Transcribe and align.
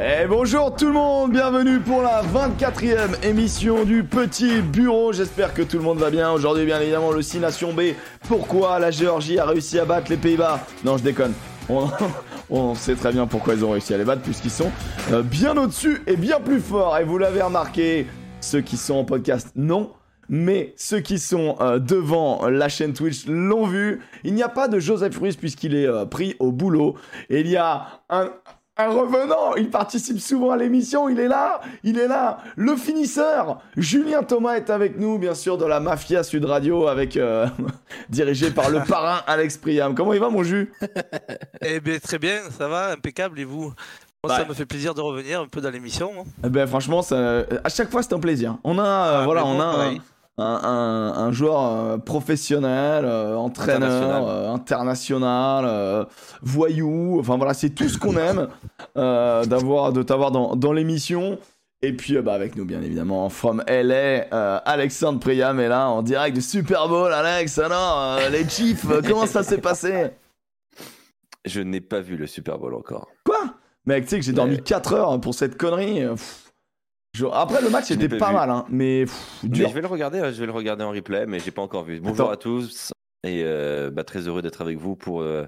Et 0.00 0.28
bonjour 0.28 0.76
tout 0.76 0.86
le 0.86 0.92
monde, 0.92 1.32
bienvenue 1.32 1.80
pour 1.80 2.02
la 2.02 2.22
24e 2.22 3.20
émission 3.24 3.82
du 3.82 4.04
Petit 4.04 4.60
Bureau. 4.60 5.12
J'espère 5.12 5.52
que 5.52 5.62
tout 5.62 5.76
le 5.76 5.82
monde 5.82 5.98
va 5.98 6.08
bien. 6.08 6.30
Aujourd'hui, 6.30 6.64
bien 6.64 6.80
évidemment, 6.80 7.10
le 7.10 7.20
6 7.20 7.40
Nation 7.40 7.72
B. 7.72 7.80
Pourquoi 8.28 8.78
la 8.78 8.92
Géorgie 8.92 9.40
a 9.40 9.44
réussi 9.44 9.76
à 9.76 9.84
battre 9.84 10.08
les 10.10 10.16
Pays-Bas? 10.16 10.64
Non, 10.84 10.98
je 10.98 11.02
déconne. 11.02 11.32
On, 12.48 12.76
sait 12.76 12.94
très 12.94 13.10
bien 13.10 13.26
pourquoi 13.26 13.54
ils 13.54 13.64
ont 13.64 13.72
réussi 13.72 13.92
à 13.92 13.98
les 13.98 14.04
battre, 14.04 14.22
puisqu'ils 14.22 14.52
sont 14.52 14.70
euh, 15.10 15.22
bien 15.22 15.56
au-dessus 15.56 16.00
et 16.06 16.16
bien 16.16 16.38
plus 16.38 16.60
forts. 16.60 16.96
Et 16.96 17.02
vous 17.02 17.18
l'avez 17.18 17.42
remarqué, 17.42 18.06
ceux 18.40 18.60
qui 18.60 18.76
sont 18.76 18.94
en 18.94 19.04
podcast, 19.04 19.50
non. 19.56 19.90
Mais 20.28 20.74
ceux 20.76 21.00
qui 21.00 21.18
sont 21.18 21.56
euh, 21.60 21.80
devant 21.80 22.48
la 22.48 22.68
chaîne 22.68 22.92
Twitch 22.92 23.26
l'ont 23.26 23.66
vu. 23.66 24.00
Il 24.22 24.34
n'y 24.34 24.44
a 24.44 24.48
pas 24.48 24.68
de 24.68 24.78
Joseph 24.78 25.18
Ruiz 25.18 25.34
puisqu'il 25.34 25.74
est 25.74 25.88
euh, 25.88 26.04
pris 26.04 26.36
au 26.38 26.52
boulot. 26.52 26.94
Il 27.30 27.48
y 27.48 27.56
a 27.56 28.02
un, 28.10 28.30
un 28.78 28.88
revenant, 28.90 29.54
il 29.56 29.70
participe 29.70 30.20
souvent 30.20 30.52
à 30.52 30.56
l'émission, 30.56 31.08
il 31.08 31.18
est 31.18 31.26
là, 31.28 31.60
il 31.82 31.98
est 31.98 32.06
là, 32.06 32.38
le 32.56 32.76
finisseur. 32.76 33.60
Julien 33.76 34.22
Thomas 34.22 34.54
est 34.54 34.70
avec 34.70 34.98
nous, 34.98 35.18
bien 35.18 35.34
sûr, 35.34 35.58
de 35.58 35.64
la 35.64 35.80
Mafia 35.80 36.22
Sud 36.22 36.44
Radio, 36.44 36.86
avec 36.86 37.16
euh, 37.16 37.46
dirigé 38.08 38.50
par 38.50 38.70
le 38.70 38.80
parrain 38.84 39.20
Alex 39.26 39.56
Priam. 39.56 39.94
Comment 39.94 40.12
il 40.12 40.20
va, 40.20 40.30
mon 40.30 40.42
jus? 40.44 40.72
Eh 41.60 41.80
bien, 41.80 41.98
très 41.98 42.18
bien, 42.18 42.38
ça 42.56 42.68
va, 42.68 42.92
impeccable, 42.92 43.40
et 43.40 43.44
vous? 43.44 43.64
Moi, 43.64 43.74
Bah. 44.28 44.36
ça 44.38 44.44
me 44.44 44.54
fait 44.54 44.66
plaisir 44.66 44.94
de 44.94 45.00
revenir 45.00 45.40
un 45.40 45.46
peu 45.46 45.60
dans 45.60 45.70
l'émission. 45.70 46.10
hein. 46.20 46.24
Eh 46.44 46.48
Ben 46.48 46.66
franchement, 46.66 47.02
ça, 47.02 47.44
à 47.64 47.68
chaque 47.68 47.90
fois 47.90 48.02
c'est 48.02 48.12
un 48.12 48.18
plaisir. 48.20 48.56
On 48.64 48.78
a, 48.78 48.82
euh, 48.82 49.18
Ah, 49.20 49.24
voilà, 49.24 49.44
on 49.46 49.60
a 49.60 49.64
un. 49.64 49.94
Un, 50.38 50.60
un- 50.62 51.12
un 51.26 51.32
joueur 51.32 51.60
euh, 51.66 51.98
professionnel, 51.98 53.04
euh, 53.04 53.34
entraîneur, 53.36 53.90
International. 53.90 54.24
euh, 54.28 54.52
international, 54.52 56.06
voyou. 56.42 57.18
Enfin 57.20 57.36
voilà, 57.36 57.54
c'est 57.54 57.70
tout 57.70 57.88
ce 57.88 57.98
qu'on 57.98 58.16
aime 58.16 58.48
d'avoir, 58.94 59.92
de 59.92 60.02
t'avoir 60.02 60.30
dans, 60.30 60.56
dans 60.56 60.72
l'émission. 60.72 61.38
Et 61.82 61.92
puis 61.92 62.16
euh, 62.16 62.22
bah, 62.22 62.34
avec 62.34 62.56
nous 62.56 62.64
bien 62.64 62.82
évidemment, 62.82 63.28
from 63.28 63.62
LA, 63.68 64.26
euh, 64.32 64.58
Alexandre 64.64 65.20
Priam 65.20 65.60
est 65.60 65.68
là 65.68 65.88
en 65.88 66.02
direct 66.02 66.34
du 66.34 66.42
Super 66.42 66.88
Bowl. 66.88 67.12
Alex, 67.12 67.58
alors 67.58 68.16
euh, 68.18 68.28
les 68.30 68.48
Chiefs, 68.48 68.84
comment 69.06 69.26
ça 69.26 69.42
s'est 69.44 69.58
passé? 69.58 70.10
Je 71.44 71.60
n'ai 71.60 71.80
pas 71.80 72.00
vu 72.00 72.16
le 72.16 72.26
Super 72.26 72.58
Bowl 72.58 72.74
encore. 72.74 73.06
Quoi? 73.24 73.38
Mec, 73.86 74.04
tu 74.04 74.10
sais 74.10 74.18
que 74.18 74.24
j'ai 74.24 74.32
dormi 74.32 74.56
Ouais. 74.56 74.60
4 74.62 74.92
heures 74.94 75.20
pour 75.20 75.34
cette 75.34 75.56
connerie. 75.56 76.00
pff. 76.06 76.47
Je- 77.18 77.26
Après 77.32 77.60
le 77.60 77.68
match 77.70 77.90
était 77.90 78.08
pas 78.08 78.28
vu. 78.28 78.34
mal, 78.34 78.48
hein, 78.50 78.64
mais 78.70 79.02
pff, 79.04 79.40
Mais 79.42 79.48
dur. 79.48 79.68
je 79.68 79.74
vais 79.74 79.80
le 79.80 79.86
regarder, 79.88 80.20
euh, 80.20 80.32
je 80.32 80.38
vais 80.38 80.46
le 80.46 80.52
regarder 80.52 80.84
en 80.84 80.90
replay, 80.90 81.26
mais 81.26 81.40
j'ai 81.40 81.50
pas 81.50 81.62
encore 81.62 81.82
vu. 81.84 81.98
Bonjour 82.00 82.26
Attends. 82.26 82.32
à 82.32 82.36
tous 82.36 82.92
et 83.24 83.42
euh, 83.44 83.90
bah, 83.90 84.04
très 84.04 84.20
heureux 84.28 84.40
d'être 84.42 84.60
avec 84.62 84.78
vous 84.78 84.94
pour 84.94 85.22
euh, 85.22 85.44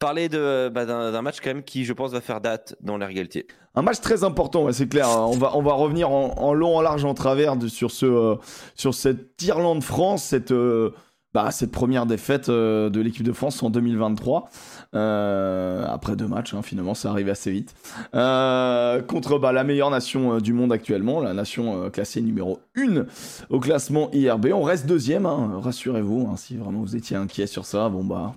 parler 0.00 0.28
de 0.28 0.68
bah, 0.68 0.84
d'un 0.86 1.22
match 1.22 1.36
quand 1.40 1.50
même 1.50 1.62
qui, 1.62 1.84
je 1.84 1.92
pense, 1.92 2.10
va 2.10 2.20
faire 2.20 2.40
date 2.40 2.74
dans 2.80 2.96
l'air 2.98 3.08
égalité. 3.10 3.46
Un 3.76 3.82
match 3.82 4.00
très 4.00 4.24
important, 4.24 4.64
ouais, 4.64 4.72
c'est 4.72 4.88
clair. 4.88 5.06
On 5.08 5.36
va, 5.38 5.56
on 5.56 5.62
va 5.62 5.72
revenir 5.74 6.10
en, 6.10 6.34
en 6.38 6.52
long, 6.54 6.76
en 6.76 6.80
large, 6.80 7.04
en 7.04 7.14
travers 7.14 7.56
de- 7.56 7.68
sur, 7.68 7.92
ce, 7.92 8.06
euh, 8.06 8.34
sur 8.74 8.92
cette 8.94 9.40
Irlande-France, 9.42 10.24
cette, 10.24 10.50
euh, 10.50 10.90
bah, 11.32 11.52
cette 11.52 11.70
première 11.70 12.06
défaite 12.06 12.50
de 12.50 13.00
l'équipe 13.00 13.22
de 13.22 13.32
France 13.32 13.62
en 13.62 13.70
2023. 13.70 14.48
Euh, 14.96 15.86
après 15.88 16.16
deux 16.16 16.26
matchs, 16.26 16.54
hein, 16.54 16.62
finalement, 16.62 16.94
ça 16.94 17.10
arrive 17.10 17.28
assez 17.28 17.50
vite. 17.52 17.74
Euh, 18.14 19.00
contre 19.02 19.38
bah, 19.38 19.52
la 19.52 19.62
meilleure 19.62 19.90
nation 19.90 20.34
euh, 20.34 20.40
du 20.40 20.52
monde 20.52 20.72
actuellement, 20.72 21.20
la 21.20 21.32
nation 21.32 21.90
classée 21.90 22.20
numéro 22.20 22.60
1 22.76 23.04
au 23.50 23.60
classement 23.60 24.10
IRB. 24.12 24.48
On 24.52 24.62
reste 24.62 24.86
deuxième, 24.86 25.26
hein, 25.26 25.60
rassurez-vous, 25.62 26.28
hein, 26.32 26.36
si 26.36 26.56
vraiment 26.56 26.80
vous 26.80 26.96
étiez 26.96 27.16
inquiet 27.16 27.46
sur 27.46 27.66
ça. 27.66 27.88
Bon, 27.88 28.02
bah. 28.02 28.34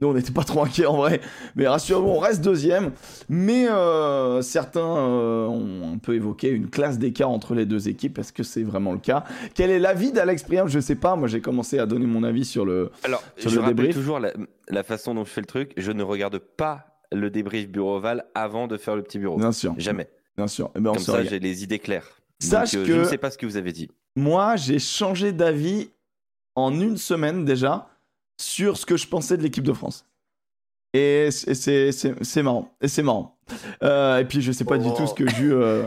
Nous, 0.00 0.06
on 0.08 0.14
n'était 0.14 0.30
pas 0.32 0.44
trop 0.44 0.62
inquiets 0.62 0.86
en 0.86 0.96
vrai, 0.96 1.20
mais 1.56 1.66
rassurez-vous, 1.66 2.06
on 2.08 2.18
reste 2.20 2.40
deuxième. 2.42 2.92
Mais 3.28 3.68
euh, 3.68 4.42
certains 4.42 4.80
euh, 4.80 5.46
ont 5.46 5.94
un 5.94 5.98
peu 5.98 6.14
évoqué 6.14 6.50
une 6.50 6.70
classe 6.70 6.98
d'écart 6.98 7.30
entre 7.30 7.54
les 7.54 7.66
deux 7.66 7.88
équipes. 7.88 8.18
Est-ce 8.18 8.32
que 8.32 8.44
c'est 8.44 8.62
vraiment 8.62 8.92
le 8.92 9.00
cas? 9.00 9.24
Quel 9.54 9.70
est 9.70 9.80
l'avis 9.80 10.12
d'Alex 10.12 10.44
Priam 10.44 10.68
Je 10.68 10.78
sais 10.78 10.94
pas. 10.94 11.16
Moi, 11.16 11.26
j'ai 11.26 11.40
commencé 11.40 11.78
à 11.80 11.86
donner 11.86 12.06
mon 12.06 12.22
avis 12.22 12.44
sur 12.44 12.64
le. 12.64 12.90
Alors, 13.02 13.22
Sur 13.36 13.50
je 13.50 13.58
le 13.60 13.66
débrief. 13.66 13.94
toujours 13.94 14.20
la, 14.20 14.32
la 14.68 14.82
façon 14.84 15.14
dont 15.14 15.24
je 15.24 15.30
fais 15.30 15.40
le 15.40 15.46
truc. 15.48 15.72
Je 15.76 15.90
ne 15.90 16.02
regarde 16.04 16.38
pas 16.38 16.86
le 17.10 17.28
débrief 17.30 17.68
bureau 17.68 17.96
oval 17.96 18.26
avant 18.36 18.68
de 18.68 18.76
faire 18.76 18.94
le 18.94 19.02
petit 19.02 19.18
bureau. 19.18 19.36
Bien 19.38 19.50
sûr. 19.52 19.74
Jamais. 19.78 20.08
Bien 20.36 20.46
sûr. 20.46 20.70
Eh 20.76 20.80
ben, 20.80 20.92
Comme 20.92 21.02
ça, 21.02 21.24
j'ai 21.24 21.40
les 21.40 21.64
idées 21.64 21.80
claires. 21.80 22.06
Sache 22.40 22.74
Donc, 22.74 22.82
euh, 22.82 22.86
que- 22.86 22.92
je 22.94 22.98
ne 23.00 23.04
sais 23.04 23.18
pas 23.18 23.32
ce 23.32 23.38
que 23.38 23.46
vous 23.46 23.56
avez 23.56 23.72
dit. 23.72 23.90
Moi, 24.14 24.54
j'ai 24.54 24.78
changé 24.78 25.32
d'avis 25.32 25.90
en 26.54 26.72
une 26.80 26.96
semaine 26.96 27.44
déjà 27.44 27.88
sur 28.40 28.76
ce 28.76 28.86
que 28.86 28.96
je 28.96 29.06
pensais 29.06 29.36
de 29.36 29.42
l'équipe 29.42 29.64
de 29.64 29.72
France. 29.72 30.06
Et 30.94 31.28
c'est- 31.30 31.54
c'est 31.54 31.92
c'est- 31.92 32.14
c'est 32.22 32.42
marrant. 32.42 32.74
Et 32.80 32.88
c'est 32.88 33.02
marrant. 33.02 33.36
Euh, 33.82 34.18
et 34.18 34.24
puis, 34.24 34.40
je 34.40 34.52
sais 34.52 34.64
pas 34.64 34.78
du 34.78 34.88
Oh. 34.88 34.94
tout 34.96 35.06
ce 35.06 35.14
que 35.14 35.28
Ju. 35.28 35.52
euh, 35.52 35.86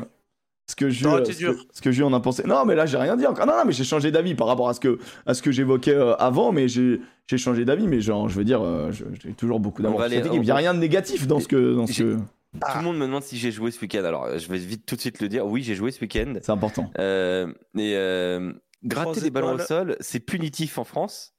ce 0.68 0.76
que 0.76 0.90
Ju, 0.90 1.04
Non, 1.06 1.18
ce 1.26 1.32
que, 1.32 1.58
ce 1.74 1.82
que 1.82 1.92
Ju 1.92 2.04
en 2.04 2.14
a 2.14 2.20
pensé. 2.20 2.44
Non, 2.46 2.66
mais 2.66 2.76
là, 2.76 2.86
j'ai 2.86 2.98
rien 2.98 3.18
dit 3.18 3.26
encore. 3.26 3.46
Non, 3.48 3.54
non, 3.58 3.64
mais 3.66 3.74
j'ai 3.74 3.84
changé 3.84 4.12
d'avis 4.12 4.36
par 4.36 4.48
rapport 4.48 4.70
à 4.70 4.74
ce 4.74 4.80
que, 4.80 5.00
à 5.26 5.34
ce 5.34 5.42
que 5.42 5.52
j'évoquais 5.52 5.94
euh, 5.96 6.16
avant, 6.18 6.52
mais 6.52 6.68
j'ai 6.68 7.02
j'ai 7.28 7.38
changé 7.38 7.66
d'avis. 7.66 7.88
Mais 7.88 8.00
genre, 8.02 8.30
je 8.30 8.36
veux 8.36 8.44
dire, 8.44 8.62
euh, 8.62 8.92
j'ai 8.92 9.34
toujours 9.34 9.60
beaucoup 9.60 9.82
d'amour. 9.82 10.06
Il 10.08 10.46
y 10.46 10.52
a 10.52 10.56
rien 10.56 10.74
de 10.74 10.80
négatif 10.80 11.28
dans 11.28 11.40
ce 11.40 11.48
que. 11.48 11.74
Dans 11.76 11.88
ce 11.88 11.94
J'ai- 11.94 12.04
que... 12.04 12.18
Tout 12.54 12.78
le 12.80 12.84
monde 12.84 12.98
me 12.98 13.06
demande 13.06 13.24
si 13.24 13.38
j'ai 13.38 13.50
joué 13.52 13.72
ce 13.72 13.80
week-end. 13.82 14.04
Alors, 14.04 14.38
je 14.38 14.48
vais 14.50 14.58
vite 14.58 14.86
tout 14.86 14.96
de 14.96 15.02
suite 15.02 15.22
le 15.22 15.30
dire. 15.30 15.46
Oui, 15.48 15.64
j'ai 15.64 15.74
joué 15.74 15.90
ce 15.92 16.02
week-end. 16.02 16.34
C'est 16.42 16.52
important. 16.52 16.92
Euh, 17.00 17.48
et 17.78 17.94
euh, 17.96 18.52
gratter 18.84 19.22
des 19.22 19.30
ballons 19.32 19.54
au 19.54 19.58
sol, 19.60 19.96
c'est 20.02 20.20
punitif 20.20 20.78
en 20.78 20.84
France. 20.84 21.34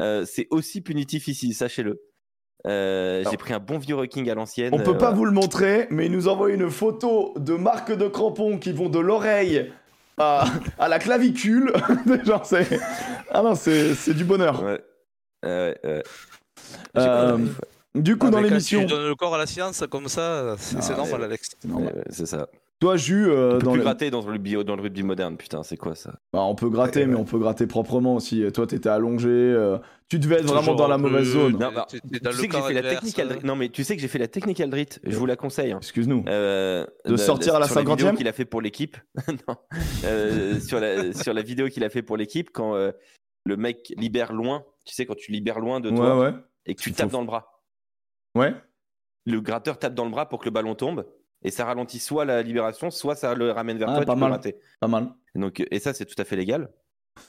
Euh, 0.00 0.24
c'est 0.26 0.46
aussi 0.50 0.80
punitif 0.80 1.28
ici, 1.28 1.52
sachez-le. 1.54 2.00
Euh, 2.66 3.22
J'ai 3.30 3.36
pris 3.36 3.52
un 3.52 3.58
bon 3.60 3.78
vieux 3.78 3.94
rocking 3.94 4.28
à 4.30 4.34
l'ancienne. 4.34 4.72
On 4.72 4.78
peut 4.78 4.92
euh, 4.92 4.98
pas 4.98 5.12
vous 5.12 5.24
le 5.26 5.32
montrer, 5.32 5.86
mais 5.90 6.06
il 6.06 6.12
nous 6.12 6.28
envoie 6.28 6.50
une 6.50 6.70
photo 6.70 7.34
de 7.36 7.54
marques 7.54 7.92
de 7.92 8.08
crampons 8.08 8.58
qui 8.58 8.72
vont 8.72 8.88
de 8.88 8.98
l'oreille 8.98 9.70
à, 10.16 10.46
à 10.78 10.88
la 10.88 10.98
clavicule. 10.98 11.72
Genre, 12.24 12.44
c'est. 12.46 12.66
Ah 13.30 13.42
non, 13.42 13.54
c'est 13.54 13.94
c'est 13.94 14.14
du 14.14 14.24
bonheur. 14.24 14.62
Ouais. 14.62 14.80
Ouais, 15.44 15.78
ouais. 15.84 16.02
Euh, 16.96 17.38
Du 17.94 18.16
coup, 18.16 18.28
Ah, 18.28 18.30
dans 18.30 18.40
l'émission, 18.40 18.80
tu 18.80 18.86
donnes 18.86 19.06
le 19.08 19.14
corps 19.14 19.34
à 19.34 19.38
la 19.38 19.46
science 19.46 19.84
comme 19.90 20.08
ça, 20.08 20.56
c'est 20.58 20.96
normal, 20.96 21.24
Alex. 21.24 21.50
c'est 22.10 22.26
ça. 22.26 22.48
Toi, 22.80 22.96
Jus, 22.96 23.28
euh, 23.28 23.54
On 23.54 23.58
peut 23.58 23.64
dans 23.64 23.70
plus 23.72 23.78
le- 23.78 23.84
gratter 23.84 24.10
dans 24.10 24.20
le, 24.20 24.30
rugby, 24.32 24.62
dans 24.64 24.76
le 24.76 24.82
rugby 24.82 25.02
moderne, 25.02 25.36
putain, 25.36 25.62
c'est 25.62 25.76
quoi 25.76 25.94
ça? 25.94 26.18
Bah, 26.32 26.42
on 26.42 26.54
peut 26.54 26.68
gratter, 26.68 27.06
mais 27.06 27.14
on 27.14 27.24
peut 27.24 27.38
gratter 27.38 27.66
proprement 27.66 28.14
aussi. 28.16 28.44
Toi, 28.52 28.66
t'étais 28.66 28.88
allongé. 28.90 29.28
euh, 29.30 29.78
Tu 30.08 30.18
devais 30.18 30.36
être 30.36 30.46
vraiment 30.46 30.74
dans 30.74 30.88
la 30.88 30.98
mauvaise 30.98 31.28
zone. 31.28 31.52
Non, 31.58 31.70
bah, 31.74 31.86
Tu 31.90 31.98
sais 32.32 32.48
que 32.48 32.56
j'ai 32.56 32.62
fait 32.62 32.72
la 32.74 32.82
technique 32.82 33.18
euh, 33.18 33.36
Non, 33.42 33.56
mais 33.56 33.68
tu 33.70 33.84
sais 33.84 33.96
que 33.96 34.02
j'ai 34.02 34.08
fait 34.08 34.18
la 34.18 34.28
technique 34.28 34.60
Aldrit, 34.60 34.86
je 35.02 35.16
vous 35.16 35.24
la 35.26 35.36
conseille. 35.36 35.72
hein. 35.72 35.78
Excuse-nous. 35.78 36.24
Euh, 36.28 36.84
De 37.06 37.16
sortir 37.16 37.54
à 37.54 37.58
la 37.58 37.66
sur 37.68 37.80
vidéo 37.80 37.94
50e? 38.10 38.16
qu'il 38.16 38.28
a 38.28 38.32
fait 38.32 38.44
pour 38.44 38.60
l'équipe. 38.60 38.96
non. 39.48 39.56
Euh, 40.04 40.60
sur, 40.60 40.78
la, 40.80 41.12
sur 41.14 41.32
la 41.32 41.42
vidéo 41.42 41.68
qu'il 41.68 41.84
a 41.84 41.88
fait 41.90 42.02
pour 42.02 42.16
l'équipe, 42.16 42.50
quand 42.52 42.74
euh, 42.74 42.92
le 43.46 43.56
mec 43.56 43.94
libère 43.96 44.32
loin, 44.32 44.64
tu 44.84 44.94
sais, 44.94 45.06
quand 45.06 45.16
tu 45.16 45.32
libères 45.32 45.60
loin 45.60 45.80
de 45.80 45.90
toi 45.90 46.18
ouais. 46.18 46.34
et 46.66 46.74
que 46.74 46.82
tu 46.82 46.92
tapes 46.92 47.06
faut- 47.08 47.12
dans 47.16 47.20
le 47.20 47.26
bras. 47.26 47.62
Ouais. 48.36 48.54
Le 49.26 49.40
gratteur 49.40 49.78
tape 49.78 49.94
dans 49.94 50.04
le 50.04 50.10
bras 50.10 50.28
pour 50.28 50.40
que 50.40 50.44
le 50.44 50.50
ballon 50.50 50.74
tombe 50.74 51.06
et 51.44 51.50
ça 51.50 51.64
ralentit 51.66 51.98
soit 51.98 52.24
la 52.24 52.42
libération, 52.42 52.90
soit 52.90 53.14
ça 53.14 53.34
le 53.34 53.50
ramène 53.52 53.78
vers 53.78 53.88
Ah, 53.90 53.96
toi 53.96 54.04
pas 54.06 54.12
tu 54.12 54.16
peux 54.16 54.20
mal. 54.20 54.32
rater. 54.32 54.56
Pas 54.80 54.88
mal. 54.88 55.10
Donc, 55.34 55.62
et 55.70 55.78
ça, 55.78 55.92
c'est 55.94 56.04
tout 56.06 56.14
à 56.20 56.24
fait 56.24 56.36
légal. 56.36 56.70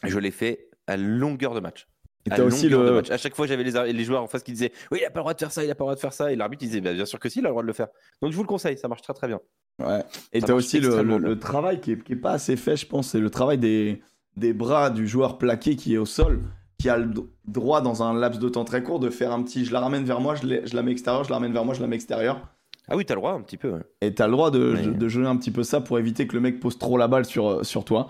Je 0.03 0.17
l'ai 0.17 0.31
fait 0.31 0.69
à 0.87 0.97
longueur 0.97 1.53
de 1.53 1.59
match. 1.59 1.87
Et 2.27 2.31
À 2.31 2.43
aussi 2.43 2.69
le. 2.69 2.93
match. 2.95 3.11
À 3.11 3.17
chaque 3.17 3.35
fois, 3.35 3.45
j'avais 3.45 3.63
les, 3.63 3.93
les 3.93 4.03
joueurs 4.03 4.23
en 4.23 4.27
face 4.27 4.41
qui 4.41 4.51
disaient 4.51 4.71
Oui, 4.91 4.97
il 5.01 5.05
a 5.05 5.11
pas 5.11 5.19
le 5.19 5.23
droit 5.23 5.33
de 5.35 5.39
faire 5.39 5.51
ça, 5.51 5.63
il 5.63 5.69
a 5.69 5.75
pas 5.75 5.83
le 5.83 5.85
droit 5.85 5.95
de 5.95 5.99
faire 5.99 6.13
ça. 6.13 6.31
Et 6.31 6.35
l'arbitre 6.35 6.61
disait 6.63 6.81
bah, 6.81 6.91
Bien 6.93 7.05
sûr 7.05 7.19
que 7.19 7.29
si, 7.29 7.37
il 7.39 7.45
a 7.45 7.49
le 7.49 7.51
droit 7.51 7.61
de 7.61 7.67
le 7.67 7.73
faire. 7.73 7.87
Donc, 8.21 8.31
je 8.31 8.35
vous 8.35 8.41
le 8.41 8.47
conseille, 8.47 8.77
ça 8.79 8.87
marche 8.87 9.03
très 9.03 9.13
très 9.13 9.27
bien. 9.27 9.39
Ouais. 9.79 10.01
Et 10.33 10.39
t'as 10.41 10.47
marche 10.53 10.57
aussi 10.65 10.79
le, 10.79 11.03
le- 11.03 11.17
le 11.19 11.37
travail 11.39 11.81
qui 11.81 11.91
est, 11.91 12.03
qui 12.03 12.13
est 12.13 12.15
pas 12.15 12.31
assez 12.31 12.55
fait, 12.57 12.77
je 12.77 12.87
pense. 12.87 13.09
C'est 13.09 13.19
le 13.19 13.29
travail 13.29 13.57
des, 13.59 14.01
des 14.37 14.53
bras 14.53 14.89
du 14.89 15.07
joueur 15.07 15.37
plaqué 15.37 15.75
qui 15.75 15.93
est 15.93 15.97
au 15.99 16.05
sol, 16.07 16.41
qui 16.79 16.89
a 16.89 16.97
le 16.97 17.11
droit, 17.45 17.81
dans 17.81 18.01
un 18.01 18.13
laps 18.17 18.39
de 18.41 18.49
temps 18.49 18.65
très 18.65 18.81
court, 18.81 18.99
de 18.99 19.09
faire 19.11 19.31
un 19.31 19.43
petit. 19.43 19.63
Je 19.65 19.71
la 19.73 19.79
ramène 19.81 20.03
vers 20.05 20.19
moi, 20.21 20.33
je, 20.35 20.41
je 20.65 20.75
la 20.75 20.81
mets 20.81 20.91
extérieure, 20.93 21.25
je 21.25 21.29
la 21.29 21.35
ramène 21.35 21.53
vers 21.53 21.65
moi, 21.65 21.75
je 21.75 21.81
la 21.81 21.87
mets 21.87 21.95
extérieure. 21.95 22.41
Ah 22.87 22.95
oui, 22.95 23.05
t'as 23.05 23.15
le 23.15 23.19
droit 23.21 23.31
un 23.31 23.41
petit 23.41 23.57
peu. 23.57 23.71
ouais. 23.71 23.79
Et 24.01 24.13
t'as 24.13 24.27
le 24.27 24.33
droit 24.33 24.51
de, 24.51 24.75
Mais- 24.75 24.87
de, 24.97 25.07
jouer 25.07 25.25
un 25.25 25.35
petit 25.37 25.51
peu 25.51 25.63
ça 25.63 25.81
pour 25.81 25.97
éviter 25.97 26.27
que 26.27 26.33
le 26.35 26.39
mec 26.39 26.59
pose 26.59 26.77
trop 26.77 26.97
la 26.97 27.07
balle 27.07 27.25
sur, 27.25 27.47
euh, 27.49 27.63
sur 27.63 27.83
toi. 27.83 28.09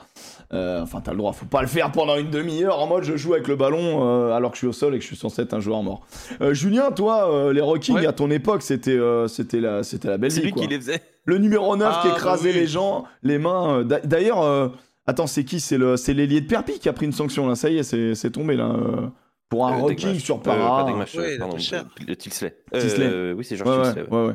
Euh, 0.54 0.82
enfin, 0.82 1.00
t'as 1.02 1.12
le 1.12 1.18
droit. 1.18 1.32
Faut 1.34 1.46
pas 1.46 1.62
le 1.62 1.68
faire 1.68 1.92
pendant 1.92 2.18
une 2.18 2.30
demi-heure 2.30 2.80
en 2.80 2.88
mode 2.88 3.04
je 3.04 3.16
joue 3.16 3.34
avec 3.34 3.48
le 3.48 3.56
ballon 3.56 4.06
euh, 4.06 4.32
alors 4.34 4.52
que 4.52 4.58
je 4.58 4.60
suis 4.60 4.68
au 4.68 4.74
sol 4.74 4.94
et 4.94 4.98
que 4.98 5.04
je 5.04 5.08
suis 5.08 5.16
censé 5.16 5.42
être 5.44 5.54
un 5.54 5.60
joueur 5.60 5.82
mort. 5.84 6.06
Euh, 6.42 6.54
Julien, 6.54 6.92
toi, 6.92 7.32
euh, 7.32 7.54
les 7.54 7.62
Rockings 7.62 7.96
Ouais. 7.96 8.06
à 8.06 8.12
ton 8.14 8.30
époque, 8.32 8.62
c'était 8.64 8.92
euh, 8.92 9.28
c'était 9.28 9.60
la, 9.62 9.84
c'était 9.84 10.10
la 10.10 10.18
belle 10.18 10.32
C'est 10.32 10.42
vie. 10.42 10.48
lui 10.48 10.52
quoi. 10.54 10.64
qui 10.64 10.68
les 10.70 10.78
faisait. 10.80 11.02
Le 11.26 11.38
numéro 11.38 11.76
9 11.78 12.02
qui 12.02 12.08
Ah, 12.12 12.16
écrasait 12.16 12.50
bah 12.50 12.56
oui. 12.56 12.62
les 12.62 12.68
gens, 12.68 13.06
les 13.24 13.38
mains. 13.40 13.80
euh, 13.80 13.84
d'a- 13.84 14.02
D'ailleurs, 14.02 14.42
euh, 14.44 14.68
attends, 15.08 15.26
c'est 15.28 15.44
qui? 15.46 15.60
C'est 15.60 15.78
le, 15.78 15.98
c'est 15.98 16.14
l'ailier 16.14 16.42
de 16.42 16.48
Perpi 16.48 16.80
qui 16.80 16.88
a 16.90 16.94
pris 16.94 17.06
une 17.06 17.14
sanction 17.14 17.48
là. 17.48 17.56
Ça 17.56 17.70
y 17.70 17.78
est, 17.78 17.84
c'est 17.84 18.14
c'est 18.14 18.30
tombé 18.32 18.56
là. 18.56 18.66
euh, 18.72 19.08
pour 19.50 19.68
un 19.68 19.74
Euh, 19.78 19.82
Rocking 19.82 20.20
sur 20.20 20.36
Euh, 20.36 20.40
Para. 20.40 20.86
pas 20.86 20.92
Ouais, 20.92 21.06
euh, 21.18 21.38
pardon, 21.40 21.58
cher. 21.58 21.86
Le 22.08 22.16
Tilsley. 22.16 22.56
Tilsley. 22.74 23.06
Euh, 23.06 23.34
oui, 23.38 23.44
c'est 23.46 23.56
ouais, 23.56 23.64
Georges 23.66 23.78
ouais, 23.88 23.94
Tilsley. 23.94 24.10
ouais. 24.16 24.34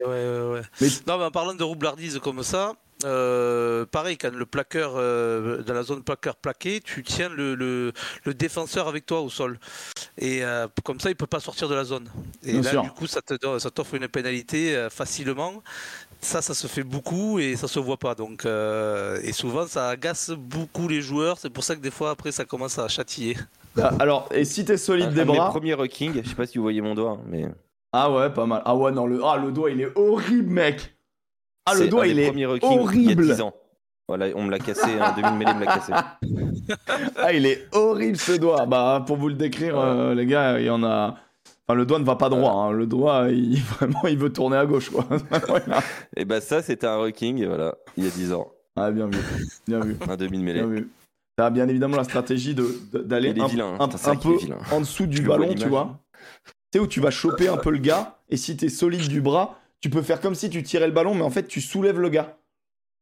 Ouais, 0.00 0.06
ouais. 0.06 0.10
Ouais, 0.10 0.40
ouais, 0.40 0.52
ouais. 0.54 0.62
Mais- 0.80 0.88
Non, 1.06 1.18
mais 1.18 1.24
en 1.24 1.30
parlant 1.30 1.54
de 1.54 1.62
roublardise 1.62 2.18
comme 2.22 2.42
ça, 2.42 2.72
euh, 3.04 3.84
pareil, 3.86 4.16
quand 4.16 4.32
le 4.32 4.46
plaqueur, 4.46 4.92
euh, 4.96 5.62
dans 5.62 5.74
la 5.74 5.82
zone 5.82 6.02
plaqueur 6.02 6.36
plaqué, 6.36 6.80
tu 6.80 7.02
tiens 7.02 7.28
le, 7.28 7.54
le, 7.54 7.92
le 8.24 8.34
défenseur 8.34 8.88
avec 8.88 9.04
toi 9.06 9.20
au 9.20 9.28
sol. 9.30 9.58
Et 10.18 10.44
euh, 10.44 10.66
comme 10.84 11.00
ça, 11.00 11.10
il 11.10 11.16
peut 11.16 11.26
pas 11.26 11.40
sortir 11.40 11.68
de 11.68 11.74
la 11.74 11.84
zone. 11.84 12.08
Et 12.44 12.52
Bien 12.52 12.62
là, 12.62 12.70
sûr. 12.70 12.82
du 12.82 12.90
coup, 12.90 13.06
ça 13.06 13.20
te 13.20 13.34
donne- 13.34 13.58
ça 13.60 13.70
t'offre 13.70 13.94
une 13.94 14.08
pénalité 14.08 14.76
euh, 14.76 14.90
facilement. 14.90 15.62
Ça, 16.20 16.40
ça 16.40 16.54
se 16.54 16.66
fait 16.66 16.84
beaucoup 16.84 17.38
et 17.38 17.54
ça 17.56 17.68
se 17.68 17.78
voit 17.78 17.98
pas. 17.98 18.14
Donc, 18.14 18.46
euh, 18.46 19.20
et 19.22 19.32
souvent, 19.32 19.66
ça 19.66 19.90
agace 19.90 20.30
beaucoup 20.30 20.88
les 20.88 21.02
joueurs. 21.02 21.36
C'est 21.38 21.50
pour 21.50 21.64
ça 21.64 21.76
que 21.76 21.80
des 21.80 21.90
fois, 21.90 22.10
après, 22.10 22.32
ça 22.32 22.46
commence 22.46 22.78
à 22.78 22.88
châtiller. 22.88 23.36
Ah, 23.76 23.92
Alors, 23.98 24.28
et 24.32 24.44
si 24.46 24.64
t'es 24.64 24.76
solide 24.78 25.12
des 25.12 25.24
bras. 25.24 25.50
premiers 25.50 25.74
rocking, 25.74 26.22
je 26.22 26.28
sais 26.28 26.34
pas 26.34 26.46
si 26.46 26.56
vous 26.58 26.64
voyez 26.64 26.80
mon 26.80 26.94
doigt, 26.94 27.20
mais. 27.26 27.46
Ah 27.96 28.10
ouais, 28.10 28.28
pas 28.30 28.44
mal. 28.44 28.60
Ah 28.64 28.74
ouais, 28.74 28.90
non, 28.90 29.06
le, 29.06 29.20
ah, 29.24 29.36
le 29.36 29.52
doigt, 29.52 29.70
il 29.70 29.80
est 29.80 29.92
horrible, 29.96 30.52
mec. 30.52 30.96
Ah, 31.66 31.74
le 31.74 31.86
doigt, 31.88 32.06
il 32.08 32.18
est 32.18 32.26
rockings 32.26 32.70
Il 32.70 32.74
y 32.74 32.78
a 32.78 32.80
horrible. 32.82 33.22
10 33.26 33.40
ans. 33.40 33.54
Voilà, 34.08 34.26
on 34.34 34.42
me 34.42 34.50
l'a 34.50 34.58
cassé, 34.58 34.98
un 35.00 35.12
demi-mêlée 35.12 35.54
me 35.54 35.64
l'a 35.64 35.74
cassé. 35.74 35.92
Ah, 37.16 37.32
il 37.32 37.46
est 37.46 37.66
horrible 37.72 38.16
ce 38.16 38.32
doigt. 38.32 38.64
Bah, 38.66 39.04
pour 39.06 39.16
vous 39.16 39.28
le 39.28 39.34
décrire, 39.34 39.78
euh, 39.78 40.14
les 40.14 40.26
gars, 40.26 40.58
il 40.58 40.66
y 40.66 40.70
en 40.70 40.82
a. 40.82 41.14
Enfin, 41.66 41.76
le 41.76 41.84
doigt 41.86 41.98
ne 41.98 42.04
va 42.04 42.16
pas 42.16 42.28
droit. 42.30 42.52
hein. 42.52 42.72
Le 42.72 42.86
doigt, 42.86 43.26
il... 43.30 43.58
vraiment, 43.78 44.02
il 44.08 44.18
veut 44.18 44.32
tourner 44.32 44.56
à 44.56 44.66
gauche, 44.66 44.90
quoi. 44.90 45.04
Voilà. 45.48 45.80
Et 46.16 46.24
bah, 46.24 46.40
ça, 46.40 46.62
c'était 46.62 46.86
un 46.86 46.96
rocking, 46.96 47.46
voilà, 47.46 47.74
il 47.96 48.04
y 48.04 48.06
a 48.06 48.10
10 48.10 48.32
ans. 48.32 48.50
ah, 48.76 48.90
bien 48.90 49.06
vu. 49.06 49.18
Bien 49.68 49.80
vu. 49.80 49.96
Un 50.08 50.16
demi-mêlée. 50.16 50.60
Bien 50.60 50.68
vu. 50.68 50.90
T'as 51.36 51.50
bien 51.50 51.68
évidemment 51.68 51.96
la 51.96 52.04
stratégie 52.04 52.54
de- 52.54 52.68
de- 52.92 52.98
d'aller 53.00 53.30
Il 53.30 53.38
est 53.38 53.42
un, 53.42 53.46
vilain, 53.46 53.74
hein. 53.78 53.88
un- 53.92 54.16
peu 54.16 54.36
vilain. 54.36 54.58
en 54.70 54.80
dessous 54.80 55.06
du 55.06 55.16
Tu 55.16 55.22
le 55.22 55.28
vois, 55.28 55.38
ballon, 55.38 55.54
tu 55.54 55.68
vois. 55.68 55.98
Sais, 56.74 56.80
où 56.80 56.88
tu 56.88 56.98
vas 56.98 57.12
choper 57.12 57.46
un 57.46 57.56
peu 57.56 57.70
le 57.70 57.78
gars, 57.78 58.18
et 58.28 58.36
si 58.36 58.56
t'es 58.56 58.68
solide 58.68 59.06
du 59.06 59.20
bras, 59.20 59.60
tu 59.80 59.90
peux 59.90 60.02
faire 60.02 60.20
comme 60.20 60.34
si 60.34 60.50
tu 60.50 60.60
tirais 60.64 60.88
le 60.88 60.92
ballon, 60.92 61.14
mais 61.14 61.22
en 61.22 61.30
fait, 61.30 61.46
tu 61.46 61.60
soulèves 61.60 62.00
le 62.00 62.08
gars. 62.08 62.36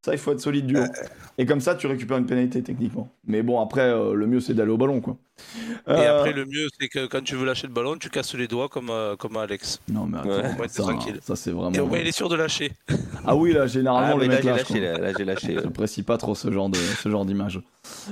Ça, 0.05 0.13
il 0.13 0.19
faut 0.19 0.33
être 0.33 0.41
solide 0.41 0.67
du 0.67 0.77
haut. 0.77 0.85
Et 1.39 1.47
comme 1.47 1.61
ça, 1.61 1.77
tu 1.77 1.87
récupères 1.87 2.17
une 2.19 2.27
pénalité 2.27 2.61
techniquement. 2.63 3.09
Mais 3.25 3.43
bon, 3.43 3.61
après, 3.61 3.83
euh, 3.83 4.15
le 4.15 4.27
mieux, 4.27 4.41
c'est 4.41 4.53
d'aller 4.53 4.73
au 4.73 4.77
ballon, 4.77 5.01
quoi. 5.01 5.17
Et 5.87 5.91
Euh, 5.93 6.19
après, 6.19 6.33
le 6.33 6.45
mieux, 6.45 6.67
c'est 6.81 6.89
que 6.89 7.07
quand 7.07 7.23
tu 7.23 7.37
veux 7.37 7.47
lâcher 7.47 7.69
le 7.69 7.73
ballon, 7.73 7.97
tu 7.97 8.11
casses 8.11 8.35
les 8.35 8.49
doigts 8.49 8.69
comme, 8.69 8.91
euh, 8.91 9.15
comme 9.15 9.37
Alex. 9.37 9.81
Non, 9.89 10.07
mais 10.07 10.19
attends, 10.19 10.29
Ouais. 10.61 10.69
Ça, 10.69 10.83
tranquille. 10.83 11.19
ça, 11.23 11.37
c'est 11.37 11.51
Et 11.51 11.53
au 11.53 11.59
vraiment. 11.59 11.87
moins, 11.87 11.99
il 11.99 12.07
est 12.09 12.13
sûr 12.17 12.29
de 12.29 12.35
lâcher. 12.35 12.73
Ah 13.25 13.37
oui, 13.37 13.53
là, 13.53 13.69
généralement, 13.69 14.17
Ah, 14.17 14.21
le 14.21 14.27
mais 14.27 14.29
là, 14.29 14.35
mec 14.35 14.45
lâche, 14.45 14.69
lâché, 14.71 14.81
là, 14.81 14.99
là, 14.99 15.13
j'ai 15.17 15.25
lâché. 15.25 15.55
ouais. 15.57 15.63
J'apprécie 15.63 16.03
pas 16.03 16.19
trop 16.19 16.35
ce 16.35 16.51
genre 16.51 16.69
de 16.69 16.77
ce 16.77 17.09
genre 17.09 17.25
d'image. 17.25 17.61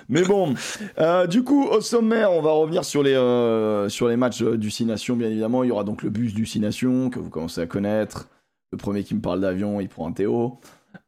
Mais 0.08 0.22
bon, 0.22 0.54
euh, 1.00 1.26
du 1.26 1.42
coup, 1.42 1.64
au 1.66 1.80
sommaire, 1.80 2.30
on 2.30 2.40
va 2.40 2.52
revenir 2.52 2.84
sur 2.84 3.02
les 3.02 3.14
euh, 3.14 3.88
sur 3.88 4.06
les 4.06 4.16
matchs 4.16 4.42
euh, 4.42 4.56
du 4.56 4.70
Six 4.70 4.84
Nations, 4.84 5.16
bien 5.16 5.26
évidemment. 5.28 5.64
Il 5.64 5.68
y 5.68 5.72
aura 5.72 5.82
donc 5.82 6.04
le 6.04 6.10
bus 6.10 6.32
du 6.34 6.46
Six 6.46 6.60
Nations 6.60 7.10
que 7.10 7.18
vous 7.18 7.28
commencez 7.30 7.60
à 7.60 7.66
connaître. 7.66 8.28
Le 8.70 8.78
premier 8.78 9.02
qui 9.02 9.16
me 9.16 9.20
parle 9.20 9.40
d'avion, 9.40 9.80
il 9.80 9.88
prend 9.88 10.06
un 10.06 10.12
Théo. 10.12 10.60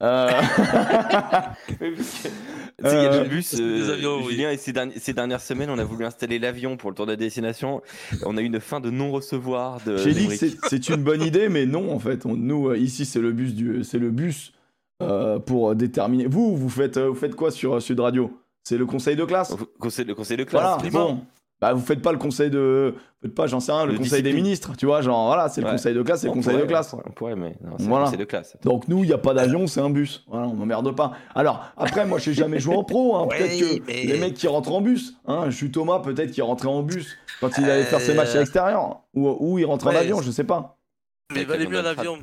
Euh, 0.03 0.31
Tu 1.79 2.03
sais, 2.03 2.31
il 2.81 2.85
y 2.85 2.89
a 2.89 3.13
Euh, 3.13 3.23
le 3.25 3.29
bus, 3.29 3.47
c'est 3.47 3.57
des 3.59 3.89
euh, 3.89 3.93
avions, 3.95 4.17
oui. 4.25 4.33
Julien, 4.33 4.51
et 4.51 4.57
ces, 4.57 5.13
dernières 5.13 5.41
semaines, 5.41 5.71
on 5.71 5.79
a 5.79 5.85
voulu 5.85 6.05
installer 6.05 6.39
l'avion 6.39 6.77
pour 6.77 6.91
le 6.91 6.97
tour 6.97 7.07
de 7.07 7.13
la 7.13 7.17
destination. 7.17 7.83
On 8.25 8.37
a 8.37 8.41
eu 8.43 8.47
une 8.47 8.61
fin 8.61 8.81
de 8.81 8.91
non-recevoir. 8.91 9.79
J'ai 9.85 10.13
dit 10.13 10.29
que 10.29 10.35
c'est- 10.37 10.89
une 10.89 11.03
bonne 11.05 11.23
idée, 11.23 11.49
mais 11.49 11.67
non, 11.67 11.93
en 11.93 11.99
fait. 11.99 12.27
On- 12.27 12.37
nous, 12.37 12.69
euh, 12.69 12.77
ici, 12.79 13.05
c'est 13.05 13.21
le 13.21 13.33
bus 13.33 13.55
du 13.55 13.73
le 13.93 14.11
bus 14.11 14.53
euh, 15.03 15.39
pour 15.39 15.75
déterminer. 15.75 16.27
Vous, 16.27 16.57
vous 16.57 16.69
faites 16.69 16.97
euh, 16.97 17.09
vous 17.09 17.15
faites 17.15 17.35
quoi 17.35 17.51
sur 17.51 17.75
euh, 17.75 17.81
Sud 17.81 18.01
Radio? 18.01 18.37
C'est 18.65 18.79
le 18.79 18.87
conseil 18.87 19.17
de 19.17 19.25
classe? 19.25 19.55
Conseil- 19.81 20.05
le 20.05 20.15
conseil 20.15 20.37
de 20.37 20.45
classe. 20.45 20.79
Voilà, 20.81 20.91
bon. 20.91 21.25
Bah, 21.63 21.73
vous 21.75 21.81
faites 21.81 22.03
pas 22.03 22.11
le 22.11 22.19
conseil 22.19 22.51
de. 22.51 22.93
Vous 22.97 23.29
faites 23.29 23.35
pas, 23.37 23.47
j'en 23.47 23.61
sais 23.61 23.71
rien, 23.71 23.87
le, 23.87 23.93
Le 23.93 23.99
conseil 23.99 24.21
des 24.21 24.33
ministres, 24.33 24.73
tu 24.77 24.85
vois, 24.85 25.01
genre, 25.01 25.27
voilà, 25.29 25.49
c'est 25.49 25.61
le 25.61 25.71
conseil 25.71 25.95
de 25.95 26.03
classe, 26.03 26.23
c'est 26.23 26.27
le 26.27 26.33
On 26.33 26.35
conseil 26.35 26.57
de 26.59 26.63
classe. 26.65 26.93
On 26.93 27.11
pourrait, 27.13 27.37
mais 27.37 27.55
non, 27.65 27.77
c'est 27.79 27.85
Voilà. 27.87 28.01
le 28.01 28.05
conseil 28.07 28.19
de 28.19 28.25
classe. 28.25 28.57
Donc, 28.65 28.89
nous, 28.89 29.05
il 29.05 29.07
n'y 29.07 29.13
a 29.13 29.19
pas 29.19 29.33
d'avion, 29.33 29.69
c'est 29.69 29.81
un 29.81 29.89
bus. 29.91 30.25
Voilà, 30.29 30.49
on 30.49 30.55
m'emmerde 30.55 30.95
pas. 30.97 31.13
Alors, 31.37 31.65
après, 31.77 32.05
moi, 32.05 32.19
j'ai 32.19 32.35
jamais 32.35 32.59
joué 32.59 32.75
en 32.75 32.83
pro, 32.83 33.15
hein. 33.15 33.29
Peut-être 33.31 33.53
Oui, 33.53 33.79
que 33.81 33.87
mais- 33.87 34.03
les 34.03 34.19
mecs 34.19 34.35
qui 34.35 34.49
rentrent 34.49 34.73
en 34.73 34.81
bus, 34.81 35.15
hein, 35.29 35.45
je 35.47 35.57
suis 35.57 35.71
Thomas, 35.71 36.01
peut-être 36.01 36.33
qu'il 36.33 36.43
rentrait 36.43 36.67
en 36.67 36.83
bus 36.83 37.17
quand 37.41 37.57
il 37.59 37.65
allait 37.71 37.85
faire 37.85 38.01
ses 38.01 38.15
matchs 38.15 38.31
à 38.35 38.39
Euh, 38.39 38.41
l'extérieur. 38.41 39.03
Ou, 39.15 39.29
ou 39.39 39.59
il 39.61 39.65
rentre 39.65 39.87
en 39.87 39.91
ouais, 39.91 39.97
avion, 39.99 40.21
je 40.21 40.33
sais 40.33 40.43
pas. 40.43 40.79
Mais 41.33 41.45
valait 41.45 41.63
la 41.65 41.71
mieux 41.71 41.79
en 41.81 41.85
avion. 41.85 42.19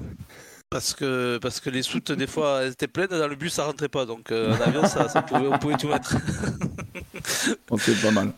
Parce 0.72 0.94
que, 0.94 1.40
parce 1.42 1.60
que 1.60 1.72
les 1.72 1.82
soutes, 1.82 2.12
des 2.12 2.28
fois, 2.28 2.62
elles 2.62 2.74
étaient 2.74 2.88
pleines, 2.88 3.08
dans 3.08 3.28
le 3.28 3.36
bus, 3.36 3.54
ça 3.54 3.64
rentrait 3.66 3.90
pas. 3.90 4.06
Donc, 4.06 4.32
euh, 4.32 4.54
en 4.56 4.62
avion, 4.62 4.86
ça, 4.86 5.10
ça 5.10 5.24
pouvait, 5.24 5.48
on 5.48 5.58
pouvait 5.58 5.78
tout 5.78 5.88
mettre. 5.88 6.16
C'est 7.80 8.02
pas 8.02 8.12
mal. 8.12 8.32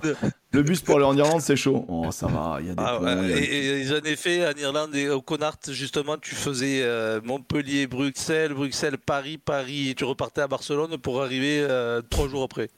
Le 0.52 0.64
bus 0.64 0.82
pour 0.82 0.96
aller 0.96 1.06
en 1.06 1.16
Irlande, 1.16 1.42
c'est 1.42 1.56
chaud. 1.56 1.86
Oh, 1.88 2.12
ça 2.12 2.28
va, 2.28 2.58
il 2.62 2.68
y 2.68 2.70
a 2.70 2.74
des 2.76 2.84
Ah, 2.86 3.00
ouais, 3.02 3.10
a 3.10 3.28
et, 3.40 3.82
et 3.82 3.84
j'en 3.86 4.00
ai 4.04 4.16
fait 4.16 4.46
en 4.48 4.52
Irlande 4.58 4.96
et 4.96 5.10
au 5.10 5.22
Connacht, 5.22 5.72
justement, 5.72 6.18
tu 6.18 6.36
faisais 6.36 6.82
euh, 6.84 7.22
Montpellier, 7.24 7.88
Bruxelles, 7.88 8.54
Bruxelles, 8.54 8.98
Paris, 8.98 9.38
Paris, 9.38 9.90
et 9.90 9.96
tu 9.96 10.04
repartais 10.04 10.42
à 10.42 10.48
Barcelone 10.48 10.98
pour 10.98 11.22
arriver 11.22 11.66
euh, 11.70 12.02
trois 12.10 12.28
jours 12.28 12.44
après. 12.44 12.70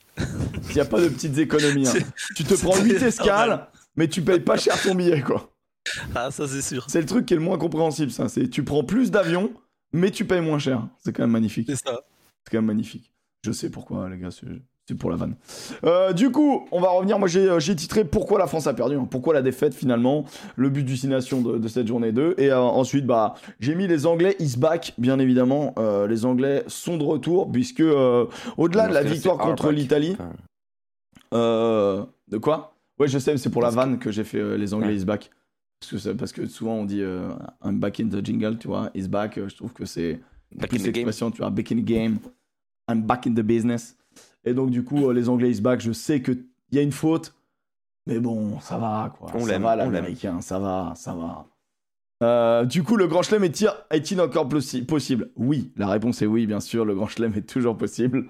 Il 0.68 0.74
n'y 0.74 0.80
a 0.80 0.84
pas 0.84 1.00
de 1.00 1.08
petites 1.08 1.38
économies. 1.38 1.88
hein. 1.88 1.92
Tu 2.36 2.44
te 2.44 2.54
prends 2.54 2.74
c'est 2.74 2.82
8 2.82 2.92
normal. 2.92 3.08
escales, 3.08 3.66
mais 3.96 4.08
tu 4.08 4.22
payes 4.22 4.40
pas 4.40 4.56
cher 4.56 4.80
ton 4.80 4.94
billet, 4.94 5.22
quoi. 5.22 5.50
Ah, 6.14 6.30
ça, 6.30 6.46
c'est 6.48 6.62
sûr. 6.62 6.84
C'est 6.88 7.00
le 7.00 7.06
truc 7.06 7.26
qui 7.26 7.34
est 7.34 7.36
le 7.36 7.42
moins 7.42 7.58
compréhensible, 7.58 8.10
ça. 8.10 8.28
C'est 8.28 8.48
tu 8.48 8.64
prends 8.64 8.84
plus 8.84 9.10
d'avions, 9.10 9.52
mais 9.92 10.10
tu 10.10 10.24
payes 10.24 10.40
moins 10.40 10.58
cher. 10.58 10.86
C'est 10.98 11.12
quand 11.12 11.22
même 11.24 11.30
magnifique. 11.30 11.66
C'est 11.68 11.76
ça. 11.76 12.00
C'est 12.44 12.50
quand 12.52 12.58
même 12.58 12.66
magnifique. 12.66 13.12
Je 13.44 13.52
sais 13.52 13.70
pourquoi, 13.70 14.08
les 14.08 14.18
gars. 14.18 14.30
C'est 14.86 14.94
pour 14.96 15.10
la 15.10 15.16
vanne. 15.16 15.36
Euh, 15.84 16.12
du 16.12 16.30
coup, 16.30 16.66
on 16.70 16.78
va 16.80 16.90
revenir. 16.90 17.18
Moi, 17.18 17.26
j'ai 17.26 17.48
euh, 17.48 17.58
titré 17.58 18.04
Pourquoi 18.04 18.38
la 18.38 18.46
France 18.46 18.66
a 18.66 18.74
perdu? 18.74 18.96
hein. 18.96 19.08
Pourquoi 19.10 19.32
la 19.32 19.40
défaite, 19.40 19.72
finalement? 19.74 20.26
Le 20.56 20.68
but 20.68 20.84
du 20.84 21.06
Nations 21.08 21.40
de, 21.40 21.56
de 21.56 21.68
cette 21.68 21.86
journée 21.86 22.12
2. 22.12 22.34
Et 22.36 22.50
euh, 22.50 22.58
ensuite, 22.60 23.06
bah, 23.06 23.34
j'ai 23.60 23.74
mis 23.74 23.86
les 23.86 24.04
Anglais 24.04 24.36
is 24.40 24.56
back, 24.58 24.92
bien 24.98 25.18
évidemment. 25.18 25.74
Euh, 25.78 26.06
les 26.06 26.26
Anglais 26.26 26.64
sont 26.66 26.98
de 26.98 27.02
retour, 27.04 27.50
puisque 27.50 27.80
euh, 27.80 28.26
au-delà 28.58 28.88
de 28.88 28.92
la 28.94 29.02
victoire 29.02 29.38
contre 29.38 29.70
l'Italie. 29.70 30.16
Euh, 31.32 32.04
de 32.28 32.38
quoi? 32.38 32.74
Ouais, 32.98 33.08
je 33.08 33.18
sais, 33.18 33.32
mais 33.32 33.38
c'est 33.38 33.50
pour 33.50 33.62
la 33.62 33.70
vanne 33.70 33.98
que 33.98 34.10
j'ai 34.12 34.24
fait 34.24 34.38
euh, 34.38 34.56
les 34.56 34.74
Anglais 34.74 34.88
Ouais. 34.88 34.96
is 34.96 35.04
back. 35.04 35.30
Parce 35.84 35.90
que, 35.90 35.98
c'est- 35.98 36.14
parce 36.14 36.32
que 36.32 36.46
souvent 36.46 36.74
on 36.76 36.84
dit 36.84 37.02
euh, 37.02 37.28
I'm 37.64 37.78
back 37.78 38.00
in 38.00 38.08
the 38.08 38.24
jingle, 38.24 38.58
tu 38.58 38.68
vois, 38.68 38.90
is 38.94 39.06
back. 39.08 39.36
euh, 39.38 39.48
je 39.48 39.56
trouve 39.56 39.72
que 39.72 39.84
c'est 39.84 40.20
back 40.54 40.70
plus 40.70 40.78
in 40.78 40.82
the 40.82 40.84
game. 40.86 40.94
l'expression, 40.94 41.30
tu 41.30 41.38
vois, 41.38 41.50
back 41.50 41.72
in 41.72 41.76
the 41.76 41.84
game. 41.84 42.18
I'm 42.88 43.02
back 43.02 43.26
in 43.26 43.32
the 43.34 43.40
business. 43.40 43.96
Et 44.44 44.54
donc, 44.54 44.70
du 44.70 44.84
coup, 44.84 45.08
euh, 45.08 45.12
les 45.12 45.28
Anglais 45.28 45.50
is 45.50 45.60
back, 45.60 45.80
je 45.80 45.92
sais 45.92 46.22
qu'il 46.22 46.44
y 46.72 46.78
a 46.78 46.82
une 46.82 46.92
faute, 46.92 47.34
mais 48.06 48.18
bon, 48.18 48.60
ça 48.60 48.76
va, 48.78 49.14
quoi. 49.18 49.30
On 49.34 49.40
ça 49.40 49.52
l'aime, 49.52 49.62
va, 49.62 49.74
l'américain, 49.76 50.40
ça 50.40 50.58
va, 50.58 50.92
ça 50.96 51.14
va. 51.14 51.46
Euh, 52.22 52.64
du 52.64 52.82
coup, 52.82 52.96
le 52.96 53.06
grand 53.06 53.22
chelem 53.22 53.44
est-il 53.44 54.20
encore 54.20 54.48
possi- 54.48 54.84
possible? 54.84 55.30
Oui, 55.36 55.72
la 55.76 55.88
réponse 55.88 56.22
est 56.22 56.26
oui, 56.26 56.46
bien 56.46 56.60
sûr, 56.60 56.84
le 56.84 56.94
grand 56.94 57.06
chelem 57.08 57.32
est 57.34 57.42
toujours 57.48 57.76
possible. 57.76 58.26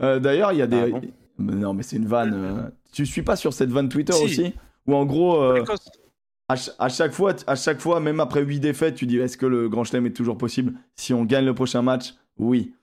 Euh, 0.00 0.18
D'ailleurs, 0.20 0.52
il 0.52 0.58
y 0.58 0.62
a 0.62 0.66
des. 0.66 0.76
Ah 0.78 0.86
bon? 0.88 1.00
Non, 1.38 1.74
mais 1.74 1.82
c'est 1.82 1.96
une 1.96 2.06
vanne. 2.06 2.72
Tu 2.92 3.04
suis 3.06 3.22
pas 3.22 3.36
sur 3.36 3.52
cette 3.52 3.70
vanne 3.70 3.88
Twitter 3.88 4.12
Si. 4.12 4.24
aussi? 4.24 4.52
Où 4.86 4.94
en 4.94 5.04
gros, 5.04 5.42
euh. 5.42 5.64
À, 6.48 6.56
ch- 6.56 6.74
à 6.78 6.88
chaque 6.88 7.12
fois, 7.12 7.34
à 7.46 7.54
chaque 7.56 7.80
fois, 7.80 8.00
même 8.00 8.20
après 8.20 8.42
8 8.42 8.60
défaites, 8.60 8.94
tu 8.94 9.06
dis 9.06 9.18
est-ce 9.18 9.36
que 9.36 9.46
le 9.46 9.68
Grand 9.68 9.84
Chelem 9.84 10.06
est 10.06 10.12
toujours 10.12 10.36
possible? 10.38 10.74
Si 10.96 11.12
on 11.14 11.24
gagne 11.24 11.44
le 11.46 11.54
prochain 11.54 11.82
match, 11.82 12.14
oui. 12.38 12.74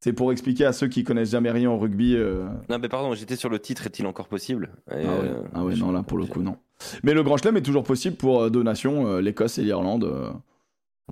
C'est 0.00 0.12
pour 0.12 0.32
expliquer 0.32 0.66
à 0.66 0.72
ceux 0.74 0.88
qui 0.88 1.02
connaissent 1.02 1.30
jamais 1.30 1.50
rien 1.50 1.70
au 1.70 1.78
rugby. 1.78 2.14
euh, 2.14 2.46
Non, 2.68 2.78
mais 2.78 2.88
pardon, 2.90 3.14
j'étais 3.14 3.36
sur 3.36 3.48
le 3.48 3.58
titre, 3.58 3.86
est-il 3.86 4.06
encore 4.06 4.28
possible? 4.28 4.70
Et, 4.90 4.94
Ah 4.96 4.96
ouais, 4.96 5.06
euh, 5.06 5.42
ah 5.54 5.64
ouais, 5.64 5.74
je- 5.74 5.80
non, 5.80 5.92
là 5.92 6.02
pour 6.02 6.18
le 6.18 6.26
coup, 6.26 6.42
non. 6.42 6.56
Mais 7.02 7.14
le 7.14 7.22
Grand 7.22 7.36
Chelem 7.38 7.56
est 7.56 7.62
toujours 7.62 7.84
possible 7.84 8.16
pour 8.16 8.42
euh, 8.42 8.50
deux 8.50 8.62
nations, 8.62 9.06
euh, 9.06 9.20
l'Écosse 9.20 9.58
et 9.58 9.62
l'Irlande. 9.62 10.04
euh, 10.04 10.30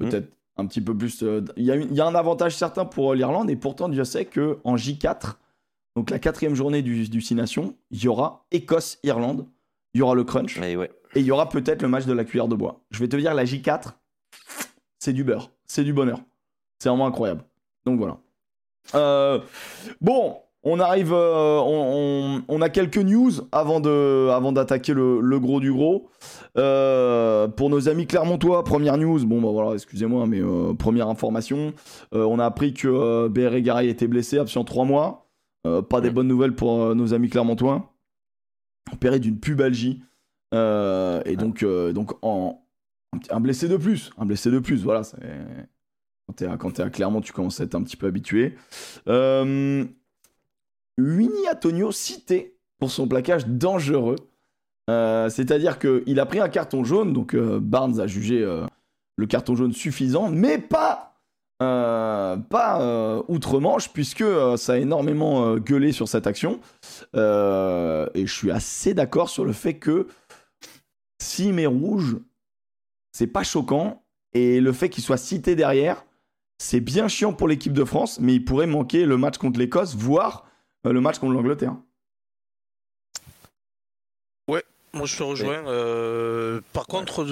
Mhm. 0.00 0.08
Peut-être 0.08 0.32
un 0.56 0.66
petit 0.66 0.80
peu 0.80 0.96
plus. 0.96 1.22
euh, 1.22 1.42
Il 1.56 1.64
y, 1.64 1.70
a 1.70 1.76
y 1.76 2.00
un 2.00 2.14
avantage 2.14 2.56
certain 2.56 2.84
pour 2.86 3.12
euh, 3.12 3.14
l'Irlande, 3.14 3.50
et 3.50 3.56
pourtant, 3.56 3.88
Dieu 3.90 4.04
sait 4.04 4.24
qu'en 4.26 4.76
J4, 4.76 5.34
donc 5.96 6.08
la 6.10 6.18
quatrième 6.18 6.54
journée 6.54 6.80
du, 6.82 7.08
du 7.08 7.20
Six 7.20 7.34
Nations, 7.34 7.74
il 7.90 8.02
y 8.02 8.08
aura 8.08 8.46
Écosse-Irlande, 8.52 9.46
il 9.94 9.98
y 9.98 10.02
aura 10.02 10.14
le 10.14 10.24
crunch. 10.24 10.58
Mais 10.58 10.76
ouais. 10.76 10.90
Et 11.14 11.20
il 11.20 11.26
y 11.26 11.30
aura 11.30 11.48
peut-être 11.48 11.82
le 11.82 11.88
match 11.88 12.06
de 12.06 12.12
la 12.12 12.24
cuillère 12.24 12.48
de 12.48 12.56
bois. 12.56 12.80
Je 12.90 12.98
vais 12.98 13.08
te 13.08 13.16
dire, 13.16 13.34
la 13.34 13.44
J4, 13.44 13.92
c'est 14.98 15.12
du 15.12 15.24
beurre. 15.24 15.50
C'est 15.66 15.84
du 15.84 15.92
bonheur. 15.92 16.20
C'est 16.78 16.88
vraiment 16.88 17.06
incroyable. 17.06 17.44
Donc 17.84 17.98
voilà. 17.98 18.18
Euh, 18.94 19.38
bon, 20.00 20.36
on 20.64 20.80
arrive. 20.80 21.12
euh, 21.12 21.58
on, 21.60 22.38
on- 22.38 22.44
on 22.48 22.62
a 22.62 22.68
quelques 22.68 22.98
news 22.98 23.30
avant 23.52 23.80
de, 23.80 24.28
avant 24.32 24.52
d'attaquer 24.52 24.92
le, 24.94 25.20
le 25.20 25.38
gros 25.38 25.60
du 25.60 25.72
gros. 25.72 26.08
Euh, 26.58 27.46
pour 27.48 27.70
nos 27.70 27.88
amis 27.88 28.06
clermontois, 28.06 28.64
première 28.64 28.96
news. 28.98 29.24
Bon, 29.26 29.40
bah 29.40 29.50
voilà, 29.52 29.74
excusez-moi, 29.74 30.26
mais 30.26 30.40
euh, 30.40 30.74
première 30.74 31.08
information. 31.08 31.72
On 32.12 32.38
a 32.38 32.44
appris 32.46 32.72
que 32.74 33.28
BR 33.28 33.60
Garay 33.60 33.88
était 33.88 34.08
blessé, 34.08 34.38
absent 34.38 34.64
trois 34.64 34.84
mois. 34.84 35.28
Pas 35.88 36.00
des 36.00 36.10
bonnes 36.10 36.26
nouvelles 36.26 36.54
pour 36.56 36.94
nos 36.94 37.14
amis 37.14 37.28
clermontois. 37.28 37.92
Opéré 38.92 39.20
d'une 39.20 39.38
pubalgie. 39.38 40.02
Euh, 40.52 41.22
et 41.24 41.36
donc, 41.36 41.62
euh, 41.62 41.92
donc 41.92 42.12
en, 42.22 42.62
un 43.30 43.40
blessé 43.40 43.68
de 43.68 43.76
plus. 43.76 44.10
Un 44.18 44.26
blessé 44.26 44.50
de 44.50 44.58
plus, 44.58 44.82
voilà. 44.82 45.02
Quand 46.26 46.32
t'es 46.34 46.46
à, 46.46 46.56
quand 46.56 46.70
t'es 46.72 46.82
à 46.82 46.90
Clermont, 46.90 47.20
tu 47.20 47.32
commences 47.32 47.60
à 47.60 47.64
être 47.64 47.74
un 47.74 47.82
petit 47.82 47.96
peu 47.96 48.06
habitué. 48.06 48.54
Euh, 49.08 49.84
Winnie 50.98 51.48
Antonio 51.50 51.92
cité 51.92 52.56
pour 52.78 52.90
son 52.90 53.08
plaquage 53.08 53.46
dangereux. 53.46 54.16
Euh, 54.90 55.28
C'est-à-dire 55.28 55.78
qu'il 55.78 56.20
a 56.20 56.26
pris 56.26 56.40
un 56.40 56.48
carton 56.48 56.84
jaune, 56.84 57.12
donc 57.12 57.34
euh, 57.34 57.60
Barnes 57.60 58.00
a 58.00 58.06
jugé 58.06 58.44
le 59.16 59.26
carton 59.26 59.54
jaune 59.56 59.72
suffisant, 59.72 60.28
mais 60.30 60.58
pas 60.58 61.08
pas 61.58 63.22
outre-Manche, 63.28 63.92
puisque 63.92 64.24
ça 64.56 64.72
a 64.72 64.78
énormément 64.78 65.54
gueulé 65.58 65.92
sur 65.92 66.08
cette 66.08 66.26
action. 66.26 66.58
Et 67.14 68.26
je 68.26 68.32
suis 68.32 68.50
assez 68.50 68.94
d'accord 68.94 69.28
sur 69.28 69.44
le 69.44 69.52
fait 69.52 69.74
que 69.74 70.08
s'il 71.22 71.54
met 71.54 71.66
rouge, 71.66 72.18
c'est 73.12 73.26
pas 73.26 73.42
choquant. 73.42 74.04
Et 74.34 74.60
le 74.60 74.72
fait 74.72 74.88
qu'il 74.88 75.04
soit 75.04 75.18
cité 75.18 75.54
derrière, 75.54 76.04
c'est 76.58 76.80
bien 76.80 77.08
chiant 77.08 77.32
pour 77.32 77.48
l'équipe 77.48 77.72
de 77.72 77.84
France, 77.84 78.18
mais 78.20 78.34
il 78.34 78.44
pourrait 78.44 78.66
manquer 78.66 79.04
le 79.04 79.16
match 79.18 79.36
contre 79.36 79.58
l'Écosse, 79.58 79.94
voire 79.94 80.46
euh, 80.86 80.92
le 80.92 81.00
match 81.00 81.18
contre 81.18 81.32
l'Angleterre. 81.32 81.76
Moi, 84.94 85.06
je 85.06 85.16
te 85.16 85.22
rejoins. 85.22 85.62
euh, 85.68 86.60
par 86.74 86.86
contre, 86.86 87.26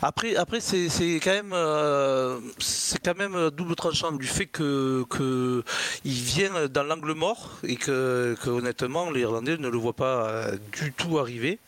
après, 0.00 0.34
après, 0.34 0.60
c'est 0.60 0.88
quand 1.22 1.30
même, 1.30 1.52
euh, 1.52 2.38
c'est 2.58 2.98
quand 3.04 3.16
même 3.18 3.50
double 3.50 3.74
tranchant 3.74 4.12
du 4.12 4.26
fait 4.26 4.46
que 4.46 5.04
que 5.10 5.62
il 6.06 6.14
vient 6.14 6.68
dans 6.70 6.82
l'angle 6.84 7.12
mort 7.12 7.58
et 7.64 7.76
que, 7.76 8.34
que 8.42 8.48
honnêtement, 8.48 9.10
les 9.10 9.20
Irlandais 9.20 9.58
ne 9.58 9.68
le 9.68 9.76
voient 9.76 9.92
pas 9.92 10.26
euh, 10.26 10.56
du 10.80 10.92
tout 10.94 11.18
arriver. 11.18 11.58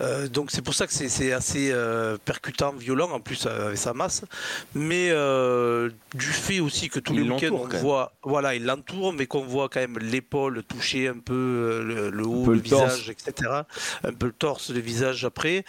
Euh, 0.00 0.26
donc 0.26 0.50
c'est 0.50 0.62
pour 0.62 0.72
ça 0.74 0.86
que 0.86 0.92
c'est- 0.94 1.32
assez 1.32 1.72
percutant, 2.24 2.72
violent 2.72 3.10
en 3.10 3.20
plus 3.20 3.44
avec 3.46 3.76
sa 3.76 3.92
masse. 3.92 4.22
Mais 4.74 5.08
du 6.14 6.26
fait 6.32 6.60
aussi 6.60 6.88
que 6.88 6.98
tous 6.98 7.12
Il 7.12 7.24
les 7.24 7.30
week-ends 7.30 7.54
on 7.54 7.78
voit, 7.78 8.12
voilà, 8.22 8.54
il 8.54 8.64
l'entoure, 8.64 9.12
mais 9.12 9.26
qu'on 9.26 9.42
voit 9.44 9.68
quand 9.68 9.80
même 9.80 9.98
l'épaule 9.98 10.62
toucher 10.64 11.08
un 11.08 11.18
peu 11.18 11.82
le, 11.86 12.08
le 12.10 12.24
haut, 12.26 12.44
peu 12.44 12.52
le, 12.52 12.56
le 12.56 12.62
torse. 12.62 12.84
visage, 12.96 13.10
etc. 13.10 13.50
Un 14.04 14.12
peu 14.14 14.26
le 14.26 14.32
torse, 14.32 14.61
le 14.70 14.80
visage 14.80 15.24
après. 15.24 15.64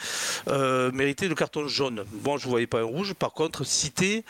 Euh, 0.50 0.92
mériter 0.92 1.28
le 1.28 1.36
carton 1.36 1.68
jaune. 1.68 2.04
Bon, 2.14 2.38
je 2.38 2.48
voyais 2.48 2.68
pas 2.68 2.80
un 2.80 2.84
rouge. 2.84 3.14
Par 3.14 3.32
contre, 3.34 3.64
cité, 3.66 4.24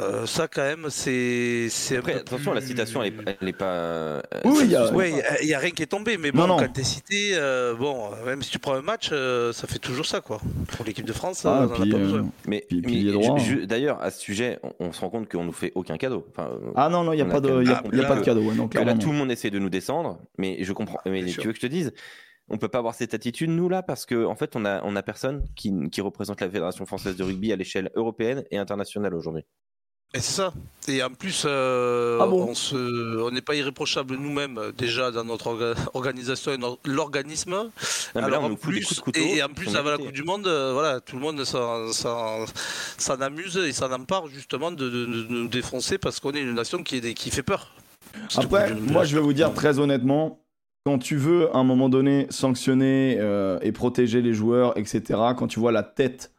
euh, 0.00 0.26
ça 0.26 0.48
quand 0.48 0.62
même, 0.62 0.86
c'est 0.90 1.68
c'est 1.70 1.96
un 1.96 2.00
Après, 2.00 2.12
peu 2.14 2.18
attention, 2.20 2.52
la 2.52 2.60
citation, 2.60 3.02
elle 3.02 3.14
est, 3.14 3.36
elle 3.40 3.48
est 3.48 3.52
pas. 3.52 3.64
euh, 3.66 4.20
Oui, 4.44 4.64
il 4.64 4.76
a- 4.76 4.92
Ouais, 4.92 5.12
n'y 5.44 5.54
a, 5.54 5.58
rien 5.58 5.70
qui 5.70 5.82
est 5.82 5.86
tombé, 5.86 6.16
mais 6.18 6.32
bon, 6.32 6.46
non. 6.46 6.56
quand 6.58 6.72
t'es 6.72 6.82
cité, 6.84 7.30
euh, 7.34 7.74
bon, 7.74 8.10
même 8.26 8.42
si 8.42 8.50
tu 8.50 8.58
prends 8.58 8.74
un 8.74 8.82
match, 8.82 9.10
euh, 9.12 9.52
ça 9.52 9.66
fait 9.66 9.78
toujours 9.78 10.06
ça, 10.06 10.20
quoi. 10.20 10.40
Pour 10.76 10.84
l'équipe 10.84 11.06
de 11.06 11.12
France, 11.12 11.42
Ah, 11.44 11.48
on 11.68 11.70
en 11.70 11.74
a 11.74 11.80
puis, 11.80 11.90
pas 11.90 11.96
euh, 11.96 12.00
besoin. 12.00 12.28
Mais, 12.46 12.64
Puis- 12.68 12.82
puis 12.82 13.10
hein. 13.26 13.36
d'ailleurs, 13.66 14.00
à 14.02 14.10
ce 14.10 14.20
sujet, 14.20 14.58
on, 14.62 14.72
on 14.80 14.92
se 14.92 15.00
rend 15.00 15.10
compte 15.10 15.28
qu'on 15.30 15.44
nous 15.44 15.52
fait 15.52 15.72
aucun 15.74 15.96
cadeau. 15.96 16.26
Enfin, 16.32 16.50
Ah 16.74 16.88
non, 16.88 17.04
non, 17.04 17.12
il 17.12 17.16
n'y 17.16 17.22
a, 17.22 17.26
a 17.26 17.28
pas 17.28 17.40
de, 17.40 17.48
cadeau. 18.22 18.40
ouais, 18.42 18.54
non, 18.54 18.68
que 18.68 18.78
là, 18.78 18.94
tout 18.94 19.10
le 19.10 19.16
monde 19.16 19.30
essaie 19.30 19.50
de 19.50 19.58
nous 19.58 19.70
descendre, 19.70 20.18
mais 20.38 20.58
je 20.60 20.72
comprends. 20.72 21.00
Mais 21.06 21.24
tu 21.24 21.40
veux 21.40 21.52
que 21.52 21.56
je 21.56 21.60
te 21.62 21.66
dise 21.66 21.92
on 22.52 22.58
peut 22.58 22.68
pas 22.68 22.78
avoir 22.78 22.94
cette 22.94 23.14
attitude 23.14 23.50
nous 23.50 23.68
là 23.68 23.82
parce 23.82 24.06
que 24.06 24.24
en 24.26 24.36
fait 24.36 24.54
on 24.56 24.64
a 24.64 24.80
on 24.84 24.94
a 24.94 25.02
personne 25.02 25.42
qui, 25.56 25.72
qui 25.90 26.00
représente 26.00 26.40
la 26.40 26.46
fédération 26.48 26.86
française 26.86 27.16
de 27.16 27.24
rugby 27.24 27.52
à 27.52 27.56
l'échelle 27.56 27.90
européenne 27.96 28.44
et 28.52 28.58
internationale 28.58 29.14
aujourd'hui. 29.14 29.42
Et 30.14 30.20
c'est 30.20 30.32
ça. 30.42 30.52
Et 30.88 31.02
en 31.02 31.08
plus, 31.08 31.44
euh, 31.46 32.18
Ah 32.20 32.26
bon 32.26 32.48
on 32.50 32.54
se, 32.54 32.76
on 33.22 33.30
n'est 33.30 33.40
pas 33.40 33.54
irréprochable 33.54 34.16
nous-mêmes 34.16 34.58
euh, 34.58 34.70
déjà 34.70 35.10
dans 35.10 35.24
notre 35.24 35.46
orga- 35.48 35.74
organisation 35.94 36.52
et 36.52 36.58
dans 36.58 36.76
l'organisme. 36.84 37.70
Alors 38.14 38.42
on 38.42 38.52
en 38.52 38.54
plus, 38.56 39.00
couteau. 39.00 39.18
et 39.20 39.42
en 39.42 39.48
plus 39.48 39.74
avant 39.74 39.88
la. 39.92 39.96
Coupe 39.96 40.12
du 40.12 40.22
Monde, 40.22 40.46
euh, 40.46 40.74
voilà, 40.74 41.00
tout 41.00 41.16
le 41.16 41.22
monde 41.22 41.42
s'en, 41.46 41.86
amuse 43.20 43.56
et 43.56 43.72
s'en 43.72 43.90
empare 43.90 44.26
justement 44.28 44.70
de, 44.70 44.88
de- 44.90 45.06
de 45.06 45.26
nous 45.30 45.48
défoncer 45.48 45.96
parce 45.96 46.20
qu'on 46.20 46.32
est 46.32 46.42
une 46.42 46.54
nation 46.54 46.82
qui, 46.82 46.96
est, 46.98 47.14
qui 47.14 47.30
fait 47.30 47.42
peur. 47.42 47.74
Après, 48.36 48.74
moi, 48.74 49.04
je 49.04 49.14
vais 49.16 49.22
vous 49.22 49.32
dire 49.32 49.54
très 49.54 49.78
honnêtement, 49.78 50.44
quand 50.84 50.98
tu 50.98 51.16
veux, 51.16 51.54
à 51.54 51.58
un 51.58 51.64
moment 51.64 51.88
donné, 51.88 52.26
sanctionner 52.30 53.16
euh, 53.20 53.58
et 53.62 53.72
protéger 53.72 54.22
les 54.22 54.34
joueurs, 54.34 54.76
etc., 54.76 55.20
quand 55.36 55.46
tu 55.46 55.60
vois 55.60 55.72
la 55.72 55.82
tête 55.82 56.32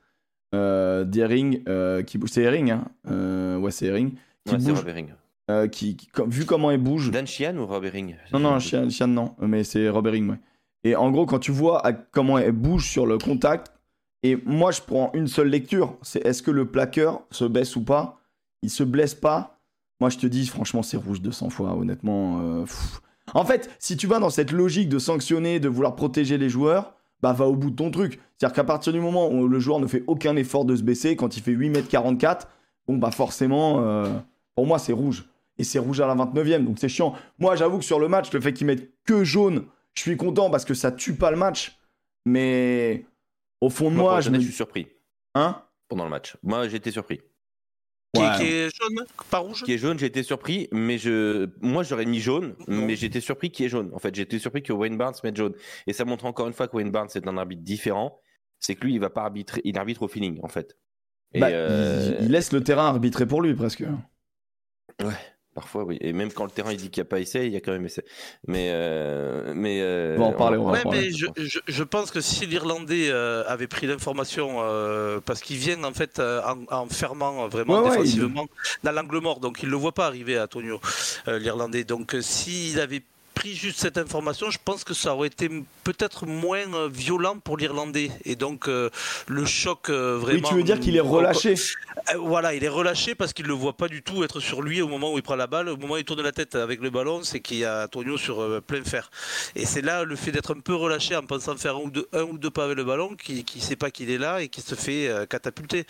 euh, 0.53 1.03
d'Ering 1.03 1.63
euh, 1.67 2.03
qui 2.03 2.17
bouge, 2.17 2.29
c'est 2.31 2.43
Ering, 2.43 2.71
hein 2.71 2.85
Euh, 3.09 3.57
ouais, 3.57 3.71
c'est 3.71 3.87
Ering, 3.87 4.11
qui 4.45 4.53
Ouais, 4.53 4.59
c'est 4.59 4.67
bouge, 4.71 4.85
Rob 4.85 5.69
qui, 5.71 5.97
vu 6.27 6.45
comment 6.45 6.71
elle 6.71 6.81
bouge, 6.81 7.11
Dan 7.11 7.27
Sheehan 7.27 7.57
ou 7.57 7.65
Rob 7.65 7.83
Herring 7.85 8.15
non, 8.31 8.39
non, 8.39 8.59
Chian, 8.59 8.89
Chian, 8.89 9.07
non, 9.07 9.35
mais 9.39 9.63
c'est 9.63 9.89
Robert 9.89 10.13
Ring, 10.13 10.29
ouais. 10.29 10.39
Et 10.85 10.95
en 10.95 11.11
gros, 11.11 11.25
quand 11.25 11.39
tu 11.39 11.51
vois 11.51 11.85
à- 11.85 11.93
comment 11.93 12.37
elle 12.37 12.51
bouge 12.51 12.89
sur 12.89 13.05
le 13.05 13.17
contact, 13.17 13.71
et 14.23 14.37
moi, 14.45 14.71
je 14.71 14.81
prends 14.81 15.11
une 15.13 15.27
seule 15.27 15.49
lecture, 15.49 15.97
c'est 16.01 16.25
est-ce 16.25 16.41
que 16.43 16.51
le 16.51 16.65
plaqueur 16.65 17.23
se 17.31 17.45
baisse 17.45 17.75
ou 17.75 17.83
pas? 17.83 18.19
Il 18.61 18.69
se 18.69 18.83
blesse 18.83 19.15
pas? 19.15 19.59
Moi, 19.99 20.09
je 20.09 20.17
te 20.17 20.27
dis, 20.27 20.47
franchement, 20.47 20.81
c'est 20.81 20.97
rouge 20.97 21.21
200 21.21 21.49
fois, 21.49 21.73
honnêtement. 21.75 22.65
En 23.33 23.45
fait, 23.45 23.69
si 23.79 23.95
tu 23.95 24.07
vas 24.07 24.19
dans 24.19 24.29
cette 24.29 24.51
logique 24.51 24.89
de 24.89 24.99
sanctionner, 24.99 25.59
de 25.59 25.69
vouloir 25.69 25.95
protéger 25.95 26.37
les 26.37 26.49
joueurs, 26.49 26.93
bah 27.21 27.31
va 27.31 27.47
au 27.47 27.55
bout 27.55 27.71
de 27.71 27.75
ton 27.75 27.89
truc. 27.89 28.19
C'est-à-dire 28.37 28.53
qu'à 28.53 28.63
partir 28.65 28.91
du 28.91 28.99
moment 28.99 29.31
où 29.31 29.47
le 29.47 29.59
joueur 29.59 29.79
ne 29.79 29.87
fait 29.87 30.03
aucun 30.07 30.35
effort 30.35 30.65
de 30.65 30.75
se 30.75 30.83
baisser, 30.83 31.15
quand 31.15 31.37
il 31.37 31.41
fait 31.41 31.53
8m44, 31.53 32.41
bon, 32.87 32.97
bah 32.97 33.11
forcément, 33.11 33.79
euh, 33.79 34.09
pour 34.55 34.67
moi, 34.67 34.77
c'est 34.77 34.93
rouge. 34.93 35.25
Et 35.57 35.63
c'est 35.63 35.79
rouge 35.79 36.01
à 36.01 36.07
la 36.07 36.15
29e, 36.15 36.65
donc 36.65 36.79
c'est 36.79 36.89
chiant. 36.89 37.13
Moi, 37.39 37.55
j'avoue 37.55 37.77
que 37.77 37.85
sur 37.85 37.99
le 37.99 38.07
match, 38.09 38.31
le 38.33 38.41
fait 38.41 38.53
qu'ils 38.53 38.67
mettent 38.67 38.91
que 39.05 39.23
jaune, 39.23 39.65
je 39.93 40.01
suis 40.01 40.17
content 40.17 40.49
parce 40.49 40.65
que 40.65 40.73
ça 40.73 40.91
tue 40.91 41.15
pas 41.15 41.31
le 41.31 41.37
match. 41.37 41.77
Mais 42.25 43.05
au 43.61 43.69
fond 43.69 43.89
de 43.89 43.95
Moi, 43.95 44.11
moi, 44.11 44.21
je 44.21 44.29
me 44.29 44.39
je 44.39 44.45
suis 44.45 44.53
surpris 44.53 44.87
Hein? 45.35 45.61
Pendant 45.87 46.03
le 46.03 46.09
match. 46.09 46.35
Moi, 46.43 46.65
été 46.65 46.91
surpris. 46.91 47.21
Qui, 48.15 48.21
Ouais. 48.21 48.37
qui 48.37 48.43
est 48.43 48.69
jaune, 48.75 49.05
pas 49.31 49.39
rouge 49.39 49.63
Qui 49.63 49.73
est 49.73 49.77
jaune, 49.79 49.97
j'ai 49.97 50.05
été 50.05 50.21
surpris, 50.21 50.67
mais 50.71 50.99
je, 50.99 51.49
moi 51.61 51.81
j'aurais 51.81 52.05
mis 52.05 52.19
jaune, 52.19 52.55
Non. 52.67 52.85
mais 52.85 52.95
j'ai 52.95 53.07
été 53.07 53.19
surpris 53.21 53.49
qui 53.49 53.65
est 53.65 53.69
jaune. 53.69 53.89
En 53.93 53.97
fait, 53.99 54.13
j'ai 54.13 54.21
été 54.21 54.37
surpris 54.37 54.61
que 54.61 54.71
Wayne 54.71 54.97
Barnes 54.97 55.15
mette 55.23 55.35
jaune. 55.35 55.55
Et 55.87 55.93
ça 55.93 56.05
montre 56.05 56.25
encore 56.25 56.45
une 56.47 56.53
fois 56.53 56.67
que 56.67 56.75
Wayne 56.75 56.91
Barnes 56.91 57.09
est 57.15 57.27
un 57.27 57.37
arbitre 57.37 57.63
différent. 57.63 58.19
C'est 58.59 58.75
que 58.75 58.85
lui, 58.85 58.93
il 58.93 58.99
va 58.99 59.09
pas 59.09 59.23
arbitrer, 59.23 59.61
il 59.63 59.77
arbitre 59.79 60.03
au 60.03 60.07
feeling, 60.07 60.39
en 60.43 60.47
fait. 60.47 60.77
Et 61.33 61.39
Bah, 61.39 61.47
euh, 61.47 62.15
il, 62.19 62.25
il 62.25 62.31
laisse 62.31 62.51
le 62.53 62.63
terrain 62.63 62.85
arbitrer 62.87 63.25
pour 63.25 63.41
lui 63.41 63.55
presque. 63.55 63.83
Parfois, 65.55 65.83
oui. 65.83 65.97
Et 66.01 66.13
même 66.13 66.31
quand 66.33 66.45
le 66.45 66.49
terrain 66.49 66.71
il 66.71 66.77
dit 66.77 66.89
qu'il 66.89 67.01
n'y 67.03 67.07
a 67.07 67.09
pas 67.09 67.19
essai, 67.19 67.45
il 67.45 67.53
y 67.53 67.55
a 67.55 67.59
quand 67.61 67.71
même 67.71 67.85
essai. 67.85 68.03
Mais, 68.47 68.69
euh, 68.71 69.53
mais 69.55 69.81
euh, 69.81 70.15
On 70.17 70.21
va 70.21 70.25
en 70.27 70.33
parler, 70.33 70.57
on 70.57 70.63
va 70.63 70.69
en 70.69 70.73
Ouais, 70.73 70.81
parler. 70.81 71.11
mais 71.11 71.11
je, 71.11 71.27
je, 71.37 71.59
je 71.67 71.83
pense 71.83 72.09
que 72.09 72.21
si 72.21 72.47
l'Irlandais 72.47 73.09
euh, 73.11 73.43
avait 73.47 73.67
pris 73.67 73.85
l'information, 73.85 74.57
euh, 74.63 75.19
parce 75.23 75.41
qu'ils 75.41 75.57
viennent 75.57 75.85
en 75.85 75.93
fait 75.93 76.17
euh, 76.17 76.41
en, 76.43 76.75
en 76.75 76.87
fermant 76.87 77.47
vraiment 77.49 77.75
Ouais, 77.75 77.81
ouais, 77.81 77.89
défensivement 77.91 78.47
dans 78.83 78.91
l'angle 78.91 79.19
mort, 79.19 79.39
donc 79.39 79.59
il 79.61 79.67
ne 79.67 79.71
le 79.71 79.77
voit 79.77 79.91
pas 79.91 80.07
arriver 80.07 80.37
à 80.37 80.45
Antonio, 80.45 80.81
euh, 81.27 81.37
l'Irlandais. 81.37 81.83
Donc 81.83 82.15
s'il 82.21 82.79
avait 82.79 83.03
pris 83.33 83.55
juste 83.55 83.79
cette 83.79 83.97
information, 83.97 84.49
je 84.49 84.59
pense 84.63 84.83
que 84.83 84.93
ça 84.93 85.13
aurait 85.13 85.27
été 85.27 85.49
peut-être 85.83 86.25
moins 86.25 86.73
euh, 86.73 86.89
violent 86.91 87.39
pour 87.39 87.57
l'Irlandais. 87.57 88.11
Et 88.25 88.35
donc 88.35 88.67
euh, 88.67 88.89
le 89.27 89.45
choc 89.45 89.89
euh, 89.89 90.17
vraiment. 90.17 90.39
Oui, 90.43 90.49
tu 90.49 90.55
veux 90.55 90.63
dire 90.63 90.79
qu'il 90.79 90.95
est 90.95 91.01
relâché 91.01 91.55
Voilà, 92.17 92.53
il 92.53 92.63
est 92.63 92.69
relâché 92.69 93.15
parce 93.15 93.33
qu'il 93.33 93.45
ne 93.45 93.49
le 93.49 93.55
voit 93.55 93.73
pas 93.73 93.87
du 93.87 94.01
tout 94.01 94.23
être 94.23 94.39
sur 94.39 94.61
lui 94.61 94.81
au 94.81 94.87
moment 94.87 95.13
où 95.13 95.17
il 95.17 95.23
prend 95.23 95.35
la 95.35 95.47
balle. 95.47 95.69
Au 95.69 95.77
moment 95.77 95.95
où 95.95 95.97
il 95.97 96.05
tourne 96.05 96.21
la 96.21 96.31
tête 96.31 96.55
avec 96.55 96.81
le 96.81 96.89
ballon, 96.89 97.23
c'est 97.23 97.39
qu'il 97.39 97.57
y 97.57 97.65
a 97.65 97.85
Antonio 97.85 98.17
sur 98.17 98.41
euh, 98.41 98.61
plein 98.61 98.83
fer. 98.83 99.09
Et 99.55 99.65
c'est 99.65 99.81
là 99.81 100.03
le 100.03 100.15
fait 100.15 100.31
d'être 100.31 100.55
un 100.55 100.59
peu 100.59 100.75
relâché 100.75 101.15
en 101.15 101.23
pensant 101.23 101.57
faire 101.57 101.75
un 101.75 101.81
ou 101.81 101.89
deux, 101.89 102.07
un 102.13 102.23
ou 102.23 102.37
deux 102.37 102.51
pas 102.51 102.65
avec 102.65 102.77
le 102.77 102.83
ballon, 102.83 103.15
qui 103.15 103.45
ne 103.55 103.61
sait 103.61 103.75
pas 103.75 103.91
qu'il 103.91 104.09
est 104.09 104.17
là 104.17 104.41
et 104.41 104.47
qui 104.47 104.61
se 104.61 104.75
fait 104.75 105.09
catapulter. 105.29 105.85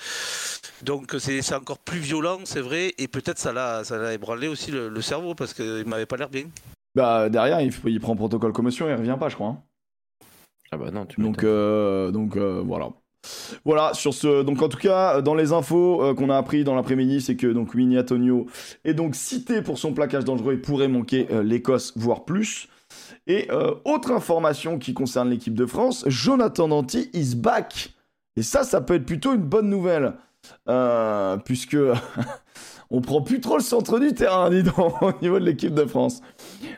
Donc 0.81 1.15
c'est 1.19 1.53
encore 1.53 1.79
plus 1.79 1.99
violent, 1.99 2.39
c'est 2.45 2.61
vrai, 2.61 2.93
et 2.97 3.07
peut-être 3.07 3.39
ça 3.39 3.51
l'a 3.53 4.13
ébranlé 4.13 4.47
aussi 4.47 4.71
le, 4.71 4.89
le 4.89 5.01
cerveau 5.01 5.35
parce 5.35 5.53
qu'il 5.53 5.85
m'avait 5.85 6.05
pas 6.05 6.17
l'air 6.17 6.29
bien. 6.29 6.45
Bah 6.95 7.29
derrière, 7.29 7.61
il, 7.61 7.73
il 7.85 7.99
prend 7.99 8.15
protocole 8.15 8.53
commotion 8.53 8.87
et 8.87 8.91
il 8.91 8.95
revient 8.95 9.17
pas, 9.19 9.29
je 9.29 9.35
crois. 9.35 9.47
hein. 9.47 9.63
Ah 10.71 10.77
bah 10.77 10.91
non, 10.91 11.05
tu 11.05 11.21
Donc, 11.21 11.43
euh, 11.43 12.11
donc 12.11 12.35
euh, 12.35 12.63
voilà. 12.65 12.89
Voilà, 13.63 13.93
sur 13.93 14.13
ce. 14.13 14.43
Donc, 14.43 14.61
en 14.61 14.69
tout 14.69 14.77
cas, 14.77 15.21
dans 15.21 15.35
les 15.35 15.53
infos 15.53 16.03
euh, 16.03 16.13
qu'on 16.13 16.29
a 16.29 16.37
appris 16.37 16.63
dans 16.63 16.75
l'après-midi, 16.75 17.21
c'est 17.21 17.35
que 17.35 17.47
donc 17.47 17.73
Winnie 17.73 17.97
Antonio 17.99 18.47
est 18.83 18.93
donc 18.93 19.15
cité 19.15 19.61
pour 19.61 19.77
son 19.77 19.93
plaquage 19.93 20.25
dangereux 20.25 20.53
et 20.53 20.57
pourrait 20.57 20.87
manquer 20.87 21.27
euh, 21.31 21.43
l'Écosse, 21.43 21.93
voire 21.95 22.25
plus. 22.25 22.67
Et 23.25 23.47
autre 23.85 24.11
information 24.11 24.77
qui 24.77 24.93
concerne 24.93 25.29
l'équipe 25.29 25.55
de 25.55 25.65
France, 25.65 26.03
Jonathan 26.07 26.67
Danty 26.67 27.09
is 27.13 27.35
back. 27.35 27.93
Et 28.35 28.43
ça, 28.43 28.63
ça 28.63 28.81
peut 28.81 28.95
être 28.95 29.05
plutôt 29.05 29.33
une 29.33 29.41
bonne 29.41 29.69
nouvelle. 29.69 30.13
Puisque 31.45 31.77
on 32.93 33.01
prend 33.01 33.21
plus 33.21 33.41
trop 33.41 33.57
le 33.57 33.63
centre 33.63 33.99
du 33.99 34.13
terrain, 34.13 34.49
dis 34.49 34.63
donc, 34.63 35.01
au 35.01 35.11
niveau 35.21 35.37
de 35.39 35.45
l'équipe 35.45 35.73
de 35.73 35.83
France. 35.85 36.21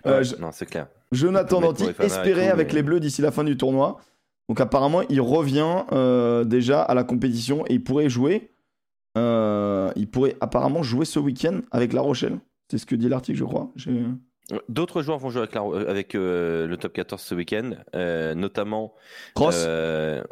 Euh, 0.07 0.17
Ouais, 0.19 0.23
je- 0.23 0.35
Non, 0.37 0.49
c'est 0.51 0.65
clair. 0.65 0.87
Jonathan 1.11 1.61
et 1.61 2.03
espéré 2.03 2.49
avec 2.49 2.69
mais- 2.69 2.73
les 2.75 2.83
Bleus 2.83 2.99
d'ici 2.99 3.21
la 3.21 3.31
fin 3.31 3.43
du 3.43 3.55
tournoi. 3.57 3.99
Donc 4.49 4.59
apparemment, 4.59 5.01
il 5.09 5.21
revient 5.21 5.83
euh, 5.91 6.43
déjà 6.43 6.81
à 6.81 6.93
la 6.93 7.03
compétition 7.03 7.65
et 7.67 7.73
il 7.75 7.83
pourrait 7.83 8.09
jouer. 8.09 8.51
euh, 9.17 9.91
il 9.95 10.09
pourrait 10.09 10.35
apparemment 10.41 10.83
jouer 10.83 11.05
ce 11.05 11.19
week-end 11.19 11.61
avec 11.71 11.93
La 11.93 12.01
Rochelle. 12.01 12.39
C'est 12.69 12.77
ce 12.77 12.85
que 12.85 12.95
dit 12.95 13.07
l'article, 13.09 13.37
je 13.37 13.43
crois. 13.45 13.71
D'autres 14.69 15.01
joueurs 15.01 15.17
vont 15.17 15.29
jouer 15.31 15.41
avec, 15.43 15.55
la- 15.55 15.89
avec 15.89 16.13
euh, 16.15 16.67
le 16.67 16.77
top 16.77 16.93
14 16.93 17.19
ce 17.21 17.33
week-end, 17.33 17.71
euh, 17.95 18.35
notamment 18.35 18.93
Cross. 19.33 19.55
euh, 19.67 20.23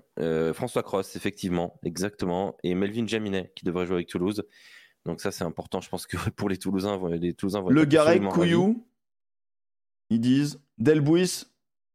François 0.54 0.84
Cross, 0.84 1.16
effectivement, 1.16 1.80
exactement, 1.84 2.56
et 2.64 2.76
Melvin 2.76 3.08
Jaminet 3.08 3.52
qui 3.56 3.66
devrait 3.66 3.86
jouer 3.88 3.96
avec 3.96 4.08
Toulouse. 4.08 4.44
Donc 5.06 5.22
ça 5.22 5.32
c'est 5.32 5.44
important, 5.44 5.82
je 5.82 5.90
pense 5.90 6.08
que 6.08 6.18
pour 6.32 6.50
les 6.50 6.58
Toulousains, 6.58 7.00
les 7.10 7.34
Toulousains 7.34 7.62
vont 7.62 7.70
le 7.70 7.82
ravis. 7.98 8.28
Couillou. 8.28 8.86
Ils 10.10 10.20
disent 10.20 10.60
Delbouis, 10.78 11.46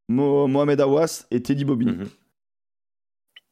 Mo- 0.09 0.47
Mohamed 0.47 0.81
Awas 0.81 1.25
et 1.31 1.41
Teddy 1.41 1.65
Bobby. 1.65 1.85
Mhm. 1.85 2.09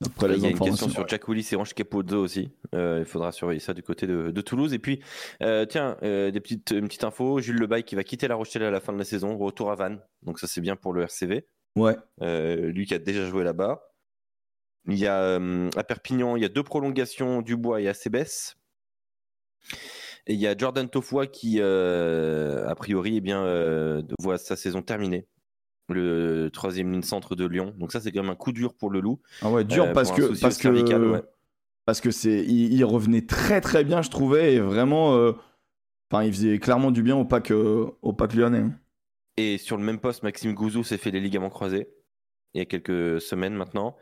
Après 0.06 0.36
il 0.36 0.44
y 0.44 0.46
a 0.46 0.50
une 0.50 0.60
question 0.60 0.90
sur 0.90 1.08
Jack 1.08 1.28
Willis 1.28 1.50
et 1.52 1.56
Ange 1.56 1.74
Capozzo 1.74 2.22
aussi. 2.22 2.52
il 2.74 3.06
faudra 3.06 3.32
surveiller 3.32 3.60
ça 3.60 3.74
du 3.74 3.82
côté 3.82 4.06
de, 4.06 4.42
Toulouse. 4.42 4.72
Et 4.74 4.78
puis, 4.80 5.00
tiens, 5.40 5.98
des 6.02 6.40
petites, 6.40 6.70
une 6.70 6.88
petite 6.88 7.04
info. 7.04 7.40
Jules 7.40 7.58
Lebaille 7.58 7.84
qui 7.84 7.96
va 7.96 8.04
quitter 8.04 8.28
La 8.28 8.36
Rochelle 8.36 8.62
à 8.62 8.70
la 8.70 8.80
fin 8.80 8.94
de 8.94 9.00
la 9.00 9.06
saison, 9.06 9.36
retour 9.40 9.72
à 9.72 9.76
Vannes. 9.76 10.00
Donc 10.22 10.40
ça 10.40 10.46
c'est 10.46 10.62
bien 10.62 10.76
pour 10.76 10.94
le 10.94 11.02
RCV. 11.02 11.48
Ouais. 11.76 11.96
lui 12.22 12.86
qui 12.86 12.94
a 12.94 13.00
déjà 13.00 13.26
joué 13.26 13.44
là-bas. 13.44 13.82
Il 14.86 15.00
y 15.00 15.08
a 15.08 15.36
à 15.76 15.84
Perpignan, 15.84 16.36
il 16.36 16.44
y 16.44 16.46
a 16.46 16.50
deux 16.50 16.64
prolongations 16.64 17.42
du 17.42 17.58
Bois 17.58 17.82
et 17.82 17.88
Acebes. 17.88 18.28
Et 20.28 20.34
il 20.34 20.40
y 20.40 20.48
a 20.48 20.58
Jordan 20.58 20.90
Tofua 20.90 21.28
qui, 21.28 21.62
a 21.62 22.76
priori, 22.76 23.18
eh 23.18 23.22
bien, 23.22 24.04
voit 24.20 24.38
sa 24.38 24.56
saison 24.56 24.82
terminée 24.82 25.28
le 25.94 26.50
troisième 26.52 26.92
ligne 26.92 27.04
centre 27.04 27.36
de 27.36 27.46
Lyon. 27.46 27.74
Donc 27.78 27.92
ça, 27.92 28.02
c'est 28.02 28.12
quand 28.12 28.22
même 28.22 28.32
un 28.32 28.36
coup 28.36 28.52
dur 28.52 28.74
pour 28.74 28.90
le 28.90 29.00
loup. 29.00 29.20
Ah 29.42 29.50
ouais, 29.50 29.64
dur 29.64 29.86
euh, 29.86 29.94
parce, 29.94 30.12
que, 30.12 30.40
parce, 30.40 30.58
que, 30.58 31.24
parce 31.86 32.02
que 32.02 32.12
c'est 32.12 32.44
il, 32.46 32.84
revenait 32.84 33.26
très 33.26 33.62
très 33.62 33.84
bien, 33.84 34.02
je 34.02 34.10
trouvais, 34.10 34.56
et 34.56 34.60
vraiment, 34.60 35.16
euh, 35.16 35.34
il 36.24 36.32
faisait 36.32 36.60
clairement 36.60 36.92
du 36.92 37.04
bien 37.04 37.16
au 37.16 37.26
pack, 37.26 37.52
euh, 37.52 37.90
au 38.02 38.14
pack 38.14 38.34
lyonnais. 38.34 38.60
Hein. 38.60 38.74
Et 39.38 39.58
sur 39.58 39.78
le 39.78 39.84
même 39.84 40.00
poste, 40.00 40.24
Maxime 40.24 40.54
Gouzou 40.54 40.84
s'est 40.84 40.98
fait 40.98 41.12
les 41.12 41.20
ligaments 41.20 41.50
croisés 41.50 41.90
il 42.54 42.60
y 42.60 42.62
a 42.62 42.66
quelques 42.66 43.22
semaines 43.22 43.54
maintenant. 43.54 43.96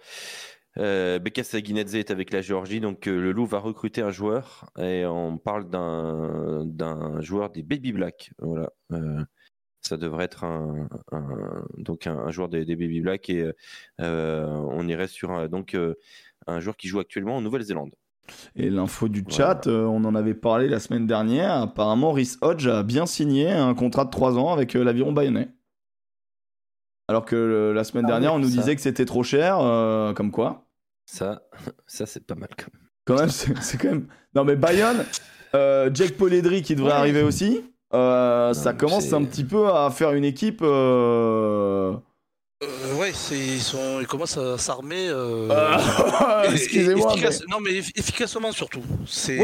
Euh, 0.77 1.19
est 1.23 2.11
avec 2.11 2.31
la 2.31 2.41
Géorgie, 2.41 2.79
donc 2.79 3.05
le 3.05 3.31
Loup 3.31 3.45
va 3.45 3.59
recruter 3.59 4.01
un 4.01 4.11
joueur 4.11 4.69
et 4.77 5.05
on 5.05 5.37
parle 5.37 5.69
d'un 5.69 7.21
joueur 7.21 7.49
des 7.49 7.63
Baby 7.63 7.93
Black. 7.93 8.31
Voilà 8.39 8.69
ça 9.85 9.97
devrait 9.97 10.25
être 10.25 10.43
un, 10.43 10.87
donc 11.77 12.07
un, 12.07 12.31
joueur 12.31 12.49
des, 12.49 12.65
Baby 12.65 13.01
Black 13.01 13.29
et 13.29 13.51
euh, 14.01 14.45
on 14.45 14.87
irait 14.87 15.07
sur 15.07 15.31
un, 15.31 15.47
donc 15.47 15.75
euh, 15.75 15.95
un 16.47 16.59
joueur 16.59 16.75
qui 16.75 16.87
joue 16.87 16.99
actuellement 16.99 17.37
en 17.37 17.41
Nouvelle-Zélande. 17.41 17.93
Et 18.55 18.71
l'info 18.71 19.07
du 19.07 19.23
chat, 19.29 19.67
euh, 19.67 19.85
on 19.85 20.03
en 20.03 20.15
avait 20.15 20.33
parlé 20.33 20.67
la 20.67 20.79
semaine 20.79 21.05
dernière. 21.05 21.51
Apparemment, 21.51 22.11
Rhys 22.11 22.37
Hodge 22.41 22.67
a 22.67 22.81
bien 22.81 23.05
signé 23.05 23.51
un 23.51 23.75
contrat 23.75 24.05
de 24.05 24.09
3 24.09 24.39
ans 24.39 24.51
avec 24.51 24.73
l'aviron 24.73 25.11
bayonnais. 25.11 25.49
Alors 27.07 27.23
que 27.23 27.71
la 27.75 27.83
semaine 27.83 28.05
ah 28.05 28.09
dernière, 28.09 28.33
on 28.33 28.39
nous 28.39 28.49
disait 28.49 28.75
que 28.75 28.81
c'était 28.81 29.05
trop 29.05 29.21
cher, 29.21 29.57
comme 30.15 30.31
quoi. 30.31 30.64
Ça, 31.05 31.41
ça 31.87 32.05
c'est 32.05 32.25
pas 32.25 32.35
mal 32.35 32.49
quand 32.57 32.67
même. 32.73 32.81
Quand 33.05 33.19
même, 33.19 33.29
c'est 33.61 33.77
quand 33.77 33.89
même. 33.89 34.07
Non 34.33 34.43
mais 34.43 34.55
Bayonne, 34.55 35.05
Jake 35.53 36.17
Poledri 36.17 36.63
qui 36.63 36.75
devrait 36.75 36.93
arriver 36.93 37.21
aussi. 37.21 37.63
Euh, 37.93 38.53
ça 38.53 38.73
commence 38.73 39.13
un 39.13 39.23
petit 39.23 39.43
peu 39.43 39.69
à 39.69 39.89
faire 39.91 40.13
une 40.13 40.25
équipe. 40.25 40.61
Euh... 40.61 41.93
Euh, 42.63 42.95
ouais, 42.95 43.11
ils, 43.31 43.61
sont, 43.61 43.99
ils 43.99 44.07
commencent 44.07 44.37
à 44.37 44.57
s'armer. 44.57 45.07
Euh, 45.09 45.49
Excusez-moi. 46.51 47.15
Non, 47.49 47.59
mais 47.61 47.77
efficacement 47.77 48.51
surtout. 48.51 48.81
C'est 49.07 49.39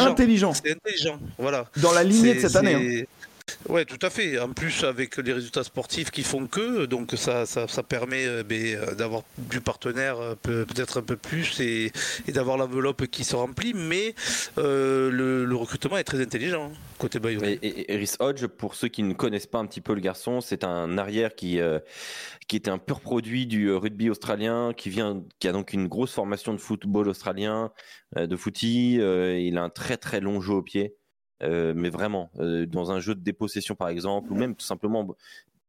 intelligent. 0.00 0.52
C'est 0.52 0.72
intelligent. 0.72 1.18
Voilà. 1.38 1.66
Dans 1.80 1.92
la 1.92 2.04
lignée 2.04 2.34
de 2.34 2.40
cette 2.40 2.56
année. 2.56 2.74
Hein. 3.02 3.04
Ouais, 3.68 3.84
tout 3.84 3.98
à 4.02 4.10
fait. 4.10 4.38
En 4.38 4.52
plus, 4.52 4.84
avec 4.84 5.16
les 5.16 5.32
résultats 5.32 5.64
sportifs 5.64 6.10
qui 6.10 6.22
font 6.22 6.46
que, 6.46 6.86
donc 6.86 7.12
ça, 7.16 7.46
ça, 7.46 7.82
permet 7.82 8.26
euh, 8.26 8.42
ben, 8.42 8.76
euh, 8.76 8.94
d'avoir 8.94 9.22
du 9.38 9.60
partenaire 9.60 10.18
euh, 10.20 10.34
peut-être 10.34 10.98
un 10.98 11.02
peu 11.02 11.16
plus 11.16 11.60
et, 11.60 11.92
d'avoir 12.28 12.56
l'enveloppe 12.56 13.06
qui 13.06 13.24
se 13.24 13.36
remplit. 13.36 13.72
Mais 13.74 14.14
le, 14.56 15.52
recrutement 15.52 15.96
est 15.98 16.04
très 16.04 16.20
intelligent 16.20 16.72
hein, 16.72 16.76
côté 16.98 17.20
Bayern. 17.20 17.44
Et, 17.44 17.94
et, 17.94 18.04
Hodge, 18.18 18.46
pour 18.46 18.74
ceux 18.74 18.88
qui 18.88 19.02
ne 19.02 19.14
connaissent 19.14 19.46
pas 19.46 19.58
un 19.58 19.66
petit 19.66 19.80
peu 19.80 19.94
le 19.94 20.00
garçon, 20.00 20.40
c'est 20.40 20.64
un 20.64 20.98
arrière 20.98 21.34
qui 21.34 21.60
qui 22.48 22.56
était 22.56 22.70
un 22.70 22.78
pur 22.78 23.00
produit 23.00 23.46
du 23.46 23.72
rugby 23.72 24.10
australien, 24.10 24.72
qui 24.76 24.90
vient, 24.90 25.22
qui 25.38 25.48
a 25.48 25.52
donc 25.52 25.72
une 25.72 25.86
grosse 25.86 26.12
formation 26.12 26.52
de 26.52 26.58
football 26.58 27.08
australien, 27.08 27.70
de 28.16 28.36
footy. 28.36 28.94
il 28.94 29.58
a 29.58 29.62
un 29.62 29.70
très 29.70 29.96
très 29.96 30.20
long 30.20 30.40
jeu 30.40 30.54
au 30.54 30.62
pied. 30.62 30.96
Euh, 31.42 31.72
mais 31.74 31.90
vraiment, 31.90 32.30
euh, 32.38 32.66
dans 32.66 32.90
un 32.92 33.00
jeu 33.00 33.14
de 33.14 33.20
dépossession 33.20 33.74
par 33.74 33.88
exemple, 33.88 34.32
ou 34.32 34.36
même 34.36 34.54
tout 34.54 34.66
simplement, 34.66 35.06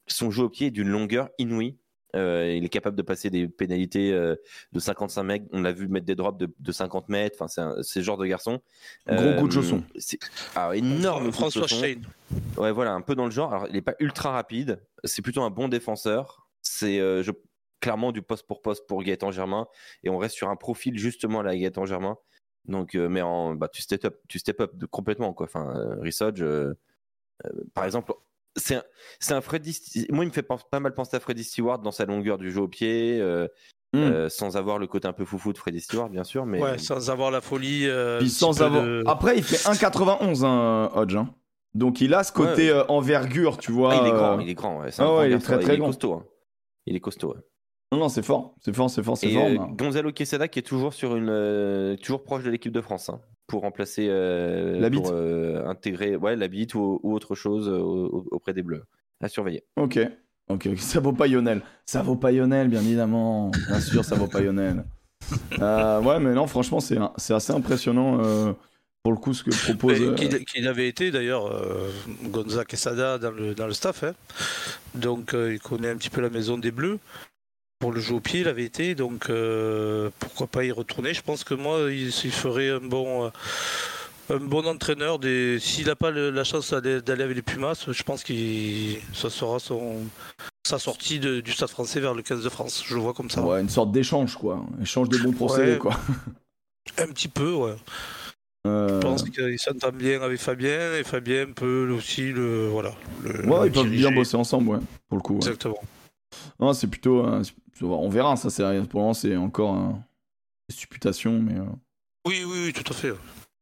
son 0.07 0.31
jeu 0.31 0.43
au 0.43 0.49
pied 0.49 0.67
est 0.67 0.71
d'une 0.71 0.89
longueur 0.89 1.29
inouïe. 1.37 1.77
Euh, 2.15 2.53
il 2.55 2.63
est 2.63 2.69
capable 2.69 2.95
de 2.95 3.01
passer 3.01 3.31
des 3.31 3.47
pénalités 3.47 4.11
de 4.11 4.79
55 4.79 5.23
mètres. 5.23 5.45
On 5.51 5.61
l'a 5.61 5.71
vu 5.71 5.87
mettre 5.87 6.05
des 6.05 6.13
drops 6.13 6.37
de, 6.37 6.71
50 6.71 7.09
mètres. 7.09 7.37
Enfin, 7.41 7.47
c'est 7.47 7.83
ce 7.83 8.01
genre 8.01 8.17
de 8.17 8.27
garçon. 8.27 8.61
Gros 9.07 9.33
coup 9.39 9.47
de 9.47 9.53
chausson. 9.53 9.83
Ah, 10.55 10.75
énorme. 10.75 11.31
François 11.31 11.65
Shane. 11.65 12.03
Ouais, 12.57 12.71
voilà, 12.71 12.93
un 12.93 13.01
peu 13.01 13.15
dans 13.15 13.25
le 13.25 13.31
genre. 13.31 13.51
Alors, 13.51 13.67
il 13.67 13.73
n'est 13.73 13.81
pas 13.81 13.95
ultra 13.99 14.31
rapide. 14.31 14.83
C'est 15.03 15.23
plutôt 15.23 15.41
un 15.41 15.49
bon 15.49 15.67
défenseur. 15.67 16.47
C'est 16.61 17.01
clairement 17.83 18.11
du 18.11 18.21
poste 18.21 18.45
pour 18.45 18.61
poste 18.61 18.85
pour 18.85 19.01
Gaëtan 19.01 19.31
Germain. 19.31 19.67
Et 20.03 20.11
on 20.11 20.19
reste 20.19 20.35
sur 20.35 20.49
un 20.49 20.55
profil 20.55 20.99
justement 20.99 21.39
à 21.39 21.43
la 21.43 21.57
Gaëtan 21.57 21.85
Germain. 21.87 22.17
Donc, 22.65 22.95
euh, 22.95 23.09
mais 23.09 23.21
en, 23.21 23.55
bah, 23.55 23.67
tu 23.67 23.81
step 23.81 24.05
up, 24.05 24.19
tu 24.27 24.39
step 24.39 24.61
up 24.61 24.71
de, 24.75 24.85
complètement 24.85 25.33
quoi. 25.33 25.45
Enfin, 25.45 25.73
euh, 25.75 26.11
euh, 26.41 26.73
par 27.73 27.85
exemple, 27.85 28.13
c'est 28.55 28.75
un, 28.75 28.83
c'est 29.19 29.33
un 29.33 29.41
Freddy. 29.41 29.77
Moi, 30.09 30.23
il 30.23 30.27
me 30.27 30.33
fait 30.33 30.43
pas 30.43 30.79
mal 30.79 30.93
penser 30.93 31.17
à 31.17 31.19
Freddy 31.19 31.43
Stewart 31.43 31.79
dans 31.79 31.91
sa 31.91 32.05
longueur 32.05 32.37
du 32.37 32.51
jeu 32.51 32.61
au 32.61 32.67
pied. 32.67 33.21
Hmm. 33.95 34.27
sans 34.27 34.57
avoir 34.57 34.79
le 34.79 34.87
côté 34.87 35.07
un 35.07 35.13
peu 35.13 35.23
foufou 35.23 35.53
de 35.53 35.57
Freddy 35.59 35.79
Stewart, 35.79 36.09
bien 36.09 36.23
sûr, 36.23 36.47
mais 36.47 36.59
ouais, 36.59 36.79
sans 36.79 37.11
avoir 37.11 37.29
la 37.29 37.41
folie. 37.41 37.87
sans 38.27 38.63
avoir... 38.63 38.83
Après, 39.05 39.37
il 39.37 39.43
fait 39.43 39.57
1,91 39.69 40.43
hein, 40.43 40.89
Hodge. 40.95 41.15
Hein. 41.15 41.29
Donc 41.75 42.01
il 42.01 42.15
a 42.15 42.23
ce 42.23 42.31
côté 42.31 42.73
envergure, 42.87 43.57
tu 43.57 43.71
vois. 43.71 43.93
Ah, 43.93 43.99
il 44.01 44.07
est 44.07 44.11
grand, 44.11 44.39
il 44.39 44.49
est 44.49 44.53
grand. 44.55 44.81
Ouais. 44.81 44.89
Ah 44.97 45.27
il 45.27 45.33
est 45.33 45.37
très 45.37 45.59
très 45.59 45.75
il 45.75 45.81
est 45.81 45.85
costaud. 45.85 46.13
Hein. 46.13 46.25
Il 46.87 46.95
est 46.95 46.99
costaud. 46.99 47.35
Non, 47.93 47.99
non, 47.99 48.09
c'est 48.09 48.23
fort, 48.23 48.55
c'est 48.59 48.75
fort, 48.75 48.89
c'est 48.89 49.03
fort, 49.03 49.15
c'est 49.15 49.29
fort. 49.31 49.45
Euh, 49.45 49.67
Gonzalo 49.77 50.11
Quesada 50.11 50.47
qui 50.47 50.57
est 50.57 50.63
toujours 50.63 50.95
sur 50.95 51.15
une, 51.15 51.29
euh, 51.29 51.95
toujours 51.95 52.23
proche 52.23 52.43
de 52.43 52.49
l'équipe 52.49 52.71
de 52.71 52.81
France 52.81 53.09
hein, 53.09 53.21
pour 53.45 53.61
remplacer, 53.61 54.07
euh, 54.09 54.79
la 54.79 54.89
bite, 54.89 55.11
intégrer, 55.67 56.15
ouais, 56.15 56.35
la 56.35 56.47
bite 56.47 56.73
ou, 56.73 56.99
autre 57.03 57.35
chose 57.35 57.69
auprès 58.31 58.55
des 58.55 58.63
Bleus. 58.63 58.83
À 59.21 59.29
surveiller. 59.29 59.63
Ok, 59.75 59.99
ok, 60.49 60.69
ça 60.77 61.01
vaut 61.01 61.13
pas 61.13 61.27
Lionel, 61.27 61.61
ça 61.85 62.01
vaut 62.01 62.15
pas 62.15 62.31
Lionel, 62.31 62.67
bien 62.67 62.81
évidemment, 62.81 63.51
bien 63.67 63.79
sûr, 63.79 64.03
ça 64.03 64.15
vaut 64.15 64.25
pas 64.25 64.41
Lionel. 64.41 64.85
ouais, 65.61 66.19
mais 66.19 66.33
non, 66.33 66.47
franchement, 66.47 66.79
c'est 66.79 66.97
c'est 67.17 67.35
assez 67.35 67.53
impressionnant. 67.53 68.17
pour 69.03 69.11
le 69.11 69.19
coup, 69.19 69.35
ce 69.35 69.43
que 69.43 69.51
propose. 69.71 70.15
Qu'il 70.15 70.67
avait 70.67 70.87
été 70.87 71.11
d'ailleurs, 71.11 71.55
Gonzalo 72.23 72.65
Quesada 72.65 73.19
dans 73.19 73.29
le, 73.29 73.53
dans 73.53 73.67
le 73.67 73.73
staff. 73.73 74.03
Hein. 74.03 74.13
Donc, 74.95 75.35
il 75.35 75.59
connaît 75.59 75.91
un 75.91 75.95
petit 75.95 76.09
peu 76.09 76.21
la 76.21 76.31
maison 76.31 76.57
des 76.57 76.71
Bleus 76.71 76.97
pour 77.83 77.91
le 77.91 77.99
jeu 77.99 78.15
au 78.15 78.21
pied, 78.21 78.39
il 78.39 78.47
avait 78.47 78.63
été, 78.63 78.95
donc 78.95 79.29
euh, 79.29 80.09
pourquoi 80.17 80.47
pas 80.47 80.63
y 80.63 80.71
retourner. 80.71 81.13
Je 81.13 81.21
pense 81.21 81.43
que 81.43 81.53
moi, 81.53 81.91
il, 81.91 82.13
ferait 82.13 82.69
un 82.69 82.79
bon, 82.79 83.25
euh, 83.25 83.29
un 84.29 84.37
bon 84.37 84.65
entraîneur. 84.65 85.19
S'il 85.59 85.87
n'a 85.87 85.95
pas 85.97 86.09
la 86.09 86.43
chance 86.45 86.73
d'aller 86.73 87.23
avec 87.23 87.35
les 87.35 87.41
Pumas, 87.41 87.85
je 87.85 88.03
pense 88.03 88.23
que 88.23 88.33
ça 89.13 89.29
sera 89.29 89.59
son, 89.59 89.97
sa 90.65 90.79
sortie 90.79 91.19
du 91.19 91.51
Stade 91.51 91.71
français 91.71 91.99
vers 91.99 92.13
le 92.13 92.21
15 92.21 92.41
de 92.41 92.47
France. 92.47 92.85
Je 92.87 92.95
le 92.95 93.01
vois 93.01 93.13
comme 93.13 93.29
ça. 93.29 93.41
Ouais, 93.41 93.59
une 93.59 93.67
sorte 93.67 93.91
d'échange, 93.91 94.37
quoi. 94.37 94.65
Échange 94.81 95.09
de 95.09 95.17
bons 95.17 95.33
procédés, 95.33 95.77
quoi. 95.77 95.99
Un 96.97 97.07
petit 97.07 97.27
peu, 97.27 97.51
ouais. 97.51 97.75
Euh. 98.65 99.01
Je 99.01 99.05
pense 99.05 99.23
qu'il 99.23 99.59
s'entend 99.59 99.91
bien 99.91 100.21
avec 100.21 100.39
Fabien 100.39 100.93
et 100.93 101.03
Fabien 101.03 101.47
peut 101.53 101.89
aussi 101.91 102.31
le. 102.31 102.69
Voilà. 102.69 102.93
ouais, 103.25 103.67
ils 103.67 103.73
peuvent 103.73 103.89
bien 103.89 104.11
bosser 104.11 104.37
ensemble, 104.37 104.69
ouais, 104.69 104.79
pour 105.09 105.17
le 105.17 105.21
coup. 105.21 105.35
Exactement. 105.35 105.81
Non, 106.59 106.73
c'est 106.73 106.87
plutôt, 106.87 107.25
on 107.81 108.09
verra, 108.09 108.35
ça 108.35 108.49
c'est 108.49 108.63
pour 108.87 109.01
l'instant 109.01 109.13
c'est 109.13 109.35
encore 109.35 109.75
une 109.75 110.03
supputation, 110.75 111.39
mais. 111.39 111.59
Euh. 111.59 111.65
Oui, 112.25 112.43
oui, 112.45 112.63
oui, 112.65 112.73
tout 112.73 112.91
à 112.91 112.95
fait. 112.95 113.13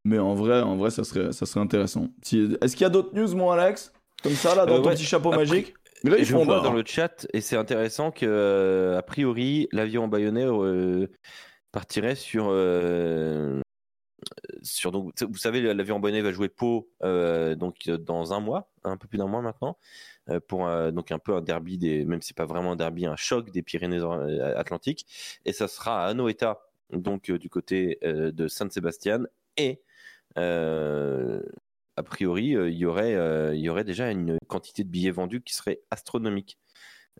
Mais 0.04 0.20
en 0.20 0.34
vrai, 0.36 0.62
en 0.62 0.78
vrai, 0.78 0.92
ça 0.92 1.04
serait, 1.04 1.32
ça 1.32 1.46
serait 1.46 1.60
intéressant. 1.60 2.10
Est-ce 2.32 2.76
qu'il 2.76 2.82
y 2.82 2.86
a 2.86 2.90
d'autres 2.90 3.16
news, 3.16 3.36
mon 3.36 3.52
Alex, 3.52 3.94
comme 4.24 4.34
ça 4.34 4.56
là, 4.56 4.66
dans 4.66 4.76
euh, 4.76 4.82
ton 4.82 4.90
petit 4.92 5.04
chapeau 5.04 5.32
magique? 5.32 5.74
Mais 6.04 6.12
là, 6.12 6.18
ils 6.18 6.26
je 6.26 6.34
font 6.34 6.44
vois 6.44 6.62
dans 6.62 6.74
le 6.74 6.84
chat 6.84 7.28
et 7.32 7.42
c'est 7.42 7.58
intéressant 7.58 8.10
que 8.12 8.26
euh, 8.26 8.98
a 8.98 9.04
priori 9.04 9.68
l'avion 9.72 10.08
bayonnais 10.08 10.48
partirait 11.72 12.16
sur 12.16 12.46
sur 14.64 14.92
donc 14.92 15.14
vous 15.22 15.38
savez 15.38 15.62
l'avion 15.74 16.00
bayonnais 16.00 16.24
va 16.24 16.32
jouer 16.32 16.50
Pau 16.50 16.90
donc 17.02 17.88
dans 17.88 18.34
un 18.34 18.40
mois, 18.40 18.72
un 18.84 18.98
peu 18.98 19.08
plus 19.08 19.20
d'un 19.20 19.28
mois 19.28 19.44
maintenant. 19.44 19.78
Euh, 20.32 20.40
pour 20.40 20.68
donc 20.92 21.12
un 21.12 21.20
peu 21.20 21.36
un 21.36 21.42
derby 21.42 21.78
des, 21.78 22.06
même 22.06 22.22
si 22.22 22.30
c'est 22.30 22.38
pas 22.38 22.46
vraiment 22.46 22.74
un 22.74 22.76
derby, 22.76 23.06
un 23.06 23.16
choc 23.16 23.52
des 23.52 23.62
Pyrénées-Atlantiques. 23.62 25.06
Et 25.46 25.54
ça 25.54 25.68
sera 25.68 26.06
à 26.06 26.10
Anoeta, 26.10 26.62
donc 26.92 27.30
euh, 27.30 27.38
du 27.38 27.50
côté 27.50 28.00
euh, 28.04 28.32
de 28.32 28.48
Saint-Sébastien. 28.48 29.26
Et 29.58 29.82
a 30.38 32.04
priori, 32.04 32.46
il 32.46 32.74
y 32.74 32.86
aurait, 32.86 33.14
il 33.56 33.60
y 33.60 33.70
aurait 33.70 33.84
déjà 33.84 34.10
une 34.10 34.38
quantité 34.48 34.84
de 34.84 34.90
billets 34.90 35.12
vendus 35.12 35.42
qui 35.42 35.54
serait 35.54 35.82
astronomique. 35.92 36.58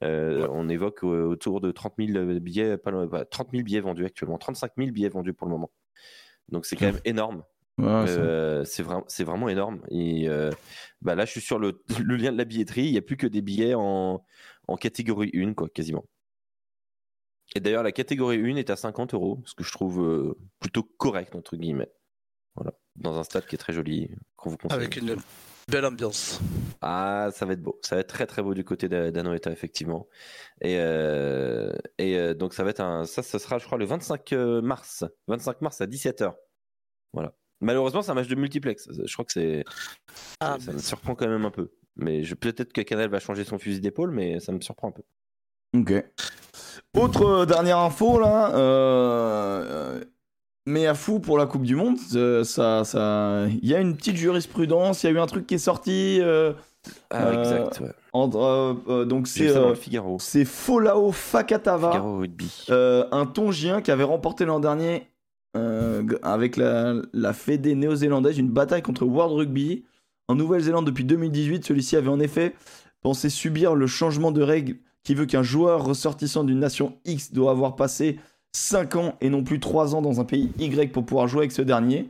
On 0.02 0.70
évoque 0.70 1.04
autour 1.04 1.62
de 1.62 1.72
30 1.72 1.96
000 2.00 2.40
billets, 2.40 2.78
30 2.78 3.52
000 3.52 3.64
billets 3.64 3.82
vendus 3.82 4.06
actuellement, 4.06 4.38
35 4.38 4.72
000 4.78 4.92
billets 4.92 5.10
vendus 5.10 5.34
pour 5.34 5.46
le 5.46 5.52
moment. 5.52 5.72
Donc 6.50 6.66
c'est 6.66 6.78
quand 6.78 6.86
même 6.86 7.02
énorme. 7.06 7.44
Euh, 7.82 8.64
c'est 8.66 8.84
vraiment, 8.84 9.06
c'est 9.08 9.24
vraiment 9.24 9.50
énorme. 9.50 9.82
Et 9.90 10.28
euh, 10.30 10.52
bah 11.02 11.16
là, 11.16 11.26
je 11.26 11.32
suis 11.32 11.42
sur 11.42 11.60
le, 11.60 11.84
le, 12.04 12.16
lien 12.16 12.32
de 12.32 12.38
la 12.38 12.46
billetterie. 12.46 12.86
Il 12.86 12.92
n'y 12.92 12.98
a 12.98 13.02
plus 13.02 13.18
que 13.18 13.28
des 13.28 13.42
billets 13.42 13.74
en, 13.76 14.24
en 14.68 14.78
catégorie 14.78 15.32
1, 15.34 15.54
quoi, 15.54 15.70
quasiment. 15.70 16.06
Et 17.56 17.60
d'ailleurs, 17.60 17.84
la 17.84 17.92
catégorie 17.92 18.40
1 18.40 18.56
est 18.56 18.70
à 18.70 18.76
50 18.76 19.14
euros, 19.14 19.42
ce 19.46 19.56
que 19.56 19.64
je 19.64 19.72
trouve 19.72 20.36
plutôt 20.60 20.84
correct, 20.84 21.36
entre 21.36 21.58
guillemets. 21.58 21.92
Voilà. 22.56 22.74
Dans 22.96 23.18
un 23.18 23.24
stade 23.24 23.46
qui 23.46 23.56
est 23.56 23.58
très 23.58 23.74
joli, 23.74 24.10
qu'on 24.36 24.50
vous 24.50 24.58
conseille. 24.58 24.78
Avec 24.78 24.96
une 24.98 25.18
belle 25.68 25.86
ambiance. 25.86 26.40
Ah, 26.82 27.30
ça 27.34 27.46
va 27.46 27.54
être 27.54 27.62
beau. 27.62 27.80
Ça 27.84 27.96
va 27.96 28.02
être 28.02 28.08
très 28.08 28.28
très 28.28 28.42
beau 28.42 28.54
du 28.54 28.64
côté 28.64 28.90
d'Anoeta, 28.90 29.52
effectivement. 29.52 30.08
Et, 30.62 30.78
euh, 30.78 31.72
et 31.98 32.18
euh, 32.18 32.34
donc, 32.34 32.54
ça 32.54 32.64
va 32.64 32.72
être 32.72 32.82
un. 32.82 33.06
Ça, 33.06 33.24
ce 33.24 33.40
sera, 33.40 33.58
je 33.58 33.66
crois, 33.66 33.78
le 33.78 33.86
25 33.86 34.34
euh, 34.34 34.62
mars. 34.62 35.06
25 35.28 35.62
mars 35.62 35.82
à 35.82 35.86
17h. 35.86 36.34
Voilà. 37.14 37.34
Malheureusement, 37.62 38.02
c'est 38.02 38.12
un 38.12 38.16
match 38.16 38.28
de 38.28 38.36
multiplex. 38.36 38.90
Je 39.06 39.14
crois 39.14 39.26
que 39.26 39.32
c'est. 39.32 39.64
Ah, 40.40 40.58
ça, 40.60 40.74
me 40.74 40.80
surprend 40.80 41.16
quand 41.16 41.28
même 41.28 41.46
un 41.46 41.52
peu. 41.52 41.72
Mais 41.96 42.22
peut-être 42.22 42.74
que 42.74 42.82
Canal 42.82 43.10
va 43.10 43.20
changer 43.20 43.44
son 43.44 43.60
fusil 43.60 43.82
d'épaule, 43.82 44.12
mais 44.12 44.40
ça 44.40 44.52
me 44.52 44.62
surprend 44.62 44.90
un 44.90 44.92
peu. 44.92 45.04
Ok. 45.78 46.04
Autre 46.98 47.46
dernière 47.46 47.78
info 47.78 48.20
là. 48.20 48.54
Euh, 48.56 50.04
mais 50.68 50.86
à 50.86 50.94
fou 50.94 51.20
pour 51.20 51.38
la 51.38 51.48
Coupe 51.48 51.64
du 51.64 51.76
Monde, 51.76 51.98
euh, 52.16 52.44
ça, 52.44 52.84
ça, 52.84 53.46
il 53.48 53.68
y 53.68 53.74
a 53.74 53.80
une 53.80 53.96
petite 53.96 54.16
jurisprudence, 54.16 55.04
il 55.04 55.08
y 55.08 55.10
a 55.10 55.14
eu 55.14 55.20
un 55.20 55.26
truc 55.26 55.48
qui 55.48 55.56
est 55.56 55.60
sorti. 55.60 56.20
Euh, 56.22 56.54
ah, 57.10 57.28
euh, 57.28 57.68
exact. 57.68 57.82
Ouais. 58.14 59.06
donc 59.06 59.28
c'est 59.28 59.54
c'est 60.20 60.46
Folao 60.46 61.12
Fakatava, 61.12 62.04
un 62.70 63.26
Tongien 63.26 63.82
qui 63.82 63.92
avait 63.92 64.04
remporté 64.04 64.46
l'an 64.46 64.60
dernier 64.60 65.11
avec 66.24 66.58
la, 66.58 66.96
la 67.14 67.34
Fédé 67.34 67.76
néo-zélandaise 67.76 68.38
une 68.38 68.50
bataille 68.50 68.82
contre 68.82 69.06
World 69.06 69.34
Rugby 69.36 69.86
en 70.28 70.36
Nouvelle-Zélande 70.36 70.86
depuis 70.86 71.04
2018. 71.04 71.66
Celui-ci 71.66 71.96
avait 71.96 72.10
en 72.10 72.20
effet 72.20 72.56
pensé 73.02 73.30
subir 73.30 73.76
le 73.76 73.88
changement 73.88 74.32
de 74.32 74.42
règle 74.42 74.78
qui 75.04 75.16
veut 75.16 75.26
qu'un 75.26 75.44
joueur 75.44 75.84
ressortissant 75.84 76.44
d'une 76.44 76.60
nation 76.60 76.98
X 77.06 77.34
doit 77.34 77.52
avoir 77.52 77.76
passé 77.76 78.20
5 78.54 78.96
ans 78.96 79.16
et 79.22 79.30
non 79.30 79.44
plus 79.44 79.60
3 79.60 79.96
ans 79.96 80.02
dans 80.02 80.20
un 80.20 80.26
pays 80.26 80.52
Y 80.60 80.92
pour 80.92 81.06
pouvoir 81.06 81.28
jouer 81.28 81.42
avec 81.42 81.52
ce 81.52 81.62
dernier. 81.62 82.10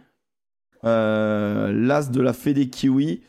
Euh, 0.84 1.72
L'as 1.72 2.10
de 2.10 2.22
la 2.22 2.34
Fédé 2.34 2.70
Kiwi 2.70 3.22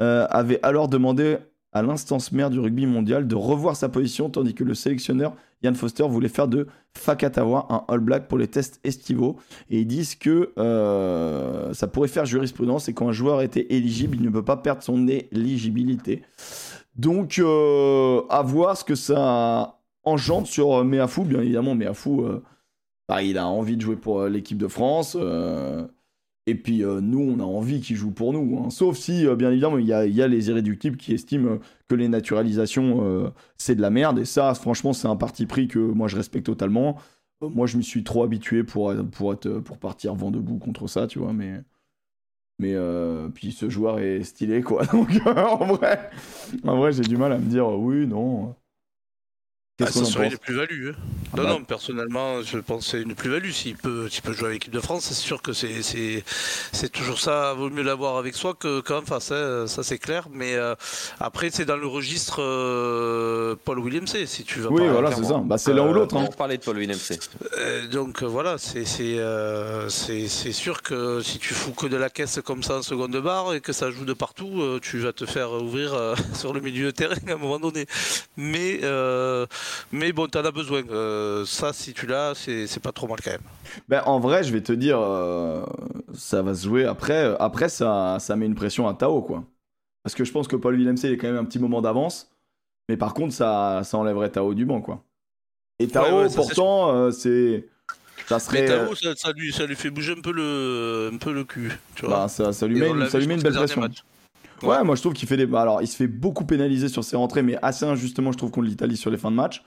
euh, 0.00 0.26
avait 0.30 0.60
alors 0.62 0.88
demandé 0.88 1.38
à 1.72 1.82
l'instance 1.82 2.32
mère 2.32 2.50
du 2.50 2.58
rugby 2.58 2.86
mondial 2.86 3.26
de 3.26 3.34
revoir 3.34 3.76
sa 3.76 3.88
position, 3.88 4.28
tandis 4.28 4.54
que 4.54 4.64
le 4.64 4.74
sélectionneur 4.74 5.34
Ian 5.62 5.74
Foster 5.74 6.04
voulait 6.08 6.28
faire 6.28 6.48
de 6.48 6.66
Fakatawa 6.96 7.66
un 7.68 7.84
All 7.92 8.00
Black 8.00 8.28
pour 8.28 8.38
les 8.38 8.48
tests 8.48 8.80
estivaux. 8.84 9.36
Et 9.68 9.80
ils 9.80 9.86
disent 9.86 10.14
que 10.14 10.52
euh, 10.58 11.72
ça 11.74 11.86
pourrait 11.86 12.08
faire 12.08 12.24
jurisprudence 12.24 12.88
et 12.88 12.94
quand 12.94 13.08
un 13.08 13.12
joueur 13.12 13.42
était 13.42 13.66
éligible, 13.70 14.16
il 14.18 14.22
ne 14.22 14.30
peut 14.30 14.44
pas 14.44 14.56
perdre 14.56 14.82
son 14.82 15.06
éligibilité. 15.06 16.22
Donc, 16.96 17.38
à 17.38 18.42
voir 18.42 18.76
ce 18.76 18.84
que 18.84 18.94
ça 18.94 19.80
engendre 20.04 20.46
sur 20.46 20.74
euh, 20.74 20.84
Meafou, 20.84 21.24
bien 21.24 21.40
évidemment. 21.40 21.74
Meafou, 21.74 22.22
euh, 22.22 22.42
bah, 23.08 23.22
il 23.22 23.38
a 23.38 23.46
envie 23.46 23.76
de 23.76 23.82
jouer 23.82 23.96
pour 23.96 24.20
euh, 24.20 24.28
l'équipe 24.28 24.58
de 24.58 24.68
France. 24.68 25.16
Et 26.50 26.54
puis 26.54 26.82
nous, 26.82 27.20
on 27.20 27.40
a 27.40 27.44
envie 27.44 27.80
qu'il 27.80 27.96
joue 27.96 28.10
pour 28.10 28.32
nous. 28.32 28.58
Hein. 28.58 28.70
Sauf 28.70 28.96
si, 28.96 29.26
bien 29.36 29.50
évidemment, 29.50 29.78
il 29.78 29.86
y 29.86 29.92
a, 29.92 30.28
les 30.28 30.48
irréductibles 30.48 30.96
qui 30.96 31.14
estiment 31.14 31.58
que 31.88 31.94
les 31.94 32.08
naturalisations, 32.08 33.32
c'est 33.56 33.74
de 33.74 33.80
la 33.80 33.90
merde. 33.90 34.18
Et 34.18 34.24
ça, 34.24 34.54
franchement, 34.54 34.92
c'est 34.92 35.08
un 35.08 35.16
parti 35.16 35.46
pris 35.46 35.68
que 35.68 35.78
moi, 35.78 36.08
je 36.08 36.16
respecte 36.16 36.46
totalement. 36.46 36.96
moi, 37.40 37.66
je 37.66 37.76
me 37.76 37.82
suis 37.82 38.04
trop 38.04 38.22
habitué 38.22 38.64
pour, 38.64 38.92
pour, 39.12 39.32
être, 39.32 39.60
pour 39.60 39.78
partir 39.78 40.14
vent 40.14 40.30
debout 40.30 40.58
contre 40.58 40.86
ça, 40.86 41.06
tu 41.06 41.18
vois. 41.18 41.32
Mais, 41.32 41.62
mais 42.58 42.76
puis 43.34 43.52
ce 43.52 43.68
joueur 43.70 43.98
est 43.98 44.22
stylé, 44.22 44.62
quoi. 44.62 44.84
Donc, 44.92 45.08
en 45.26 45.66
vrai, 45.66 46.10
en 46.64 46.76
vrai 46.76 46.92
j'ai 46.92 47.02
du 47.02 47.16
mal 47.16 47.32
à 47.32 47.38
me 47.38 47.46
dire 47.46 47.68
oui, 47.68 48.06
non. 48.06 48.54
Ah, 49.80 49.90
ça 49.90 50.04
serait 50.04 50.28
une 50.28 50.38
plus-value. 50.38 50.90
Hein. 50.90 50.94
Ah 51.32 51.36
non, 51.36 51.42
bah. 51.44 51.50
non, 51.50 51.64
personnellement, 51.64 52.42
je 52.42 52.58
pense 52.58 52.84
que 52.84 52.90
c'est 52.90 53.02
une 53.02 53.14
plus-value. 53.14 53.50
S'il 53.50 53.76
peut, 53.76 54.08
peut 54.22 54.32
jouer 54.32 54.48
avec 54.48 54.54
l'équipe 54.54 54.74
de 54.74 54.80
France, 54.80 55.04
c'est 55.04 55.14
sûr 55.14 55.42
que 55.42 55.52
c'est, 55.52 55.82
c'est, 55.82 56.88
toujours 56.88 57.20
ça. 57.20 57.54
Vaut 57.54 57.70
mieux 57.70 57.82
l'avoir 57.82 58.16
avec 58.16 58.34
soi 58.34 58.54
que 58.54 58.80
qu'en 58.80 59.02
face. 59.02 59.30
Hein. 59.30 59.66
Ça, 59.66 59.82
c'est 59.82 59.98
clair. 59.98 60.28
Mais 60.32 60.54
euh, 60.54 60.74
après, 61.20 61.50
c'est 61.50 61.64
dans 61.64 61.76
le 61.76 61.86
registre 61.86 62.42
euh, 62.42 63.54
Paul 63.64 63.78
Williams. 63.78 64.16
Si 64.26 64.44
tu 64.44 64.60
veux. 64.60 64.70
Oui, 64.70 64.88
voilà, 64.88 65.12
c'est 65.12 65.24
ça. 65.24 65.40
Bah, 65.44 65.56
c'est 65.56 65.72
l'un 65.72 65.88
ou 65.88 65.92
l'autre. 65.92 66.16
Hein. 66.16 66.26
On 66.28 66.32
parlait 66.32 66.58
de 66.58 66.64
Paul 66.64 66.76
Williams. 66.76 67.18
Euh, 67.58 67.86
donc 67.86 68.22
voilà, 68.22 68.58
c'est, 68.58 68.84
c'est, 68.84 69.18
c'est, 69.88 70.52
sûr 70.52 70.82
que 70.82 71.20
si 71.22 71.38
tu 71.38 71.54
fous 71.54 71.72
que 71.72 71.86
de 71.86 71.96
la 71.96 72.10
caisse 72.10 72.40
comme 72.44 72.62
ça 72.62 72.78
en 72.78 72.82
seconde 72.82 73.16
barre 73.16 73.54
et 73.54 73.60
que 73.60 73.72
ça 73.72 73.90
joue 73.90 74.04
de 74.04 74.12
partout, 74.12 74.78
tu 74.82 74.98
vas 74.98 75.12
te 75.12 75.26
faire 75.26 75.52
ouvrir 75.52 75.94
sur 76.34 76.52
le 76.52 76.60
milieu 76.60 76.86
de 76.86 76.90
terrain 76.90 77.14
à 77.28 77.32
un 77.32 77.36
moment 77.36 77.60
donné. 77.60 77.86
Mais 78.36 78.80
mais 79.92 80.12
bon, 80.12 80.26
tu 80.26 80.38
en 80.38 80.44
as 80.44 80.50
besoin. 80.50 80.82
Euh, 80.90 81.44
ça, 81.44 81.72
si 81.72 81.92
tu 81.92 82.06
l'as, 82.06 82.34
c'est 82.34 82.82
pas 82.82 82.92
trop 82.92 83.06
mal 83.06 83.18
quand 83.22 83.32
même. 83.32 83.40
Ben, 83.88 84.02
en 84.06 84.20
vrai, 84.20 84.44
je 84.44 84.52
vais 84.52 84.62
te 84.62 84.72
dire, 84.72 84.98
euh, 85.00 85.64
ça 86.14 86.42
va 86.42 86.54
se 86.54 86.64
jouer 86.64 86.84
après. 86.84 87.34
Après, 87.38 87.68
ça, 87.68 88.18
ça 88.20 88.36
met 88.36 88.46
une 88.46 88.54
pression 88.54 88.88
à 88.88 88.94
Tao, 88.94 89.22
quoi. 89.22 89.44
Parce 90.02 90.14
que 90.14 90.24
je 90.24 90.32
pense 90.32 90.48
que 90.48 90.56
Paul 90.56 90.76
Villemc, 90.76 90.96
il 91.02 91.12
est 91.12 91.16
quand 91.16 91.28
même 91.28 91.36
un 91.36 91.44
petit 91.44 91.58
moment 91.58 91.82
d'avance. 91.82 92.30
Mais 92.88 92.96
par 92.96 93.14
contre, 93.14 93.34
ça, 93.34 93.82
ça 93.84 93.98
enlèverait 93.98 94.30
Tao 94.30 94.54
du 94.54 94.64
banc, 94.64 94.80
quoi. 94.80 95.04
Et 95.78 95.88
Tao, 95.88 96.28
pourtant, 96.34 96.94
euh, 96.94 97.10
c'est. 97.10 97.68
Ça 98.26 98.38
serait. 98.38 98.62
Mais 98.62 98.68
Tao, 98.68 98.94
ça, 98.94 99.32
lui, 99.32 99.52
ça 99.52 99.66
lui 99.66 99.76
fait 99.76 99.90
bouger 99.90 100.14
un 100.16 100.20
peu 100.20 100.32
le, 100.32 101.10
un 101.12 101.16
peu 101.16 101.32
le 101.32 101.44
cul. 101.44 101.72
Tu 101.94 102.06
vois. 102.06 102.16
Bah, 102.16 102.28
ça, 102.28 102.52
ça, 102.52 102.66
lui 102.66 102.80
met, 102.80 103.08
ça 103.08 103.18
lui 103.18 103.26
met 103.26 103.34
une 103.34 103.42
belle 103.42 103.54
pression. 103.54 103.82
Ouais, 104.62 104.84
moi 104.84 104.94
je 104.96 105.00
trouve 105.00 105.14
qu'il 105.14 105.28
fait 105.28 105.36
des. 105.36 105.46
Bah, 105.46 105.62
alors, 105.62 105.82
il 105.82 105.88
se 105.88 105.96
fait 105.96 106.06
beaucoup 106.06 106.44
pénaliser 106.44 106.88
sur 106.88 107.04
ses 107.04 107.16
rentrées, 107.16 107.42
mais 107.42 107.56
assez 107.62 107.84
injustement, 107.84 108.32
je 108.32 108.38
trouve, 108.38 108.50
contre 108.50 108.66
l'Italie 108.66 108.96
sur 108.96 109.10
les 109.10 109.18
fins 109.18 109.30
de 109.30 109.36
match. 109.36 109.62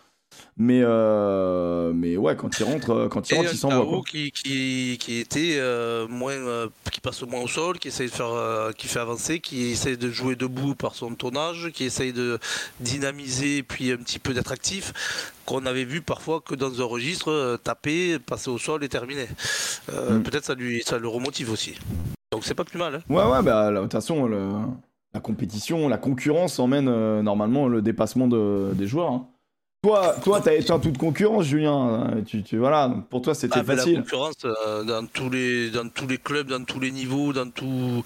Mais, 0.58 0.82
euh, 0.84 1.93
mais 1.93 2.17
ouais, 2.17 2.36
quand 2.36 2.60
il 2.60 2.63
rentre, 2.63 2.89
euh, 2.91 3.08
quand 3.08 3.29
il 3.29 3.36
rentre, 3.36 3.49
il 3.51 3.58
s'envoie. 3.58 4.01
Qui, 4.08 4.32
qui, 4.32 4.97
qui 4.99 5.19
était 5.19 5.56
euh, 5.58 6.08
moins, 6.08 6.36
qui 6.91 7.01
passe 7.01 7.21
moins 7.23 7.41
au 7.41 7.47
sol, 7.47 7.79
qui 7.79 7.88
essaye 7.88 8.08
de 8.08 8.13
faire, 8.13 8.71
qui 8.77 8.88
fait 8.88 8.99
avancer, 8.99 9.39
qui 9.39 9.71
essaye 9.71 9.97
de 9.97 10.10
jouer 10.10 10.36
debout 10.36 10.75
par 10.75 10.95
son 10.95 11.15
tonnage, 11.15 11.71
qui 11.73 11.86
essaye 11.86 12.13
de 12.13 12.39
dynamiser 12.79 13.63
puis 13.63 13.91
un 13.91 13.97
petit 13.97 14.19
peu 14.19 14.34
d'être 14.34 14.51
actif, 14.51 14.93
qu'on 15.45 15.65
avait 15.65 15.86
vu 15.86 16.01
parfois 16.01 16.41
que 16.41 16.56
dans 16.56 16.82
un 16.82 16.86
registre 16.86 17.60
taper, 17.63 18.19
passer 18.19 18.49
au 18.49 18.58
sol 18.58 18.84
et 18.84 18.89
terminer. 18.89 19.27
Mm. 19.91 20.21
Peut-être 20.21 20.45
ça 20.45 20.56
lui, 20.56 20.84
ça 20.84 20.97
le 20.97 21.08
remotive 21.08 21.51
aussi. 21.51 21.75
Donc 22.33 22.45
c'est 22.45 22.55
pas 22.55 22.63
plus 22.63 22.79
mal. 22.79 22.95
Hein. 22.95 23.13
Ouais, 23.13 23.23
ouais, 23.23 23.41
bah 23.43 23.71
de 23.71 23.81
toute 23.81 23.91
façon, 23.91 24.27
la 25.13 25.19
compétition, 25.19 25.87
la 25.87 25.97
concurrence 25.97 26.59
emmène 26.59 27.21
normalement 27.21 27.67
le 27.67 27.81
dépassement 27.81 28.27
de, 28.27 28.71
des 28.73 28.87
joueurs. 28.87 29.11
Hein. 29.11 29.27
Toi, 29.83 30.15
toi, 30.23 30.39
t'as 30.39 30.53
éteint 30.53 30.79
toute 30.79 30.97
concurrence, 30.97 31.43
Julien. 31.43 32.09
Tu, 32.25 32.41
tu 32.41 32.57
voilà, 32.57 32.87
donc 32.87 33.09
pour 33.09 33.21
toi, 33.21 33.35
c'était 33.35 33.59
ah, 33.59 33.63
facile. 33.65 33.95
La 33.95 34.01
concurrence 34.01 34.45
euh, 34.45 34.85
dans 34.85 35.05
tous 35.05 35.29
les, 35.29 35.71
dans 35.71 35.89
tous 35.89 36.07
les 36.07 36.17
clubs, 36.17 36.47
dans 36.47 36.63
tous 36.63 36.79
les 36.79 36.89
niveaux, 36.89 37.33
dans 37.33 37.49
tout, 37.49 38.01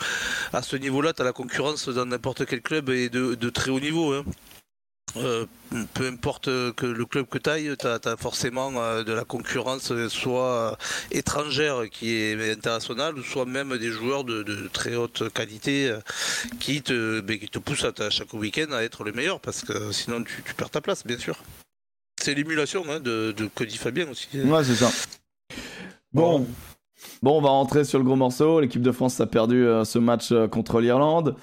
à 0.53 0.63
ce 0.63 0.75
niveau-là, 0.75 1.13
t'as 1.13 1.23
la 1.23 1.33
concurrence 1.33 1.87
dans 1.87 2.07
n'importe 2.07 2.47
quel 2.47 2.61
club 2.63 2.89
et 2.89 3.09
de, 3.09 3.35
de 3.35 3.49
très 3.51 3.69
haut 3.69 3.79
niveau. 3.79 4.11
Hein. 4.11 4.23
Euh, 5.15 5.45
peu 5.93 6.07
importe 6.07 6.45
que 6.45 6.85
le 6.85 7.05
club 7.05 7.27
que 7.27 7.37
tu 7.37 7.49
ailles, 7.49 7.75
tu 7.79 7.87
as, 7.87 8.17
forcément 8.17 8.71
euh, 8.75 9.03
de 9.03 9.13
la 9.13 9.23
concurrence, 9.23 9.91
soit 10.09 10.77
étrangère 11.11 11.89
qui 11.89 12.13
est 12.13 12.51
internationale, 12.51 13.15
soit 13.23 13.45
même 13.45 13.77
des 13.77 13.89
joueurs 13.89 14.23
de, 14.23 14.43
de 14.43 14.67
très 14.67 14.95
haute 14.95 15.31
qualité 15.33 15.95
qui, 16.59 16.81
te, 16.81 17.21
ben, 17.21 17.39
qui 17.39 17.47
te 17.47 17.59
poussent 17.59 17.85
à, 17.85 18.09
chaque 18.09 18.33
week-end 18.33 18.71
à 18.71 18.83
être 18.83 19.03
le 19.03 19.13
meilleur, 19.13 19.39
parce 19.39 19.61
que 19.61 19.91
sinon 19.91 20.23
tu, 20.23 20.43
tu 20.43 20.53
perds 20.53 20.69
ta 20.69 20.81
place, 20.81 21.05
bien 21.05 21.17
sûr. 21.17 21.41
C'est 22.21 22.33
l'émulation 22.33 22.83
hein, 22.89 22.99
de, 22.99 23.31
de 23.31 23.47
Cody 23.47 23.77
Fabien 23.77 24.09
aussi. 24.09 24.27
Ouais, 24.33 24.63
c'est 24.63 24.75
ça. 24.75 24.91
Bon. 26.13 26.45
Bon, 27.21 27.37
on 27.37 27.41
va 27.41 27.49
rentrer 27.49 27.83
sur 27.83 27.99
le 27.99 28.05
gros 28.05 28.15
morceau. 28.15 28.59
L'équipe 28.59 28.81
de 28.81 28.91
France 28.91 29.19
a 29.21 29.27
perdu 29.27 29.65
euh, 29.65 29.85
ce 29.85 29.99
match 29.99 30.31
euh, 30.31 30.47
contre 30.47 30.79
l'Irlande. 30.81 31.35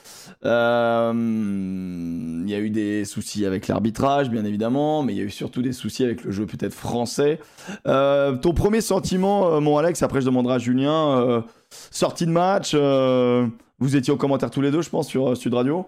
Euh, 0.46 1.12
il 1.14 2.50
y 2.50 2.54
a 2.54 2.58
eu 2.58 2.70
des 2.70 3.04
soucis 3.04 3.46
avec 3.46 3.68
l'arbitrage, 3.68 4.30
bien 4.30 4.44
évidemment, 4.44 5.02
mais 5.02 5.14
il 5.14 5.18
y 5.18 5.20
a 5.20 5.24
eu 5.24 5.30
surtout 5.30 5.62
des 5.62 5.72
soucis 5.72 6.04
avec 6.04 6.24
le 6.24 6.30
jeu 6.30 6.46
peut-être 6.46 6.74
français. 6.74 7.40
ton 7.84 8.54
premier 8.54 8.80
sentiment, 8.80 9.60
mon 9.60 9.78
Alex, 9.78 10.02
après 10.02 10.20
je 10.20 10.26
demanderai 10.26 10.54
à 10.54 10.58
Julien, 10.58 11.44
sortie 11.90 12.26
de 12.26 12.30
match, 12.30 12.74
vous 12.74 13.96
étiez 13.96 14.12
au 14.12 14.16
commentaire 14.16 14.50
tous 14.50 14.60
les 14.60 14.70
deux, 14.70 14.82
je 14.82 14.90
pense, 14.90 15.08
sur 15.08 15.36
Sud 15.36 15.54
Radio 15.54 15.86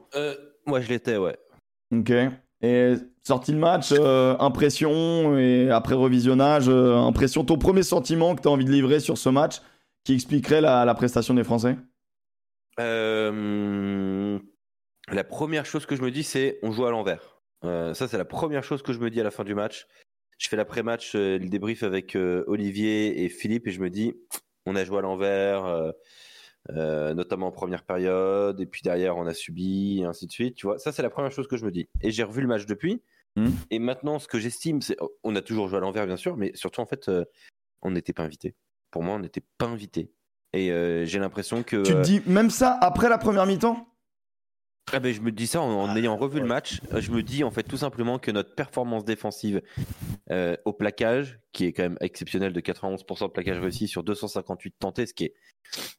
Moi, 0.66 0.80
je 0.80 0.88
l'étais, 0.88 1.16
ouais. 1.16 1.36
Ok. 1.94 2.12
Et 2.62 2.94
sortie 3.22 3.52
de 3.52 3.58
match, 3.58 3.88
euh, 3.92 4.36
impression, 4.38 5.36
et 5.38 5.70
après 5.70 5.94
revisionnage, 5.94 6.68
euh, 6.68 6.96
impression, 6.96 7.44
ton 7.44 7.58
premier 7.58 7.82
sentiment 7.82 8.34
que 8.34 8.42
tu 8.42 8.48
as 8.48 8.50
envie 8.50 8.64
de 8.64 8.72
livrer 8.72 9.00
sur 9.00 9.18
ce 9.18 9.28
match 9.28 9.60
qui 10.04 10.14
expliquerait 10.14 10.60
la, 10.60 10.94
prestation 10.94 11.34
des 11.34 11.44
Français? 11.44 11.76
Euh, 12.80 14.38
La 15.08 15.24
première 15.24 15.66
chose 15.66 15.86
que 15.86 15.96
je 15.96 16.02
me 16.02 16.10
dis, 16.10 16.24
c'est 16.24 16.58
on 16.62 16.72
joue 16.72 16.86
à 16.86 16.90
l'envers. 16.90 17.40
ça, 17.62 18.08
c'est 18.08 18.18
la 18.18 18.24
première 18.24 18.64
chose 18.64 18.82
que 18.82 18.92
je 18.92 18.98
me 18.98 19.10
dis 19.10 19.20
à 19.20 19.24
la 19.24 19.30
fin 19.30 19.44
du 19.44 19.54
match. 19.54 19.86
Je 20.38 20.48
fais 20.48 20.56
l'après-match, 20.56 21.14
le 21.14 21.38
débrief 21.48 21.82
avec 21.82 22.16
Olivier 22.46 23.24
et 23.24 23.28
Philippe, 23.28 23.66
et 23.66 23.70
je 23.70 23.80
me 23.80 23.90
dis 23.90 24.14
on 24.66 24.76
a 24.76 24.84
joué 24.84 24.98
à 24.98 25.00
l'envers 25.00 25.92
euh, 26.70 27.14
notamment 27.14 27.46
en 27.46 27.52
première 27.52 27.84
période, 27.84 28.60
et 28.60 28.66
puis 28.66 28.82
derrière 28.82 29.16
on 29.16 29.26
a 29.26 29.34
subi, 29.34 30.00
et 30.00 30.04
ainsi 30.04 30.26
de 30.26 30.32
suite. 30.32 30.56
Tu 30.56 30.66
vois, 30.66 30.78
ça 30.78 30.92
c'est 30.92 31.02
la 31.02 31.10
première 31.10 31.30
chose 31.30 31.46
que 31.46 31.56
je 31.56 31.64
me 31.64 31.70
dis. 31.70 31.88
Et 32.02 32.10
j'ai 32.10 32.24
revu 32.24 32.40
le 32.42 32.48
match 32.48 32.66
depuis, 32.66 33.02
Hmm. 33.36 33.50
Et 33.70 33.78
maintenant, 33.78 34.18
ce 34.18 34.26
que 34.26 34.38
j'estime, 34.38 34.80
c'est. 34.80 34.96
On 35.22 35.36
a 35.36 35.42
toujours 35.42 35.68
joué 35.68 35.76
à 35.76 35.80
l'envers, 35.80 36.06
bien 36.06 36.16
sûr, 36.16 36.36
mais 36.36 36.52
surtout, 36.54 36.80
en 36.80 36.86
fait, 36.86 37.10
on 37.82 37.90
n'était 37.90 38.14
pas 38.14 38.22
invité. 38.22 38.54
Pour 38.90 39.02
moi, 39.02 39.14
on 39.14 39.18
n'était 39.18 39.42
pas 39.58 39.66
invité. 39.66 40.10
Et 40.56 41.06
j'ai 41.06 41.18
l'impression 41.18 41.62
que. 41.62 41.82
Tu 41.82 41.92
te 41.92 42.02
dis 42.02 42.22
même 42.26 42.50
ça 42.50 42.78
après 42.80 43.08
la 43.08 43.18
première 43.18 43.46
mi-temps? 43.46 43.86
Ah 44.92 45.00
ben, 45.00 45.12
je 45.12 45.20
me 45.20 45.32
dis 45.32 45.48
ça 45.48 45.60
en, 45.60 45.88
ah, 45.88 45.98
ayant 45.98 46.16
revu 46.16 46.38
le 46.38 46.46
match. 46.46 46.80
Je 46.96 47.10
me 47.10 47.22
dis 47.22 47.42
en 47.42 47.50
fait 47.50 47.64
tout 47.64 47.76
simplement 47.76 48.20
que 48.20 48.30
notre 48.30 48.54
performance 48.54 49.04
défensive 49.04 49.60
euh, 50.30 50.56
au 50.64 50.72
plaquage, 50.72 51.40
qui 51.52 51.64
est 51.64 51.72
quand 51.72 51.82
même 51.82 51.98
exceptionnel 52.00 52.52
de 52.52 52.60
91% 52.60 53.26
de 53.26 53.32
plaquage 53.32 53.58
réussi 53.58 53.88
sur 53.88 54.04
258 54.04 54.74
tentés, 54.78 55.06
ce 55.06 55.14
qui 55.14 55.24
est, 55.24 55.34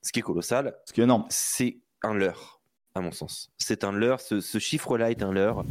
ce 0.02 0.12
qui 0.14 0.20
est 0.20 0.24
colossal. 0.24 0.74
Ce 0.86 0.94
qui 0.94 1.02
est 1.02 1.04
énorme. 1.04 1.26
C'est 1.30 1.80
un 2.02 2.14
leurre, 2.14 2.62
à 2.96 3.02
mon 3.02 3.12
sens. 3.12 3.52
C'est 3.58 3.84
un 3.84 3.92
leurre. 3.92 4.22
Ce, 4.22 4.40
chiffre-là 4.58 5.12
est 5.12 5.22
un 5.22 5.34
leurre. 5.34 5.66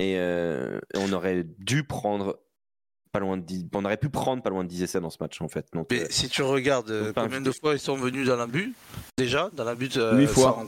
Et 0.00 0.16
euh, 0.18 0.80
on 0.96 1.12
aurait 1.12 1.44
dû 1.58 1.84
prendre 1.84 2.40
loin 3.18 3.36
de 3.36 3.44
On 3.74 3.84
aurait 3.84 3.96
pu 3.96 4.08
prendre 4.08 4.42
pas 4.42 4.50
loin 4.50 4.64
de 4.64 4.68
10 4.68 4.82
essais 4.82 5.00
dans 5.00 5.10
ce 5.10 5.18
match 5.20 5.40
en 5.40 5.48
fait. 5.48 5.66
Mais 5.90 6.02
euh, 6.02 6.06
si 6.10 6.28
tu 6.28 6.42
regardes 6.42 6.90
euh, 6.90 7.12
combien 7.14 7.40
de 7.40 7.50
fois 7.50 7.74
ils 7.74 7.80
sont 7.80 7.96
venus 7.96 8.26
dans 8.26 8.36
la 8.36 8.46
but 8.46 8.74
déjà 9.16 9.50
dans 9.54 9.64
la 9.64 9.74
but 9.74 9.94
8 9.94 9.98
euh, 9.98 10.26
fois. 10.26 10.64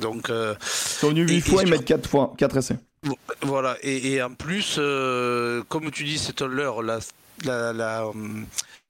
donc 0.00 0.28
ils 0.28 0.56
sont 0.60 1.08
venus 1.08 1.30
8 1.30 1.40
fois, 1.40 1.62
ils 1.62 1.70
mettent 1.70 1.84
4 1.84 2.08
fois 2.08 2.34
4 2.36 2.56
essais. 2.56 2.76
Voilà 3.42 3.76
et, 3.82 4.22
en 4.22 4.34
plus 4.34 4.80
comme 5.68 5.90
tu 5.90 6.04
dis 6.04 6.18
c'est 6.18 6.42
un 6.42 6.48
leurre 6.48 6.82
la, 6.82 7.00
la, 7.44 8.04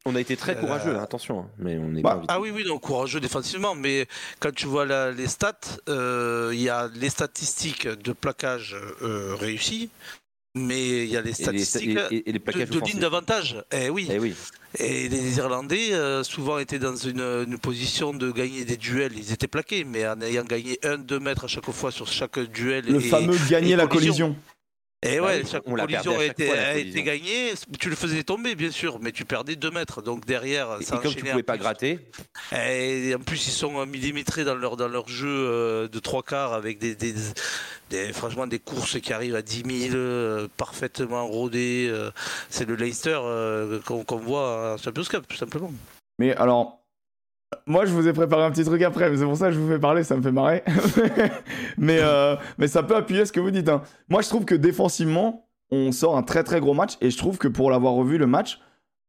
on 0.07 0.15
a 0.15 0.21
été 0.21 0.37
très 0.37 0.57
courageux, 0.57 0.99
attention, 0.99 1.41
hein, 1.41 1.49
mais 1.59 1.77
on 1.79 1.95
est 1.95 2.01
bah, 2.01 2.23
Ah 2.29 2.41
oui, 2.41 2.51
oui, 2.51 2.65
donc 2.65 2.81
courageux 2.81 3.21
défensivement, 3.21 3.75
mais 3.75 4.07
quand 4.41 4.55
tu 4.55 4.67
vois 4.67 4.87
les 5.11 5.27
stats, 5.27 5.61
il 5.87 6.61
y 6.61 6.71
a 6.71 6.89
les 6.95 7.11
statistiques 7.11 7.87
de 7.87 8.13
plaquage 8.13 8.75
réussis, 9.03 9.91
mais 10.59 11.05
il 11.05 11.11
y 11.11 11.17
a 11.17 11.21
les 11.21 11.33
statistiques 11.33 11.99
et 12.11 12.23
les, 12.27 12.39
de, 12.39 12.85
ligne 12.85 13.01
d'avantage. 13.01 13.63
Eh 13.73 13.91
oui. 13.91 14.09
Eh 14.11 14.19
oui. 14.19 14.35
Et 14.79 15.09
les 15.09 15.39
Irlandais, 15.39 15.93
euh, 15.93 16.23
souvent, 16.23 16.59
étaient 16.59 16.79
dans 16.79 16.95
une, 16.95 17.59
position 17.59 18.13
de 18.13 18.31
gagner 18.31 18.65
des 18.65 18.77
duels. 18.77 19.13
Ils 19.17 19.33
étaient 19.33 19.49
plaqués, 19.49 19.85
mais 19.85 20.07
en 20.07 20.21
ayant 20.21 20.45
gagné 20.45 20.79
1-2 20.83 21.21
mètres 21.21 21.45
à 21.45 21.49
chaque 21.49 21.71
fois 21.71 21.91
sur 21.91 22.07
chaque 22.07 22.39
duel. 22.39 22.85
Le 22.87 23.01
fameux 23.01 23.37
gagner 23.49 23.77
la 23.77 23.87
collision. 23.87 24.37
Et 25.07 25.21
ouais, 25.21 25.43
bah 25.43 25.49
chaque 25.49 25.65
collision 25.65 26.19
a 26.19 26.25
été, 26.25 27.03
gagnée. 27.05 27.53
Tu 27.79 27.89
le 27.89 27.95
faisais 27.95 28.25
tomber, 28.25 28.57
bien 28.57 28.73
sûr, 28.73 28.99
mais 29.01 29.13
tu 29.13 29.25
perdais 29.25 29.55
2 29.55 29.71
mètres. 29.71 30.03
Donc 30.03 30.27
derrière, 30.27 30.79
ça 30.81 30.97
et 30.97 30.99
comme 31.01 31.15
tu 31.15 31.25
pouvais 31.25 31.45
pas 31.45 31.57
gratter. 31.57 32.01
Et 32.53 33.15
en 33.15 33.21
plus, 33.21 33.47
ils 33.47 33.53
sont 33.53 33.87
millimétrés 33.87 34.43
dans 34.43 34.57
leur, 34.57 34.77
dans 34.77 34.89
leur 34.89 35.09
jeu 35.09 35.29
euh, 35.29 35.89
de 35.89 35.99
trois 36.01 36.25
quarts 36.25 36.53
avec 36.53 36.79
des, 36.79 36.97
des, 36.97 38.13
franchement, 38.13 38.49
des 38.49 38.59
courses 38.59 39.01
qui 39.01 39.13
arrivent 39.13 39.37
à 39.37 39.43
10 39.43 39.91
000, 39.91 39.95
euh, 39.95 40.49
parfaitement 40.57 41.29
rodées. 41.29 41.87
Euh. 41.89 42.11
c'est 42.51 42.69
le 42.69 42.75
Leicester 42.75 43.21
qu'on 43.85 44.17
voit 44.17 44.75
en 44.75 44.77
Champions 44.79 45.05
Cup, 45.05 45.27
tout 45.29 45.37
simplement. 45.37 45.73
Mais 46.19 46.35
alors, 46.35 46.81
moi, 47.67 47.85
je 47.85 47.93
vous 47.93 48.07
ai 48.09 48.13
préparé 48.13 48.43
un 48.45 48.51
petit 48.51 48.65
truc 48.65 48.83
après, 48.83 49.11
mais 49.11 49.17
c'est 49.17 49.25
pour 49.25 49.37
ça 49.37 49.49
que 49.49 49.53
je 49.53 49.59
vous 49.59 49.69
fais 49.69 49.79
parler, 49.79 50.05
ça 50.05 50.17
me 50.17 50.23
fait 50.23 50.33
marrer. 50.33 50.63
mais, 51.79 51.99
euh, 52.01 52.37
mais 52.59 52.69
ça 52.69 52.83
peut 52.83 52.97
appuyer 52.97 53.25
ce 53.25 53.33
que 53.33 53.41
vous 53.41 53.51
dites. 53.51 53.69
Hein. 53.69 53.83
Moi, 54.09 54.23
je 54.23 54.29
trouve 54.29 54.45
que 54.45 54.55
défensivement, 54.55 55.49
on 55.71 55.93
sort 55.93 56.17
un 56.17 56.23
très 56.23 56.45
très 56.45 56.61
gros 56.61 56.75
match, 56.75 56.97
et 57.01 57.11
je 57.11 57.17
trouve 57.17 57.39
que 57.39 57.49
pour 57.49 57.71
l'avoir 57.71 57.95
revu 57.95 58.19
le 58.19 58.27
match, 58.27 58.61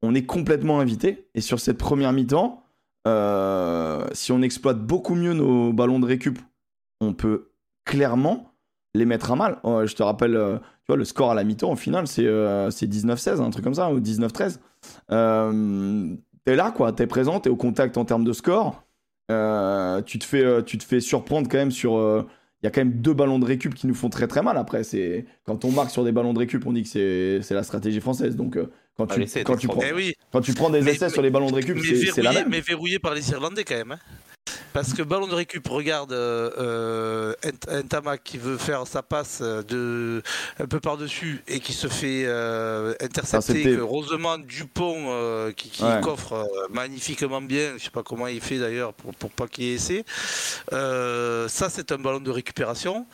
on 0.02 0.15
est 0.15 0.25
complètement 0.25 0.80
invité. 0.80 1.28
Et 1.36 1.41
sur 1.41 1.60
cette 1.60 1.78
première 1.78 2.13
mi-temps, 2.13 2.63
euh, 3.08 4.06
si 4.13 4.32
on 4.32 4.41
exploite 4.41 4.80
beaucoup 4.80 5.15
mieux 5.15 5.34
nos 5.34 5.73
ballons 5.73 5.99
de 5.99 6.06
récup, 6.06 6.39
on 7.02 7.13
peut 7.13 7.52
clairement 7.86 8.54
les 8.93 9.06
mettre 9.06 9.32
à 9.32 9.36
mal. 9.36 9.60
Euh, 9.65 9.86
je 9.86 9.95
te 9.95 10.04
rappelle, 10.04 10.34
tu 10.34 10.88
vois, 10.88 10.97
le 10.97 11.06
score 11.06 11.32
à 11.32 11.34
la 11.34 11.43
mi-temps, 11.43 11.71
au 11.71 11.78
final, 11.78 12.08
c'est 12.08 12.23
19-16, 12.23 13.41
un 13.41 13.49
truc 13.49 13.63
comme 13.63 13.75
ça, 13.75 13.91
ou 13.91 13.99
19-13 13.99 14.60
t'es 16.50 16.56
là, 16.56 16.72
quoi, 16.72 16.92
t'es 16.92 17.06
présent, 17.06 17.40
t'es 17.40 17.50
au 17.50 17.56
contact 17.56 17.96
en 17.98 18.06
termes 18.06 18.24
de 18.24 18.34
score. 18.34 18.84
Euh, 19.30 20.02
tu, 20.02 20.18
te 20.18 20.26
fais, 20.26 20.44
euh, 20.44 20.64
tu 20.64 20.80
te 20.80 20.84
fais 20.84 21.00
surprendre 21.00 21.48
quand 21.48 21.60
même 21.60 21.70
sur. 21.70 21.96
Euh, 21.96 22.26
il 22.62 22.66
y 22.66 22.68
a 22.68 22.72
quand 22.72 22.82
même 22.82 22.94
deux 22.94 23.14
ballons 23.14 23.38
de 23.38 23.46
récup 23.46 23.76
qui 23.76 23.86
nous 23.86 23.94
font 23.94 24.10
très 24.10 24.28
très 24.28 24.42
mal. 24.42 24.58
Après, 24.58 24.84
c'est 24.84 25.26
quand 25.46 25.64
on 25.64 25.72
marque 25.72 25.92
sur 25.92 26.04
des 26.04 26.12
ballons 26.12 26.34
de 26.34 26.40
récup, 26.40 26.66
on 26.66 26.74
dit 26.74 26.84
que 26.84 27.40
c'est 27.42 27.54
la 27.54 27.64
stratégie 27.64 28.02
française. 28.02 28.36
Donc 28.36 28.58
quand 28.98 29.06
tu, 29.06 29.24
quand, 29.44 29.56
tu 29.56 29.68
prends, 29.68 29.82
eh 29.82 30.16
quand 30.34 30.42
tu 30.42 30.54
prends 30.54 30.70
des 30.70 30.90
essais 30.90 31.10
sur 31.10 31.22
les 31.22 31.30
ballons 31.30 31.52
de 31.52 31.56
récup, 31.56 31.78
c'est 31.80 32.22
la 32.22 32.34
même. 32.34 32.50
Mais 32.50 32.60
verrouillé 32.60 33.00
par 33.00 33.14
les 33.14 33.30
Irlandais 33.30 33.64
quand 33.64 33.78
même. 33.78 33.92
Hein. 33.92 34.00
Parce 34.74 34.94
que 34.94 35.02
ballon 35.02 35.28
de 35.28 35.36
récup, 35.36 35.68
regarde 35.68 36.12
euh, 36.12 37.34
euh 37.70 38.16
qui 38.24 38.38
veut 38.38 38.58
faire 38.58 38.86
sa 38.88 39.02
passe 39.02 39.42
de, 39.42 40.22
un 40.60 40.66
peu 40.66 40.80
par-dessus 40.80 41.44
et 41.48 41.60
qui 41.60 41.74
se 41.74 41.88
fait 41.88 42.24
euh, 42.26 42.94
intercepter. 43.02 43.76
heureusement 43.76 44.38
Dupont 44.38 45.06
euh, 45.08 45.52
qui, 45.52 45.84
coffre 46.02 46.48
magnifiquement 46.72 47.42
bien, 47.42 47.74
je 47.78 47.86
sais 47.86 47.90
pas 47.90 48.04
comment 48.04 48.28
il 48.28 48.42
fait 48.42 48.60
d'ailleurs 48.60 48.94
pour, 48.94 49.14
pour 49.16 49.32
pas 49.32 49.48
qu'il 49.48 49.66
ait 49.66 49.74
essai. 49.74 50.04
ça 50.72 51.70
c'est 51.70 51.92
un 51.92 51.98
ballon 51.98 52.20
de 52.20 52.32
récupération 52.32 53.06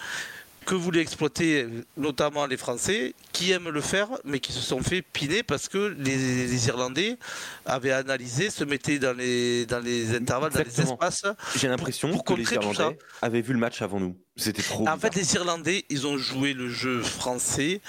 que 0.66 0.76
voulaient 0.76 1.02
exploiter 1.02 1.68
notamment 1.98 2.46
les 2.46 2.58
Français, 2.58 3.14
qui 3.32 3.52
aiment 3.52 3.70
le 3.70 3.82
faire, 3.82 4.10
mais 4.24 4.40
qui 4.40 4.52
se 4.52 4.62
sont 4.62 4.82
fait 4.82 5.02
piner 5.02 5.44
parce 5.44 5.70
que 5.70 5.96
les, 5.98 6.68
Irlandais 6.68 7.18
avaient 7.66 7.92
analysé, 7.92 8.50
se 8.50 8.64
mettaient 8.64 9.00
dans 9.00 9.16
les, 9.16 9.66
dans 9.66 9.80
les 9.80 10.16
intervalles, 10.16 10.52
dans 10.52 10.64
les 10.64 10.82
espaces. 10.82 11.24
J'ai 11.56 11.68
l'impression 11.68 12.18
que 12.18 12.34
les 12.34 12.52
Irlandais 12.54 12.98
avaient 13.22 13.42
vu 13.42 13.54
le 13.54 13.60
match 13.60 13.82
avant 13.82 14.00
nous. 14.00 14.16
C'était 14.36 14.64
trop. 14.64 14.88
En 14.88 14.98
fait, 14.98 15.16
les 15.16 15.36
Irlandais, 15.36 15.86
ils 15.90 16.08
ont 16.08 16.18
joué 16.18 16.54
le 16.54 16.70
jeu 16.70 17.02
français 17.02 17.82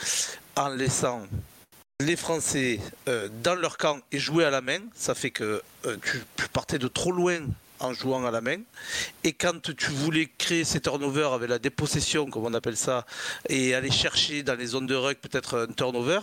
en 0.55 0.69
laissant 0.69 1.23
les 2.01 2.17
Français 2.17 2.79
euh, 3.09 3.29
dans 3.43 3.55
leur 3.55 3.79
camp 3.79 3.99
et 4.12 4.19
jouer 4.19 4.45
à 4.45 4.51
la 4.51 4.61
main. 4.61 4.81
Ça 4.95 5.15
fait 5.15 5.31
que 5.31 5.62
euh, 5.87 5.97
tu 6.03 6.49
partais 6.53 6.79
de 6.79 6.89
trop 6.89 7.11
loin 7.11 7.41
en 7.81 7.93
jouant 7.93 8.25
à 8.27 8.31
la 8.31 8.41
main. 8.41 8.59
Et 9.25 9.33
quand 9.33 9.61
tu 9.75 9.91
voulais 9.91 10.29
créer 10.39 10.65
ces 10.65 10.81
turnovers 10.81 11.33
avec 11.33 11.49
la 11.49 11.59
dépossession, 11.59 12.27
comme 12.27 12.45
on 12.45 12.55
appelle 12.55 12.77
ça, 12.77 13.07
et 13.49 13.75
aller 13.75 13.91
chercher 13.91 14.43
dans 14.43 14.55
les 14.55 14.67
zones 14.67 14.87
de 14.87 14.95
ruck 14.95 15.19
peut-être 15.19 15.59
un 15.59 15.73
turnover, 15.73 16.21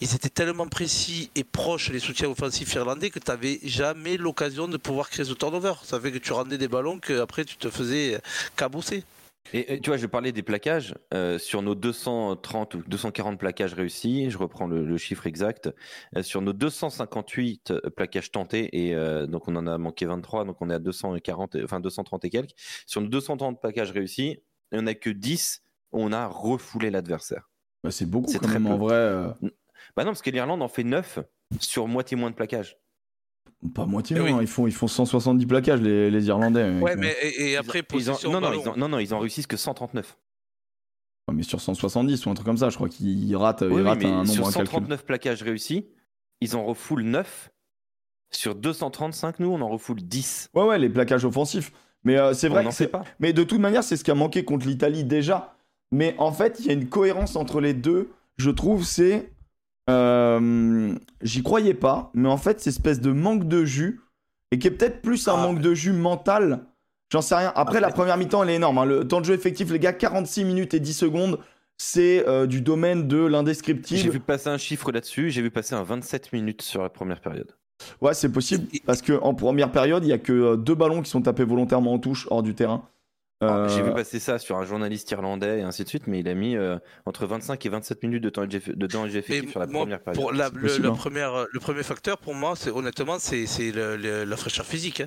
ils 0.00 0.14
étaient 0.14 0.28
tellement 0.28 0.66
précis 0.66 1.30
et 1.34 1.44
proches, 1.44 1.90
les 1.90 2.00
soutiens 2.00 2.28
offensifs 2.28 2.72
irlandais, 2.74 3.10
que 3.10 3.18
tu 3.18 3.30
n'avais 3.30 3.60
jamais 3.64 4.16
l'occasion 4.16 4.68
de 4.68 4.76
pouvoir 4.76 5.10
créer 5.10 5.24
ce 5.24 5.34
turnover. 5.34 5.74
Ça 5.84 6.00
fait 6.00 6.12
que 6.12 6.18
tu 6.18 6.32
rendais 6.32 6.58
des 6.58 6.68
ballons 6.68 6.98
qu'après 6.98 7.44
tu 7.44 7.56
te 7.56 7.70
faisais 7.70 8.20
cabousser. 8.56 9.04
Et, 9.52 9.80
tu 9.80 9.90
vois, 9.90 9.96
je 9.96 10.06
parlais 10.06 10.32
des 10.32 10.42
plaquages. 10.42 10.94
Euh, 11.14 11.38
sur 11.38 11.62
nos 11.62 11.74
230 11.74 12.74
ou 12.74 12.82
240 12.86 13.38
plaquages 13.38 13.74
réussis, 13.74 14.30
je 14.30 14.38
reprends 14.38 14.66
le, 14.66 14.96
chiffre 14.96 15.26
exact, 15.26 15.70
euh, 16.16 16.22
sur 16.22 16.42
nos 16.42 16.52
258 16.52 17.70
euh, 17.70 17.90
plaquages 17.90 18.30
tentés, 18.30 18.68
et 18.72 18.94
donc 19.26 19.48
on 19.48 19.56
en 19.56 19.66
a 19.66 19.78
manqué 19.78 20.06
23, 20.06 20.44
donc 20.44 20.56
on 20.60 20.70
est 20.70 20.74
à 20.74 20.78
240, 20.78 21.56
enfin 21.64 21.80
230 21.80 22.24
et 22.24 22.30
quelques. 22.30 22.54
Sur 22.86 23.00
nos 23.00 23.08
230 23.08 23.60
plaquages 23.60 23.92
réussis, 23.92 24.38
il 24.72 24.78
n'y 24.78 24.84
en 24.84 24.86
a 24.86 24.94
que 24.94 25.10
10 25.10 25.62
où 25.92 26.02
on 26.02 26.12
a 26.12 26.26
refoulé 26.26 26.90
l'adversaire. 26.90 27.50
Bah, 27.82 27.90
c'est 27.90 28.08
beaucoup 28.08 28.32
quand 28.32 28.48
même 28.48 28.66
en 28.66 28.78
vrai. 28.78 29.24
Bah 29.96 30.04
non, 30.04 30.10
parce 30.10 30.22
que 30.22 30.30
l'Irlande 30.30 30.62
en 30.62 30.68
fait 30.68 30.84
9 30.84 31.20
sur 31.58 31.88
moitié 31.88 32.16
moins 32.16 32.30
de 32.30 32.36
plaquages. 32.36 32.78
Pas 33.74 33.84
moitié, 33.84 34.16
eh 34.18 34.30
non, 34.30 34.40
ils, 34.40 34.46
font, 34.46 34.66
ils 34.66 34.72
font 34.72 34.88
170 34.88 35.44
plaquages, 35.44 35.82
les, 35.82 36.10
les 36.10 36.26
Irlandais. 36.28 36.78
Ouais, 36.80 36.96
mais 36.96 37.14
et, 37.22 37.58
après, 37.58 37.82
non, 38.24 38.40
non, 38.40 38.52
ils 38.52 38.78
non, 38.78 38.88
non, 38.88 38.98
ils 38.98 39.12
en 39.12 39.18
réussissent 39.18 39.46
que 39.46 39.58
139. 39.58 40.16
mais 41.32 41.42
sur 41.42 41.60
170 41.60 42.24
ou 42.24 42.30
un 42.30 42.34
truc 42.34 42.46
comme 42.46 42.56
ça, 42.56 42.70
je 42.70 42.76
crois 42.76 42.88
qu'ils 42.88 43.36
ratent, 43.36 43.62
ils 43.62 43.82
ratent 43.82 44.04
un 44.04 44.24
nombre 44.24 44.32
Sur 44.32 44.50
139 44.50 45.04
plaquages 45.04 45.42
réussis, 45.42 45.86
ils 46.40 46.56
en 46.56 46.64
refoulent 46.64 47.02
9. 47.02 47.50
Sur 48.32 48.54
235, 48.54 49.40
nous, 49.40 49.48
on 49.48 49.60
en 49.60 49.68
refoule 49.68 50.00
10. 50.00 50.50
Ouais, 50.54 50.64
ouais, 50.64 50.78
les 50.78 50.88
plaquages 50.88 51.24
offensifs. 51.26 51.72
Mais 52.04 52.18
euh, 52.18 52.32
c'est 52.32 52.48
vrai 52.48 52.64
que 52.64 52.84
pas. 52.84 53.04
Mais 53.18 53.32
de 53.32 53.42
toute 53.42 53.60
manière, 53.60 53.84
c'est 53.84 53.96
ce 53.96 54.04
qui 54.04 54.10
a 54.10 54.14
manqué 54.14 54.44
contre 54.44 54.66
l'Italie 54.66 55.04
déjà. 55.04 55.54
Mais 55.90 56.14
en 56.18 56.32
fait, 56.32 56.60
il 56.60 56.66
y 56.66 56.70
a 56.70 56.72
une 56.72 56.88
cohérence 56.88 57.36
entre 57.36 57.60
les 57.60 57.74
deux. 57.74 58.10
Je 58.36 58.50
trouve, 58.50 58.84
c'est 58.84 59.32
euh, 59.88 60.94
j'y 61.22 61.42
croyais 61.42 61.74
pas, 61.74 62.10
mais 62.14 62.28
en 62.28 62.36
fait, 62.36 62.60
cette 62.60 62.74
espèce 62.74 63.00
de 63.00 63.12
manque 63.12 63.48
de 63.48 63.64
jus, 63.64 64.00
et 64.50 64.58
qui 64.58 64.66
est 64.66 64.70
peut-être 64.70 65.00
plus 65.00 65.28
un 65.28 65.34
ah, 65.34 65.42
manque 65.42 65.60
de 65.60 65.74
jus 65.74 65.92
mental, 65.92 66.64
j'en 67.10 67.22
sais 67.22 67.36
rien. 67.36 67.52
Après, 67.54 67.80
la 67.80 67.90
première 67.90 68.16
mi-temps, 68.16 68.42
elle 68.42 68.50
est 68.50 68.56
énorme. 68.56 68.78
Hein. 68.78 68.84
Le 68.84 69.06
temps 69.06 69.20
de 69.20 69.26
jeu 69.26 69.34
effectif, 69.34 69.70
les 69.70 69.78
gars, 69.78 69.92
46 69.92 70.44
minutes 70.44 70.74
et 70.74 70.80
10 70.80 70.92
secondes, 70.92 71.38
c'est 71.78 72.28
euh, 72.28 72.46
du 72.46 72.60
domaine 72.60 73.08
de 73.08 73.18
l'indescriptible. 73.18 74.00
J'ai 74.00 74.10
vu 74.10 74.20
passer 74.20 74.48
un 74.48 74.58
chiffre 74.58 74.92
là-dessus, 74.92 75.30
j'ai 75.30 75.40
vu 75.40 75.50
passer 75.50 75.74
un 75.74 75.82
27 75.82 76.32
minutes 76.32 76.62
sur 76.62 76.82
la 76.82 76.90
première 76.90 77.20
période. 77.20 77.52
Ouais, 78.02 78.12
c'est 78.12 78.30
possible, 78.30 78.66
parce 78.84 79.00
qu'en 79.00 79.32
première 79.32 79.72
période, 79.72 80.04
il 80.04 80.08
y 80.08 80.12
a 80.12 80.18
que 80.18 80.32
euh, 80.32 80.56
deux 80.56 80.74
ballons 80.74 81.00
qui 81.00 81.10
sont 81.10 81.22
tapés 81.22 81.44
volontairement 81.44 81.94
en 81.94 81.98
touche 81.98 82.26
hors 82.30 82.42
du 82.42 82.54
terrain. 82.54 82.86
Ah, 83.42 83.66
j'ai 83.68 83.82
vu 83.82 83.88
euh, 83.88 83.94
passer 83.94 84.20
ça 84.20 84.38
sur 84.38 84.58
un 84.58 84.64
journaliste 84.64 85.10
irlandais 85.10 85.60
et 85.60 85.62
ainsi 85.62 85.82
de 85.82 85.88
suite, 85.88 86.06
mais 86.06 86.20
il 86.20 86.28
a 86.28 86.34
mis 86.34 86.56
euh, 86.56 86.78
entre 87.06 87.26
25 87.26 87.64
et 87.64 87.68
27 87.70 88.02
minutes 88.02 88.22
de 88.22 88.28
temps 88.28 88.46
de 88.46 88.86
temps 88.86 89.06
effectif 89.06 89.52
sur 89.52 89.60
la 89.60 89.66
première 89.66 90.00
période. 90.00 90.20
Pour 90.20 90.32
la, 90.32 90.50
le, 90.52 90.86
hein. 90.86 90.94
première, 90.94 91.46
le 91.50 91.60
premier 91.60 91.82
facteur, 91.82 92.18
pour 92.18 92.34
moi, 92.34 92.54
c'est 92.54 92.70
honnêtement, 92.70 93.18
c'est 93.18 93.46
la 93.72 94.36
fraîcheur 94.36 94.66
physique. 94.66 95.02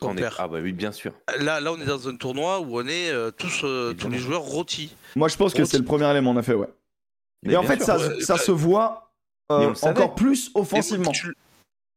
Hein, 0.00 0.14
ah 0.38 0.48
bah 0.48 0.58
oui, 0.60 0.72
bien 0.72 0.90
sûr. 0.90 1.12
Là, 1.38 1.60
là, 1.60 1.72
on 1.72 1.80
est 1.80 1.84
dans 1.86 2.08
un 2.08 2.16
tournoi 2.16 2.60
où 2.60 2.80
on 2.80 2.86
est 2.86 3.10
euh, 3.10 3.30
tous, 3.30 3.64
tous 3.98 4.08
les 4.08 4.18
joueurs 4.18 4.42
rôtis. 4.42 4.96
Moi, 5.14 5.28
je 5.28 5.36
pense 5.36 5.54
que 5.54 5.64
c'est 5.64 5.78
le 5.78 5.84
premier 5.84 6.10
élément, 6.10 6.30
en 6.30 6.38
effet, 6.38 6.54
ouais. 6.54 6.68
Et 7.48 7.56
en 7.56 7.62
fait, 7.62 7.82
ça, 7.82 7.98
ça 8.20 8.36
se 8.36 8.52
voit 8.52 9.12
euh, 9.50 9.74
encore 9.82 10.14
plus 10.14 10.50
offensivement. 10.54 11.12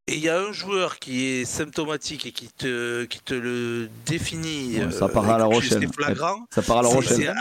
Et 0.08 0.18
il 0.18 0.20
y 0.20 0.30
a 0.30 0.40
un 0.40 0.52
joueur 0.52 1.00
qui 1.00 1.26
est 1.26 1.46
symptomatique 1.46 2.28
et 2.28 2.32
qui 2.32 2.48
te, 2.48 3.06
qui 3.06 3.20
te 3.22 3.34
le 3.34 3.90
définit. 4.06 4.80
ça 4.92 5.08
part 5.08 5.28
à 5.30 5.40
la 5.40 5.46
Rochelle. 5.46 5.80
C'est 5.82 5.96
flagrant. 5.96 6.46
Ça 6.54 6.62
part 6.62 6.78
à 6.78 6.82
la 6.84 6.90
Rochelle. 6.90 7.34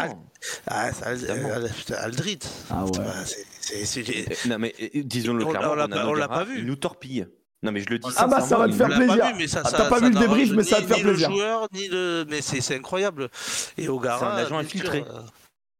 Ah, 0.66 0.90
c'est 0.92 1.94
Aldrit. 1.94 2.38
Ah 2.70 2.84
ouais. 2.84 2.90
Non, 4.46 4.58
mais 4.58 4.74
disons-le 4.94 5.44
clairement, 5.44 5.72
on 6.08 6.14
l'a 6.14 6.28
pas 6.28 6.44
vu. 6.44 6.58
Il 6.58 6.66
nous 6.66 6.76
torpille. 6.76 7.26
Non, 7.62 7.72
mais 7.72 7.80
je 7.80 7.88
le 7.88 7.98
dis 7.98 8.08
Ah 8.16 8.26
bah 8.26 8.42
ça 8.42 8.58
va 8.58 8.68
te 8.68 8.74
faire 8.74 8.88
plaisir. 8.88 9.24
Ah, 9.64 9.70
t'as 9.70 9.88
pas 9.88 9.98
vu 9.98 10.10
le 10.10 10.18
débrief, 10.18 10.52
mais 10.52 10.64
ça 10.64 10.76
va 10.76 10.82
te 10.82 10.86
faire 10.86 11.02
plaisir. 11.02 11.30
Ni 11.30 11.34
le 11.34 11.40
joueur, 11.40 11.68
ni 11.72 11.88
le. 11.88 12.26
Mais 12.28 12.42
c'est 12.42 12.76
incroyable. 12.76 13.30
Et 13.78 13.88
Ogara. 13.88 14.18
C'est 14.18 14.24
un 14.24 14.44
agent 14.44 14.58
infiltré. 14.58 15.04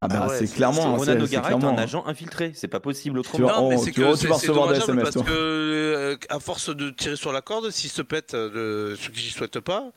Ah 0.05 0.09
bah 0.09 0.29
c'est 0.39 0.53
clairement 0.53 0.97
Ronan 0.97 1.19
O'Gara 1.19 1.51
est 1.51 1.65
un 1.65 1.79
agent 1.79 2.05
infiltré, 2.07 2.53
c'est 2.55 2.69
pas 2.69 2.81
possible 2.81 3.19
autrement. 3.19 3.49
Non, 3.49 3.69
mais 3.71 3.79
c'est 3.79 3.91
que 3.91 4.17
tu 4.19 4.27
vas 4.27 4.35
recevoir 4.35 4.69
des 4.69 4.77
SMS 4.77 5.11
parce 5.11 5.27
que 5.27 5.33
euh, 5.33 6.17
à 6.29 6.41
force 6.41 6.75
de 6.75 6.91
tirer 6.91 7.17
sur 7.17 7.33
la 7.33 7.41
corde, 7.41 7.71
s'il 7.71 7.91
se 7.91 8.03
pète, 8.03 8.35
euh, 8.35 8.97
ce 8.97 9.09
que 9.09 9.17
j'y 9.17 9.31
souhaite 9.31 9.61
pas. 9.61 9.93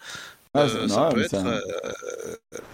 Ah, 0.54 0.62
euh, 0.62 0.88
ça 0.88 1.10
peut 1.14 1.22
être. 1.22 1.36
Euh, 1.36 1.60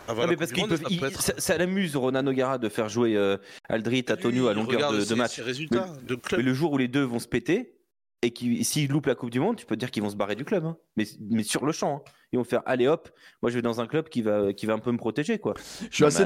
non, 0.10 0.28
mais 0.28 0.38
parce 0.38 0.52
qu'il 0.52 0.68
peut, 0.68 1.10
ça, 1.20 1.34
ça 1.38 1.58
l'amuse 1.58 1.96
Ronan 1.96 2.26
O'Gara 2.28 2.58
de 2.58 2.70
faire 2.70 2.88
jouer 2.88 3.16
euh, 3.18 3.38
Aldrit 3.68 4.06
à 4.10 4.16
Tonio 4.16 4.48
à 4.48 4.54
longueur 4.54 4.94
de, 4.94 5.04
de 5.04 5.16
match. 5.16 5.40
Résultats, 5.40 5.88
de 6.08 6.16
club. 6.16 6.40
Mais 6.40 6.46
le 6.46 6.54
jour 6.54 6.72
où 6.74 6.78
les 6.78 6.88
deux 6.88 7.04
vont 7.04 7.20
se 7.20 7.28
péter, 7.28 7.74
et 8.24 8.32
qui 8.32 8.64
s'ils 8.64 8.90
loupent 8.90 9.06
la 9.06 9.16
Coupe 9.16 9.30
du 9.30 9.40
Monde, 9.40 9.58
tu 9.58 9.66
peux 9.66 9.76
dire 9.76 9.92
qu'ils 9.92 10.02
vont 10.02 10.10
se 10.10 10.16
barrer 10.16 10.36
du 10.36 10.46
club, 10.46 10.66
hein. 10.66 10.78
mais, 10.96 11.06
mais 11.30 11.44
sur 11.44 11.66
le 11.66 11.72
champ. 11.72 11.98
Hein. 11.98 12.12
Ils 12.32 12.38
vont 12.38 12.44
faire 12.44 12.64
allez 12.66 12.88
hop, 12.88 13.10
moi 13.42 13.52
je 13.52 13.56
vais 13.56 13.62
dans 13.62 13.82
un 13.82 13.88
club 13.88 14.10
qui 14.10 14.22
va, 14.22 14.54
qui 14.54 14.66
va 14.66 14.74
un 14.74 14.80
peu 14.80 14.92
me 14.92 14.98
protéger. 14.98 15.38
Quoi. 15.40 15.54
Je 15.92 15.96
suis, 15.96 16.06
assez, 16.06 16.26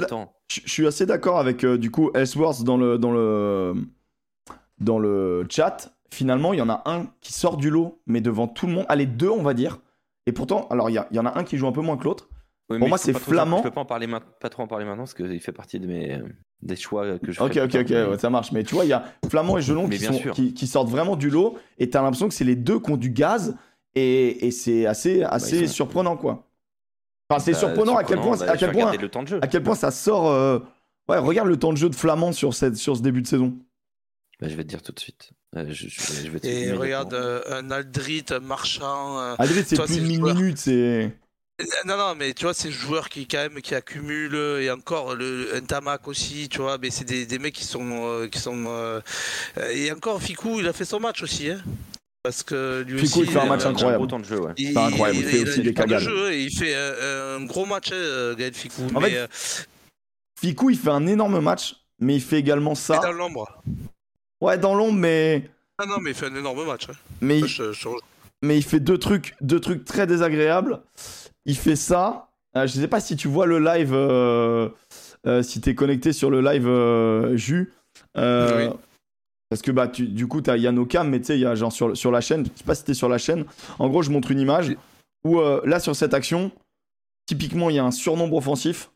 je, 0.50 0.62
suis 0.66 0.88
assez 0.88 1.06
d'accord 1.06 1.40
avec 1.40 1.66
euh, 1.66 1.78
du 1.78 1.92
coup 1.92 2.12
Ellsworth 2.14 2.64
dans 2.64 2.78
le, 2.78 2.98
dans, 2.98 3.12
le, 3.12 3.74
dans 4.80 5.00
le 5.00 5.46
chat. 5.50 5.94
Finalement, 6.14 6.54
il 6.54 6.60
y 6.60 6.62
en 6.62 6.70
a 6.70 6.84
un 6.86 7.08
qui 7.20 7.34
sort 7.34 7.58
du 7.58 7.70
lot, 7.70 8.02
mais 8.06 8.22
devant 8.22 8.48
tout 8.48 8.68
le 8.68 8.74
monde. 8.74 8.86
Allez, 8.88 9.06
deux, 9.06 9.30
on 9.30 9.42
va 9.42 9.54
dire. 9.54 9.80
Et 10.26 10.32
pourtant, 10.32 10.68
alors 10.70 10.90
il 10.90 10.94
y, 10.94 11.16
y, 11.16 11.20
en 11.20 11.26
a 11.26 11.38
un 11.38 11.44
qui 11.44 11.58
joue 11.58 11.68
un 11.68 11.74
peu 11.74 11.82
moins 11.82 11.98
que 11.98 12.06
l'autre. 12.06 12.30
Pour 12.68 12.88
moi, 12.88 12.98
c'est 12.98 13.18
Flamand. 13.18 13.58
Je 13.58 13.64
peux 13.64 13.72
pas, 13.72 13.82
en 13.82 13.86
parler 13.86 14.08
pas 14.40 14.50
trop 14.50 14.64
en 14.64 14.68
parler 14.68 14.86
maintenant 14.86 15.04
parce 15.04 15.14
qu'il 15.14 15.40
fait 15.40 15.52
partie 15.52 15.80
de 15.80 15.88
mes, 15.88 16.22
des 16.62 16.76
choix 16.76 17.20
que 17.20 17.32
je 17.32 17.42
Ok, 17.42 17.58
ok, 17.58 17.76
ok, 17.76 18.20
ça 18.20 18.30
marche. 18.30 18.52
Mais 18.52 18.64
tu 18.64 18.76
vois, 18.76 18.86
il 18.86 18.90
y 18.90 18.94
a 18.94 19.06
Flamand 19.30 19.58
et 19.58 19.62
Gelon 19.62 19.90
qui, 20.34 20.54
qui, 20.54 20.68
sortent 20.68 20.90
vraiment 20.90 21.16
du 21.16 21.30
lot 21.30 21.58
et 21.78 21.90
tu 21.90 21.98
as 21.98 22.02
l'impression 22.02 22.28
que 22.28 22.34
c'est 22.34 22.44
les 22.44 22.56
deux 22.56 22.80
qui 22.80 22.92
ont 22.92 22.98
du 22.98 23.12
gaz 23.12 23.56
et, 23.96 24.48
et 24.48 24.52
c'est 24.52 24.86
assez, 24.86 25.22
bah, 25.22 25.30
assez 25.32 25.68
surprenant, 25.68 26.18
quoi. 26.18 26.48
Enfin, 27.30 27.44
c'est 27.44 27.52
bah, 27.54 27.60
surprenant, 27.60 27.98
à 27.98 28.04
quel 28.04 28.20
point, 28.20 28.38
bah, 28.38 28.52
à 28.52 28.58
quel 28.58 28.72
point, 28.72 28.96
le 28.96 29.10
temps 29.10 29.24
de 29.24 29.28
jeu. 29.28 29.40
à 29.42 29.48
quel 29.48 29.64
point 29.64 29.76
ça 29.76 29.92
sort. 29.92 30.28
Euh, 30.28 30.60
ouais, 31.10 31.18
regarde 31.18 31.48
le 31.48 31.58
temps 31.58 31.74
de 31.74 31.78
jeu 31.78 31.90
de 31.90 31.96
Flamand 31.96 32.32
sur, 32.32 32.54
cette, 32.54 32.76
sur 32.76 32.96
ce 32.96 33.02
début 33.02 33.22
de 33.22 33.28
saison. 33.28 33.58
je 34.42 34.48
vais 34.48 34.64
te 34.64 34.70
dire 34.70 34.82
tout 34.82 34.92
de 34.92 35.00
suite. 35.00 35.32
Euh, 35.56 35.66
je, 35.70 35.88
je, 35.88 36.30
vais 36.30 36.40
te 36.40 36.48
et 36.48 36.72
regarde 36.74 37.14
euh, 37.14 37.42
un 37.50 37.72
Aldrit, 37.72 38.26
un 38.30 38.40
Marchand. 38.40 39.18
Aldrit, 39.38 39.64
c'est 39.66 39.84
plus 39.84 40.00
de 40.00 40.22
minutes, 40.22 40.58
c'est. 40.58 41.14
Non, 41.86 41.98
non, 41.98 42.14
mais 42.16 42.34
tu 42.34 42.44
vois, 42.44 42.54
c'est 42.54 42.70
joueurs 42.70 43.10
qui, 43.10 43.28
quand 43.28 43.40
même, 43.40 43.62
qui 43.62 43.74
accumulent, 43.74 44.60
et 44.62 44.70
encore, 44.70 45.16
le, 45.16 45.56
un 45.56 45.62
Tamac 45.62 46.08
aussi, 46.08 46.50
tu 46.50 46.62
vois, 46.62 46.78
mais 46.78 46.92
c'est 46.92 47.04
des, 47.04 47.26
des, 47.26 47.40
mecs 47.40 47.56
qui 47.56 47.64
sont. 47.64 48.06
Euh, 48.06 48.28
qui 48.28 48.38
sont 48.38 48.66
euh, 48.68 49.02
et 49.72 49.92
encore, 49.92 50.22
Ficou, 50.22 50.60
il 50.60 50.68
a 50.68 50.74
fait 50.74 50.86
son 50.86 51.00
match 51.00 51.24
aussi, 51.24 51.50
hein. 51.50 51.60
Parce 52.22 52.44
que 52.44 52.84
lui 52.88 53.00
Ficou, 53.00 53.22
aussi, 53.22 53.30
il 53.30 53.34
fait 53.34 53.40
un 53.40 53.46
match 53.46 53.66
incroyable. 53.66 54.04
Autant 54.04 54.20
de 54.20 54.26
jeu, 54.26 54.40
ouais. 54.40 54.54
Il, 54.58 54.78
incroyable. 54.78 55.20
Il, 55.20 55.26
il, 55.26 55.30
fait 55.30 55.50
aussi 55.50 55.62
des 55.62 55.74
cagades. 55.74 56.02
Jeu, 56.02 56.36
il 56.36 56.52
fait 56.52 56.76
un, 56.76 57.38
un 57.38 57.46
gros 57.46 57.66
match, 57.66 57.92
hein, 57.92 58.36
Gaël 58.38 58.54
Ficou. 58.54 58.84
En 58.94 59.00
mais, 59.00 59.10
fait, 59.10 59.18
euh... 59.18 59.28
Ficou, 60.40 60.70
il 60.70 60.78
fait 60.78 60.92
un 60.92 61.08
énorme 61.08 61.40
match, 61.40 61.76
mais 62.00 62.16
il 62.16 62.22
fait 62.22 62.38
également 62.38 62.76
ça. 62.76 63.00
dans 63.00 63.12
l'ombre. 63.12 63.64
Ouais, 64.42 64.60
dans 64.60 64.76
l'ombre, 64.76 64.98
mais. 65.00 65.50
Ah 65.80 65.86
non, 65.88 65.98
mais 66.02 66.12
il 66.12 66.16
fait 66.16 66.28
un 66.28 66.36
énorme 66.36 66.66
match. 66.68 66.88
Hein. 66.88 66.94
Mais, 67.22 67.48
je, 67.48 67.72
je... 67.72 67.90
mais 68.44 68.58
il 68.58 68.64
fait 68.64 68.80
deux 68.80 69.00
trucs, 69.00 69.36
deux 69.42 69.60
trucs 69.60 69.86
très 69.86 70.06
désagréables 70.06 70.82
il 71.48 71.56
fait 71.56 71.76
ça. 71.76 72.30
Euh, 72.56 72.68
je 72.68 72.78
ne 72.78 72.82
sais 72.84 72.88
pas 72.88 73.00
si 73.00 73.16
tu 73.16 73.28
vois 73.28 73.46
le 73.48 73.60
live, 73.60 73.94
euh, 73.94 74.70
euh, 75.26 75.42
si 75.42 75.60
tu 75.60 75.70
es 75.70 75.76
connecté 75.76 76.14
sur 76.14 76.30
le 76.30 76.42
live 76.42 77.36
Jus. 77.36 77.74
Oui. 78.16 78.70
Parce 79.50 79.62
que 79.62 79.72
bah, 79.72 79.88
tu, 79.88 80.08
du 80.10 80.28
coup, 80.28 80.42
tu 80.42 80.50
as 80.50 80.58
Yann 80.58 80.86
Cam, 80.86 81.10
mais 81.10 81.22
tu 81.22 81.28
sais, 81.28 81.38
il 81.38 81.42
y 81.42 81.46
a 81.46 81.56
genre 81.56 81.72
sur, 81.72 81.96
sur 81.96 82.12
la 82.12 82.20
chaîne, 82.20 82.46
je 82.46 82.60
sais 82.60 82.66
pas 82.66 82.76
si 82.76 82.84
tu 82.84 82.94
sur 82.94 83.08
la 83.08 83.18
chaîne. 83.18 83.46
En 83.80 83.88
gros, 83.88 84.02
je 84.02 84.12
montre 84.12 84.30
une 84.30 84.42
image 84.42 84.76
où 85.24 85.40
là, 85.64 85.80
sur 85.80 85.96
cette 85.96 86.14
action, 86.14 86.52
typiquement, 87.26 87.70
il 87.70 87.78
y 87.78 87.80
a 87.80 87.86
un 87.86 87.92
surnombre 87.92 88.36
offensif. 88.36 88.92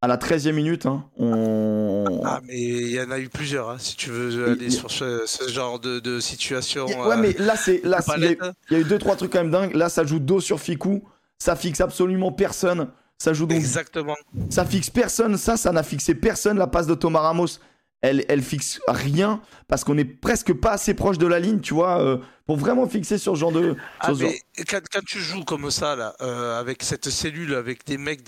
À 0.00 0.06
la 0.06 0.18
13e 0.18 0.52
minute, 0.52 0.84
hein, 0.84 1.04
on... 1.16 2.20
Ah, 2.24 2.42
mais 2.44 2.60
il 2.60 2.90
y 2.90 3.00
en 3.00 3.10
a 3.10 3.18
eu 3.18 3.30
plusieurs, 3.30 3.70
hein, 3.70 3.76
si 3.78 3.96
tu 3.96 4.10
veux 4.10 4.50
aller 4.50 4.68
sur 4.68 4.90
ce, 4.90 5.24
genre 5.48 5.80
de, 5.80 5.98
de 5.98 6.20
situation. 6.20 6.84
Ouais, 6.84 7.16
mais 7.16 7.32
là, 7.38 7.56
c'est 7.56 7.82
là, 7.84 8.00
il 8.18 8.36
y, 8.70 8.74
a 8.74 8.80
eu 8.80 8.84
deux, 8.84 8.98
trois 8.98 9.16
trucs 9.16 9.32
quand 9.32 9.38
même 9.38 9.50
dingues. 9.50 9.74
Là, 9.74 9.88
ça 9.88 10.04
joue 10.04 10.18
dos 10.18 10.40
sur 10.40 10.60
Ficou. 10.60 11.02
Ça 11.38 11.56
fixe 11.56 11.80
absolument 11.80 12.32
personne. 12.32 12.88
Ça 13.18 13.32
joue 13.32 13.46
donc. 13.46 13.58
Exactement. 13.58 14.16
Ça 14.50 14.64
fixe 14.64 14.90
personne. 14.90 15.36
Ça, 15.36 15.56
ça 15.56 15.72
n'a 15.72 15.82
fixé 15.82 16.14
personne. 16.14 16.58
La 16.58 16.66
passe 16.66 16.86
de 16.86 16.94
Thomas 16.94 17.20
Ramos, 17.20 17.58
elle, 18.02 18.24
elle 18.28 18.42
fixe 18.42 18.80
rien 18.86 19.40
parce 19.66 19.84
qu'on 19.84 19.96
est 19.96 20.04
presque 20.04 20.52
pas 20.52 20.72
assez 20.72 20.94
proche 20.94 21.16
de 21.18 21.26
la 21.26 21.40
ligne, 21.40 21.60
tu 21.60 21.74
vois, 21.74 22.02
euh, 22.02 22.18
pour 22.46 22.56
vraiment 22.56 22.86
fixer 22.86 23.16
sur 23.16 23.34
ce 23.34 23.40
genre 23.40 23.52
de. 23.52 23.76
Ah, 24.00 24.12
mais 24.18 24.38
quand, 24.66 24.80
tu 25.06 25.20
joues 25.20 25.44
comme 25.44 25.70
ça, 25.70 25.96
là, 25.96 26.14
euh, 26.20 26.60
avec 26.60 26.82
cette 26.82 27.08
cellule, 27.08 27.54
avec 27.54 27.86
des 27.86 27.96
mecs 27.96 28.24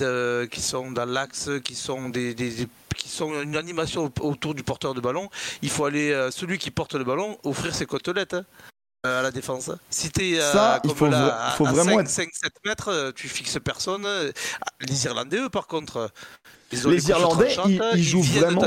qui 0.50 0.60
sont 0.60 0.90
dans 0.92 1.04
l'axe, 1.04 1.50
qui 1.62 1.74
sont 1.74 2.08
des, 2.08 2.34
qui 2.96 3.08
sont 3.08 3.42
une 3.42 3.56
animation 3.56 4.10
autour 4.20 4.54
du 4.54 4.62
porteur 4.62 4.94
de 4.94 5.00
ballon, 5.00 5.28
il 5.62 5.70
faut 5.70 5.84
aller, 5.84 6.10
euh, 6.10 6.30
celui 6.30 6.58
qui 6.58 6.70
porte 6.70 6.94
le 6.94 7.04
ballon, 7.04 7.36
offrir 7.44 7.74
ses 7.74 7.86
côtelettes. 7.86 8.34
Hein. 8.34 8.44
Euh, 9.06 9.20
à 9.20 9.22
la 9.22 9.30
défense. 9.30 9.70
Si 9.88 10.10
tu 10.10 10.34
es 10.34 10.40
ça, 10.40 10.80
il 10.84 10.94
faut, 10.94 11.06
là, 11.06 11.54
faut 11.56 11.64
vraiment 11.64 11.96
5, 11.96 12.08
5, 12.08 12.28
7 12.32 12.52
mètres, 12.64 12.88
euh, 12.88 13.12
tu 13.14 13.28
fixes 13.28 13.58
personne. 13.62 14.06
Les 14.80 15.04
Irlandais, 15.04 15.38
eux, 15.38 15.48
par 15.48 15.66
contre. 15.66 16.10
les 16.72 17.08
Irlandais, 17.08 17.56
ils, 17.66 17.80
ils, 17.94 18.02
jouent 18.02 18.22
vraiment. 18.22 18.64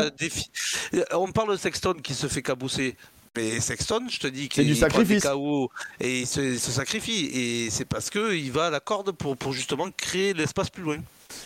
On 1.11 1.31
parle 1.31 1.51
de 1.51 1.57
Sexton 1.57 1.95
qui 2.01 2.13
se 2.13 2.27
fait 2.27 2.41
cabousser. 2.41 2.95
Mais 3.35 3.59
Sexton, 3.59 4.07
je 4.09 4.19
te 4.19 4.27
dis 4.27 4.49
qu'il 4.49 4.65
du 4.65 4.75
sacrifice. 4.75 5.23
KO 5.23 5.69
et 5.99 6.21
il 6.21 6.27
se, 6.27 6.57
se 6.57 6.71
sacrifie. 6.71 7.29
Et 7.33 7.69
c'est 7.69 7.85
parce 7.85 8.09
qu'il 8.09 8.51
va 8.51 8.67
à 8.67 8.69
la 8.69 8.79
corde 8.79 9.11
pour, 9.11 9.37
pour 9.37 9.53
justement 9.53 9.87
créer 9.95 10.33
l'espace 10.33 10.69
plus 10.69 10.83
loin. 10.83 10.97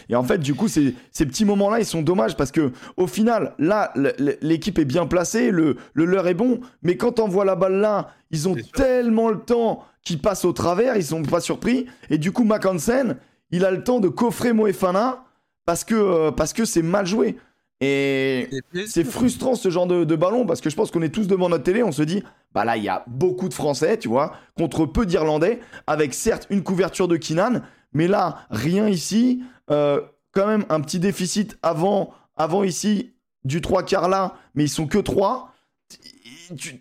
Et 0.10 0.16
en 0.16 0.24
fait, 0.24 0.38
du 0.40 0.54
coup, 0.54 0.68
ces, 0.68 0.96
ces 1.12 1.26
petits 1.26 1.46
moments-là, 1.46 1.80
ils 1.80 1.86
sont 1.86 2.02
dommages 2.02 2.36
parce 2.36 2.52
que 2.52 2.72
au 2.98 3.08
final, 3.08 3.54
là, 3.60 3.94
l'équipe 4.42 4.80
est 4.80 4.86
bien 4.86 5.06
placée, 5.06 5.52
le, 5.52 5.78
le 5.94 6.06
leur 6.06 6.28
est 6.28 6.34
bon, 6.34 6.60
mais 6.82 6.98
quand 6.98 7.20
on 7.20 7.28
voit 7.28 7.46
la 7.46 7.56
balle 7.56 7.76
là, 7.76 8.10
ils 8.32 8.48
ont 8.48 8.56
tellement 8.74 9.30
le 9.30 9.40
temps 9.40 9.84
qu'ils 10.04 10.20
passent 10.20 10.46
au 10.46 10.54
travers, 10.54 10.98
ils 10.98 11.06
sont 11.06 11.24
pas 11.24 11.42
surpris. 11.42 11.86
Et 12.10 12.18
du 12.18 12.32
coup, 12.32 12.44
Mackensen, 12.44 13.18
il 13.52 13.66
a 13.66 13.72
le 13.72 13.84
temps 13.84 14.00
de 14.00 14.10
coffrer 14.10 14.54
Moefana 14.54 15.24
parce 15.66 15.84
que 15.84 15.96
euh, 15.96 16.32
parce 16.32 16.54
que 16.54 16.66
c'est 16.66 16.82
mal 16.82 17.06
joué. 17.06 17.38
Et 17.82 18.50
c'est 18.88 19.04
frustrant 19.04 19.56
ce 19.56 19.70
genre 19.70 19.88
de, 19.88 20.06
de, 20.06 20.16
ballon 20.16 20.46
parce 20.46 20.62
que 20.62 20.70
je 20.70 20.76
pense 20.76 20.90
qu'on 20.90 21.02
est 21.02 21.14
tous 21.14 21.28
devant 21.28 21.50
notre 21.50 21.66
télé, 21.66 21.84
on 21.84 21.92
se 21.92 22.04
dit, 22.04 22.24
bah 22.54 22.64
là, 22.64 22.78
il 22.78 22.84
y 22.84 22.88
a 22.88 23.04
beaucoup 23.08 23.50
de 23.50 23.54
Français, 23.54 23.98
tu 23.98 24.08
vois, 24.08 24.38
contre 24.58 24.86
peu 24.86 25.06
d'Irlandais, 25.06 25.60
avec 25.86 26.14
certes 26.14 26.48
une 26.50 26.64
couverture 26.64 27.10
de 27.10 27.18
Kinan, 27.18 27.62
mais 27.92 28.08
là, 28.08 28.46
rien 28.50 28.88
ici. 28.88 29.44
Euh, 29.74 30.02
quand 30.32 30.48
même 30.48 30.66
un 30.70 30.82
petit 30.82 31.00
déficit 31.00 31.58
avant, 31.62 32.12
avant 32.36 32.64
ici 32.64 33.14
du 33.44 33.62
3 33.62 33.84
quarts 33.84 34.10
là, 34.10 34.36
mais 34.56 34.64
ils 34.64 34.70
sont 34.70 34.88
que 34.88 34.98
3. 34.98 35.54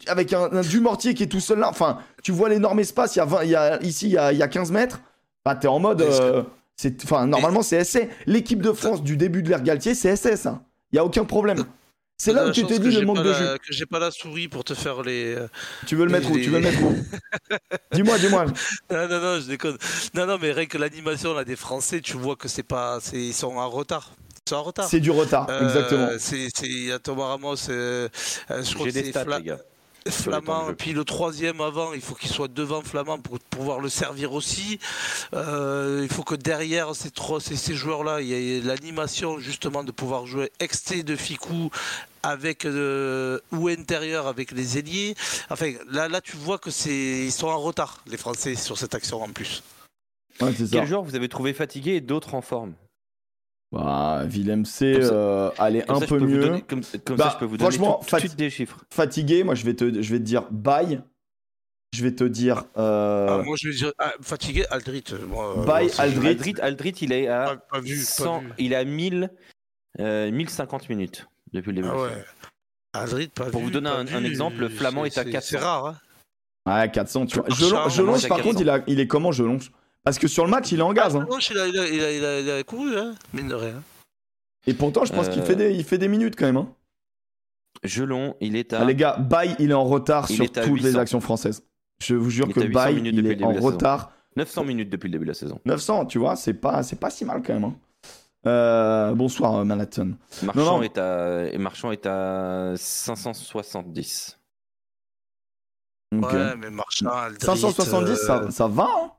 avec 0.06 0.32
un, 0.32 0.60
du 0.60 0.80
mortier 0.80 1.14
qui 1.14 1.22
est 1.22 1.26
tout 1.26 1.40
seul 1.40 1.58
là. 1.58 1.68
Enfin, 1.68 1.98
tu 2.22 2.32
vois 2.32 2.48
l'énorme 2.48 2.80
espace. 2.80 3.16
Il 3.16 3.18
y 3.18 3.22
a 3.22 3.24
20, 3.24 3.44
il 3.44 3.50
y 3.50 3.56
a, 3.56 3.82
ici, 3.82 4.06
il 4.06 4.12
y 4.12 4.18
a, 4.18 4.32
il 4.32 4.38
y 4.38 4.42
a 4.42 4.48
15 4.48 4.70
mètres. 4.72 5.00
Bah, 5.44 5.54
t'es 5.54 5.68
en 5.68 5.80
mode. 5.80 6.02
Euh, 6.02 6.42
enfin, 7.04 7.26
normalement, 7.26 7.62
c'est 7.62 7.76
essai. 7.76 8.08
L'équipe 8.26 8.62
de 8.62 8.72
France 8.72 9.02
du 9.02 9.16
début 9.16 9.42
de 9.42 9.48
l'ère 9.48 9.62
Galtier, 9.62 9.94
c'est 9.94 10.14
SS. 10.14 10.46
Hein. 10.46 10.62
Il 10.92 10.96
n'y 10.96 10.98
a 11.00 11.04
aucun 11.04 11.24
problème. 11.24 11.64
C'est 12.16 12.32
là 12.32 12.46
où 12.46 12.50
tu 12.50 12.64
t'es 12.64 12.78
dit 12.78 12.90
le 12.90 13.04
manque 13.04 13.22
de 13.22 13.32
jus. 13.32 13.58
Que 13.66 13.72
j'ai 13.72 13.86
pas 13.86 13.98
la 13.98 14.10
souris 14.10 14.48
pour 14.48 14.64
te 14.64 14.74
faire 14.74 15.02
les. 15.02 15.34
Euh, 15.34 15.48
tu 15.86 15.96
veux 15.96 16.04
le 16.04 16.12
mettre 16.12 16.30
où? 16.30 16.38
Tu 16.38 16.50
veux 16.50 16.60
le 16.60 16.64
mettre 16.64 16.82
où? 16.82 16.94
Dis-moi, 17.92 18.18
dis-moi. 18.18 18.46
Non, 18.90 19.08
non, 19.08 19.20
non, 19.20 19.40
je 19.40 19.48
déconne. 19.48 19.76
Non, 20.14 20.26
non, 20.26 20.38
mais 20.40 20.52
rien 20.52 20.66
que 20.66 20.78
l'animation 20.78 21.34
là 21.34 21.44
des 21.44 21.56
Français, 21.56 22.00
tu 22.00 22.16
vois 22.16 22.36
que 22.36 22.48
c'est 22.48 22.62
pas, 22.62 22.98
ils 23.12 23.34
sont 23.34 23.56
en 23.56 23.68
retard. 23.68 24.12
C'est 24.46 24.54
en 24.54 24.62
retard. 24.62 24.88
C'est 24.88 25.00
du 25.00 25.10
retard, 25.10 25.46
euh, 25.50 25.64
exactement. 25.64 26.08
C'est, 26.18 26.48
c'est 26.54 26.98
Thomas 27.02 27.26
Ramos. 27.26 27.56
Euh, 27.70 28.08
je 28.48 28.74
crois 28.74 28.86
que 28.86 28.92
c'est 28.92 29.12
Fla... 29.12 29.40
Flamand, 30.08 30.70
et 30.70 30.74
puis 30.74 30.92
le 30.92 31.04
troisième 31.04 31.60
avant, 31.60 31.92
il 31.92 32.00
faut 32.00 32.14
qu'il 32.14 32.30
soit 32.30 32.48
devant 32.48 32.82
Flamand 32.82 33.18
pour 33.18 33.38
pouvoir 33.38 33.80
le 33.80 33.88
servir 33.88 34.32
aussi. 34.32 34.78
Euh, 35.34 36.00
il 36.02 36.12
faut 36.12 36.22
que 36.22 36.34
derrière 36.34 36.94
ces, 36.94 37.10
trois, 37.10 37.40
ces, 37.40 37.56
ces 37.56 37.74
joueurs-là, 37.74 38.20
il 38.20 38.28
y 38.28 38.56
ait 38.56 38.60
l'animation 38.60 39.38
justement 39.38 39.84
de 39.84 39.92
pouvoir 39.92 40.26
jouer 40.26 40.50
exté 40.60 41.02
de 41.02 41.16
Ficou 41.16 41.70
avec 42.22 42.64
euh, 42.64 43.38
ou 43.52 43.68
intérieur 43.68 44.26
avec 44.26 44.52
les 44.52 44.78
ailiers. 44.78 45.14
Enfin, 45.50 45.72
là, 45.90 46.08
là 46.08 46.20
tu 46.20 46.36
vois 46.36 46.58
que 46.58 46.70
c'est 46.70 47.24
ils 47.24 47.32
sont 47.32 47.48
en 47.48 47.58
retard 47.58 48.02
les 48.06 48.16
Français 48.16 48.54
sur 48.54 48.78
cette 48.78 48.94
action 48.94 49.22
en 49.22 49.28
plus. 49.28 49.62
Ouais, 50.40 50.52
Quel 50.70 50.86
joueur 50.86 51.02
vous 51.02 51.14
avez 51.14 51.28
trouvé 51.28 51.52
fatigué 51.52 51.92
et 51.92 52.00
d'autres 52.00 52.34
en 52.34 52.42
forme? 52.42 52.74
Bah, 53.72 54.24
Willem 54.26 54.64
C, 54.66 54.98
euh, 55.00 55.50
allait 55.58 55.82
Comme 55.82 55.96
un 55.96 56.00
ça, 56.00 56.06
peu 56.06 56.18
mieux. 56.20 56.40
donner- 56.40 56.60
comme 56.62 56.82
comme 57.04 57.16
Bah, 57.16 57.24
ça, 57.24 57.30
je 57.34 57.38
peux 57.38 57.44
vous 57.46 57.56
donner 57.56 57.70
franchement, 57.70 58.00
tout, 58.02 58.06
tout 58.10 58.14
de 58.16 58.20
suite 58.20 58.36
des 58.36 58.50
chiffres. 58.50 58.84
Fatigué, 58.92 59.44
moi 59.44 59.54
je 59.54 59.64
vais 59.64 59.74
te, 59.74 59.84
je 60.02 60.12
vais 60.12 60.18
te 60.18 60.24
dire 60.24 60.46
bye. 60.50 61.02
Je 61.94 62.02
vais 62.02 62.14
te 62.14 62.24
dire 62.24 62.64
euh, 62.78 63.26
Ah, 63.40 63.42
moi, 63.42 63.54
je 63.60 63.68
vais 63.68 63.74
dire 63.74 63.92
ah, 63.98 64.12
fatigué, 64.22 64.64
Aldrit. 64.70 65.04
Moi, 65.28 65.58
euh, 65.58 65.64
Bye, 65.64 65.86
moi, 65.88 65.94
Aldrit. 66.00 66.28
Aldrit, 66.28 66.54
Aldrit, 66.60 66.94
il 67.02 67.12
est 67.12 67.28
à 67.28 67.56
pas 67.70 67.80
vu, 67.80 67.96
pas 67.96 68.02
100, 68.02 68.38
vu. 68.40 68.48
il 68.58 68.72
est 68.72 68.76
à 68.76 68.84
1000, 68.84 69.30
euh, 70.00 70.30
1050 70.30 70.88
minutes 70.88 71.26
depuis 71.52 71.68
le 71.70 71.76
début. 71.76 71.88
Ah 71.90 72.00
ouais. 72.02 72.24
Aldrit, 72.94 73.28
pas 73.28 73.46
Pour 73.50 73.60
vu, 73.60 73.66
vous 73.66 73.70
donner 73.72 73.90
un- 73.90 74.06
un 74.06 74.24
exemple, 74.24 74.68
Flamand 74.70 75.02
c'est- 75.04 75.16
est 75.16 75.18
à 75.18 75.24
c'est- 75.24 75.30
400. 75.30 75.48
C'est 75.50 75.58
rare, 75.64 75.86
hein. 76.66 76.80
ouais, 76.82 76.90
400, 76.90 77.26
tu 77.26 77.38
vois. 77.38 77.46
C'est 77.50 77.70
par 78.28 78.38
400. 78.38 78.42
contre, 78.42 78.60
il, 78.62 78.70
a, 78.70 78.82
il 78.86 78.98
est 79.00 79.06
comment 79.06 79.32
Jelonge 79.32 79.70
Parce 80.04 80.18
que 80.18 80.26
sur 80.28 80.44
le 80.44 80.50
match, 80.50 80.72
il 80.72 80.78
est 80.80 80.82
en 80.82 80.92
gaz. 80.92 81.14
hein. 81.16 81.26
Il, 81.50 81.58
a, 81.58 81.66
il, 81.68 81.78
a, 81.78 81.86
il, 81.88 82.02
a, 82.04 82.12
il, 82.12 82.24
a, 82.24 82.40
il 82.40 82.50
a 82.50 82.62
couru, 82.64 82.98
hein, 82.98 83.14
mine 83.32 83.48
de 83.48 83.54
rien. 83.54 83.82
Et 84.66 84.74
pourtant, 84.74 85.04
je 85.04 85.12
pense 85.12 85.28
qu'il 85.28 85.42
Euh, 85.42 85.44
fait 85.44 85.56
des, 85.56 85.72
il 85.72 85.84
fait 85.84 85.98
des 85.98 86.08
minutes 86.08 86.34
quand 86.36 86.46
même. 86.46 86.56
hein. 86.56 86.68
Gelon, 87.84 88.36
il 88.40 88.54
est 88.56 88.72
à. 88.72 88.80
Ah, 88.82 88.84
les 88.84 88.94
gars, 88.94 89.16
Baye, 89.16 89.56
il 89.58 89.70
est 89.70 89.74
en 89.74 89.84
retard 89.84 90.26
Il 90.30 90.36
sur 90.36 90.46
toutes 90.52 90.80
les 90.82 90.90
800. 90.90 90.98
actions 90.98 91.20
françaises. 91.20 91.62
Je 92.00 92.14
vous 92.14 92.30
jure 92.30 92.46
que 92.52 92.60
à 92.60 92.64
800 92.64 92.72
Baye, 92.84 93.00
il 93.04 93.26
est 93.26 93.44
en 93.44 93.52
retard. 93.52 94.12
900 94.36 94.64
minutes 94.64 94.88
depuis 94.90 95.08
le 95.08 95.12
début 95.12 95.24
de 95.24 95.30
la 95.30 95.34
saison. 95.34 95.60
900, 95.66 96.06
tu 96.06 96.18
vois, 96.18 96.36
c'est 96.36 96.54
pas, 96.54 96.82
c'est 96.82 96.96
pas 96.98 97.10
si 97.10 97.24
mal 97.24 97.42
quand 97.44 97.52
même. 97.54 97.64
hein. 97.64 97.74
Euh, 98.46 99.12
bonsoir, 99.14 99.56
euh, 99.56 99.64
Manhattan. 99.64 100.12
Marchand, 100.42 100.78
non. 100.78 100.82
Est 100.82 100.98
à... 100.98 101.46
et 101.52 101.58
Marchand 101.58 101.92
est 101.92 102.06
à 102.06 102.72
570. 102.76 104.38
Donc, 106.12 106.24
Ouais, 106.24 106.34
euh, 106.38 106.56
mais 106.58 106.70
Marchand, 106.70 107.10
Aldrit. 107.10 107.44
570, 107.44 108.10
euh, 108.10 108.14
ça, 108.16 108.50
ça 108.50 108.66
va, 108.68 108.88
hein 108.90 109.12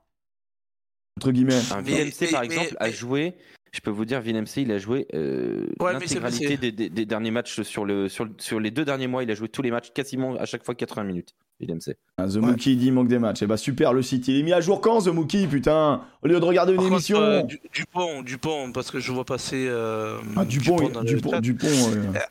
Entre 1.20 1.30
guillemets. 1.30 1.54
Un 1.72 1.80
VMC, 1.80 2.30
par 2.32 2.40
mais- 2.40 2.46
exemple, 2.46 2.76
a 2.80 2.86
mais- 2.86 2.92
joué. 2.92 3.34
Je 3.72 3.80
peux 3.80 3.90
vous 3.90 4.04
dire, 4.04 4.20
VNMC, 4.20 4.58
il 4.62 4.70
a 4.70 4.78
joué 4.78 5.08
euh, 5.14 5.66
Ouais, 5.80 5.92
l'intégralité 5.92 6.56
des, 6.56 6.70
des- 6.70 6.88
des 6.88 7.06
derniers 7.06 7.32
matchs 7.32 7.62
sur, 7.62 7.84
le, 7.84 8.08
sur, 8.08 8.24
le- 8.24 8.30
sur 8.38 8.60
les 8.60 8.70
deux 8.70 8.84
derniers 8.84 9.08
mois. 9.08 9.24
Il 9.24 9.30
a 9.32 9.34
joué 9.34 9.48
tous 9.48 9.62
les 9.62 9.72
matchs, 9.72 9.90
quasiment 9.92 10.36
à 10.36 10.46
chaque 10.46 10.64
fois 10.64 10.76
80 10.76 11.02
minutes. 11.02 11.34
VNMC. 11.60 11.96
Ah, 12.18 12.26
The 12.28 12.34
Ouais. 12.36 12.40
Mookie 12.42 12.76
dit 12.76 12.86
il 12.86 12.92
manque 12.92 13.08
des 13.08 13.18
matchs. 13.18 13.42
Et 13.42 13.46
bah 13.46 13.56
super, 13.56 13.92
le 13.92 14.02
site 14.02 14.28
il 14.28 14.38
est 14.38 14.42
mis 14.44 14.52
à 14.52 14.60
jour 14.60 14.80
quand 14.80 15.02
The 15.02 15.08
Mookie, 15.08 15.46
putain? 15.48 16.02
Au 16.22 16.28
lieu 16.28 16.38
de 16.38 16.44
regarder 16.44 16.72
une 16.72 16.76
par 16.78 16.84
contre, 16.84 16.94
émission. 16.96 17.20
euh, 17.20 17.42
Du- 17.42 17.60
Dupont, 17.72 18.22
Dupont, 18.22 18.70
parce 18.72 18.90
que 18.92 19.00
je 19.00 19.10
vois 19.10 19.24
passer. 19.24 19.66
euh, 19.68 20.18
ah, 20.36 20.44
Dupont, 20.44 20.88
dans 20.88 21.00
le 21.00 21.06
Dupont, 21.06 21.30
chat. 21.30 21.40
Dupont. 21.40 21.66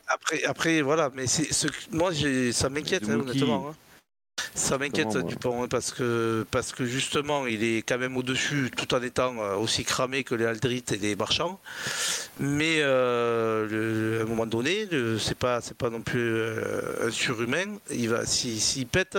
Après, 0.08 0.44
après, 0.44 0.80
voilà, 0.82 1.10
mais 1.14 1.26
c'est 1.26 1.52
ce 1.52 1.66
que- 1.68 1.72
moi, 1.96 2.10
j'ai, 2.12 2.52
ça 2.52 2.68
m'inquiète, 2.70 3.06
hein, 3.10 3.20
honnêtement. 3.20 3.68
hein. 3.70 3.74
Ça 4.54 4.78
m'inquiète, 4.78 5.16
Dupont, 5.26 5.62
hein, 5.64 5.68
parce 5.68 5.92
que, 5.92 6.44
parce 6.50 6.72
que 6.72 6.84
justement, 6.84 7.46
il 7.46 7.62
est 7.64 7.82
quand 7.82 7.98
même 7.98 8.16
au-dessus, 8.16 8.70
tout 8.76 8.92
en 8.94 9.02
étant 9.02 9.36
euh, 9.40 9.56
aussi 9.56 9.84
cramé 9.84 10.24
que 10.24 10.34
les 10.34 10.44
Aldrit 10.44 10.84
et 10.92 10.96
les 10.96 11.16
Marchands. 11.16 11.60
Mais 12.40 12.78
euh, 12.80 13.66
le- 13.68 14.20
à 14.20 14.22
un 14.22 14.26
moment 14.26 14.46
donné, 14.46 14.86
le- 14.86 15.18
c'est 15.18 15.36
pas, 15.38 15.60
c'est 15.60 15.76
pas 15.76 15.90
non 15.90 16.02
plus 16.02 16.20
euh, 16.36 17.06
un 17.06 17.10
surhumain. 17.10 17.78
Il 17.90 18.08
va, 18.10 18.26
s'il 18.26 18.60
s'il 18.60 18.86
pète, 18.86 19.18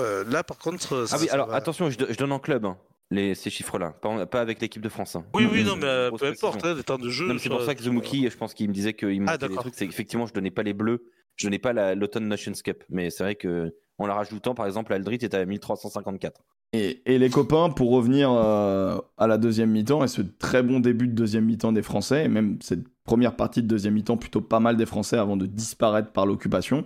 euh, 0.00 0.24
là, 0.28 0.42
par 0.42 0.58
contre, 0.58 1.06
ça- 1.06 1.16
Ah 1.16 1.20
oui, 1.20 1.26
ça 1.28 1.34
alors 1.34 1.48
va. 1.48 1.56
attention, 1.56 1.90
je, 1.90 1.98
do- 1.98 2.06
je 2.08 2.16
donne 2.16 2.32
en 2.32 2.38
club 2.38 2.64
hein, 2.66 2.76
les, 3.10 3.34
ces 3.34 3.50
chiffres-là, 3.50 3.90
pas, 3.90 4.26
pas 4.26 4.40
avec 4.40 4.60
l'équipe 4.60 4.82
de 4.82 4.88
France. 4.88 5.16
hein. 5.16 5.24
Oui, 5.34 5.46
oui, 5.50 5.64
non, 5.64 5.76
mais 5.76 5.84
euh, 5.86 6.10
peu 6.10 6.26
importe, 6.26 6.64
hein, 6.64 6.74
les 6.74 6.82
temps 6.84 6.98
de 6.98 7.08
jeu. 7.10 7.34
C'est 7.38 7.48
pour 7.48 7.62
ça, 7.62 7.74
que 7.74 7.88
Mookie, 7.88 8.28
je 8.30 8.36
pense 8.36 8.52
qu'il 8.54 8.68
me 8.68 8.74
disait 8.74 8.94
qu'il 8.94 9.20
me 9.22 9.28
Ah, 9.28 9.38
des 9.38 9.48
trucs. 9.48 9.74
C'est 9.74 9.86
qu'effectivement, 9.86 10.26
je 10.26 10.34
donnais 10.34 10.50
pas 10.50 10.62
les 10.62 10.74
bleus, 10.74 11.04
je 11.36 11.46
donnais 11.46 11.58
pas 11.58 11.72
la- 11.72 11.94
l'Automne 11.94 12.28
Nations 12.28 12.52
Cup. 12.64 12.84
Mais 12.90 13.10
c'est 13.10 13.22
vrai 13.22 13.34
que 13.36 13.74
en 13.98 14.06
la 14.06 14.14
rajoutant, 14.14 14.54
par 14.54 14.66
exemple, 14.66 14.92
Aldrit 14.92 15.16
était 15.16 15.36
à 15.36 15.44
1354. 15.44 16.40
Et, 16.72 17.02
et 17.06 17.18
les 17.18 17.30
copains, 17.30 17.70
pour 17.70 17.90
revenir 17.92 18.30
euh, 18.30 18.98
à 19.16 19.26
la 19.26 19.38
deuxième 19.38 19.70
mi-temps 19.70 20.04
et 20.04 20.08
ce 20.08 20.20
très 20.22 20.62
bon 20.62 20.80
début 20.80 21.06
de 21.08 21.12
deuxième 21.12 21.44
mi-temps 21.44 21.72
des 21.72 21.82
Français, 21.82 22.24
et 22.24 22.28
même 22.28 22.58
cette 22.60 22.86
première 23.04 23.36
partie 23.36 23.62
de 23.62 23.68
deuxième 23.68 23.94
mi-temps 23.94 24.16
plutôt 24.16 24.40
pas 24.40 24.60
mal 24.60 24.76
des 24.76 24.84
Français 24.86 25.16
avant 25.16 25.36
de 25.36 25.46
disparaître 25.46 26.10
par 26.12 26.26
l'occupation, 26.26 26.84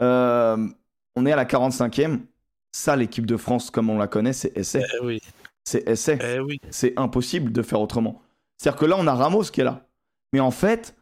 euh, 0.00 0.68
on 1.16 1.26
est 1.26 1.32
à 1.32 1.36
la 1.36 1.44
45e. 1.44 2.20
Ça, 2.72 2.94
l'équipe 2.94 3.26
de 3.26 3.36
France, 3.36 3.70
comme 3.70 3.88
on 3.90 3.98
la 3.98 4.06
connaît, 4.06 4.34
c'est 4.34 4.56
essai. 4.56 4.84
Eh 5.00 5.04
oui, 5.04 5.18
C'est 5.64 5.88
essai. 5.88 6.18
eh 6.22 6.40
oui. 6.40 6.60
c'est 6.70 6.92
impossible 6.98 7.50
de 7.52 7.62
faire 7.62 7.80
autrement. 7.80 8.20
C'est-à-dire 8.58 8.78
que 8.78 8.86
là, 8.86 8.96
on 8.98 9.06
a 9.06 9.14
Ramos 9.14 9.44
qui 9.44 9.62
est 9.62 9.64
là. 9.64 9.86
Mais 10.32 10.40
en 10.40 10.50
fait, 10.50 10.94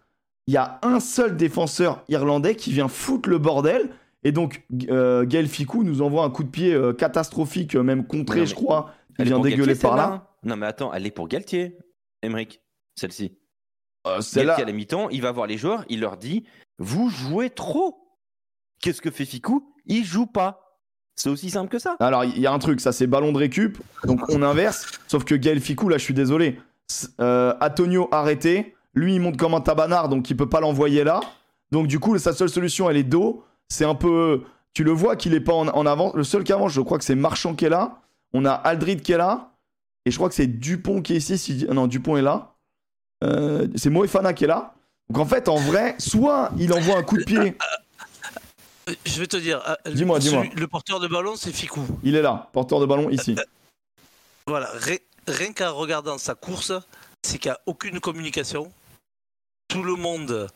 il 0.46 0.54
y 0.54 0.56
a 0.56 0.78
un 0.82 1.00
seul 1.00 1.36
défenseur 1.36 2.04
irlandais 2.08 2.54
qui 2.54 2.72
vient 2.72 2.88
foutre 2.88 3.28
le 3.28 3.38
bordel. 3.38 3.90
Et 4.24 4.32
donc, 4.32 4.64
euh, 4.88 5.24
Gaël 5.26 5.46
Ficou 5.48 5.84
nous 5.84 6.00
envoie 6.02 6.24
un 6.24 6.30
coup 6.30 6.44
de 6.44 6.48
pied 6.48 6.72
euh, 6.72 6.92
catastrophique, 6.92 7.76
euh, 7.76 7.82
même 7.82 8.06
contré, 8.06 8.40
mais 8.40 8.46
je 8.46 8.54
crois. 8.54 8.94
Il 9.18 9.26
vient 9.26 9.38
dégueuler 9.38 9.74
par 9.74 9.96
là. 9.96 10.08
hein 10.08 10.26
Non, 10.42 10.56
mais 10.56 10.66
attends, 10.66 10.92
elle 10.92 11.06
est 11.06 11.10
pour 11.10 11.28
Galtier, 11.28 11.76
Emmerich, 12.22 12.62
celle-ci. 12.96 13.36
Euh, 14.06 14.20
Galtier 14.34 14.62
à 14.62 14.66
la 14.66 14.72
mi-temps, 14.72 15.08
il 15.10 15.22
va 15.22 15.30
voir 15.30 15.46
les 15.46 15.56
joueurs, 15.58 15.84
il 15.88 16.00
leur 16.00 16.16
dit 16.16 16.44
Vous 16.78 17.08
jouez 17.10 17.50
trop 17.50 17.98
Qu'est-ce 18.80 19.00
que 19.00 19.10
fait 19.10 19.24
Ficou? 19.24 19.72
Il 19.86 20.04
joue 20.04 20.26
pas. 20.26 20.60
C'est 21.16 21.28
aussi 21.30 21.48
simple 21.48 21.70
que 21.70 21.78
ça. 21.78 21.96
alors 22.00 22.24
il 22.24 22.38
y 22.40 22.46
a 22.46 22.52
un 22.52 22.58
truc, 22.58 22.80
ça 22.80 22.90
c'est 22.90 23.06
ballon 23.06 23.30
de 23.30 23.38
récup. 23.38 23.78
Donc 24.04 24.20
on 24.30 24.42
inverse. 24.42 24.90
Sauf 25.06 25.24
que 25.24 25.34
Gaël 25.34 25.60
Ficou, 25.60 25.88
là, 25.88 25.96
je 25.96 26.02
suis 26.02 26.14
désolé. 26.14 26.58
Euh, 27.20 27.54
Antonio 27.60 28.08
arrêté. 28.10 28.74
Lui, 28.94 29.14
il 29.14 29.20
monte 29.20 29.36
comme 29.36 29.54
un 29.54 29.60
tabanard, 29.60 30.08
donc 30.08 30.28
il 30.30 30.36
peut 30.36 30.48
pas 30.48 30.60
l'envoyer 30.60 31.04
là. 31.04 31.20
Donc 31.70 31.86
du 31.86 31.98
coup, 32.00 32.18
sa 32.18 32.32
seule 32.32 32.48
solution, 32.48 32.90
elle 32.90 32.96
est 32.96 33.02
dos. 33.04 33.44
C'est 33.68 33.84
un 33.84 33.94
peu. 33.94 34.44
Tu 34.72 34.84
le 34.84 34.90
vois 34.92 35.16
qu'il 35.16 35.34
est 35.34 35.40
pas 35.40 35.54
en, 35.54 35.68
en 35.68 35.86
avant. 35.86 36.12
Le 36.14 36.24
seul 36.24 36.44
qui 36.44 36.52
avance, 36.52 36.72
je 36.72 36.80
crois 36.80 36.98
que 36.98 37.04
c'est 37.04 37.14
Marchand 37.14 37.54
qui 37.54 37.64
est 37.64 37.68
là. 37.70 38.00
On 38.32 38.44
a 38.44 38.52
Aldrid 38.52 39.02
qui 39.02 39.12
est 39.12 39.16
là. 39.16 39.50
Et 40.06 40.10
je 40.10 40.16
crois 40.16 40.28
que 40.28 40.34
c'est 40.34 40.46
Dupont 40.46 41.00
qui 41.02 41.14
est 41.14 41.16
ici. 41.18 41.38
Si... 41.38 41.64
Non, 41.70 41.86
Dupont 41.86 42.16
est 42.16 42.22
là. 42.22 42.54
Euh, 43.22 43.68
c'est 43.76 43.90
Moefana 43.90 44.32
qui 44.34 44.44
est 44.44 44.48
là. 44.48 44.74
Donc 45.08 45.18
en 45.22 45.26
fait, 45.26 45.48
en 45.48 45.56
vrai, 45.56 45.94
soit 45.98 46.50
il 46.58 46.72
envoie 46.72 46.96
un 46.98 47.02
coup 47.02 47.16
de 47.16 47.24
pied, 47.24 47.56
Euh, 48.88 48.92
Je 49.06 49.18
vais 49.20 49.26
te 49.26 49.36
dire, 49.38 49.62
ah, 49.64 49.78
Dis-moi, 49.90 50.18
dis-moi. 50.18 50.44
le 50.54 50.66
porteur 50.66 51.00
de 51.00 51.08
ballon, 51.08 51.36
c'est 51.36 51.52
Ficou. 51.52 51.80
il 52.02 52.16
est 52.16 52.22
là, 52.22 52.50
porteur 52.52 52.80
de 52.80 52.86
ballon 52.86 53.08
ici. 53.08 53.34
Voilà, 54.46 54.68
ri- 54.74 55.00
rien 55.26 55.52
qu'en 55.54 55.72
regardant 55.74 56.18
sa 56.18 56.34
course, 56.34 56.72
c'est 57.22 57.38
qu'il 57.38 57.50
n'y 57.50 57.54
a 57.54 57.60
aucune 57.64 57.98
communication. 58.00 58.70
Tout 59.68 59.82
le 59.82 59.94
monde 59.96 60.48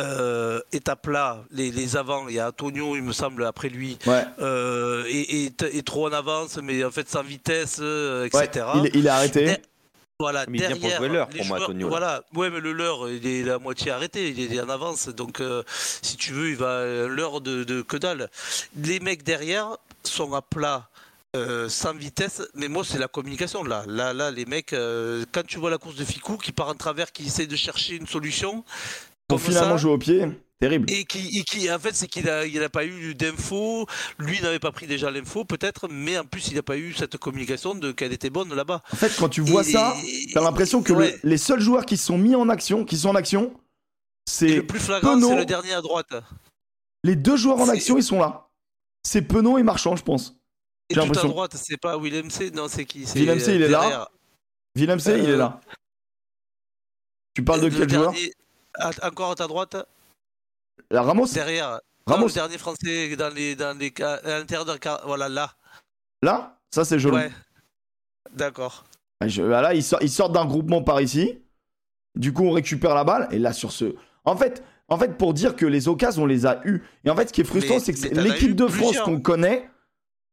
euh, 0.00 0.60
est 0.72 0.88
à 0.88 0.96
plat. 0.96 1.44
Les, 1.50 1.70
les 1.70 1.96
avants, 1.96 2.28
il 2.28 2.34
y 2.34 2.40
a 2.40 2.48
Antonio, 2.48 2.96
il 2.96 3.02
me 3.02 3.12
semble, 3.12 3.44
après 3.44 3.68
lui, 3.68 3.98
Ouais, 4.06 4.24
euh, 4.40 5.04
et, 5.08 5.44
et- 5.46 5.52
et 5.72 5.82
trop 5.82 6.08
en 6.08 6.12
avance, 6.12 6.58
mais 6.62 6.82
en 6.84 6.90
fait 6.90 7.08
sans 7.08 7.22
vitesse, 7.22 7.78
euh, 7.80 8.28
ouais, 8.32 8.44
etc. 8.46 8.66
il, 8.76 8.86
est- 8.86 8.90
il 8.94 9.06
est 9.06 9.10
arrêté. 9.10 9.44
Et- 9.50 9.56
Voilà, 10.18 10.44
Mais 10.48 10.58
il 10.58 10.60
vient 10.60 10.70
pour 10.72 10.80
derrière, 10.80 10.98
jouer 10.98 11.08
l'heure, 11.08 11.28
les 11.32 11.38
pour 11.38 11.46
moi, 11.46 11.56
joueurs- 11.56 11.70
Antonio, 11.70 11.86
là. 11.86 11.90
Voilà, 11.90 12.22
ouais, 12.34 12.50
mais 12.50 12.60
le 12.60 12.72
leur, 12.72 13.08
il 13.08 13.26
est 13.26 13.48
à 13.50 13.58
moitié 13.58 13.90
arrêté, 13.90 14.28
il 14.28 14.52
est 14.54 14.60
en 14.60 14.68
avance, 14.68 15.08
donc 15.08 15.40
euh, 15.40 15.62
si 16.02 16.16
tu 16.18 16.32
veux, 16.32 16.50
il 16.50 16.56
va 16.56 16.80
à 16.80 17.06
l'heure 17.06 17.40
de, 17.40 17.64
de 17.64 17.80
que 17.80 17.96
dalle. 17.96 18.28
Les 18.76 19.00
mecs 19.00 19.22
derrière 19.22 19.76
sont 20.04 20.32
à 20.34 20.42
plat. 20.42 20.88
euh, 21.36 21.68
sans 21.68 21.94
vitesse, 21.94 22.42
mais 22.56 22.66
moi 22.66 22.82
c'est 22.84 22.98
la 22.98 23.06
communication 23.06 23.62
là. 23.62 23.84
Là, 23.86 24.12
là, 24.12 24.32
les 24.32 24.46
mecs, 24.46 24.72
euh, 24.72 25.24
quand 25.30 25.46
tu 25.46 25.60
vois 25.60 25.70
la 25.70 25.78
course 25.78 25.94
de 25.94 26.04
Ficou 26.04 26.36
qui 26.36 26.50
part 26.50 26.66
en 26.68 26.74
travers, 26.74 27.12
qui 27.12 27.24
essaie 27.26 27.46
de 27.46 27.54
chercher 27.54 27.94
une 27.94 28.08
solution, 28.08 28.64
comme 29.30 29.38
finalement 29.38 29.70
ça, 29.72 29.82
jouer 29.82 29.92
au 29.92 29.98
pied, 29.98 30.26
terrible. 30.60 30.90
et 30.90 31.04
qui, 31.04 31.38
et 31.38 31.42
qui, 31.44 31.70
en 31.72 31.78
fait, 31.78 31.94
c'est 31.94 32.06
qu'il 32.06 32.24
n'a 32.26 32.44
il 32.46 32.62
a 32.62 32.68
pas 32.68 32.84
eu 32.84 33.14
d'infos. 33.14 33.86
Lui 34.18 34.40
n'avait 34.40 34.58
pas 34.58 34.72
pris 34.72 34.86
déjà 34.86 35.10
l'info, 35.10 35.44
peut-être, 35.44 35.88
mais 35.90 36.18
en 36.18 36.24
plus, 36.24 36.48
il 36.48 36.54
n'a 36.54 36.62
pas 36.62 36.76
eu 36.76 36.92
cette 36.92 37.16
communication 37.16 37.74
de 37.74 37.92
qu'elle 37.92 38.12
était 38.12 38.30
bonne 38.30 38.54
là-bas. 38.54 38.82
En 38.92 38.96
fait, 38.96 39.12
quand 39.18 39.28
tu 39.28 39.40
vois 39.40 39.62
Et- 39.62 39.72
ça, 39.72 39.94
t'as 40.34 40.42
l'impression 40.42 40.82
que 40.82 40.92
le- 40.92 41.18
les 41.22 41.38
seuls 41.38 41.60
joueurs 41.60 41.86
qui 41.86 41.96
sont 41.96 42.18
mis 42.18 42.34
en 42.34 42.48
action, 42.48 42.84
qui 42.84 42.96
sont 42.96 43.08
en 43.10 43.14
action, 43.14 43.54
c'est 44.26 44.56
le 44.56 44.66
plus 44.66 44.80
flagrant, 44.80 45.20
c'est 45.20 45.36
le 45.36 45.44
dernier 45.46 45.72
à 45.72 45.80
droite. 45.80 46.12
les 47.04 47.16
deux 47.16 47.36
joueurs 47.36 47.58
en 47.58 47.68
action, 47.68 47.96
ils 47.96 48.02
sont 48.02 48.18
là. 48.20 48.48
C'est 49.02 49.22
Penaud 49.22 49.56
et 49.56 49.62
Marchand, 49.62 49.96
je 49.96 50.02
pense. 50.02 50.36
Et 50.90 50.94
tout 50.94 51.00
à 51.00 51.06
droite, 51.06 51.54
c'est 51.56 51.76
pas 51.78 51.96
Willem 51.96 52.30
C, 52.30 52.50
non, 52.50 52.66
c'est 52.68 52.84
qui? 52.84 53.04
Willem 53.14 53.38
C, 53.40 53.54
il 53.54 53.62
est 53.62 53.68
là. 53.68 53.80
derrière. 53.80 54.08
Willem 54.74 54.98
C, 55.00 55.14
il 55.18 55.30
Euh, 55.30 55.34
est 55.34 55.36
là. 55.38 55.60
Tu 57.34 57.42
parles 57.44 57.60
de 57.62 57.68
quel 57.70 57.88
joueur? 57.88 58.12
À- 58.80 59.06
Encore 59.08 59.32
à 59.32 59.34
ta 59.34 59.46
droite, 59.46 59.76
La 60.90 61.02
Ramos 61.02 61.26
derrière. 61.32 61.80
Non, 62.06 62.14
Ramos 62.14 62.28
le 62.28 62.32
dernier 62.32 62.58
français 62.58 63.14
dans 63.16 63.32
les, 63.32 63.54
dans 63.54 63.76
les, 63.78 63.92
à 64.02 64.20
l'intérieur 64.38 64.66
Voilà, 65.04 65.28
là. 65.28 65.52
Là? 66.22 66.58
Ça, 66.70 66.84
c'est 66.84 66.98
joli. 66.98 67.16
Ouais. 67.16 67.30
D'accord. 68.32 68.84
Ah, 69.20 69.26
ah, 69.38 69.60
Là, 69.62 69.74
ils 69.74 69.82
sortent, 69.82 70.06
sortent 70.08 70.32
d'un 70.32 70.46
groupement 70.46 70.82
par 70.82 71.00
ici. 71.00 71.38
Du 72.16 72.32
coup, 72.32 72.44
on 72.44 72.50
récupère 72.52 72.94
la 72.94 73.04
balle. 73.04 73.28
Et 73.30 73.38
là, 73.38 73.52
sur 73.52 73.72
ce. 73.72 73.94
En 74.24 74.36
fait, 74.36 74.62
en 74.88 74.98
fait 74.98 75.16
pour 75.16 75.34
dire 75.34 75.56
que 75.56 75.66
les 75.66 75.88
occasions, 75.88 76.24
on 76.24 76.26
les 76.26 76.46
a 76.46 76.60
eues. 76.64 76.82
Et 77.04 77.10
en 77.10 77.16
fait, 77.16 77.28
ce 77.28 77.32
qui 77.32 77.40
est 77.40 77.44
frustrant, 77.44 77.78
c'est 77.78 77.92
que 77.94 78.20
l'équipe 78.20 78.54
de 78.56 78.66
France 78.66 78.98
qu'on 79.00 79.20
connaît, 79.20 79.68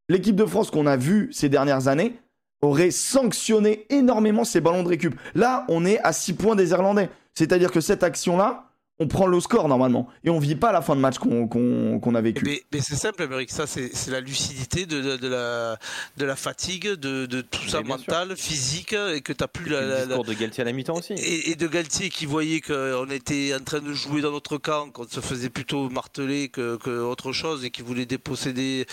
l'équipe 0.09 0.35
de 0.35 0.45
France 0.45 0.71
qu'on 0.71 0.87
a 0.87 0.97
vue 0.97 1.29
ces 1.31 1.49
dernières 1.49 1.87
années, 1.87 2.19
aurait 2.61 2.91
sanctionné 2.91 3.85
énormément 3.89 4.43
ces 4.43 4.61
ballons 4.61 4.83
de 4.83 4.89
récup. 4.89 5.15
Là, 5.35 5.65
on 5.69 5.85
est 5.85 5.99
à 5.99 6.13
6 6.13 6.33
points 6.33 6.55
des 6.55 6.71
Irlandais. 6.71 7.09
C'est-à-dire 7.33 7.71
que 7.71 7.81
cette 7.81 8.03
action-là, 8.03 8.66
on 8.99 9.07
prend 9.07 9.27
le 9.27 9.39
score 9.39 9.67
normalement 9.67 10.07
et 10.23 10.29
on 10.29 10.39
vit 10.39 10.55
pas 10.55 10.71
la 10.71 10.81
fin 10.81 10.95
de 10.95 11.01
match 11.01 11.17
qu'on 11.19 12.15
a 12.15 12.21
vécu. 12.21 12.43
Mais, 12.45 12.63
mais 12.73 12.79
c'est 12.81 12.95
simple, 12.95 13.21
Amérique, 13.21 13.51
ça 13.51 13.67
c'est 13.67 13.91
la 14.07 14.21
lucidité 14.21 14.85
de, 14.85 15.17
de, 15.17 15.27
la, 15.27 15.77
de 16.17 16.25
la 16.25 16.35
fatigue, 16.35 16.87
de, 16.87 17.25
de 17.25 17.41
tout 17.41 17.67
ça 17.67 17.81
mental, 17.81 18.35
physique, 18.35 18.93
et 18.93 19.21
que 19.21 19.33
tu 19.33 19.43
n'as 19.43 19.47
plus 19.47 19.69
la, 19.69 19.81
la, 19.81 20.05
la, 20.05 20.17
de 20.17 20.33
Galtier 20.33 20.61
à 20.61 20.65
la 20.65 20.71
mi-temps 20.71 20.95
aussi. 20.95 21.13
Et, 21.13 21.55
de 21.55 21.67
Galtier 21.67 22.09
qui 22.09 22.25
voyait 22.25 22.61
qu'on 22.61 23.09
était 23.09 23.53
en 23.55 23.63
train 23.63 23.79
de 23.79 23.93
jouer 23.93 24.21
dans 24.21 24.31
notre 24.31 24.57
camp, 24.57 24.89
qu'on 24.89 25.07
se 25.07 25.19
faisait 25.19 25.49
plutôt 25.49 25.89
marteler 25.89 26.49
que, 26.49 26.77
que, 26.77 26.89
autre 26.89 27.33
chose 27.33 27.65
et 27.65 27.71
qui 27.71 27.81
voulait 27.81 28.05
déposséder 28.05 28.85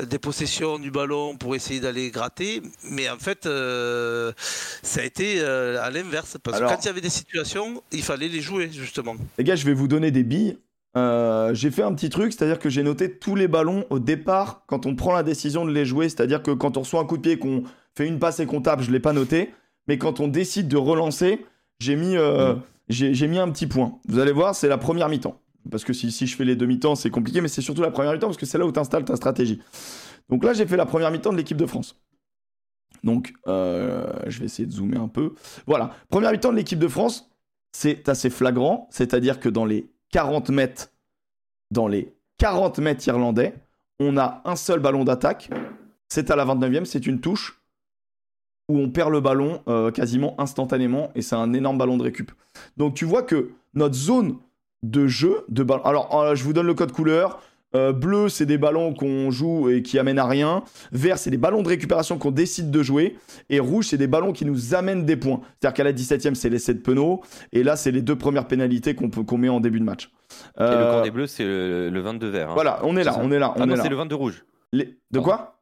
des 0.00 0.18
possessions 0.18 0.78
du 0.78 0.90
ballon 0.90 1.36
pour 1.36 1.54
essayer 1.54 1.80
d'aller 1.80 2.10
gratter. 2.10 2.62
Mais 2.84 3.08
en 3.08 3.18
fait, 3.18 3.46
euh, 3.46 4.32
ça 4.82 5.00
a 5.00 5.04
été 5.04 5.40
euh, 5.40 5.82
à 5.82 5.90
l'inverse 5.90 6.36
parce 6.42 6.58
que 6.58 6.64
quand 6.64 6.78
il 6.82 6.86
y 6.86 6.88
avait 6.88 7.00
des 7.00 7.10
situations, 7.10 7.82
il 7.92 8.02
fallait 8.02 8.28
les 8.28 8.40
jouer 8.40 8.70
justement 8.72 9.16
je 9.56 9.66
vais 9.66 9.74
vous 9.74 9.88
donner 9.88 10.10
des 10.10 10.24
billes. 10.24 10.58
Euh, 10.96 11.54
j'ai 11.54 11.70
fait 11.70 11.82
un 11.82 11.94
petit 11.94 12.10
truc, 12.10 12.32
c'est-à-dire 12.32 12.58
que 12.58 12.68
j'ai 12.68 12.82
noté 12.82 13.16
tous 13.16 13.34
les 13.34 13.48
ballons 13.48 13.86
au 13.90 13.98
départ 13.98 14.64
quand 14.66 14.84
on 14.84 14.94
prend 14.94 15.12
la 15.12 15.22
décision 15.22 15.64
de 15.64 15.70
les 15.70 15.84
jouer. 15.84 16.08
C'est-à-dire 16.08 16.42
que 16.42 16.50
quand 16.50 16.76
on 16.76 16.80
reçoit 16.80 17.00
un 17.00 17.04
coup 17.04 17.16
de 17.16 17.22
pied, 17.22 17.38
qu'on 17.38 17.62
fait 17.96 18.06
une 18.06 18.18
passe 18.18 18.40
et 18.40 18.46
qu'on 18.46 18.60
tape, 18.60 18.82
je 18.82 18.88
ne 18.88 18.92
l'ai 18.92 19.00
pas 19.00 19.12
noté. 19.12 19.50
Mais 19.88 19.98
quand 19.98 20.20
on 20.20 20.28
décide 20.28 20.68
de 20.68 20.76
relancer, 20.76 21.44
j'ai 21.80 21.96
mis, 21.96 22.16
euh, 22.16 22.54
j'ai 22.88 23.26
mis 23.26 23.38
un 23.38 23.50
petit 23.50 23.66
point. 23.66 23.98
Vous 24.06 24.18
allez 24.18 24.32
voir, 24.32 24.54
c'est 24.54 24.68
la 24.68 24.78
première 24.78 25.08
mi-temps. 25.08 25.40
Parce 25.70 25.84
que 25.84 25.92
si, 25.92 26.10
si 26.10 26.26
je 26.26 26.36
fais 26.36 26.44
les 26.44 26.56
deux 26.56 26.66
mi-temps, 26.66 26.94
c'est 26.94 27.10
compliqué, 27.10 27.40
mais 27.40 27.48
c'est 27.48 27.62
surtout 27.62 27.82
la 27.82 27.90
première 27.90 28.12
mi-temps 28.12 28.28
parce 28.28 28.36
que 28.36 28.46
c'est 28.46 28.58
là 28.58 28.66
où 28.66 28.72
tu 28.72 28.80
installes 28.80 29.04
ta 29.04 29.16
stratégie. 29.16 29.60
Donc 30.28 30.44
là, 30.44 30.52
j'ai 30.52 30.66
fait 30.66 30.76
la 30.76 30.86
première 30.86 31.10
mi-temps 31.10 31.32
de 31.32 31.36
l'équipe 31.36 31.56
de 31.56 31.66
France. 31.66 32.00
Donc, 33.04 33.32
euh, 33.48 34.06
je 34.26 34.40
vais 34.40 34.44
essayer 34.46 34.66
de 34.66 34.72
zoomer 34.72 35.00
un 35.00 35.08
peu. 35.08 35.32
Voilà, 35.66 35.90
première 36.08 36.32
mi-temps 36.32 36.52
de 36.52 36.56
l'équipe 36.56 36.78
de 36.78 36.88
France 36.88 37.31
c'est 37.72 38.08
assez 38.08 38.30
flagrant, 38.30 38.88
c'est-à-dire 38.90 39.40
que 39.40 39.48
dans 39.48 39.64
les 39.64 39.90
40 40.10 40.50
mètres, 40.50 40.90
dans 41.70 41.88
les 41.88 42.14
40 42.38 42.78
mètres 42.78 43.06
irlandais, 43.08 43.54
on 43.98 44.16
a 44.16 44.42
un 44.44 44.56
seul 44.56 44.80
ballon 44.80 45.04
d'attaque, 45.04 45.50
c'est 46.08 46.30
à 46.30 46.36
la 46.36 46.44
29e, 46.44 46.84
c'est 46.84 47.06
une 47.06 47.20
touche 47.20 47.62
où 48.68 48.78
on 48.78 48.90
perd 48.90 49.10
le 49.10 49.20
ballon 49.20 49.62
euh, 49.68 49.90
quasiment 49.90 50.38
instantanément 50.40 51.10
et 51.14 51.22
c'est 51.22 51.34
un 51.34 51.52
énorme 51.52 51.78
ballon 51.78 51.96
de 51.96 52.02
récup. 52.02 52.30
Donc 52.76 52.94
tu 52.94 53.04
vois 53.04 53.22
que 53.22 53.50
notre 53.74 53.94
zone 53.94 54.36
de 54.82 55.06
jeu 55.06 55.44
de 55.48 55.62
ballon. 55.62 55.84
Alors 55.84 56.20
euh, 56.20 56.34
je 56.34 56.44
vous 56.44 56.52
donne 56.52 56.66
le 56.66 56.74
code 56.74 56.92
couleur. 56.92 57.40
Euh, 57.74 57.92
bleu, 57.92 58.28
c'est 58.28 58.46
des 58.46 58.58
ballons 58.58 58.92
qu'on 58.94 59.30
joue 59.30 59.70
et 59.70 59.82
qui 59.82 59.98
amènent 59.98 60.18
à 60.18 60.26
rien. 60.26 60.62
Vert, 60.92 61.18
c'est 61.18 61.30
des 61.30 61.36
ballons 61.36 61.62
de 61.62 61.68
récupération 61.68 62.18
qu'on 62.18 62.30
décide 62.30 62.70
de 62.70 62.82
jouer. 62.82 63.16
Et 63.50 63.60
rouge, 63.60 63.86
c'est 63.88 63.98
des 63.98 64.06
ballons 64.06 64.32
qui 64.32 64.44
nous 64.44 64.74
amènent 64.74 65.04
des 65.04 65.16
points. 65.16 65.40
C'est-à-dire 65.60 65.74
qu'à 65.74 65.84
la 65.84 65.92
17ème, 65.92 66.34
c'est 66.34 66.50
l'essai 66.50 66.74
de 66.74 66.80
Penaud. 66.80 67.22
Et 67.52 67.62
là, 67.62 67.76
c'est 67.76 67.90
les 67.90 68.02
deux 68.02 68.16
premières 68.16 68.46
pénalités 68.46 68.94
qu'on 68.94 69.38
met 69.38 69.48
en 69.48 69.60
début 69.60 69.80
de 69.80 69.84
match. 69.84 70.10
Et 70.58 70.62
le 70.62 70.66
camp 70.66 70.98
euh, 70.98 71.02
des 71.02 71.10
bleus, 71.10 71.26
c'est 71.26 71.44
le, 71.44 72.00
22 72.00 72.28
vert. 72.28 72.50
Hein. 72.50 72.54
Voilà, 72.54 72.80
on 72.82 72.96
est 72.96 73.04
là, 73.04 73.18
on 73.20 73.30
est 73.30 73.38
là. 73.38 73.54
ah 73.56 73.66
non, 73.66 73.76
c'est 73.76 73.88
le 73.88 73.96
22 73.96 74.14
rouge. 74.14 74.44
Les... 74.72 74.98
De 75.10 75.20
quoi? 75.20 75.58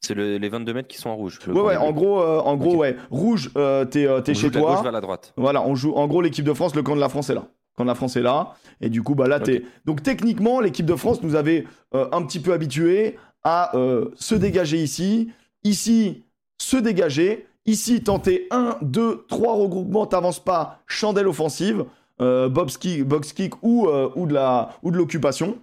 C'est 0.00 0.14
les 0.14 0.48
22 0.48 0.74
mètres 0.74 0.88
qui 0.88 0.98
sont 0.98 1.10
en 1.10 1.16
rouge. 1.16 1.40
Ouais, 1.48 1.60
ouais, 1.60 1.76
en 1.76 1.90
gros, 1.90 2.20
euh, 2.20 2.38
en 2.38 2.56
gros, 2.56 2.76
ouais. 2.76 2.96
Rouge, 3.10 3.50
t'es 3.90 4.34
chez 4.34 4.50
toi. 4.50 4.74
Rouge 4.74 4.82
vers 4.82 4.92
la 4.92 5.00
droite. 5.00 5.32
Voilà, 5.36 5.62
on 5.66 5.74
joue. 5.74 5.92
En 5.94 6.06
gros, 6.06 6.22
l'équipe 6.22 6.44
de 6.44 6.52
France, 6.52 6.74
le 6.76 6.82
camp 6.82 6.94
de 6.94 7.00
la 7.00 7.08
France 7.08 7.30
est 7.30 7.34
là 7.34 7.48
quand 7.78 7.84
la 7.84 7.94
France 7.94 8.16
est 8.16 8.22
là. 8.22 8.56
Et 8.80 8.90
du 8.90 9.02
coup, 9.02 9.14
bah 9.14 9.28
là, 9.28 9.38
t'es. 9.38 9.62
Donc 9.86 10.02
techniquement, 10.02 10.60
l'équipe 10.60 10.84
de 10.84 10.96
France 10.96 11.22
nous 11.22 11.36
avait 11.36 11.64
euh, 11.94 12.08
un 12.12 12.22
petit 12.22 12.40
peu 12.40 12.52
habitués 12.52 13.16
à 13.44 13.74
euh, 13.76 14.10
se 14.16 14.34
dégager 14.34 14.82
ici, 14.82 15.30
ici, 15.62 16.24
se 16.60 16.76
dégager, 16.76 17.46
ici, 17.66 18.02
tenter 18.02 18.48
un, 18.50 18.76
deux, 18.82 19.24
trois 19.28 19.54
regroupements, 19.54 20.06
t'avances 20.06 20.42
pas, 20.42 20.82
chandelle 20.86 21.28
offensive, 21.28 21.84
euh, 22.20 22.48
box 22.48 22.76
kick, 22.76 23.62
ou, 23.62 23.88
ou 23.88 24.26
de 24.26 24.34
la 24.34 24.70
ou 24.82 24.90
de 24.90 24.96
l'occupation. 24.96 25.58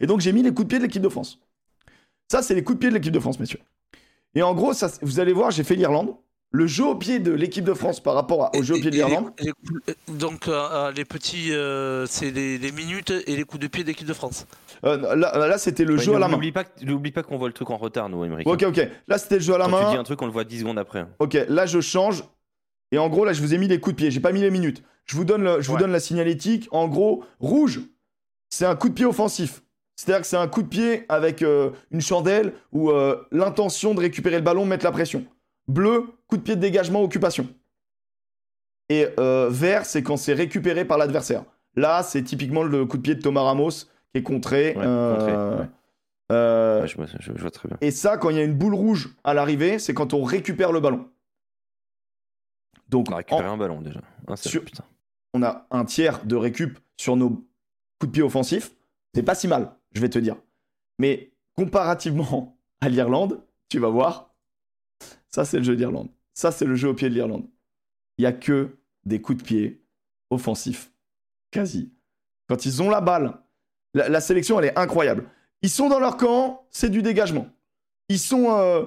Et 0.00 0.06
donc 0.06 0.20
j'ai 0.20 0.32
mis 0.32 0.42
les 0.42 0.50
coups 0.50 0.64
de 0.64 0.68
pied 0.68 0.78
de 0.78 0.84
l'équipe 0.84 1.02
de 1.02 1.08
France. 1.08 1.40
Ça, 2.30 2.42
c'est 2.42 2.54
les 2.54 2.62
coups 2.62 2.76
de 2.76 2.80
pied 2.80 2.88
de 2.90 2.94
l'équipe 2.94 3.12
de 3.12 3.20
France, 3.20 3.40
messieurs. 3.40 3.60
Et 4.34 4.42
en 4.42 4.54
gros, 4.54 4.74
ça, 4.74 4.90
vous 5.00 5.18
allez 5.18 5.32
voir, 5.32 5.50
j'ai 5.50 5.64
fait 5.64 5.76
l'Irlande 5.76 6.14
le 6.50 6.66
jeu 6.66 6.84
au 6.84 6.94
pied 6.94 7.18
de 7.18 7.32
l'équipe 7.32 7.64
de 7.64 7.74
France 7.74 8.00
par 8.00 8.14
rapport 8.14 8.50
au 8.54 8.62
jeu 8.62 8.74
au 8.74 8.80
pied 8.80 8.90
de 8.90 8.96
l'Irlande 8.96 9.30
Donc 10.08 10.48
euh, 10.48 10.68
euh, 10.72 10.92
les 10.92 11.04
petits, 11.04 11.52
euh, 11.52 12.06
c'est 12.06 12.30
les, 12.30 12.72
minutes 12.72 13.12
et 13.26 13.36
les 13.36 13.44
coups 13.44 13.62
de 13.62 13.68
pied 13.68 13.82
de 13.82 13.88
l'équipe 13.88 14.06
de 14.06 14.12
France. 14.12 14.46
là, 14.82 15.58
c'était 15.58 15.84
le 15.84 15.96
jeu 15.96 16.14
à 16.14 16.18
la 16.18 16.28
main. 16.28 16.38
N'oublie 16.82 17.12
pas, 17.12 17.22
qu'on 17.22 17.36
voit 17.36 17.48
le 17.48 17.54
truc 17.54 17.70
en 17.70 17.76
retard, 17.76 18.08
nous, 18.08 18.24
Émeric. 18.24 18.46
Ok, 18.46 18.64
ok. 18.66 18.88
Là, 19.08 19.18
c'était 19.18 19.36
le 19.36 19.42
jeu 19.42 19.54
à 19.54 19.58
la 19.58 19.68
main. 19.68 19.84
Tu 19.84 19.90
dis 19.92 19.96
un 19.96 20.04
truc, 20.04 20.20
on 20.22 20.26
le 20.26 20.32
voit 20.32 20.44
10 20.44 20.60
secondes 20.60 20.78
après. 20.78 21.06
Ok, 21.18 21.36
là, 21.48 21.66
je 21.66 21.80
change. 21.80 22.24
Et 22.92 22.98
en 22.98 23.08
gros, 23.08 23.24
là, 23.24 23.32
je 23.32 23.42
vous 23.42 23.52
ai 23.52 23.58
mis 23.58 23.68
les 23.68 23.80
coups 23.80 23.96
de 23.96 24.00
pied. 24.00 24.10
J'ai 24.10 24.20
pas 24.20 24.32
mis 24.32 24.40
les 24.40 24.50
minutes. 24.50 24.82
Je 25.04 25.16
vous 25.16 25.24
donne, 25.24 25.60
je 25.60 25.70
vous 25.70 25.76
donne 25.76 25.92
la 25.92 26.00
signalétique. 26.00 26.68
En 26.70 26.88
gros, 26.88 27.24
rouge, 27.40 27.80
c'est 28.48 28.66
un 28.66 28.76
coup 28.76 28.88
de 28.88 28.94
pied 28.94 29.06
offensif. 29.06 29.62
C'est-à-dire 29.96 30.20
que 30.20 30.26
c'est 30.26 30.36
un 30.36 30.48
coup 30.48 30.62
de 30.62 30.68
pied 30.68 31.04
avec 31.08 31.42
une 31.42 32.00
chandelle 32.00 32.52
ou 32.72 32.92
l'intention 33.32 33.94
de 33.94 34.00
récupérer 34.00 34.36
le 34.36 34.42
ballon, 34.42 34.64
mettre 34.64 34.84
la 34.84 34.92
pression. 34.92 35.24
Bleu, 35.68 36.06
coup 36.28 36.36
de 36.36 36.42
pied 36.42 36.56
de 36.56 36.60
dégagement, 36.60 37.02
occupation. 37.02 37.48
Et 38.88 39.06
euh, 39.18 39.48
vert, 39.50 39.84
c'est 39.84 40.02
quand 40.02 40.16
c'est 40.16 40.32
récupéré 40.32 40.84
par 40.84 40.98
l'adversaire. 40.98 41.44
Là, 41.74 42.02
c'est 42.02 42.22
typiquement 42.22 42.62
le 42.62 42.86
coup 42.86 42.96
de 42.96 43.02
pied 43.02 43.14
de 43.14 43.20
Thomas 43.20 43.42
Ramos 43.42 43.70
qui 43.70 44.18
est 44.18 44.22
contré. 44.22 44.74
Euh, 44.78 45.64
euh, 46.32 46.86
je, 46.86 47.32
vois 47.32 47.50
très 47.50 47.68
bien. 47.68 47.76
Et 47.80 47.90
ça, 47.90 48.16
quand 48.16 48.30
il 48.30 48.36
y 48.36 48.40
a 48.40 48.44
une 48.44 48.54
boule 48.54 48.74
rouge 48.74 49.14
à 49.24 49.34
l'arrivée, 49.34 49.78
c'est 49.78 49.94
quand 49.94 50.14
on 50.14 50.24
récupère 50.24 50.72
le 50.72 50.80
ballon. 50.80 51.08
Donc, 52.88 53.10
on 53.10 53.14
a 53.14 53.16
récupéré 53.16 53.46
un 53.46 53.56
ballon 53.56 53.80
déjà. 53.80 54.00
On 55.34 55.42
a 55.42 55.66
un 55.70 55.84
tiers 55.84 56.24
de 56.24 56.36
récup 56.36 56.78
sur 56.96 57.16
nos 57.16 57.30
coups 57.30 58.06
de 58.06 58.10
pied 58.10 58.22
offensifs. 58.22 58.72
C'est 59.14 59.22
pas 59.22 59.34
si 59.34 59.48
mal, 59.48 59.72
je 59.92 60.00
vais 60.00 60.08
te 60.08 60.18
dire. 60.18 60.36
Mais 60.98 61.32
comparativement 61.56 62.56
à 62.80 62.88
l'Irlande, 62.88 63.40
tu 63.68 63.78
vas 63.78 63.88
voir, 63.88 64.34
ça, 65.36 65.44
c'est 65.44 65.58
le 65.58 65.64
jeu 65.64 65.76
d'Irlande. 65.76 66.08
Ça, 66.32 66.50
c'est 66.50 66.64
le 66.64 66.76
jeu 66.76 66.88
au 66.88 66.94
pied 66.94 67.10
de 67.10 67.14
l'Irlande. 67.14 67.44
Il 68.16 68.22
n'y 68.22 68.26
a 68.26 68.32
que 68.32 68.70
des 69.04 69.20
coups 69.20 69.36
de 69.36 69.42
pied 69.42 69.84
offensifs. 70.30 70.90
Quasi. 71.50 71.92
Quand 72.48 72.64
ils 72.64 72.80
ont 72.80 72.88
la 72.88 73.02
balle, 73.02 73.34
la, 73.92 74.22
sélection, 74.22 74.58
elle 74.58 74.64
est 74.64 74.78
incroyable. 74.78 75.28
Ils 75.60 75.68
sont 75.68 75.90
dans 75.90 75.98
leur 75.98 76.16
camp, 76.16 76.66
c'est 76.70 76.88
du 76.88 77.02
dégagement. 77.02 77.48
Ils 78.08 78.18
sont. 78.18 78.50
Euh, 78.56 78.86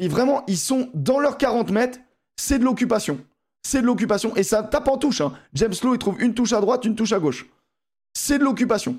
vraiment, 0.00 0.42
ils 0.48 0.58
sont 0.58 0.90
dans 0.92 1.20
leurs 1.20 1.38
40 1.38 1.70
mètres, 1.70 2.00
c'est 2.34 2.58
de 2.58 2.64
l'occupation. 2.64 3.20
C'est 3.62 3.80
de 3.80 3.86
l'occupation. 3.86 4.34
Et 4.34 4.42
ça 4.42 4.64
tape 4.64 4.88
en 4.88 4.98
touche. 4.98 5.20
Hein. 5.20 5.34
James 5.54 5.74
Lowe, 5.84 5.94
il 5.94 5.98
trouve 5.98 6.20
une 6.20 6.34
touche 6.34 6.52
à 6.52 6.60
droite, 6.60 6.84
une 6.84 6.96
touche 6.96 7.12
à 7.12 7.20
gauche. 7.20 7.46
C'est 8.12 8.40
de 8.40 8.44
l'occupation. 8.44 8.96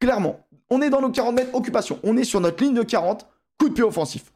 Clairement. 0.00 0.44
On 0.68 0.82
est 0.82 0.90
dans 0.90 1.00
nos 1.00 1.12
40 1.12 1.36
mètres, 1.36 1.54
occupation. 1.54 2.00
On 2.02 2.16
est 2.16 2.24
sur 2.24 2.40
notre 2.40 2.60
ligne 2.60 2.74
de 2.74 2.82
40, 2.82 3.24
coup 3.56 3.68
de 3.68 3.74
pied 3.74 3.84
offensif. 3.84 4.32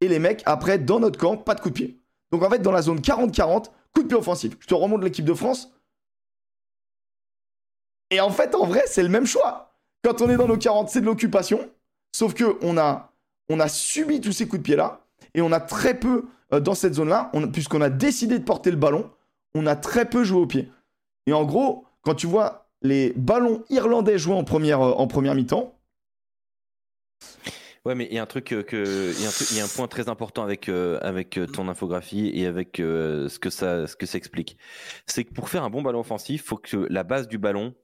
Et 0.00 0.08
les 0.08 0.18
mecs, 0.18 0.42
après, 0.46 0.78
dans 0.78 1.00
notre 1.00 1.18
camp, 1.18 1.36
pas 1.36 1.54
de 1.54 1.60
coup 1.60 1.70
de 1.70 1.74
pied. 1.74 2.00
Donc 2.30 2.42
en 2.42 2.50
fait, 2.50 2.60
dans 2.60 2.72
la 2.72 2.82
zone 2.82 3.00
40-40, 3.00 3.66
coup 3.94 4.02
de 4.02 4.08
pied 4.08 4.16
offensif. 4.16 4.56
Je 4.60 4.66
te 4.66 4.74
remonte 4.74 5.02
l'équipe 5.02 5.24
de 5.24 5.34
France. 5.34 5.72
Et 8.10 8.20
en 8.20 8.30
fait, 8.30 8.54
en 8.54 8.66
vrai, 8.66 8.82
c'est 8.86 9.02
le 9.02 9.08
même 9.08 9.26
choix. 9.26 9.74
Quand 10.02 10.20
on 10.22 10.30
est 10.30 10.36
dans 10.36 10.48
nos 10.48 10.56
40, 10.56 10.88
c'est 10.88 11.00
de 11.00 11.06
l'occupation. 11.06 11.70
Sauf 12.12 12.34
que 12.34 12.58
on 12.62 12.76
a, 12.76 13.12
on 13.48 13.60
a 13.60 13.68
subi 13.68 14.20
tous 14.20 14.32
ces 14.32 14.46
coups 14.48 14.60
de 14.60 14.64
pied-là. 14.64 15.00
Et 15.34 15.42
on 15.42 15.52
a 15.52 15.60
très 15.60 15.98
peu, 15.98 16.26
euh, 16.52 16.60
dans 16.60 16.74
cette 16.74 16.94
zone-là, 16.94 17.30
puisqu'on 17.52 17.80
a 17.82 17.90
décidé 17.90 18.38
de 18.38 18.44
porter 18.44 18.70
le 18.70 18.76
ballon, 18.76 19.10
on 19.54 19.66
a 19.66 19.76
très 19.76 20.08
peu 20.08 20.24
joué 20.24 20.40
au 20.40 20.46
pied. 20.46 20.70
Et 21.26 21.32
en 21.32 21.44
gros, 21.44 21.84
quand 22.02 22.14
tu 22.14 22.26
vois 22.26 22.66
les 22.82 23.12
ballons 23.14 23.62
irlandais 23.68 24.18
jouer 24.18 24.34
en 24.34 24.44
première, 24.44 24.80
euh, 24.80 24.92
en 24.92 25.06
première 25.06 25.34
mi-temps, 25.34 25.76
Ouais, 27.86 27.94
mais 27.94 28.06
il 28.10 28.14
y 28.14 28.18
a 28.18 28.22
un 28.22 28.26
truc 28.26 28.52
euh, 28.52 29.14
il 29.16 29.56
y, 29.56 29.60
a 29.60 29.64
un 29.64 29.68
point 29.68 29.88
très 29.88 30.10
important 30.10 30.42
avec 30.42 30.68
euh, 30.68 30.98
avec 31.00 31.38
euh, 31.38 31.46
ton 31.46 31.66
infographie 31.66 32.30
et 32.34 32.44
avec 32.44 32.76
ce 32.76 33.38
que 33.38 33.48
ça 33.48 33.86
ce 33.86 33.96
que 33.96 34.04
ça 34.04 34.18
explique. 34.18 34.58
C'est 35.06 35.24
que 35.24 35.32
pour 35.32 35.48
faire 35.48 35.64
un 35.64 35.70
bon 35.70 35.80
ballon 35.80 36.00
offensif, 36.00 36.44
faut 36.44 36.58
que 36.58 36.76
la 36.90 37.04
base 37.04 37.26
du 37.26 37.38
ballon 37.38 37.74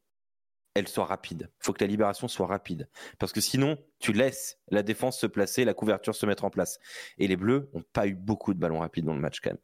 elle 0.74 0.86
soit 0.86 1.06
rapide. 1.06 1.50
Faut 1.60 1.72
que 1.72 1.82
la 1.82 1.88
libération 1.88 2.28
soit 2.28 2.46
rapide 2.46 2.90
parce 3.18 3.32
que 3.32 3.40
sinon 3.40 3.78
tu 3.98 4.12
laisses 4.12 4.58
la 4.68 4.82
défense 4.82 5.18
se 5.18 5.26
placer, 5.26 5.64
la 5.64 5.72
couverture 5.72 6.14
se 6.14 6.26
mettre 6.26 6.44
en 6.44 6.50
place. 6.50 6.78
Et 7.16 7.26
les 7.26 7.36
Bleus 7.36 7.70
ont 7.72 7.82
pas 7.94 8.06
eu 8.06 8.14
beaucoup 8.14 8.52
de 8.52 8.58
ballons 8.58 8.80
rapides 8.80 9.06
dans 9.06 9.14
le 9.14 9.20
match 9.20 9.40
quand 9.40 9.50
même. 9.50 9.60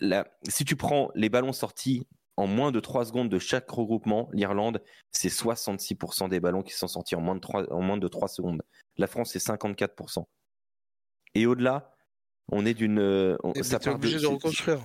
Là, 0.00 0.26
si 0.48 0.64
tu 0.64 0.76
prends 0.76 1.10
les 1.14 1.28
ballons 1.28 1.52
sortis 1.52 2.06
en 2.38 2.46
moins 2.46 2.72
de 2.72 2.80
3 2.80 3.04
secondes 3.04 3.28
de 3.28 3.38
chaque 3.38 3.68
regroupement, 3.68 4.30
l'Irlande, 4.32 4.82
c'est 5.10 5.28
66% 5.28 6.30
des 6.30 6.40
ballons 6.40 6.62
qui 6.62 6.72
sont 6.72 6.88
sortis 6.88 7.14
en 7.14 7.20
moins 7.20 7.34
de 7.34 7.40
3, 7.40 7.70
en 7.70 7.82
moins 7.82 7.98
de 7.98 8.08
3 8.08 8.28
secondes. 8.28 8.62
La 9.00 9.06
France, 9.06 9.30
c'est 9.32 9.38
54%. 9.38 10.26
Et 11.34 11.46
au-delà, 11.46 11.96
on 12.52 12.66
est 12.66 12.74
d'une. 12.74 12.98
Euh, 12.98 13.38
ça 13.62 13.78
obligé 13.90 14.18
de, 14.20 14.26
reconstruire. 14.26 14.78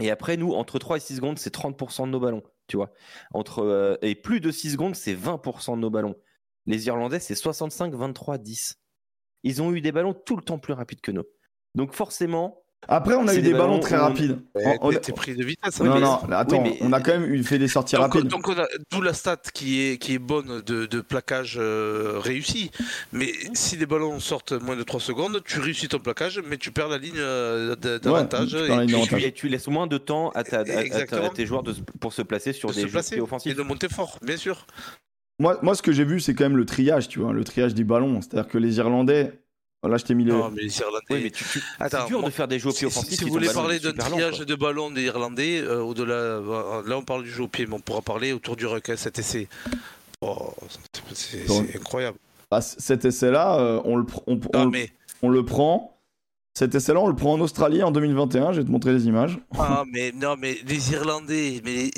Et 0.00 0.10
après, 0.10 0.36
nous, 0.36 0.54
entre 0.54 0.80
3 0.80 0.96
et 0.96 1.00
6 1.00 1.16
secondes, 1.16 1.38
c'est 1.38 1.54
30% 1.54 2.06
de 2.06 2.10
nos 2.10 2.18
ballons. 2.18 2.42
Tu 2.66 2.76
vois 2.76 2.92
entre, 3.32 3.60
euh, 3.60 3.96
Et 4.02 4.16
plus 4.16 4.40
de 4.40 4.50
6 4.50 4.72
secondes, 4.72 4.96
c'est 4.96 5.14
20% 5.14 5.76
de 5.76 5.80
nos 5.80 5.90
ballons. 5.90 6.16
Les 6.66 6.88
Irlandais, 6.88 7.20
c'est 7.20 7.36
65, 7.36 7.94
23, 7.94 8.38
10. 8.38 8.80
Ils 9.44 9.62
ont 9.62 9.72
eu 9.72 9.80
des 9.80 9.92
ballons 9.92 10.14
tout 10.14 10.34
le 10.34 10.42
temps 10.42 10.58
plus 10.58 10.72
rapides 10.72 11.00
que 11.00 11.12
nous. 11.12 11.24
Donc 11.76 11.92
forcément, 11.92 12.63
Après, 12.86 13.14
on 13.14 13.26
a 13.26 13.32
eu 13.32 13.36
des 13.36 13.42
des 13.44 13.52
ballons 13.52 13.64
ballons 13.68 13.80
très 13.80 13.96
rapides. 13.96 14.38
On- 14.54 14.76
on- 14.82 14.90
t'es- 14.90 15.00
T'es 15.00 15.12
pris 15.12 15.34
de 15.34 15.42
vitesse. 15.42 15.80
Non, 15.80 15.92
hein, 15.92 16.00
non, 16.28 16.36
attends, 16.36 16.62
oui, 16.62 16.76
mais- 16.80 16.86
on 16.86 16.92
a 16.92 17.00
quand 17.00 17.12
même 17.18 17.32
eu 17.32 17.42
fait 17.42 17.58
des 17.58 17.66
sorties 17.66 17.96
Donc, 17.96 18.12
rapides. 18.12 18.28
donc 18.28 18.46
on 18.46 18.58
a 18.58 18.66
d'où 18.90 19.00
la 19.00 19.14
stat 19.14 19.38
qui 19.54 19.80
est, 19.80 19.96
qui 19.96 20.12
est 20.14 20.18
bonne 20.18 20.60
de, 20.60 20.84
de 20.84 21.00
plaquage 21.00 21.56
euh, 21.58 22.18
réussi. 22.22 22.70
Mais 23.12 23.32
si 23.54 23.76
les 23.78 23.86
ballons 23.86 24.20
sortent 24.20 24.52
moins 24.52 24.76
de 24.76 24.82
3 24.82 25.00
secondes, 25.00 25.40
tu 25.46 25.60
réussis 25.60 25.88
ton 25.88 25.98
plaquage, 25.98 26.42
mais 26.46 26.58
tu 26.58 26.72
perds 26.72 26.88
la 26.88 26.98
ligne 26.98 27.14
euh, 27.16 27.74
d'avantage. 27.74 28.54
et 28.54 29.32
tu 29.32 29.48
laisses 29.48 29.68
moins 29.68 29.86
de 29.86 29.96
temps 29.96 30.28
à, 30.34 30.44
ta- 30.44 30.58
à- 30.58 30.60
à- 30.60 30.78
à 30.78 30.82
Exactement. 30.84 31.30
tes 31.30 31.46
joueurs 31.46 31.62
de 31.62 31.74
pour 32.00 32.12
se 32.12 32.20
placer 32.20 32.52
sur 32.52 32.68
de 32.68 32.74
des 32.74 32.82
jeux 32.82 32.88
placer 32.88 33.16
et 33.16 33.20
offensifs. 33.22 33.56
de 33.56 33.62
monter 33.62 33.88
fort, 33.88 34.18
bien 34.20 34.36
sûr. 34.36 34.66
Moi, 35.40 35.58
moi, 35.62 35.74
ce 35.74 35.80
que 35.82 35.90
j'ai 35.90 36.04
vu, 36.04 36.20
c'est 36.20 36.34
quand 36.34 36.44
même 36.44 36.56
le 36.58 36.66
triage, 36.66 37.08
tu 37.08 37.18
vois, 37.18 37.32
le 37.32 37.42
triage 37.44 37.74
des 37.74 37.82
ballons. 37.84 38.20
C'est-à-dire 38.20 38.46
que 38.48 38.58
les 38.58 38.76
Irlandais. 38.76 39.32
Là, 39.88 39.96
je 39.98 40.04
t'ai 40.04 40.14
mis 40.14 40.24
les. 40.24 40.32
Non, 40.32 40.50
mais 40.50 40.62
les 40.62 40.78
Irlandais. 40.80 41.04
Oui, 41.10 41.20
mais 41.24 41.30
tu, 41.30 41.44
tu- 41.44 41.62
Attends, 41.78 41.98
c'est 42.02 42.08
dur 42.08 42.20
moi- 42.20 42.30
de 42.30 42.34
faire 42.34 42.48
des 42.48 42.58
jeux 42.58 42.68
au 42.68 42.72
pied 42.72 42.78
Si, 42.80 42.86
offensifs. 42.86 43.10
si 43.10 43.16
qui 43.18 43.24
vous 43.24 43.30
voulez 43.32 43.48
parler 43.52 43.78
d'un 43.80 43.92
triage 43.92 44.38
de 44.40 44.54
ballons 44.54 44.90
des 44.90 45.02
Irlandais, 45.02 45.60
euh, 45.60 45.80
au-delà, 45.80 46.14
euh, 46.14 46.82
là 46.86 46.96
on 46.98 47.02
parle 47.02 47.22
du 47.24 47.30
jeu 47.30 47.42
au 47.44 47.48
pied, 47.48 47.66
mais 47.66 47.74
on 47.74 47.80
pourra 47.80 48.00
parler 48.02 48.32
autour 48.32 48.56
du 48.56 48.66
requin 48.66 48.96
cet 48.96 49.18
essai. 49.18 49.48
Oh, 50.20 50.52
c'est 51.12 51.46
incroyable. 51.76 52.18
Ah, 52.50 52.60
cet 52.60 53.04
essai-là, 53.04 53.58
euh, 53.58 53.80
on, 53.84 53.96
le 53.96 54.04
on, 54.26 54.38
on 54.54 54.58
Non, 54.58 54.64
le- 54.66 54.70
mais, 54.70 54.90
on 55.22 55.28
le 55.28 55.44
prend. 55.44 55.93
Cet 56.56 56.72
essai-là, 56.76 57.00
on 57.00 57.08
le 57.08 57.16
prend 57.16 57.32
en 57.32 57.40
Australie 57.40 57.82
en 57.82 57.90
2021. 57.90 58.52
Je 58.52 58.60
vais 58.60 58.64
te 58.64 58.70
montrer 58.70 58.92
les 58.92 59.06
images. 59.08 59.40
ah, 59.58 59.82
mais, 59.90 60.12
non, 60.12 60.36
mais 60.38 60.56
les 60.68 60.92
Irlandais, 60.92 61.60
mais 61.64 61.90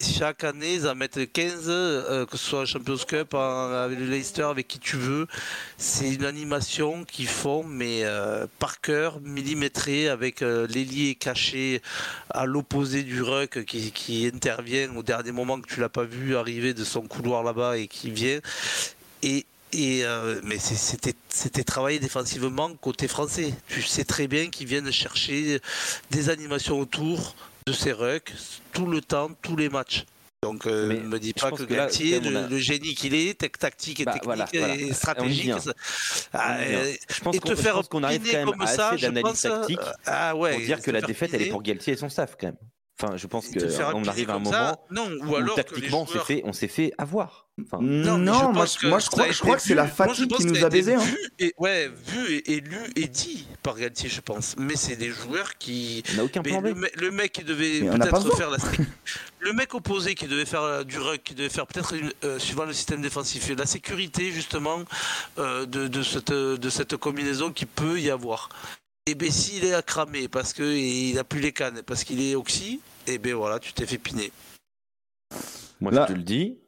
chaque 0.00 0.42
année 0.42 0.74
ils 0.74 0.88
en 0.88 0.96
mettent 0.96 1.32
15, 1.32 1.66
euh, 1.68 2.26
que 2.26 2.36
ce 2.36 2.44
soit 2.44 2.64
Champions 2.64 2.96
Cup, 3.06 3.32
en- 3.34 3.38
avec 3.70 4.00
le 4.00 4.06
Leicester, 4.06 4.42
avec 4.42 4.66
qui 4.66 4.80
tu 4.80 4.96
veux. 4.96 5.28
C'est 5.76 6.12
une 6.12 6.24
animation 6.24 7.04
qu'ils 7.04 7.28
font, 7.28 7.62
mais 7.62 8.00
euh, 8.02 8.48
par 8.58 8.80
cœur, 8.80 9.20
millimétrée, 9.20 10.08
avec 10.08 10.42
euh, 10.42 10.66
l'ailier 10.66 11.14
caché 11.14 11.80
à 12.30 12.44
l'opposé 12.44 13.04
du 13.04 13.22
ruck 13.22 13.64
qui, 13.66 13.92
qui 13.92 14.26
intervient 14.26 14.96
au 14.96 15.04
dernier 15.04 15.30
moment 15.30 15.60
que 15.60 15.72
tu 15.72 15.78
l'as 15.78 15.88
pas 15.88 16.02
vu 16.02 16.34
arriver 16.34 16.74
de 16.74 16.82
son 16.82 17.02
couloir 17.02 17.44
là-bas 17.44 17.78
et 17.78 17.86
qui 17.86 18.10
vient. 18.10 18.40
Et, 19.22 19.46
et 19.72 20.04
euh, 20.04 20.40
mais 20.44 20.58
c'était 20.58 21.64
travaillé 21.64 21.98
défensivement 21.98 22.74
côté 22.74 23.08
français. 23.08 23.52
Tu 23.68 23.82
sais 23.82 24.04
très 24.04 24.26
bien 24.28 24.48
qu'ils 24.50 24.66
viennent 24.66 24.90
chercher 24.90 25.60
des 26.10 26.28
animations 26.30 26.78
autour 26.78 27.34
de 27.66 27.72
ces 27.72 27.92
rucks 27.92 28.32
tout 28.72 28.86
le 28.86 29.00
temps, 29.00 29.30
tous 29.42 29.56
les 29.56 29.68
matchs. 29.68 30.04
Donc, 30.44 30.66
euh, 30.66 30.88
ne 30.92 31.06
me 31.06 31.20
dis 31.20 31.32
pas 31.32 31.52
que, 31.52 31.62
que 31.62 31.72
là, 31.72 31.84
Galtier, 31.84 32.18
on 32.20 32.28
le, 32.28 32.36
a- 32.36 32.48
le 32.48 32.58
génie 32.58 32.96
qu'il 32.96 33.14
est, 33.14 33.38
tactique 33.56 34.00
et 34.00 34.04
Bah, 34.04 34.14
technique 34.14 34.24
voilà, 34.24 34.48
voilà. 34.52 34.74
On 34.74 34.76
et 34.76 34.82
y 34.88 34.92
stratégique, 34.94 35.52
Ah, 36.32 36.56
euh, 36.58 36.94
Je 37.14 37.20
pense 37.20 37.36
et 37.36 37.38
te 37.38 37.54
faire 37.54 37.80
qu'on 37.88 38.02
arrive 38.02 38.28
quand 38.28 38.38
même 38.38 38.50
comme 38.50 38.60
à 38.62 38.66
ça, 38.66 38.88
assez 38.90 39.02
d'analyse 39.02 39.40
tactique 39.40 39.78
euh, 39.80 39.92
ah 40.06 40.34
ouais, 40.34 40.54
pour 40.54 40.60
dire 40.62 40.82
que 40.82 40.90
la 40.90 41.00
défaite, 41.00 41.30
elle 41.34 41.42
est 41.42 41.48
pour 41.50 41.62
Galtier 41.62 41.92
et 41.92 41.96
son 41.96 42.08
staff 42.08 42.36
quand 42.40 42.48
même. 42.48 42.56
Enfin, 43.02 43.16
je 43.16 43.26
pense 43.26 43.46
qu'on 43.48 44.04
arrive 44.04 44.30
à 44.30 44.34
un 44.34 44.38
moment 44.38 44.50
ça, 44.52 44.78
non, 44.90 45.10
ou 45.22 45.32
où 45.32 45.36
alors 45.36 45.56
tactiquement 45.56 46.02
on 46.02 46.06
s'est 46.06 46.12
joueurs- 46.12 46.26
fait, 46.26 46.42
on 46.44 46.52
s'est 46.52 46.68
fait 46.68 46.92
avoir. 46.98 47.48
Enfin, 47.60 47.78
Non, 47.82 48.16
mais 48.18 48.26
je 48.26 48.32
moi, 48.52 48.66
que 48.66 48.86
moi, 48.86 48.98
je 48.98 49.06
crois, 49.10 49.24
a 49.24 49.30
je 49.32 49.40
crois 49.40 49.56
que 49.56 49.62
c'est 49.62 49.74
la 49.74 49.82
moi, 49.84 49.90
fatigue 49.92 50.30
qui 50.32 50.44
que 50.44 50.48
nous 50.48 50.54
a 50.56 50.58
été 50.60 50.68
baisés. 50.70 50.94
hein. 50.94 51.00
Vu 51.00 51.18
et, 51.38 51.54
ouais, 51.58 51.90
vu 52.06 52.34
et, 52.36 52.52
et 52.52 52.60
lu 52.60 52.78
et 52.96 53.08
dit 53.08 53.46
par 53.62 53.76
Galtier, 53.76 54.08
je 54.08 54.20
pense. 54.20 54.54
Mais 54.56 54.76
c'est 54.76 54.96
des 54.96 55.10
joueurs 55.10 55.58
qui. 55.58 56.02
on 56.12 56.16
n'a 56.16 56.24
aucun 56.24 56.42
plan 56.42 56.62
B. 56.62 56.66
le, 56.66 56.74
me- 56.74 56.90
le 56.96 57.10
mec 57.10 57.32
qui 57.32 57.42
devait 57.44 57.80
Mais 57.82 57.90
on 57.90 57.98
n'a 57.98 58.06
pas 58.06 58.12
peut-être 58.20 58.22
besoin. 58.22 58.36
faire 58.36 58.50
la 58.50 58.58
sécu- 58.58 58.86
le 59.40 59.52
mec 59.52 59.74
opposé 59.74 60.14
qui 60.14 60.26
devait 60.28 60.46
faire 60.46 60.62
euh, 60.62 60.84
du 60.84 60.98
ruck, 60.98 61.22
qui 61.24 61.34
devait 61.34 61.48
faire 61.50 61.66
peut-être 61.66 61.94
euh, 62.24 62.38
suivant 62.38 62.64
le 62.64 62.72
système 62.72 63.02
défensif, 63.02 63.50
la 63.58 63.66
sécurité 63.66 64.30
justement 64.30 64.78
euh, 65.38 65.66
de, 65.66 65.88
de 65.88 66.02
cette 66.02 66.32
de 66.32 66.70
cette 66.70 66.96
combinaison 66.96 67.50
qui 67.52 67.66
peut 67.66 68.00
y 68.00 68.10
avoir. 68.10 68.48
Et 69.06 69.14
ben 69.16 69.30
s'il 69.30 69.64
est 69.64 69.74
à 69.74 69.82
cramer 69.82 70.28
parce 70.28 70.52
que 70.52 70.62
il 70.62 71.18
a 71.18 71.24
plus 71.24 71.40
les 71.40 71.52
cannes, 71.52 71.82
parce 71.84 72.04
qu'il 72.04 72.22
est 72.22 72.34
oxy, 72.36 72.80
et 73.06 73.18
ben 73.18 73.34
voilà, 73.34 73.58
tu 73.58 73.72
t'es 73.72 73.86
fait 73.86 73.98
piner. 73.98 74.30
Moi, 75.80 75.92
Là- 75.92 76.06
je 76.08 76.12
te 76.12 76.16
le 76.18 76.22
dis, 76.24 76.58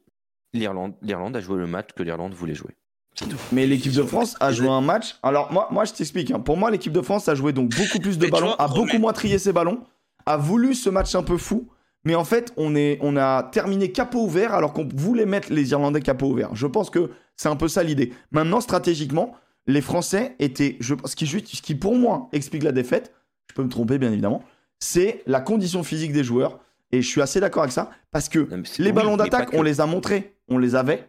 l'Irlande, 0.52 0.94
l'Irlande 1.02 1.36
a 1.36 1.40
joué 1.40 1.58
le 1.58 1.66
match 1.66 1.90
que 1.94 2.02
l'Irlande 2.02 2.32
voulait 2.34 2.54
jouer. 2.54 2.72
C'est 3.14 3.28
tout. 3.28 3.36
Mais 3.52 3.66
l'équipe 3.66 3.92
de 3.92 4.02
France 4.02 4.34
a 4.40 4.50
joué 4.52 4.68
un 4.68 4.80
match. 4.80 5.16
Alors, 5.22 5.52
moi, 5.52 5.68
moi 5.70 5.84
je 5.84 5.92
t'explique. 5.92 6.32
hein. 6.32 6.40
Pour 6.40 6.56
moi, 6.56 6.70
l'équipe 6.72 6.92
de 6.92 7.00
France 7.00 7.28
a 7.28 7.34
joué 7.36 7.52
donc 7.52 7.70
beaucoup 7.76 8.00
plus 8.00 8.18
de 8.18 8.26
ballons, 8.26 8.48
vois, 8.48 8.60
a 8.62 8.66
beaucoup 8.68 8.98
moins 8.98 9.12
trié 9.12 9.38
ses 9.38 9.52
ballons, 9.52 9.84
a 10.26 10.36
voulu 10.36 10.74
ce 10.74 10.90
match 10.90 11.14
un 11.14 11.22
peu 11.22 11.36
fou. 11.36 11.68
Mais 12.06 12.16
en 12.16 12.24
fait, 12.24 12.52
on, 12.56 12.74
est, 12.74 12.98
on 13.00 13.16
a 13.16 13.44
terminé 13.44 13.90
capot 13.92 14.24
ouvert 14.24 14.52
alors 14.52 14.72
qu'on 14.74 14.86
voulait 14.94 15.24
mettre 15.26 15.50
les 15.52 15.70
Irlandais 15.70 16.02
capot 16.02 16.26
ouvert. 16.26 16.54
Je 16.54 16.66
pense 16.66 16.90
que 16.90 17.12
c'est 17.36 17.48
un 17.48 17.56
peu 17.56 17.68
ça 17.68 17.82
l'idée. 17.82 18.12
Maintenant, 18.30 18.60
stratégiquement, 18.60 19.34
les 19.66 19.80
Français 19.80 20.34
étaient. 20.40 20.76
Je, 20.80 20.94
ce, 21.06 21.14
qui, 21.16 21.26
ce 21.26 21.62
qui, 21.62 21.74
pour 21.76 21.94
moi, 21.96 22.28
explique 22.32 22.62
la 22.64 22.72
défaite, 22.72 23.14
je 23.48 23.54
peux 23.54 23.62
me 23.62 23.70
tromper 23.70 23.96
bien 23.98 24.10
évidemment, 24.12 24.42
c'est 24.78 25.22
la 25.26 25.40
condition 25.40 25.82
physique 25.82 26.12
des 26.12 26.24
joueurs. 26.24 26.60
Et 26.92 27.02
je 27.02 27.08
suis 27.08 27.20
assez 27.20 27.40
d'accord 27.40 27.64
avec 27.64 27.72
ça 27.72 27.90
parce 28.12 28.28
que 28.28 28.48
les 28.78 28.86
oui, 28.86 28.92
ballons 28.92 29.16
d'attaque, 29.16 29.50
que. 29.50 29.56
on 29.56 29.62
les 29.62 29.80
a 29.80 29.86
montrés, 29.86 30.36
on 30.48 30.58
les 30.58 30.76
avait. 30.76 31.08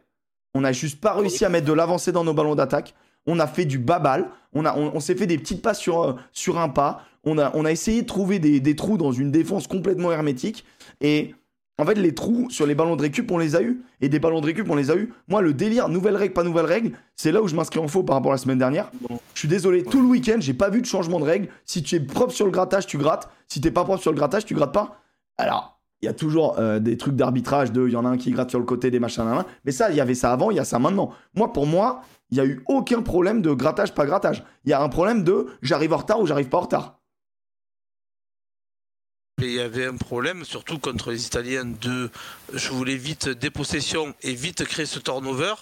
On 0.55 0.61
n'a 0.61 0.71
juste 0.71 0.99
pas 0.99 1.13
réussi 1.13 1.45
à 1.45 1.49
mettre 1.49 1.67
de 1.67 1.73
l'avancée 1.73 2.11
dans 2.11 2.23
nos 2.23 2.33
ballons 2.33 2.55
d'attaque. 2.55 2.95
On 3.27 3.39
a 3.39 3.47
fait 3.47 3.65
du 3.65 3.77
babal. 3.77 4.29
On, 4.53 4.65
a, 4.65 4.75
on, 4.75 4.95
on 4.95 4.99
s'est 4.99 5.15
fait 5.15 5.27
des 5.27 5.37
petites 5.37 5.61
passes 5.61 5.79
sur, 5.79 6.01
euh, 6.01 6.13
sur 6.31 6.57
un 6.57 6.69
pas. 6.69 7.03
On 7.23 7.37
a, 7.37 7.51
on 7.55 7.65
a 7.65 7.71
essayé 7.71 8.01
de 8.03 8.07
trouver 8.07 8.39
des, 8.39 8.59
des 8.59 8.75
trous 8.75 8.97
dans 8.97 9.11
une 9.11 9.31
défense 9.31 9.67
complètement 9.67 10.11
hermétique. 10.11 10.63
Et 11.01 11.35
en 11.77 11.85
fait, 11.85 11.95
les 11.95 12.15
trous 12.15 12.49
sur 12.49 12.65
les 12.65 12.73
ballons 12.73 12.95
de 12.95 13.01
récup, 13.01 13.29
on 13.31 13.37
les 13.37 13.55
a 13.55 13.61
eu. 13.61 13.81
Et 13.99 14.07
des 14.07 14.19
ballons 14.19 14.39
de 14.39 14.45
récup, 14.45 14.69
on 14.69 14.75
les 14.75 14.91
a 14.91 14.95
eu. 14.95 15.11
Moi, 15.27 15.41
le 15.41 15.53
délire, 15.53 15.89
nouvelle 15.89 16.15
règle, 16.15 16.33
pas 16.33 16.43
nouvelle 16.43 16.65
règle, 16.65 16.97
c'est 17.15 17.31
là 17.31 17.41
où 17.41 17.47
je 17.47 17.55
m'inscris 17.55 17.79
en 17.79 17.87
faux 17.87 18.03
par 18.03 18.15
rapport 18.15 18.31
à 18.31 18.35
la 18.35 18.39
semaine 18.39 18.59
dernière. 18.59 18.89
Je 19.33 19.39
suis 19.39 19.47
désolé, 19.49 19.83
tout 19.83 20.01
le 20.01 20.07
week-end, 20.07 20.37
j'ai 20.39 20.53
pas 20.53 20.69
vu 20.69 20.81
de 20.81 20.85
changement 20.85 21.19
de 21.19 21.25
règle. 21.25 21.49
Si 21.65 21.83
tu 21.83 21.95
es 21.95 21.99
propre 21.99 22.31
sur 22.31 22.45
le 22.45 22.51
grattage, 22.51 22.87
tu 22.87 22.97
grattes. 22.97 23.29
Si 23.47 23.61
t'es 23.61 23.71
pas 23.71 23.83
propre 23.83 24.01
sur 24.01 24.11
le 24.11 24.17
grattage, 24.17 24.45
tu 24.45 24.55
grattes 24.55 24.73
pas. 24.73 24.99
Alors, 25.37 25.75
il 26.01 26.05
y 26.05 26.09
a 26.09 26.13
toujours 26.13 26.59
euh, 26.59 26.79
des 26.79 26.97
trucs 26.97 27.15
d'arbitrage 27.15 27.69
il 27.73 27.91
y 27.91 27.95
en 27.95 28.05
a 28.05 28.09
un 28.09 28.17
qui 28.17 28.31
gratte 28.31 28.49
sur 28.49 28.59
le 28.59 28.65
côté 28.65 28.91
des 28.91 28.99
machins 28.99 29.25
nan. 29.25 29.43
mais 29.63 29.71
ça 29.71 29.89
il 29.89 29.95
y 29.95 30.01
avait 30.01 30.15
ça 30.15 30.31
avant 30.31 30.51
il 30.51 30.57
y 30.57 30.59
a 30.59 30.65
ça 30.65 30.77
maintenant 30.77 31.11
moi 31.33 31.51
pour 31.53 31.65
moi 31.65 32.01
il 32.31 32.37
y 32.37 32.41
a 32.41 32.45
eu 32.45 32.63
aucun 32.67 33.01
problème 33.01 33.41
de 33.41 33.53
grattage 33.53 33.93
pas 33.93 34.05
grattage 34.05 34.43
il 34.65 34.71
y 34.71 34.73
a 34.73 34.81
un 34.81 34.89
problème 34.89 35.23
de 35.23 35.47
j'arrive 35.61 35.93
en 35.93 35.97
retard 35.97 36.19
ou 36.19 36.27
j'arrive 36.27 36.49
pas 36.49 36.57
en 36.57 36.61
retard 36.61 36.99
Et 39.41 39.47
il 39.47 39.53
y 39.53 39.59
avait 39.59 39.85
un 39.85 39.97
problème, 39.97 40.45
surtout 40.45 40.79
contre 40.79 41.11
les 41.11 41.25
Italiens, 41.25 41.65
de 41.65 42.09
je 42.53 42.69
voulais 42.69 42.95
vite 42.95 43.27
dépossession 43.27 44.13
et 44.21 44.33
vite 44.33 44.63
créer 44.63 44.85
ce 44.85 44.97
turnover 44.97 45.55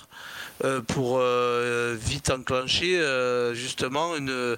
pour 0.87 1.17
euh, 1.19 1.95
vite 1.99 2.29
enclencher 2.29 2.99
euh, 2.99 3.53
justement 3.53 4.15
une 4.15 4.57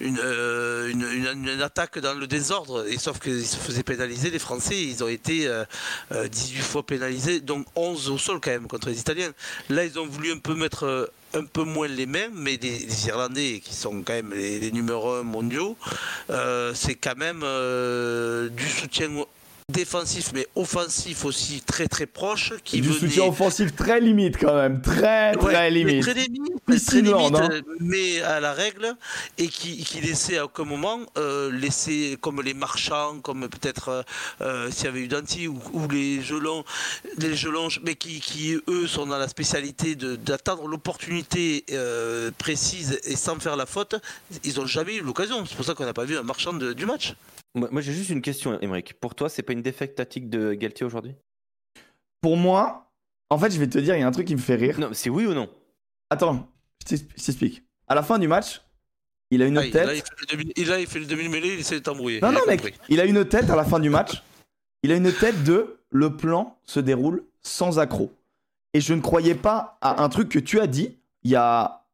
une, 0.00 0.18
euh, 0.22 0.90
une, 0.90 1.60
attaque 1.60 1.98
dans 1.98 2.14
le 2.14 2.26
désordre. 2.26 2.84
Sauf 2.98 3.18
qu'ils 3.18 3.46
se 3.46 3.56
faisaient 3.56 3.82
pénaliser, 3.82 4.30
les 4.30 4.38
Français, 4.38 4.80
ils 4.80 5.02
ont 5.04 5.08
été 5.08 5.46
euh, 5.46 5.64
euh, 6.12 6.28
18 6.28 6.62
fois 6.62 6.84
pénalisés, 6.84 7.40
donc 7.40 7.66
11 7.76 8.10
au 8.10 8.18
sol 8.18 8.40
quand 8.40 8.50
même 8.50 8.66
contre 8.66 8.88
les 8.88 9.00
Italiens. 9.00 9.32
Là, 9.68 9.84
ils 9.84 9.98
ont 9.98 10.06
voulu 10.06 10.32
un 10.32 10.38
peu 10.38 10.54
mettre 10.54 10.84
euh, 10.84 11.06
un 11.34 11.44
peu 11.44 11.64
moins 11.64 11.88
les 11.88 12.06
mêmes, 12.06 12.32
mais 12.34 12.58
les, 12.60 13.06
Irlandais, 13.06 13.60
qui 13.64 13.74
sont 13.74 14.02
quand 14.02 14.12
même 14.12 14.32
les, 14.34 14.70
numéros 14.72 15.14
1 15.14 15.22
mondiaux, 15.22 15.76
euh, 16.30 16.72
c'est 16.74 16.94
quand 16.94 17.16
même 17.16 17.42
euh, 17.42 18.48
du 18.48 18.68
soutien 18.68 19.08
défensif, 19.72 20.30
mais 20.34 20.46
offensif 20.54 21.24
aussi 21.24 21.60
très 21.62 21.88
très 21.88 22.06
proche, 22.06 22.52
qui 22.64 22.80
du 22.80 22.88
venait... 22.88 23.00
soutien 23.00 23.24
offensif 23.24 23.74
très 23.74 24.00
limite 24.00 24.36
quand 24.38 24.54
même 24.54 24.80
très 24.82 25.32
très 25.32 25.44
Ouais, 25.46 25.70
limite 25.70 26.02
Très 26.04 26.14
limite, 26.14 26.52
très 26.76 27.00
hein. 27.00 27.48
euh, 27.52 27.62
mais 27.80 28.20
à 28.22 28.38
la 28.40 28.52
règle, 28.52 28.94
et 29.38 29.48
qui, 29.48 29.82
qui 29.84 30.00
laissait 30.00 30.38
à 30.38 30.44
aucun 30.44 30.64
moment 30.64 31.00
euh, 31.18 31.50
laisser 31.50 32.16
comme 32.20 32.40
les 32.42 32.54
marchands, 32.54 33.18
comme 33.22 33.48
peut-être 33.48 34.04
euh, 34.40 34.70
s'il 34.70 34.84
y 34.84 34.88
avait 34.88 35.00
eu 35.00 35.08
Danti 35.08 35.48
ou, 35.48 35.58
ou 35.72 35.88
les 35.88 36.22
gelons, 36.22 36.64
les 37.18 37.34
gelons, 37.34 37.68
mais 37.84 37.94
qui, 37.96 38.20
qui 38.20 38.56
eux 38.68 38.86
sont 38.86 39.06
dans 39.06 39.18
la 39.18 39.28
spécialité 39.28 39.94
d'attendre 39.96 40.66
l'opportunité 40.68 41.64
euh, 41.72 42.30
précise 42.38 43.00
et 43.04 43.16
sans 43.16 43.38
faire 43.40 43.56
la 43.56 43.66
faute, 43.66 43.94
ils 44.44 44.56
n'ont 44.56 44.66
jamais 44.66 44.96
eu 44.96 45.00
l'occasion. 45.02 45.44
C'est 45.46 45.56
pour 45.56 45.64
ça 45.64 45.74
qu'on 45.74 45.84
n'a 45.86 45.94
pas 45.94 46.04
vu 46.04 46.16
un 46.16 46.22
marchand 46.22 46.52
de- 46.52 46.72
du 46.72 46.86
match. 46.86 47.14
Moi, 47.54 47.68
moi, 47.70 47.80
j'ai 47.82 47.92
juste 47.92 48.10
une 48.10 48.22
question, 48.22 48.58
Émeric. 48.60 48.94
Pour 49.00 49.14
toi, 49.14 49.28
c'est 49.28 49.42
pas 49.42 49.52
une 49.52 49.62
défaite 49.62 49.94
tactique 49.94 50.30
de 50.30 50.54
Galtier 50.54 50.86
aujourd'hui? 50.86 51.14
Pour 52.20 52.36
moi 52.36 52.88
en 53.30 53.38
fait 53.38 53.50
je 53.50 53.58
vais 53.58 53.66
te 53.66 53.78
dire 53.78 53.96
il 53.96 54.00
y 54.00 54.02
a 54.02 54.06
un 54.06 54.12
truc 54.12 54.26
qui 54.28 54.36
me 54.36 54.40
fait 54.40 54.54
rire 54.54 54.78
Non, 54.78 54.90
c'est 54.92 55.10
oui 55.10 55.26
ou 55.26 55.34
non? 55.34 55.48
Attends 56.10 56.48
je 56.82 56.94
t'exp- 56.94 57.10
je 57.16 57.24
t'explique 57.24 57.64
à 57.88 57.94
la 57.96 58.02
fin 58.04 58.18
du 58.18 58.28
match 58.28 58.62
il 59.32 59.42
a 59.42 59.46
une 59.46 59.56
Ah, 59.58 59.64
il- 59.64 59.72
tête 59.72 59.86
là, 59.86 59.94
il 59.94 60.02
fait 60.02 60.20
le 60.20 60.26
demi- 60.36 60.52
et 60.54 60.64
là, 60.66 60.78
il 60.78 60.86
fait 60.86 60.98
le 61.00 61.06
demi-mêlée, 61.06 61.54
il 61.54 61.60
essaie 61.60 61.76
de 61.76 61.80
t'embrouiller. 61.84 62.20
Non, 62.20 62.28
Il 62.30 62.34
non, 62.34 62.40
a 62.42 62.46
mec, 62.46 62.60
compris. 62.62 62.78
il 62.90 63.00
a 63.00 63.06
une 63.06 63.24
tête 63.26 63.48
à 63.50 63.56
la 63.56 63.64
fin 63.64 63.80
du 63.80 63.88
match. 63.88 64.22
Il 64.82 64.92
a 64.92 64.96
une 64.96 65.10
tête 65.12 65.42
de 65.42 65.78
le 65.90 66.14
plan 66.16 66.58
se 66.64 66.78
déroule 66.80 67.24
sans 67.40 67.78
accroc. 67.78 68.12
Et 68.74 68.80
je 68.82 68.92
ne 68.94 69.00
croyais 69.00 69.34
pas 69.34 69.78
à 69.80 70.04
un 70.04 70.08
truc 70.10 70.28
que 70.28 70.38
tu 70.38 70.60
as 70.60 70.66
dit 70.66 70.98
il 71.24 71.30
y 71.30 71.36
a. 71.36 71.86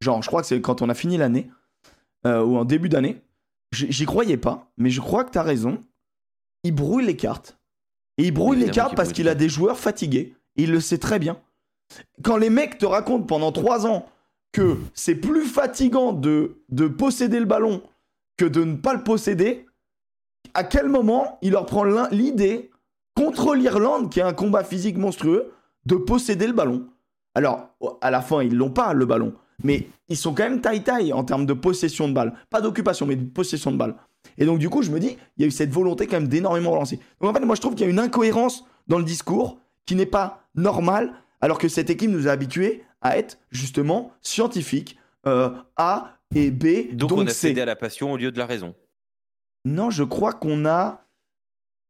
Genre, 0.00 0.22
je 0.22 0.26
crois 0.28 0.40
que 0.40 0.48
c'est 0.48 0.60
quand 0.62 0.80
on 0.82 0.88
a 0.88 0.94
fini 0.94 1.18
l'année, 1.18 1.50
euh, 2.26 2.42
ou 2.42 2.56
en 2.56 2.64
début 2.64 2.88
d'année. 2.88 3.20
J'y 3.72 4.04
croyais 4.04 4.36
pas, 4.36 4.70
mais 4.76 4.90
je 4.90 5.00
crois 5.00 5.24
que 5.24 5.30
tu 5.30 5.38
as 5.38 5.42
raison. 5.42 5.82
Il 6.62 6.74
brouille 6.74 7.06
les 7.06 7.16
cartes. 7.16 7.58
Et 8.18 8.24
il 8.24 8.30
brouille 8.32 8.58
les 8.58 8.70
cartes 8.70 8.94
parce 8.94 9.12
qu'il 9.12 9.28
a 9.28 9.34
des 9.34 9.48
joueurs 9.48 9.78
fatigués. 9.78 10.34
Et 10.56 10.64
il 10.64 10.70
le 10.70 10.80
sait 10.80 10.98
très 10.98 11.18
bien. 11.18 11.40
Quand 12.22 12.36
les 12.36 12.50
mecs 12.50 12.78
te 12.78 12.86
racontent 12.86 13.24
pendant 13.24 13.52
trois 13.52 13.86
ans 13.86 14.06
que 14.52 14.76
c'est 14.92 15.14
plus 15.14 15.46
fatigant 15.46 16.12
de, 16.12 16.62
de 16.68 16.86
posséder 16.86 17.40
le 17.40 17.46
ballon 17.46 17.82
que 18.36 18.44
de 18.44 18.62
ne 18.64 18.76
pas 18.76 18.92
le 18.92 19.02
posséder, 19.02 19.66
à 20.54 20.64
quel 20.64 20.88
moment 20.88 21.38
il 21.40 21.52
leur 21.52 21.64
prend 21.64 21.84
l'idée, 22.10 22.70
contre 23.14 23.54
l'Irlande, 23.54 24.10
qui 24.10 24.20
a 24.20 24.26
un 24.26 24.32
combat 24.34 24.64
physique 24.64 24.98
monstrueux, 24.98 25.52
de 25.86 25.96
posséder 25.96 26.46
le 26.46 26.52
ballon? 26.52 26.86
Alors, 27.34 27.68
à 28.02 28.10
la 28.10 28.20
fin, 28.20 28.42
ils 28.42 28.54
l'ont 28.54 28.70
pas, 28.70 28.92
le 28.92 29.06
ballon. 29.06 29.32
Mais 29.62 29.86
ils 30.08 30.16
sont 30.16 30.34
quand 30.34 30.44
même 30.44 30.60
taille-taille 30.60 31.12
en 31.12 31.24
termes 31.24 31.46
de 31.46 31.52
possession 31.52 32.08
de 32.08 32.12
balle. 32.12 32.34
Pas 32.50 32.60
d'occupation, 32.60 33.06
mais 33.06 33.16
de 33.16 33.24
possession 33.24 33.70
de 33.72 33.76
balle. 33.76 33.94
Et 34.38 34.44
donc, 34.44 34.58
du 34.58 34.68
coup, 34.68 34.82
je 34.82 34.90
me 34.90 35.00
dis, 35.00 35.16
il 35.36 35.42
y 35.42 35.44
a 35.44 35.48
eu 35.48 35.50
cette 35.50 35.70
volonté 35.70 36.06
quand 36.06 36.16
même 36.16 36.28
d'énormément 36.28 36.70
relancer. 36.70 36.98
Donc, 37.20 37.30
en 37.30 37.34
fait, 37.34 37.44
moi, 37.44 37.54
je 37.54 37.60
trouve 37.60 37.74
qu'il 37.74 37.84
y 37.84 37.88
a 37.88 37.90
une 37.90 37.98
incohérence 37.98 38.64
dans 38.88 38.98
le 38.98 39.04
discours 39.04 39.58
qui 39.86 39.94
n'est 39.94 40.06
pas 40.06 40.44
normale, 40.54 41.12
alors 41.40 41.58
que 41.58 41.68
cette 41.68 41.90
équipe 41.90 42.10
nous 42.10 42.28
a 42.28 42.32
habitués 42.32 42.84
à 43.00 43.18
être 43.18 43.38
justement 43.50 44.12
scientifique, 44.20 44.98
euh, 45.26 45.50
A 45.76 46.18
et 46.34 46.50
B. 46.50 46.94
Donc, 46.94 47.12
on 47.12 47.26
a 47.26 47.30
cédé 47.30 47.60
à 47.60 47.64
la 47.64 47.76
passion 47.76 48.12
au 48.12 48.16
lieu 48.16 48.30
de 48.30 48.38
la 48.38 48.46
raison. 48.46 48.74
Non, 49.64 49.90
je 49.90 50.04
crois 50.04 50.32
qu'on 50.32 50.66
a. 50.66 51.04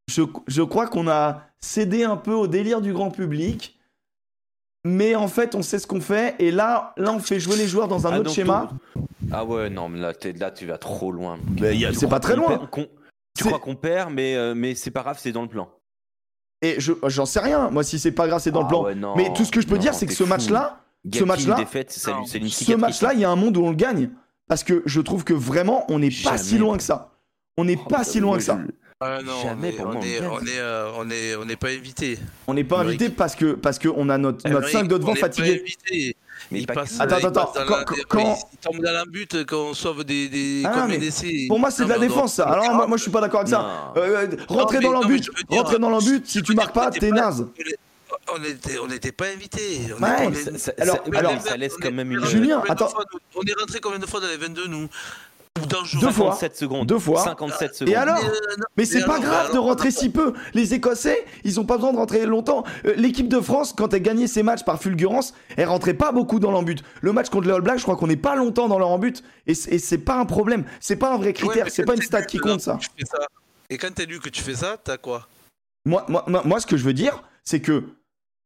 Je, 0.08 0.22
je 0.48 0.62
crois 0.62 0.88
qu'on 0.88 1.08
a 1.08 1.42
cédé 1.60 2.04
un 2.04 2.16
peu 2.16 2.32
au 2.32 2.46
délire 2.46 2.80
du 2.80 2.92
grand 2.92 3.10
public 3.10 3.78
mais 4.84 5.14
en 5.14 5.28
fait, 5.28 5.54
on 5.54 5.62
sait 5.62 5.78
ce 5.78 5.86
qu'on 5.86 6.00
fait. 6.00 6.34
Et 6.38 6.50
là, 6.50 6.92
là, 6.96 7.12
on 7.12 7.20
fait 7.20 7.38
jouer 7.38 7.56
les 7.56 7.68
joueurs 7.68 7.88
dans 7.88 8.06
un 8.06 8.12
ah, 8.12 8.20
autre 8.20 8.30
schéma. 8.30 8.68
Ah 9.30 9.44
ouais, 9.44 9.70
non, 9.70 9.88
mais 9.88 10.00
là, 10.00 10.12
là, 10.38 10.50
tu 10.50 10.66
vas 10.66 10.78
trop 10.78 11.12
loin. 11.12 11.38
C'est 11.94 12.08
pas 12.08 12.20
très 12.20 12.36
loin. 12.36 12.68
Tu 13.34 13.44
crois 13.44 13.58
qu'on 13.58 13.76
perd, 13.76 14.12
mais, 14.12 14.36
euh, 14.36 14.54
mais 14.54 14.74
c'est 14.74 14.90
pas 14.90 15.00
grave, 15.00 15.18
c'est 15.18 15.32
dans 15.32 15.42
le 15.42 15.48
plan. 15.48 15.68
Et 16.60 16.76
j'en 16.78 17.26
sais 17.26 17.40
rien, 17.40 17.70
moi, 17.70 17.82
si 17.82 17.98
c'est 17.98 18.12
pas 18.12 18.28
grave, 18.28 18.40
c'est 18.40 18.50
dans 18.50 18.60
le 18.60 18.66
ah 18.66 18.94
plan. 18.94 19.16
mais 19.16 19.32
tout 19.32 19.44
ce 19.44 19.50
que 19.50 19.60
je 19.60 19.66
peux 19.66 19.78
dire, 19.78 19.94
c'est 19.94 20.06
que 20.06 20.12
ce 20.12 20.22
match-là, 20.22 20.80
ce 21.12 21.24
match-là, 21.24 21.56
ce 21.66 22.74
match-là, 22.74 23.14
il 23.14 23.20
y 23.20 23.24
a 23.24 23.30
un 23.30 23.36
monde 23.36 23.56
où 23.56 23.64
on 23.64 23.70
le 23.70 23.76
gagne. 23.76 24.10
Parce 24.48 24.64
que 24.64 24.82
je 24.84 25.00
trouve 25.00 25.24
que 25.24 25.32
vraiment, 25.32 25.84
on 25.88 25.98
n'est 25.98 26.10
pas 26.10 26.36
si 26.36 26.58
loin 26.58 26.76
que 26.76 26.82
ça. 26.82 27.12
On 27.56 27.64
n'est 27.64 27.78
oh, 27.80 27.88
pas 27.88 28.04
si 28.04 28.20
loin 28.20 28.36
que 28.36 28.42
ça. 28.42 28.58
Ah 29.04 29.18
Jamais 29.42 29.74
on 29.80 30.00
est, 30.00 30.20
on 30.20 30.40
est, 30.40 30.58
euh, 30.58 30.90
on 30.96 31.10
est, 31.10 31.34
on 31.34 31.44
n'est 31.44 31.56
pas 31.56 31.70
invité. 31.70 32.18
On 32.46 32.54
n'est 32.54 32.62
pas 32.62 32.80
invité 32.80 33.08
parce 33.08 33.34
que 33.34 33.54
parce 33.54 33.78
que 33.78 33.88
on 33.88 34.08
a 34.08 34.16
notre 34.16 34.48
notre 34.48 34.68
5 34.68 34.86
de 34.86 34.96
devant 34.96 35.14
fatigué. 35.16 35.64
Mais 36.50 36.60
il 36.60 36.66
passe, 36.66 37.00
attends, 37.00 37.16
attends, 37.16 37.52
attends. 37.52 37.64
Quand, 37.66 37.84
quand, 38.08 38.38
il 38.52 38.58
tombe 38.58 38.82
dans 38.82 38.92
la 38.92 39.04
quand 39.44 39.70
on 39.70 39.74
sauve 39.74 40.04
des, 40.04 40.28
des, 40.28 40.62
ah, 40.64 40.72
comme 40.74 40.96
des 40.96 41.46
Pour 41.48 41.58
moi, 41.58 41.70
c'est 41.70 41.84
de 41.84 41.88
la 41.88 41.98
défense, 41.98 42.34
ça. 42.34 42.44
Alors, 42.44 42.74
moi, 42.74 42.86
moi, 42.86 42.96
je 42.96 43.02
suis 43.02 43.10
pas 43.10 43.20
d'accord 43.20 43.40
avec 43.40 43.50
ça. 43.50 43.92
Euh, 43.96 44.26
euh 44.26 44.36
rentrer 44.48 44.80
dans 44.80 44.92
l'embut, 44.92 45.30
rentrer 45.48 45.78
dans 45.78 45.90
l'embut, 45.90 46.26
si 46.26 46.42
tu 46.42 46.54
marques 46.54 46.74
pas, 46.74 46.90
t'es 46.90 47.10
naze. 47.10 47.46
On 48.34 48.38
n'était 48.38 48.78
on 48.78 48.88
était 48.90 49.12
pas 49.12 49.26
invité. 49.26 49.60
Ouais, 50.00 50.30
alors, 51.16 51.40
ça 51.40 51.56
laisse 51.56 51.76
quand 51.80 51.92
même 51.92 52.12
une. 52.12 52.24
Julien, 52.26 52.62
attends. 52.68 52.92
On 53.34 53.42
est 53.42 53.58
rentré 53.58 53.80
combien 53.80 53.98
de 53.98 54.06
fois 54.06 54.20
dans 54.20 54.28
les 54.28 54.36
22, 54.36 54.68
nous? 54.68 54.88
Deux 56.00 56.10
fois. 56.10 56.38
secondes. 56.54 56.86
Deux 56.86 56.98
fois. 56.98 57.24
57 57.24 57.74
secondes. 57.74 57.92
Et 57.92 57.96
alors 57.96 58.18
Mais 58.76 58.84
c'est 58.84 59.04
pas 59.04 59.18
grave 59.18 59.52
de 59.52 59.58
rentrer 59.58 59.90
si 59.90 60.10
peu. 60.10 60.32
Les 60.54 60.74
Écossais, 60.74 61.24
ils 61.44 61.60
ont 61.60 61.64
pas 61.64 61.76
besoin 61.76 61.92
de 61.92 61.98
rentrer 61.98 62.26
longtemps. 62.26 62.64
Euh, 62.84 62.94
l'équipe 62.96 63.28
de 63.28 63.40
France, 63.40 63.74
quand 63.76 63.92
elle 63.94 64.02
gagnait 64.02 64.26
ses 64.26 64.42
matchs 64.42 64.64
par 64.64 64.80
fulgurance, 64.80 65.34
elle 65.56 65.68
rentrait 65.68 65.94
pas 65.94 66.12
beaucoup 66.12 66.38
dans 66.38 66.50
l'embut. 66.50 66.82
Le 67.00 67.12
match 67.12 67.28
contre 67.28 67.46
les 67.48 67.54
All 67.54 67.62
Blacks, 67.62 67.78
je 67.78 67.82
crois 67.84 67.96
qu'on 67.96 68.06
n'est 68.06 68.16
pas 68.16 68.36
longtemps 68.36 68.68
dans 68.68 68.78
leur 68.78 68.88
embut. 68.88 69.22
Et 69.46 69.54
c'est 69.54 69.98
pas 69.98 70.16
un 70.16 70.24
problème. 70.24 70.64
C'est 70.80 70.96
pas 70.96 71.12
un 71.12 71.18
vrai 71.18 71.32
critère. 71.32 71.66
c'est 71.70 71.84
pas 71.84 71.94
une 71.94 72.02
stat 72.02 72.22
qui 72.22 72.38
compte 72.38 72.60
ça. 72.60 72.78
Et 73.70 73.78
quand 73.78 73.92
t'es 73.94 74.06
lu 74.06 74.20
que 74.20 74.28
tu 74.28 74.42
fais 74.42 74.54
ça, 74.54 74.76
t'as 74.82 74.98
quoi? 74.98 75.28
Moi, 75.84 76.04
moi, 76.08 76.24
moi, 76.26 76.60
ce 76.60 76.66
que 76.66 76.76
je 76.76 76.84
veux 76.84 76.92
dire, 76.92 77.22
c'est 77.42 77.60
que 77.60 77.84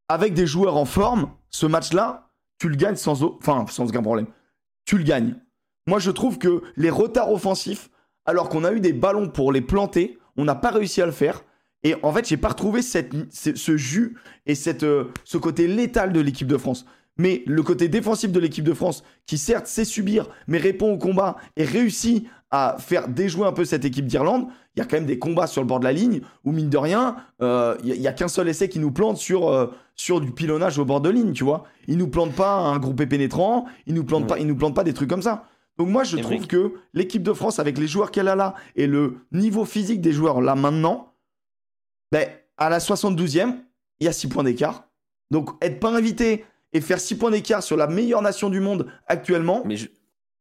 avec 0.09 0.34
des 0.34 0.46
joueurs 0.46 0.76
en 0.76 0.84
forme, 0.84 1.30
ce 1.50 1.66
match-là, 1.66 2.28
tu 2.59 2.68
le 2.68 2.76
gagnes 2.76 2.96
sans, 2.96 3.22
enfin, 3.22 3.66
sans 3.68 3.88
aucun 3.88 4.02
problème. 4.02 4.26
Tu 4.84 4.96
le 4.96 5.04
gagnes. 5.04 5.34
Moi, 5.87 5.99
je 5.99 6.11
trouve 6.11 6.39
que 6.39 6.62
les 6.76 6.91
retards 6.91 7.32
offensifs, 7.32 7.91
alors 8.24 8.49
qu'on 8.49 8.64
a 8.64 8.72
eu 8.72 8.80
des 8.80 8.93
ballons 8.93 9.28
pour 9.28 9.53
les 9.53 9.61
planter, 9.61 10.18
on 10.37 10.45
n'a 10.45 10.55
pas 10.55 10.70
réussi 10.70 11.01
à 11.01 11.07
le 11.07 11.12
faire. 11.12 11.45
Et 11.82 11.95
en 12.03 12.12
fait, 12.12 12.26
j'ai 12.26 12.37
pas 12.37 12.49
retrouvé 12.49 12.82
cette, 12.82 13.12
ce 13.32 13.76
jus 13.76 14.16
et 14.47 14.55
cette, 14.55 14.82
euh, 14.82 15.12
ce 15.24 15.39
côté 15.39 15.68
létal 15.68 16.12
de 16.12 16.20
l'équipe 16.20 16.49
de 16.49 16.57
France. 16.57 16.87
Mais 17.18 17.43
le 17.47 17.62
côté 17.62 17.89
défensif 17.89 18.32
de 18.32 18.41
l'équipe 18.41 18.64
de 18.64 18.74
France, 18.74 19.05
qui 19.26 19.39
certes 19.39 19.66
sait 19.66 19.84
subir, 19.84 20.28
mais 20.49 20.59
répond 20.59 20.93
au 20.93 20.99
combat 20.99 21.37
et 21.57 21.64
réussit 21.64 22.26
à 22.51 22.76
faire 22.78 23.09
déjouer 23.09 23.47
un 23.47 23.53
peu 23.53 23.64
cette 23.64 23.84
équipe 23.84 24.07
d'Irlande, 24.07 24.49
il 24.74 24.80
y 24.80 24.82
a 24.82 24.84
quand 24.84 24.97
même 24.97 25.07
des 25.07 25.18
combats 25.18 25.47
sur 25.47 25.62
le 25.62 25.66
bord 25.66 25.80
de 25.80 25.84
la 25.84 25.93
ligne 25.93 26.20
où, 26.45 26.53
mine 26.53 26.68
de 26.68 26.76
rien, 26.76 27.16
euh, 27.43 27.76
il 27.82 27.99
n'y 27.99 28.07
a, 28.07 28.12
qu'un 28.12 28.28
seul 28.28 28.49
essai 28.49 28.68
qui 28.68 28.78
nous 28.78 28.91
plante 28.91 29.16
sur, 29.16 29.49
euh, 29.49 29.68
sur 29.95 30.20
du 30.20 30.30
pilonnage 30.30 30.78
au 30.78 30.84
bord 30.84 31.01
de 31.01 31.09
ligne, 31.09 31.32
tu 31.32 31.45
vois. 31.45 31.64
Il 31.89 31.97
nous 31.99 32.09
plante 32.09 32.34
pas 32.34 32.57
un 32.57 32.78
groupé 32.78 33.07
pénétrant, 33.07 33.66
il 33.87 33.95
nous 33.95 34.05
plante 34.05 34.26
pas, 34.26 34.39
il 34.39 34.47
nous 34.47 34.57
plante 34.57 34.74
pas 34.74 34.84
des 34.84 34.93
trucs 34.93 35.09
comme 35.09 35.22
ça. 35.22 35.49
Donc 35.78 35.88
moi, 35.88 36.04
je 36.04 36.16
trouve 36.16 36.46
que 36.46 36.74
l'équipe 36.94 37.22
de 37.22 37.32
France, 37.32 37.58
avec 37.58 37.76
les 37.78 37.86
joueurs 37.86 38.10
qu'elle 38.10 38.28
a 38.28 38.36
là 38.36 38.54
et 38.76 38.86
le 38.86 39.18
niveau 39.32 39.64
physique 39.64 40.00
des 40.00 40.12
joueurs 40.12 40.40
là 40.40 40.54
maintenant, 40.54 41.12
ben, 42.12 42.28
à 42.56 42.70
la 42.70 42.78
72e, 42.78 43.56
il 44.00 44.04
y 44.04 44.08
a 44.08 44.12
6 44.12 44.28
points 44.28 44.44
d'écart. 44.44 44.88
Donc 45.30 45.50
être 45.62 45.80
pas 45.80 45.90
invité 45.90 46.44
et 46.72 46.80
faire 46.80 47.00
6 47.00 47.18
points 47.18 47.30
d'écart 47.30 47.62
sur 47.62 47.76
la 47.76 47.86
meilleure 47.86 48.22
nation 48.22 48.48
du 48.48 48.60
monde 48.60 48.90
actuellement, 49.06 49.62
Mais 49.64 49.76
je... 49.76 49.88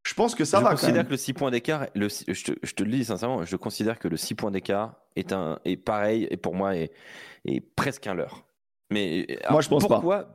je 0.03 0.13
pense 0.13 0.35
que 0.35 0.45
ça 0.45 0.59
va. 0.59 0.71
Je 0.75 0.81
considère 0.81 1.05
que 1.05 1.11
le 1.11 1.17
6 1.17 1.33
points 1.33 1.51
d'écart, 1.51 1.87
je, 1.95 2.07
te, 2.43 2.51
je 2.61 2.73
te 2.73 2.83
le 2.83 2.91
dis 2.91 3.05
sincèrement, 3.05 3.43
je 3.43 3.55
considère 3.57 3.99
que 3.99 4.07
le 4.07 4.17
6 4.17 4.35
points 4.35 4.51
d'écart 4.51 4.95
est, 5.15 5.33
un, 5.33 5.59
est 5.65 5.77
pareil 5.77 6.27
et 6.29 6.37
pour 6.37 6.55
moi 6.55 6.75
est, 6.75 6.91
est 7.45 7.61
presque 7.61 8.07
un 8.07 8.13
leurre. 8.13 8.45
Mais 8.91 9.25
moi, 9.49 9.61
je 9.61 9.67
pense 9.69 9.87
pas. 9.87 9.95
Pourquoi, 9.95 10.31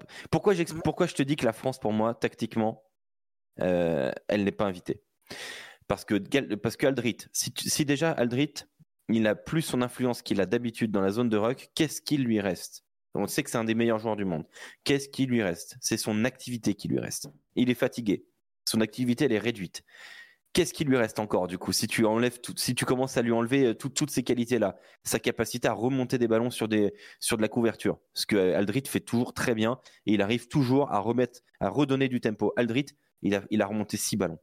pourquoi 0.84 1.06
je 1.06 1.14
te 1.14 1.22
dis 1.22 1.36
que 1.36 1.44
la 1.46 1.52
France, 1.52 1.78
pour 1.78 1.92
moi, 1.92 2.14
tactiquement, 2.14 2.82
euh, 3.60 4.10
elle 4.28 4.44
n'est 4.44 4.52
pas 4.52 4.66
invitée. 4.66 5.02
Parce 5.88 6.04
que, 6.04 6.14
parce 6.54 6.76
que 6.76 6.86
Aldrit, 6.86 7.18
si, 7.32 7.84
déjà 7.84 8.12
Aldrit, 8.12 8.54
il 9.08 9.26
a 9.26 9.34
plus 9.34 9.62
son 9.62 9.82
influence 9.82 10.22
qu'il 10.22 10.40
a 10.40 10.46
d'habitude 10.46 10.92
dans 10.92 11.00
la 11.00 11.10
zone 11.10 11.28
de 11.28 11.36
ruck, 11.36 11.70
qu'est-ce 11.74 12.00
qu'il 12.00 12.22
lui 12.22 12.40
reste? 12.40 12.84
On 13.14 13.26
sait 13.26 13.42
que 13.42 13.50
c'est 13.50 13.58
un 13.58 13.64
des 13.64 13.74
meilleurs 13.74 13.98
joueurs 13.98 14.14
du 14.14 14.24
monde. 14.24 14.46
Qu'est-ce 14.84 15.08
qui 15.08 15.26
lui 15.26 15.42
reste? 15.42 15.76
C'est 15.80 15.96
son 15.96 16.24
activité 16.24 16.74
qui 16.74 16.86
lui 16.86 17.00
reste. 17.00 17.28
Il 17.56 17.68
est 17.70 17.74
fatigué. 17.74 18.24
Son 18.64 18.80
activité, 18.80 19.24
elle 19.24 19.32
est 19.32 19.38
réduite. 19.38 19.82
Qu'est-ce 20.52 20.72
qui 20.72 20.84
lui 20.84 20.96
reste 20.96 21.20
encore 21.20 21.46
du 21.46 21.58
coup? 21.58 21.72
Si 21.72 21.86
tu 21.86 22.04
enlèves 22.04 22.38
si 22.56 22.74
tu 22.74 22.84
commences 22.84 23.16
à 23.16 23.22
lui 23.22 23.30
enlever 23.30 23.66
euh, 23.66 23.74
toutes 23.74 24.10
ces 24.10 24.24
qualités-là, 24.24 24.76
sa 25.04 25.20
capacité 25.20 25.68
à 25.68 25.72
remonter 25.72 26.18
des 26.18 26.26
ballons 26.26 26.50
sur 26.50 26.66
de 26.66 26.92
la 27.38 27.48
couverture, 27.48 27.98
ce 28.14 28.26
que 28.26 28.54
Aldrit 28.54 28.82
fait 28.86 29.00
toujours 29.00 29.32
très 29.32 29.54
bien 29.54 29.78
et 30.06 30.14
il 30.14 30.22
arrive 30.22 30.48
toujours 30.48 30.90
à 30.92 30.98
remettre, 30.98 31.40
à 31.60 31.68
redonner 31.68 32.08
du 32.08 32.20
tempo. 32.20 32.52
Aldrit, 32.56 32.86
il 33.22 33.34
a, 33.34 33.42
il 33.50 33.62
a 33.62 33.66
remonté 33.66 33.96
6 33.96 34.16
ballons. 34.16 34.38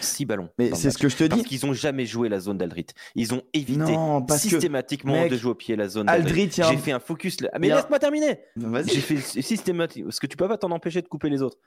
6 0.00 0.26
ballons. 0.26 0.50
Mais 0.58 0.74
c'est 0.74 0.90
ce 0.90 0.98
que 0.98 1.08
je 1.08 1.16
te 1.16 1.24
dis. 1.24 1.30
Parce 1.30 1.42
qu'ils 1.42 1.66
n'ont 1.66 1.72
jamais 1.72 2.06
joué 2.06 2.28
la 2.28 2.40
zone 2.40 2.58
d'Aldrit. 2.58 2.86
Ils 3.14 3.34
ont 3.34 3.42
évité 3.52 3.94
systématiquement 4.36 5.26
de 5.26 5.36
jouer 5.36 5.52
au 5.52 5.54
pied 5.54 5.76
la 5.76 5.88
zone 5.88 6.06
d'Aldrit. 6.06 6.50
J'ai 6.50 6.76
fait 6.76 6.92
un 6.92 7.00
focus. 7.00 7.40
Là. 7.40 7.50
Mais 7.60 7.68
laisse-moi 7.68 7.98
terminer. 7.98 8.40
J'ai 8.56 9.00
fait 9.00 9.20
systématiquement. 9.20 10.08
Parce 10.08 10.20
que 10.20 10.26
tu 10.26 10.36
peux 10.36 10.48
pas 10.48 10.58
t'en 10.58 10.70
empêcher 10.70 11.02
de 11.02 11.08
couper 11.08 11.30
les 11.30 11.42
autres. 11.42 11.58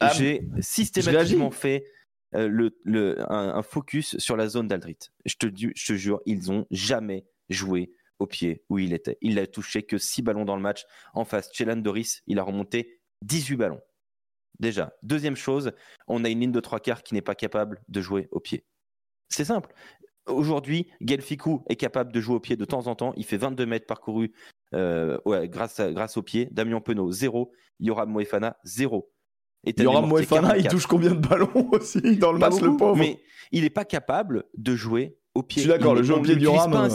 Ah, 0.00 0.12
J'ai 0.12 0.46
systématiquement 0.60 1.50
fait 1.50 1.84
euh, 2.34 2.48
le, 2.48 2.78
le, 2.84 3.16
un, 3.32 3.62
focus 3.62 4.18
sur 4.18 4.36
la 4.36 4.46
zone 4.48 4.68
d'Aldrit. 4.68 4.98
Je 5.24 5.36
te, 5.36 5.46
je 5.46 5.86
te 5.86 5.92
jure, 5.94 6.20
ils 6.26 6.50
ont 6.52 6.66
jamais 6.70 7.24
joué 7.48 7.92
au 8.18 8.26
pied 8.26 8.62
où 8.68 8.78
il 8.78 8.92
était. 8.92 9.16
Il 9.22 9.38
a 9.38 9.46
touché 9.46 9.82
que 9.82 9.96
6 9.96 10.22
ballons 10.22 10.44
dans 10.44 10.56
le 10.56 10.62
match. 10.62 10.84
En 11.14 11.24
face, 11.24 11.50
Chelan 11.52 11.76
Doris, 11.76 12.22
il 12.26 12.38
a 12.38 12.42
remonté 12.42 13.00
18 13.22 13.56
ballons. 13.56 13.80
Déjà. 14.60 14.92
Deuxième 15.02 15.36
chose, 15.36 15.72
on 16.08 16.24
a 16.24 16.28
une 16.28 16.40
ligne 16.40 16.52
de 16.52 16.60
trois 16.60 16.80
quarts 16.80 17.02
qui 17.02 17.14
n'est 17.14 17.22
pas 17.22 17.34
capable 17.34 17.82
de 17.88 18.00
jouer 18.00 18.28
au 18.30 18.40
pied. 18.40 18.64
C'est 19.28 19.44
simple. 19.44 19.72
Aujourd'hui, 20.26 20.90
Gelficou 21.00 21.64
est 21.68 21.76
capable 21.76 22.12
de 22.12 22.20
jouer 22.20 22.36
au 22.36 22.40
pied 22.40 22.56
de 22.56 22.64
temps 22.64 22.86
en 22.86 22.94
temps. 22.94 23.12
Il 23.16 23.24
fait 23.24 23.36
22 23.36 23.66
mètres 23.66 23.86
parcourus 23.86 24.32
euh, 24.74 25.18
grâce, 25.46 25.80
grâce 25.80 26.16
au 26.16 26.22
pied. 26.22 26.48
Damien 26.50 26.80
Penaud, 26.80 27.12
0. 27.12 27.52
Yoram 27.80 28.10
Moefana, 28.10 28.56
0. 28.64 29.10
Yoram 29.78 30.06
Moefana, 30.08 30.56
il 30.56 30.68
touche 30.68 30.86
combien 30.86 31.10
de 31.10 31.26
ballons 31.26 31.68
aussi 31.72 32.16
dans 32.16 32.32
le 32.32 32.38
match, 32.38 32.60
le 32.60 32.76
pauvre 32.76 32.96
Mais 32.96 33.20
il 33.52 33.62
n'est 33.62 33.70
pas 33.70 33.84
capable 33.84 34.44
de 34.56 34.74
jouer 34.74 35.18
au 35.34 35.42
pied. 35.42 35.62
Je 35.62 35.68
suis 35.68 35.76
d'accord, 35.76 35.94
le 35.94 36.02
jeu 36.02 36.14
au 36.14 36.22
pied 36.22 36.36
du 36.36 36.44
Yoram. 36.44 36.88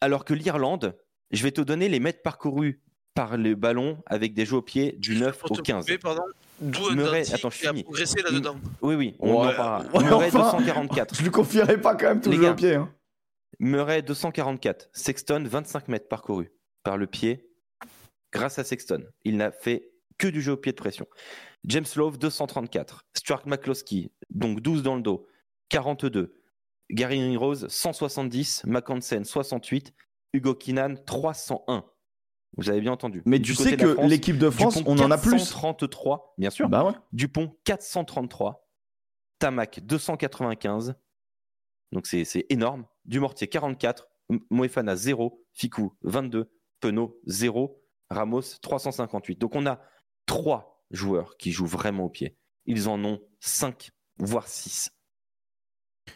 Alors 0.00 0.24
que 0.24 0.32
l'Irlande, 0.32 0.96
je 1.30 1.42
vais 1.42 1.52
te 1.52 1.60
donner 1.60 1.88
les 1.88 2.00
mètres 2.00 2.22
parcourus 2.22 2.82
par 3.14 3.36
le 3.36 3.54
ballon 3.54 4.02
avec 4.06 4.34
des 4.34 4.46
jeux 4.46 4.56
au 4.56 4.62
pied 4.62 4.92
du 4.92 5.16
9 5.16 5.44
au 5.50 5.54
15. 5.54 5.86
Murray, 6.94 7.32
attends, 7.32 7.50
je 7.50 7.56
finis. 7.56 7.82
progressé 7.82 8.22
là-dedans. 8.22 8.56
Oui, 8.82 8.94
oui, 8.94 9.16
on 9.18 9.34
en 9.34 9.52
parlera. 9.52 10.02
Murray 10.02 10.30
244. 10.30 11.14
Je 11.16 11.22
lui 11.22 11.30
confierai 11.30 11.80
pas 11.80 11.94
quand 11.94 12.08
même 12.08 12.20
tout 12.20 12.30
le 12.30 12.54
pied. 12.54 12.74
Hein. 12.74 12.92
Murray 13.58 14.02
244. 14.02 14.90
Sexton 14.92 15.44
25 15.46 15.88
mètres 15.88 16.08
parcourus 16.08 16.50
par 16.82 16.96
le 16.96 17.06
pied 17.06 17.48
grâce 18.32 18.58
à 18.58 18.64
Sexton. 18.64 19.04
Il 19.24 19.36
n'a 19.36 19.50
fait 19.50 19.90
que 20.18 20.28
du 20.28 20.40
jeu 20.42 20.52
au 20.52 20.56
pied 20.56 20.72
de 20.72 20.76
pression. 20.76 21.06
James 21.64 21.86
Love 21.96 22.18
234. 22.18 23.04
Stuart 23.14 23.42
McCloskey, 23.46 24.10
donc 24.30 24.60
12 24.60 24.82
dans 24.82 24.96
le 24.96 25.02
dos, 25.02 25.26
42. 25.70 26.34
Gary 26.90 27.36
Rose 27.36 27.66
170. 27.68 28.64
McCansen 28.66 29.24
68. 29.24 29.92
Hugo 30.32 30.54
Kinan 30.54 30.96
301. 31.06 31.84
Vous 32.56 32.68
avez 32.68 32.80
bien 32.80 32.92
entendu. 32.92 33.22
Mais 33.26 33.40
tu 33.40 33.54
sais 33.54 33.76
que 33.76 34.06
l'équipe 34.06 34.38
de 34.38 34.50
France, 34.50 34.82
on 34.86 34.98
en 34.98 35.10
a 35.10 35.18
plus. 35.18 35.30
433, 35.30 36.34
bien 36.38 36.50
sûr. 36.50 36.68
Bah 36.68 36.84
ouais. 36.84 36.92
Dupont 37.12 37.56
433. 37.64 38.68
Tamac 39.38 39.80
295. 39.84 40.94
Donc 41.92 42.06
c'est 42.06 42.46
énorme. 42.48 42.86
Dumortier 43.04 43.48
44, 43.48 44.08
Moefana 44.50 44.96
0, 44.96 45.44
Ficou 45.54 45.96
22, 46.02 46.52
Penaud 46.80 47.20
0, 47.26 47.82
Ramos 48.10 48.42
358. 48.62 49.38
Donc 49.38 49.56
on 49.56 49.66
a 49.66 49.80
trois 50.26 50.84
joueurs 50.90 51.36
qui 51.36 51.52
jouent 51.52 51.66
vraiment 51.66 52.04
au 52.04 52.10
pied. 52.10 52.36
Ils 52.66 52.88
en 52.88 53.02
ont 53.04 53.20
5, 53.40 53.90
voire 54.18 54.46
6. 54.46 54.92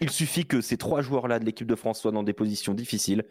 Il 0.00 0.10
suffit 0.10 0.46
que 0.46 0.60
ces 0.60 0.76
trois 0.76 1.02
joueurs-là 1.02 1.38
de 1.38 1.44
l'équipe 1.44 1.66
de 1.66 1.74
France 1.74 2.00
soient 2.00 2.12
dans 2.12 2.22
des 2.22 2.32
positions 2.32 2.74
difficiles 2.74 3.24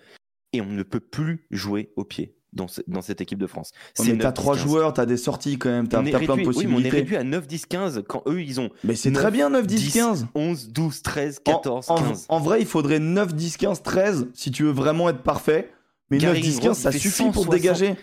et 0.53 0.61
on 0.61 0.65
ne 0.65 0.83
peut 0.83 0.99
plus 0.99 1.47
jouer 1.51 1.91
au 1.95 2.05
pied 2.05 2.37
dans, 2.53 3.01
cette 3.01 3.21
équipe 3.21 3.39
de 3.39 3.47
France. 3.47 3.71
mais 3.99 4.17
t'as 4.17 4.31
trois 4.31 4.55
joueurs, 4.55 4.93
t'as 4.93 5.05
des 5.05 5.17
sorties 5.17 5.57
quand 5.57 5.69
même, 5.69 5.87
t'as 5.87 6.01
plein 6.01 6.19
de 6.19 6.43
possibilités. 6.43 6.59
Oui, 6.59 6.67
mais 6.67 6.75
on 6.75 6.85
est 6.85 6.89
réduit 6.89 7.17
à 7.17 7.23
9, 7.23 7.47
10, 7.47 7.65
15 7.65 8.03
quand 8.07 8.23
eux 8.27 8.41
ils 8.41 8.59
ont. 8.59 8.69
Mais 8.83 8.95
c'est 8.95 9.11
très 9.11 9.31
bien 9.31 9.49
9, 9.49 9.67
10, 9.67 9.93
15. 9.93 10.27
11, 10.35 10.69
12, 10.69 11.01
13, 11.01 11.39
14, 11.39 11.89
en, 11.89 11.95
15. 11.95 12.25
En, 12.29 12.39
vrai, 12.39 12.61
il 12.61 12.67
faudrait 12.67 12.99
9, 12.99 13.33
10, 13.33 13.57
15, 13.57 13.81
13 13.83 14.27
si 14.33 14.51
tu 14.51 14.63
veux 14.63 14.71
vraiment 14.71 15.09
être 15.09 15.23
parfait. 15.23 15.71
Mais 16.09 16.17
9, 16.17 16.39
10, 16.39 16.59
15, 16.59 16.77
ça 16.77 16.91
suffit 16.91 17.29
pour 17.31 17.45
dégager. 17.47 17.95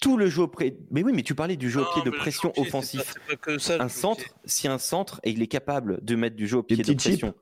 Tout 0.00 0.16
le 0.16 0.28
jeu 0.28 0.42
au 0.42 0.48
pied. 0.48 0.76
Mais 0.90 1.04
oui, 1.04 1.12
mais 1.14 1.22
tu 1.22 1.34
parlais 1.34 1.56
du 1.56 1.70
jeu 1.70 1.80
au 1.80 1.86
pied 1.94 2.02
de 2.02 2.10
pression 2.10 2.52
offensif. 2.56 3.14
un 3.78 3.88
centre, 3.88 4.24
si 4.44 4.66
un 4.66 4.78
centre 4.78 5.20
et 5.22 5.30
il 5.30 5.40
est 5.40 5.46
capable 5.46 6.04
de 6.04 6.16
mettre 6.16 6.36
du 6.36 6.48
jeu 6.48 6.58
au 6.58 6.62
pied 6.62 6.76
de 6.76 6.92
pression 6.92 7.34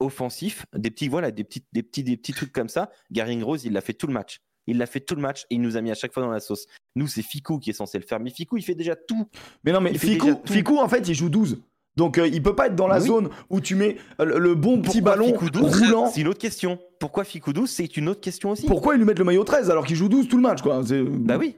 offensif, 0.00 0.66
des 0.74 0.90
petits 0.90 1.08
voilà, 1.08 1.30
des 1.30 1.44
petits, 1.44 1.64
des 1.72 1.82
petits, 1.82 2.02
des 2.02 2.16
petits 2.16 2.32
trucs 2.32 2.52
comme 2.52 2.68
ça. 2.68 2.90
Garing 3.12 3.42
Rose, 3.42 3.64
il 3.64 3.72
l'a 3.72 3.80
fait 3.80 3.94
tout 3.94 4.08
le 4.08 4.12
match. 4.12 4.40
Il 4.66 4.78
l'a 4.78 4.86
fait 4.86 5.00
tout 5.00 5.14
le 5.14 5.20
match 5.20 5.44
et 5.50 5.56
il 5.56 5.60
nous 5.60 5.76
a 5.76 5.80
mis 5.80 5.90
à 5.90 5.94
chaque 5.94 6.12
fois 6.12 6.22
dans 6.22 6.30
la 6.30 6.40
sauce. 6.40 6.66
Nous, 6.96 7.06
c'est 7.06 7.22
Ficou 7.22 7.58
qui 7.58 7.70
est 7.70 7.74
censé 7.74 7.98
le 7.98 8.04
faire. 8.04 8.20
Mais 8.20 8.30
Ficou, 8.30 8.56
il 8.56 8.62
fait 8.62 8.74
déjà 8.74 8.96
tout. 8.96 9.28
Mais 9.64 9.72
non, 9.72 9.80
mais 9.80 9.94
Ficou, 9.94 10.78
en 10.78 10.88
fait, 10.88 11.08
il 11.08 11.14
joue 11.14 11.28
12. 11.28 11.62
Donc 11.96 12.18
euh, 12.18 12.26
il 12.26 12.42
peut 12.42 12.56
pas 12.56 12.66
être 12.66 12.74
dans 12.74 12.88
la 12.88 12.98
zone 12.98 13.30
où 13.50 13.60
tu 13.60 13.76
mets 13.76 13.98
le, 14.18 14.54
bon 14.54 14.82
petit 14.82 15.00
ballon 15.00 15.32
roulant. 15.32 16.06
C'est 16.08 16.22
une 16.22 16.28
autre 16.28 16.40
question. 16.40 16.78
Pourquoi 16.98 17.22
Ficou 17.22 17.52
12 17.52 17.70
C'est 17.70 17.96
une 17.96 18.08
autre 18.08 18.20
question 18.20 18.50
aussi. 18.50 18.66
Pourquoi 18.66 18.94
ils 18.94 18.98
lui 18.98 19.04
mettent 19.04 19.20
le 19.20 19.24
maillot 19.24 19.44
13 19.44 19.70
alors 19.70 19.86
qu'il 19.86 19.94
joue 19.94 20.08
12 20.08 20.26
tout 20.28 20.36
le 20.36 20.42
match 20.42 20.60
quoi? 20.60 20.82
Bah 20.82 21.36
oui. 21.38 21.56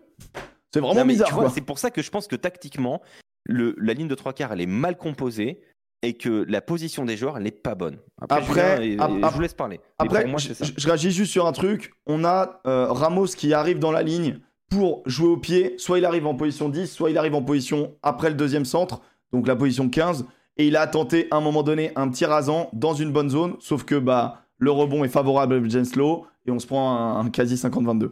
C'est 0.74 0.80
vraiment 0.80 1.06
bizarre. 1.06 1.50
C'est 1.54 1.62
pour 1.62 1.78
ça 1.78 1.90
que 1.90 2.02
je 2.02 2.10
pense 2.10 2.26
que 2.26 2.36
tactiquement, 2.36 3.00
le, 3.44 3.74
la 3.78 3.94
ligne 3.94 4.08
de 4.08 4.14
trois 4.14 4.34
quarts, 4.34 4.52
elle 4.52 4.60
est 4.60 4.66
mal 4.66 4.98
composée 4.98 5.60
et 6.02 6.14
que 6.14 6.44
la 6.48 6.60
position 6.60 7.04
des 7.04 7.16
joueurs, 7.16 7.36
elle 7.36 7.44
n'est 7.44 7.50
pas 7.50 7.74
bonne. 7.74 7.98
Après, 8.28 8.96
je 8.96 9.34
vous 9.34 9.40
laisse 9.40 9.54
parler. 9.54 9.80
Après, 9.98 10.26
je, 10.26 10.86
réagis 10.86 11.10
juste 11.10 11.32
sur 11.32 11.46
un 11.46 11.52
truc. 11.52 11.92
On 12.06 12.24
a 12.24 12.60
euh, 12.66 12.86
Ramos 12.92 13.26
qui 13.26 13.52
arrive 13.54 13.78
dans 13.78 13.92
la 13.92 14.02
ligne 14.02 14.38
pour 14.70 15.02
jouer 15.06 15.28
au 15.28 15.36
pied. 15.36 15.74
Soit 15.78 15.98
il 15.98 16.04
arrive 16.04 16.26
en 16.26 16.34
position 16.34 16.68
10, 16.68 16.90
soit 16.90 17.10
il 17.10 17.18
arrive 17.18 17.34
en 17.34 17.42
position 17.42 17.94
après 18.02 18.28
le 18.28 18.36
deuxième 18.36 18.64
centre, 18.64 19.00
donc 19.32 19.46
la 19.46 19.56
position 19.56 19.88
15. 19.88 20.26
Et 20.58 20.66
il 20.68 20.76
a 20.76 20.86
tenté 20.86 21.28
à 21.30 21.36
un 21.36 21.40
moment 21.40 21.62
donné 21.62 21.92
un 21.96 22.08
petit 22.08 22.24
rasant 22.24 22.70
dans 22.72 22.94
une 22.94 23.12
bonne 23.12 23.28
zone, 23.28 23.56
sauf 23.58 23.84
que 23.84 23.96
bah, 23.96 24.42
le 24.58 24.70
rebond 24.70 25.04
est 25.04 25.08
favorable 25.08 25.54
à 25.54 25.68
Jenslow 25.68 26.26
et 26.46 26.50
on 26.50 26.58
se 26.58 26.66
prend 26.66 27.18
un, 27.18 27.30
quasi 27.30 27.54
50-22. 27.54 28.10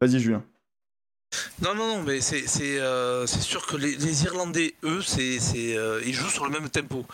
Vas-y, 0.00 0.18
Julien. 0.18 0.42
Non, 1.62 1.74
non, 1.74 1.96
non, 1.96 2.02
mais 2.02 2.20
c'est 2.20 2.46
euh, 2.80 3.26
sûr 3.26 3.66
que 3.66 3.76
les, 3.76 4.24
Irlandais, 4.24 4.74
eux, 4.84 5.00
euh, 5.18 6.02
ils 6.04 6.14
jouent 6.14 6.28
sur 6.28 6.44
le 6.44 6.50
même 6.50 6.68
tempo 6.68 7.06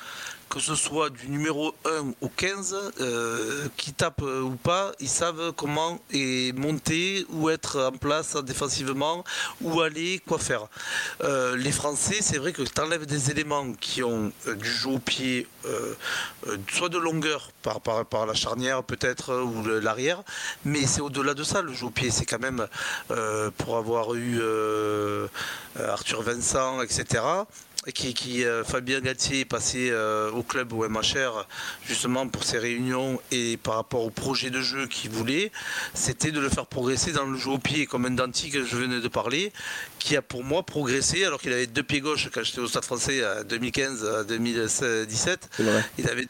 que 0.48 0.60
ce 0.60 0.74
soit 0.74 1.10
du 1.10 1.28
numéro 1.28 1.74
1 1.84 2.12
au 2.20 2.28
15, 2.28 2.92
euh, 3.00 3.68
qui 3.76 3.92
tape 3.92 4.22
euh, 4.22 4.40
ou 4.40 4.56
pas, 4.56 4.92
ils 5.00 5.08
savent 5.08 5.52
comment 5.52 5.98
monter 6.54 7.26
ou 7.30 7.50
être 7.50 7.90
en 7.92 7.96
place 7.96 8.36
défensivement, 8.36 9.24
où 9.60 9.80
aller, 9.80 10.20
quoi 10.26 10.38
faire. 10.38 10.66
Euh, 11.22 11.56
les 11.56 11.72
Français, 11.72 12.18
c'est 12.20 12.38
vrai 12.38 12.52
que 12.52 12.62
tu 12.62 12.80
enlèves 12.80 13.06
des 13.06 13.30
éléments 13.30 13.72
qui 13.74 14.02
ont 14.02 14.32
du 14.46 14.70
jeu 14.70 14.90
au 14.90 14.98
pied, 14.98 15.46
soit 16.72 16.88
de 16.88 16.98
longueur 16.98 17.50
par, 17.62 17.80
par, 17.80 18.06
par 18.06 18.26
la 18.26 18.34
charnière 18.34 18.82
peut-être, 18.82 19.42
ou 19.42 19.64
l'arrière, 19.80 20.22
mais 20.64 20.86
c'est 20.86 21.00
au-delà 21.00 21.34
de 21.34 21.42
ça, 21.42 21.60
le 21.62 21.72
jeu 21.72 21.86
au 21.86 21.90
pied. 21.90 22.10
C'est 22.10 22.24
quand 22.24 22.40
même, 22.40 22.66
pour 23.58 23.76
avoir 23.76 24.14
eu 24.14 24.40
Arthur 25.78 26.22
Vincent, 26.22 26.80
etc., 26.82 27.22
qui, 27.94 28.44
euh, 28.44 28.64
Fabien 28.64 29.00
Galtier 29.00 29.40
est 29.40 29.44
passé 29.44 29.88
euh, 29.90 30.30
au 30.32 30.42
club 30.42 30.72
au 30.72 30.86
MHR 30.88 31.46
justement 31.86 32.26
pour 32.28 32.44
ses 32.44 32.58
réunions 32.58 33.20
et 33.30 33.56
par 33.56 33.76
rapport 33.76 34.04
au 34.04 34.10
projet 34.10 34.50
de 34.50 34.60
jeu 34.60 34.86
qu'il 34.86 35.10
voulait, 35.10 35.52
c'était 35.94 36.32
de 36.32 36.40
le 36.40 36.48
faire 36.48 36.66
progresser 36.66 37.12
dans 37.12 37.24
le 37.24 37.38
jeu 37.38 37.50
au 37.50 37.58
pied 37.58 37.86
comme 37.86 38.04
un 38.04 38.10
denti 38.10 38.50
que 38.50 38.64
je 38.64 38.76
venais 38.76 39.00
de 39.00 39.08
parler, 39.08 39.52
qui 39.98 40.16
a 40.16 40.22
pour 40.22 40.44
moi 40.44 40.64
progressé 40.64 41.24
alors 41.24 41.40
qu'il 41.40 41.52
avait 41.52 41.66
deux 41.66 41.82
pieds 41.82 42.00
gauche 42.00 42.28
quand 42.32 42.42
j'étais 42.42 42.58
au 42.58 42.66
Stade 42.66 42.84
français 42.84 43.24
en 43.24 43.44
2015 43.44 44.04
à 44.04 44.24
2017. 44.24 45.50
Il, 45.98 46.08
avait, 46.08 46.26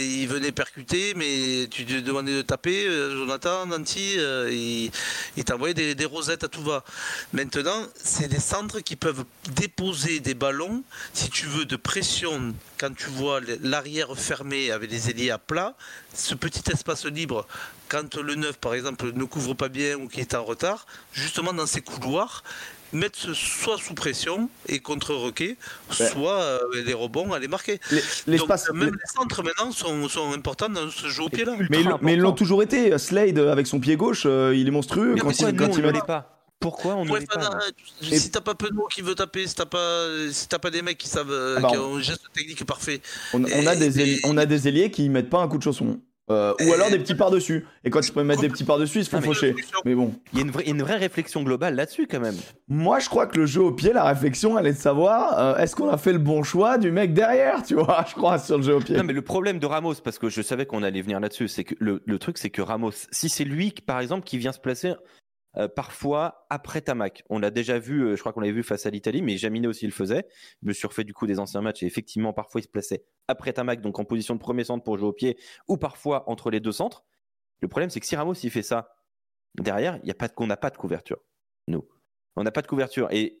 il 0.00 0.26
venait 0.28 0.52
percuter, 0.52 1.14
mais 1.16 1.66
tu 1.68 1.84
lui 1.84 2.02
demandais 2.02 2.36
de 2.36 2.42
taper, 2.42 2.86
euh, 2.86 3.16
Jonathan, 3.16 3.66
Danti, 3.66 4.16
il, 4.50 4.90
il 5.36 5.44
t'envoyait 5.44 5.74
des, 5.74 5.94
des 5.94 6.04
rosettes 6.04 6.44
à 6.44 6.48
tout 6.48 6.62
va. 6.62 6.84
Maintenant, 7.32 7.86
c'est 7.96 8.28
des 8.28 8.40
centres 8.40 8.80
qui 8.80 8.96
peuvent 8.96 9.24
déposer 9.56 10.20
des 10.20 10.34
ballons 10.34 10.82
si 11.12 11.30
tu 11.30 11.46
veux, 11.46 11.64
de 11.64 11.76
pression 11.76 12.54
quand 12.78 12.94
tu 12.94 13.10
vois 13.10 13.40
l'arrière 13.62 14.16
fermé 14.16 14.70
avec 14.70 14.90
les 14.90 15.10
ailiers 15.10 15.30
à 15.30 15.38
plat, 15.38 15.74
ce 16.14 16.34
petit 16.34 16.62
espace 16.70 17.06
libre, 17.06 17.46
quand 17.88 18.16
le 18.16 18.34
neuf, 18.34 18.58
par 18.58 18.74
exemple, 18.74 19.12
ne 19.14 19.24
couvre 19.24 19.54
pas 19.54 19.68
bien 19.68 19.96
ou 19.96 20.08
qui 20.08 20.20
est 20.20 20.34
en 20.34 20.44
retard, 20.44 20.86
justement 21.12 21.52
dans 21.52 21.66
ces 21.66 21.80
couloirs, 21.80 22.42
mettre 22.92 23.32
soit 23.34 23.78
sous 23.78 23.94
pression 23.94 24.48
et 24.68 24.78
contre-requet, 24.80 25.56
soit 25.90 26.42
euh, 26.42 26.58
les 26.84 26.94
rebonds 26.94 27.32
à 27.32 27.38
les 27.38 27.48
marquer. 27.48 27.80
Donc, 28.26 28.48
même 28.74 28.92
les... 28.92 29.12
centres 29.14 29.42
maintenant 29.42 29.72
sont, 29.72 30.32
importants 30.32 30.68
dans 30.68 30.90
ce 30.90 31.08
jeu 31.08 31.24
au 31.24 31.28
pied-là. 31.28 31.56
Mais, 31.70 32.14
ils 32.14 32.20
l'ont 32.20 32.32
toujours 32.32 32.62
été. 32.62 32.96
Slade, 32.98 33.38
avec 33.38 33.66
son 33.66 33.80
pied 33.80 33.96
gauche, 33.96 34.24
euh, 34.26 34.54
il 34.54 34.68
est 34.68 34.72
monstrueux 34.72 35.14
quand, 35.18 35.30
il, 35.30 35.56
quand 35.56 35.76
il, 35.76 35.82
pas 36.06 36.41
pourquoi 36.62 36.94
on 36.94 37.06
ouais, 37.08 37.26
pas 37.26 37.58
Si 38.00 38.30
t'as 38.30 38.40
pas 38.40 38.54
Penaud 38.54 38.86
qui 38.86 39.02
veut 39.02 39.14
taper, 39.14 39.46
si 39.46 39.54
t'as 39.54 39.66
pas, 39.66 40.06
si 40.30 40.46
pas 40.48 40.70
des 40.70 40.80
mecs 40.80 40.96
qui 40.96 41.08
savent, 41.08 41.30
euh, 41.30 41.56
ah 41.58 41.60
bah, 41.60 41.68
qui 41.70 41.76
ont 41.76 41.96
un 41.96 42.00
geste 42.00 42.32
technique 42.32 42.64
parfait. 42.64 43.00
On, 43.34 43.44
a 43.44 43.76
des 43.76 44.00
ailiers, 44.00 44.20
on 44.24 44.36
a 44.38 44.46
des 44.46 44.68
ailiers 44.68 44.90
qui 44.90 45.08
mettent 45.08 45.30
pas 45.30 45.40
un 45.40 45.48
coup 45.48 45.58
de 45.58 45.62
chausson. 45.62 46.00
Euh, 46.30 46.54
ou 46.64 46.72
alors 46.72 46.88
des 46.88 46.98
petits 46.98 47.16
par-dessus. 47.16 47.66
Et 47.84 47.90
quand 47.90 48.00
tu 48.00 48.12
peux 48.12 48.22
mettre 48.22 48.40
des 48.40 48.48
petits 48.48 48.64
par-dessus, 48.64 49.00
ils 49.00 49.04
se 49.04 49.10
font 49.10 49.20
faucher. 49.20 49.56
Mais 49.84 49.94
bon. 49.94 50.14
Il 50.32 50.38
y, 50.38 50.42
a 50.42 50.44
une 50.44 50.50
vraie, 50.52 50.64
une 50.64 50.80
vraie 50.80 50.96
réflexion 50.96 51.42
globale 51.42 51.74
là-dessus 51.74 52.06
quand 52.06 52.20
même. 52.20 52.36
Moi, 52.68 53.00
je 53.00 53.08
crois 53.08 53.26
que 53.26 53.38
le 53.38 53.46
jeu 53.46 53.60
au 53.60 53.72
pied, 53.72 53.92
la 53.92 54.04
réflexion, 54.04 54.56
elle 54.58 54.68
est 54.68 54.72
de 54.72 54.78
savoir 54.78 55.38
euh, 55.38 55.56
est-ce 55.56 55.74
qu'on 55.74 55.90
a 55.90 55.98
fait 55.98 56.12
le 56.12 56.18
bon 56.18 56.44
choix 56.44 56.78
du 56.78 56.92
mec 56.92 57.12
derrière, 57.12 57.62
tu 57.64 57.74
vois, 57.74 58.04
je 58.08 58.14
crois, 58.14 58.38
sur 58.38 58.56
le 58.56 58.62
jeu 58.62 58.76
au 58.76 58.80
pied. 58.80 58.96
Non, 58.96 59.04
mais 59.04 59.12
le 59.12 59.22
problème 59.22 59.58
de 59.58 59.66
Ramos, 59.66 59.94
parce 59.96 60.18
que 60.18 60.28
je 60.28 60.42
savais 60.42 60.64
qu'on 60.64 60.84
allait 60.84 61.02
venir 61.02 61.18
là-dessus, 61.18 61.48
c'est 61.48 61.64
que 61.64 61.74
le, 61.80 62.02
le 62.06 62.18
truc, 62.18 62.38
c'est 62.38 62.50
que 62.50 62.62
Ramos, 62.62 62.92
si 63.10 63.28
c'est 63.28 63.44
lui, 63.44 63.74
par 63.84 63.98
exemple, 63.98 64.24
qui 64.24 64.38
vient 64.38 64.52
se 64.52 64.60
placer 64.60 64.94
euh, 65.56 65.68
parfois 65.68 66.46
après 66.50 66.80
Tamac. 66.80 67.24
On 67.28 67.38
l'a 67.38 67.50
déjà 67.50 67.78
vu, 67.78 68.02
euh, 68.02 68.16
je 68.16 68.20
crois 68.20 68.32
qu'on 68.32 68.40
l'avait 68.40 68.52
vu 68.52 68.62
face 68.62 68.86
à 68.86 68.90
l'Italie, 68.90 69.22
mais 69.22 69.36
Jaminet 69.36 69.68
aussi 69.68 69.86
le 69.86 69.92
faisait. 69.92 70.26
Je 70.62 70.68
me 70.68 70.72
suis 70.72 70.86
refait 70.86 71.04
du 71.04 71.12
coup 71.12 71.26
des 71.26 71.38
anciens 71.38 71.60
matchs 71.60 71.82
et 71.82 71.86
effectivement, 71.86 72.32
parfois 72.32 72.60
il 72.60 72.64
se 72.64 72.68
plaçait 72.68 73.04
après 73.28 73.52
Tamac, 73.52 73.80
donc 73.80 73.98
en 73.98 74.04
position 74.04 74.34
de 74.34 74.40
premier 74.40 74.64
centre 74.64 74.82
pour 74.82 74.96
jouer 74.96 75.08
au 75.08 75.12
pied, 75.12 75.38
ou 75.68 75.76
parfois 75.76 76.28
entre 76.28 76.50
les 76.50 76.60
deux 76.60 76.72
centres. 76.72 77.04
Le 77.60 77.68
problème, 77.68 77.90
c'est 77.90 78.00
que 78.00 78.06
si 78.06 78.16
Ramos 78.16 78.34
il 78.34 78.50
fait 78.50 78.62
ça 78.62 78.96
derrière, 79.58 79.98
il 80.02 80.08
y 80.08 80.10
a 80.10 80.14
pas 80.14 80.28
qu'on 80.28 80.46
n'a 80.46 80.56
pas 80.56 80.70
de 80.70 80.76
couverture. 80.76 81.18
Nous, 81.68 81.86
on 82.36 82.42
n'a 82.42 82.50
pas 82.50 82.62
de 82.62 82.66
couverture. 82.66 83.08
Et 83.10 83.40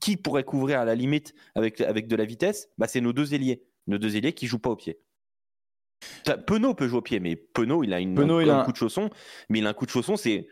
qui 0.00 0.16
pourrait 0.16 0.44
couvrir 0.44 0.80
à 0.80 0.84
la 0.84 0.94
limite 0.94 1.34
avec, 1.54 1.80
avec 1.80 2.08
de 2.08 2.16
la 2.16 2.24
vitesse 2.24 2.68
bah, 2.78 2.88
C'est 2.88 3.00
nos 3.00 3.12
deux 3.12 3.34
ailiers. 3.34 3.62
Nos 3.86 3.98
deux 3.98 4.16
ailiers 4.16 4.32
qui 4.32 4.46
jouent 4.46 4.58
pas 4.58 4.70
au 4.70 4.76
pied. 4.76 4.98
Penaud 6.46 6.74
peut 6.74 6.88
jouer 6.88 6.98
au 6.98 7.02
pied, 7.02 7.20
mais 7.20 7.36
Penaud, 7.36 7.82
il 7.82 7.92
a 7.92 8.00
une, 8.00 8.18
un, 8.18 8.64
coup 8.64 8.72
de 8.72 8.76
chausson. 8.76 9.10
Mais 9.48 9.58
il 9.58 9.66
a 9.66 9.70
un 9.70 9.74
coup 9.74 9.86
de 9.86 9.90
chausson, 9.90 10.16
c'est 10.16 10.46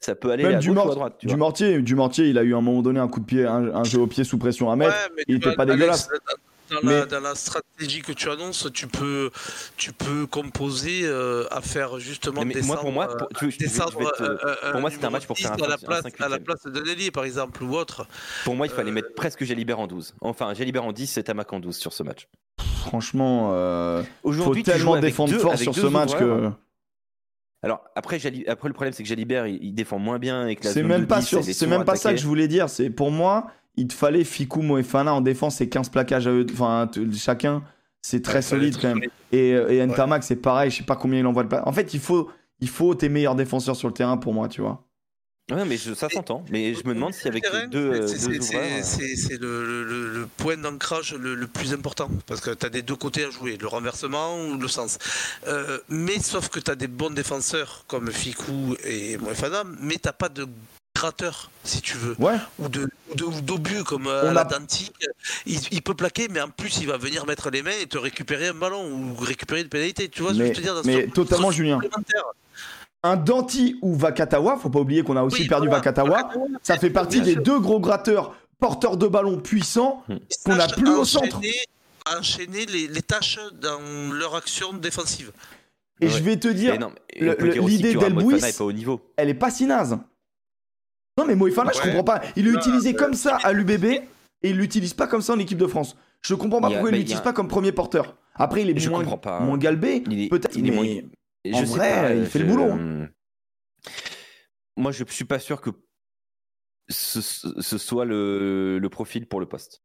ça 0.00 0.14
peut 0.14 0.30
aller 0.30 0.44
à 0.44 0.58
du 0.58 0.72
gauche 0.72 0.84
ou 0.84 0.90
à 0.90 0.94
droite. 0.94 1.14
du 1.22 1.36
mortier, 1.36 1.80
du 1.80 1.94
mortier, 1.94 2.28
il 2.28 2.38
a 2.38 2.42
eu 2.42 2.54
à 2.54 2.58
un 2.58 2.60
moment 2.60 2.82
donné 2.82 3.00
un 3.00 3.08
coup 3.08 3.20
de 3.20 3.24
pied, 3.24 3.44
un, 3.44 3.84
jeu 3.84 4.00
au 4.00 4.06
pied 4.06 4.24
sous 4.24 4.38
pression 4.38 4.70
à 4.70 4.76
mettre. 4.76 4.94
il 5.28 5.36
était 5.36 5.54
pas 5.54 5.66
dégueulasse. 5.66 6.08
Dans, 6.70 7.20
la, 7.20 7.36
stratégie 7.36 8.02
que 8.02 8.10
tu 8.10 8.28
annonces, 8.28 8.68
tu 8.74 8.88
peux, 8.88 9.30
tu 9.76 9.92
peux 9.92 10.26
composer 10.26 11.02
euh, 11.04 11.44
à 11.52 11.60
faire 11.60 12.00
justement 12.00 12.44
des 12.44 12.60
moi, 12.62 12.76
pour 12.78 12.90
moi, 12.90 13.06
pour, 13.06 13.28
moi, 14.80 14.90
c'était 14.90 15.04
un 15.04 15.10
match 15.10 15.26
pour 15.26 15.38
faire 15.38 15.52
un, 15.52 15.62
à 15.62 15.68
la 15.68 15.78
place, 15.78 16.02
à 16.18 16.28
la 16.28 16.40
place 16.40 16.64
de 16.64 16.80
Nelly, 16.80 17.12
par 17.12 17.24
exemple, 17.24 17.62
ou 17.62 17.76
autre. 17.76 18.08
Pour 18.44 18.56
moi, 18.56 18.66
il 18.66 18.72
fallait 18.72 18.90
euh, 18.90 18.94
mettre 18.94 19.14
presque 19.14 19.44
Jalibert 19.44 19.78
en 19.78 19.86
12. 19.86 20.16
Enfin, 20.20 20.54
Jalibert 20.54 20.84
en 20.84 20.92
10, 20.92 21.06
c'est 21.06 21.22
Tamac 21.22 21.52
en 21.52 21.60
12 21.60 21.76
sur 21.76 21.92
ce 21.92 22.02
match. 22.02 22.26
Franchement, 22.80 23.52
euh, 23.52 24.02
il 24.24 24.34
faut 24.34 24.54
tellement 24.56 24.98
défendre 24.98 25.34
fort 25.38 25.56
sur 25.56 25.74
ce 25.74 25.86
match 25.86 26.16
que. 26.16 26.50
Alors 27.66 27.84
après, 27.96 28.18
après 28.46 28.68
le 28.68 28.74
problème 28.74 28.92
c'est 28.92 29.02
que 29.02 29.08
Jalibert 29.08 29.46
il, 29.46 29.74
défend 29.74 29.98
moins 29.98 30.18
bien 30.18 30.46
et 30.46 30.54
que 30.54 30.66
c'est 30.66 30.82
même 30.82 31.06
pas 31.06 31.20
c'est 31.20 31.66
même 31.66 31.84
pas 31.84 31.96
ça 31.96 32.12
que 32.12 32.18
je 32.18 32.26
voulais 32.26 32.48
dire. 32.48 32.70
C'est 32.70 32.90
pour 32.90 33.10
moi, 33.10 33.48
il 33.76 33.88
te 33.88 33.94
fallait 33.94 34.24
Fikou 34.24 34.62
Moefana 34.62 35.12
en 35.12 35.20
défense 35.20 35.60
et 35.60 35.68
15 35.68 35.88
plaquages 35.88 36.26
à 36.26 36.30
eux, 36.30 36.46
enfin 36.52 36.88
chacun. 37.12 37.62
C'est 38.02 38.22
très 38.22 38.40
solide 38.40 38.76
quand 38.80 38.94
même. 38.94 39.10
Et, 39.32 39.52
euh, 39.52 39.68
et 39.68 39.84
Ntamak 39.84 40.22
c'est 40.22 40.36
pareil. 40.36 40.70
Je 40.70 40.76
sais 40.76 40.84
pas 40.84 40.94
combien 40.94 41.18
il 41.18 41.26
envoie 41.26 41.42
de 41.42 41.56
En 41.64 41.72
fait, 41.72 41.92
il 41.92 41.98
faut 41.98 42.30
il 42.60 42.68
faut 42.68 42.94
tes 42.94 43.08
meilleurs 43.08 43.34
défenseurs 43.34 43.74
sur 43.74 43.88
le 43.88 43.94
terrain 43.94 44.16
pour 44.16 44.32
moi, 44.32 44.48
tu 44.48 44.60
vois. 44.60 44.85
Ouais, 45.50 45.64
mais 45.64 45.76
ça 45.76 46.08
s'entend. 46.08 46.44
Mais 46.50 46.74
je 46.74 46.84
me 46.88 46.94
demande 46.94 47.14
si 47.14 47.28
avec 47.28 47.44
deux, 47.70 48.00
deux 48.00 48.06
C'est 48.08 49.40
le, 49.40 50.26
point 50.36 50.56
d'ancrage 50.56 51.14
le, 51.14 51.46
plus 51.46 51.72
important. 51.72 52.10
Parce 52.26 52.40
que 52.40 52.50
tu 52.50 52.66
as 52.66 52.68
des 52.68 52.82
deux 52.82 52.96
côtés 52.96 53.24
à 53.24 53.30
jouer, 53.30 53.56
le 53.56 53.68
renversement 53.68 54.44
ou 54.44 54.58
le 54.58 54.66
sens. 54.66 54.98
Euh, 55.46 55.78
mais 55.88 56.18
sauf 56.18 56.48
que 56.48 56.58
tu 56.58 56.70
as 56.70 56.74
des 56.74 56.88
bons 56.88 57.10
défenseurs 57.10 57.84
comme 57.86 58.10
Fikou 58.10 58.76
et 58.84 59.18
Moefana, 59.18 59.62
mais 59.80 59.94
tu 59.94 60.10
pas 60.18 60.28
de 60.28 60.48
gratteur, 60.96 61.50
si 61.62 61.80
tu 61.80 61.96
veux. 61.96 62.16
Ouais. 62.18 62.36
Ou 62.58 62.68
de 62.68 62.88
d'obus 63.14 63.84
comme 63.84 64.08
euh, 64.08 64.32
la 64.32 64.48
Il, 65.46 65.82
peut 65.82 65.94
plaquer, 65.94 66.26
mais 66.28 66.40
en 66.40 66.48
plus, 66.48 66.78
il 66.80 66.88
va 66.88 66.96
venir 66.96 67.24
mettre 67.24 67.50
les 67.50 67.62
mains 67.62 67.70
et 67.80 67.86
te 67.86 67.98
récupérer 67.98 68.48
un 68.48 68.54
ballon 68.54 68.84
ou 68.90 69.14
récupérer 69.14 69.60
une 69.60 69.68
pénalité. 69.68 70.08
Tu 70.08 70.22
vois 70.22 70.32
mais, 70.32 70.48
ce 70.48 70.60
que 70.60 70.62
je 70.62 70.68
veux 70.68 70.82
dire 70.82 70.82
Mais 70.84 71.06
totalement, 71.06 71.52
Julien 71.52 71.78
un 73.06 73.16
Danti 73.16 73.78
ou 73.82 73.94
Vakatawa, 73.94 74.56
faut 74.56 74.70
pas 74.70 74.80
oublier 74.80 75.02
qu'on 75.02 75.16
a 75.16 75.22
aussi 75.22 75.46
perdu 75.46 75.68
Vakatawa, 75.68 76.30
ça 76.62 76.78
fait 76.78 76.90
partie 76.90 77.20
des 77.20 77.36
deux 77.36 77.60
gros 77.60 77.80
gratteurs 77.80 78.34
porteurs 78.58 78.96
de 78.96 79.06
ballon 79.06 79.38
puissants 79.38 80.02
hmm. 80.08 80.16
qu'on 80.44 80.56
n'a 80.56 80.68
plus 80.68 80.88
au 80.88 81.04
centre. 81.04 81.40
Enchaîner 82.18 82.66
les, 82.66 83.02
tâches 83.02 83.38
dans 83.60 84.12
leur 84.12 84.36
action 84.36 84.72
défensive. 84.72 85.32
Et 86.00 86.08
je 86.08 86.22
vais 86.22 86.36
te 86.36 86.48
dire, 86.48 86.78
l'idée 87.18 87.94
d'Elbouis, 87.94 88.40
elle 89.16 89.28
est 89.28 89.34
pas 89.34 89.50
si 89.50 89.66
naze. 89.66 89.98
Non 91.18 91.24
mais 91.24 91.34
Moefana, 91.34 91.72
je 91.74 91.80
comprends 91.80 92.04
pas. 92.04 92.20
Il 92.36 92.46
est 92.46 92.50
utilisé 92.50 92.94
comme 92.94 93.14
ça 93.14 93.38
à 93.42 93.52
l'UBB 93.52 93.84
et 93.84 94.04
il 94.42 94.56
l'utilise 94.56 94.92
pas 94.92 95.06
comme 95.06 95.22
ça 95.22 95.32
en 95.32 95.38
équipe 95.38 95.58
de 95.58 95.66
France. 95.66 95.96
Je 96.20 96.34
comprends 96.34 96.60
pas 96.60 96.68
pourquoi 96.68 96.90
il 96.90 96.98
l'utilise 96.98 97.22
pas 97.22 97.32
comme 97.32 97.48
premier 97.48 97.72
porteur. 97.72 98.16
Après, 98.34 98.62
il 98.62 98.70
est 98.70 98.88
moins, 98.88 99.04
moins 99.40 99.58
galbé, 99.58 100.00
peut-être, 100.28 100.56
mais 100.58 101.04
en 101.54 101.64
vrai, 101.64 102.18
il 102.18 102.26
fait 102.26 102.38
le 102.38 102.46
boulot. 102.46 102.72
Hein. 102.72 103.08
Moi, 104.76 104.92
je 104.92 105.04
suis 105.08 105.24
pas 105.24 105.38
sûr 105.38 105.60
que 105.60 105.70
ce, 106.88 107.20
soit 107.78 108.04
le, 108.04 108.88
profil 108.90 109.26
pour 109.26 109.40
le 109.40 109.46
poste. 109.46 109.82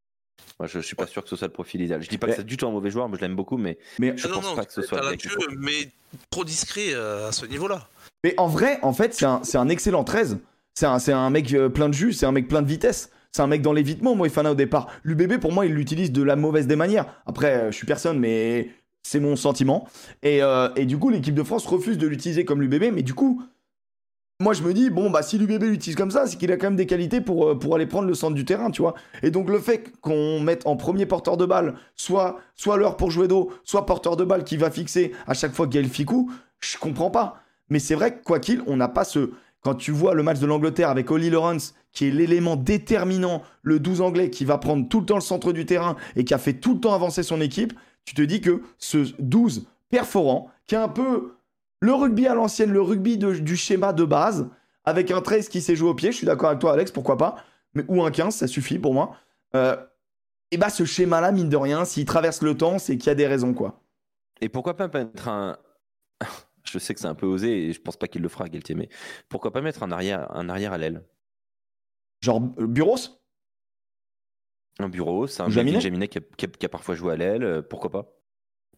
Moi, 0.60 0.68
je, 0.68 0.80
suis 0.80 0.96
pas 0.96 1.08
sûr 1.08 1.24
que 1.24 1.30
ce 1.30 1.36
soit 1.36 1.48
le 1.48 1.54
profil 1.54 1.82
idéal. 1.82 2.02
Je 2.02 2.10
dis 2.10 2.18
pas 2.18 2.28
que 2.28 2.36
c'est 2.36 2.46
du 2.46 2.58
tout 2.58 2.68
un 2.68 2.72
mauvais 2.72 2.92
joueur, 2.92 3.10
mais 3.10 3.16
je 3.16 3.22
l'aime 3.22 3.36
beaucoup, 3.36 3.58
mais, 3.58 3.78
mais 4.00 4.16
je 4.18 4.28
pense 4.28 4.56
pas 4.56 4.66
que 4.66 4.74
ce 4.74 4.82
soit. 4.82 5.02
Le 5.02 5.58
mais 5.58 5.90
trop 6.30 6.44
discret 6.44 6.94
euh, 6.94 7.30
à 7.30 7.32
ce 7.32 7.46
niveau-là. 7.46 7.88
Mais 8.24 8.34
en 8.38 8.48
vrai, 8.48 8.80
en 8.82 8.94
fait, 8.94 9.14
c'est 9.14 9.26
un, 9.26 9.42
un, 9.54 9.70
excellent 9.70 10.04
13. 10.04 10.40
C'est 10.74 10.86
un, 10.86 10.98
un, 11.08 11.30
mec 11.30 11.54
euh, 11.54 11.70
plein 11.70 11.90
de 11.90 11.94
jus, 11.94 12.14
c'est 12.14 12.26
un 12.26 12.32
mec 12.32 12.48
plein 12.48 12.62
de 12.62 12.68
vitesse. 12.68 13.10
C'est 13.32 13.42
un 13.42 13.48
mec 13.48 13.62
dans 13.62 13.72
l'évitement, 13.72 14.14
moi, 14.14 14.28
Fana 14.30 14.52
au 14.52 14.56
départ. 14.56 14.88
L'UBB, 15.04 15.40
pour 15.40 15.54
moi, 15.54 15.66
il 15.66 15.74
l'utilise 15.74 16.12
de 16.12 16.22
la 16.22 16.36
mauvaise 16.36 16.68
des 16.68 16.76
manières. 16.76 17.22
Après, 17.26 17.54
euh, 17.54 17.72
je 17.72 17.78
suis 17.78 17.88
personne, 17.88 18.20
mais 18.20 18.70
c'est 19.04 19.20
mon 19.20 19.36
sentiment. 19.36 19.88
Euh, 20.26 20.70
et, 20.76 20.86
du 20.86 20.98
coup, 20.98 21.10
l'équipe 21.10 21.36
de 21.36 21.44
France 21.44 21.66
refuse 21.66 21.98
de 21.98 22.08
l'utiliser 22.08 22.46
comme 22.46 22.62
l'UBB, 22.62 22.94
mais 22.94 23.04
du 23.04 23.14
coup, 23.14 23.42
moi 24.40 24.54
je 24.54 24.64
me 24.64 24.74
dis, 24.74 24.90
bon, 24.90 25.10
bah 25.12 25.22
si 25.22 25.38
l'UBB 25.38 25.64
l'utilise 25.64 25.96
comme 25.96 26.12
ça, 26.12 26.26
c'est 26.26 26.38
qu'il 26.38 26.52
a 26.52 26.58
quand 26.58 26.68
même 26.68 26.76
des 26.76 26.88
qualités 26.88 27.22
pour, 27.22 27.50
euh, 27.50 27.60
pour 27.60 27.76
aller 27.76 27.86
prendre 27.86 28.08
le 28.08 28.16
centre 28.16 28.34
du 28.34 28.44
terrain, 28.44 28.72
tu 28.72 28.82
vois. 28.82 28.96
Et 29.22 29.30
donc 29.30 29.50
le 29.50 29.60
fait 29.60 29.92
qu'on 30.02 30.40
mette 30.40 30.66
en 30.66 30.76
premier 30.76 31.06
porteur 31.06 31.38
de 31.38 31.46
balle, 31.46 31.76
soit, 31.96 32.40
soit 32.56 32.78
l'heure 32.78 32.98
pour 32.98 33.12
jouer 33.12 33.28
d'eau, 33.28 33.52
soit 33.64 33.86
porteur 33.86 34.18
de 34.18 34.24
balle 34.24 34.44
qui 34.44 34.58
va 34.58 34.72
fixer 34.72 35.12
à 35.28 35.36
chaque 35.36 35.54
fois 35.54 35.68
Gaël 35.68 35.88
Ficou, 35.88 36.32
je 36.60 36.78
comprends 36.78 37.12
pas. 37.12 37.44
Mais 37.70 37.80
c'est 37.80 37.96
vrai 37.96 38.16
que 38.16 38.24
quoi 38.24 38.40
qu'il, 38.40 38.64
on 38.68 38.78
n'a 38.78 38.88
pas 38.88 39.04
ce. 39.04 39.32
Quand 39.62 39.76
tu 39.76 39.92
vois 39.92 40.16
le 40.16 40.24
match 40.24 40.40
de 40.40 40.48
l'Angleterre 40.48 40.90
avec 40.90 41.12
Oli 41.12 41.30
Lawrence, 41.30 41.76
qui 41.94 42.08
est 42.08 42.12
l'élément 42.12 42.56
déterminant, 42.56 43.44
le 43.62 43.80
12 43.80 44.02
anglais 44.02 44.32
qui 44.32 44.44
va 44.44 44.58
prendre 44.58 44.90
tout 44.90 45.02
le 45.02 45.06
temps 45.06 45.16
le 45.16 45.22
centre 45.22 45.54
du 45.54 45.68
terrain 45.68 45.96
et 46.16 46.24
qui 46.24 46.34
a 46.34 46.40
fait 46.40 46.54
tout 46.54 46.74
le 46.74 46.80
temps 46.80 46.96
avancer 46.96 47.22
son 47.22 47.40
équipe, 47.42 47.74
tu 48.06 48.14
te 48.14 48.22
dis 48.22 48.42
que 48.42 48.62
ce 48.78 49.14
12 49.20 49.68
perforant, 49.90 50.50
qui 50.68 50.76
est 50.76 50.80
un 50.80 50.88
peu 50.88 51.36
le 51.82 51.94
rugby 51.94 52.28
à 52.28 52.36
l'ancienne, 52.36 52.72
le 52.72 52.82
rugby 52.82 53.18
du 53.18 53.56
schéma 53.56 53.94
de 53.94 54.04
base, 54.04 54.50
avec 54.86 55.12
un 55.12 55.22
13 55.22 55.50
qui 55.50 55.62
s'est 55.62 55.76
joué 55.76 55.90
au 55.90 55.96
pied, 55.96 56.12
je 56.12 56.18
suis 56.18 56.28
d'accord 56.28 56.50
avec 56.50 56.60
toi 56.60 56.74
Alex, 56.74 56.92
pourquoi 56.92 57.18
pas, 57.18 57.44
mais 57.74 57.84
ou 57.88 58.04
un 58.04 58.12
15, 58.12 58.36
ça 58.36 58.48
suffit 58.48 58.80
pour 58.80 58.94
moi. 58.94 59.16
Euh, 59.56 59.76
et 60.52 60.58
bah 60.58 60.70
ce 60.70 60.86
schéma-là, 60.86 61.32
mine 61.32 61.50
de 61.50 61.58
rien, 61.58 61.86
s'il 61.86 62.06
traverse 62.06 62.42
le 62.42 62.56
temps, 62.56 62.80
c'est 62.80 62.98
qu'il 62.98 63.08
y 63.08 63.12
a 63.12 63.16
des 63.16 63.28
raisons, 63.28 63.54
quoi. 63.54 63.82
Et 64.42 64.50
pourquoi 64.50 64.76
pas 64.76 64.88
mettre 64.88 65.28
un... 65.28 65.58
je 66.64 66.78
sais 66.80 66.94
que 66.94 67.00
c'est 67.00 67.08
un 67.08 67.16
peu 67.16 67.26
osé 67.26 67.70
et 67.70 67.74
je 67.74 67.82
pense 67.82 67.98
pas 67.98 68.08
qu'il 68.08 68.22
le 68.22 68.30
fera, 68.30 68.48
Galtier, 68.50 68.76
mais 68.76 68.90
pourquoi 69.30 69.52
pas 69.52 69.62
mettre 69.62 69.84
un 69.84 69.92
arrière, 69.92 70.36
un 70.36 70.50
arrière 70.50 70.74
à 70.74 70.78
l'aile? 70.78 71.04
Genre 72.22 72.42
euh, 72.60 72.68
Buros? 72.68 73.21
Un 74.84 74.90
bureau, 74.90 75.28
c'est 75.28 75.42
un 75.42 75.50
Jaminet, 75.50 75.82
Jaminet 75.82 76.08
qui, 76.08 76.20
a, 76.20 76.70
parfois 76.70 76.96
joué 76.96 77.14
à 77.14 77.16
l'aile, 77.16 77.44
euh, 77.44 77.62
pourquoi 77.62 77.90
pas 77.92 78.22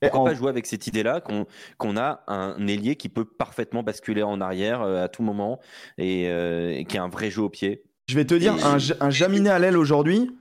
pourquoi 0.10 0.32
pas 0.32 0.36
jouer 0.36 0.50
avec 0.50 0.66
cette 0.66 0.88
idée-là 0.88 1.22
qu'on 1.22 1.98
a 1.98 2.24
un 2.28 2.68
ailier 2.68 2.96
qui 2.96 3.10
peut 3.10 3.26
parfaitement 3.26 3.84
basculer 3.84 4.24
en 4.24 4.42
arrière 4.42 4.82
euh, 4.82 5.04
à 5.04 5.08
tout 5.08 5.24
moment 5.24 5.60
euh, 6.00 6.72
et, 6.72 6.86
qui 6.86 6.98
a 6.98 7.04
un 7.04 7.10
vrai 7.10 7.30
jeu 7.30 7.42
au 7.42 7.50
pied 7.50 7.84
Je 8.10 8.16
vais 8.16 8.26
te 8.26 8.34
dire, 8.34 8.54
un, 8.66 8.78
un, 9.00 9.10
Jaminet 9.10 9.50
à 9.50 9.60
l'aile 9.60 9.78
aujourd'hui, 9.78 10.32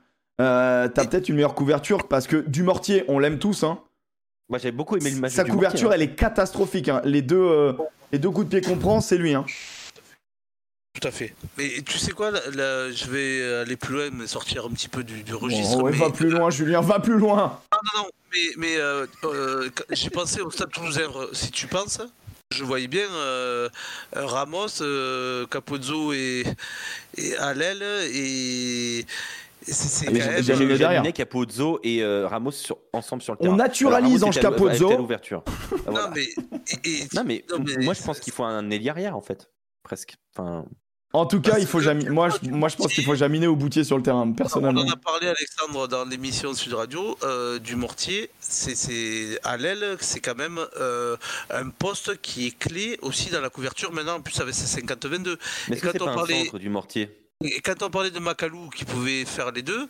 euh, 0.41 0.89
t'as 0.89 1.07
peut-être 1.07 1.29
une 1.29 1.37
meilleure 1.37 1.55
couverture 1.55 2.09
parce 2.09 2.27
que 2.27 2.37
du 2.37 2.63
mortier, 2.63 3.05
on 3.09 3.19
l'aime 3.19 3.39
tous. 3.39 3.65
Hein. 3.65 3.81
Moi 4.49 4.59
j'avais 4.59 4.73
beaucoup 4.73 4.97
aimé 4.97 5.11
le 5.11 5.21
match 5.21 5.33
Sa 5.33 5.45
couverture, 5.45 5.91
hein. 5.91 5.95
elle 5.95 6.03
est 6.03 6.15
catastrophique. 6.15 6.89
Hein. 6.89 7.01
Les, 7.05 7.23
deux, 7.23 7.77
les 8.13 8.19
deux 8.19 8.31
coups 8.31 8.49
de 8.49 8.59
pied 8.59 8.61
qu'on 8.61 8.79
prend, 8.79 9.01
c'est 9.01 9.19
lui. 9.19 9.35
Hein. 9.35 9.45
Tout 11.01 11.09
à 11.09 11.11
fait. 11.11 11.35
Mais 11.57 11.83
tu 11.87 11.99
sais 11.99 12.13
quoi, 12.13 12.33
je 12.33 13.11
vais 13.11 13.61
aller 13.61 13.77
plus 13.77 13.95
loin, 13.95 14.11
mais 14.13 14.27
sortir 14.27 14.67
un 14.67 14.71
petit 14.71 14.89
peu 14.89 15.03
du, 15.03 15.35
registre. 15.35 15.79
Oh, 15.83 15.89
Va 15.89 16.11
plus 16.11 16.29
loin, 16.29 16.51
Julien, 16.51 16.81
va 16.83 17.01
plus 17.01 17.17
loin. 17.17 17.61
Non, 17.73 17.79
non, 17.95 18.03
non, 18.03 18.11
mais, 18.33 18.39
mais 18.57 18.77
euh, 18.77 19.07
euh, 19.25 19.71
j'ai 19.91 20.11
pensé 20.11 20.41
au 20.43 20.51
Stade 20.51 20.71
Toulousain. 20.71 21.09
Si 21.33 21.51
tu 21.51 21.67
penses, 21.67 22.01
je 22.51 22.63
voyais 22.63 22.89
bien 22.89 23.11
euh, 23.11 23.69
Ramos, 24.15 24.83
Capozzo 25.51 26.13
et, 26.13 26.45
et 27.17 27.35
l'aile 27.55 27.83
et. 28.15 29.07
C'est 29.63 30.07
quand 30.07 30.13
même. 30.13 30.43
J'ai 30.43 30.79
derrière. 30.79 31.13
Capozzo 31.13 31.81
et 31.83 32.05
Ramos 32.05 32.53
ensemble 32.93 33.23
sur 33.23 33.33
le 33.33 33.39
terrain. 33.39 33.55
On 33.55 33.57
naturalise 33.57 34.25
Ange 34.25 34.41
Capozzo. 34.41 34.97
l'ouverture. 34.97 35.43
non, 35.87 36.11
mais, 36.15 36.27
non, 37.15 37.23
mais, 37.25 37.45
moi 37.79 37.95
je 37.95 38.03
pense 38.03 38.21
qu'il 38.21 38.33
faut 38.33 38.45
un 38.45 38.71
ailier 38.71 38.91
arrière 38.91 39.17
en 39.17 39.23
fait, 39.23 39.51
presque. 39.83 40.17
Enfin. 40.37 40.67
En 41.15 41.27
tout 41.27 41.41
cas, 41.41 41.59
il 41.59 41.67
faut 41.67 41.81
jamais. 41.81 42.09
Moi, 42.09 42.31
je, 42.31 42.49
moi, 42.49 42.69
je 42.69 42.77
pense 42.77 42.93
qu'il 42.95 43.05
faut 43.05 43.15
jaminer 43.15 43.47
au 43.47 43.55
boutier 43.55 43.85
sur 43.85 43.99
le 43.99 44.03
terrain, 44.03 44.31
personnellement. 44.33 44.81
On 44.81 44.89
en 44.89 44.93
a 44.93 44.97
parlé, 44.97 45.27
Alexandre, 45.29 45.87
dans 45.87 46.05
l'émission 46.07 46.55
Sud 46.55 46.73
Radio, 46.73 47.19
euh, 47.23 47.59
du 47.59 47.77
mortier. 47.77 48.31
C'est 48.41 49.39
à 49.45 49.59
l'aile, 49.59 49.97
c'est 50.01 50.21
quand 50.21 50.37
même 50.37 50.59
euh, 50.81 51.17
un 51.51 51.69
poste 51.69 52.21
qui 52.23 52.47
est 52.47 52.59
clé 52.59 52.99
aussi 53.03 53.31
dans 53.31 53.43
la 53.43 53.51
couverture. 53.51 53.93
Maintenant, 53.93 54.17
en 54.17 54.21
plus, 54.23 54.41
avec 54.41 54.55
ses 54.55 54.81
50-22. 54.81 55.37
Mais 55.69 55.77
quand 55.77 56.01
on 56.01 56.15
parlait 56.15 56.51
du 56.55 56.71
mortier? 56.71 57.11
Et 57.45 57.61
quand 57.61 57.83
on 57.83 57.91
parlait 57.91 58.11
de 58.11 58.19
Macalou 58.19 58.69
qui 58.71 58.85
pouvait 58.85 59.25
faire 59.25 59.51
les 59.53 59.63
deux, 59.63 59.89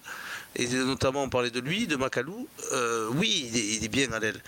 et 0.57 0.67
notamment 0.69 1.23
on 1.23 1.29
parlait 1.29 1.51
de 1.51 1.61
lui, 1.61 1.87
de 1.87 1.97
Macalou, 1.97 2.49
euh, 2.73 3.09
oui, 3.15 3.51
il 3.53 3.85
est, 3.85 3.89
bien 3.89 4.11
à 4.13 4.19
l'aile. 4.19 4.41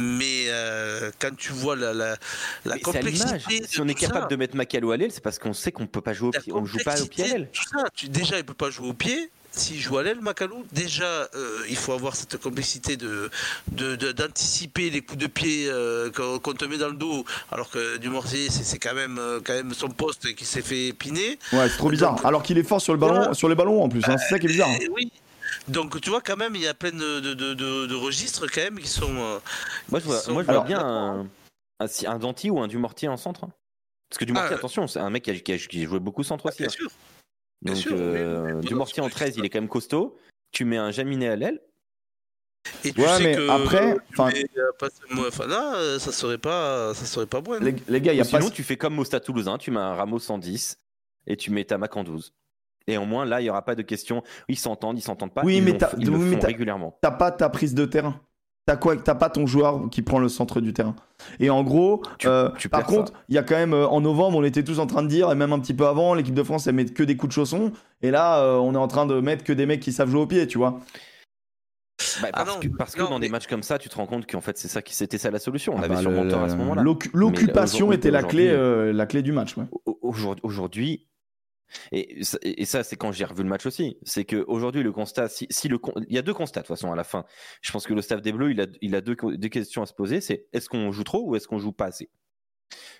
Mais 0.00 0.44
euh, 0.48 1.10
quand 1.18 1.36
tu 1.36 1.52
vois 1.52 1.76
la, 1.76 1.92
la, 1.92 2.16
la 2.64 2.78
complexité. 2.78 3.62
Si 3.66 3.80
on 3.80 3.88
est 3.88 3.94
capable 3.94 4.30
de 4.30 4.36
mettre 4.36 4.56
Macalou 4.56 4.92
à 4.92 4.96
l'aile, 4.96 5.12
c'est 5.12 5.22
parce 5.22 5.38
qu'on 5.38 5.52
sait 5.52 5.72
qu'on 5.72 5.86
peut 5.86 6.00
pas 6.00 6.12
jouer 6.12 6.28
au 6.28 6.40
pied. 6.40 6.52
On 6.52 6.64
joue 6.64 6.78
pas 6.84 7.00
au 7.00 7.06
pied 7.06 7.24
à 7.24 7.28
l'aile. 7.28 7.48
déjà, 8.08 8.38
il 8.38 8.44
peut 8.44 8.54
pas 8.54 8.70
jouer 8.70 8.88
au 8.88 8.94
pied. 8.94 9.30
S'il 9.52 9.80
joue 9.80 9.98
à 9.98 10.04
l'aile, 10.04 10.20
Macalou, 10.20 10.64
déjà, 10.70 11.04
euh, 11.04 11.64
il 11.68 11.74
faut 11.74 11.92
avoir 11.92 12.14
cette 12.14 12.36
complexité 12.36 12.96
de, 12.96 13.30
d'anticiper 13.72 14.90
les 14.90 15.00
coups 15.00 15.18
de 15.18 15.26
pied 15.26 15.66
euh, 15.68 16.08
qu'on 16.10 16.52
te 16.52 16.64
met 16.66 16.78
dans 16.78 16.88
le 16.88 16.94
dos, 16.94 17.24
alors 17.50 17.68
que 17.68 17.96
Dumortier, 17.96 18.48
c'est, 18.48 18.78
quand 18.78 18.94
même, 18.94 19.20
quand 19.44 19.54
même 19.54 19.74
son 19.74 19.88
poste 19.88 20.36
qui 20.36 20.44
s'est 20.44 20.62
fait 20.62 20.92
piner. 20.92 21.36
Ouais, 21.52 21.68
c'est 21.68 21.78
trop 21.78 21.90
bizarre. 21.90 22.24
alors 22.24 22.44
qu'il 22.44 22.58
est 22.58 22.62
fort 22.62 22.80
sur 22.80 22.92
le 22.92 23.00
ballon, 23.00 23.34
sur 23.34 23.48
les 23.48 23.56
ballons 23.56 23.82
en 23.82 23.88
plus. 23.88 24.02
Hein. 24.04 24.16
c'est 24.18 24.28
ça 24.28 24.38
qui 24.38 24.46
est 24.46 24.50
bizarre. 24.50 24.70
oui, 24.92 25.10
donc 25.68 26.00
tu 26.00 26.10
vois 26.10 26.20
quand 26.20 26.36
même 26.36 26.54
il 26.54 26.62
y 26.62 26.66
a 26.66 26.74
plein 26.74 26.92
de, 26.92 27.20
de, 27.20 27.34
de, 27.54 27.94
registres 27.94 28.46
quand 28.50 28.62
même 28.62 28.78
qui 28.78 28.88
sont. 28.88 29.16
Euh, 29.16 29.38
moi 29.88 30.00
je 30.00 30.04
vois, 30.04 30.20
moi, 30.28 30.42
je 30.42 30.50
vois 30.50 30.64
bien 30.64 30.80
un, 30.80 31.20
un, 31.80 31.86
un, 32.06 32.18
Danti 32.18 32.50
ou 32.50 32.60
un 32.60 32.68
Dumortier 32.68 33.08
en 33.08 33.16
centre. 33.16 33.44
Hein. 33.44 33.52
Parce 34.08 34.18
que 34.18 34.24
Dumortier, 34.24 34.54
ah, 34.54 34.58
attention, 34.58 34.86
c'est 34.86 34.98
un 34.98 35.10
mec 35.10 35.24
qui 35.24 35.30
a, 35.30 35.58
qui, 35.58 35.82
a, 35.82 35.86
joué 35.86 36.00
beaucoup 36.00 36.24
centre 36.24 36.46
aussi. 36.46 36.58
Bien 36.58 36.66
hein. 36.66 36.70
sûr. 36.70 36.90
Donc 37.62 37.76
sûr, 37.76 37.92
euh, 37.94 38.60
Dumortier 38.62 39.02
en 39.02 39.08
13, 39.08 39.36
il 39.36 39.44
est 39.44 39.50
quand 39.50 39.60
même 39.60 39.68
costaud. 39.68 40.18
Tu 40.50 40.64
mets 40.64 40.78
un 40.78 40.90
Jaminet 40.90 41.28
à 41.28 41.36
l'aile. 41.36 41.60
Et 42.84 42.92
tu 42.92 43.00
ouais, 43.00 43.08
sais 43.08 43.22
mais 43.22 43.34
que 43.36 43.48
après, 43.48 43.96
enfin, 44.12 44.30
là, 45.46 45.98
ça 45.98 46.12
serait 46.12 46.38
pas, 46.38 46.92
ça 46.94 47.06
serait 47.06 47.26
pas 47.26 47.40
bon. 47.40 47.62
Les, 47.62 47.74
les, 47.88 48.00
gars, 48.00 48.12
il 48.12 48.16
y 48.16 48.20
a 48.20 48.24
sinon, 48.24 48.48
pas. 48.48 48.50
tu 48.50 48.62
fais 48.64 48.76
comme 48.76 48.98
au 48.98 49.04
Stade 49.04 49.24
Toulousain, 49.24 49.56
tu 49.56 49.70
mets 49.70 49.80
un 49.80 49.94
Ramos 49.94 50.18
110 50.18 50.78
et 51.26 51.36
tu 51.36 51.50
mets 51.50 51.64
ta 51.64 51.78
Mac 51.78 51.96
en 51.96 52.04
12. 52.04 52.34
Et 52.86 52.96
au 52.98 53.04
moins, 53.04 53.24
là, 53.24 53.40
il 53.40 53.44
n'y 53.44 53.50
aura 53.50 53.64
pas 53.64 53.74
de 53.74 53.82
question. 53.82 54.22
Ils 54.48 54.58
s'entendent, 54.58 54.98
ils 54.98 55.02
s'entendent 55.02 55.32
pas. 55.32 55.42
Oui, 55.44 55.60
mais 55.60 55.76
t'as, 55.76 55.90
ils 55.98 56.10
le 56.10 56.18
font 56.18 56.46
régulièrement. 56.46 56.98
T'as 57.00 57.10
pas 57.10 57.30
ta 57.30 57.48
prise 57.48 57.74
de 57.74 57.84
terrain. 57.84 58.20
T'as 58.66 58.76
quoi? 58.76 58.96
T'as 58.96 59.14
pas 59.14 59.30
ton 59.30 59.46
joueur 59.46 59.88
qui 59.90 60.02
prend 60.02 60.18
le 60.18 60.28
centre 60.28 60.60
du 60.60 60.72
terrain. 60.72 60.94
Et 61.38 61.50
en 61.50 61.64
gros, 61.64 62.02
euh, 62.24 62.50
par 62.70 62.84
contre, 62.84 63.12
il 63.28 63.34
y 63.34 63.38
a 63.38 63.42
quand 63.42 63.56
même 63.56 63.72
euh, 63.72 63.88
en 63.88 64.00
novembre, 64.00 64.38
on 64.38 64.44
était 64.44 64.62
tous 64.62 64.78
en 64.78 64.86
train 64.86 65.02
de 65.02 65.08
dire, 65.08 65.30
et 65.32 65.34
même 65.34 65.52
un 65.52 65.58
petit 65.58 65.74
peu 65.74 65.86
avant, 65.86 66.14
l'équipe 66.14 66.34
de 66.34 66.42
France 66.42 66.66
elle 66.66 66.74
met 66.74 66.84
que 66.84 67.02
des 67.02 67.16
coups 67.16 67.30
de 67.30 67.34
chaussons. 67.34 67.72
Et 68.02 68.10
là, 68.10 68.38
euh, 68.40 68.56
on 68.56 68.74
est 68.74 68.78
en 68.78 68.88
train 68.88 69.06
de 69.06 69.18
mettre 69.20 69.44
que 69.44 69.52
des 69.52 69.66
mecs 69.66 69.80
qui 69.80 69.92
savent 69.92 70.10
jouer 70.10 70.20
au 70.20 70.26
pied, 70.26 70.46
tu 70.46 70.58
vois. 70.58 70.80
Bah, 72.22 72.28
ah 72.32 72.44
parce, 72.78 72.94
que, 72.94 73.02
dans 73.02 73.18
des 73.18 73.28
matchs 73.28 73.46
comme 73.46 73.62
ça, 73.62 73.78
tu 73.78 73.88
te 73.88 73.96
rends 73.96 74.06
compte 74.06 74.30
qu'en 74.30 74.40
fait 74.40 74.56
c'est 74.56 74.68
ça 74.68 74.80
qui 74.80 74.94
c'était 74.94 75.18
ça 75.18 75.30
la 75.30 75.38
solution. 75.38 75.74
On 75.74 75.80
ah 75.80 75.84
avait 75.84 75.88
bah, 76.02 76.44
à 76.44 76.48
ce 76.48 76.56
moment-là. 76.56 76.82
L'occupation 77.12 77.92
était 77.92 78.10
la 78.10 78.22
clé, 78.22 78.52
la 78.92 79.06
clé 79.06 79.22
du 79.22 79.32
match. 79.32 79.54
Aujourd'hui, 80.42 81.09
Et, 81.92 82.20
et 82.42 82.64
ça, 82.64 82.82
c'est 82.82 82.96
quand 82.96 83.12
j'ai 83.12 83.24
revu 83.24 83.42
le 83.42 83.48
match 83.48 83.66
aussi. 83.66 83.98
C'est 84.02 84.24
qu'aujourd'hui, 84.24 84.82
le 84.82 84.92
constat, 84.92 85.28
si, 85.28 85.46
si, 85.50 85.68
le, 85.68 85.78
il 86.08 86.14
y 86.14 86.18
a 86.18 86.22
deux 86.22 86.34
constats 86.34 86.60
de 86.60 86.66
toute 86.66 86.76
façon 86.76 86.92
à 86.92 86.96
la 86.96 87.04
fin. 87.04 87.24
Je 87.62 87.72
pense 87.72 87.86
que 87.86 87.94
le 87.94 88.02
staff 88.02 88.22
des 88.22 88.32
Bleus, 88.32 88.52
il 88.52 88.60
a, 88.60 88.66
il 88.80 88.94
a 88.94 89.00
deux, 89.00 89.16
deux 89.16 89.48
questions 89.48 89.82
à 89.82 89.86
se 89.86 89.94
poser. 89.94 90.20
C'est 90.20 90.46
est-ce 90.52 90.68
qu'on 90.68 90.92
joue 90.92 91.04
trop 91.04 91.28
ou 91.28 91.36
est-ce 91.36 91.48
qu'on 91.48 91.58
joue 91.58 91.72
pas 91.72 91.86
assez? 91.86 92.10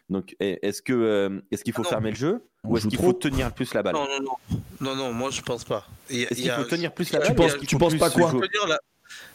Donc, 0.09 0.35
est-ce 0.41 0.83
que 0.83 0.93
euh, 0.93 1.41
est-ce 1.53 1.63
qu'il 1.63 1.73
faut 1.73 1.85
ah 1.87 1.91
fermer 1.91 2.11
le 2.11 2.17
jeu 2.17 2.45
ou 2.65 2.77
est-ce 2.77 2.89
qu'il 2.89 2.99
faut 2.99 3.13
tenir 3.13 3.53
plus 3.53 3.73
la 3.73 3.85
balle? 3.85 3.95
Non, 3.95 4.07
non, 4.09 4.21
non, 4.21 4.61
non, 4.81 4.97
non, 4.97 5.13
moi 5.13 5.31
je 5.31 5.41
pense 5.43 5.63
pas. 5.63 5.87
Est-ce 6.09 6.35
qu'il 6.35 6.51
faut 6.51 6.65
tenir 6.65 6.93
plus 6.93 7.13
la 7.13 7.21
balle 7.21 7.29
Tu 7.29 7.35
penses, 7.35 7.57
tu 7.67 7.79
penses 7.79 7.95
pas 7.97 8.11
quoi 8.11 8.33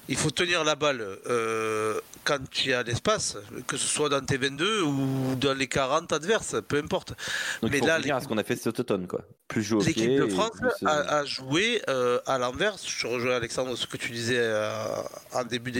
il 0.07 0.17
faut 0.17 0.31
tenir 0.31 0.63
la 0.63 0.75
balle 0.75 1.01
euh, 1.27 1.99
quand 2.25 2.39
tu 2.49 2.73
as 2.73 2.83
l'espace, 2.83 3.37
que 3.67 3.77
ce 3.77 3.87
soit 3.87 4.09
dans 4.09 4.19
tes 4.19 4.37
22 4.37 4.81
ou 4.81 5.35
dans 5.35 5.53
les 5.53 5.67
40 5.67 6.11
adverses, 6.11 6.55
peu 6.67 6.77
importe. 6.77 7.13
Donc 7.61 7.71
Mais 7.71 7.77
il 7.77 7.85
là, 7.85 7.95
à 8.15 8.19
ce 8.19 8.27
qu'on 8.27 8.37
a 8.37 8.43
fait 8.43 8.55
cet 8.55 8.79
automne, 8.79 9.07
quoi. 9.07 9.21
Plus 9.47 9.61
jouer 9.61 9.85
L'équipe 9.85 10.19
de 10.19 10.27
France 10.27 10.53
euh, 10.63 10.87
a, 10.87 11.23
joué 11.23 11.81
euh, 11.87 12.19
à 12.25 12.39
l'inverse. 12.39 12.83
Je 12.87 13.05
rejoins 13.05 13.35
Alexandre 13.35 13.75
ce 13.75 13.85
que 13.85 13.95
tu 13.95 14.11
disais 14.11 14.41
en 15.33 15.43
début 15.43 15.71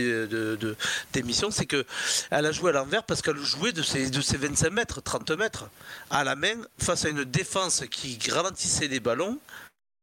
d'émission, 1.12 1.50
c'est 1.50 1.66
que 1.66 1.84
elle 2.30 2.46
a 2.46 2.52
joué 2.52 2.70
à 2.70 2.74
l'envers 2.74 3.02
parce 3.02 3.22
qu'elle 3.22 3.36
jouait 3.38 3.72
de 3.72 3.82
ses, 3.82 4.08
de 4.08 4.20
ses 4.20 4.36
25 4.36 4.70
mètres, 4.70 5.00
30 5.02 5.32
mètres 5.32 5.68
à 6.10 6.22
la 6.22 6.36
main 6.36 6.54
face 6.78 7.04
à 7.04 7.08
une 7.08 7.24
défense 7.24 7.82
qui 7.90 8.18
ralentissait 8.30 8.86
les 8.86 9.00
ballons 9.00 9.38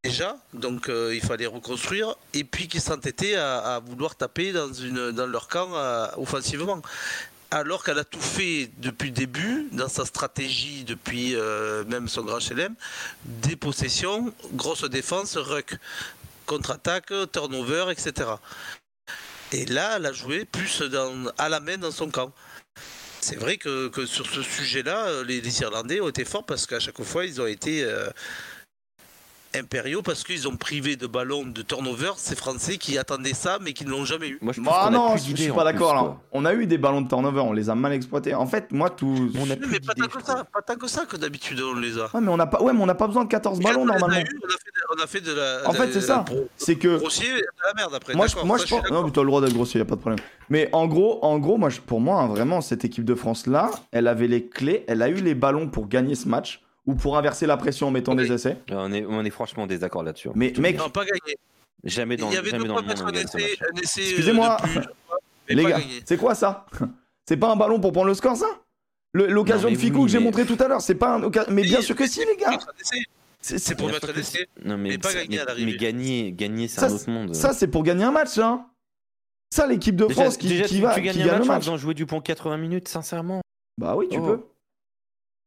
déjà, 0.04 0.38
donc 0.54 0.90
euh, 0.90 1.16
il 1.16 1.22
fallait 1.22 1.46
reconstruire, 1.46 2.16
et 2.34 2.44
puis 2.44 2.68
qui 2.68 2.82
s'entêtaient 2.82 3.36
à, 3.36 3.82
vouloir 3.86 4.16
taper 4.16 4.52
dans, 4.52 5.26
leur 5.26 5.48
camp 5.48 5.70
euh, 5.74 6.08
offensivement. 6.18 6.82
Alors 7.52 7.84
qu'elle 7.84 8.00
a 8.00 8.04
tout 8.04 8.20
fait 8.20 8.72
depuis 8.80 9.10
le 9.10 9.14
début, 9.14 9.68
dans 9.72 9.88
sa 9.88 10.06
stratégie, 10.06 10.84
depuis 10.84 11.36
euh, 11.36 11.86
même 11.86 12.08
son 12.08 12.24
grand 12.24 12.40
chelem, 12.40 12.74
des 13.24 13.56
possessions, 13.56 14.34
grosse 14.54 14.84
défense, 14.90 15.38
ruck, 15.38 15.78
contre-attaque, 16.48 17.14
turnover, 17.32 17.86
etc. 17.92 18.32
Et 19.52 19.66
là, 19.68 19.94
elle 19.98 20.08
a 20.08 20.12
joué 20.12 20.46
plus 20.46 20.84
à 21.38 21.48
la 21.48 21.60
main 21.60 21.78
dans 21.78 21.92
son 21.92 22.10
camp. 22.10 22.32
C'est 23.22 23.38
vrai 23.38 23.58
que, 23.58 23.90
sur 24.06 24.26
ce 24.26 24.42
sujet-là, 24.42 25.24
les, 25.24 25.62
Irlandais 25.62 26.02
ont 26.02 26.10
été 26.10 26.26
forts 26.26 26.46
parce 26.46 26.66
qu'à 26.66 26.80
chaque 26.80 27.02
fois, 27.04 27.24
ils 27.26 27.40
ont 27.40 27.46
été 27.46 27.88
impériaux 29.56 30.02
parce 30.02 30.24
qu'ils 30.24 30.48
ont 30.48 30.56
privé 30.56 30.96
de 30.96 31.08
ballons 31.08 31.46
de 31.46 31.62
turnover 31.62 32.12
ces 32.18 32.36
Français 32.36 32.78
qui 32.78 32.98
attendaient 32.98 33.34
ça 33.34 33.58
mais 33.62 33.74
qui 33.74 33.86
ne 33.86 33.92
l'ont 33.92 34.06
jamais 34.06 34.30
eu. 34.30 34.40
Moi, 34.42 34.54
je 34.54 34.62
ah 34.68 34.90
non, 34.92 35.16
je 35.18 35.36
suis 35.36 35.52
pas 35.52 35.64
d'accord 35.64 36.20
On 36.32 36.46
a 36.46 36.54
eu 36.54 36.66
des 36.66 36.78
ballons 36.78 37.02
de 37.02 37.08
turnover, 37.08 37.42
on 37.42 37.54
les 37.54 37.70
a 37.70 37.76
mal 37.76 37.94
exploités. 37.94 38.34
En 38.36 38.48
fait, 38.48 38.72
moi 38.72 38.90
tout. 38.90 39.32
On 39.36 39.50
a 39.50 39.56
mais 39.56 39.80
pas 39.80 39.94
tant, 39.94 40.08
que 40.08 40.24
ça, 40.24 40.44
pas 40.44 40.62
tant 40.62 40.76
que 40.76 40.88
ça 40.88 41.06
que 41.06 41.18
d'habitude 41.18 41.62
on 41.62 41.80
les 41.80 41.98
a. 41.98 42.06
Ouais, 42.14 42.22
mais 42.22 42.30
on 42.30 42.38
n'a 42.38 42.48
pas, 42.48 42.62
ouais, 42.62 42.74
mais 42.74 42.82
on 42.82 42.86
n'a 42.86 42.96
pas 42.96 43.08
besoin 43.08 43.24
de 43.24 43.30
14 43.30 43.60
ballons 43.60 43.86
normalement. 43.86 44.08
on, 44.08 45.02
a 45.02 45.08
fait 45.08 45.22
de, 45.22 45.34
la. 45.34 45.70
En 45.70 45.74
fait, 45.74 45.92
c'est 45.92 46.02
ça. 46.02 46.26
C'est 46.58 46.76
que. 46.76 46.98
Grossier, 46.98 47.32
de 47.32 47.44
la 47.66 47.74
merde 47.76 47.96
après. 47.96 48.14
Moi, 48.14 48.28
je, 48.28 48.38
moi, 48.44 48.58
je 48.58 48.66
pense. 48.66 48.90
Non, 48.90 49.04
mais 49.04 49.18
as 49.18 49.22
le 49.22 49.28
droit 49.28 49.42
d'être 49.42 49.54
grossier, 49.54 49.80
y 49.80 49.82
a 49.82 49.86
pas 49.86 49.96
de 49.96 50.02
problème. 50.02 50.20
Mais 50.50 50.70
en 50.72 50.88
gros, 50.88 51.24
en 51.24 51.40
gros, 51.40 51.58
moi, 51.58 51.70
pour 51.86 52.02
moi, 52.02 52.22
hein, 52.22 52.28
vraiment, 52.28 52.62
cette 52.62 52.86
équipe 52.86 53.06
de 53.06 53.16
France 53.16 53.48
là, 53.48 53.72
elle 53.92 54.08
avait 54.08 54.28
les 54.28 54.48
clés, 54.48 54.84
elle 54.88 55.02
a 55.02 55.10
eu 55.10 55.16
les 55.16 55.36
ballons 55.36 55.68
pour 55.68 55.88
gagner 55.88 56.16
ce 56.16 56.28
match 56.28 56.63
ou 56.86 56.96
pour 56.96 57.18
inverser 57.18 57.46
la 57.46 57.58
pression 57.58 57.88
en 57.88 57.92
mettant 57.92 58.16
des 58.16 58.32
essais. 58.32 58.58
On 58.72 58.92
est, 58.92 59.06
on 59.06 59.24
est 59.24 59.30
franchement 59.30 59.68
désaccord 59.68 60.04
là-dessus. 60.04 60.30
Mais 60.36 60.54
mec, 60.58 60.78
non, 60.78 60.90
pas 60.90 61.06
gagné. 61.06 61.38
Jamais 61.84 62.16
dans, 62.16 62.30
Il 62.30 62.36
y 62.36 62.38
avait 62.38 62.50
jamais 62.50 62.68
dans 62.68 62.78
le 62.78 62.82
monde. 62.82 63.02
Un 63.06 63.14
essai, 63.14 63.58
Excusez-moi, 63.78 64.58
les 65.50 65.64
gars, 65.64 65.80
c'est 66.06 66.18
quoi 66.18 66.36
ça? 66.36 66.66
C'est 67.26 67.38
pas 67.38 67.52
un 67.52 67.56
ballon 67.56 67.80
pour 67.80 67.94
prendre 67.94 68.08
le 68.08 68.14
score, 68.14 68.36
ça? 68.36 68.48
L'occasion 69.14 69.70
de 69.70 69.76
Ficou 69.76 70.04
que 70.06 70.12
j'ai 70.12 70.20
montré 70.20 70.46
tout 70.46 70.58
à 70.60 70.68
l'heure, 70.68 70.82
c'est 70.82 70.96
pas 70.96 71.16
un 71.16 71.32
Mais 71.50 71.64
bien 71.64 71.82
sûr 71.82 71.96
que 71.96 72.08
si, 72.08 72.20
les 72.20 72.36
gars. 72.38 72.58
C'est 73.40 73.76
pour 73.76 73.88
mettre 73.88 74.10
un 74.10 74.20
essai, 74.20 74.48
non, 74.64 74.78
mais, 74.78 74.98
pas 74.98 75.14
gagner 75.14 75.40
à 75.40 75.46
l'arrivée. 75.46 75.72
Mais 75.74 75.78
gagner, 75.78 76.32
gagner 76.32 76.68
c'est 76.70 76.84
un 76.84 76.92
autre 76.92 77.10
monde. 77.10 77.36
Ça, 77.36 77.52
c'est 77.54 77.68
pour 77.68 77.84
gagner 77.84 78.06
un 78.06 78.12
match, 78.12 78.38
hein. 78.38 78.66
Ça, 79.54 79.68
l'équipe 79.68 79.96
de 79.96 80.08
France 80.08 80.38
qui, 80.38 80.62
qui 80.64 80.80
va, 80.82 81.00
tu 81.00 81.30
un 81.30 81.46
match 81.46 81.68
en 81.68 81.78
jouer 81.78 81.94
du 81.94 82.06
pont 82.06 82.22
80 82.22 82.58
minutes, 82.58 82.88
sincèrement. 82.88 83.42
Bah 83.78 83.96
oui, 83.96 84.08
tu 84.10 84.18
oh. 84.18 84.26
peux. 84.26 84.40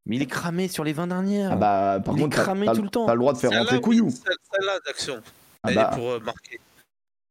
Mais 0.07 0.16
il 0.16 0.22
est 0.22 0.26
cramé 0.26 0.68
sur 0.68 0.84
les 0.84 0.92
20 0.92 1.09
dernières. 1.09 1.52
Ah 1.52 1.57
bah, 1.57 2.00
par 2.04 2.16
il 2.16 2.22
contre, 2.22 2.38
est 2.38 2.42
cramé 2.42 2.66
tout 2.72 2.82
le 2.82 2.88
temps. 2.88 3.07
T'as 3.07 3.14
le 3.14 3.18
droit 3.18 3.32
de 3.32 3.38
faire 3.38 3.50
rentrer 3.50 3.80
Couillou. 3.80 4.09
Celle-là 4.11 4.78
d'action. 4.86 5.20
Ah 5.62 5.68
elle 5.70 5.74
bah. 5.74 5.90
est 5.92 5.96
pour 5.96 6.11
euh, 6.11 6.20
marquer. 6.20 6.61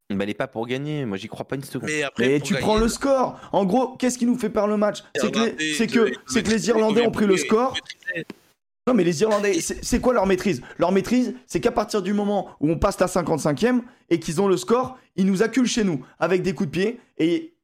Bah, 0.10 0.24
elle 0.24 0.30
est 0.30 0.34
pas 0.36 0.48
pour 0.48 0.68
gagner. 0.68 1.06
Moi, 1.06 1.18
j'y 1.18 1.30
crois 1.30 1.48
pas 1.48 1.56
une 1.56 1.64
seconde. 1.64 1.90
Mais, 1.90 2.04
après, 2.04 2.40
tu 2.42 2.54
prends 2.56 2.78
le 2.78 2.90
score. 2.90 3.40
En 3.54 3.66
gros, 3.66 3.96
qu'est-ce 3.96 4.18
qui 4.18 4.26
nous 4.26 4.38
fait 4.38 4.50
perdre 4.50 4.70
le 4.70 4.78
match? 4.78 5.04
C'est 5.16 5.32
que, 5.32 5.40
les, 5.40 5.88
que, 5.88 6.12
c'est 6.28 6.44
que 6.44 6.52
les 6.52 6.68
Irlandais 6.68 7.08
ont 7.08 7.12
pris 7.12 7.26
le 7.26 7.38
score. 7.38 7.76
Non, 8.88 8.94
mais 8.94 9.04
les 9.04 9.22
Irlandais, 9.22 9.60
c'est 9.62 10.00
quoi 10.00 10.14
leur 10.14 10.28
maîtrise? 10.28 10.62
Leur 10.78 10.92
maîtrise, 10.92 11.34
c'est 11.48 11.60
qu'à 11.60 11.72
partir 11.72 12.04
du 12.04 12.14
moment 12.14 12.50
où 12.60 12.70
on 12.70 12.78
passe 12.78 13.00
la 13.00 13.08
55e 13.08 13.82
et 14.12 14.20
qu'ils 14.20 14.42
ont 14.42 14.48
le 14.48 14.58
score, 14.58 15.00
ils 15.16 15.26
nous 15.26 15.42
acculent 15.42 15.66
chez 15.66 15.84
nous 15.84 16.06
avec 16.20 16.44
des 16.44 16.54
coups 16.54 16.70
de 16.70 16.72
pied. 16.72 17.00
Et 17.18 17.56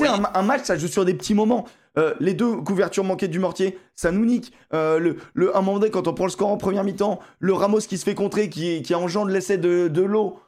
un, 0.00 0.24
un, 0.34 0.42
match, 0.42 0.64
ça 0.64 0.76
joue 0.76 0.88
sur 0.88 1.06
des 1.06 1.14
petits 1.14 1.34
moments. 1.34 1.66
Euh, 1.98 2.14
les 2.20 2.32
deux 2.32 2.56
couvertures 2.56 3.04
manquées 3.04 3.28
du 3.28 3.38
mortier, 3.38 3.78
ça 3.94 4.12
nous 4.12 4.24
nique. 4.24 4.52
Euh, 4.72 4.98
le, 4.98 5.16
le, 5.34 5.56
un 5.56 5.60
moment 5.60 5.78
donné, 5.78 5.90
quand 5.90 6.06
on 6.06 6.14
prend 6.14 6.26
le 6.26 6.30
score 6.30 6.48
en 6.48 6.56
première 6.56 6.84
mi-temps, 6.84 7.18
le 7.40 7.52
Ramos 7.52 7.80
qui 7.80 7.98
se 7.98 8.04
fait 8.04 8.14
contrer, 8.14 8.48
qui, 8.48 8.82
qui 8.82 8.94
engendre 8.94 9.30
l'essai 9.30 9.58
de, 9.58 9.88
de 9.88 10.02
l'eau, 10.02 10.38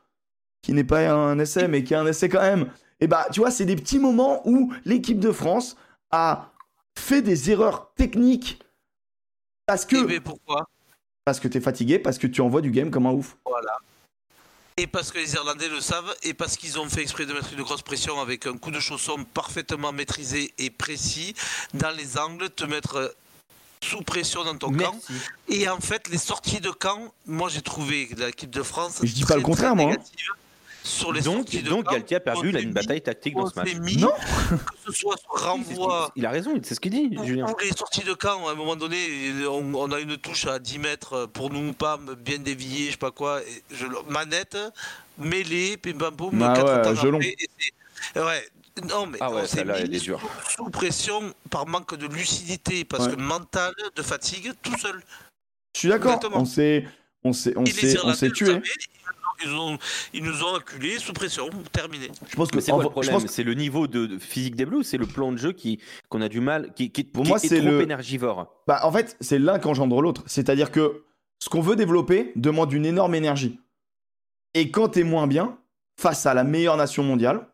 qui 0.63 0.73
n'est 0.73 0.85
pas 0.85 1.11
un 1.11 1.39
essai, 1.39 1.67
mais 1.67 1.83
qui 1.83 1.95
est 1.95 1.97
un 1.97 2.07
essai 2.07 2.29
quand 2.29 2.41
même. 2.41 2.71
Et 3.01 3.09
bah, 3.09 3.27
tu 3.33 3.41
vois, 3.41 3.51
c'est 3.51 3.65
des 3.65 3.77
petits 3.77 3.99
moments 3.99 4.47
où 4.49 4.73
l'équipe 4.85 5.19
de 5.19 5.33
France 5.33 5.77
a 6.11 6.53
fait 6.97 7.23
des 7.23 7.51
erreurs 7.51 7.93
techniques 7.95 8.63
parce 9.67 9.87
que. 9.87 10.05
Mais 10.05 10.21
pourquoi? 10.21 10.69
Parce 11.25 11.41
que 11.41 11.49
t'es 11.49 11.61
fatigué, 11.61 11.99
parce 11.99 12.19
que 12.19 12.27
tu 12.27 12.41
envoies 12.41 12.61
du 12.61 12.71
game 12.71 12.91
comme 12.91 13.07
un 13.07 13.13
ouf. 13.13 13.37
Voilà. 13.47 13.73
Et 14.81 14.87
parce 14.87 15.13
que 15.13 15.19
les 15.19 15.35
Irlandais 15.35 15.69
le 15.69 15.79
savent, 15.79 16.17
et 16.23 16.33
parce 16.33 16.57
qu'ils 16.57 16.79
ont 16.79 16.89
fait 16.89 17.03
exprès 17.03 17.27
de 17.27 17.35
mettre 17.35 17.53
une 17.53 17.61
grosse 17.61 17.83
pression 17.83 18.19
avec 18.19 18.47
un 18.47 18.57
coup 18.57 18.71
de 18.71 18.81
chausson 18.81 19.25
parfaitement 19.35 19.93
maîtrisé 19.93 20.55
et 20.57 20.71
précis 20.71 21.35
dans 21.75 21.91
les 21.91 22.17
angles, 22.17 22.49
te 22.49 22.65
mettre 22.65 23.15
sous 23.85 24.01
pression 24.01 24.43
dans 24.43 24.57
ton 24.57 24.73
camp. 24.73 24.99
Et 25.49 25.69
en 25.69 25.81
fait, 25.81 26.09
les 26.09 26.17
sorties 26.17 26.61
de 26.61 26.71
camp, 26.71 27.13
moi 27.27 27.51
j'ai 27.51 27.61
trouvé 27.61 28.09
l'équipe 28.17 28.49
de 28.49 28.63
France. 28.63 29.01
Je 29.03 29.13
dis 29.13 29.27
pas 29.27 29.37
le 29.37 29.43
contraire, 29.43 29.77
moi. 29.77 29.93
Hein 29.93 29.97
sur 30.83 31.13
les 31.13 31.21
donc, 31.21 31.51
donc 31.65 31.91
Galtier 31.91 32.17
a 32.17 32.21
perdu 32.21 32.51
une 32.59 32.73
bataille 32.73 33.03
tactique 33.03 33.35
dans 33.35 33.47
ce 33.47 33.57
match. 33.57 33.75
non 33.99 34.13
que 34.51 34.93
ce 34.93 34.93
soit 34.93 35.17
renvoi. 35.29 36.11
Il 36.17 36.25
a 36.25 36.31
raison, 36.31 36.59
c'est 36.63 36.75
ce 36.75 36.81
qu'il 36.81 36.93
dit, 36.93 37.11
Julien. 37.25 37.47
les 37.63 37.73
sorties 37.73 38.05
de 38.05 38.15
camp, 38.15 38.49
à 38.49 38.53
un 38.53 38.55
moment 38.55 38.77
donné, 38.77 38.97
on, 39.49 39.93
a 39.93 40.01
une 40.01 40.17
touche 40.17 40.47
à 40.47 40.59
10 40.59 40.79
mètres 40.79 41.27
pour 41.27 41.51
nous, 41.51 41.73
pas 41.73 41.99
bien 42.19 42.39
dévier, 42.39 42.87
je 42.87 42.93
sais 42.93 42.97
pas 42.97 43.11
quoi. 43.11 43.41
Je, 43.71 43.87
manette, 44.09 44.57
mêlée, 45.19 45.77
pim 45.77 45.99
pam 45.99 46.17
poum, 46.17 46.39
bah 46.39 46.55
4 46.55 47.05
ouais, 47.05 47.37
Ouais, 48.17 48.49
non, 48.89 49.07
mais 49.07 49.19
ah 49.21 49.31
ouais, 49.33 49.47
celle-là, 49.47 49.81
elle 49.81 49.95
est 49.95 50.01
dure. 50.01 50.21
Sous, 50.49 50.71
pression 50.71 51.35
par 51.51 51.67
manque 51.67 51.95
de 51.95 52.07
lucidité, 52.07 52.85
parce 52.85 53.09
que 53.09 53.17
mental, 53.17 53.73
de 53.95 54.03
fatigue, 54.03 54.53
tout 54.63 54.77
seul. 54.79 55.03
Je 55.75 55.81
suis 55.81 55.89
d'accord. 55.89 56.19
On 56.33 56.45
s'est, 56.45 56.87
on 57.23 57.33
s'est, 57.33 57.53
on 57.57 57.67
s'est, 57.67 57.99
on 58.03 58.15
ils, 60.13 60.23
nous 60.23 60.45
ont 60.45 60.55
acculés 60.55 60.99
sous 60.99 61.13
pression, 61.13 61.49
terminé. 61.73 62.09
Je 62.29 62.37
pense 62.37 62.51
que 62.51 62.61
c'est 62.61 62.73
quoi 62.73 62.83
le 62.83 62.91
problème 62.91 63.21
C'est 63.27 63.43
le 63.43 63.55
niveau 63.55 63.87
de 63.87 64.19
physique 64.19 64.57
des 64.57 64.67
Bleus, 64.67 64.83
c'est 64.83 64.99
le 64.99 65.07
plan 65.07 65.33
de 65.33 65.39
jeu 65.39 65.53
qui 65.53 65.81
qu'on 66.09 66.21
a 66.21 66.29
du 66.29 66.41
mal, 66.41 66.73
qui, 66.75 66.91
qui 66.91 67.05
pour 67.05 67.27
moi 67.27 67.39
c'est 67.39 67.61
trop 67.61 67.81
énergivore. 67.81 68.63
Bah 68.67 68.81
en 68.83 68.93
fait, 68.93 69.17
c'est 69.21 69.39
l'un 69.39 69.59
qui 69.59 69.67
engendre 69.69 70.01
l'autre. 70.01 70.23
C'est-à-dire 70.27 70.71
que 70.71 71.05
ce 71.39 71.49
qu'on 71.49 71.61
veut 71.61 71.77
développer 71.77 72.33
demande 72.37 72.73
une 72.73 72.87
énorme 72.87 73.15
énergie. 73.15 73.61
Et 74.55 74.71
quand 74.71 74.89
t'es 74.89 75.05
moins 75.05 75.27
bien 75.27 75.59
face 75.99 76.27
à 76.27 76.35
la 76.35 76.45
meilleure 76.45 76.77
nation 76.77 77.03
mondiale, 77.03 77.49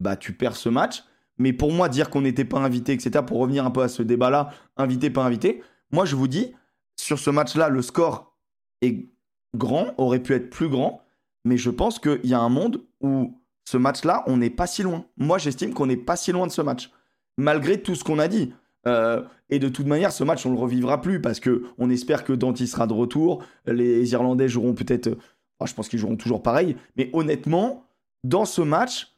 bah 0.00 0.16
tu 0.16 0.32
perds 0.32 0.56
ce 0.56 0.68
match. 0.68 1.04
Mais 1.38 1.54
pour 1.54 1.72
moi, 1.72 1.88
dire 1.88 2.10
qu'on 2.10 2.20
n'était 2.20 2.44
pas 2.44 2.58
invité, 2.58 2.92
etc., 2.92 3.24
pour 3.26 3.38
revenir 3.38 3.64
un 3.64 3.70
peu 3.70 3.80
à 3.82 3.88
ce 3.88 4.02
débat-là, 4.02 4.50
invité, 4.76 5.08
pas 5.08 5.22
invité, 5.22 5.62
moi 5.90 6.04
je 6.04 6.14
vous 6.14 6.28
dis, 6.28 6.54
sur 6.96 7.18
ce 7.18 7.30
match-là, 7.30 7.70
le 7.70 7.80
score 7.80 8.36
est 8.82 9.08
grand, 9.54 9.94
aurait 9.98 10.22
pu 10.22 10.34
être 10.34 10.50
plus 10.50 10.68
grand, 10.68 11.02
mais 11.44 11.56
je 11.56 11.70
pense 11.70 11.98
qu'il 11.98 12.20
y 12.24 12.34
a 12.34 12.40
un 12.40 12.48
monde 12.48 12.82
où 13.00 13.34
ce 13.64 13.76
match-là, 13.76 14.24
on 14.26 14.36
n'est 14.36 14.50
pas 14.50 14.66
si 14.66 14.82
loin. 14.82 15.04
Moi, 15.16 15.38
j'estime 15.38 15.74
qu'on 15.74 15.86
n'est 15.86 15.96
pas 15.96 16.16
si 16.16 16.32
loin 16.32 16.46
de 16.46 16.52
ce 16.52 16.62
match, 16.62 16.90
malgré 17.38 17.80
tout 17.80 17.94
ce 17.94 18.04
qu'on 18.04 18.18
a 18.18 18.28
dit. 18.28 18.52
Euh, 18.86 19.22
et 19.50 19.58
de 19.58 19.68
toute 19.68 19.86
manière, 19.86 20.12
ce 20.12 20.24
match, 20.24 20.46
on 20.46 20.52
le 20.52 20.58
revivra 20.58 21.00
plus 21.00 21.20
parce 21.20 21.40
que 21.40 21.64
on 21.78 21.90
espère 21.90 22.24
que 22.24 22.32
Danti 22.32 22.66
sera 22.66 22.86
de 22.86 22.92
retour. 22.92 23.44
Les 23.66 24.12
Irlandais 24.12 24.48
joueront 24.48 24.74
peut-être. 24.74 25.16
je 25.64 25.74
pense 25.74 25.88
qu'ils 25.88 25.98
joueront 25.98 26.16
toujours 26.16 26.42
pareil. 26.42 26.76
Mais 26.96 27.10
honnêtement, 27.12 27.84
dans 28.24 28.44
ce 28.44 28.62
match, 28.62 29.14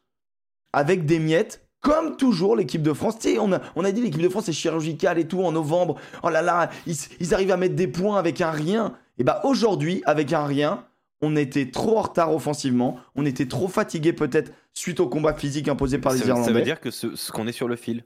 avec 0.72 1.06
des 1.06 1.18
miettes, 1.18 1.66
comme 1.80 2.16
toujours, 2.16 2.56
l'équipe 2.56 2.82
de 2.82 2.92
France. 2.92 3.16
On 3.38 3.52
a, 3.52 3.60
on 3.74 3.84
a 3.84 3.92
dit 3.92 4.00
l'équipe 4.00 4.22
de 4.22 4.28
France 4.28 4.48
est 4.48 4.52
chirurgicale 4.52 5.18
et 5.18 5.26
tout 5.26 5.42
en 5.42 5.52
novembre. 5.52 5.96
Oh 6.22 6.30
là 6.30 6.40
là, 6.40 6.70
ils 6.86 7.34
arrivent 7.34 7.50
à 7.50 7.56
mettre 7.56 7.74
des 7.74 7.88
points 7.88 8.18
avec 8.18 8.40
un 8.40 8.50
rien. 8.50 8.96
Et 9.18 9.24
bah 9.24 9.40
aujourd'hui, 9.44 10.02
avec 10.06 10.32
un 10.32 10.44
rien, 10.47 10.86
on 11.20 11.36
était 11.36 11.70
trop 11.70 11.98
en 11.98 12.02
retard 12.02 12.34
offensivement, 12.34 12.98
on 13.14 13.24
était 13.24 13.47
trop 13.47 13.68
fatigué 13.68 14.12
peut-être 14.12 14.52
suite 14.72 15.01
au 15.01 15.09
combat 15.09 15.34
physique 15.34 15.68
imposé 15.68 15.98
par 15.98 16.12
les 16.12 16.20
Irlandais. 16.20 16.47
Ça 16.47 16.52
veut 16.52 16.62
dire 16.62 16.80
que 16.80 16.90
ce, 16.90 17.30
qu'on 17.30 17.47
est 17.47 17.52
sur 17.52 17.68
le 17.68 17.76
fil, 17.76 18.05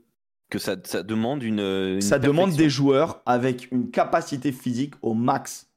que 0.51 0.59
ça, 0.59 0.77
demande 0.77 1.43
une, 1.43 2.01
ça 2.01 2.19
demande 2.19 2.53
des 2.53 2.69
joueurs 2.69 3.23
avec 3.27 3.71
une 3.73 3.91
capacité 3.91 4.53
physique 4.53 4.95
au 5.03 5.15
max. 5.15 5.69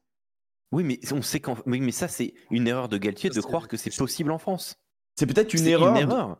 Oui, 0.72 0.84
mais 0.84 1.00
on 1.12 1.22
sait 1.22 1.40
qu'en... 1.40 1.56
oui, 1.66 1.80
mais 1.80 1.90
ça, 1.90 2.06
c'est 2.06 2.34
une 2.50 2.68
erreur 2.68 2.88
de 2.88 2.96
Galtier 2.96 3.30
de 3.30 3.40
croire 3.40 3.66
que 3.66 3.76
c'est 3.76 3.96
possible 3.96 4.30
en 4.30 4.38
France. 4.38 4.76
C'est 5.16 5.26
peut-être 5.26 5.52
une 5.52 5.64
C'est 5.64 5.70
erreur. 5.70 5.96
Une 5.96 6.02
erreur. 6.02 6.38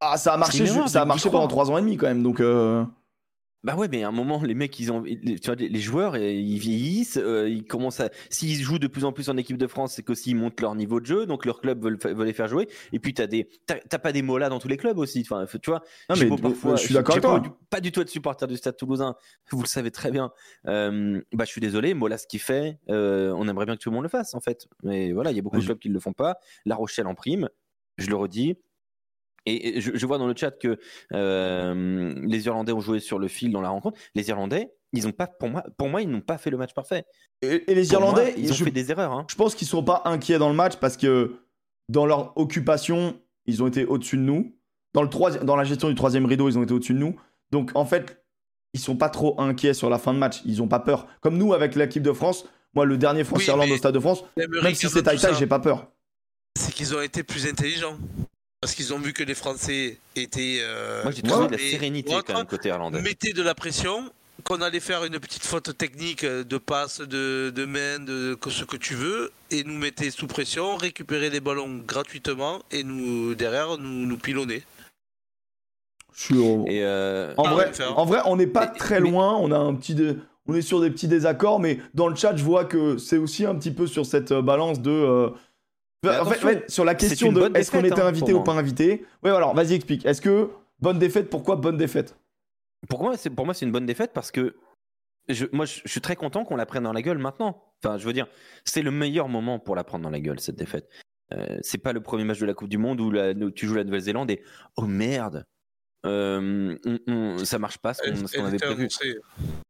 Ah, 0.00 0.16
ça 0.16 0.34
a 0.34 0.36
marché, 0.36 0.58
une 0.60 0.66
erreur 0.66 0.88
ça 0.88 1.02
a 1.02 1.04
marché 1.04 1.30
pendant 1.30 1.48
trois 1.48 1.70
ans 1.70 1.78
et 1.78 1.80
demi 1.80 1.96
quand 1.96 2.06
même, 2.06 2.22
donc. 2.22 2.40
euh, 2.40 2.84
Bah 3.64 3.74
ouais, 3.76 3.88
mais 3.88 4.02
à 4.04 4.08
un 4.08 4.12
moment, 4.12 4.42
les 4.42 4.54
mecs, 4.54 4.78
ils 4.78 4.92
ont, 4.92 5.00
les- 5.02 5.38
tu 5.38 5.46
vois, 5.46 5.54
les 5.54 5.80
joueurs, 5.80 6.14
euh, 6.14 6.18
ils 6.30 6.58
vieillissent, 6.58 7.16
euh, 7.16 7.48
ils 7.48 7.64
commencent 7.64 7.98
à, 8.00 8.10
s'ils 8.28 8.60
jouent 8.62 8.78
de 8.78 8.86
plus 8.86 9.04
en 9.06 9.12
plus 9.12 9.30
en 9.30 9.38
équipe 9.38 9.56
de 9.56 9.66
France, 9.66 9.94
c'est 9.94 10.02
qu'aussi 10.02 10.30
ils 10.32 10.36
montent 10.36 10.60
leur 10.60 10.74
niveau 10.74 11.00
de 11.00 11.06
jeu, 11.06 11.24
donc 11.24 11.46
leur 11.46 11.62
club 11.62 11.82
veut, 11.82 11.96
veut 12.14 12.24
les 12.26 12.34
faire 12.34 12.46
jouer. 12.46 12.68
Et 12.92 12.98
puis 12.98 13.14
t'as 13.14 13.26
des, 13.26 13.48
t'as 13.66 13.98
pas 13.98 14.12
des 14.12 14.20
molas 14.20 14.50
dans 14.50 14.58
tous 14.58 14.68
les 14.68 14.76
clubs 14.76 14.98
aussi. 14.98 15.22
Enfin, 15.28 15.46
tu 15.46 15.70
vois, 15.70 15.82
Non, 16.10 16.16
mais 16.20 16.26
parfois- 16.36 16.76
je 16.76 16.82
suis 16.84 16.94
d'accord 16.94 17.14
avec 17.14 17.22
pas, 17.22 17.28
toi. 17.30 17.40
du- 17.40 17.50
pas 17.70 17.80
du 17.80 17.90
tout 17.90 18.02
être 18.02 18.10
supporter 18.10 18.46
du 18.46 18.56
Stade 18.58 18.76
Toulousain, 18.76 19.14
vous 19.50 19.62
le 19.62 19.66
savez 19.66 19.90
très 19.90 20.10
bien. 20.10 20.30
Euh, 20.68 21.22
bah, 21.32 21.44
je 21.46 21.50
suis 21.50 21.62
désolé, 21.62 21.94
Mola, 21.94 22.18
ce 22.18 22.26
qu'il 22.26 22.40
fait, 22.40 22.78
euh, 22.90 23.32
on 23.36 23.48
aimerait 23.48 23.64
bien 23.64 23.76
que 23.76 23.80
tout 23.82 23.88
le 23.88 23.94
monde 23.94 24.02
le 24.04 24.10
fasse, 24.10 24.34
en 24.34 24.40
fait. 24.40 24.66
Mais 24.82 25.12
voilà, 25.12 25.30
il 25.30 25.36
y 25.36 25.38
a 25.38 25.42
beaucoup 25.42 25.56
Ouais, 25.56 25.60
de 25.60 25.62
je- 25.62 25.68
clubs 25.68 25.78
qui 25.78 25.88
le 25.88 26.00
font 26.00 26.12
pas. 26.12 26.36
La 26.66 26.74
Rochelle 26.76 27.06
en 27.06 27.14
prime, 27.14 27.48
je 27.96 28.08
le 28.10 28.16
redis. 28.16 28.56
Et 29.46 29.80
je, 29.80 29.90
je 29.94 30.06
vois 30.06 30.18
dans 30.18 30.26
le 30.26 30.34
chat 30.36 30.52
que 30.52 30.78
euh, 31.12 32.14
les 32.22 32.46
Irlandais 32.46 32.72
ont 32.72 32.80
joué 32.80 33.00
sur 33.00 33.18
le 33.18 33.28
fil 33.28 33.52
dans 33.52 33.60
la 33.60 33.68
rencontre. 33.68 33.98
Les 34.14 34.28
Irlandais, 34.28 34.72
ils 34.92 35.06
ont 35.06 35.12
pas, 35.12 35.26
pour 35.26 35.48
moi, 35.50 35.64
pour 35.76 35.88
moi, 35.88 36.00
ils 36.00 36.08
n'ont 36.08 36.20
pas 36.20 36.38
fait 36.38 36.50
le 36.50 36.56
match 36.56 36.72
parfait. 36.72 37.04
Et, 37.42 37.70
et 37.70 37.74
les 37.74 37.86
Pour 37.86 38.00
moi, 38.00 38.10
Irlandais, 38.10 38.34
ils 38.38 38.50
ont 38.50 38.54
je, 38.54 38.64
fait 38.64 38.70
des 38.70 38.90
erreurs. 38.90 39.12
Hein. 39.12 39.26
je 39.28 39.34
pense 39.34 39.54
qu'ils 39.54 39.68
sont 39.68 39.84
pas 39.84 40.02
inquiets 40.06 40.38
dans 40.38 40.48
le 40.48 40.54
match 40.54 40.76
parce 40.76 40.96
que 40.96 41.36
dans 41.88 42.06
leur 42.06 42.36
occupation, 42.38 43.20
ils 43.46 43.62
ont 43.62 43.66
été 43.66 43.84
au-dessus 43.84 44.16
de 44.16 44.22
nous. 44.22 44.56
Dans, 44.94 45.02
le 45.02 45.44
dans 45.44 45.56
la 45.56 45.64
gestion 45.64 45.88
du 45.88 45.94
troisième 45.94 46.24
rideau, 46.24 46.48
ils 46.48 46.58
ont 46.58 46.62
été 46.62 46.72
au-dessus 46.72 46.94
de 46.94 46.98
nous. 46.98 47.16
Donc 47.50 47.72
en 47.74 47.84
fait, 47.84 48.24
ils 48.72 48.80
sont 48.80 48.96
pas 48.96 49.10
trop 49.10 49.40
inquiets 49.40 49.74
sur 49.74 49.90
la 49.90 49.98
fin 49.98 50.14
de 50.14 50.18
match. 50.18 50.40
Ils 50.46 50.62
ont 50.62 50.68
pas 50.68 50.80
peur. 50.80 51.06
Comme 51.20 51.36
nous 51.36 51.52
avec 51.52 51.74
l'équipe 51.74 52.02
de 52.02 52.12
France. 52.12 52.46
Moi, 52.74 52.86
le 52.86 52.98
dernier 52.98 53.22
France-Irlande 53.22 53.70
au 53.70 53.76
Stade 53.76 53.94
de 53.94 54.00
France, 54.00 54.24
même 54.36 54.74
si 54.74 54.88
c'est 54.88 55.04
taille-taille, 55.04 55.36
j'ai 55.38 55.46
pas 55.46 55.60
peur. 55.60 55.92
C'est 56.58 56.72
qu'ils 56.72 56.94
ont 56.94 57.00
été 57.00 57.22
plus 57.22 57.46
intelligents. 57.46 57.96
Parce 58.64 58.74
qu'ils 58.74 58.94
ont 58.94 58.98
vu 58.98 59.12
que 59.12 59.22
les 59.22 59.34
Français 59.34 59.98
étaient. 60.16 60.60
euh, 60.62 61.02
Moi, 61.02 61.12
j'ai 61.12 61.20
trouvé 61.20 61.48
de 61.48 61.52
la 61.52 61.58
sérénité 61.58 62.14
quand 62.26 62.34
même 62.34 62.46
côté 62.46 62.70
irlandais. 62.70 63.02
mettaient 63.02 63.34
de 63.34 63.42
la 63.42 63.54
pression, 63.54 64.10
qu'on 64.42 64.62
allait 64.62 64.80
faire 64.80 65.04
une 65.04 65.18
petite 65.20 65.44
faute 65.44 65.76
technique 65.76 66.24
euh, 66.24 66.44
de 66.44 66.56
passe, 66.56 67.02
de, 67.02 67.52
de 67.54 67.64
main, 67.66 67.98
de 67.98 68.38
ce 68.48 68.64
que 68.64 68.78
tu 68.78 68.94
veux, 68.94 69.32
et 69.50 69.64
nous 69.64 69.76
mettaient 69.76 70.10
sous 70.10 70.26
pression, 70.26 70.76
récupérer 70.76 71.28
les 71.28 71.40
ballons 71.40 71.82
gratuitement, 71.86 72.62
et 72.70 72.84
nous, 72.84 73.34
derrière, 73.34 73.76
nous, 73.76 74.06
nous 74.06 74.16
pilonner. 74.16 74.62
Et 76.30 76.32
euh, 76.82 77.34
En 77.36 77.44
Ah, 77.44 77.52
vrai, 77.52 77.70
faire. 77.74 77.98
en 77.98 78.06
vrai, 78.06 78.20
on 78.24 78.36
n'est 78.36 78.46
pas 78.46 78.66
très 78.66 78.98
mais- 78.98 79.10
loin. 79.10 79.36
On 79.36 79.52
a 79.52 79.58
un 79.58 79.74
petit, 79.74 79.94
dé- 79.94 80.16
on 80.46 80.54
est 80.54 80.62
sur 80.62 80.80
des 80.80 80.88
petits 80.90 81.06
désaccords, 81.08 81.60
mais 81.60 81.80
dans 81.92 82.08
le 82.08 82.16
chat, 82.16 82.34
je 82.34 82.42
vois 82.44 82.64
que 82.64 82.96
c'est 82.96 83.18
aussi 83.18 83.44
un 83.44 83.56
petit 83.56 83.72
peu 83.72 83.86
sur 83.86 84.06
cette 84.06 84.32
euh, 84.32 84.40
balance 84.40 84.80
de. 84.80 84.90
euh, 84.90 85.28
Mais 86.10 86.18
en 86.18 86.24
fait, 86.24 86.30
attention, 86.32 86.48
ouais, 86.48 86.64
sur 86.68 86.84
la 86.84 86.94
question 86.94 87.32
de 87.32 87.50
est-ce 87.58 87.70
qu'on 87.70 87.84
était 87.84 88.00
hein, 88.00 88.06
invité 88.06 88.32
ou 88.32 88.42
pas 88.42 88.52
invité. 88.52 89.04
Ouais, 89.22 89.30
alors 89.30 89.54
vas-y 89.54 89.74
explique. 89.74 90.04
Est-ce 90.06 90.20
que 90.20 90.50
bonne 90.80 90.98
défaite 90.98 91.30
Pourquoi 91.30 91.56
bonne 91.56 91.76
défaite? 91.76 92.16
Pour 92.88 93.02
moi, 93.02 93.16
c'est 93.16 93.30
pour 93.30 93.44
moi, 93.46 93.54
c'est 93.54 93.64
une 93.66 93.72
bonne 93.72 93.86
défaite 93.86 94.12
parce 94.12 94.30
que 94.30 94.56
je, 95.28 95.46
moi, 95.52 95.64
je, 95.64 95.80
je 95.84 95.90
suis 95.90 96.00
très 96.02 96.16
content 96.16 96.44
qu'on 96.44 96.56
la 96.56 96.66
prenne 96.66 96.82
dans 96.84 96.92
la 96.92 97.00
gueule 97.02 97.18
maintenant. 97.18 97.62
Enfin, 97.82 97.96
je 97.98 98.04
veux 98.06 98.12
dire, 98.12 98.26
c'est 98.64 98.82
le 98.82 98.90
meilleur 98.90 99.28
moment 99.28 99.58
pour 99.58 99.74
la 99.76 99.84
prendre 99.84 100.04
dans 100.04 100.10
la 100.10 100.20
gueule 100.20 100.38
cette 100.40 100.56
défaite. 100.56 100.88
Euh, 101.32 101.58
c'est 101.62 101.78
pas 101.78 101.92
le 101.94 102.02
premier 102.02 102.24
match 102.24 102.38
de 102.38 102.46
la 102.46 102.52
Coupe 102.54 102.68
du 102.68 102.76
Monde 102.78 103.00
où, 103.00 103.10
la- 103.10 103.30
où 103.32 103.50
tu 103.50 103.66
joues 103.66 103.74
la 103.74 103.84
Nouvelle-Zélande 103.84 104.30
et 104.30 104.42
oh 104.76 104.84
merde, 104.84 105.46
euh, 106.04 106.76
on- 106.84 106.98
on- 107.06 107.38
ça 107.44 107.58
marche 107.58 107.78
pas 107.78 107.94
ce 107.94 108.02
qu'on 108.02 108.26
ce 108.26 108.36
qu'on 108.36 108.40
Elle 108.42 108.46
avait 108.48 108.58
prévu. 108.58 108.88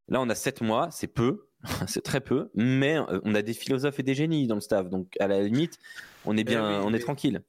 Là, 0.09 0.21
on 0.21 0.29
a 0.29 0.35
7 0.35 0.61
mois, 0.61 0.89
c'est 0.91 1.07
peu, 1.07 1.47
c'est 1.89 2.03
très 2.03 2.21
peu, 2.21 2.51
mais 2.55 2.99
euh, 2.99 3.21
on 3.25 3.35
a 3.37 3.43
des 3.43 3.55
philosophes 3.55 4.01
et 4.01 4.03
des 4.03 4.15
génies 4.15 4.47
dans 4.49 4.57
le 4.57 4.61
staff, 4.61 4.89
donc 4.91 5.15
à 5.21 5.29
la 5.29 5.41
limite, 5.43 5.79
on 6.25 6.37
est 6.37 6.45
bien, 6.45 6.67
oui, 6.69 6.85
on 6.85 6.91
mais- 6.91 6.99
est 6.99 7.03
tranquille. 7.03 7.43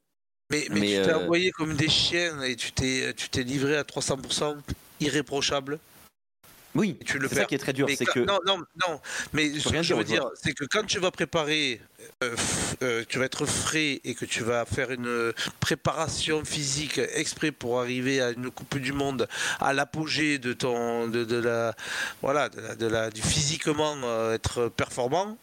Mais, 0.50 0.66
mais, 0.70 0.80
Mais, 0.80 0.86
tu 0.86 0.92
t'es 1.02 1.10
euh, 1.10 1.18
envoyé 1.24 1.50
comme 1.50 1.74
des 1.74 1.88
chiens 1.88 2.40
et 2.42 2.54
tu 2.54 2.70
t'es, 2.72 3.12
tu 3.16 3.28
t'es 3.28 3.42
livré 3.42 3.76
à 3.76 3.82
300% 3.82 4.56
irréprochable. 5.00 5.78
Oui, 6.74 6.98
Et 7.00 7.04
tu 7.04 7.18
le 7.18 7.26
c'est 7.26 7.36
ça 7.36 7.44
qui 7.46 7.54
est 7.54 7.58
très 7.58 7.72
dur, 7.72 7.88
c'est 7.96 8.04
quand- 8.04 8.12
que 8.12 8.20
Non, 8.20 8.38
non, 8.46 8.58
non. 8.86 9.00
Mais 9.32 9.48
ce 9.58 9.70
que 9.70 9.82
je 9.82 9.94
veux 9.94 10.04
dire, 10.04 10.28
c'est 10.34 10.52
que 10.52 10.64
quand 10.66 10.84
tu 10.84 10.98
vas 10.98 11.10
préparer, 11.10 11.80
euh, 12.22 12.36
euh, 12.82 13.02
tu 13.08 13.18
vas 13.18 13.24
être 13.24 13.46
frais 13.46 13.98
et 14.04 14.14
que 14.14 14.26
tu 14.26 14.42
vas 14.42 14.66
faire 14.66 14.90
une 14.90 15.32
préparation 15.58 16.44
physique 16.44 16.98
exprès 17.14 17.50
pour 17.50 17.80
arriver 17.80 18.20
à 18.20 18.30
une 18.30 18.50
Coupe 18.50 18.76
du 18.78 18.92
Monde 18.92 19.26
à 19.58 19.72
l'apogée 19.72 20.36
de 20.38 20.52
ton, 20.52 21.08
de, 21.08 21.24
de 21.24 21.36
la, 21.36 21.74
voilà, 22.20 22.50
de 22.50 22.60
la, 22.60 22.74
de 22.76 22.86
la- 22.86 23.10
du 23.10 23.22
physiquement 23.22 23.96
être 24.32 24.68
performant. 24.68 25.38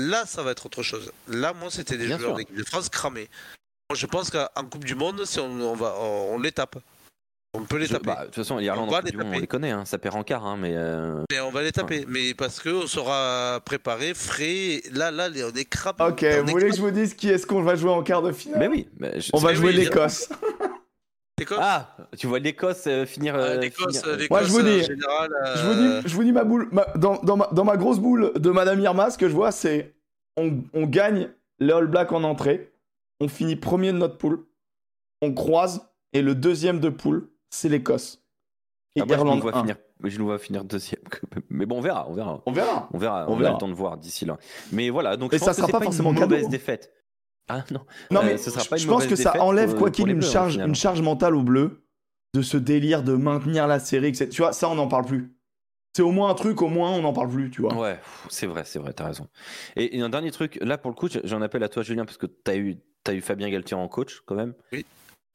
Là, 0.00 0.24
ça 0.26 0.42
va 0.42 0.50
être 0.50 0.66
autre 0.66 0.82
chose. 0.82 1.12
Là, 1.28 1.52
moi, 1.52 1.70
c'était 1.70 1.96
des 1.96 2.06
Bien 2.06 2.18
joueurs 2.18 2.34
d'équipe 2.36 2.56
de 2.56 2.64
France 2.64 2.88
cramés. 2.88 3.28
Moi, 3.90 3.96
je 3.96 4.06
pense 4.06 4.30
qu'en 4.30 4.64
Coupe 4.70 4.84
du 4.84 4.94
Monde, 4.94 5.24
si 5.24 5.38
on, 5.38 5.46
on 5.60 5.74
va, 5.74 5.94
on, 6.00 6.34
on 6.34 6.38
les 6.38 6.52
tape. 6.52 6.76
On 7.56 7.62
peut 7.62 7.76
les 7.76 7.86
je- 7.86 7.92
taper. 7.92 8.06
bah, 8.06 8.18
de 8.22 8.24
toute 8.26 8.34
façon, 8.34 8.58
l'Irlande, 8.58 8.88
On 8.88 8.90
va 8.90 9.00
les 9.02 9.12
du 9.12 9.16
Monde, 9.16 9.26
taper. 9.26 9.36
on 9.36 9.40
les 9.40 9.46
connaît, 9.46 9.70
hein, 9.70 9.84
ça 9.84 9.96
perd 9.98 10.16
en 10.16 10.24
quart, 10.24 10.44
hein, 10.44 10.56
mais 10.58 10.72
euh, 10.74 11.22
Mais 11.30 11.38
on 11.38 11.52
va 11.52 11.62
les 11.62 11.70
taper, 11.70 12.04
mais 12.08 12.34
parce 12.34 12.58
qu'on 12.58 12.88
sera 12.88 13.60
préparé, 13.64 14.12
frais. 14.14 14.82
Là, 14.90 15.12
là, 15.12 15.28
on 15.30 15.56
est 15.56 15.64
crapé. 15.64 16.02
Ok, 16.02 16.24
vous 16.44 16.50
voulez 16.50 16.70
que 16.70 16.74
je 16.76 16.80
vous 16.80 16.90
dise 16.90 17.14
qui 17.14 17.28
est-ce 17.28 17.46
qu'on 17.46 17.62
va 17.62 17.76
jouer 17.76 17.92
en 17.92 18.02
quart 18.02 18.22
de 18.22 18.32
finale? 18.32 18.58
Mais 18.58 18.66
oui. 18.66 18.88
mais 18.98 19.20
je- 19.20 19.30
On 19.32 19.38
va 19.38 19.50
Mais 19.50 19.54
jouer 19.56 19.68
oui, 19.68 19.74
l'Écosse. 19.76 20.28
Ah, 21.58 21.96
tu 22.16 22.26
vois 22.26 22.38
l'Écosse 22.38 22.86
euh, 22.86 23.04
finir. 23.06 23.34
Euh, 23.34 23.56
euh, 23.56 23.60
L'Écosse, 23.60 24.02
finir- 24.02 24.26
Moi, 24.30 24.42
je 24.44 24.52
vous 24.52 24.62
dis- 24.62 24.82
général, 24.84 25.30
Je 25.56 25.62
vous 25.66 25.72
euh, 25.72 26.00
dis, 26.02 26.08
je 26.08 26.14
vous 26.14 26.24
dis 26.24 26.32
ma 26.32 26.44
boule, 26.44 26.68
ma- 26.70 26.86
dans, 26.96 27.16
dans 27.22 27.36
ma, 27.36 27.48
dans 27.52 27.64
ma 27.64 27.76
grosse 27.76 27.98
boule 27.98 28.32
de 28.36 28.50
Madame 28.50 28.80
Irma, 28.80 29.10
ce 29.10 29.18
que 29.18 29.28
je 29.28 29.34
vois, 29.34 29.50
c'est 29.50 29.94
on, 30.36 30.62
on 30.74 30.86
gagne 30.86 31.30
les 31.58 31.72
All 31.72 31.86
Blacks 31.88 32.12
en 32.12 32.22
entrée, 32.24 32.72
on 33.20 33.28
finit 33.28 33.56
premier 33.56 33.92
de 33.92 33.98
notre 33.98 34.16
poule, 34.16 34.44
on 35.22 35.32
croise, 35.34 35.88
et 36.12 36.22
le 36.22 36.34
deuxième 36.36 36.78
de 36.78 36.88
poule, 36.88 37.28
c'est 37.50 37.68
l'Écosse. 37.68 38.22
Et 38.96 39.00
Ah, 39.00 39.04
moi, 39.04 39.16
je 39.16 39.20
nous 39.22 39.26
Irlande 39.28 39.42
vois 39.42 39.56
1. 39.56 39.60
finir. 39.62 39.76
Je 40.04 40.18
nous 40.18 40.26
vois 40.26 40.38
finir 40.38 40.64
deuxième. 40.64 41.00
Mais 41.50 41.66
bon, 41.66 41.78
on 41.78 41.80
verra, 41.80 42.06
on 42.08 42.14
verra. 42.14 42.42
On 42.46 42.52
verra. 42.52 42.88
On 42.92 42.98
verra, 42.98 43.24
On 43.28 43.32
on, 43.32 43.36
a 43.36 43.40
verra. 43.40 43.52
le 43.54 43.58
temps 43.58 43.68
de 43.68 43.74
voir 43.74 43.96
d'ici 43.96 44.24
là. 44.24 44.36
Mais 44.70 44.88
voilà, 44.90 45.16
donc 45.16 45.32
Et 45.32 45.38
je 45.38 45.40
ça 45.40 45.46
pense 45.46 45.56
que 45.56 45.62
sera 45.62 45.72
pas 45.72 45.78
pas 45.78 45.84
forcément 45.86 46.12
une 46.12 46.20
mauvaise 46.20 46.44
hein. 46.46 46.48
défaite. 46.48 46.92
Ah 47.48 47.64
non. 47.70 47.80
Non, 48.10 48.20
Euh, 48.20 48.24
mais 48.24 48.38
ce 48.38 48.50
sera 48.50 48.62
je, 48.64 48.68
pas 48.68 48.76
une 48.76 48.82
je 48.82 48.88
pense 48.88 49.06
que 49.06 49.16
ça 49.16 49.42
enlève, 49.42 49.70
pour- 49.70 49.78
quoi 49.78 49.90
qu'il, 49.90 50.08
une 50.08 50.18
Bleus, 50.18 50.28
au 50.28 50.32
charge, 50.32 50.56
une 50.56 50.74
charge 50.74 51.02
mentale 51.02 51.34
aux 51.36 51.42
Bleus 51.42 51.84
de 52.34 52.42
ce 52.42 52.56
délire 52.56 53.02
de 53.02 53.14
maintenir 53.14 53.66
la 53.66 53.78
série. 53.80 54.08
etc. 54.08 54.28
Tu 54.30 54.42
vois, 54.42 54.52
ça, 54.52 54.68
on 54.68 54.74
n'en 54.74 54.88
parle 54.88 55.04
plus. 55.04 55.30
C'est 55.96 56.02
au 56.02 56.10
moins 56.10 56.30
un 56.30 56.34
truc, 56.34 56.60
au 56.62 56.68
moins, 56.68 56.90
on 56.90 57.02
n'en 57.02 57.12
parle 57.12 57.28
plus, 57.30 57.50
tu 57.50 57.60
vois. 57.62 57.74
Ouais, 57.74 58.00
c'est 58.28 58.46
vrai, 58.46 58.64
c'est 58.64 58.78
vrai, 58.80 58.92
t'as 58.92 59.06
raison. 59.06 59.28
Et, 59.76 59.96
et 59.96 60.00
un 60.00 60.08
dernier 60.08 60.32
truc, 60.32 60.58
là 60.60 60.76
pour 60.78 60.90
le 60.90 60.96
coup, 60.96 61.08
j'en 61.22 61.40
appelle 61.42 61.62
à 61.62 61.68
toi 61.68 61.82
Julien 61.84 62.04
parce 62.04 62.16
que 62.18 62.26
t'as 62.26 62.56
eu, 62.56 62.78
as 63.06 63.14
eu 63.14 63.20
Fabien 63.20 63.48
Galtier 63.48 63.76
en 63.76 63.86
coach 63.86 64.20
quand 64.26 64.34
même. 64.34 64.54
Oui. 64.72 64.84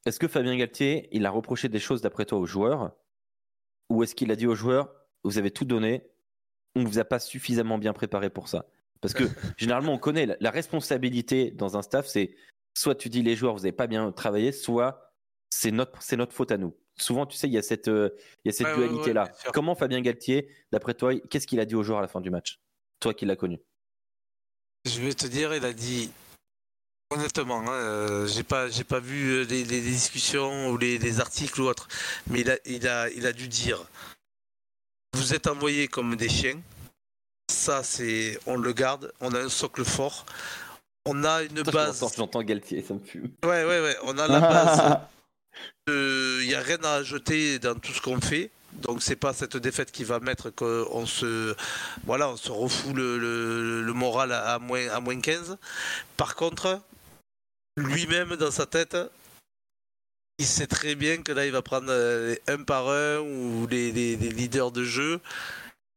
Est-ce 0.05 0.19
que 0.19 0.27
Fabien 0.27 0.57
Galtier, 0.57 1.07
il 1.13 1.25
a 1.25 1.29
reproché 1.29 1.69
des 1.69 1.79
choses 1.79 2.01
d'après 2.01 2.25
toi 2.25 2.39
aux 2.39 2.45
joueurs? 2.45 2.91
Ou 3.89 4.03
est-ce 4.03 4.15
qu'il 4.15 4.31
a 4.31 4.35
dit 4.35 4.47
aux 4.47 4.55
joueurs, 4.55 4.89
vous 5.23 5.37
avez 5.37 5.51
tout 5.51 5.65
donné, 5.65 6.03
on 6.75 6.81
ne 6.81 6.87
vous 6.87 6.99
a 6.99 7.05
pas 7.05 7.19
suffisamment 7.19 7.77
bien 7.77 7.93
préparé 7.93 8.29
pour 8.29 8.49
ça? 8.49 8.65
Parce 9.01 9.13
que 9.13 9.23
généralement 9.57 9.93
on 9.93 9.97
connaît 9.97 10.25
la, 10.25 10.35
la 10.39 10.51
responsabilité 10.51 11.51
dans 11.51 11.77
un 11.77 11.81
staff, 11.81 12.07
c'est 12.07 12.35
soit 12.77 12.95
tu 12.95 13.09
dis 13.09 13.21
les 13.23 13.35
joueurs, 13.35 13.53
vous 13.53 13.61
n'avez 13.61 13.71
pas 13.71 13.87
bien 13.87 14.11
travaillé, 14.11 14.51
soit 14.51 15.13
c'est 15.49 15.71
notre, 15.71 16.01
c'est 16.01 16.17
notre 16.17 16.33
faute 16.33 16.51
à 16.51 16.57
nous. 16.57 16.75
Souvent, 16.97 17.25
tu 17.25 17.37
sais, 17.37 17.47
il 17.47 17.53
y 17.53 17.57
a 17.57 17.61
cette, 17.61 17.87
euh, 17.87 18.09
il 18.43 18.49
y 18.49 18.49
a 18.49 18.51
cette 18.51 18.67
Ouais, 18.67 18.73
ouais, 18.73 18.79
ouais, 18.81 18.87
dualité-là. 18.89 19.31
Comment 19.53 19.73
Fabien 19.73 20.01
Galtier, 20.01 20.49
d'après 20.73 20.93
toi, 20.93 21.17
qu'est-ce 21.29 21.47
qu'il 21.47 21.61
a 21.61 21.65
dit 21.65 21.75
aux 21.75 21.83
joueurs 21.83 21.99
à 21.99 22.01
la 22.01 22.09
fin 22.09 22.19
du 22.19 22.29
match? 22.29 22.59
Toi 22.99 23.13
qui 23.13 23.25
l'as 23.25 23.37
connu. 23.37 23.57
Je 24.85 24.99
vais 25.01 25.13
te 25.13 25.25
dire, 25.25 25.55
il 25.55 25.63
a 25.63 25.71
dit. 25.73 26.11
Honnêtement, 27.11 27.61
hein, 27.61 27.71
euh, 27.71 28.27
j'ai 28.27 28.43
pas, 28.43 28.69
j'ai 28.69 28.83
pas 28.83 28.99
vu 28.99 29.29
euh, 29.29 29.43
les, 29.45 29.63
les- 29.63 29.81
les 29.81 29.89
discussions 29.91 30.69
ou 30.69 30.77
les, 30.77 30.97
les 30.99 31.19
articles 31.21 31.59
ou 31.61 31.65
autres, 31.67 31.87
mais 32.27 32.41
il 32.41 32.51
a, 32.51 32.57
il 32.65 32.87
a, 32.87 33.09
il 33.09 33.25
a 33.25 33.31
dû 33.31 33.47
dire. 33.47 33.81
Vous 35.13 35.33
êtes 35.33 35.47
envoyés 35.47 35.87
comme 35.87 36.15
des 36.15 36.29
chiens. 36.29 36.59
Ça, 37.49 37.83
c'est, 37.83 38.39
on 38.45 38.55
le 38.57 38.73
garde. 38.73 39.11
On 39.21 39.33
a 39.33 39.39
un 39.39 39.49
socle 39.49 39.83
fort. 39.83 40.25
On 41.05 41.23
a 41.23 41.41
une 41.43 41.57
Ça, 41.57 41.63
je 41.65 41.71
base. 41.71 42.05
J'entends 42.15 42.43
Galtier, 42.43 42.83
ça 42.87 42.93
me 42.93 42.99
fume. 42.99 43.29
Ouais, 43.43 43.65
ouais, 43.65 43.81
ouais. 43.81 43.95
On 44.03 44.17
a 44.17 44.27
la 44.27 44.39
base. 44.39 44.97
Il 45.87 46.45
n'y 46.47 46.53
a 46.53 46.61
rien 46.61 46.77
à 46.83 46.93
ajouter 46.93 47.57
dans 47.59 47.73
tout 47.75 47.91
ce 47.91 48.01
qu'on 48.01 48.21
fait. 48.21 48.51
Donc 48.83 49.01
c'est 49.01 49.15
pas 49.15 49.33
cette 49.33 49.57
défaite 49.57 49.91
qui 49.91 50.03
va 50.03 50.19
mettre 50.19 50.51
qu'on 50.51 51.07
se 51.07 51.55
voilà 52.05 52.29
on 52.29 52.37
se 52.37 52.51
refoule 52.51 52.95
le, 52.97 53.17
le- 53.17 53.81
le 53.81 53.93
moral 53.93 54.31
à, 54.31 54.59
moins 54.59 54.87
à 54.89 54.99
moins 54.99 55.19
15. 55.19 55.57
Par 56.17 56.35
contre, 56.35 56.79
lui-même 57.77 58.35
dans 58.35 58.51
sa 58.51 58.67
tête, 58.67 58.95
il 60.37 60.45
sait 60.45 60.67
très 60.67 60.93
bien 60.93 61.23
que 61.23 61.31
là 61.31 61.47
il 61.47 61.51
va 61.51 61.63
prendre 61.63 61.87
euh, 61.89 62.35
un 62.47 62.61
par 62.61 62.89
un 62.89 63.17
ou 63.19 63.65
les, 63.67 63.91
les- 63.91 64.15
les 64.15 64.29
leaders 64.29 64.71
de 64.71 64.83
jeu 64.83 65.19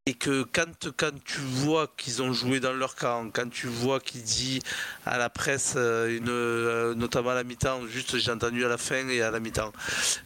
et 0.07 0.15
que 0.15 0.43
quand, 0.43 0.91
quand 0.97 1.13
tu 1.25 1.39
vois 1.39 1.87
qu'ils 1.97 2.23
ont 2.23 2.33
joué 2.33 2.59
dans 2.59 2.73
leur 2.73 2.97
camp, 2.97 3.31
quand 3.33 3.49
tu 3.49 3.69
vois 3.69 4.01
qu'il 4.01 4.23
dit 4.23 4.61
à 5.07 5.17
la 5.17 5.31
presse, 5.31 5.75
euh, 5.77 6.17
une, 6.17 6.29
euh, 6.29 6.95
notamment 6.95 7.31
à 7.31 7.35
la 7.35 7.45
mi-temps, 7.45 7.87
juste 7.87 8.19
j'ai 8.19 8.33
entendu 8.33 8.65
à 8.65 8.69
la 8.69 8.79
fin 8.79 9.07
et 9.09 9.23
à 9.23 9.31
la 9.31 9.39
mi-temps, 9.39 9.73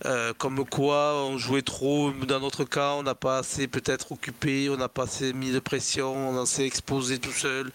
euh, 0.06 0.32
comme 0.38 0.64
quoi 0.64 1.22
on 1.26 1.36
jouait 1.36 1.60
trop 1.60 2.10
dans 2.10 2.40
notre 2.40 2.64
camp, 2.64 3.00
on 3.00 3.02
n'a 3.02 3.14
pas 3.14 3.38
assez 3.38 3.68
peut-être 3.68 4.12
occupé, 4.12 4.70
on 4.70 4.78
n'a 4.78 4.88
pas 4.88 5.02
assez 5.04 5.34
mis 5.34 5.52
de 5.52 5.58
pression, 5.58 6.30
on 6.30 6.46
s'est 6.46 6.66
exposé 6.66 7.18
tout 7.18 7.32
seul. 7.32 7.70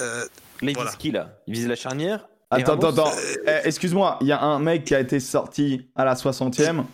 Euh, 0.00 0.24
Là, 0.62 0.70
il 0.70 0.78
vise 0.78 0.96
qui 0.96 1.10
là? 1.10 1.38
Il 1.46 1.54
vise 1.54 1.66
la 1.66 1.76
charnière? 1.76 2.28
Attends, 2.50 2.74
attends, 2.74 2.88
attends. 2.90 3.12
Eh, 3.46 3.66
excuse-moi, 3.66 4.18
il 4.20 4.28
y 4.28 4.32
a 4.32 4.40
un 4.40 4.58
mec 4.60 4.84
qui 4.84 4.94
a 4.94 5.00
été 5.00 5.18
sorti 5.20 5.90
à 5.96 6.04
la 6.04 6.14
60e. 6.14 6.84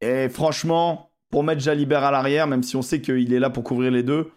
Et 0.00 0.28
franchement, 0.28 1.11
pour 1.32 1.42
mettre 1.42 1.62
Jalibert 1.62 2.04
à 2.04 2.12
l'arrière, 2.12 2.46
même 2.46 2.62
si 2.62 2.76
on 2.76 2.82
sait 2.82 3.00
qu'il 3.00 3.32
est 3.32 3.40
là 3.40 3.50
pour 3.50 3.64
couvrir 3.64 3.90
les 3.90 4.04
deux, 4.04 4.30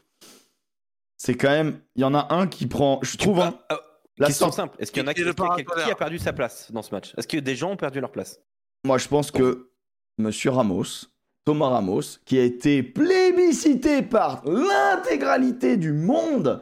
c'est 1.17 1.35
quand 1.35 1.49
même. 1.49 1.80
Il 1.95 2.01
y 2.01 2.05
en 2.05 2.15
a 2.15 2.34
un 2.34 2.47
qui 2.47 2.65
prend. 2.65 2.99
Je 3.03 3.17
trouve. 3.17 3.41
Hein, 3.41 3.53
euh, 3.72 3.76
la 4.17 4.27
question 4.27 4.49
simple. 4.49 4.76
Est-ce 4.80 4.91
qu'il 4.91 5.03
y 5.03 5.05
en 5.05 5.07
a 5.07 5.13
qui, 5.13 5.23
qui, 5.23 5.91
a 5.91 5.95
perdu 5.95 6.17
sa 6.17 6.31
place 6.31 6.72
dans 6.72 6.81
ce 6.81 6.95
match? 6.95 7.13
Est-ce 7.17 7.27
que 7.27 7.38
des 7.38 7.55
gens 7.55 7.72
ont 7.72 7.77
perdu 7.77 7.99
leur 7.99 8.11
place? 8.11 8.39
Moi, 8.85 8.97
je 8.97 9.09
pense 9.09 9.30
que 9.30 9.69
Monsieur 10.17 10.51
Ramos, 10.51 11.07
Thomas 11.43 11.67
Ramos, 11.67 12.19
qui 12.23 12.39
a 12.39 12.43
été 12.43 12.81
plébiscité 12.81 14.01
par 14.01 14.41
l'intégralité 14.45 15.76
du 15.76 15.91
monde, 15.91 16.61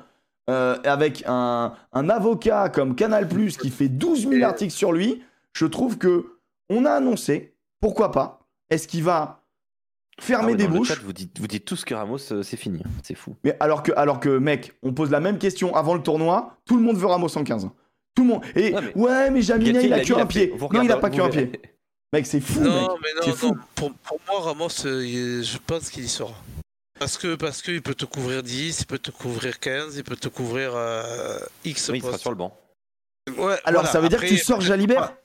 euh, 0.50 0.78
avec 0.84 1.24
un, 1.28 1.76
avocat 1.94 2.70
comme 2.70 2.96
Canal 2.96 3.28
qui 3.28 3.70
fait 3.70 3.88
12 3.88 4.30
000 4.30 4.44
articles 4.44 4.74
sur 4.74 4.92
lui, 4.92 5.24
je 5.54 5.68
trouve 5.68 6.00
que 6.00 6.40
on 6.72 6.86
a 6.86 6.92
annoncé, 6.92 7.56
pourquoi 7.80 8.12
pas, 8.12 8.48
est-ce 8.72 8.88
qu'il 8.88 9.04
va 9.04 9.43
fermer 10.22 10.54
ah 10.54 10.56
des 10.56 10.68
bouches 10.68 11.02
vous, 11.02 11.14
dites, 11.14 11.40
vous 11.40 11.48
dites 11.48 11.66
tous 11.66 11.86
que 11.86 11.94
Ramos, 11.94 12.32
euh, 12.32 12.44
c'est 12.44 12.58
fini, 12.58 12.82
c'est 13.04 13.16
fou. 13.16 13.36
Mais 13.44 13.56
alors 13.60 13.84
que, 13.84 13.92
alors 13.96 14.20
que, 14.20 14.38
mec, 14.38 14.74
on 14.84 14.94
pose 14.94 15.12
la 15.12 15.20
même 15.20 15.38
question 15.38 15.76
avant 15.76 15.96
le 15.96 16.02
tournoi, 16.02 16.58
tout 16.66 16.78
le 16.78 16.84
monde 16.84 16.98
veut 16.98 17.08
Ramos 17.08 17.38
en 17.38 17.44
Tout 17.44 17.64
le 18.18 18.24
monde. 18.24 18.42
Et 18.56 18.74
ouais, 18.96 19.32
mais 19.32 19.42
Jamina, 19.42 19.82
il 19.82 19.94
a 19.94 20.04
que 20.04 20.14
un 20.14 20.26
pied. 20.26 20.54
Non, 20.72 20.82
il 20.82 20.92
a 20.92 20.98
pas 20.98 21.10
que 21.10 21.22
un 21.22 21.30
pied. 21.30 21.52
Mec, 22.12 22.28
c'est 22.28 22.42
fou. 22.42 22.60
Non, 22.60 22.96
mais 23.02 23.28
non, 23.28 23.56
Pour, 23.76 23.92
moi, 24.28 24.42
Ramos, 24.42 24.86
euh, 24.86 25.42
je 25.42 25.58
pense 25.66 25.90
qu'il 25.90 26.04
y 26.04 26.08
sera. 26.08 26.34
Parce 27.00 27.18
que 27.18 27.36
parce 27.36 27.62
qu'il 27.62 27.82
peut 27.82 27.96
te 27.96 28.06
couvrir 28.06 28.44
10, 28.44 28.82
il 28.82 28.86
peut 28.86 29.00
te 29.00 29.10
couvrir 29.10 29.60
15, 29.60 29.98
il 29.98 30.04
peut 30.04 30.16
te 30.16 30.28
couvrir 30.28 30.74
euh, 30.76 31.40
X. 31.66 31.90
Oui, 31.90 31.98
il 31.98 32.04
sera 32.04 32.18
sur 32.18 32.30
le 32.30 32.36
banc. 32.38 32.56
Ouais, 33.38 33.58
Alors 33.66 33.88
ça 33.88 34.00
veut 34.00 34.10
dire 34.10 34.22
que 34.22 34.28
tu 34.28 34.38
sors 34.38 34.62
Jalibert 34.62 35.16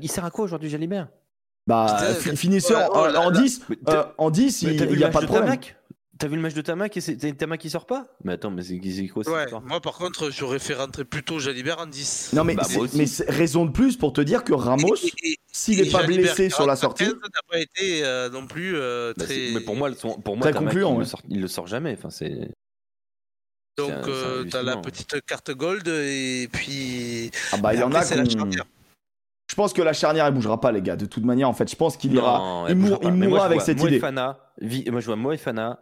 Il 0.00 0.10
sert 0.10 0.24
à 0.24 0.30
quoi 0.30 0.44
aujourd'hui 0.44 0.70
Jalibert? 0.70 1.08
Bah, 1.68 1.98
finisseur 2.34 2.96
en, 2.96 3.30
10, 3.30 3.60
en 4.16 4.30
10, 4.30 4.62
il 4.62 4.96
n'y 4.96 5.04
a 5.04 5.10
pas 5.10 5.20
de 5.20 5.26
problème. 5.26 5.58
T'as 6.18 6.26
vu 6.26 6.34
le 6.34 6.42
match 6.42 6.54
de 6.54 6.62
Tamac 6.62 6.96
et 6.96 7.00
c'est 7.00 7.16
Tamac 7.36 7.60
qui 7.60 7.70
sort 7.70 7.86
pas? 7.86 8.06
Mais 8.24 8.32
attends, 8.32 8.50
mais 8.50 8.62
c'est 8.62 9.06
quoi 9.08 9.22
ouais, 9.28 9.46
Moi 9.64 9.80
par 9.80 9.92
contre, 9.94 10.30
j'aurais 10.30 10.58
fait 10.58 10.74
rentrer 10.74 11.04
plutôt 11.04 11.38
Jalibert 11.38 11.78
en 11.78 11.86
10. 11.86 12.30
Non, 12.32 12.42
mais, 12.42 12.54
bah, 12.54 12.64
mais 12.94 13.04
raison 13.28 13.66
de 13.66 13.70
plus 13.70 13.96
pour 13.96 14.14
te 14.14 14.20
dire 14.22 14.42
que 14.42 14.54
Ramos, 14.54 14.96
s'il 15.52 15.80
n'est 15.80 15.90
pas 15.90 16.04
blessé 16.04 16.48
sur 16.48 16.66
la 16.66 16.74
sortie. 16.74 17.04
Ça 17.04 17.12
n'a 17.12 17.42
pas 17.48 17.60
été 17.60 18.02
euh, 18.02 18.30
non 18.30 18.46
plus 18.46 18.72
euh, 18.74 19.12
bah, 19.16 19.26
très. 19.26 19.50
mais 19.52 19.60
pour 19.60 19.76
moi, 19.76 19.90
pour 20.24 20.36
moi 20.36 20.50
Tamac, 20.50 20.74
il, 20.74 20.80
le 20.80 21.04
sort, 21.04 21.22
il, 21.28 21.40
le 21.40 21.48
sort, 21.48 21.66
jamais. 21.66 21.94
Enfin, 21.96 22.10
c'est. 22.10 22.50
Donc, 23.76 23.92
euh, 24.08 24.44
t'as 24.50 24.62
la 24.62 24.78
petite 24.78 25.20
carte 25.24 25.52
gold 25.52 25.86
et 25.86 26.48
puis. 26.50 27.30
Ah 27.52 27.58
bah, 27.58 27.74
il 27.74 27.80
y 27.80 27.82
en 27.84 27.92
a 27.92 28.02
Je 29.50 29.54
pense 29.54 29.72
que 29.72 29.82
la 29.82 29.92
charnière 29.92 30.26
elle 30.26 30.34
bougera 30.34 30.60
pas 30.60 30.72
les 30.72 30.82
gars. 30.82 30.96
De 30.96 31.06
toute 31.06 31.24
manière 31.24 31.48
en 31.48 31.54
fait, 31.54 31.70
je 31.70 31.76
pense 31.76 31.96
qu'il 31.96 32.14
ira, 32.14 32.66
il, 32.68 32.76
mourra 32.76 33.46
avec 33.46 33.62
cette 33.62 33.82
idée. 33.82 34.00
moi 34.00 35.00
je 35.00 35.06
vois 35.06 35.16
Moefana, 35.16 35.80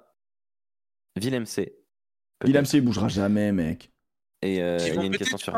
Willem 1.17 1.47
C. 1.47 1.77
Willem 2.45 2.65
C, 2.65 2.79
il 2.79 2.85
bougera 2.85 3.09
jamais, 3.09 3.53
mec. 3.53 3.91
Et 4.43 4.63
euh, 4.63 4.79
il 4.87 4.95
y 4.95 4.99
a 4.99 5.05
une 5.05 5.17
question 5.17 5.39
sur. 5.39 5.55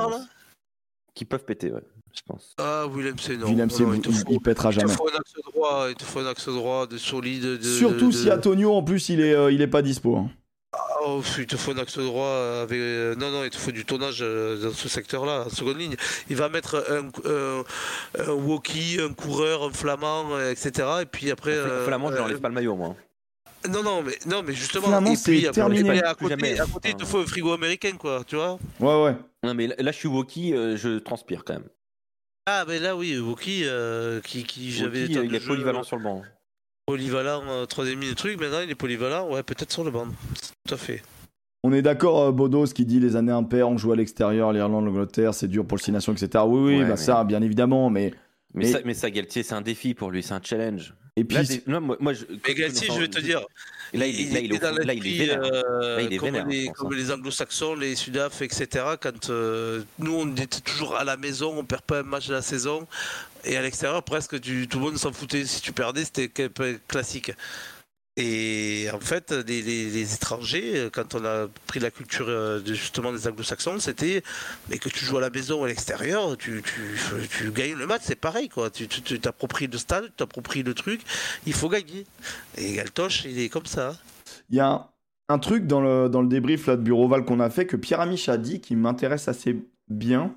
Qui 1.15 1.25
peuvent 1.25 1.45
péter, 1.45 1.73
ouais, 1.73 1.83
je 2.15 2.21
pense. 2.25 2.55
Ah, 2.59 2.87
Willem 2.89 3.19
C, 3.19 3.37
non. 3.37 3.49
Willem 3.49 3.71
C, 3.71 3.85
il, 4.31 4.41
pètera 4.41 4.71
jamais. 4.71 4.93
Il 4.93 4.97
te 4.97 4.97
faut 4.97 5.09
un 5.09 5.19
axe 5.19 5.35
droit, 5.53 5.87
il 5.89 5.95
te 5.97 6.05
faut 6.05 6.19
un 6.21 6.27
axe 6.27 6.49
droit 6.49 6.87
de 6.87 6.97
solide. 6.97 7.43
De, 7.43 7.63
Surtout 7.63 8.13
si 8.13 8.31
Antonio, 8.31 8.73
en 8.73 8.85
plus, 8.85 9.09
il 9.09 9.21
est, 9.21 9.35
euh, 9.35 9.51
il 9.51 9.61
est 9.61 9.67
pas 9.67 9.83
dispo. 9.83 10.17
Hein. 10.17 10.31
Oh, 11.17 11.23
il 11.39 11.47
te 11.47 11.57
faut 11.57 11.73
un 11.73 11.79
axe 11.79 11.99
droit 11.99 12.61
avec. 12.63 12.79
Euh, 12.79 13.15
non, 13.15 13.31
non, 13.31 13.45
il 13.45 13.51
te 13.51 13.57
faut 13.57 13.71
du 13.71 13.85
tonnage 13.85 14.21
dans 14.21 14.73
ce 14.73 14.89
secteur-là, 14.89 15.45
en 15.47 15.51
seconde 15.51 15.79
ligne. 15.79 15.97
Il 16.29 16.37
va 16.37 16.49
mettre 16.49 16.85
un, 16.91 17.09
un, 17.31 17.65
un 18.19 18.33
walkie, 18.33 18.99
un 19.01 19.13
coureur, 19.13 19.65
un 19.65 19.73
flamand, 19.73 20.39
etc. 20.41 20.89
Et 21.03 21.07
puis 21.07 21.31
après. 21.31 21.57
Flamand, 21.85 22.11
je 22.13 22.17
n'enlève 22.19 22.41
pas 22.41 22.49
le 22.49 22.55
maillot, 22.55 22.77
moi. 22.77 22.97
Non, 23.69 23.83
non, 23.83 24.03
mais, 24.03 24.17
non, 24.27 24.43
mais 24.43 24.53
justement, 24.53 25.05
et 25.05 25.17
puis, 25.17 25.51
terminé. 25.51 26.03
à 26.03 26.15
côté, 26.15 26.61
à 26.61 26.67
côté 26.67 26.91
il 26.91 26.97
te 26.97 27.05
faut 27.05 27.19
un 27.19 27.27
frigo 27.27 27.53
américain, 27.53 27.93
quoi, 27.99 28.23
tu 28.25 28.37
vois 28.37 28.59
Ouais, 28.79 29.03
ouais. 29.03 29.17
Non, 29.43 29.55
mais 29.55 29.67
là, 29.67 29.91
je 29.93 29.97
suis 29.97 30.09
Wookie, 30.09 30.55
euh, 30.55 30.77
je 30.77 30.99
transpire 30.99 31.45
quand 31.45 31.55
même. 31.55 31.69
Ah, 32.47 32.65
mais 32.67 32.79
là, 32.79 32.97
oui, 32.97 33.19
Wookie, 33.19 33.63
euh, 33.65 34.21
qui, 34.21 34.45
qui 34.45 34.71
j'avais. 34.71 35.03
Euh, 35.17 35.25
il 35.25 35.35
est 35.35 35.45
polyvalent 35.45 35.83
sur 35.83 35.97
le 35.97 36.05
banc. 36.05 36.23
Polyvalent, 36.89 37.43
euh, 37.48 37.66
troisième 37.66 38.01
ligne 38.01 38.12
de 38.12 38.15
truc, 38.15 38.40
maintenant 38.40 38.60
il 38.65 38.70
est 38.70 38.74
polyvalent, 38.74 39.31
ouais, 39.31 39.43
peut-être 39.43 39.70
sur 39.70 39.85
le 39.85 39.90
banc. 39.90 40.06
Tout 40.66 40.74
à 40.74 40.78
fait. 40.78 41.02
On 41.62 41.70
est 41.74 41.82
d'accord, 41.82 42.32
Bodos, 42.32 42.69
qui 42.69 42.86
dit 42.86 42.98
les 42.98 43.15
années 43.15 43.31
impaires, 43.31 43.69
on 43.69 43.77
joue 43.77 43.93
à 43.93 43.97
l'extérieur, 43.97 44.55
l'Irlande, 44.55 44.86
l'Angleterre, 44.86 45.35
c'est 45.35 45.48
dur 45.48 45.66
pour 45.66 45.77
le 45.77 45.82
Six 45.82 45.93
Nations, 45.93 46.15
etc. 46.15 46.44
Oui, 46.47 46.78
oui, 46.78 46.85
bah 46.86 46.97
ça, 46.97 47.24
bien 47.24 47.43
évidemment, 47.43 47.90
mais. 47.90 48.15
Mais, 48.55 48.65
mais... 48.65 48.73
Ça, 48.73 48.78
mais 48.86 48.94
ça, 48.94 49.10
Galtier, 49.10 49.43
c'est 49.43 49.55
un 49.55 49.60
défi 49.60 49.93
pour 49.93 50.10
lui, 50.10 50.23
c'est 50.23 50.32
un 50.32 50.40
challenge. 50.43 50.94
Et 51.16 51.24
puis, 51.24 51.36
là, 51.66 51.81
moi, 51.81 51.98
moi, 52.01 52.15
je, 52.15 52.24
mais 52.47 52.55
Galtier, 52.55 52.89
je 52.90 53.01
vais 53.01 53.09
te 53.09 53.20
dire, 53.20 53.44
Là, 53.94 54.06
il, 54.06 54.32
là, 54.32 54.40
il, 54.40 54.55
est, 54.55 54.59
dans 54.59 54.74
là, 54.74 54.93
il 54.93 55.06
est 55.06 55.19
vénère. 55.19 55.40
là, 55.40 56.02
il 56.02 56.12
est 56.12 56.19
comme, 56.19 56.48
les, 56.48 56.69
comme 56.69 56.93
les 56.93 57.10
anglo-saxons, 57.10 57.74
les 57.74 57.94
sudaf, 57.94 58.43
etc. 58.43 58.85
Quand 59.01 59.31
euh, 59.31 59.82
nous, 59.98 60.15
on 60.15 60.31
était 60.32 60.60
toujours 60.60 60.97
à 60.97 61.05
la 61.05 61.16
maison, 61.16 61.55
on 61.56 61.65
perd 61.65 61.82
pas 61.82 62.01
un 62.01 62.02
match 62.02 62.28
de 62.28 62.35
la 62.35 62.43
saison. 62.43 62.86
Et 63.44 63.56
à 63.56 63.62
l'extérieur, 63.62 64.02
presque, 64.02 64.40
tout 64.40 64.78
le 64.78 64.85
monde 64.85 64.97
s'en 64.97 65.12
foutait. 65.12 65.44
Si 65.44 65.60
tu 65.60 65.73
perdais, 65.73 66.05
c'était 66.05 66.31
classique. 66.86 67.32
Et 68.20 68.89
en 68.93 68.98
fait, 68.98 69.31
les, 69.31 70.15
étrangers, 70.15 70.89
quand 70.93 71.15
on 71.15 71.24
a 71.24 71.47
pris 71.69 71.78
la 71.78 71.93
culture 71.93 72.27
euh, 72.28 72.60
justement 72.66 73.12
des 73.12 73.28
anglo-saxons, 73.28 73.78
c'était 73.78 74.24
mais 74.69 74.78
que 74.78 74.89
tu 74.89 75.05
joues 75.05 75.19
à 75.19 75.20
la 75.20 75.31
maison 75.31 75.60
ou 75.60 75.65
à 75.65 75.69
l'extérieur, 75.69 76.36
tu, 76.36 76.65
tu, 77.31 77.52
gagnes 77.52 77.77
le 77.77 77.86
match, 77.86 78.02
c'est 78.05 78.16
pareil 78.16 78.48
quoi. 78.48 78.70
Tu 78.70 78.89
t'appropries 78.89 79.69
le 79.69 79.78
stade, 79.78 80.06
tu 80.06 80.10
t'appropries 80.16 80.65
le 80.65 80.74
truc, 80.74 81.01
il 81.47 81.52
faut 81.52 81.69
gagner. 81.69 82.06
Et 82.56 82.73
Galtoche, 82.73 83.24
il 83.24 83.39
est 83.39 83.48
comme 83.48 83.66
ça. 83.66 83.97
Il 84.51 84.56
y 84.56 84.60
a 84.60 84.90
un, 85.28 85.39
truc 85.39 85.69
dans 85.69 85.81
le, 85.81 86.09
dans 86.09 86.20
le 86.20 86.28
débrief 86.28 86.66
là, 86.66 86.74
de 86.74 86.82
Bureauval 86.82 87.24
qu'on 87.24 87.39
a 87.39 87.51
fait 87.51 87.66
que 87.66 87.77
Pierre 87.77 88.01
Amiche 88.01 88.28
a 88.28 88.36
dit 88.36 88.60
qui 88.60 88.74
m'intéresse 88.74 89.28
assez 89.28 89.65
bien, 89.89 90.35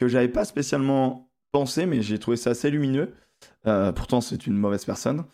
que 0.00 0.08
j'avais 0.08 0.28
pas 0.28 0.46
spécialement 0.46 1.30
pensé, 1.52 1.86
mais 1.86 2.02
j'ai 2.02 2.18
trouvé 2.18 2.36
ça 2.36 2.50
assez 2.50 2.70
lumineux. 2.70 3.14
Euh, 3.66 3.92
pourtant, 3.92 4.20
c'est 4.20 4.46
une 4.46 4.56
mauvaise 4.56 4.84
personne. 4.84 5.24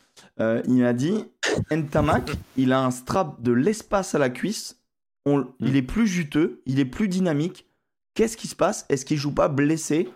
Euh, 0.41 0.63
il 0.67 0.83
m'a 0.83 0.93
dit 0.93 1.25
Ntamak, 1.71 2.33
il 2.57 2.73
a 2.73 2.85
un 2.85 2.91
strap 2.91 3.41
de 3.43 3.53
l'espace 3.53 4.15
à 4.15 4.19
la 4.19 4.31
cuisse. 4.31 4.83
On, 5.25 5.47
Il 5.61 5.73
hmm. 5.73 5.77
est 5.77 5.83
plus 5.83 6.07
juteux, 6.07 6.63
il 6.67 6.81
est 6.81 6.85
plus 6.85 7.09
dynamique. 7.09 7.67
Qu'est-ce 8.15 8.37
qui 8.37 8.49
se 8.49 8.57
passe? 8.57 8.85
Est-ce 8.89 9.05
qu'il 9.05 9.17
joue 9.17 9.33
pas 9.33 9.49
blessé 9.49 10.09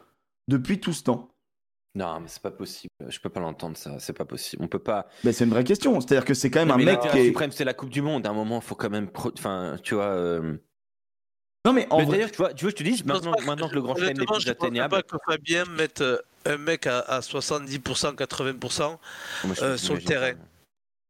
depuis 0.48 0.80
tout 0.80 0.92
ce 0.92 1.04
temps? 1.04 1.28
Non, 1.94 2.20
mais 2.20 2.28
c'est 2.28 2.42
pas 2.42 2.50
possible. 2.50 2.90
Je 3.06 3.20
peux 3.20 3.28
pas 3.28 3.40
l'entendre 3.40 3.76
ça. 3.76 3.98
C'est 3.98 4.14
pas 4.14 4.24
possible. 4.24 4.64
On 4.64 4.68
peut 4.68 4.78
pas. 4.78 5.08
Mais 5.24 5.32
c'est 5.32 5.44
une 5.44 5.50
vraie 5.50 5.64
question. 5.64 6.00
C'est-à-dire 6.00 6.24
que 6.24 6.32
c'est 6.32 6.50
quand 6.50 6.60
même 6.60 6.70
un 6.70 6.82
mec 6.82 7.00
qui 7.00 7.18
est. 7.18 7.52
c'est 7.52 7.64
la 7.64 7.74
Coupe 7.74 7.90
du 7.90 8.00
Monde. 8.00 8.26
À 8.26 8.30
un 8.30 8.32
moment, 8.32 8.56
il 8.56 8.62
faut 8.62 8.74
quand 8.74 8.90
même. 8.90 9.08
Enfin, 9.14 9.76
tu 9.82 9.94
vois. 9.94 10.06
Euh, 10.06 10.56
non, 11.64 11.72
mais 11.72 11.86
en 11.90 12.04
D'ailleurs, 12.04 12.30
tu 12.30 12.38
vois, 12.38 12.52
tu 12.52 12.64
veux, 12.64 12.70
je 12.72 12.76
te 12.76 12.82
dis, 12.82 13.02
maintenant, 13.04 13.34
maintenant 13.46 13.68
que 13.68 13.74
le 13.74 13.82
Grand 13.82 13.94
Chelem 13.94 14.18
n'est 14.18 14.26
plus 14.26 14.48
atteignable. 14.48 14.94
Je 14.94 14.96
ne 14.96 15.02
pas 15.02 15.16
que 15.16 15.16
Fabien 15.24 15.64
mette 15.66 16.00
euh, 16.00 16.18
un 16.44 16.56
mec 16.56 16.88
à, 16.88 17.20
70%, 17.20 18.16
80% 18.16 18.98
euh, 19.62 19.76
sur 19.76 19.94
le 19.94 20.02
terrain. 20.02 20.32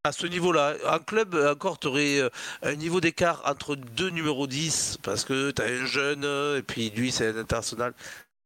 À 0.04 0.12
ce 0.12 0.26
niveau-là, 0.26 0.74
en 0.90 0.98
club, 0.98 1.34
encore, 1.34 1.78
tu 1.78 1.86
aurais 1.86 2.18
euh, 2.18 2.28
un 2.62 2.74
niveau 2.74 3.00
d'écart 3.00 3.42
entre 3.46 3.76
deux 3.76 4.10
numéros 4.10 4.46
10, 4.46 4.98
parce 5.02 5.24
que 5.24 5.52
tu 5.52 5.62
as 5.62 5.66
un 5.66 5.86
jeune, 5.86 6.24
et 6.58 6.62
puis 6.62 6.90
lui, 6.90 7.12
c'est 7.12 7.28
un 7.28 7.36
international. 7.38 7.94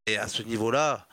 Et 0.06 0.16
à 0.16 0.28
ce 0.28 0.44
niveau-là, 0.44 1.08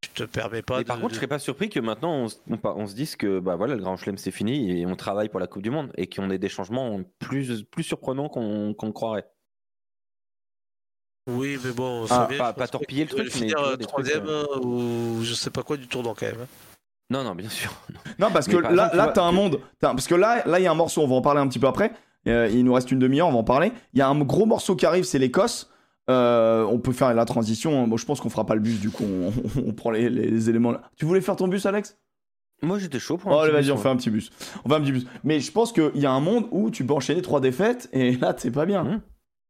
tu 0.00 0.10
te 0.10 0.22
permets 0.22 0.62
pas. 0.62 0.84
par 0.84 1.00
contre, 1.00 1.14
je 1.14 1.16
serais 1.16 1.26
pas 1.26 1.40
surpris 1.40 1.68
que 1.68 1.80
maintenant 1.80 2.28
on, 2.48 2.58
on, 2.62 2.86
se 2.86 2.94
dise 2.94 3.16
que 3.16 3.40
bah 3.40 3.56
voilà, 3.56 3.74
le 3.74 3.82
Grand 3.82 3.96
Chelem 3.96 4.16
c'est 4.16 4.30
fini 4.30 4.80
et 4.80 4.86
on 4.86 4.94
travaille 4.94 5.28
pour 5.28 5.40
la 5.40 5.48
Coupe 5.48 5.62
du 5.62 5.70
Monde 5.70 5.90
et 5.96 6.06
qu'on 6.06 6.30
ait 6.30 6.38
des 6.38 6.48
changements 6.48 7.00
plus, 7.18 7.64
plus 7.64 7.82
surprenants 7.82 8.28
qu'on 8.28 8.76
le 8.80 8.92
croirait. 8.92 9.26
Oui, 11.28 11.58
mais 11.62 11.72
bon, 11.72 12.06
ah, 12.08 12.26
pas, 12.38 12.52
pas 12.54 12.66
torpiller 12.66 13.04
le 13.04 13.10
truc, 13.10 13.24
mais 13.24 13.30
finir 13.30 13.76
troisième 13.80 14.26
euh, 14.26 14.44
ou 14.62 15.22
je 15.22 15.34
sais 15.34 15.50
pas 15.50 15.62
quoi 15.62 15.76
du 15.76 15.86
tournoi 15.86 16.14
quand 16.18 16.26
même. 16.26 16.40
Hein. 16.42 16.46
Non, 17.10 17.22
non, 17.22 17.34
bien 17.34 17.48
sûr. 17.48 17.70
Non, 18.18 18.28
parce 18.32 18.48
que 18.48 18.56
là, 18.56 18.90
là, 18.94 19.12
t'as 19.14 19.22
un 19.22 19.32
monde. 19.32 19.60
parce 19.80 20.08
que 20.08 20.14
là, 20.14 20.42
là, 20.46 20.58
il 20.58 20.64
y 20.64 20.66
a 20.66 20.72
un 20.72 20.74
morceau. 20.74 21.02
On 21.02 21.06
va 21.06 21.14
en 21.14 21.22
parler 21.22 21.40
un 21.40 21.46
petit 21.46 21.58
peu 21.58 21.68
après. 21.68 21.92
Euh, 22.26 22.48
il 22.52 22.64
nous 22.64 22.72
reste 22.72 22.90
une 22.90 22.98
demi-heure. 22.98 23.28
On 23.28 23.32
va 23.32 23.38
en 23.38 23.44
parler. 23.44 23.72
Il 23.92 23.98
y 23.98 24.02
a 24.02 24.08
un 24.08 24.18
gros 24.20 24.46
morceau 24.46 24.74
qui 24.74 24.86
arrive, 24.86 25.04
c'est 25.04 25.18
l'Écosse. 25.18 25.70
Euh, 26.10 26.64
on 26.64 26.78
peut 26.78 26.92
faire 26.92 27.14
la 27.14 27.24
transition. 27.24 27.86
Bon, 27.86 27.96
je 27.96 28.06
pense 28.06 28.20
qu'on 28.20 28.30
fera 28.30 28.44
pas 28.44 28.54
le 28.54 28.60
bus. 28.60 28.80
Du 28.80 28.90
coup, 28.90 29.04
on, 29.66 29.72
prend 29.72 29.90
les, 29.90 30.08
les, 30.08 30.50
éléments. 30.50 30.72
Là. 30.72 30.82
Tu 30.96 31.04
voulais 31.04 31.20
faire 31.20 31.36
ton 31.36 31.46
bus, 31.46 31.64
Alex? 31.66 31.98
Moi, 32.62 32.78
j'étais 32.78 32.98
chaud 32.98 33.18
pour. 33.18 33.30
Un 33.30 33.46
oh, 33.48 33.52
vas-y, 33.52 33.70
on 33.70 33.76
fait 33.76 33.88
un 33.88 33.96
petit 33.96 34.10
bus. 34.10 34.30
On 34.64 34.68
fait 34.68 34.74
un 34.74 34.80
petit 34.80 34.92
bus. 34.92 35.06
Mais 35.22 35.38
je 35.38 35.52
pense 35.52 35.72
qu'il 35.72 35.92
y 35.94 36.06
a 36.06 36.10
un 36.10 36.20
monde 36.20 36.46
où 36.50 36.70
tu 36.70 36.84
peux 36.84 36.94
enchaîner 36.94 37.22
trois 37.22 37.40
défaites 37.40 37.88
et 37.92 38.16
là, 38.16 38.34
c'est 38.36 38.50
pas 38.50 38.66
bien. 38.66 38.82
Mmh. 38.82 39.00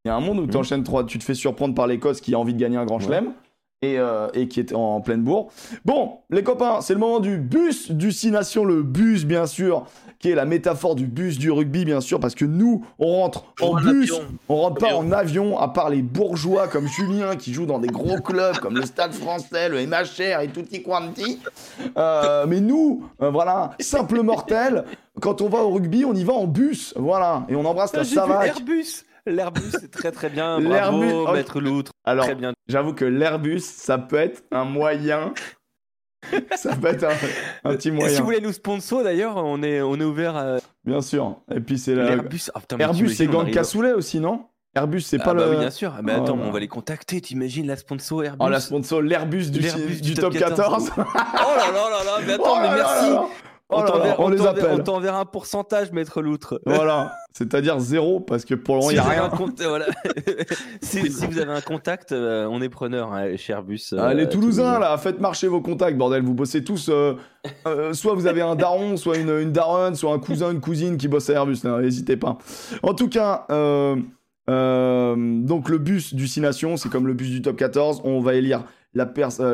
Il 0.08 0.12
y 0.12 0.14
a 0.14 0.16
un 0.16 0.20
monde 0.20 0.38
où 0.38 0.46
tu 0.46 0.56
mmh. 0.56 0.60
enchaînes 0.60 0.84
trois, 0.84 1.04
tu 1.04 1.18
te 1.18 1.24
fais 1.24 1.34
surprendre 1.34 1.74
par 1.74 1.86
l'Écosse 1.86 2.22
qui 2.22 2.34
a 2.34 2.38
envie 2.38 2.54
de 2.54 2.58
gagner 2.58 2.78
un 2.78 2.86
grand 2.86 2.98
chelem. 2.98 3.34
et, 3.82 3.98
euh, 3.98 4.28
et 4.32 4.48
qui 4.48 4.58
est 4.58 4.72
en, 4.72 5.02
pleine 5.02 5.22
bourre. 5.22 5.50
Bon, 5.84 6.20
les 6.30 6.42
copains, 6.42 6.80
c'est 6.80 6.94
le 6.94 6.98
moment 6.98 7.20
du 7.20 7.36
bus 7.36 7.90
du 7.90 8.10
Six 8.10 8.30
Nations, 8.30 8.64
le 8.64 8.82
bus 8.82 9.26
bien 9.26 9.46
sûr, 9.46 9.84
qui 10.18 10.30
est 10.30 10.34
la 10.34 10.46
métaphore 10.46 10.94
du 10.94 11.06
bus 11.06 11.38
du 11.38 11.50
rugby 11.50 11.84
bien 11.84 12.00
sûr, 12.00 12.20
parce 12.20 12.34
que 12.34 12.46
nous, 12.46 12.86
on 12.98 13.20
rentre 13.20 13.52
en 13.60 13.66
En 13.66 13.74
bus, 13.74 14.10
avion. 14.10 14.26
on 14.48 14.56
rentre 14.56 14.78
pas 14.80 14.94
en 14.94 15.12
avion, 15.12 15.58
à 15.58 15.68
part 15.68 15.90
les 15.90 16.00
bourgeois 16.00 16.68
comme 16.68 16.88
Julien 16.88 17.36
qui 17.36 17.52
joue 17.52 17.66
dans 17.66 17.78
des 17.78 17.88
gros 17.88 18.16
clubs 18.22 18.56
comme 18.60 18.76
le 18.76 18.86
Stade 18.86 19.12
français, 19.12 19.68
le 19.68 19.86
MHR 19.86 20.40
et 20.40 20.48
tutti 20.48 20.82
quanti. 20.82 21.38
Euh, 21.98 22.46
mais 22.48 22.60
nous, 22.60 23.04
euh, 23.20 23.28
voilà, 23.28 23.72
simple 23.78 24.22
mortel, 24.22 24.84
quand 25.20 25.42
on 25.42 25.50
va 25.50 25.58
au 25.58 25.68
rugby, 25.68 26.06
on 26.06 26.14
y 26.14 26.24
va 26.24 26.32
en 26.32 26.46
bus, 26.46 26.94
voilà, 26.96 27.44
et 27.50 27.54
on 27.54 27.66
embrasse 27.66 27.92
la 27.92 28.04
Savac. 28.04 28.54
L'Airbus, 29.28 29.70
c'est 29.80 29.90
très 29.90 30.12
très 30.12 30.28
bien. 30.28 30.58
L'Airbus, 30.60 31.12
ok. 31.12 31.32
Maître 31.34 31.60
Loutre. 31.60 31.92
Alors, 32.04 32.24
Très 32.24 32.34
bien. 32.34 32.52
j'avoue 32.66 32.94
que 32.94 33.04
l'Airbus, 33.04 33.60
ça 33.60 33.98
peut 33.98 34.16
être 34.16 34.42
un 34.50 34.64
moyen. 34.64 35.32
ça 36.56 36.74
peut 36.74 36.88
être 36.88 37.04
un, 37.04 37.14
un 37.64 37.74
petit 37.76 37.88
Et 37.88 37.90
si 37.92 37.96
moyen, 37.96 38.18
vous 38.18 38.24
voulez 38.24 38.40
nous 38.40 38.52
sponsor, 38.52 39.04
d'ailleurs, 39.04 39.36
on 39.36 39.62
est, 39.62 39.80
on 39.80 39.94
est 39.96 40.04
ouvert 40.04 40.36
à 40.36 40.56
bien 40.84 41.00
sûr. 41.00 41.40
Et 41.54 41.60
puis 41.60 41.78
c'est 41.78 41.94
la... 41.94 42.16
putain, 42.22 42.76
mais 42.76 42.84
Airbus, 42.84 43.10
c'est 43.14 43.26
Gang 43.26 43.50
Cassoulet 43.50 43.92
aussi, 43.92 44.18
non? 44.20 44.46
Airbus, 44.74 45.00
c'est 45.00 45.18
Ah 45.20 45.24
pas 45.24 45.34
bah 45.34 45.44
le. 45.46 45.50
oui, 45.52 45.56
bien 45.58 45.70
sûr. 45.70 45.94
Mais 46.02 46.12
Oh 46.16 46.22
attends, 46.22 46.38
on 46.40 46.50
va 46.50 46.60
les 46.60 46.68
contacter. 46.68 47.20
T'imagines 47.20 47.66
la 47.66 47.76
sponsor 47.76 48.22
Airbus? 48.24 48.44
Oh, 48.44 48.48
la 48.48 48.60
sponsor, 48.60 49.00
l'Airbus 49.02 49.50
du, 49.50 49.60
du, 50.00 50.14
top 50.14 50.34
14. 50.36 50.90
Oh 50.96 51.02
là 51.04 51.70
là 51.72 51.90
là 51.90 52.04
là, 52.04 52.18
mais 52.26 52.32
attends, 52.34 52.44
Oh 52.46 52.58
mais 52.60 52.68
là 52.68 52.74
merci. 52.76 53.06
là 53.06 53.14
là. 53.14 53.26
Oh 53.70 53.80
on 53.80 53.98
là 53.98 54.14
on 54.18 54.28
les 54.30 54.46
appelle. 54.46 54.66
On 54.70 54.78
t'enverra 54.78 55.20
un 55.20 55.24
pourcentage, 55.26 55.92
Maître 55.92 56.22
Loutre. 56.22 56.58
Voilà, 56.66 57.14
c'est-à-dire 57.34 57.78
zéro, 57.80 58.18
parce 58.18 58.46
que 58.46 58.54
pour 58.54 58.76
le 58.76 58.80
moment, 58.80 58.90
il 58.92 58.96
Si 58.96 59.02
n'y 59.02 59.06
a 59.06 59.10
rien. 59.22 59.28
compte- 59.28 59.60
voilà. 59.62 59.84
si, 60.80 61.12
si 61.12 61.26
vous 61.26 61.38
avez 61.38 61.52
un 61.52 61.60
contact, 61.60 62.12
euh, 62.12 62.46
on 62.50 62.62
est 62.62 62.70
preneur 62.70 63.12
hein, 63.12 63.36
chez 63.36 63.52
Airbus. 63.52 63.90
euh, 63.92 63.98
Ah, 64.00 64.14
les 64.14 64.26
Toulousains, 64.28 64.74
Toulouse. 64.74 64.80
là, 64.88 64.96
faites 64.96 65.20
marcher 65.20 65.48
vos 65.48 65.60
contacts, 65.60 65.98
bordel. 65.98 66.22
Vous 66.22 66.32
bossez 66.32 66.64
tous. 66.64 66.88
euh, 66.88 67.14
euh, 67.66 67.92
soit 67.92 68.14
vous 68.14 68.26
avez 68.26 68.40
un 68.40 68.54
daron, 68.56 68.96
soit 68.96 69.18
une, 69.18 69.28
une 69.38 69.52
daronne, 69.52 69.94
soit 69.96 70.14
un 70.14 70.18
cousin, 70.18 70.50
une 70.50 70.60
cousine 70.60 70.96
qui 70.96 71.08
bosse 71.08 71.28
à 71.28 71.34
Airbus. 71.34 71.58
N'hésitez 71.64 72.16
pas. 72.16 72.38
En 72.82 72.94
tout 72.94 73.08
cas, 73.10 73.44
donc 74.46 75.68
le 75.68 75.78
bus 75.78 76.14
du 76.14 76.26
Six 76.26 76.40
Nations, 76.40 76.76
c'est 76.76 76.88
comme 76.88 77.06
le 77.06 77.14
bus 77.14 77.28
du 77.30 77.42
top 77.42 77.56
14. 77.56 78.00
On 78.04 78.20
va 78.20 78.34
élire 78.34 78.64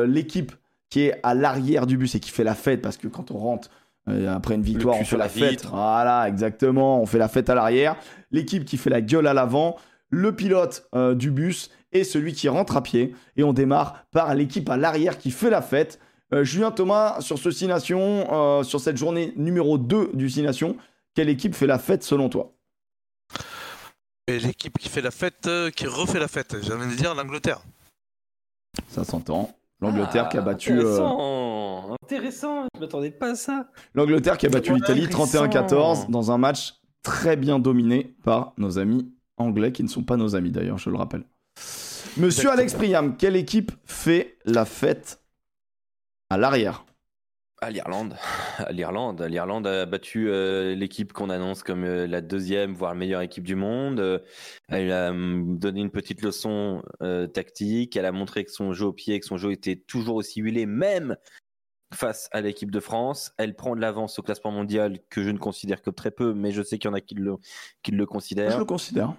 l'équipe 0.07 0.51
qui 0.89 1.01
est 1.07 1.19
à 1.23 1.33
l'arrière 1.33 1.85
du 1.85 1.97
bus 1.97 2.15
et 2.15 2.19
qui 2.19 2.31
fait 2.31 2.43
la 2.43 2.55
fête 2.55 2.81
parce 2.81 2.97
que 2.97 3.07
quand 3.07 3.31
on 3.31 3.37
rentre. 3.37 3.69
Euh, 4.07 4.33
après 4.35 4.55
une 4.55 4.61
victoire, 4.61 4.97
on 4.99 5.05
fait 5.05 5.17
la 5.17 5.25
la 5.25 5.29
fête. 5.29 5.51
vitre. 5.51 5.69
Voilà, 5.71 6.27
exactement. 6.27 7.01
On 7.01 7.05
fait 7.05 7.17
la 7.17 7.27
fête 7.27 7.49
à 7.49 7.55
l'arrière. 7.55 7.95
L'équipe 8.31 8.65
qui 8.65 8.77
fait 8.77 8.89
la 8.89 9.01
gueule 9.01 9.27
à 9.27 9.33
l'avant. 9.33 9.77
Le 10.09 10.35
pilote 10.35 10.87
euh, 10.93 11.15
du 11.15 11.31
bus 11.31 11.71
et 11.91 12.03
celui 12.03 12.33
qui 12.33 12.47
rentre 12.49 12.77
à 12.77 12.83
pied. 12.83 13.15
Et 13.37 13.43
on 13.43 13.53
démarre 13.53 14.05
par 14.11 14.33
l'équipe 14.35 14.69
à 14.69 14.77
l'arrière 14.77 15.17
qui 15.17 15.31
fait 15.31 15.49
la 15.49 15.61
fête. 15.61 15.99
Euh, 16.33 16.43
Julien 16.43 16.71
Thomas, 16.71 17.21
sur 17.21 17.37
ce 17.37 17.49
euh, 17.49 18.63
sur 18.63 18.79
cette 18.79 18.97
journée 18.97 19.33
numéro 19.35 19.77
2 19.77 20.11
du 20.13 20.29
Six 20.29 20.41
Nations, 20.41 20.75
quelle 21.13 21.29
équipe 21.29 21.55
fait 21.55 21.67
la 21.67 21.79
fête 21.79 22.03
selon 22.03 22.29
toi? 22.29 22.53
Et 24.27 24.39
l'équipe 24.39 24.77
qui 24.77 24.89
fait 24.89 25.01
la 25.01 25.11
fête, 25.11 25.45
euh, 25.45 25.69
qui 25.69 25.85
refait 25.85 26.19
la 26.19 26.27
fête, 26.27 26.55
j'ai 26.61 26.73
envie 26.73 26.89
de 26.89 26.95
dire 26.95 27.13
l'Angleterre. 27.13 27.61
Ça 28.89 29.03
s'entend. 29.03 29.55
L'Angleterre 29.81 30.23
Ah, 30.27 30.29
qui 30.29 30.37
a 30.37 30.41
battu 30.41 30.71
euh, 30.71 30.79
Intéressant, 30.79 31.95
intéressant. 32.01 32.67
Je 32.75 32.79
m'attendais 32.79 33.11
pas 33.11 33.31
à 33.31 33.35
ça. 33.35 33.67
l'Angleterre 33.93 34.37
qui 34.37 34.45
a 34.45 34.49
battu 34.49 34.73
l'Italie 34.73 35.05
Intéressant. 35.05 35.45
31-14 35.47 36.09
dans 36.09 36.31
un 36.31 36.37
match 36.37 36.75
très 37.03 37.35
bien 37.35 37.59
dominé 37.59 38.15
par 38.23 38.53
nos 38.57 38.79
amis 38.79 39.11
anglais 39.37 39.71
qui 39.71 39.83
ne 39.83 39.87
sont 39.89 40.03
pas 40.03 40.17
nos 40.17 40.35
amis 40.35 40.51
d'ailleurs, 40.51 40.77
je 40.77 40.89
le 40.89 40.95
rappelle. 40.97 41.23
Monsieur. 42.17 42.49
Alex 42.49 42.73
Priam, 42.73 43.17
quelle 43.17 43.35
équipe 43.35 43.71
fait 43.83 44.37
la 44.45 44.63
fête 44.65 45.19
à 46.29 46.37
l'arrière? 46.37 46.85
À 47.65 47.71
l'Irlande. 47.71 48.15
L'Irlande. 48.69 49.23
L'Irlande 49.23 49.65
a 49.65 49.87
battu 49.87 50.29
euh, 50.29 50.75
l'équipe 50.75 51.13
qu'on 51.13 51.31
annonce 51.31 51.63
comme 51.63 51.83
euh, 51.83 52.05
la 52.05 52.21
deuxième, 52.21 52.75
voire 52.75 52.91
la 52.91 52.99
meilleure 52.99 53.21
équipe 53.21 53.43
du 53.43 53.55
monde. 53.55 53.99
Euh, 53.99 54.19
elle 54.69 54.91
a 54.91 55.09
hum, 55.09 55.57
donné 55.57 55.81
une 55.81 55.89
petite 55.89 56.21
leçon 56.21 56.83
tactique. 57.33 57.95
Elle 57.95 58.05
a 58.05 58.11
montré 58.11 58.43
que 58.43 58.51
son 58.51 58.71
jeu 58.71 58.85
au 58.85 58.93
pied, 58.93 59.19
que 59.19 59.25
son 59.25 59.37
jeu 59.37 59.51
était 59.51 59.77
toujours 59.77 60.17
aussi 60.17 60.41
huilé, 60.41 60.67
même 60.67 61.17
face 61.91 62.29
à 62.31 62.41
l'équipe 62.41 62.69
de 62.69 62.79
France. 62.79 63.31
Elle 63.39 63.55
prend 63.55 63.75
de 63.75 63.81
l'avance 63.81 64.19
au 64.19 64.21
classement 64.21 64.51
mondial 64.51 64.99
que 65.09 65.23
je 65.23 65.31
ne 65.31 65.39
considère 65.39 65.81
que 65.81 65.89
très 65.89 66.11
peu, 66.11 66.35
mais 66.35 66.51
je 66.51 66.61
sais 66.61 66.77
qu'il 66.77 66.91
y 66.91 66.93
en 66.93 66.95
a 66.95 67.01
qui 67.01 67.15
le, 67.15 67.37
qui 67.81 67.93
le 67.93 68.03
Je 68.03 68.05
considèrent. 68.05 68.59
le 68.59 68.65
considère. 68.65 69.15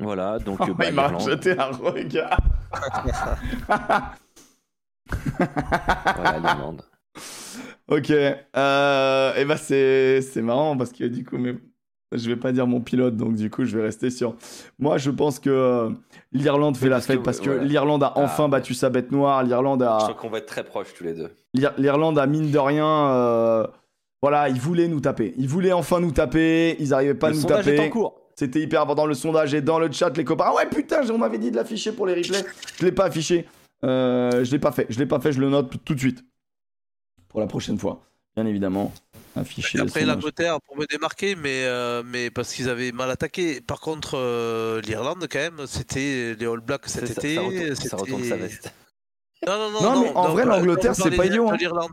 Voilà, 0.00 0.40
donc 0.40 0.58
Oh, 0.62 0.74
bah, 0.74 0.86
il 0.88 0.94
m'a 0.94 1.16
jeté 1.20 1.56
un 1.56 1.70
regard. 1.70 2.40
Voilà, 5.38 6.38
l'Irlande. 6.38 6.82
Ok, 7.90 8.10
euh, 8.10 9.34
et 9.34 9.44
bah 9.46 9.56
c'est 9.56 10.20
c'est 10.20 10.42
marrant 10.42 10.76
parce 10.76 10.92
que 10.92 11.04
du 11.04 11.24
coup, 11.24 11.38
mais 11.38 11.54
je 12.12 12.28
vais 12.28 12.36
pas 12.36 12.52
dire 12.52 12.66
mon 12.66 12.80
pilote, 12.80 13.16
donc 13.16 13.34
du 13.34 13.48
coup, 13.50 13.64
je 13.64 13.76
vais 13.78 13.84
rester 13.84 14.10
sur. 14.10 14.34
Moi, 14.78 14.98
je 14.98 15.10
pense 15.10 15.38
que 15.38 15.48
euh, 15.48 15.90
l'Irlande 16.32 16.76
fait 16.76 16.88
la 16.90 17.00
fête 17.00 17.22
parce 17.22 17.40
que 17.40 17.48
voilà. 17.50 17.64
l'Irlande 17.64 18.02
a 18.02 18.12
Ah, 18.14 18.20
enfin 18.22 18.48
battu 18.48 18.74
sa 18.74 18.90
bête 18.90 19.10
noire. 19.10 19.42
L'Irlande 19.42 19.80
Je 19.82 19.86
a 19.86 20.00
sens 20.00 20.14
qu'on 20.18 20.28
va 20.28 20.38
être 20.38 20.46
très 20.46 20.64
proches 20.64 20.92
tous 20.96 21.04
les 21.04 21.14
deux. 21.14 21.30
l'Ir- 21.54 21.72
l'Irlande 21.78 22.18
a 22.18 22.26
mine 22.26 22.50
de 22.50 22.58
rien. 22.58 22.86
euh, 22.86 23.66
Voilà, 24.20 24.48
ils 24.50 24.60
voulaient 24.60 24.88
nous 24.88 25.00
taper. 25.00 25.32
Ils 25.38 25.48
voulaient 25.48 25.72
enfin 25.72 26.00
nous 26.00 26.12
taper. 26.12 26.76
Ils 26.80 26.92
arrivaient 26.92 27.14
pas 27.14 27.28
à 27.28 27.30
le 27.30 27.36
nous 27.36 27.42
sondage 27.42 27.68
est 27.68 27.76
taper. 27.76 27.88
en 27.88 27.90
cours. 27.90 28.20
C'était 28.36 28.60
hyper 28.60 28.82
important. 28.82 29.06
Le 29.06 29.14
sondage 29.14 29.54
est 29.54 29.62
dans 29.62 29.78
le 29.78 29.90
chat, 29.90 30.14
les 30.16 30.24
copains. 30.24 30.44
Ah 30.48 30.54
ouais, 30.56 30.66
putain, 30.66 31.00
on 31.10 31.16
m'avait 31.18 31.38
dit 31.38 31.50
de 31.50 31.56
l'afficher 31.56 31.92
pour 31.92 32.06
les 32.06 32.14
replays. 32.14 32.44
Je 32.78 32.84
l'ai 32.84 32.92
pas 32.92 33.04
affiché. 33.06 33.46
Euh, 33.84 34.44
je 34.44 34.50
l'ai 34.50 34.58
pas 34.58 34.72
fait. 34.72 34.86
Je 34.90 34.98
l'ai 34.98 35.06
pas 35.06 35.20
fait. 35.20 35.32
Je 35.32 35.40
le 35.40 35.48
note 35.48 35.72
tout 35.84 35.94
de 35.94 36.00
suite 36.00 36.22
pour 37.28 37.40
la 37.40 37.46
prochaine 37.46 37.78
fois. 37.78 38.02
Bien 38.36 38.46
évidemment, 38.46 38.92
le 39.34 39.40
après 39.42 39.62
sondage. 39.62 40.06
l'Angleterre 40.06 40.60
pour 40.60 40.76
me 40.76 40.86
démarquer, 40.86 41.34
mais, 41.34 41.64
euh, 41.64 42.02
mais 42.06 42.30
parce 42.30 42.52
qu'ils 42.54 42.68
avaient 42.68 42.92
mal 42.92 43.10
attaqué. 43.10 43.60
Par 43.60 43.80
contre, 43.80 44.16
euh, 44.16 44.80
l'Irlande, 44.82 45.26
quand 45.30 45.38
même, 45.40 45.66
c'était 45.66 46.36
les 46.38 46.46
All 46.46 46.60
Blacks 46.60 46.86
cet 46.88 47.10
été. 47.10 47.34
ça 47.34 47.40
retourne- 47.42 47.74
ça 47.74 47.82
c'était- 47.82 47.96
retourne 47.96 48.24
sa 48.24 48.36
veste. 48.36 48.72
Non, 49.46 49.56
non, 49.56 49.70
non. 49.70 49.82
Non, 49.94 50.02
mais 50.02 50.12
en 50.14 50.28
vrai, 50.32 50.44
l'Angleterre, 50.44 50.94
c'est 50.96 51.12
pas 51.12 51.26
idiot, 51.26 51.48
hein. 51.48 51.56
l'Irlande. 51.58 51.90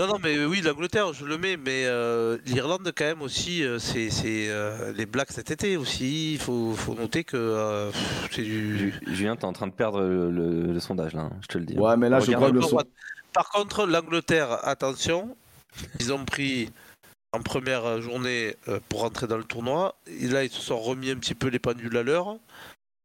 Non, 0.00 0.06
non, 0.08 0.16
mais 0.22 0.44
oui, 0.44 0.60
l'Angleterre, 0.62 1.12
je 1.12 1.24
le 1.24 1.38
mets, 1.38 1.56
mais 1.56 1.84
euh, 1.86 2.38
l'Irlande, 2.44 2.90
quand 2.96 3.04
même, 3.04 3.22
aussi, 3.22 3.64
euh, 3.64 3.78
c'est 3.78 4.10
c'est, 4.10 4.48
euh, 4.50 4.92
les 4.92 5.06
Blacks 5.06 5.30
cet 5.30 5.50
été 5.52 5.76
aussi. 5.76 6.32
Il 6.34 6.38
faut, 6.40 6.74
faut 6.74 6.94
noter 6.94 7.22
que 7.22 7.36
euh, 7.36 7.90
c'est 8.32 8.42
du. 8.42 8.78
Ju- 8.78 9.00
Julien, 9.08 9.36
t'es 9.36 9.44
en 9.44 9.52
train 9.52 9.68
de 9.68 9.72
perdre 9.72 10.00
le, 10.00 10.30
le- 10.32 10.72
le 10.72 10.80
sondage 10.80 11.12
là, 11.14 11.22
hein, 11.22 11.32
je 11.40 11.46
te 11.46 11.58
le 11.58 11.64
dis. 11.66 11.78
Ouais, 11.78 11.96
mais 11.96 12.08
là, 12.08 12.18
je 12.20 12.32
crois 12.32 12.48
que 12.50 12.54
le 12.54 12.60
Par 12.60 12.68
son- 12.68 12.76
contre, 12.78 12.90
Par 13.32 13.48
contre, 13.50 13.86
l'Angleterre, 13.86 14.66
attention, 14.66 15.36
ils 16.00 16.12
ont 16.12 16.24
pris 16.24 16.70
en 17.32 17.40
première 17.40 18.00
journée 18.02 18.56
euh, 18.68 18.78
pour 18.88 19.00
rentrer 19.00 19.26
dans 19.26 19.38
le 19.38 19.44
tournoi. 19.44 19.94
Et 20.06 20.28
là, 20.28 20.44
ils 20.44 20.50
se 20.50 20.60
sont 20.60 20.78
remis 20.78 21.10
un 21.10 21.16
petit 21.16 21.34
peu 21.34 21.48
les 21.48 21.58
pendules 21.58 21.96
à 21.96 22.02
l'heure. 22.02 22.36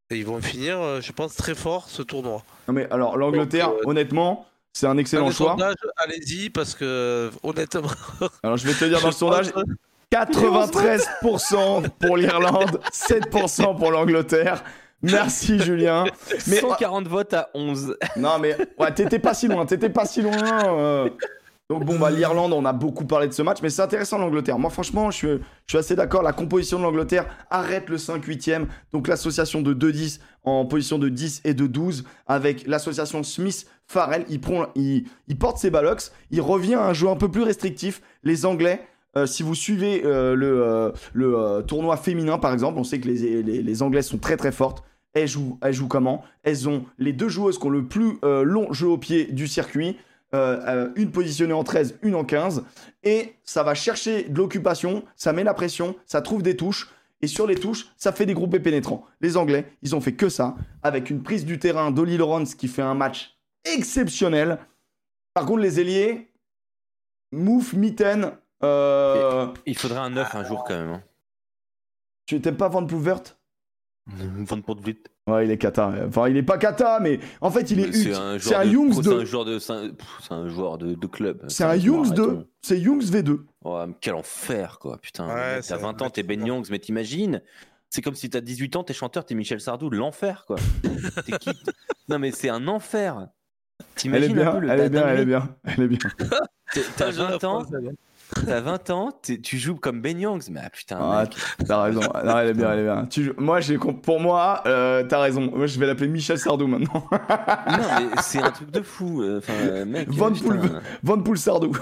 Et 0.09 0.17
ils 0.17 0.25
vont 0.25 0.41
finir, 0.41 0.79
euh, 0.79 1.01
je 1.01 1.11
pense, 1.11 1.35
très 1.35 1.55
fort 1.55 1.89
ce 1.89 2.01
tournoi. 2.01 2.43
Non 2.67 2.73
mais 2.73 2.89
alors 2.91 3.17
l'Angleterre, 3.17 3.71
euh, 3.71 3.81
honnêtement, 3.85 4.47
c'est 4.73 4.87
un 4.87 4.97
excellent 4.97 5.31
choix. 5.31 5.57
allez-y, 5.97 6.49
parce 6.49 6.75
que 6.75 7.29
honnêtement. 7.43 7.89
Alors 8.43 8.57
je 8.57 8.67
vais 8.67 8.73
te 8.73 8.85
dire 8.85 9.01
dans 9.01 9.07
le 9.07 9.13
sondage, 9.13 9.51
pense- 9.51 9.63
93% 10.13 11.89
pour 11.99 12.15
l'Irlande, 12.15 12.79
7% 12.93 13.77
pour 13.77 13.91
l'Angleterre. 13.91 14.63
Merci 15.01 15.59
Julien. 15.59 16.05
Mais 16.47 16.59
140 16.59 17.07
votes 17.07 17.33
à 17.33 17.49
11. 17.53 17.97
non 18.17 18.39
mais 18.39 18.57
ouais, 18.79 18.93
t'étais 18.93 19.19
pas 19.19 19.33
si 19.33 19.47
loin, 19.47 19.65
t'étais 19.65 19.89
pas 19.89 20.05
si 20.05 20.21
loin. 20.21 20.33
euh. 20.77 21.09
Donc 21.69 21.83
bon 21.83 21.99
bah 21.99 22.09
l'Irlande, 22.09 22.53
on 22.53 22.63
a 22.63 22.71
beaucoup 22.71 23.03
parlé 23.05 23.27
de 23.27 23.33
ce 23.33 23.41
match, 23.41 23.57
mais 23.61 23.69
c'est 23.69 23.81
intéressant 23.81 24.17
l'Angleterre. 24.17 24.57
Moi 24.57 24.69
franchement, 24.69 25.11
je 25.11 25.17
suis, 25.17 25.27
je 25.27 25.39
suis 25.67 25.77
assez 25.77 25.97
d'accord. 25.97 26.23
La 26.23 26.31
composition 26.31 26.79
de 26.79 26.83
l'Angleterre 26.83 27.25
arrête 27.49 27.89
le 27.89 27.97
5-8e, 27.97 28.67
donc 28.93 29.09
l'association 29.09 29.61
de 29.61 29.73
2-10 29.73 30.19
en 30.45 30.65
position 30.65 30.97
de 30.97 31.09
10 31.09 31.41
et 31.43 31.53
de 31.53 31.67
12 31.67 32.05
avec 32.25 32.65
l'association 32.67 33.21
Smith-Farrell. 33.21 34.23
Il, 34.29 34.39
prend, 34.39 34.67
il, 34.75 35.09
il 35.27 35.37
porte 35.37 35.57
ses 35.57 35.69
ballocks, 35.69 36.03
il 36.31 36.39
revient 36.39 36.75
à 36.75 36.85
un 36.85 36.93
jeu 36.93 37.09
un 37.09 37.17
peu 37.17 37.29
plus 37.29 37.43
restrictif. 37.43 38.01
Les 38.23 38.45
Anglais, 38.45 38.87
si 39.25 39.43
vous 39.43 39.55
suivez 39.55 40.03
euh, 40.05 40.35
le, 40.35 40.63
euh, 40.63 40.91
euh, 41.17 41.61
tournoi 41.61 41.97
féminin 41.97 42.37
par 42.37 42.53
exemple, 42.53 42.77
on 42.77 42.83
sait 42.83 42.99
que 42.99 43.07
les, 43.07 43.41
les, 43.41 43.81
Anglaises 43.81 44.07
sont 44.07 44.17
très 44.17 44.37
très 44.37 44.51
fortes. 44.51 44.83
Elles 45.13 45.27
jouent, 45.27 45.57
elles 45.61 45.73
jouent 45.73 45.87
comment? 45.87 46.23
Elles 46.43 46.69
ont 46.69 46.85
les 46.99 47.13
deux 47.13 47.29
joueuses 47.29 47.57
qui 47.57 47.65
ont 47.65 47.71
le 47.71 47.85
plus 47.85 48.17
euh, 48.23 48.43
long 48.43 48.71
jeu 48.73 48.87
au 48.87 48.97
pied 48.97 49.25
du 49.25 49.47
circuit. 49.47 49.97
Euh, 50.35 50.59
euh, 50.67 50.89
une 50.97 51.11
positionnée 51.11 51.53
en 51.53 51.63
13, 51.63 51.99
une 52.01 52.15
en 52.15 52.25
15. 52.25 52.65
Et 53.03 53.35
ça 53.43 53.63
va 53.63 53.73
chercher 53.73 54.23
de 54.23 54.37
l'occupation, 54.37 55.05
ça 55.15 55.31
met 55.31 55.45
la 55.45 55.53
pression, 55.53 55.95
ça 56.05 56.21
trouve 56.21 56.43
des 56.43 56.57
touches. 56.57 56.89
Et 57.21 57.27
sur 57.27 57.47
les 57.47 57.55
touches, 57.55 57.87
ça 57.95 58.11
fait 58.11 58.25
des 58.25 58.33
groupés 58.33 58.59
pénétrants. 58.59 59.05
Les 59.21 59.37
Anglais, 59.37 59.71
ils 59.81 59.95
ont 59.95 60.01
fait 60.01 60.13
que 60.13 60.27
ça, 60.27 60.55
avec 60.83 61.09
une 61.09 61.23
prise 61.23 61.45
du 61.45 61.59
terrain 61.59 61.91
d'Oli 61.91 62.17
Lawrence 62.17 62.55
qui 62.55 62.67
fait 62.67 62.81
un 62.81 62.93
match 62.93 63.37
exceptionnel. 63.63 64.59
Par 65.33 65.45
contre, 65.45 65.61
les 65.61 65.79
ailiers, 65.79 66.29
Mouf, 67.31 67.73
Mitten, 67.73 68.33
euh, 68.63 69.47
Il 69.65 69.77
faudrait 69.77 69.99
un 69.99 70.09
9 70.09 70.35
un 70.35 70.43
jour 70.43 70.63
quand 70.63 70.75
même. 70.77 70.89
hein. 70.89 71.03
tu 72.25 72.39
t'aimes 72.41 72.57
pas 72.57 72.69
Van 72.69 72.85
Pouvert 72.85 73.21
Van 74.09 74.61
Poortvliet. 74.61 74.99
Ouais, 75.27 75.43
il 75.45 75.51
est 75.51 75.57
kata. 75.57 75.91
Enfin, 76.07 76.29
il 76.29 76.37
est 76.37 76.43
pas 76.43 76.57
kata, 76.57 77.01
mais 77.01 77.19
en 77.41 77.51
fait, 77.51 77.69
il 77.71 77.81
est 77.81 77.91
C'est 77.91 78.13
un 78.15 78.37
joueur 78.37 78.61
un 78.61 78.65
de- 78.65 78.69
Youngs 78.71 78.93
C'est 78.93 78.99
un 79.09 79.11
2. 79.17 79.25
joueur 79.25 79.43
de, 79.45 79.59
c'est 79.59 79.73
un, 79.73 79.91
un 80.29 80.47
joueur 80.47 80.77
de, 80.77 80.93
de 80.95 81.07
club. 81.07 81.43
C'est 81.49 81.65
un 81.65 81.75
Youngs 81.75 82.13
2. 82.13 82.47
C'est 82.61 82.79
Youngs 82.79 83.01
V2. 83.03 83.39
Oh, 83.65 83.83
quel 83.99 84.13
enfer, 84.15 84.79
quoi. 84.79 84.97
Putain, 84.99 85.27
Ouais, 85.27 85.59
t'as 85.61 85.75
20 85.75 86.01
ans, 86.01 86.05
un 86.05 86.09
t'es 86.09 86.23
Ben 86.23 86.45
Youngs, 86.45 86.67
mais 86.71 86.79
t'imagines? 86.79 87.41
C'est 87.89 88.01
comme 88.01 88.15
si 88.15 88.29
t'as 88.29 88.39
18 88.39 88.77
ans, 88.77 88.83
t'es 88.85 88.93
chanteur, 88.93 89.25
t'es 89.25 89.35
Michel 89.35 89.59
Sardou, 89.59 89.89
l'enfer, 89.89 90.45
quoi. 90.47 90.55
T'es 91.25 91.37
qui? 91.37 91.49
Non, 92.07 92.17
mais 92.19 92.31
c'est 92.31 92.49
un 92.49 92.65
enfer. 92.69 93.27
T'imagines 93.95 94.39
un 94.39 94.41
bien, 94.43 94.51
peu 94.53 94.59
le 94.59 94.69
elle 94.69 94.79
est 94.79 94.83
t'as- 94.83 94.89
bien, 94.89 95.07
elle 95.09 95.19
est 95.19 95.25
bien. 95.25 95.55
Elle 95.65 95.81
est 95.83 95.87
bien. 95.89 95.99
T'as 96.95 97.07
Ah, 97.07 97.11
je 97.11 97.19
la 97.21 97.37
20 97.37 97.43
ans? 97.43 97.65
T'as 98.45 98.59
20 98.61 98.89
ans, 98.89 99.11
tu 99.43 99.57
joues 99.57 99.75
comme 99.75 100.01
Ben 100.01 100.19
Youngs, 100.19 100.41
mais 100.51 100.59
ah, 100.63 100.69
putain, 100.69 100.97
Ah. 101.01 101.23
T'as 101.65 101.81
raison. 101.83 102.01
Non, 102.01 102.37
elle 102.37 102.49
est 102.49 102.53
bien, 102.53 102.71
elle 102.73 102.79
est 102.79 102.83
bien. 102.83 103.05
Tu- 103.05 103.33
Moi, 103.37 103.59
j'ai 103.61 103.77
pour 103.77 104.19
moi, 104.19 104.61
euh, 104.65 105.03
t'as 105.03 105.19
raison. 105.19 105.41
Moi, 105.55 105.67
je 105.67 105.79
vais 105.79 105.85
l'appeler 105.87 106.07
Michel 106.07 106.37
Sardou 106.37 106.67
maintenant. 106.67 107.03
Non, 107.11 107.77
mais 107.99 108.21
c'est 108.21 108.39
un 108.41 108.51
truc 108.51 108.71
de 108.71 108.81
fou. 108.81 109.21
euh, 109.21 109.39
Enfin, 109.39 109.85
mec. 109.85 110.09
Van. 110.09 110.31
Poel- 110.31 110.81
Van 111.03 111.21
Poel 111.21 111.37
Sardou. 111.37 111.71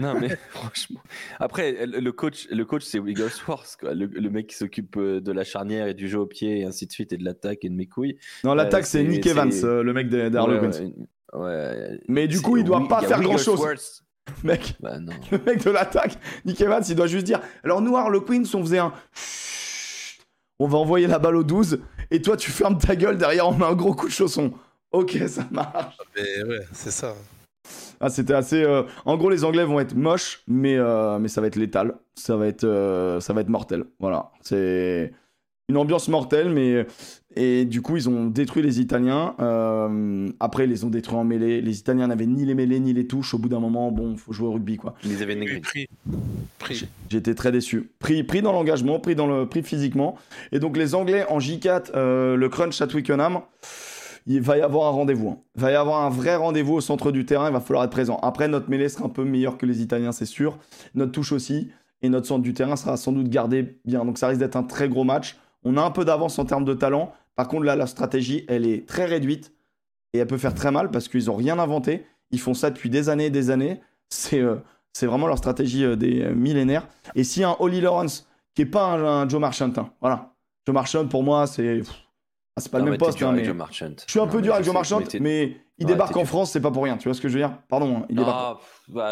Non, 0.00 0.14
mais 0.18 0.30
franchement. 0.50 1.00
Après, 1.38 1.84
le 1.86 2.10
coach, 2.10 2.48
le 2.50 2.64
coach 2.64 2.84
c'est 2.84 2.98
Wigglesworth, 2.98 3.76
quoi. 3.78 3.92
Le, 3.94 4.06
le 4.06 4.30
mec 4.30 4.46
qui 4.46 4.56
s'occupe 4.56 4.96
euh, 4.96 5.20
de 5.20 5.30
la 5.30 5.44
charnière 5.44 5.86
et 5.88 5.94
du 5.94 6.08
jeu 6.08 6.18
au 6.20 6.26
pied 6.26 6.60
et 6.60 6.64
ainsi 6.64 6.86
de 6.86 6.92
suite, 6.92 7.12
et 7.12 7.18
de 7.18 7.24
l'attaque 7.24 7.64
et 7.66 7.68
de 7.68 7.74
mes 7.74 7.86
couilles. 7.86 8.16
Non, 8.44 8.54
l'attaque, 8.54 8.84
Euh, 8.84 8.88
c'est 8.88 9.04
Nick 9.04 9.26
Evans, 9.26 9.50
le 9.50 9.92
mec 9.92 10.06
Harlequins. 10.34 10.70
Ouais, 10.70 10.94
ouais, 11.34 11.46
ouais. 11.46 12.00
Mais 12.08 12.28
du 12.28 12.40
coup, 12.40 12.56
il 12.56 12.64
doit 12.64 12.88
pas 12.88 13.02
faire 13.02 13.20
grand 13.20 13.36
chose. 13.36 14.03
Mec, 14.42 14.74
Bah 14.80 14.98
non. 14.98 15.12
le 15.32 15.38
mec 15.38 15.64
de 15.64 15.70
l'attaque, 15.70 16.18
Nick 16.44 16.60
Evans, 16.60 16.82
il 16.88 16.94
doit 16.94 17.06
juste 17.06 17.24
dire 17.24 17.40
Alors, 17.62 17.80
nous, 17.80 17.96
Harlequins, 17.96 18.42
on 18.54 18.60
faisait 18.62 18.78
un. 18.78 18.92
On 20.58 20.66
va 20.68 20.78
envoyer 20.78 21.06
la 21.06 21.18
balle 21.18 21.36
au 21.36 21.42
12, 21.42 21.80
et 22.10 22.22
toi, 22.22 22.36
tu 22.36 22.50
fermes 22.50 22.78
ta 22.78 22.94
gueule, 22.94 23.18
derrière, 23.18 23.48
on 23.48 23.52
met 23.54 23.64
un 23.64 23.74
gros 23.74 23.94
coup 23.94 24.06
de 24.06 24.12
chausson. 24.12 24.52
Ok, 24.92 25.18
ça 25.26 25.46
marche. 25.50 25.96
Mais 26.14 26.42
ouais, 26.44 26.60
c'est 26.72 26.92
ça. 26.92 27.14
Ah, 28.00 28.08
c'était 28.08 28.34
assez. 28.34 28.62
euh, 28.62 28.82
En 29.04 29.16
gros, 29.16 29.30
les 29.30 29.44
Anglais 29.44 29.64
vont 29.64 29.80
être 29.80 29.94
moches, 29.94 30.42
mais, 30.46 30.76
euh, 30.76 31.18
mais 31.18 31.28
ça 31.28 31.40
va 31.40 31.46
être 31.48 31.56
létal. 31.56 31.94
Ça 32.14 32.36
va 32.36 32.46
être, 32.46 32.64
euh, 32.64 33.18
ça 33.20 33.32
va 33.32 33.40
être 33.40 33.48
mortel. 33.48 33.84
Voilà. 33.98 34.30
C'est 34.42 35.12
une 35.68 35.76
ambiance 35.76 36.08
mortelle, 36.08 36.50
mais. 36.50 36.86
Et 37.36 37.64
du 37.64 37.82
coup, 37.82 37.96
ils 37.96 38.08
ont 38.08 38.26
détruit 38.26 38.62
les 38.62 38.80
Italiens. 38.80 39.34
Euh, 39.40 40.28
Après, 40.40 40.64
ils 40.64 40.70
les 40.70 40.84
ont 40.84 40.90
détruits 40.90 41.16
en 41.16 41.24
mêlée. 41.24 41.60
Les 41.60 41.78
Italiens 41.78 42.06
n'avaient 42.06 42.26
ni 42.26 42.44
les 42.44 42.54
mêlées 42.54 42.78
ni 42.80 42.92
les 42.92 43.06
touches. 43.06 43.34
Au 43.34 43.38
bout 43.38 43.48
d'un 43.48 43.60
moment, 43.60 43.90
bon, 43.90 44.16
faut 44.16 44.32
jouer 44.32 44.46
au 44.48 44.52
rugby, 44.52 44.76
quoi. 44.76 44.94
Ils 45.04 45.10
les 45.10 45.22
avaient 45.22 45.34
négligés. 45.34 45.60
pris. 45.60 45.88
Pris. 46.58 46.86
J'étais 47.10 47.34
très 47.34 47.50
déçu. 47.52 47.90
Pris, 47.98 48.22
pris 48.22 48.40
dans 48.42 48.52
l'engagement, 48.52 48.98
pris 49.00 49.14
dans 49.16 49.26
le 49.26 49.46
pris 49.46 49.62
physiquement. 49.62 50.16
Et 50.52 50.58
donc 50.60 50.76
les 50.76 50.94
Anglais 50.94 51.26
en 51.28 51.38
J4, 51.38 51.90
euh, 51.94 52.36
le 52.36 52.48
crunch 52.48 52.80
à 52.80 52.86
Twickenham, 52.86 53.40
il 54.26 54.40
va 54.40 54.56
y 54.56 54.62
avoir 54.62 54.86
un 54.88 54.90
rendez-vous. 54.92 55.30
hein. 55.30 55.38
Il 55.56 55.62
va 55.62 55.70
y 55.72 55.74
avoir 55.74 56.04
un 56.04 56.10
vrai 56.10 56.36
rendez-vous 56.36 56.74
au 56.74 56.80
centre 56.80 57.10
du 57.12 57.26
terrain. 57.26 57.48
Il 57.48 57.52
va 57.52 57.60
falloir 57.60 57.84
être 57.84 57.90
présent. 57.90 58.18
Après, 58.22 58.48
notre 58.48 58.70
mêlée 58.70 58.88
sera 58.88 59.04
un 59.06 59.10
peu 59.10 59.24
meilleure 59.24 59.58
que 59.58 59.66
les 59.66 59.82
Italiens, 59.82 60.12
c'est 60.12 60.24
sûr. 60.24 60.56
Notre 60.94 61.12
touche 61.12 61.32
aussi. 61.32 61.70
Et 62.02 62.08
notre 62.08 62.26
centre 62.26 62.42
du 62.42 62.54
terrain 62.54 62.76
sera 62.76 62.96
sans 62.96 63.12
doute 63.12 63.28
gardé 63.28 63.78
bien. 63.84 64.04
Donc 64.04 64.18
ça 64.18 64.28
risque 64.28 64.40
d'être 64.40 64.56
un 64.56 64.62
très 64.62 64.88
gros 64.88 65.04
match. 65.04 65.36
On 65.64 65.76
a 65.78 65.82
un 65.82 65.90
peu 65.90 66.04
d'avance 66.04 66.38
en 66.38 66.44
termes 66.44 66.64
de 66.66 66.74
talent. 66.74 67.12
Par 67.36 67.48
contre, 67.48 67.64
là, 67.64 67.76
la 67.76 67.86
stratégie, 67.86 68.44
elle 68.48 68.66
est 68.66 68.86
très 68.86 69.04
réduite. 69.04 69.52
Et 70.12 70.18
elle 70.18 70.26
peut 70.26 70.38
faire 70.38 70.54
très 70.54 70.70
mal 70.70 70.90
parce 70.90 71.08
qu'ils 71.08 71.26
n'ont 71.26 71.36
rien 71.36 71.58
inventé. 71.58 72.06
Ils 72.30 72.40
font 72.40 72.54
ça 72.54 72.70
depuis 72.70 72.90
des 72.90 73.08
années 73.08 73.26
et 73.26 73.30
des 73.30 73.50
années. 73.50 73.80
C'est 74.10 74.40
euh, 74.40 74.56
c'est 74.94 75.06
vraiment 75.06 75.26
leur 75.26 75.38
stratégie 75.38 75.84
euh, 75.84 75.96
des 75.96 76.22
euh, 76.22 76.34
millénaires. 76.34 76.86
Et 77.14 77.24
si 77.24 77.42
un 77.42 77.56
Holly 77.58 77.80
Lawrence, 77.80 78.28
qui 78.54 78.62
est 78.62 78.66
pas 78.66 78.92
un, 78.92 79.28
Joe 79.28 79.40
Marchant, 79.40 79.72
hein, 79.76 79.90
voilà. 80.00 80.32
Joe 80.66 80.72
Marchant, 80.72 81.06
pour 81.08 81.22
moi, 81.22 81.46
c'est. 81.46 81.82
Ah, 82.56 82.60
c'est 82.60 82.70
pas 82.70 82.78
Non, 82.78 82.84
le 82.84 82.90
même 82.92 82.98
poste, 83.00 83.20
hein, 83.20 83.32
mais. 83.32 83.44
Je 83.44 83.50
suis 84.06 84.20
un 84.20 84.26
Non, 84.26 84.30
peu 84.30 84.40
dur 84.40 84.52
avec 84.54 84.64
Joe 84.64 84.72
sais, 84.72 84.78
Marchant, 84.78 85.00
mais 85.20 85.56
il 85.78 85.86
débarque 85.86 86.16
en. 86.16 86.24
France, 86.24 86.52
c'est 86.52 86.60
pas 86.60 86.70
pour 86.70 86.84
rien. 86.84 86.96
Tu 86.96 87.08
vois 87.08 87.14
ce 87.14 87.20
que 87.20 87.26
je 87.28 87.34
veux 87.34 87.40
dire? 87.40 87.58
Pardon, 87.68 87.96
hein, 87.96 88.06
il 88.08 88.14
débarque. 88.16 88.38
Ah, 88.38 88.58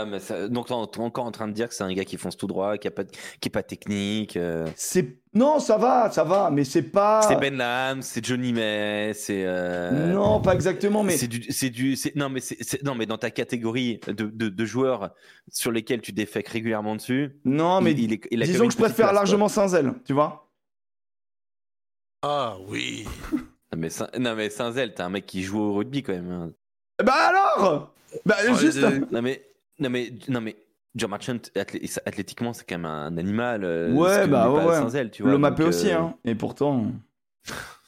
ouais, 0.05 0.07
mais 0.09 0.21
ça- 0.21 0.49
donc 0.49 0.67
t'es 0.69 0.73
en- 0.73 0.87
t'es 0.87 1.01
encore 1.01 1.25
en 1.25 1.33
train 1.33 1.49
de 1.49 1.53
dire 1.53 1.69
que 1.69 1.75
c'est 1.75 1.83
un 1.83 1.93
gars 1.93 2.05
qui 2.05 2.17
fonce 2.19 2.37
tout 2.37 2.47
droit, 2.47 2.79
qui, 2.79 2.87
a 2.87 2.93
pas, 2.93 3.03
de- 3.03 3.11
qui 3.41 3.49
est 3.49 3.51
pas 3.51 3.65
technique. 3.65 4.37
euh. 4.37 4.69
C'est. 4.77 5.19
Non, 5.35 5.59
ça 5.59 5.77
va, 5.77 6.09
ça 6.13 6.23
va, 6.23 6.51
mais 6.53 6.63
c'est 6.63 6.83
pas. 6.83 7.23
C'est 7.23 7.35
Ben 7.35 7.57
Lam, 7.57 8.01
c'est 8.03 8.25
Johnny 8.25 8.53
May, 8.53 9.11
c'est. 9.13 9.43
euh, 9.45 10.13
Non, 10.13 10.41
pas 10.41 10.55
exactement, 10.55 11.03
mais. 11.03 11.17
C'est 11.17 11.27
du, 11.27 11.41
du, 11.41 11.97
non 12.15 12.29
mais 12.29 12.41
non 12.85 12.95
mais 12.95 13.07
dans 13.07 13.19
ta 13.19 13.33
catégorie 13.33 13.99
de, 14.07 14.13
de, 14.27 14.49
de 14.51 14.65
joueurs 14.65 15.11
sur 15.51 15.73
lesquels 15.73 16.01
tu 16.01 16.13
défèques 16.13 16.47
régulièrement 16.49 16.95
dessus, 16.95 17.41
Non, 17.45 17.81
mais. 17.81 17.91
il, 17.91 17.99
il 18.05 18.13
est- 18.13 18.21
il 18.31 18.41
a 18.41 18.47
quand 18.47 18.53
même 18.53 18.53
Disons 18.53 18.67
que 18.69 18.73
je 18.73 18.79
préfère 18.79 19.07
place, 19.07 19.15
largement 19.17 19.49
Saint-Zel, 19.49 19.95
tu 20.05 20.13
vois? 20.13 20.42
Ah 22.23 22.57
oui. 22.69 23.07
Non 23.75 23.79
mais, 23.79 23.89
Saint- 23.89 24.11
non 24.19 24.35
mais 24.35 24.51
Saint-Zel, 24.51 24.93
t'es 24.93 25.03
un 25.03 25.09
mec 25.09 25.25
qui 25.25 25.43
joue 25.43 25.59
au 25.59 25.73
rugby 25.73 26.03
quand 26.03 26.13
même. 26.13 26.31
hein. 26.31 26.53
Bah 27.03 27.15
alors 27.31 27.95
Bah 28.27 28.37
juste. 28.59 28.79
Non 29.11 29.23
mais, 29.23 29.43
non 29.79 29.89
mais, 29.89 30.13
non 30.29 30.43
mais, 30.43 30.57
John 30.95 31.09
Marchant, 31.09 31.39
athlé- 31.57 31.99
athlétiquement, 32.05 32.53
c'est 32.53 32.69
quand 32.69 32.75
même 32.77 32.85
un 32.85 33.17
animal. 33.17 33.65
euh, 33.65 33.91
Ouais, 33.95 34.27
bah 34.29 34.51
ouais, 34.51 34.61
pas 34.61 34.67
ouais. 34.67 34.75
Saint-Zel, 34.77 35.11
tu 35.11 35.23
vois. 35.23 35.33
Le 35.33 35.39
mappé 35.39 35.63
donc, 35.63 35.71
aussi, 35.71 35.91
euh, 35.91 36.01
hein. 36.01 36.15
Et 36.27 36.35
pourtant. 36.35 36.85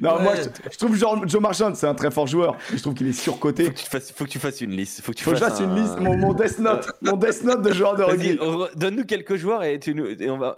non, 0.00 0.16
Ouais. 0.16 0.22
moi, 0.22 0.34
je, 0.36 0.70
je 0.72 0.78
trouve 0.78 0.94
genre 0.96 1.26
Joe 1.28 1.40
Marchand, 1.40 1.74
c'est 1.74 1.86
un 1.86 1.94
très 1.94 2.10
fort 2.10 2.26
joueur. 2.26 2.56
Je 2.72 2.80
trouve 2.80 2.94
qu'il 2.94 3.06
est 3.08 3.12
surcoté. 3.12 3.64
Faut 3.66 3.70
que, 3.72 3.76
tu 3.78 3.86
fasses, 3.86 4.12
faut 4.12 4.24
que 4.24 4.30
tu 4.30 4.38
fasses 4.38 4.60
une 4.60 4.70
liste. 4.72 5.00
Faut 5.02 5.12
que 5.12 5.16
tu 5.18 5.24
Faut 5.24 5.30
que 5.32 5.36
je 5.36 5.40
fasses 5.42 5.52
fasse 5.58 5.60
une 5.60 5.70
un- 5.70 5.74
liste, 5.82 5.98
mon, 5.98 6.16
mon 6.16 6.32
Death 6.34 6.58
Note, 6.58 6.90
mon 7.02 7.16
Death 7.16 7.44
Note 7.44 7.62
de 7.62 7.72
joueur 7.72 7.96
de 7.96 8.02
rugby. 8.02 8.38
on- 8.40 8.68
donne-nous 8.76 9.04
quelques 9.04 9.36
joueurs 9.36 9.62
et, 9.64 9.78
tu 9.78 9.94
nous, 9.94 10.06
et 10.06 10.30
on 10.30 10.38
va 10.38 10.56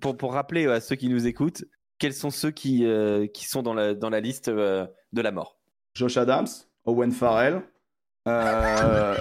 pour, 0.00 0.16
pour 0.16 0.32
rappeler 0.32 0.66
à 0.66 0.80
ceux 0.80 0.96
qui 0.96 1.08
nous 1.08 1.26
écoutent 1.26 1.64
quels 1.98 2.14
sont 2.14 2.30
ceux 2.30 2.50
qui, 2.50 2.84
euh, 2.84 3.26
qui 3.28 3.46
sont 3.46 3.62
dans 3.62 3.74
la, 3.74 3.94
dans 3.94 4.10
la 4.10 4.20
liste 4.20 4.48
euh, 4.48 4.86
de 5.12 5.22
la 5.22 5.30
mort? 5.30 5.58
Josh 5.94 6.16
Adams, 6.16 6.48
Owen 6.84 7.12
Farrell, 7.12 7.62
euh, 8.28 9.14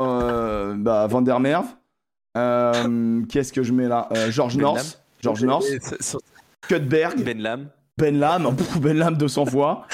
euh, 0.00 0.74
bah, 0.76 1.06
Van 1.08 1.22
der 1.22 1.40
Merwe. 1.40 1.64
Euh, 2.36 3.22
Qu'est-ce 3.28 3.52
que 3.52 3.62
je 3.62 3.72
mets 3.72 3.88
là? 3.88 4.08
Euh, 4.16 4.30
George 4.30 4.56
Ben 4.56 4.62
Lam. 4.64 4.74
North. 4.74 5.02
George 5.22 5.44
North. 5.44 5.64
Cutberg. 6.68 7.22
Ben 7.22 7.40
Lam, 7.40 7.68
Ben 7.98 8.18
Lam. 8.18 8.54
Pff, 8.56 8.78
Ben 8.80 8.96
Lam 8.96 9.16
200 9.16 9.46
fois. 9.46 9.86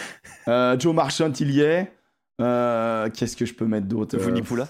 Euh, 0.48 0.76
Joe 0.78 0.94
Marchant, 0.94 1.32
il 1.38 1.50
y 1.50 1.60
est. 1.60 1.92
Euh, 2.40 3.08
Qu'est-ce 3.10 3.36
que 3.36 3.44
je 3.44 3.54
peux 3.54 3.66
mettre 3.66 3.86
d'autre 3.86 4.16
Euh, 4.16 4.20
Vunipola. 4.20 4.66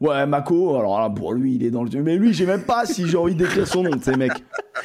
Ouais, 0.00 0.26
Mako. 0.26 0.76
Alors 0.78 1.00
là, 1.00 1.08
pour 1.10 1.32
lui, 1.32 1.54
il 1.56 1.64
est 1.64 1.70
dans 1.70 1.82
le. 1.82 1.90
Mais 2.02 2.16
lui, 2.16 2.32
j'ai 2.34 2.44
même 2.46 2.62
pas 2.62 2.84
si 2.86 3.06
j'ai 3.08 3.16
envie 3.16 3.34
d'écrire 3.34 3.66
son 3.66 3.82
nom, 3.82 3.90
tu 3.92 4.02
sais, 4.02 4.16
mec. 4.16 4.32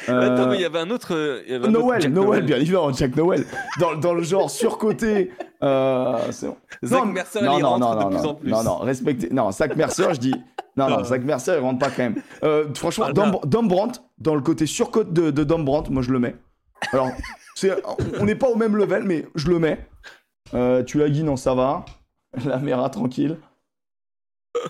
Euh, 0.08 0.34
Attends, 0.34 0.48
mais 0.48 0.56
il 0.56 0.62
y 0.62 0.64
avait 0.64 0.78
un 0.78 0.90
autre. 0.90 1.14
euh, 1.14 1.42
y 1.46 1.52
avait 1.54 1.66
un 1.66 1.74
autre 1.74 1.80
Noël, 1.84 2.12
Noël, 2.12 2.44
bien 2.44 2.56
évidemment, 2.56 2.92
Jack 2.92 3.14
Noël. 3.16 3.44
Dans, 3.78 3.94
dans 3.94 4.14
le 4.14 4.22
genre 4.22 4.50
surcoté. 4.50 5.30
Euh, 5.62 6.16
c'est 6.30 6.46
bon. 6.46 6.56
Zach 6.82 7.00
Non, 7.04 7.06
Mercer, 7.12 7.42
non, 7.42 7.58
il 7.58 7.62
non, 7.62 7.68
rentre 7.68 7.80
non, 7.80 7.94
de 7.94 8.00
non, 8.00 8.08
plus 8.08 8.16
non, 8.22 8.28
en 8.30 8.34
plus. 8.34 8.50
Non, 8.50 8.62
non, 8.64 8.76
respectez. 8.78 9.28
Non, 9.30 9.50
Zach 9.52 9.76
Mercer, 9.76 10.14
je 10.14 10.18
dis. 10.18 10.34
Non, 10.76 10.88
non, 10.88 11.00
Euh. 11.00 11.04
Zach 11.04 11.22
Mercer, 11.22 11.54
il 11.58 11.60
rentre 11.60 11.78
pas 11.78 11.90
quand 11.90 12.02
même. 12.02 12.22
Euh, 12.42 12.64
franchement, 12.74 13.06
Ah. 13.08 13.12
Dom 13.44 13.68
Brandt, 13.68 14.00
dans 14.18 14.34
le 14.34 14.40
côté 14.40 14.64
surcote 14.66 15.12
de, 15.12 15.30
de 15.30 15.44
Dom 15.44 15.64
Brandt, 15.64 15.90
moi 15.90 16.02
je 16.02 16.10
le 16.10 16.18
mets. 16.18 16.34
Alors, 16.92 17.08
on 18.20 18.24
n'est 18.24 18.34
pas 18.36 18.48
au 18.48 18.56
même 18.56 18.76
level, 18.76 19.04
mais 19.04 19.26
je 19.34 19.48
le 19.48 19.58
mets. 19.58 19.88
Euh, 20.54 20.82
tu 20.82 20.98
l'as 20.98 21.08
Guy, 21.08 21.22
non, 21.22 21.36
ça 21.36 21.54
va. 21.54 21.84
La 22.44 22.58
Mera, 22.58 22.88
tranquille. 22.90 23.38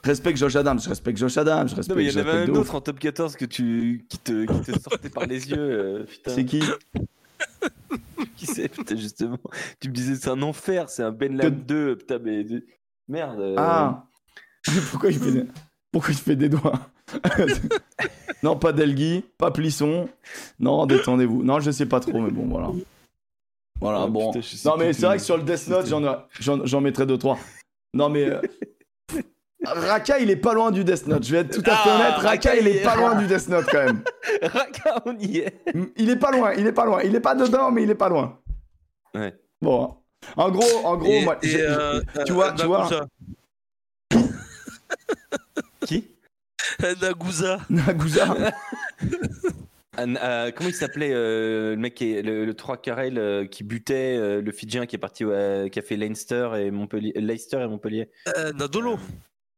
Respecte 0.04 0.38
Josh 0.38 0.54
Adams, 0.56 0.78
je 0.80 0.88
respecte 0.88 1.18
Josh 1.18 1.36
Adams, 1.36 1.68
je 1.68 1.74
respecte. 1.74 1.90
Non, 1.90 1.96
mais 1.96 2.08
il 2.08 2.12
y 2.12 2.16
en 2.16 2.20
avait 2.20 2.44
un 2.44 2.48
autre 2.54 2.74
en 2.76 2.80
top 2.80 2.98
14 3.00 3.34
que 3.36 3.44
tu, 3.44 4.06
qui, 4.08 4.18
te, 4.18 4.44
qui 4.44 4.72
te 4.72 4.78
sortait 4.78 5.10
par 5.10 5.26
les 5.26 5.50
yeux. 5.50 5.58
euh. 5.58 6.06
C'est 6.26 6.44
qui? 6.44 6.62
Qui 8.36 8.46
c'est? 8.46 8.68
Putain, 8.68 8.96
justement. 8.96 9.38
Tu 9.80 9.88
me 9.88 9.92
disais, 9.94 10.14
c'est 10.14 10.28
un 10.30 10.40
enfer, 10.42 10.88
c'est 10.88 11.02
un 11.02 11.10
Ben 11.12 11.36
Lam 11.36 11.50
2. 11.54 11.96
Putain, 11.96 12.18
mais. 12.20 12.44
Merde. 13.08 13.40
euh, 13.40 13.54
Ah 13.58 14.06
Pourquoi 14.90 15.10
il 15.10 15.18
fait 15.18 15.32
des, 15.32 15.44
Pourquoi 15.90 16.10
il 16.12 16.16
fait 16.20 16.36
des 16.36 16.48
doigts? 16.48 16.88
Non, 18.42 18.56
pas 18.56 18.72
Delgui, 18.72 19.24
pas 19.38 19.50
Plisson. 19.52 20.08
Non, 20.58 20.86
détendez-vous. 20.86 21.42
Non, 21.44 21.60
je 21.60 21.70
sais 21.70 21.86
pas 21.86 22.00
trop, 22.00 22.20
mais 22.20 22.30
bon, 22.30 22.46
voilà. 22.48 22.70
Voilà, 23.80 24.02
Ah, 24.02 24.06
bon. 24.08 24.32
putain, 24.32 24.70
non, 24.70 24.76
mais 24.76 24.92
c'est 24.92 25.06
vrai 25.06 25.16
que 25.18 25.22
sur 25.22 25.36
le 25.36 25.42
Death 25.44 25.68
Note, 25.68 25.86
j'en, 25.86 26.02
ai- 26.04 26.16
j'en, 26.40 26.64
j'en 26.64 26.80
mettrais 26.80 27.06
deux, 27.06 27.18
trois. 27.18 27.38
Non, 27.94 28.08
mais. 28.08 28.24
euh, 28.28 28.40
Raka, 29.64 30.18
il 30.18 30.28
est 30.30 30.36
pas 30.36 30.54
loin 30.54 30.70
du 30.72 30.82
Death 30.82 31.06
Note. 31.06 31.24
Je 31.24 31.32
vais 31.32 31.38
être 31.42 31.54
tout 31.62 31.70
à 31.70 31.76
fait 31.76 31.90
Ah, 31.90 31.94
honnête. 31.94 32.14
Raka, 32.16 32.28
Raka, 32.50 32.56
il 32.56 32.66
est 32.66 32.76
est- 32.78 32.82
pas 32.82 32.96
loin 32.96 33.14
du 33.20 33.26
Death 33.28 33.48
Note 33.48 33.66
quand 33.70 33.84
même. 33.84 34.02
Raka, 34.42 35.02
on 35.06 35.16
y 35.18 35.38
est. 35.38 35.54
Il 35.96 36.10
est 36.10 36.16
pas 36.16 36.32
loin, 36.32 36.52
il 36.54 36.66
est 36.66 36.72
pas 36.72 36.84
loin. 36.84 37.00
Il 37.02 37.14
est 37.14 37.20
pas 37.20 37.34
dedans, 37.36 37.70
mais 37.70 37.84
il 37.84 37.90
est 37.90 37.94
pas 37.94 38.08
loin. 38.08 38.38
Ouais. 39.14 39.34
Bon. 39.60 39.84
hein. 39.84 39.96
En 40.36 40.50
gros, 40.50 40.84
en 40.84 40.96
gros, 40.96 41.10
et- 41.12 41.24
moi, 41.24 41.38
et, 41.42 41.56
euh, 41.58 42.00
tu 42.26 42.32
vois, 42.32 42.48
euh, 42.52 42.54
tu 42.56 42.66
vois. 42.66 42.88
Nagusa. 42.88 43.06
Qui? 45.86 46.06
Nagusa. 47.00 47.58
Nagusa. 47.70 48.36
Euh, 49.98 50.50
comment 50.56 50.70
il 50.70 50.74
s'appelait 50.74 51.12
euh, 51.12 51.72
le 51.72 51.76
mec 51.76 51.94
qui 51.94 52.14
est 52.14 52.22
le, 52.22 52.46
le 52.46 52.54
3 52.54 52.78
carrel 52.78 53.18
euh, 53.18 53.44
qui 53.44 53.62
butait 53.62 54.16
euh, 54.18 54.40
le 54.40 54.50
Fidjien 54.50 54.86
qui 54.86 54.96
est 54.96 54.98
parti 54.98 55.22
euh, 55.22 55.68
qui 55.68 55.78
a 55.78 55.82
fait 55.82 55.96
Leinster 55.98 56.48
et 56.58 56.70
Montpellier 56.70 57.12
Leicester 57.14 57.60
et 57.60 57.66
Montpellier 57.66 58.08
Euh, 58.38 58.52
Nadolo. 58.54 58.98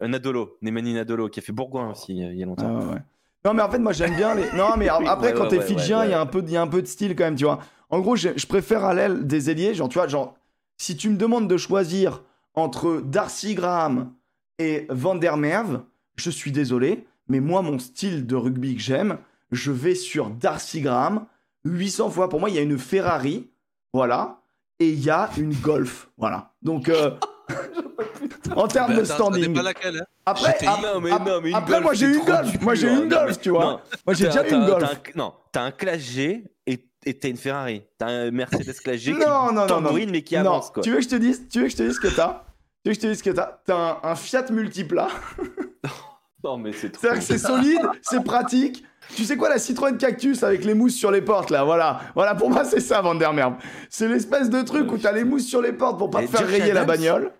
Euh, 0.02 0.08
Nadolo 0.08 0.58
Nemanja 0.60 0.92
Nadolo 0.92 1.28
qui 1.28 1.38
a 1.38 1.42
fait 1.42 1.52
Bourgoin 1.52 1.92
aussi 1.92 2.20
euh, 2.24 2.32
il 2.32 2.38
y 2.38 2.42
a 2.42 2.46
longtemps 2.46 2.80
Ah, 2.82 2.84
ouais. 2.94 2.98
Non, 3.44 3.54
mais 3.54 3.62
en 3.62 3.70
fait, 3.70 3.78
moi, 3.78 3.92
j'aime 3.92 4.16
bien 4.16 4.34
les. 4.34 4.50
Non, 4.56 4.70
mais 4.76 4.88
après, 4.88 5.28
Ouais, 5.28 5.32
quand 5.34 5.42
ouais, 5.44 5.48
t'es 5.50 5.58
ouais, 5.58 5.66
fidjien, 5.66 6.02
il 6.02 6.06
ouais, 6.06 6.10
y, 6.12 6.14
a 6.14 6.20
un 6.20 6.26
peu- 6.26 6.42
il 6.44 6.50
y 6.50 6.56
a 6.56 6.62
un 6.62 6.66
peu 6.66 6.82
de 6.82 6.86
style 6.88 7.14
quand 7.14 7.24
même, 7.24 7.36
tu 7.36 7.44
vois. 7.44 7.60
En 7.90 8.00
gros, 8.00 8.16
je, 8.16 8.30
je 8.34 8.46
préfère 8.48 8.84
à 8.84 8.92
l'aile 8.92 9.26
des 9.28 9.50
ailiers. 9.50 9.72
Genre, 9.74 9.88
tu 9.88 9.98
vois, 9.98 10.08
genre, 10.08 10.34
si 10.78 10.96
tu 10.96 11.10
me 11.10 11.16
demandes 11.16 11.46
de 11.46 11.56
choisir 11.58 12.22
entre 12.54 13.00
Darcy 13.04 13.54
Graham 13.54 14.12
et 14.58 14.86
Van 14.88 15.14
der 15.14 15.36
Merwe, 15.36 15.82
je 16.16 16.30
suis 16.30 16.52
désolé, 16.52 17.06
mais 17.28 17.40
moi, 17.40 17.62
mon 17.62 17.78
style 17.78 18.26
de 18.26 18.36
rugby 18.36 18.74
que 18.76 18.82
j'aime, 18.82 19.18
je 19.50 19.70
vais 19.72 19.94
sur 19.94 20.30
Darcy 20.30 20.80
Graham 20.80 21.26
800 21.64 22.10
fois. 22.10 22.28
Pour 22.28 22.40
moi, 22.40 22.50
il 22.50 22.56
y 22.56 22.58
a 22.58 22.62
une 22.62 22.78
Ferrari, 22.78 23.48
voilà, 23.92 24.40
et 24.80 24.88
il 24.90 25.00
y 25.00 25.10
a 25.10 25.30
une 25.38 25.54
Golf, 25.54 26.08
voilà. 26.18 26.52
Donc, 26.62 26.88
euh, 26.88 27.10
en 28.56 28.66
termes 28.68 28.92
Ben, 28.92 28.98
de 29.00 29.04
standing. 29.04 29.42
dépend 29.48 29.62
laquelle, 29.62 29.98
hein. 29.98 30.04
Après, 30.26 30.52
J'étais- 30.52 30.66
ap- 30.66 30.80
non, 30.82 31.00
mais 31.00 31.10
ap- 31.10 31.26
non, 31.26 31.40
mais 31.42 31.50
une 31.50 31.54
après 31.56 31.72
Golf, 31.74 31.84
moi, 31.84 31.94
j'ai 31.94 32.06
une 32.06 32.24
Golf. 32.24 32.60
Moi, 32.62 32.74
j'ai 32.74 32.88
une 32.92 33.08
Golf, 33.08 33.40
tu 33.40 33.50
vois. 33.50 33.64
non, 33.64 33.80
Moi, 34.06 34.14
j'ai 34.14 34.26
déjà 34.26 34.46
une 34.48 34.66
Golf. 34.66 34.84
un- 34.84 35.18
non, 35.18 35.34
t'as 35.52 35.62
un 35.62 35.70
Classe 35.70 36.00
G 36.00 36.44
et 36.66 36.84
et 37.06 37.12
t'as 37.18 37.28
une 37.28 37.36
Ferrari. 37.36 37.82
T'as 37.98 38.06
un 38.06 38.30
Mercedes 38.30 38.72
Classe 38.82 38.96
G 39.00 39.12
Non, 39.12 39.18
qui 39.18 39.24
non, 39.26 39.52
non, 39.66 39.80
non. 39.82 39.92
mais 39.92 40.22
qui 40.22 40.34
non, 40.36 40.40
avance 40.40 40.70
quoi. 40.70 40.82
tu 40.82 40.90
veux 40.90 40.96
que 40.96 41.02
je 41.02 41.08
te 41.10 41.16
dise, 41.16 41.46
tu 41.50 41.58
veux 41.58 41.64
que 41.66 41.70
je 41.72 41.76
te 41.76 41.82
dise 41.82 41.96
ce 41.96 42.00
que 42.00 42.08
t'as? 42.08 42.44
Tu 42.82 42.88
veux 42.90 42.94
que 42.94 43.00
je 43.00 43.00
te 43.00 43.06
dise 43.08 43.18
ce 43.18 43.22
que 43.22 43.30
t'as? 43.30 43.60
T'as 43.66 44.00
un, 44.02 44.10
un 44.10 44.14
Fiat 44.16 44.46
Multipla. 44.50 45.08
Non 46.44 46.58
mais 46.58 46.72
c'est 46.74 46.90
trop. 46.90 47.00
C'est-à-dire 47.00 47.20
que 47.20 47.24
c'est 47.26 47.38
solide, 47.38 47.80
c'est 48.02 48.22
pratique. 48.22 48.84
Tu 49.16 49.24
sais 49.24 49.36
quoi, 49.36 49.48
la 49.48 49.58
Citroën 49.58 49.96
Cactus 49.96 50.42
avec 50.42 50.64
les 50.64 50.74
mousses 50.74 50.94
sur 50.94 51.10
les 51.10 51.22
portes, 51.22 51.48
là, 51.50 51.64
voilà. 51.64 52.00
Voilà, 52.14 52.34
pour 52.34 52.50
moi, 52.50 52.64
c'est 52.64 52.80
ça, 52.80 53.00
Van 53.00 53.14
der 53.14 53.32
Merwe. 53.32 53.54
C'est 53.88 54.08
l'espèce 54.08 54.50
de 54.50 54.60
truc 54.62 54.90
où 54.92 54.98
t'as 54.98 55.12
les 55.12 55.24
mousses 55.24 55.46
sur 55.46 55.62
les 55.62 55.72
portes 55.72 55.96
pour 55.98 56.10
pas 56.10 56.22
Et 56.22 56.26
te 56.26 56.36
faire 56.36 56.46
rayer 56.46 56.72
la 56.74 56.84
bagnole. 56.84 57.32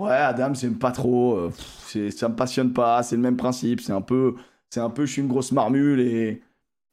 Ouais, 0.00 0.10
Adam, 0.10 0.54
j'aime 0.54 0.78
pas 0.78 0.92
trop. 0.92 1.36
euh, 1.36 1.48
pff, 1.48 1.84
c'est- 1.86 2.10
ça 2.10 2.28
me 2.28 2.36
passionne 2.36 2.72
pas, 2.72 3.02
c'est 3.02 3.16
le 3.16 3.22
même 3.22 3.36
principe. 3.36 3.80
C'est 3.80 3.92
un 3.92 4.00
peu, 4.00 4.34
c'est 4.70 4.80
un 4.80 4.90
peu, 4.90 5.06
je 5.06 5.12
suis 5.12 5.22
une 5.22 5.28
grosse 5.28 5.52
marmule 5.52 6.00
et. 6.00 6.42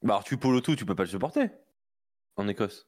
Bah 0.02 0.14
alors 0.16 0.24
tu 0.24 0.38
polo 0.38 0.62
tout, 0.62 0.76
tu 0.76 0.86
peux 0.86 0.96
pas 0.96 1.04
le 1.04 1.10
supporter. 1.10 1.50
En 2.36 2.48
Écosse. 2.48 2.88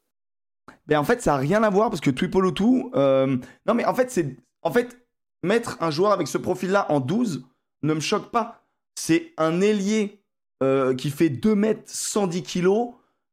Ben 0.88 0.99
en 0.99 1.03
fait, 1.03 1.22
ça 1.22 1.35
a 1.35 1.38
rien 1.38 1.64
à 1.64 1.69
voir 1.69 1.89
parce 1.89 2.01
que 2.01 2.09
Tuipolotu. 2.11 2.85
Euh... 2.95 3.38
Non, 3.65 3.73
mais 3.73 3.85
en 3.85 3.93
fait, 3.93 4.09
c'est. 4.11 4.38
En 4.64 4.72
fait, 4.72 4.97
mettre 5.43 5.77
un 5.81 5.91
joueur 5.91 6.11
avec 6.11 6.27
ce 6.27 6.38
profil-là 6.38 6.85
en 6.91 6.99
12 6.99 7.45
ne 7.84 7.93
me 7.93 7.99
choque 7.99 8.31
pas. 8.31 8.64
C'est 8.95 9.34
un 9.38 9.61
ailier 9.61 10.19
euh, 10.64 10.95
qui 10.95 11.09
fait 11.09 11.30
2 11.30 11.55
mètres 11.55 11.84
110 11.85 12.43
kilos. 12.43 12.89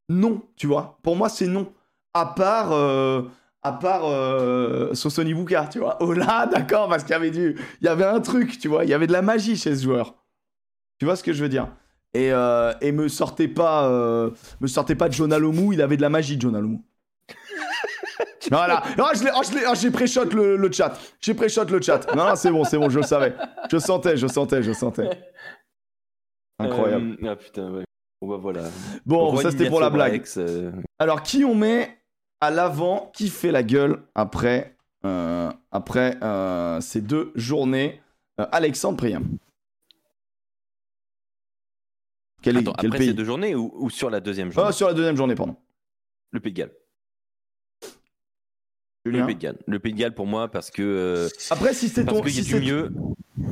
Non, 0.08 0.42
tu 0.56 0.66
vois. 0.66 0.98
Pour 1.02 1.16
moi, 1.16 1.28
c'est 1.28 1.46
non. 1.46 1.72
À 2.12 2.26
part. 2.26 2.72
euh, 2.72 3.22
À 3.62 3.72
part 3.72 4.02
euh, 4.04 4.92
Sosoni 4.94 5.32
Buka, 5.32 5.66
tu 5.72 5.78
vois. 5.78 5.96
Oh 6.00 6.12
là, 6.12 6.46
d'accord, 6.52 6.88
parce 6.88 7.02
qu'il 7.04 7.12
y 7.12 7.16
avait 7.16 7.30
du. 7.30 7.58
Il 7.80 7.88
avait 7.88 8.04
un 8.04 8.20
truc, 8.20 8.58
tu 8.58 8.68
vois. 8.68 8.84
Il 8.84 8.90
y 8.90 8.94
avait 8.94 9.06
de 9.06 9.12
la 9.12 9.22
magie 9.22 9.56
chez 9.56 9.74
ce 9.74 9.82
joueur. 9.84 10.14
Tu 10.98 11.06
vois 11.06 11.16
ce 11.16 11.22
que 11.24 11.32
je 11.32 11.42
veux 11.42 11.48
dire? 11.48 11.68
Et, 12.12 12.28
et 12.28 12.92
me 12.92 13.08
sortez 13.08 13.48
pas, 13.48 13.88
me 14.60 14.66
sortez 14.68 14.94
pas 14.94 15.08
de 15.08 15.14
John 15.14 15.32
Alomou, 15.32 15.72
il 15.72 15.82
avait 15.82 15.96
de 15.96 16.02
la 16.02 16.10
magie, 16.10 16.36
John 16.38 16.54
Alomou. 16.54 16.84
Voilà. 18.50 18.82
Non, 18.98 19.06
je 19.14 19.24
l'ai, 19.24 19.30
oh, 19.34 19.40
je 19.42 19.54
l'ai- 19.54 19.64
oh, 19.68 19.74
j'ai 19.74 19.90
pré-shot 19.90 20.24
le, 20.26 20.56
le 20.56 20.72
chat. 20.72 20.98
J'ai 21.20 21.34
pré-shot 21.34 21.64
le 21.64 21.80
chat. 21.80 22.06
Non, 22.14 22.26
non, 22.28 22.36
c'est 22.36 22.50
bon, 22.50 22.64
c'est 22.64 22.78
bon, 22.78 22.88
je 22.90 22.98
le 22.98 23.04
savais. 23.04 23.34
Je 23.70 23.78
sentais, 23.78 24.16
je 24.16 24.26
sentais, 24.26 24.62
je 24.62 24.72
sentais. 24.72 25.08
Incroyable. 26.58 27.16
Euh, 27.22 27.30
ah 27.30 27.36
putain, 27.36 27.70
ouais. 27.70 27.84
Bon 28.20 28.28
bah 28.28 28.36
voilà. 28.36 28.62
Bon, 29.04 29.26
Roi 29.30 29.42
ça 29.42 29.50
c'était 29.50 29.68
pour 29.68 29.80
la 29.80 29.90
blague. 29.90 30.22
Euh, 30.36 30.72
Alors, 30.98 31.22
qui 31.22 31.44
on 31.44 31.54
met 31.54 31.98
à 32.40 32.50
l'avant 32.50 33.10
Qui 33.14 33.28
fait 33.28 33.50
la 33.52 33.62
gueule 33.62 34.02
après, 34.14 34.76
euh, 35.04 35.50
après 35.72 36.16
euh, 36.22 36.80
ces 36.80 37.00
deux 37.00 37.32
journées 37.34 38.00
Euh, 38.40 38.46
Alexandre 38.52 38.96
Priam. 38.98 39.24
Quel, 42.42 42.58
Attends, 42.58 42.72
quel 42.78 42.88
après 42.90 42.98
pays? 42.98 43.08
ces 43.08 43.14
deux 43.14 43.24
journées 43.24 43.54
ou, 43.54 43.72
ou 43.74 43.90
sur 43.90 44.10
la 44.10 44.20
deuxième 44.20 44.48
Ah, 44.48 44.54
journée? 44.54 44.72
Sur 44.72 44.88
la 44.88 44.94
deuxième 44.94 45.16
journée, 45.16 45.34
pardon. 45.34 45.56
Le 46.30 46.40
Pays 46.40 46.52
de 46.52 46.58
Galles. 46.58 46.72
Le 49.04 49.12
Julien 49.12 49.26
Pays 49.26 49.34
de 49.36 49.40
Galles. 49.40 49.58
Le 49.66 49.78
Pays 49.78 49.92
de 49.92 49.98
Galles 49.98 50.14
pour 50.14 50.26
moi 50.26 50.48
parce 50.50 50.70
que 50.70 50.82
euh, 50.82 51.28
Après, 51.50 51.74
si 51.74 51.88
c'est 51.88 52.04
parce 52.04 52.18
ton. 52.18 52.24
qu'il 52.24 52.36
y 52.36 52.40
a 52.40 52.42
si 52.42 52.54
du 52.54 52.60
mieux. 52.60 52.90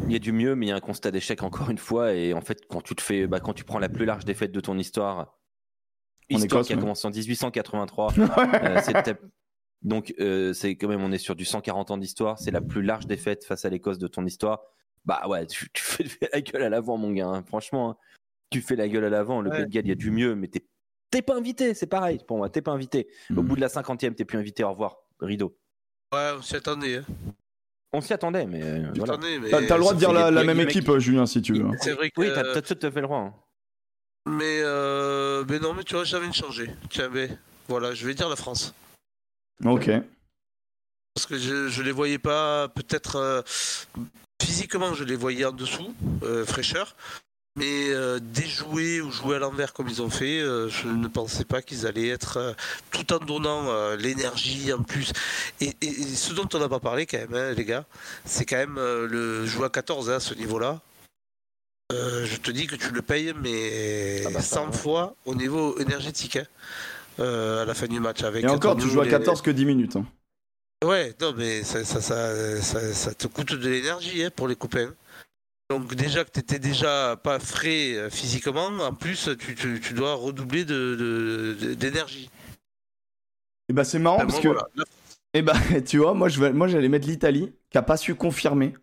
Il 0.06 0.12
y 0.12 0.16
a 0.16 0.18
du 0.18 0.32
mieux, 0.32 0.54
mais 0.54 0.66
il 0.66 0.68
y 0.70 0.72
a 0.72 0.76
un 0.76 0.80
constat 0.80 1.10
d'échec 1.10 1.42
encore 1.42 1.68
une 1.70 1.78
fois. 1.78 2.14
Et 2.14 2.32
en 2.34 2.40
fait, 2.40 2.66
quand 2.68 2.80
tu 2.80 2.94
te 2.94 3.02
fais, 3.02 3.26
bah, 3.26 3.40
quand 3.40 3.52
tu 3.52 3.64
prends 3.64 3.78
la 3.78 3.88
plus 3.88 4.04
large 4.06 4.24
défaite 4.24 4.52
de 4.52 4.60
ton 4.60 4.78
histoire, 4.78 5.18
En 6.32 6.36
histoire 6.36 6.44
Écosse, 6.60 6.66
qui 6.68 6.72
a 6.72 6.76
ouais. 6.76 6.82
commencé 6.82 7.06
en 7.06 7.10
1883, 7.10 8.12
euh, 8.18 9.14
donc 9.82 10.14
euh, 10.20 10.52
c'est 10.52 10.76
quand 10.76 10.88
même 10.88 11.02
on 11.02 11.10
est 11.12 11.18
sur 11.18 11.34
du 11.34 11.44
140 11.44 11.90
ans 11.90 11.98
d'histoire. 11.98 12.38
C'est 12.38 12.50
la 12.52 12.60
plus 12.60 12.82
large 12.82 13.06
défaite 13.06 13.44
face 13.44 13.64
à 13.64 13.68
l'Écosse 13.68 13.98
de 13.98 14.06
ton 14.06 14.24
histoire. 14.24 14.62
Bah 15.04 15.22
ouais, 15.28 15.46
tu, 15.46 15.68
tu 15.72 15.82
fais 15.82 16.04
la 16.32 16.40
gueule 16.40 16.62
à 16.62 16.68
l'avant, 16.68 16.96
mon 16.96 17.10
gars. 17.10 17.26
hein. 17.26 17.42
Franchement, 17.46 17.90
hein. 17.90 17.96
tu 18.50 18.60
fais 18.62 18.76
la 18.76 18.88
gueule 18.88 19.04
à 19.04 19.10
l'avant. 19.10 19.40
Le 19.40 19.50
Ouais. 19.50 19.56
Pays 19.58 19.66
de 19.66 19.70
Galles, 19.72 19.86
il 19.86 19.90
y 19.90 19.92
a 19.92 19.96
du 19.96 20.10
mieux, 20.12 20.34
mais 20.36 20.46
t'es 20.48 20.64
t'es 21.10 21.22
pas 21.22 21.36
invité. 21.36 21.74
C'est 21.74 21.88
pareil 21.88 22.20
pour 22.26 22.36
moi. 22.38 22.48
T'es 22.48 22.62
pas 22.62 22.70
invité. 22.72 23.08
Au 23.30 23.42
Hmm. 23.42 23.46
bout 23.46 23.56
de 23.56 23.60
la 23.60 23.68
cinquantième, 23.68 24.14
t'es 24.14 24.24
plus 24.24 24.38
invité. 24.38 24.62
Au 24.64 24.70
revoir, 24.70 24.98
rideau. 25.22 25.56
Ouais, 26.12 26.32
on 26.38 26.42
s'y 26.42 26.56
attendait. 26.56 26.96
Hein. 26.98 27.04
On 27.94 28.00
s'y 28.00 28.12
attendait, 28.12 28.46
mais 28.46 28.62
euh, 28.62 28.90
voilà. 28.96 29.16
mais 29.18 29.50
T'as 29.50 29.60
le 29.60 29.80
droit 29.80 29.94
de 29.94 29.98
dire 29.98 30.12
la, 30.12 30.30
même 30.44 30.60
équipe, 30.60 30.88
euh, 30.88 30.98
Julien, 30.98 31.26
si 31.26 31.42
tu 31.42 31.54
veux. 31.54 31.68
C'est 31.80 31.92
vrai 31.92 32.10
que. 32.10 32.20
Oui, 32.20 32.28
t'as 32.34 32.42
t'as 32.54 32.62
tout 32.74 32.86
à 32.86 32.90
fait 32.90 33.00
le 33.00 33.06
droit. 33.06 33.18
hein. 33.18 33.34
Mais, 34.26 34.60
euh, 34.62 35.44
mais 35.48 35.58
non, 35.58 35.74
mais 35.74 35.84
tu 35.84 35.94
vois, 35.94 36.04
j'avais 36.04 36.28
de 36.28 36.32
changer. 36.34 36.70
Tiens, 36.90 37.08
mais 37.12 37.28
voilà, 37.68 37.92
je 37.92 38.06
vais 38.06 38.14
dire 38.14 38.28
la 38.28 38.36
France. 38.36 38.72
Ok. 39.64 39.90
Parce 41.14 41.26
que 41.26 41.36
je, 41.36 41.68
je 41.68 41.82
les 41.82 41.92
voyais 41.92 42.18
pas, 42.18 42.68
peut-être 42.68 43.16
euh, 43.16 43.42
physiquement, 44.40 44.94
je 44.94 45.04
les 45.04 45.16
voyais 45.16 45.44
en 45.44 45.52
dessous, 45.52 45.94
euh, 46.22 46.46
fraîcheur. 46.46 46.96
Mais 47.56 47.90
euh, 47.90 48.18
déjouer 48.18 49.02
ou 49.02 49.10
jouer 49.10 49.36
à 49.36 49.38
l'envers 49.38 49.74
comme 49.74 49.86
ils 49.88 50.00
ont 50.00 50.08
fait, 50.08 50.40
euh, 50.40 50.70
je 50.70 50.88
ne 50.88 51.06
pensais 51.06 51.44
pas 51.44 51.60
qu'ils 51.60 51.86
allaient 51.86 52.08
être 52.08 52.38
euh, 52.38 52.52
tout 52.90 53.12
en 53.12 53.18
donnant 53.18 53.94
l'énergie 53.96 54.72
en 54.72 54.82
plus. 54.82 55.12
Et, 55.60 55.74
et- 55.82 55.86
et 55.86 56.14
ce 56.14 56.32
dont 56.32 56.48
on 56.54 56.58
n'a 56.58 56.68
pas 56.70 56.80
parlé 56.80 57.04
quand 57.04 57.18
même, 57.18 57.34
hein, 57.34 57.52
les 57.52 57.64
gars, 57.66 57.84
c'est 58.24 58.46
quand 58.46 58.56
même 58.56 58.76
le 58.76 59.44
jouer 59.44 59.66
à 59.66 59.68
14 59.68 60.08
hein, 60.10 60.14
à 60.14 60.20
ce 60.20 60.32
niveau-là. 60.34 60.80
Je 61.90 62.36
te 62.38 62.50
dis 62.50 62.66
que 62.66 62.74
tu 62.76 62.90
le 62.90 63.02
payes, 63.02 63.34
mais 63.38 64.22
Ah 64.26 64.30
bah 64.30 64.40
ça, 64.40 64.56
100 64.56 64.66
ouais. 64.68 64.72
fois 64.72 65.14
au 65.26 65.34
niveau 65.34 65.78
énergétique 65.78 66.38
hein, 66.38 67.22
à 67.22 67.66
la 67.66 67.74
fin 67.74 67.86
du 67.86 68.00
match. 68.00 68.22
Avec 68.22 68.44
Et 68.44 68.48
encore, 68.48 68.78
tu 68.78 68.88
joues 68.88 69.02
à 69.02 69.04
les- 69.04 69.10
14 69.10 69.42
que 69.42 69.50
10 69.50 69.66
minutes. 69.66 69.98
Ouais, 70.82 71.14
non, 71.20 71.34
mais 71.36 71.62
ça, 71.64 71.84
ça, 71.84 72.00
ça, 72.00 73.14
te 73.14 73.26
coûte 73.26 73.52
de 73.52 73.68
l'énergie 73.68 74.24
pour 74.34 74.48
les 74.48 74.56
copains. 74.56 74.94
Donc 75.78 75.94
déjà 75.94 76.24
que 76.24 76.30
tu 76.30 76.40
étais 76.40 76.58
déjà 76.58 77.16
pas 77.16 77.38
frais 77.38 77.94
euh, 77.94 78.10
physiquement, 78.10 78.66
en 78.80 78.92
plus 78.92 79.30
tu, 79.38 79.54
tu- 79.54 79.80
tu 79.80 79.94
dois 79.94 80.14
redoubler 80.14 80.64
de- 80.64 80.96
de- 80.96 81.66
de- 81.68 81.74
d'énergie. 81.74 82.30
Et 83.68 83.72
bah, 83.72 83.84
c'est 83.84 83.98
marrant 83.98 84.16
Enfin, 84.16 84.26
parce 84.26 84.40
que. 84.40 84.48
voilà. 84.48 84.68
Et 85.34 85.40
bah, 85.40 85.54
tu 85.86 85.96
vois, 85.98 86.12
moi, 86.12 86.28
je 86.28 86.38
vais, 86.40 86.52
moi, 86.52 86.66
j'allais 86.68 86.90
mettre 86.90 87.08
l'Italie, 87.08 87.52
qui 87.70 87.78
a 87.78 87.82
pas 87.82 87.96
su 87.96 88.14
confirmer 88.14 88.74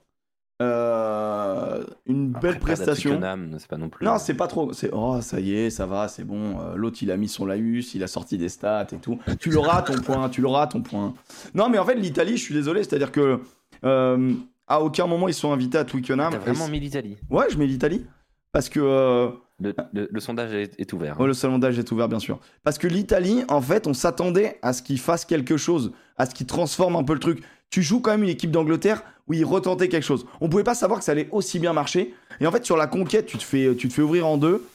euh, 0.64 1.84
une 2.08 2.34
Après, 2.36 2.50
belle 2.54 2.60
prestation. 2.60 3.22
C'est 3.60 3.68
pas 3.68 3.78
non 3.78 3.90
plus. 3.90 4.06
Non, 4.06 4.18
c'est 4.18 4.34
pas 4.34 4.48
trop. 4.48 4.74
C'est 4.74 4.90
oh, 4.92 5.22
ça 5.22 5.40
y 5.40 5.54
est, 5.56 5.70
ça 5.70 5.86
va, 5.86 6.08
c'est 6.08 6.24
bon. 6.24 6.60
Euh, 6.60 6.76
L'autre, 6.76 6.98
il 7.02 7.12
a 7.12 7.18
mis 7.18 7.30
son 7.30 7.46
laïus, 7.46 7.94
il 7.94 8.04
a 8.04 8.08
sorti 8.08 8.38
des 8.38 8.50
stats 8.50 8.88
et 8.92 8.98
tout. 8.98 9.20
Tu 9.40 9.52
l'auras 9.52 9.84
ton 9.84 9.94
point, 10.02 10.28
tu 10.30 10.42
l'auras 10.42 10.68
ton 10.68 10.82
point. 10.82 11.14
Non, 11.54 11.70
mais 11.70 11.78
en 11.78 11.86
fait, 11.86 11.96
l'Italie, 11.96 12.36
je 12.38 12.42
suis 12.44 12.54
désolé, 12.56 12.84
c'est-à-dire 12.84 13.12
que 13.12 13.40
euh, 13.86 14.34
à 14.70 14.82
aucun 14.82 15.08
moment 15.08 15.28
ils 15.28 15.34
sont 15.34 15.52
invités 15.52 15.78
à 15.78 15.84
Twickenham. 15.84 16.32
T'as 16.32 16.38
vraiment 16.40 16.68
mis 16.70 16.80
l'Italie. 16.80 17.18
Ouais, 17.30 17.48
je 17.50 17.58
mets 17.58 17.68
l'Italie 17.68 18.06
parce 18.54 18.70
que 18.70 18.80
euh, 18.80 19.30
Le, 19.62 19.74
le- 19.94 20.08
le 20.10 20.20
sondage 20.22 20.54
est, 20.54 20.80
est 20.80 20.94
ouvert. 20.94 21.20
Ouais, 21.20 21.28
le 21.28 21.34
sondage 21.34 21.78
est 21.78 21.92
ouvert, 21.92 22.08
bien 22.08 22.20
sûr. 22.20 22.40
Parce 22.64 22.78
que 22.78 22.88
l'Italie, 22.88 23.44
en 23.50 23.62
fait, 23.62 23.88
on 23.88 23.94
s'attendait 23.94 24.58
à 24.62 24.72
ce 24.72 24.82
qu'il 24.82 25.00
fasse 25.00 25.26
quelque 25.26 25.58
chose, 25.58 25.92
à 26.18 26.26
ce 26.26 26.34
qu'il 26.34 26.48
transforme 26.48 26.96
un 26.96 27.04
peu 27.04 27.14
le 27.14 27.20
truc. 27.20 27.44
Tu 27.70 27.84
joues 27.84 28.00
quand 28.00 28.12
même 28.12 28.24
une 28.24 28.30
équipe 28.30 28.52
d'Angleterre 28.52 29.04
où 29.28 29.34
il 29.34 29.44
retentait 29.46 29.90
quelque 29.90 30.06
chose. 30.06 30.26
On 30.42 30.48
pouvait 30.50 30.64
pas 30.64 30.74
savoir 30.76 31.00
que 31.00 31.06
ça 31.06 31.12
allait 31.12 31.28
aussi 31.32 31.60
bien 31.60 31.74
marcher. 31.74 32.14
Et 32.40 32.48
en 32.48 32.52
fait, 32.52 32.66
sur 32.66 32.78
la 32.78 32.88
conquête, 32.88 33.26
tu 33.28 33.38
te 33.38 33.44
fais, 33.44 33.76
tu 33.76 33.88
te 33.90 33.94
fais 33.94 34.02
ouvrir 34.02 34.26
en 34.26 34.38
deux. 34.38 34.66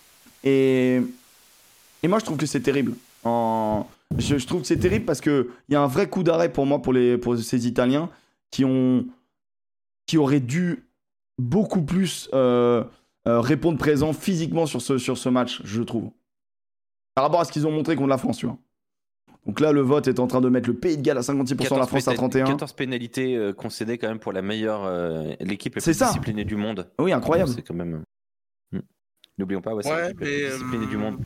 Et, 0.44 1.00
et 2.02 2.08
moi, 2.08 2.18
je 2.18 2.24
trouve 2.26 2.36
que 2.36 2.46
c'est 2.46 2.60
terrible. 2.60 2.92
En... 3.24 3.86
Je, 4.18 4.36
je 4.38 4.46
trouve 4.46 4.60
que 4.60 4.66
c'est 4.66 4.76
terrible 4.78 5.06
parce 5.06 5.20
qu'il 5.20 5.46
y 5.70 5.74
a 5.74 5.80
un 5.80 5.88
vrai 5.88 6.08
coup 6.08 6.22
d'arrêt 6.22 6.52
pour 6.52 6.66
moi, 6.66 6.80
pour, 6.82 6.92
les, 6.92 7.16
pour 7.18 7.36
ces 7.38 7.66
Italiens 7.66 8.10
qui, 8.50 8.64
ont, 8.64 9.04
qui 10.06 10.18
auraient 10.18 10.40
dû 10.40 10.84
beaucoup 11.38 11.82
plus 11.82 12.28
euh, 12.34 12.84
euh, 13.26 13.40
répondre 13.40 13.78
présent 13.78 14.12
physiquement 14.12 14.66
sur 14.66 14.80
ce, 14.82 14.98
sur 14.98 15.16
ce 15.18 15.28
match, 15.28 15.60
je 15.64 15.82
trouve. 15.82 16.10
Par 17.14 17.24
rapport 17.24 17.40
à 17.40 17.44
ce 17.44 17.52
qu'ils 17.52 17.66
ont 17.66 17.70
montré 17.70 17.96
contre 17.96 18.08
la 18.08 18.18
France, 18.18 18.38
tu 18.38 18.46
vois. 18.46 18.58
Donc 19.46 19.60
là, 19.60 19.72
le 19.72 19.82
vote 19.82 20.08
est 20.08 20.20
en 20.20 20.26
train 20.26 20.40
de 20.40 20.48
mettre 20.48 20.68
le 20.68 20.74
Pays 20.74 20.96
de 20.96 21.02
Galles 21.02 21.18
à 21.18 21.20
56%, 21.20 21.78
la 21.78 21.86
France 21.86 22.08
à 22.08 22.12
pénali- 22.12 22.16
31%. 22.16 22.44
14 22.46 22.72
pénalités 22.72 23.36
euh, 23.36 23.52
concédées 23.52 23.98
quand 23.98 24.08
même 24.08 24.18
pour 24.18 24.32
la 24.32 24.40
meilleure 24.42 24.84
euh, 24.84 25.34
l'équipe 25.40 25.74
la 25.74 25.80
C'est 25.82 25.90
plus 25.92 25.98
ça. 25.98 26.06
disciplinée 26.06 26.44
du 26.44 26.56
monde. 26.56 26.88
Oui, 26.98 27.12
incroyable. 27.12 27.50
C'est 27.54 27.62
quand 27.62 27.74
même. 27.74 28.02
Hmm. 28.72 28.80
N'oublions 29.38 29.60
pas, 29.60 29.74
ouais, 29.74 29.82
c'est 29.82 29.90
Ouais, 29.92 30.08
la 30.08 30.14
plus 30.14 30.26
disciplinée 30.50 30.86
du 30.86 30.96
monde. 30.96 31.18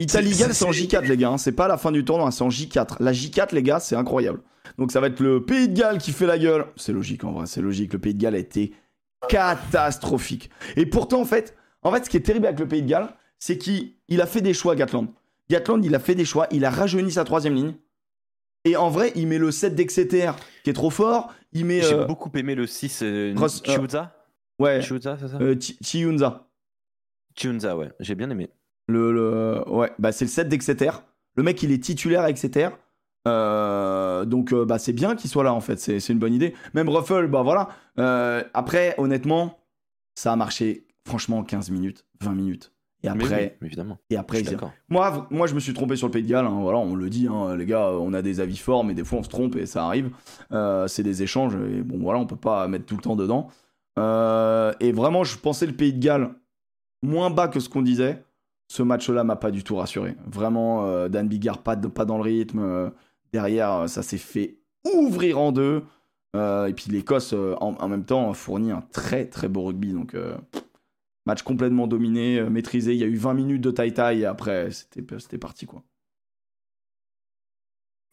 Italie-Galles, 0.00 0.54
c'est 0.54 0.64
en 0.64 0.72
c'est- 0.72 0.80
J4, 0.86 1.06
les 1.06 1.16
gars. 1.16 1.30
hein. 1.30 1.38
C'est 1.38 1.52
pas 1.52 1.68
la 1.68 1.76
fin 1.76 1.90
du 1.92 2.04
tournoi, 2.04 2.30
c'est 2.30 2.42
en 2.42 2.48
J4. 2.50 2.96
La 3.00 3.12
J4, 3.12 3.54
les 3.54 3.62
gars, 3.62 3.80
c'est 3.80 3.96
incroyable. 3.96 4.40
Donc 4.78 4.92
ça 4.92 5.00
va 5.00 5.08
être 5.08 5.20
le 5.20 5.44
Pays 5.44 5.68
de 5.68 5.74
Galles 5.78 5.98
qui 5.98 6.12
fait 6.12 6.26
la 6.26 6.38
gueule. 6.38 6.66
C'est 6.76 6.92
logique, 6.92 7.24
en 7.24 7.32
vrai, 7.32 7.46
c'est 7.46 7.60
logique. 7.60 7.92
Le 7.92 7.98
Pays 7.98 8.14
de 8.14 8.20
Galles 8.22 8.36
a 8.36 8.38
été 8.38 8.72
catastrophique. 9.28 10.50
Et 10.76 10.86
pourtant, 10.86 11.20
en 11.20 11.24
fait, 11.24 11.54
En 11.82 11.92
fait, 11.92 12.04
ce 12.04 12.10
qui 12.10 12.16
est 12.16 12.20
terrible 12.22 12.46
avec 12.46 12.58
le 12.58 12.66
Pays 12.66 12.82
de 12.82 12.88
Galles, 12.88 13.08
c'est 13.38 13.56
qu'il 13.58 13.92
il 14.08 14.20
a 14.20 14.26
fait 14.26 14.40
des 14.40 14.52
choix, 14.54 14.74
Gatland. 14.74 15.08
Gatland, 15.48 15.84
il 15.84 15.94
a 15.94 16.00
fait 16.00 16.14
des 16.16 16.24
choix, 16.24 16.48
il 16.50 16.64
a 16.64 16.70
rajeuni 16.70 17.12
sa 17.12 17.22
troisième 17.24 17.54
ligne. 17.54 17.74
Et 18.64 18.76
en 18.76 18.90
vrai, 18.90 19.12
il 19.14 19.28
met 19.28 19.38
le 19.38 19.50
7 19.52 19.74
d'Exeter, 19.76 20.32
qui 20.64 20.70
est 20.70 20.74
trop 20.74 20.90
fort. 20.90 21.32
Il 21.52 21.64
met. 21.64 21.80
J'ai 21.80 21.94
euh, 21.94 22.04
beaucoup 22.04 22.30
aimé 22.34 22.54
le 22.56 22.66
6 22.66 23.00
euh, 23.02 23.32
Ross- 23.36 23.62
euh, 23.68 23.72
Chiuza. 23.74 24.12
ouais, 24.58 24.82
Chiuza, 24.82 25.16
c'est 25.20 25.28
ça 25.28 25.38
euh, 25.40 25.54
Chi- 25.58 25.78
Chiunza. 25.82 26.48
Chiunza, 27.36 27.76
ouais. 27.76 27.90
J'ai 28.00 28.16
bien 28.16 28.28
aimé. 28.30 28.50
Le, 28.88 29.12
le- 29.12 29.62
ouais, 29.68 29.92
bah 30.00 30.10
c'est 30.12 30.24
le 30.24 30.30
7 30.30 30.48
d'Exeter. 30.48 30.90
Le 31.36 31.42
mec, 31.44 31.62
il 31.62 31.70
est 31.70 31.82
titulaire 31.82 32.22
à 32.22 32.30
Exeter. 32.30 32.70
Euh, 33.26 34.24
donc, 34.24 34.52
euh, 34.52 34.64
bah, 34.64 34.78
c'est 34.78 34.92
bien 34.92 35.16
qu'il 35.16 35.28
soit 35.30 35.44
là, 35.44 35.52
en 35.52 35.60
fait. 35.60 35.78
C'est 35.78 36.08
une 36.08 36.18
bonne 36.18 36.34
idée. 36.34 36.54
Même 36.74 36.88
Ruffle, 36.88 37.26
bah 37.28 37.42
voilà. 37.42 37.68
Euh, 37.98 38.42
après, 38.54 38.94
honnêtement, 38.98 39.58
ça 40.14 40.32
a 40.32 40.36
marché, 40.36 40.86
franchement, 41.06 41.42
15 41.42 41.70
minutes, 41.70 42.04
20 42.22 42.32
minutes. 42.34 42.72
Et 43.04 43.08
après, 43.08 43.56
oui, 43.62 43.66
évidemment. 43.68 43.98
et 44.10 44.14
Je 44.14 44.18
après, 44.20 44.42
d'accord. 44.42 44.72
moi, 44.88 45.28
moi, 45.30 45.46
je 45.46 45.54
me 45.54 45.60
suis 45.60 45.72
trompé 45.72 45.94
sur 45.94 46.08
le 46.08 46.10
Pays 46.12 46.24
de 46.24 46.28
Galles. 46.28 46.46
hein, 46.46 46.58
voilà, 46.60 46.78
on 46.78 46.96
le 46.96 47.08
dit, 47.08 47.28
hein, 47.30 47.54
les 47.54 47.64
gars, 47.64 47.90
on 47.92 48.12
a 48.12 48.22
des 48.22 48.40
avis 48.40 48.56
forts, 48.56 48.82
mais 48.82 48.94
des 48.94 49.04
fois, 49.04 49.20
on 49.20 49.22
se 49.22 49.28
trompe 49.28 49.54
et 49.54 49.66
ça 49.66 49.84
arrive. 49.86 50.10
Euh, 50.50 50.88
c'est 50.88 51.04
des 51.04 51.22
échanges. 51.22 51.54
Et 51.54 51.82
bon, 51.82 51.98
voilà, 52.00 52.18
on 52.18 52.26
peut 52.26 52.34
pas 52.34 52.66
mettre 52.66 52.86
tout 52.86 52.96
le 52.96 53.02
temps 53.02 53.14
dedans. 53.14 53.48
Euh, 54.00 54.72
et 54.80 54.90
vraiment, 54.90 55.22
je 55.22 55.38
pensais 55.38 55.66
le 55.66 55.74
Pays 55.74 55.92
de 55.92 56.00
Galles 56.00 56.30
moins 57.02 57.30
bas 57.30 57.46
que 57.46 57.60
ce 57.60 57.68
qu'on 57.68 57.82
disait. 57.82 58.24
Ce 58.70 58.82
match-là 58.82 59.22
m'a 59.24 59.36
pas 59.36 59.50
du 59.52 59.62
tout 59.62 59.76
rassuré. 59.76 60.16
Vraiment, 60.26 60.84
euh, 60.86 61.08
Dan 61.08 61.28
Bigard 61.28 61.62
pas, 61.62 61.76
de- 61.76 61.86
pas 61.88 62.04
dans 62.04 62.16
le 62.16 62.22
rythme. 62.24 62.90
Derrière, 63.32 63.72
euh, 63.72 63.86
ça 63.86 64.02
s'est 64.02 64.18
fait 64.18 64.58
ouvrir 64.94 65.38
en 65.38 65.52
deux. 65.52 65.82
Euh, 66.36 66.66
et 66.66 66.74
puis 66.74 66.90
l'Écosse, 66.90 67.32
euh, 67.32 67.54
en, 67.60 67.74
en 67.74 67.88
même 67.88 68.04
temps, 68.04 68.32
fournit 68.34 68.70
un 68.70 68.82
très 68.92 69.26
très 69.26 69.48
beau 69.48 69.64
rugby. 69.64 69.92
Donc, 69.92 70.14
euh, 70.14 70.36
match 71.26 71.42
complètement 71.42 71.86
dominé, 71.86 72.38
euh, 72.38 72.50
maîtrisé. 72.50 72.92
Il 72.92 72.98
y 72.98 73.04
a 73.04 73.06
eu 73.06 73.16
20 73.16 73.34
minutes 73.34 73.62
de 73.62 73.70
taille-taille 73.70 74.22
et 74.22 74.26
après, 74.26 74.70
c'était 74.70 75.02
c'était 75.18 75.38
parti 75.38 75.66
quoi. 75.66 75.82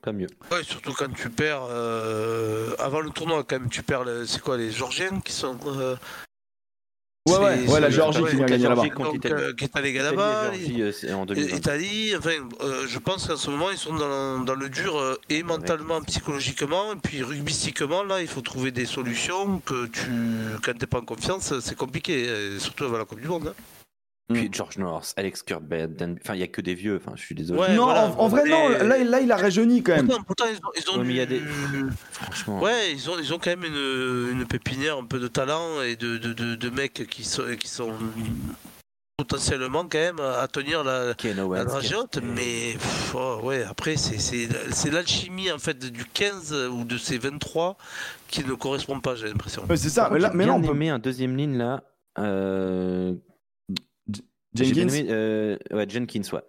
Pas 0.02 0.14
mieux. 0.14 0.28
Ouais, 0.52 0.64
surtout 0.64 0.94
quand 0.94 1.12
tu 1.14 1.30
perds. 1.30 1.66
euh, 1.70 2.76
avant 2.78 3.02
le 3.02 3.10
tournoi, 3.10 3.44
quand 3.44 3.60
même, 3.60 3.70
tu 3.70 3.82
perds. 3.84 4.06
C'est 4.28 4.40
quoi, 4.42 4.56
les 4.58 4.72
Georgiens 4.72 5.20
qui 5.20 5.32
sont. 5.32 5.58
Euh, 7.28 7.32
Ouais, 7.32 7.40
ouais, 7.40 7.68
ouais, 7.68 7.80
la 7.80 7.90
Géorgie 7.90 8.24
qui 8.24 8.36
vient 8.36 8.40
la 8.42 8.46
gagner 8.46 8.68
là-bas. 8.68 8.84
Donc, 8.84 9.14
l'Italie. 9.14 9.56
qui 9.58 9.64
est 9.64 9.76
allé 9.76 9.94
là-bas. 9.94 10.52
Italie 10.54 10.82
euh, 10.84 10.92
c'est 10.92 11.12
en 11.14 11.24
Et- 11.24 11.28
2020. 11.28 11.56
Italie, 11.58 12.14
enfin, 12.18 12.30
euh, 12.62 12.86
je 12.88 13.00
pense 13.00 13.26
qu'en 13.28 13.36
ce 13.36 13.50
moment, 13.50 13.72
ils 13.72 13.78
sont 13.78 13.96
dans, 13.96 14.40
dans 14.40 14.54
le 14.54 14.70
dur 14.70 14.98
euh, 15.00 15.16
et 15.30 15.42
mentalement, 15.42 16.02
psychologiquement, 16.02 16.94
et 16.94 16.98
puis 16.98 17.24
rugbystiquement, 17.24 18.04
là, 18.04 18.22
il 18.22 18.28
faut 18.28 18.42
trouver 18.42 18.70
des 18.72 18.86
solutions 18.86 19.60
que 19.60 19.88
tu, 19.88 20.12
quand 20.64 20.78
t'es 20.78 20.86
pas 20.86 21.00
en 21.00 21.06
confiance, 21.06 21.54
c'est 21.62 21.76
compliqué, 21.76 22.28
euh, 22.28 22.60
surtout 22.60 22.86
avant 22.86 23.00
la 23.00 23.06
Coupe 23.06 23.22
du 23.22 23.28
Monde. 23.28 23.48
hein. 23.58 23.64
Puis 24.34 24.50
George 24.52 24.78
North, 24.80 25.14
Alex 25.18 25.44
Kurtbed, 25.44 25.96
Dan- 25.98 26.18
enfin 26.24 26.34
il 26.34 26.40
y 26.40 26.44
a 26.44 26.48
que 26.48 26.60
des 26.62 26.74
vieux. 26.74 26.96
Enfin, 27.00 27.12
je 27.16 27.22
suis 27.22 27.36
désolé. 27.36 27.60
Ouais, 27.60 27.76
non, 27.76 27.86
voilà, 27.86 28.08
en, 28.08 28.18
en 28.22 28.28
vrai, 28.28 28.44
non. 28.50 28.70
Là, 28.70 28.98
là, 29.04 29.20
il 29.22 29.32
a 29.32 29.38
rajeuni 29.38 29.84
quand 29.84 29.96
même. 29.96 30.08
Pourtant, 30.08 30.24
pourtant, 30.24 30.46
ils 30.52 30.58
ont, 30.58 30.72
ils 30.76 30.90
ont 30.90 30.98
Ouais, 31.00 31.04
mais 31.06 31.14
il 31.14 31.18
y 31.18 31.22
a 31.22 31.26
des- 31.28 31.42
Franchement. 32.12 32.60
Ouais, 32.60 32.92
ils 32.92 33.08
ont, 33.10 33.20
ils 33.20 33.32
ont 33.34 33.38
quand 33.38 33.52
même 33.52 33.64
une, 33.64 34.32
une 34.40 34.46
pépinière, 34.48 34.98
un 34.98 35.06
peu 35.06 35.20
de 35.20 35.28
talent 35.28 35.82
et 35.84 35.96
de, 35.96 36.18
de, 36.18 36.34
de, 36.34 36.56
de 36.56 36.70
mecs 36.72 37.06
qui 37.08 37.24
sont, 37.24 37.44
qui 37.60 37.68
sont 37.68 37.94
potentiellement 39.18 39.84
quand 39.84 39.98
même 39.98 40.20
à 40.20 40.48
tenir 40.48 40.84
la, 40.84 41.14
la 41.24 41.64
drageote, 41.66 42.18
mais 42.22 42.74
pff, 42.74 43.16
oh, 43.16 43.40
ouais, 43.44 43.64
après 43.64 43.96
c'est, 43.96 44.18
c'est, 44.20 44.50
c'est 44.72 44.90
l'alchimie 44.92 45.50
en 45.52 45.58
fait 45.58 45.80
du 45.80 46.04
15 46.04 46.54
ou 46.74 46.84
de 46.84 46.98
ces 46.98 47.18
23 47.18 47.78
qui 48.28 48.44
ne 48.44 48.54
correspond 48.56 49.00
pas, 49.00 49.16
j'ai 49.16 49.28
l'impression. 49.28 49.64
Ouais, 49.70 49.78
c'est 49.78 49.90
ça. 49.90 50.04
Par 50.06 50.14
Mais 50.14 50.20
là, 50.20 50.32
mais 50.34 50.46
là, 50.46 50.54
on 50.54 50.62
peut. 50.62 50.72
aimé 50.72 50.90
un 50.90 51.00
deuxième 51.00 51.38
ligne 51.38 51.58
là. 51.58 51.84
Euh... 52.18 53.14
Jenkins. 54.64 54.88
aimé, 54.90 55.06
euh, 55.10 55.58
ouais, 55.72 55.86
Jenkins, 55.90 56.22
ouais. 56.34 56.42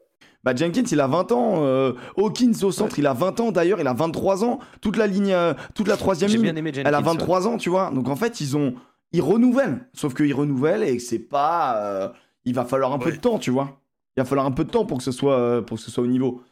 Bah 0.45 0.55
Jenkins, 0.55 0.85
il 0.91 1.01
a 1.01 1.07
20 1.09 1.33
ans. 1.33 1.65
euh, 1.65 1.93
Hawkins 2.17 2.53
au 2.63 2.71
centre, 2.71 2.99
il 2.99 3.07
a 3.07 3.13
20 3.15 3.41
ans. 3.41 3.51
D'ailleurs, 3.53 3.81
il 3.81 3.87
a 3.89 3.93
23 3.95 4.45
ans. 4.45 4.61
Toute 4.81 4.97
la 4.97 5.07
ligne, 5.09 5.33
euh, 5.33 5.55
toute 5.75 5.89
la 5.89 5.97
troisième 5.97 6.31
ligne, 6.31 6.43
bien 6.43 6.55
aimé 6.57 6.71
Jenkins. 6.73 6.89
elle 6.89 6.95
a 6.95 6.99
ouais. 6.99 7.05
23 7.05 7.49
ans, 7.49 7.57
tu 7.57 7.69
vois. 7.69 7.91
Donc 7.91 8.09
en 8.09 8.15
fait, 8.17 8.41
ils 8.41 8.57
ont, 8.57 8.75
ils 9.13 9.23
renouvellent. 9.23 9.89
Sauf 9.93 10.15
qu'ils 10.15 10.33
renouvellent 10.35 10.85
et 10.85 10.97
que 10.97 11.03
c'est 11.03 11.19
pas. 11.19 11.79
euh, 11.83 12.09
il 12.45 12.55
va 12.55 12.65
falloir 12.65 12.93
un 12.93 12.99
peu 12.99 13.11
de 13.11 13.17
temps, 13.17 13.39
tu 13.41 13.51
vois. 13.51 13.81
Il 14.17 14.21
va 14.21 14.25
falloir 14.25 14.47
un 14.47 14.53
peu 14.53 14.65
de 14.65 14.71
temps 14.71 14.87
pour 14.87 14.99
que 14.99 15.05
ce 15.05 15.11
soit, 15.13 15.37
euh, 15.37 15.63
pour 15.63 15.79
que 15.79 15.83
ce 15.83 15.91
soit 15.91 16.05
au 16.05 16.07
niveau. 16.07 16.43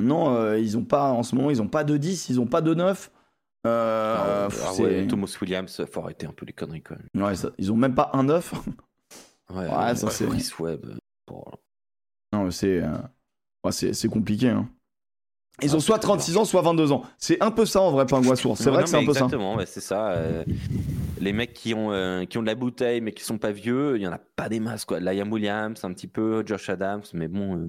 Non, 0.00 0.34
euh, 0.34 0.58
ils 0.58 0.76
ont 0.76 0.84
pas 0.84 1.10
en 1.12 1.22
ce 1.22 1.36
moment, 1.36 1.50
ils 1.50 1.62
ont 1.62 1.68
pas 1.68 1.84
de 1.84 1.96
10, 1.96 2.28
ils 2.30 2.40
ont 2.40 2.46
pas 2.46 2.60
de 2.60 2.74
9. 2.74 3.12
Euh, 3.66 4.16
Ah, 4.18 4.48
pff, 4.48 4.64
ah 4.68 5.06
Thomas 5.08 5.32
Williams, 5.40 5.84
faut 5.90 6.00
arrêter 6.00 6.26
un 6.26 6.32
peu 6.32 6.44
les 6.44 6.52
conneries 6.52 6.82
quand 6.82 6.96
même. 6.96 7.24
Ouais, 7.24 7.36
ça- 7.36 7.50
ils 7.56 7.70
ont 7.70 7.76
même 7.76 7.94
pas 7.94 8.10
un 8.14 8.24
9. 8.24 8.52
Ouais, 9.54 9.58
Ouais, 9.68 9.94
ça, 9.94 10.10
c'est- 10.10 10.26
Chris 10.26 10.50
Webb. 10.58 10.86
Euh. 11.30 11.34
Non, 12.32 12.44
mais 12.44 12.50
c'est 12.50 12.82
euh, 12.82 12.98
ouais, 13.64 13.72
c'est 13.72 14.08
compliqué. 14.08 14.48
hein. 14.50 14.68
Ils 15.62 15.70
Ah, 15.70 15.76
ont 15.76 15.80
soit 15.80 15.96
c'est 15.96 16.02
36 16.02 16.36
ans, 16.36 16.44
soit 16.44 16.62
22 16.62 16.90
ans. 16.90 17.02
C'est 17.16 17.40
un 17.40 17.52
peu 17.52 17.64
ça 17.64 17.80
en 17.80 17.92
vrai, 17.92 18.06
Pingouin 18.06 18.34
Sourd. 18.34 18.56
C'est 18.58 18.70
vrai 18.70 18.80
non, 18.80 18.84
que 18.84 18.90
c'est 18.90 18.96
un 18.96 19.06
peu 19.06 19.12
ça. 19.14 19.20
Exactement, 19.24 19.56
c'est 19.66 19.80
ça. 19.80 20.10
euh, 20.10 20.44
les 21.20 21.32
mecs 21.32 21.52
qui 21.52 21.74
ont, 21.74 21.92
euh, 21.92 22.24
qui 22.24 22.38
ont 22.38 22.42
de 22.42 22.46
la 22.46 22.54
bouteille 22.54 23.00
mais 23.00 23.12
qui 23.12 23.22
sont 23.24 23.38
pas 23.38 23.52
vieux, 23.52 23.96
il 23.96 24.02
y 24.02 24.06
en 24.06 24.12
a 24.12 24.18
pas 24.18 24.48
des 24.48 24.60
masses 24.60 24.84
quoi. 24.84 25.00
Liam 25.00 25.30
Williams, 25.32 25.84
un 25.84 25.92
petit 25.92 26.06
peu, 26.08 26.42
Josh 26.46 26.68
Adams, 26.68 27.02
mais 27.12 27.28
bon, 27.28 27.56
euh, 27.56 27.66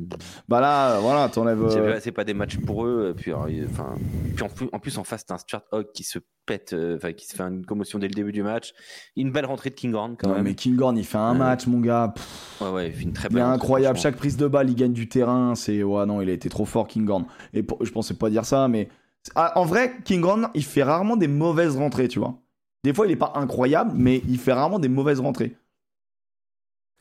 Bah 0.47 0.59
là, 0.61 0.99
voilà, 0.99 1.30
t'enlèves. 1.30 1.69
c'est 1.69 1.80
euh, 1.80 1.93
pas- 1.93 1.99
c'est 1.99 2.11
pas 2.11 2.23
des 2.23 2.34
matchs 2.34 2.57
pour 2.57 2.85
eux. 2.85 3.13
Puis, 3.15 3.31
alors, 3.31 3.47
il- 3.49 3.65
enfin, 3.65 3.95
puis 4.35 4.43
en, 4.43 4.49
plus, 4.49 4.67
en 4.72 4.80
plus 4.80 4.97
en 4.97 5.03
face, 5.03 5.26
t'as 5.26 5.35
un 5.35 5.38
Stuart 5.38 5.63
Hogg 5.72 5.88
qui 5.93 6.03
se 6.03 6.19
pète, 6.45 6.73
euh, 6.73 6.95
enfin 6.97 7.13
qui 7.13 7.26
se 7.27 7.35
fait 7.35 7.43
une 7.43 7.65
commotion 7.65 7.97
dès 7.99 8.07
le 8.07 8.13
début 8.13 8.31
du 8.31 8.43
match. 8.43 8.73
Une 9.15 9.31
belle 9.31 9.45
rentrée 9.45 9.69
de 9.69 9.76
Kinghorn 9.76 10.15
quand 10.17 10.27
Non, 10.30 10.35
même. 10.35 10.43
mais 10.43 10.53
Kinghorn, 10.55 10.97
il 10.97 11.05
fait 11.05 11.17
un 11.17 11.34
match, 11.34 11.65
mon 11.67 11.80
gars. 11.80 12.13
Pff, 12.15 12.61
Ouais, 12.61 12.69
ouais, 12.72 12.88
il 12.89 12.93
fait 12.93 13.03
une 13.03 13.13
très 13.13 13.27
il 13.30 13.34
belle. 13.34 13.39
est 13.41 13.43
rentrée, 13.45 13.55
incroyable. 13.55 13.97
Chaque 13.99 14.15
prise 14.15 14.38
de 14.38 14.47
balle, 14.47 14.69
il 14.69 14.76
gagne 14.76 14.93
du 14.93 15.07
terrain. 15.09 15.55
C'est 15.55 15.81
ouais, 15.84 16.05
non, 16.05 16.22
il 16.22 16.30
a 16.30 16.34
été 16.34 16.49
trop 16.49 16.65
fort, 16.65 16.88
Kinghorn. 16.88 17.26
Et 17.53 17.63
pour- 17.63 17.84
je 17.85 17.91
pensais 17.91 18.13
pas 18.15 18.30
dire 18.30 18.45
ça, 18.45 18.67
mais 18.67 18.89
Ah, 19.34 19.53
en 19.59 19.65
vrai, 19.65 19.91
Kinghorn, 20.03 20.49
il 20.53 20.63
fait 20.63 20.84
rarement 20.84 21.17
des 21.17 21.27
mauvaises 21.27 21.76
rentrées, 21.77 22.07
tu 22.07 22.19
vois. 22.19 22.38
Des 22.86 22.94
fois, 22.94 23.07
il 23.07 23.12
est 23.12 23.16
pas 23.16 23.32
incroyable, 23.34 23.94
mais 23.95 24.22
il 24.28 24.38
fait 24.38 24.53
rarement 24.53 24.78
des 24.78 24.90
mauvaises 24.90 25.20
rentrées. 25.20 25.57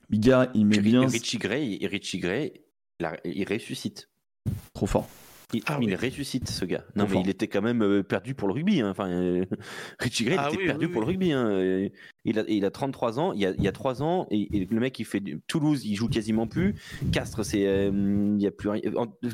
Bigard, 0.09 0.47
il 0.55 0.65
met 0.65 0.79
bien. 0.79 1.07
Richie 1.07 1.37
Gray, 1.37 1.87
Richie 1.87 2.21
Gray, 2.21 2.65
il 3.27 3.47
ressuscite. 3.47 4.09
Trop 4.73 4.87
fort. 4.87 5.07
Il, 5.53 5.63
Ah 5.67 5.79
il 5.81 5.89
oui. 5.89 5.95
ressuscite 5.95 6.49
ce 6.49 6.65
gars. 6.65 6.85
Non 6.97 7.07
mais 7.09 7.21
il 7.21 7.29
était 7.29 7.47
quand 7.49 7.63
même 7.63 7.83
euh, 7.83 8.03
perdu 8.03 8.35
pour 8.35 8.49
le 8.49 8.55
rugby. 8.55 8.81
hein. 8.81 8.91
Enfin, 8.91 9.09
euh, 9.11 9.45
Richie 10.01 10.25
Gray 10.25 10.37
Ah 10.39 10.49
était 10.49 10.59
oui, 10.59 10.67
perdu 10.67 10.87
oui, 10.87 10.93
pour 10.93 11.01
le 11.03 11.07
rugby. 11.07 11.33
hein. 11.33 11.89
Il, 12.25 12.39
a, 12.39 12.45
il 12.49 12.65
a 12.65 12.71
33 12.71 13.21
ans. 13.21 13.33
Il 13.33 13.41
y 13.41 13.47
a, 13.47 13.51
il 13.51 13.63
y 13.63 13.69
a 13.69 13.73
3 13.73 14.03
ans 14.03 14.27
et, 14.31 14.57
et 14.57 14.65
le 14.65 14.81
mec 14.81 14.99
il 14.99 15.05
fait 15.05 15.23
Toulouse, 15.47 15.85
il 15.85 15.95
joue 15.95 16.09
quasiment 16.09 16.47
plus. 16.47 16.75
Castres, 17.13 17.45
c'est 17.45 17.67
euh, 17.67 17.91
il 18.37 18.43
y 18.43 18.47
a 18.47 18.51
plus 18.51 18.71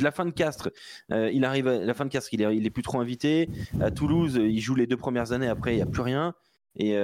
La 0.01 0.11
fin 0.11 0.25
de 0.27 0.31
Castres, 0.33 0.71
euh, 1.13 1.31
il 1.33 1.45
arrive. 1.45 1.69
À, 1.69 1.79
la 1.85 1.95
fin 1.95 2.05
de 2.05 2.11
Castres, 2.11 2.35
il 2.35 2.43
est, 2.43 2.57
il 2.57 2.67
est 2.67 2.71
plus 2.71 2.83
trop 2.83 3.01
invité. 3.01 3.49
À 3.81 3.91
Toulouse, 3.91 4.37
il 4.43 4.61
joue 4.61 4.75
les 4.75 4.87
deux 4.87 4.97
premières 4.97 5.33
années. 5.33 5.49
Après, 5.49 5.75
il 5.75 5.79
y 5.79 5.83
a 5.83 5.87
plus 5.87 6.03
rien. 6.03 6.35
Et 6.77 6.97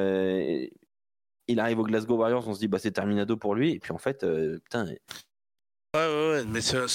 il 1.49 1.61
arrive 1.61 1.79
au 1.79 1.85
Glasgow 1.85 2.17
Warriors. 2.17 2.47
On 2.49 2.55
se 2.55 2.59
dit 2.59 2.69
bah 2.69 2.79
c'est 2.81 2.91
terminado 2.91 3.37
pour 3.37 3.55
lui. 3.55 3.71
Et 3.73 3.79
puis 3.79 3.93
en 3.93 3.99
fait, 3.99 4.25
euh, 4.25 4.59
putain, 4.65 4.87
Ouais, 5.97 6.07
ouais, 6.07 6.31
ouais, 6.31 6.45
mais 6.47 6.61
c'est 6.61 6.77
un, 6.77 6.87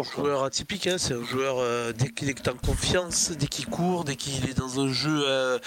un 0.00 0.02
joueur 0.02 0.42
atypique, 0.42 0.88
hein, 0.88 0.96
c'est 0.98 1.14
un 1.14 1.22
joueur, 1.24 1.58
euh, 1.60 1.92
dès 1.92 2.08
qu'il 2.08 2.28
est 2.28 2.48
en 2.48 2.54
confiance, 2.54 3.30
dès 3.30 3.46
qu'il 3.46 3.66
court, 3.66 4.02
dès 4.02 4.16
qu'il 4.16 4.50
est 4.50 4.54
dans 4.54 4.80
un 4.80 4.92
jeu 4.92 5.22
euh, 5.28 5.58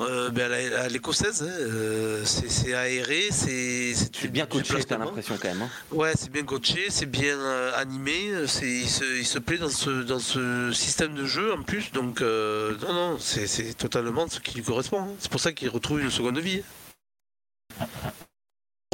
euh, 0.00 0.30
ben, 0.30 0.52
à 0.52 0.88
l'écossaise, 0.88 1.42
hein, 1.42 2.22
c'est 2.24 2.48
c'est 2.48 2.72
aéré, 2.74 3.24
c'est 3.32 3.94
bien 4.30 4.46
coaché. 4.46 4.84
T'as 4.84 4.98
l'impression 4.98 5.36
quand 5.42 5.48
même. 5.48 5.62
hein. 5.62 5.70
Ouais, 5.90 6.12
c'est 6.16 6.30
bien 6.30 6.44
coaché, 6.44 6.86
c'est 6.88 7.06
bien 7.10 7.36
animé, 7.74 8.46
c'est, 8.46 8.68
il, 8.70 8.88
se, 8.88 9.04
il 9.18 9.26
se 9.26 9.40
plaît 9.40 9.58
dans 9.58 9.68
ce, 9.68 10.04
dans 10.04 10.20
ce 10.20 10.70
système 10.72 11.14
de 11.16 11.24
jeu 11.24 11.52
en 11.52 11.62
plus, 11.64 11.90
donc 11.90 12.20
non, 12.20 12.92
non, 12.92 13.16
c'est, 13.18 13.48
c'est 13.48 13.74
totalement 13.74 14.28
ce 14.28 14.38
qui 14.38 14.54
lui 14.54 14.62
correspond. 14.62 15.00
hein. 15.00 15.08
C'est 15.18 15.30
pour 15.32 15.40
ça 15.40 15.50
qu'il 15.52 15.68
retrouve 15.68 16.00
une 16.00 16.12
seconde 16.12 16.38
vie. 16.38 16.62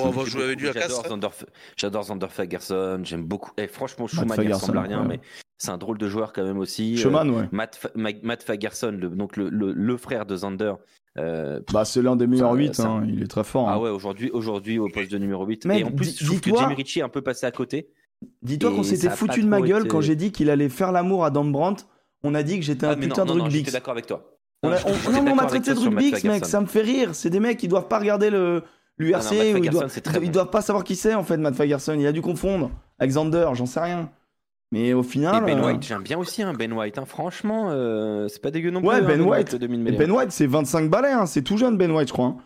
Pour 0.03 0.11
avoir 0.12 0.27
J'ai 0.27 0.33
joué 0.33 0.45
avec 0.45 0.61
lui 0.61 0.69
à 0.69 0.73
Castres. 0.73 0.89
J'adore 1.03 1.05
hein. 1.05 1.09
Zander, 1.09 1.29
j'adore 1.77 2.03
Zander 2.05 2.27
Fagerson, 2.29 3.01
j'aime 3.05 3.24
beaucoup. 3.24 3.53
Et 3.57 3.66
franchement, 3.66 4.07
Schumann, 4.07 4.39
il 4.43 4.53
ressemble 4.53 4.79
à 4.79 4.83
rien, 4.83 5.03
ouais. 5.03 5.09
mais 5.09 5.20
c'est 5.59 5.70
un 5.70 5.79
drôle 5.79 5.99
de 5.99 6.09
joueur 6.09 6.33
quand 6.33 6.45
même 6.45 6.59
aussi. 6.59 6.97
Schumann, 6.97 7.31
ouais. 7.31 7.43
Euh, 7.43 7.47
Matt, 7.53 7.77
Fa- 7.77 7.91
Ma- 7.95 8.11
Matt 8.23 8.43
Fagerson, 8.43 8.97
le, 9.01 9.09
donc 9.11 9.37
le, 9.37 9.49
le- 9.49 9.73
le 9.73 9.97
frère 9.97 10.27
de 10.27 10.37
Zander. 10.37 10.74
euh, 11.19 11.61
Bah, 11.73 11.85
c'est 11.85 12.03
l'un 12.03 12.16
des 12.16 12.27
meilleurs 12.27 12.51
Ça, 12.53 12.57
8, 12.57 12.74
ça- 12.74 12.89
hein, 12.89 13.07
il 13.09 13.23
est 13.23 13.27
très 13.29 13.45
fort. 13.45 13.69
hein. 13.69 13.73
ah 13.74 13.81
ouais, 13.81 13.91
aujourd'hui, 13.91 14.31
aujourd'hui 14.33 14.79
au 14.79 14.89
poste 14.89 15.11
de 15.12 15.19
numéro 15.19 15.45
8. 15.47 15.66
Mec, 15.66 15.81
et 15.81 15.85
en 15.85 15.91
plus, 15.91 16.11
dis- 16.16 16.16
je 16.20 16.27
trouve 16.27 16.41
que 16.41 16.51
Jamie 16.57 16.74
Ritchie 16.74 17.01
est 17.01 17.03
un 17.03 17.09
peu 17.09 17.23
passé 17.23 17.47
à 17.47 17.51
côté. 17.51 17.89
Dis-toi 18.43 18.70
qu'on 18.70 18.83
s'était 18.85 19.11
foutu 19.11 19.43
de 19.43 19.49
ma 19.49 19.61
gueule 19.61 19.81
été- 19.81 19.89
quand 19.89 20.01
j'ai 20.01 20.15
dit 20.16 20.31
qu'il 20.33 20.49
allait 20.51 20.69
faire 20.69 20.93
l'amour 20.93 21.24
à 21.24 21.31
Dan 21.31 21.51
Brandt. 21.53 21.85
On 22.24 22.35
a 22.37 22.43
dit 22.45 22.59
que 22.61 22.65
j'étais 22.65 22.87
un 22.87 22.91
Ah, 22.91 22.97
putain 22.97 23.24
non, 23.24 23.35
de 23.35 23.41
rugby. 23.43 23.62
d'accord 23.65 23.93
avec 23.93 24.07
toi. 24.07 24.29
On, 24.62 24.69
on- 24.69 25.11
non, 25.24 25.33
on 25.33 25.35
m'a 25.35 25.47
traité 25.47 25.74
de 25.74 25.79
rugby, 25.81 26.12
mec, 26.24 26.45
ça 26.47 26.61
me 26.61 26.66
fait 26.66 26.83
rire. 26.83 27.16
C'est 27.16 27.31
des 27.31 27.41
mecs 27.41 27.59
qui 27.59 27.66
doivent 27.66 27.89
pas 27.89 27.99
regarder 27.99 28.31
le 28.31 28.62
l'URC 28.98 29.32
Matt 29.32 29.32
ou 29.32 29.64
ils 29.64 29.70
doivent, 29.70 30.01
ils 30.23 30.51
pas 30.51 30.60
savoir 30.62 30.85
qui 30.85 30.97
c'est 30.97 31.14
en 31.14 31.23
fait, 31.24 31.36
Matt 31.36 31.55
Fagerson. 31.55 31.94
Il 31.98 32.06
a 32.06 32.12
dû 32.12 32.23
confondre 32.23 32.70
avec 32.98 33.12
Zander, 33.12 33.48
j'en 33.55 33.66
sais 33.66 33.81
rien. 33.81 34.10
Mais 34.70 34.93
au 34.94 35.02
Et 35.02 35.05
final. 35.05 35.44
Ben 35.44 35.59
euh, 35.59 35.66
White, 35.66 35.82
j'aime 35.82 36.02
bien 36.02 36.16
aussi 36.19 36.43
hein, 36.43 36.55
Ben 36.55 36.73
White. 36.73 36.97
hein. 36.98 37.05
Franchement, 37.05 37.66
euh, 37.70 38.27
c'est 38.28 38.40
pas 38.40 38.51
dégueu 38.51 38.70
non 38.70 38.81
plus. 38.81 38.89
Hein, 38.90 39.02
Ben 39.02 39.20
White. 39.20 39.55
Et. 39.55 39.59
Ben 39.69 40.10
White, 40.10 40.31
c'est 40.32 40.47
25 40.47 40.89
balais, 40.89 41.12
hein. 41.12 41.27
c'est 41.27 41.43
tout 41.43 41.59
jeune 41.59 41.77
Ben 41.77 41.90
White, 41.90 42.09
je 42.09 42.12
crois. 42.14 42.36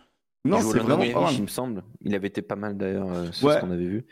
Non, 0.45 0.57
Il 0.59 0.63
c'est 0.63 0.79
vraiment 0.79 1.13
pas 1.13 1.21
mal. 1.21 1.33
il 1.33 1.41
me 1.43 1.47
semble. 1.47 1.83
Il 2.01 2.13
avait 2.15 2.27
été 2.27 2.41
pas 2.41 2.55
mal 2.55 2.75
d'ailleurs, 2.77 3.07
euh, 3.11 3.25
Ouais. 3.43 3.55
ce 3.55 3.59
qu'on 3.59 3.71
avait 3.71 3.85
vu. 3.85 4.05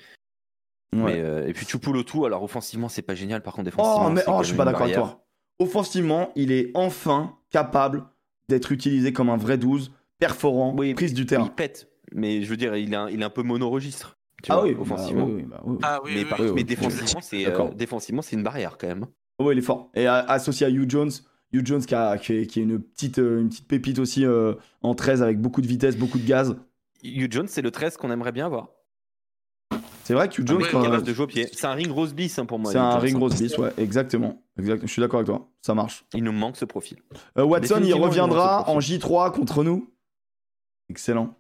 Ouais. 0.94 1.02
Mais, 1.04 1.20
euh, 1.20 1.48
et 1.48 1.52
puis 1.54 1.66
Choupo-Lotou, 1.66 2.26
alors 2.26 2.42
offensivement, 2.44 2.88
c'est 2.88 3.02
pas 3.02 3.16
génial. 3.16 3.42
Par 3.42 3.54
contre, 3.54 3.66
défensivement, 3.66 4.08
Oh, 4.08 4.12
mais 4.12 4.22
oh, 4.28 4.40
je 4.42 4.48
suis 4.48 4.56
pas 4.56 4.64
d'accord 4.66 4.84
avec 4.84 4.96
toi. 4.96 5.26
Offensivement, 5.60 6.32
il 6.36 6.52
est 6.54 6.72
enfin 6.74 7.36
capable 7.50 8.06
d'être 8.50 8.72
utilisé 8.72 9.12
comme 9.14 9.30
un 9.30 9.38
vrai 9.38 9.58
12, 9.58 9.92
perforant, 10.20 10.74
Oui, 10.78 10.94
prise 10.94 11.14
du 11.14 11.24
Il 11.24 11.28
terrain. 11.28 11.48
pète, 11.48 11.90
mais 12.14 12.42
je 12.44 12.50
veux 12.50 12.58
dire, 12.58 12.76
il 12.76 12.94
est 12.94 12.96
un, 12.98 13.10
il 13.10 13.22
est 13.22 13.26
un 13.26 13.30
peu 13.30 13.44
monoregistre. 13.44 14.18
Tu 14.44 14.52
Ah 14.52 14.56
vois, 14.58 14.66
oui, 14.66 14.76
offensivement. 14.80 15.26
oui, 15.26 15.34
oui, 15.38 15.44
bah 15.44 15.62
oui. 15.66 15.78
Ah 15.82 16.00
oui, 16.04 16.12
mais 16.14 16.24
oui, 16.24 16.30
par- 16.30 16.40
oui. 16.40 16.46
oui, 16.48 16.52
mais 16.56 16.62
oui. 16.62 16.66
défensivement, 16.66 17.22
c'est 17.22 17.48
euh, 17.48 17.70
défensivement, 17.74 18.22
c'est 18.22 18.36
une 18.36 18.44
barrière 18.44 18.78
quand 18.78 18.88
même. 18.88 19.06
Oh, 19.40 19.52
il 19.52 19.58
est 19.58 19.62
fort. 19.62 19.90
Et 19.96 20.08
euh, 20.08 20.24
associé 20.28 20.68
à 20.68 20.70
Hugh 20.70 20.90
Jones, 20.90 21.12
Hugh 21.52 21.66
Jones 21.66 21.84
qui, 21.86 21.96
a- 21.96 22.18
qui 22.18 22.34
est, 22.34 22.46
qui 22.48 22.60
est 22.60 22.64
une, 22.64 22.80
petite, 22.80 23.20
euh, 23.20 23.42
une 23.42 23.50
petite 23.50 23.68
pépite 23.68 24.00
aussi 24.00 24.26
euh, 24.26 24.54
en 24.82 24.94
13 24.94 25.24
avec 25.24 25.40
beaucoup 25.42 25.62
de 25.62 25.68
vitesse, 25.68 25.98
beaucoup 25.98 26.20
de 26.20 26.28
gaz. 26.28 26.56
Hugh 27.04 27.32
Jones, 27.32 27.48
c'est 27.48 27.62
le 27.62 27.72
13 27.72 27.98
qu'on 27.98 28.12
aimerait 28.12 28.32
bien 28.32 28.48
voir. 28.50 28.70
C'est 30.04 30.14
vrai 30.14 30.30
que 30.30 30.40
Hugh 30.42 30.48
Jones, 30.48 30.62
ouais, 30.62 30.70
quand- 30.72 30.84
Capable 30.84 31.04
de 31.04 31.14
jouer 31.14 31.24
au 31.24 31.28
pied. 31.28 31.48
C'est 31.52 31.66
un 31.66 31.74
ring 31.74 31.92
rose 31.92 32.14
bis 32.14 32.38
hein, 32.38 32.46
pour 32.46 32.60
moi. 32.60 32.72
c'est 32.72 32.78
un 32.78 32.92
Jones, 32.92 33.02
ring 33.02 33.18
rose 33.18 33.42
bis, 33.42 33.58
ouais, 33.58 33.72
exactement. 33.78 34.44
Exact. 34.60 34.82
Je 34.84 34.88
suis 34.92 35.00
d'accord 35.02 35.20
avec 35.22 35.28
toi, 35.28 35.50
ça 35.62 35.74
marche. 35.74 36.06
Il 36.14 36.24
nous 36.24 36.32
manque 36.32 36.58
ce 36.58 36.66
profil. 36.66 37.00
Euh, 37.40 37.44
Watson, 37.44 37.82
il 37.84 37.94
reviendra 37.96 38.70
en 38.70 38.80
ce 38.80 38.92
J3 38.94 39.32
contre 39.34 39.64
nous. 39.64 39.90
Excellent. 40.90 41.36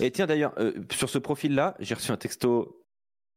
Et 0.00 0.10
tiens 0.10 0.26
d'ailleurs, 0.26 0.52
euh, 0.58 0.72
sur 0.92 1.08
ce 1.08 1.18
profil-là, 1.18 1.76
j'ai 1.78 1.94
reçu 1.94 2.10
un 2.10 2.16
texto 2.16 2.76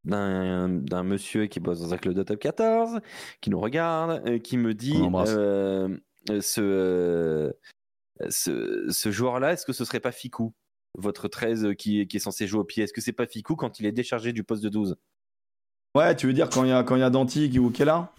d'un 0.06 1.04
monsieur 1.04 1.48
qui 1.48 1.60
bosse 1.60 1.80
dans 1.80 1.94
un 1.94 1.98
club 1.98 2.14
de 2.14 2.24
top 2.24 2.40
14, 2.40 3.00
qui 3.40 3.50
nous 3.50 3.60
regarde, 3.60 4.22
euh, 4.28 4.38
qui 4.38 4.58
me 4.58 4.74
dit 4.74 5.02
euh, 5.02 5.98
ce, 6.42 7.54
ce, 8.30 8.86
ce 8.90 9.12
joueur-là, 9.12 9.54
est-ce 9.54 9.66
que 9.66 9.74
ce 9.74 9.86
serait 9.86 10.02
pas 10.02 10.12
Ficou 10.12 10.54
votre 10.96 11.28
13 11.28 11.70
qui, 11.78 12.08
qui 12.08 12.18
est 12.18 12.20
censé 12.20 12.48
jouer 12.48 12.60
au 12.60 12.64
pied, 12.64 12.84
est-ce 12.84 12.94
que 12.94 13.02
c'est 13.02 13.14
pas 13.14 13.26
Ficou 13.26 13.56
quand 13.56 13.80
il 13.80 13.86
est 13.86 13.92
déchargé 13.92 14.34
du 14.34 14.44
poste 14.44 14.64
de 14.64 14.70
12 14.70 14.96
Ouais, 15.96 16.16
tu 16.16 16.28
veux 16.28 16.34
dire 16.34 16.50
quand 16.50 16.64
il 16.64 16.70
y 16.70 16.74
a, 16.74 16.84
quand 16.84 16.96
il 16.96 17.00
y 17.00 17.04
a 17.04 17.10
Danti 17.10 17.50
qui, 17.50 17.60
ou 17.60 17.72
là 17.80 18.12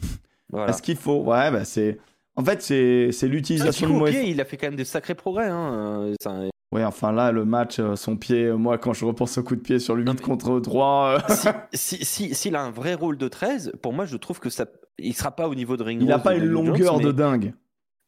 Voilà. 0.48 0.70
Est-ce 0.70 0.82
qu'il 0.82 0.96
faut? 0.96 1.22
Ouais, 1.22 1.50
bah 1.50 1.64
c'est. 1.64 1.98
En 2.36 2.44
fait, 2.44 2.62
c'est 2.62 3.10
c'est 3.12 3.28
l'utilisation 3.28 3.88
de 3.88 3.92
Moef. 3.94 4.10
pied, 4.10 4.28
il 4.30 4.40
a 4.40 4.44
fait 4.44 4.56
quand 4.56 4.66
même 4.66 4.76
des 4.76 4.84
sacrés 4.84 5.14
progrès. 5.14 5.48
Hein. 5.48 6.12
C'est 6.20 6.28
un- 6.28 6.48
Ouais, 6.72 6.84
enfin 6.84 7.12
là, 7.12 7.30
le 7.30 7.44
match, 7.44 7.78
euh, 7.78 7.94
son 7.94 8.16
pied, 8.16 8.46
euh, 8.46 8.56
moi, 8.56 8.78
quand 8.78 8.92
je 8.92 9.04
repense 9.04 9.38
au 9.38 9.44
coup 9.44 9.54
de 9.54 9.60
pied 9.60 9.78
sur 9.78 9.94
le 9.94 10.00
8 10.02 10.06
Non, 10.06 10.14
mais- 10.14 10.20
contre 10.20 10.58
3, 10.58 11.18
euh, 11.18 11.18
si, 11.72 11.98
si, 11.98 12.04
si- 12.04 12.34
s'il 12.34 12.56
a 12.56 12.62
un 12.62 12.72
vrai 12.72 12.94
rôle 12.94 13.16
de 13.16 13.28
13, 13.28 13.72
pour 13.80 13.92
moi, 13.92 14.06
je 14.06 14.16
trouve 14.16 14.40
que 14.40 14.50
ça, 14.50 14.66
il 14.98 15.14
sera 15.14 15.30
pas 15.30 15.48
au 15.48 15.54
niveau 15.54 15.76
de 15.76 15.84
Ring 15.84 16.02
il 16.02 16.10
a 16.10 16.16
Rose 16.16 16.24
pas 16.24 16.34
une 16.34 16.46
longueur 16.46 16.94
Jones, 16.94 17.00
de 17.02 17.06
mais, 17.06 17.12
dingue. 17.12 17.54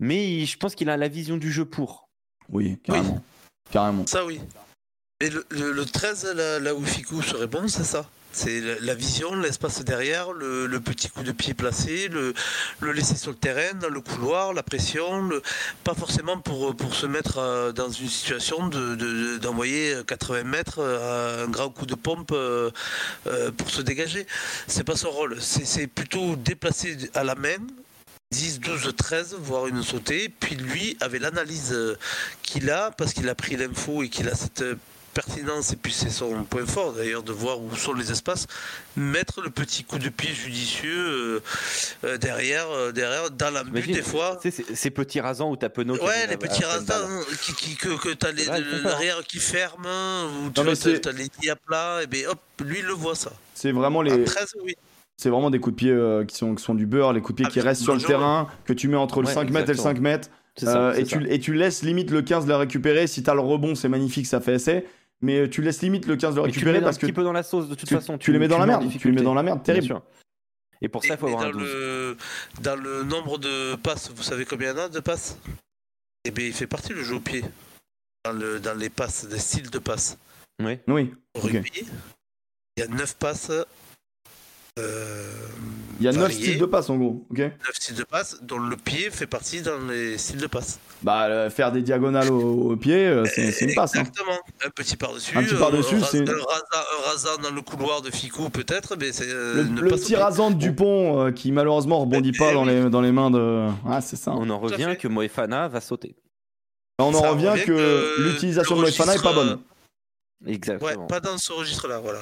mais 0.01 0.45
je 0.45 0.57
pense 0.59 0.75
qu'il 0.75 0.91
a 0.91 0.97
la 0.97 1.07
vision 1.07 1.37
du 1.37 1.53
jeu 1.53 1.65
pour. 1.65 2.09
Oui, 2.49 2.79
carrément. 2.83 3.21
Carrément. 3.71 4.05
Ça 4.07 4.25
oui. 4.27 4.41
Et 5.21 5.31
le, 5.31 5.47
le- 5.51 5.71
le 5.73 5.85
13, 5.85 6.33
là, 6.35 6.59
là 6.59 6.75
où 6.75 6.83
Ficou 6.83 7.23
serait 7.23 7.47
bon, 7.47 7.69
c'est 7.69 7.85
ça? 7.85 8.05
C'est 8.37 8.61
la, 8.83 8.95
vision, 8.95 9.35
l'espace 9.35 9.83
derrière, 9.83 10.31
le, 10.33 10.79
petit 10.79 11.09
coup 11.09 11.23
de 11.23 11.33
pied 11.33 11.55
placé, 11.55 12.09
le, 12.09 12.35
laisser 12.93 13.17
sur 13.17 13.31
le 13.31 13.37
terrain, 13.37 13.73
dans 13.81 13.89
le 13.89 14.03
couloir, 14.03 14.53
la 14.53 14.63
pression, 14.63 15.31
pas 15.85 15.95
forcément 15.95 16.39
pour, 16.39 16.77
se 16.95 17.07
mettre 17.07 17.39
euh, 17.39 17.73
dans 17.73 17.91
une 17.91 18.09
situation 18.11 18.69
de- 18.69 18.95
de- 18.95 19.39
d'envoyer 19.39 19.97
80 20.07 20.45
mètres 20.45 20.81
euh, 20.81 21.47
un 21.47 21.49
grand 21.49 21.71
coup 21.71 21.87
de 21.87 21.95
pompe 21.95 22.33
euh, 22.33 22.71
pour 23.57 23.71
se 23.71 23.81
dégager. 23.81 24.27
C'est 24.67 24.85
pas 24.85 24.97
son 24.97 25.11
rôle. 25.11 25.39
C'est 25.41 25.87
plutôt 25.87 26.37
déplacer 26.37 26.99
à 27.15 27.25
la 27.25 27.37
main 27.37 27.57
10, 28.33 28.61
12, 28.61 28.93
13, 28.99 29.37
voire 29.41 29.67
une 29.67 29.83
sautée. 29.83 30.29
Puis 30.29 30.57
lui 30.57 30.99
avait 31.01 31.21
l'analyse 31.21 31.75
qu'il 32.43 32.69
a, 32.71 32.91
parce 32.91 33.15
qu'il 33.15 33.31
a 33.31 33.35
pris 33.35 33.57
l'info 33.57 34.03
et 34.03 34.11
qu'il 34.11 34.29
a 34.29 34.35
cette 34.35 34.63
pertinence, 35.21 35.73
et 35.73 35.77
puis 35.77 35.93
c'est 35.93 36.11
son 36.11 36.45
point 36.45 36.67
fort 36.67 36.93
d'ailleurs 36.93 37.23
de 37.23 37.33
voir 37.33 37.61
où 37.61 37.75
sont 37.75 37.95
les 37.95 38.11
espaces, 38.13 38.47
mettre 38.97 39.41
le 39.41 39.49
petit 39.51 39.83
coup 39.83 39.99
de 39.99 40.11
pied 40.11 40.31
judicieux 40.35 40.95
euh, 40.95 41.43
euh, 42.05 42.19
derrière, 42.19 42.67
euh, 42.71 42.93
derrière, 42.93 43.31
dans 43.31 43.51
la 43.51 43.63
Imagine, 43.63 43.95
des 43.95 44.03
fois. 44.03 44.39
Tu 44.43 44.51
sais, 44.51 44.65
ces- 44.75 44.91
petits 44.91 45.21
rasants 45.21 45.51
où 45.51 45.57
t'as 45.57 45.69
Penaud 45.71 45.97
Ouais, 46.05 46.27
les 46.29 46.37
petits 46.37 46.65
rasants 46.65 47.09
qui, 47.43 47.53
qui- 47.55 47.77
que, 47.77 47.99
que 48.01 48.13
t'as 48.13 48.33
l'arrière 48.33 49.23
qui 49.27 49.39
ferme, 49.39 49.87
ou 50.45 50.51
tu 50.51 50.63
t'as 50.63 50.99
t'as 51.01 51.13
les 51.13 51.29
pieds 51.29 51.51
à 51.51 51.57
plat, 51.57 52.01
et 52.03 52.07
bien 52.07 52.29
hop, 52.29 52.39
lui 52.65 52.79
il 52.81 52.85
le 52.85 52.93
voit 52.93 53.15
ça. 53.15 53.33
C'est 53.55 53.73
vraiment 53.73 54.01
À 54.01 54.05
les. 54.05 54.25
13, 54.25 54.53
oui. 54.65 54.75
C'est 55.17 55.31
vraiment 55.31 55.51
des 55.51 55.61
coups 55.61 55.75
de 55.75 55.79
pied 55.79 55.91
euh, 55.93 56.27
qui, 56.27 56.37
sont, 56.37 56.55
qui 56.55 56.63
sont 56.63 56.75
du 56.75 56.85
beurre, 56.85 57.15
les 57.15 57.23
coups 57.23 57.37
de 57.37 57.37
pied 57.37 57.47
Ah, 57.49 57.51
qui 57.53 57.61
restent 57.63 57.83
sur 57.83 57.95
le 57.95 58.03
terrain, 58.03 58.49
que 58.67 58.75
tu 58.75 58.87
mets 58.89 58.99
entre 58.99 59.23
le 59.23 59.29
Ouais, 59.29 59.33
5 59.35 59.45
mètres 59.51 59.71
et 59.71 59.73
le 59.73 59.79
exactement. 59.79 59.95
5 59.95 60.01
mètres. 60.01 60.29
Ça, 60.59 60.89
euh, 60.91 60.95
et, 60.95 61.05
tu, 61.05 61.27
et 61.31 61.39
tu 61.39 61.53
laisses 61.55 61.83
limite 61.83 62.11
le 62.11 62.21
15 62.23 62.47
le 62.47 62.55
récupérer. 62.57 63.07
Si 63.07 63.23
t'as 63.23 63.35
le 63.35 63.41
rebond, 63.41 63.75
c'est 63.75 63.89
magnifique, 63.89 64.27
ça 64.27 64.41
fait 64.41 64.55
essai. 64.55 64.87
Mais 65.23 65.49
tu 65.49 65.63
laisses 65.63 65.81
limite 65.83 66.07
le 66.07 66.17
15 66.17 66.37
le 66.37 66.41
Et 66.49 66.51
tu 66.53 66.61
le 66.61 66.67
récupérer 66.67 66.73
mets 66.73 66.79
un 66.79 66.83
parce 66.83 66.99
que 66.99 67.07
petit 67.07 67.13
peu 67.13 67.25
dans 67.25 67.33
la 67.33 67.43
sauce 67.43 67.69
de 67.69 67.75
toute 67.75 67.89
tu, 67.89 67.95
façon. 67.95 68.19
tu 68.19 68.33
les 68.33 68.39
mets 68.39 68.49
dans 68.49 68.59
la 68.59 68.67
merde. 68.67 68.91
Tu 68.99 69.09
les 69.09 69.15
mets 69.15 69.23
dans 69.23 69.35
la 69.35 69.43
merde, 69.43 69.63
terrible. 69.63 69.87
sûr. 69.87 70.03
Et 70.83 70.89
pour 70.89 71.03
ça, 71.03 71.15
il 71.15 71.17
faut 71.17 71.27
avoir 71.29 71.43
un 71.43 71.51
dans 71.51 71.59
12. 71.59 71.63
le, 71.63 72.17
dans 72.61 72.77
le 72.77 73.03
nombre 73.03 73.39
de 73.39 73.77
passes, 73.77 74.11
vous 74.15 74.23
savez 74.23 74.45
combien 74.45 74.73
il 74.73 74.77
y 74.77 74.81
en 74.81 74.85
a 74.85 74.89
de 74.91 75.01
passes? 75.01 75.39
Eh 76.25 76.31
bien, 76.31 76.47
il 76.47 76.53
fait 76.53 76.67
partie 76.67 76.93
le 76.93 77.03
jeu 77.03 77.15
au 77.17 77.21
pied. 77.21 77.43
Dans, 78.25 78.33
le, 78.33 78.61
dans 78.61 78.77
les 78.77 78.91
passes, 78.91 79.27
des 79.27 79.39
styles 79.39 79.71
de 79.71 79.79
passes. 79.79 80.19
Oui. 80.63 80.79
Oui. 80.89 81.15
Au 81.35 81.41
rugby, 81.41 81.71
il 82.77 82.81
y 82.81 82.83
a 82.83 82.89
9 82.89 83.17
passes. 83.17 83.53
Euh, 84.79 85.23
Il 85.99 86.05
y 86.05 86.09
a 86.09 86.13
9 86.13 86.21
variées, 86.21 86.37
styles 86.37 86.59
de 86.59 86.67
passe 86.67 86.91
en 86.91 86.97
gros. 86.99 87.27
ok 87.31 87.39
9 87.39 87.53
styles 87.73 87.97
de 87.97 88.05
passes, 88.05 88.37
dont 88.43 88.59
le 88.59 88.77
pied 88.77 89.09
fait 89.11 89.27
partie 89.27 89.63
dans 89.63 89.79
les 89.89 90.19
styles 90.19 90.41
de 90.41 90.47
passes. 90.47 90.79
bah, 91.03 91.27
euh, 91.29 91.49
faire 91.49 91.73
des 91.73 91.81
diagonales 91.81 92.31
au, 92.31 92.73
au 92.73 92.77
pied, 92.77 93.07
euh, 93.07 93.25
c'est 93.25 93.51
c'est 93.53 93.65
une 93.67 93.75
passe. 93.75 93.97
hein. 93.97 94.01
Exactement. 94.01 94.39
Un 94.65 94.71
petit 94.71 94.97
par-dessus. 94.97 95.37
Un 95.39 95.43
petit 95.43 95.55
par-dessus, 95.55 95.97
c'est- 96.03 96.29
un 96.29 97.09
rasant, 97.09 97.39
dans 97.43 97.51
le 97.51 97.63
couloir 97.63 98.03
de 98.03 98.11
Ficou, 98.11 98.51
peut-être, 98.51 98.97
mais 99.01 99.13
c'est 99.13 99.29
euh, 99.31 99.63
Le, 99.65 99.81
le 99.83 99.89
passe 99.89 100.01
petit 100.03 100.17
rasant 100.17 100.51
de 100.51 100.57
Dupont 100.57 101.27
euh, 101.27 101.31
qui 101.33 101.53
malheureusement 101.53 102.01
rebondit 102.01 102.33
Eh 102.35 102.39
pas 102.39 102.53
dans 102.53 102.67
oui. 102.67 102.75
les, 102.75 102.91
dans 102.91 103.01
les 103.01 103.13
mains 103.13 103.31
de. 103.31 103.69
Ah, 103.89 104.03
c'est 104.03 104.17
ça. 104.17 104.33
On 104.33 104.51
en 104.51 104.59
revient 104.59 104.97
que 105.01 105.09
Moefana 105.09 105.69
va 105.69 105.81
sauter. 105.81 106.17
On 106.99 107.15
en 107.15 107.21
revient 107.31 107.49
revient 107.49 107.65
que 107.65 108.17
que 108.17 108.23
l'utilisation 108.23 108.77
de 108.77 108.83
Moefana 108.83 109.15
est 109.15 109.23
pas 109.23 109.33
bonne. 109.33 109.59
Ouais, 110.45 110.53
Exactement. 110.53 111.07
pas 111.07 111.21
dans 111.21 111.39
ce 111.39 111.53
registre-là, 111.53 111.99
voilà. 112.01 112.19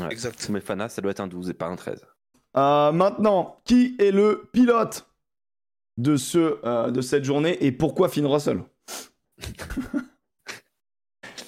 Ouais. 0.00 0.10
Exact. 0.10 0.48
Moefana, 0.48 0.88
ça 0.88 1.02
doit 1.02 1.10
être 1.10 1.20
un 1.20 1.26
12 1.26 1.50
et 1.50 1.54
pas 1.54 1.66
un 1.66 1.76
13. 1.76 2.04
Euh, 2.56 2.92
maintenant, 2.92 3.56
qui 3.64 3.96
est 3.98 4.10
le 4.10 4.48
pilote 4.52 5.06
de, 5.98 6.16
ce, 6.16 6.58
euh, 6.64 6.90
de 6.90 7.00
cette 7.00 7.24
journée 7.24 7.58
et 7.64 7.72
pourquoi 7.72 8.08
Finn 8.08 8.26
Russell? 8.26 8.62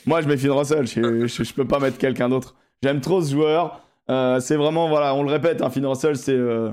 Moi, 0.07 0.21
je 0.21 0.29
mets 0.29 0.37
Finn 0.37 0.51
Russell, 0.51 0.87
je, 0.87 1.27
je, 1.27 1.45
je 1.45 1.55
peux 1.55 1.67
pas 1.67 1.79
mettre 1.79 1.99
quelqu'un 1.99 2.29
d'autre. 2.29 2.55
J'aime 2.83 3.01
trop 3.01 3.23
ce 3.23 3.33
joueur. 3.33 3.81
Euh, 4.11 4.39
c'est 4.41 4.57
vraiment, 4.57 4.89
voilà, 4.89 5.15
on 5.15 5.23
le 5.23 5.31
répète, 5.31 5.63
hein, 5.63 5.71
Finn 5.71 5.87
Russell, 5.87 6.17
c'est. 6.17 6.33
euh, 6.33 6.71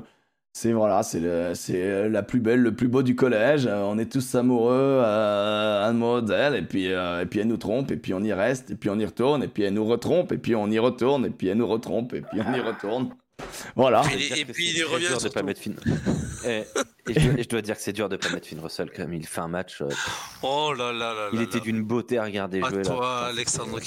c'est 0.54 0.74
voilà, 0.74 1.02
c'est 1.04 1.20
le- 1.20 1.56
c'est 1.56 2.10
la 2.10 2.24
plus 2.24 2.40
belle, 2.40 2.62
le 2.62 2.76
plus 2.76 2.88
beau 2.88 3.04
du 3.04 3.16
collège. 3.16 3.66
Euh, 3.68 3.84
on 3.84 3.98
est 3.98 4.12
tous 4.12 4.36
amoureux 4.36 4.74
euh, 5.04 5.88
amoureux 5.90 6.22
d'elle, 6.22 6.56
et 6.56 6.62
puis 6.62 6.92
euh, 6.92 7.22
et 7.22 7.26
puis 7.26 7.40
elle 7.40 7.48
nous 7.48 7.58
trompe, 7.58 7.92
et 7.92 7.98
puis 7.98 8.14
on 8.14 8.22
y 8.24 8.34
reste, 8.34 8.72
et 8.72 8.76
puis 8.76 8.90
on 8.90 9.00
y 9.00 9.06
retourne, 9.06 9.44
et 9.44 9.48
puis 9.48 9.64
elle 9.64 9.74
nous 9.74 9.86
retrompe, 9.86 10.32
et 10.34 10.38
puis 10.38 10.56
on 10.56 10.68
y 10.70 10.80
retourne, 10.80 11.26
et 11.26 11.30
puis 11.30 11.48
elle 11.48 11.58
nous 11.58 11.68
retrompe, 11.68 12.14
et 12.14 12.22
puis 12.22 12.42
on 12.46 12.54
y 12.54 12.60
retourne. 12.60 13.10
Voilà. 13.76 14.04
Et 14.36 14.46
puis 14.46 14.72
il 14.72 14.84
revient 14.86 15.08
dur 15.08 15.16
de 15.16 15.20
surtout. 15.22 15.34
pas 15.34 15.44
mettre 15.44 15.62
Finn. 15.62 15.76
et, 16.46 16.64
et 17.10 17.20
je, 17.20 17.30
et 17.38 17.44
je 17.44 17.50
dois 17.50 17.62
dire 17.62 17.76
que 17.76 17.82
c'est 17.82 17.94
dur 17.94 18.10
de 18.10 18.18
pas 18.18 18.30
mettre 18.30 18.48
Finn 18.48 18.60
Russell 18.60 18.90
quand 18.92 19.04
même. 19.04 19.14
Il 19.14 19.26
fait 19.28 19.42
un 19.42 19.48
match. 19.48 19.82
euh, 19.82 19.90
Oh 20.44 20.74
là 20.78 20.92
là 20.92 21.14
là 21.14 21.30
il 21.34 21.38
là 21.40 21.44
était 21.44 21.60
d'une 21.60 21.84
beauté 21.84 22.18
à 22.18 22.24
regarder 22.24 22.62
jouer 22.62 22.82
toi, 22.84 23.00
là. 23.00 23.26
Alexandre, 23.28 23.80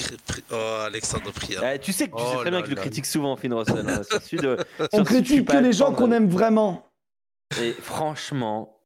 oh, 0.53 0.57
Alexandre 0.87 1.33
Priat. 1.33 1.75
Eh, 1.75 1.79
tu 1.79 1.93
sais 1.93 2.09
que 2.09 2.17
tu 2.17 2.23
sais 2.23 2.29
Oh 2.35 2.41
très 2.41 2.51
bien 2.51 2.61
là 2.61 2.63
que 2.65 2.71
je 2.71 2.75
critique 2.77 3.07
souvent 3.07 3.37
Finn 3.37 3.53
Russell. 3.55 3.85
hein, 3.89 4.03
sur 4.09 4.21
celui 4.23 4.43
de- 4.43 4.57
On 4.93 4.97
sur 4.99 5.05
critique 5.05 5.49
que 5.49 5.57
les 5.57 5.73
gens 5.73 5.93
qu'on 5.93 6.13
aime 6.13 6.29
vraiment. 6.29 6.91
Et 7.61 7.73
franchement, 7.73 8.81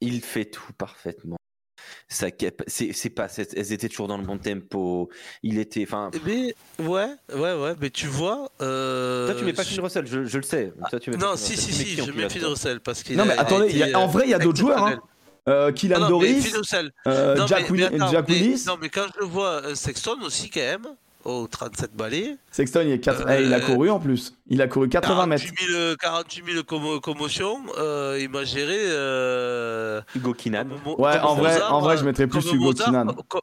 il 0.00 0.20
fait 0.22 0.44
tout 0.46 0.72
parfaitement. 0.78 1.35
Ça, 2.08 2.30
cap- 2.30 2.62
c'est 2.68 2.92
c'est 2.92 3.10
pas, 3.10 3.26
elles 3.56 3.72
étaient 3.72 3.88
toujours 3.88 4.06
dans 4.06 4.16
le 4.16 4.24
bon 4.24 4.38
tempo. 4.38 5.08
Il 5.42 5.58
était, 5.58 5.82
enfin. 5.82 6.10
Mais 6.24 6.54
ouais, 6.78 7.08
ouais, 7.34 7.54
ouais, 7.54 7.74
mais 7.80 7.90
tu 7.90 8.06
vois. 8.06 8.48
Euh, 8.60 9.26
Toi, 9.26 9.34
tu 9.36 9.44
mets 9.44 9.52
pas 9.52 9.64
Finn 9.64 9.80
Russell, 9.82 10.06
je, 10.06 10.24
je 10.24 10.36
le 10.36 10.44
sais. 10.44 10.72
Toi, 10.88 11.00
tu 11.00 11.10
mets 11.10 11.18
pas 11.18 11.26
Non, 11.26 11.36
si, 11.36 11.56
si, 11.56 11.72
si, 11.72 11.96
je 11.96 12.10
mets 12.12 12.28
Finn 12.28 12.44
Russell 12.44 12.78
parce 12.80 13.02
qu'il 13.02 13.16
Non, 13.16 13.24
a- 13.24 13.26
mais 13.26 13.38
attendez, 13.38 13.82
a- 13.92 13.98
en 13.98 14.06
vrai, 14.06 14.22
il 14.26 14.30
y 14.30 14.34
a 14.34 14.36
euh, 14.36 14.40
d'autres 14.40 14.58
joueurs. 14.60 14.86
Hein. 14.86 15.00
Euh, 15.48 15.72
Kylian 15.72 15.98
non, 15.98 16.04
mais 16.04 16.10
Doris, 16.10 16.54
euh, 17.06 17.34
Non, 17.36 17.46
Jack, 17.48 17.70
mais- 17.70 17.76
Willi- 17.76 17.88
mais 17.90 17.96
attends, 17.96 18.10
Jack 18.12 18.28
mais- 18.28 18.34
Willis. 18.34 18.64
Non, 18.66 18.78
mais 18.80 18.88
quand 18.88 19.06
je 19.14 19.20
le 19.20 19.26
vois, 19.26 19.62
euh, 19.64 19.74
Sexton 19.74 20.16
aussi, 20.24 20.48
quand 20.50 20.60
même, 20.60 20.86
au 21.26 21.46
37 21.46 21.90
balais. 21.94 22.36
Sexton, 22.50 22.82
il, 22.84 22.92
est 22.92 23.08
Euh, 23.08 23.14
eh, 23.28 23.42
il 23.42 23.52
a 23.52 23.60
couru 23.60 23.90
en 23.90 23.98
plus. 23.98 24.34
Il 24.48 24.62
a 24.62 24.68
couru 24.68 24.88
80 24.88 25.26
mètres. 25.26 25.44
48 25.44 25.66
000, 25.72 25.96
48 25.96 26.44
000 26.52 26.62
commo- 26.62 27.00
commotions, 27.00 27.58
euh, 27.78 28.16
il 28.20 28.28
m'a 28.28 28.44
géré. 28.44 28.76
Euh, 28.78 30.00
Hugo 30.14 30.32
Kinan. 30.34 30.66
Ouais, 30.98 31.18
en 31.18 31.34
vrai, 31.34 31.52
Mozart, 31.54 31.74
en 31.74 31.80
vrai, 31.80 31.96
je 31.96 32.02
euh, 32.02 32.06
mettrais 32.06 32.26
plus 32.26 32.44
Hugo 32.52 32.66
Mozart, 32.66 32.86
Kinan. 32.86 33.06
co- 33.28 33.40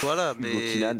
Voilà, 0.00 0.34
mais. 0.38 0.48
Hugo 0.50 0.60
Kinan. 0.72 0.98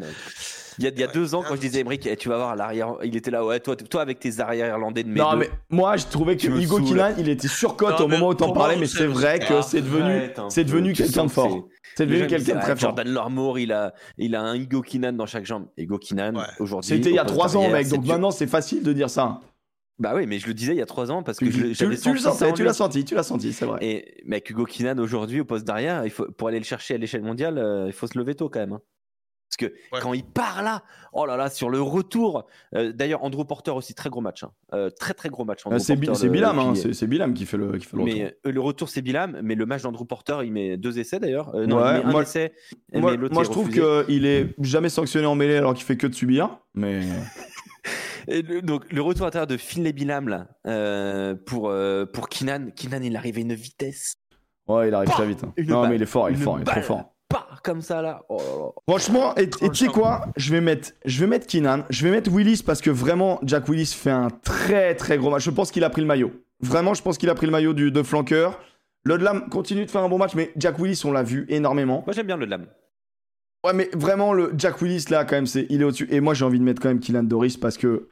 Il 0.79 0.83
y 0.83 0.87
a, 0.87 0.91
il 0.91 0.99
y 0.99 1.03
a 1.03 1.07
deux 1.07 1.35
ans, 1.35 1.43
quand 1.47 1.55
je 1.55 1.59
disais 1.61 1.81
Emmerich, 1.81 2.05
eh, 2.05 2.15
tu 2.17 2.29
vas 2.29 2.37
voir 2.37 2.55
l'arrière, 2.55 2.95
il 3.03 3.15
était 3.15 3.31
là, 3.31 3.45
ouais, 3.45 3.59
toi, 3.59 3.75
toi 3.75 4.01
avec 4.01 4.19
tes 4.19 4.39
arrières 4.39 4.67
irlandais 4.67 5.03
de 5.03 5.09
mes 5.09 5.19
Non, 5.19 5.31
deux. 5.33 5.37
mais 5.39 5.49
moi, 5.69 5.97
je 5.97 6.05
trouvais 6.05 6.35
que 6.37 6.47
Hugo. 6.47 6.79
Kinan, 6.79 7.13
il 7.17 7.29
était 7.29 7.47
surcote 7.47 7.99
au 8.01 8.07
moment 8.07 8.29
où 8.29 8.33
t'en 8.33 8.51
parlais, 8.53 8.75
mais 8.77 8.87
c'est- 8.87 9.05
vrai 9.05 9.39
que 9.39 9.61
c'est 9.61 9.81
devenu, 9.81 10.29
c'est 10.49 10.63
devenu 10.63 10.93
quelqu'un 10.93 11.25
de 11.25 11.31
fort. 11.31 11.67
C'est 11.95 12.05
devenu 12.07 12.25
quelqu'un 12.27 12.55
de 12.55 12.59
très 12.59 12.67
fort. 12.75 12.77
Jordan 12.79 13.07
Larmour, 13.07 13.59
il 13.59 13.71
a, 13.71 13.93
il 14.17 14.35
a 14.35 14.41
un 14.41 14.55
Hugo 14.55 14.81
Kinan 14.81 15.13
dans 15.13 15.25
chaque 15.27 15.45
jambe. 15.45 15.67
Hugo 15.77 15.97
Kinan, 15.99 16.35
Ouais. 16.35 16.43
aujourd'hui. 16.59 16.89
C'était 16.89 17.09
il 17.09 17.15
y 17.15 17.19
a 17.19 17.25
trois 17.25 17.55
ans, 17.55 17.69
mec, 17.69 17.87
donc 17.89 18.05
maintenant 18.05 18.31
c'est 18.31 18.47
facile 18.47 18.81
de 18.83 18.93
dire 18.93 19.09
ça. 19.09 19.41
Bah 19.99 20.13
oui, 20.15 20.25
mais 20.25 20.39
je 20.39 20.47
le 20.47 20.55
disais 20.55 20.73
il 20.73 20.79
y 20.79 20.81
a 20.81 20.87
trois 20.87 21.11
ans 21.11 21.21
parce 21.21 21.37
que 21.37 21.45
Tu, 21.45 21.51
je- 21.51 21.57
tu- 21.67 21.73
j'avais 21.75 21.95
tu 21.97 22.11
le 22.11 22.17
sentais, 22.17 22.51
tu 22.53 22.63
l'as 22.63 22.73
senti, 22.73 23.05
tu 23.05 23.13
l'as 23.13 23.21
senti, 23.21 23.53
c'est 23.53 23.65
vrai. 23.65 23.77
Et 23.81 24.23
mec, 24.25 24.49
Hugo 24.49 24.65
Kinan 24.65 24.97
aujourd'hui 24.97 25.41
au 25.41 25.45
poste 25.45 25.65
d'arrière, 25.65 26.03
il 26.03 26.09
faut 26.09 26.25
pour 26.35 26.47
aller 26.47 26.57
le 26.57 26.65
chercher 26.65 26.95
à 26.95 26.97
l'échelle 26.97 27.21
mondiale, 27.21 27.59
euh, 27.59 27.83
il 27.85 27.93
faut 27.93 28.07
se 28.07 28.17
lever 28.17 28.33
tôt 28.33 28.49
quand 28.49 28.59
même. 28.59 28.73
hein. 28.73 28.81
Parce 29.55 29.69
que 29.71 29.75
Ouais. 29.93 29.99
quand 30.01 30.13
il 30.13 30.23
part 30.23 30.63
là, 30.63 30.81
oh 31.13 31.25
là 31.25 31.37
là, 31.37 31.49
sur 31.49 31.69
le 31.69 31.79
retour. 31.81 32.47
euh, 32.75 32.91
D'ailleurs, 32.91 33.23
Andrew 33.23 33.43
Porter 33.45 33.71
aussi 33.71 33.93
très 33.93 34.09
gros 34.09 34.21
match, 34.21 34.43
hein. 34.43 34.51
Euh, 34.73 34.89
très 34.89 35.13
très 35.13 35.29
gros 35.29 35.45
match. 35.45 35.61
Euh, 35.65 35.69
Andrew 35.69 35.79
c'est 36.15 36.29
Bilam, 36.29 36.57
hein, 36.59 36.73
qui- 36.73 36.93
c'est 36.93 37.07
Bilam 37.07 37.33
qui 37.33 37.45
fait 37.45 37.57
le, 37.57 37.77
qui 37.77 37.85
fait 37.85 37.97
le 37.97 38.03
retour. 38.03 38.21
Euh, 38.47 38.51
le 38.51 38.61
retour 38.61 38.89
c'est 38.89 39.01
Bilam, 39.01 39.39
mais 39.43 39.55
le 39.55 39.65
match 39.65 39.83
d'Andrew 39.83 40.05
Porter, 40.05 40.37
il 40.43 40.51
met 40.51 40.77
deux 40.77 40.97
essais 40.99 41.19
d'ailleurs. 41.19 41.53
Euh, 41.55 41.65
non, 41.67 41.77
Ouais, 41.83 41.99
il 41.99 42.03
met 42.03 42.05
un 42.05 42.11
moi- 42.11 42.21
essai. 42.23 42.53
Moi, 42.93 43.15
mais 43.17 43.27
je 43.43 43.49
trouve 43.51 43.69
qu'il 43.69 44.25
est 44.25 44.55
jamais 44.59 44.89
sanctionné 44.89 45.27
en 45.27 45.35
mêlée 45.35 45.57
alors 45.57 45.73
qu'il 45.75 45.83
fait 45.85 45.97
que 45.97 46.07
de 46.07 46.15
subir. 46.15 46.57
Mais 46.73 47.01
Et 48.27 48.41
le- 48.41 48.61
donc 48.61 48.91
le 48.91 49.01
retour 49.01 49.23
à 49.23 49.27
l'intérieur 49.27 49.47
de 49.47 49.57
Finlay 49.57 49.91
Bilam 49.93 50.29
là 50.29 50.47
euh, 50.65 51.35
pour 51.45 51.69
euh, 51.69 52.05
pour 52.05 52.29
Kinan. 52.29 52.67
Kinan, 52.75 53.01
il 53.03 53.15
arrive 53.17 53.37
à 53.37 53.41
une 53.41 53.53
vitesse. 53.53 54.15
ouais, 54.67 54.87
il 54.87 54.93
arrive 54.93 55.09
très 55.09 55.25
vite. 55.27 55.43
hein. 55.43 55.53
Non, 55.67 55.81
balle. 55.81 55.89
mais 55.91 55.95
il 55.97 56.01
est 56.01 56.05
fort, 56.07 56.29
il 56.29 56.37
est 56.39 56.41
fort, 56.41 56.57
il 56.57 56.61
est 56.61 56.65
trop 56.65 56.81
fort. 56.81 57.13
Pas 57.33 57.47
comme 57.63 57.81
ça 57.81 58.01
là. 58.01 58.21
Oh 58.29 58.37
là 58.37 58.43
là. 58.43 58.71
Franchement, 58.87 59.35
et 59.35 59.49
tu 59.49 59.75
sais 59.75 59.87
quoi? 59.87 60.27
Je 60.37 60.51
vais 60.51 60.61
mettre, 60.61 60.91
je 61.03 61.19
vais 61.19 61.27
mettre 61.27 61.47
Keenan, 61.47 61.83
je 61.89 62.05
vais 62.05 62.11
mettre 62.11 62.31
Willis 62.31 62.61
parce 62.65 62.79
que 62.79 62.89
vraiment 62.89 63.39
Jack 63.43 63.67
Willis 63.67 63.93
fait 63.97 64.11
un 64.11 64.29
très 64.29 64.95
très 64.95 65.17
gros 65.17 65.31
match. 65.31 65.43
Je 65.43 65.51
pense 65.51 65.71
qu'il 65.71 65.83
a 65.83 65.89
pris 65.89 66.01
le 66.01 66.07
maillot. 66.07 66.31
Vraiment, 66.61 66.93
je 66.93 67.01
pense 67.01 67.17
qu'il 67.17 67.29
a 67.29 67.35
pris 67.35 67.47
le 67.47 67.51
maillot 67.51 67.73
du, 67.73 67.91
de 67.91 68.03
flanqueur. 68.03 68.59
Lodlam 69.03 69.49
continue 69.49 69.85
de 69.85 69.91
faire 69.91 70.01
un 70.01 70.09
bon 70.09 70.17
match, 70.17 70.35
mais 70.35 70.53
Jack 70.55 70.79
Willis, 70.79 71.01
on 71.03 71.11
l'a 71.11 71.23
vu 71.23 71.45
énormément. 71.49 72.03
Moi 72.05 72.13
j'aime 72.13 72.27
bien 72.27 72.37
le 72.37 72.45
Lam. 72.45 72.67
Ouais, 73.65 73.73
mais 73.73 73.89
vraiment 73.93 74.33
le 74.33 74.53
Jack 74.57 74.81
Willis 74.81 75.05
là, 75.09 75.25
quand 75.25 75.35
même, 75.35 75.47
c'est, 75.47 75.65
il 75.69 75.81
est 75.81 75.85
au-dessus. 75.85 76.07
Et 76.11 76.19
moi, 76.19 76.33
j'ai 76.33 76.45
envie 76.45 76.59
de 76.59 76.63
mettre 76.63 76.81
quand 76.81 76.89
même 76.89 76.99
Kylian 76.99 77.23
Doris 77.23 77.57
parce 77.57 77.77
que 77.77 78.09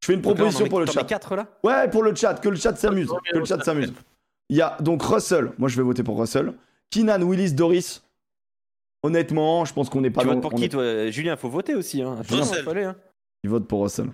je 0.00 0.06
fais 0.06 0.14
une 0.14 0.22
proposition 0.22 0.66
pour 0.66 0.80
le 0.80 0.86
chat. 0.86 1.04
4 1.04 1.36
là? 1.36 1.46
Ouais, 1.62 1.88
pour 1.88 2.02
le 2.02 2.14
chat, 2.14 2.34
que 2.34 2.48
le 2.48 2.56
chat 2.56 2.74
s'amuse, 2.76 3.08
que 3.32 3.38
le 3.38 3.44
chat 3.44 3.62
s'amuse. 3.62 3.92
Il 4.48 4.56
y 4.56 4.62
a 4.62 4.76
donc 4.80 5.02
Russell. 5.02 5.52
Moi, 5.58 5.68
je 5.68 5.76
vais 5.76 5.82
voter 5.82 6.02
pour 6.02 6.18
Russell. 6.18 6.52
Keenan, 6.90 7.22
Willis, 7.22 7.52
Doris. 7.52 8.02
Honnêtement, 9.06 9.64
je 9.64 9.72
pense 9.72 9.88
qu'on 9.88 10.00
n'est 10.00 10.10
pas 10.10 10.22
Tu 10.22 10.28
votes 10.28 10.40
pour 10.40 10.52
on 10.54 10.56
qui 10.56 10.64
est- 10.64 10.68
toi 10.68 11.10
Julien, 11.10 11.36
faut 11.36 11.48
voter 11.48 11.74
aussi. 11.74 12.02
Hein. 12.02 12.22
Julien, 12.22 12.42
Russell. 12.42 12.64
faut 12.64 12.70
aller, 12.70 12.84
hein. 12.84 12.96
Il 13.44 13.50
vote 13.50 13.66
pour 13.68 13.82
Russell. 13.82 14.10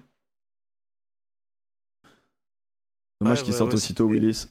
Dommage 3.20 3.38
Ouais, 3.38 3.44
qu'il 3.44 3.52
ouais, 3.52 3.58
sorte 3.58 3.70
ouais, 3.70 3.76
aussitôt, 3.76 4.06
Willis. 4.08 4.46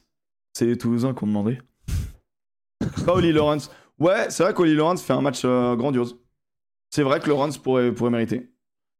C'est 0.54 0.66
les 0.66 0.76
Toulousains 0.78 1.14
qu'on 1.14 1.26
demandait. 1.26 1.58
Pas 3.06 3.14
Oli 3.14 3.32
Lawrence. 3.32 3.70
Ouais, 3.98 4.30
c'est 4.30 4.42
vrai 4.42 4.54
qu'Oli 4.54 4.74
Lawrence 4.74 5.02
fait 5.02 5.12
un 5.12 5.20
match 5.20 5.42
euh, 5.44 5.76
grandiose. 5.76 6.18
C'est 6.90 7.02
vrai 7.02 7.20
que 7.20 7.28
Lawrence 7.28 7.58
pourrait, 7.58 7.92
pourrait 7.92 8.10
mériter. 8.10 8.50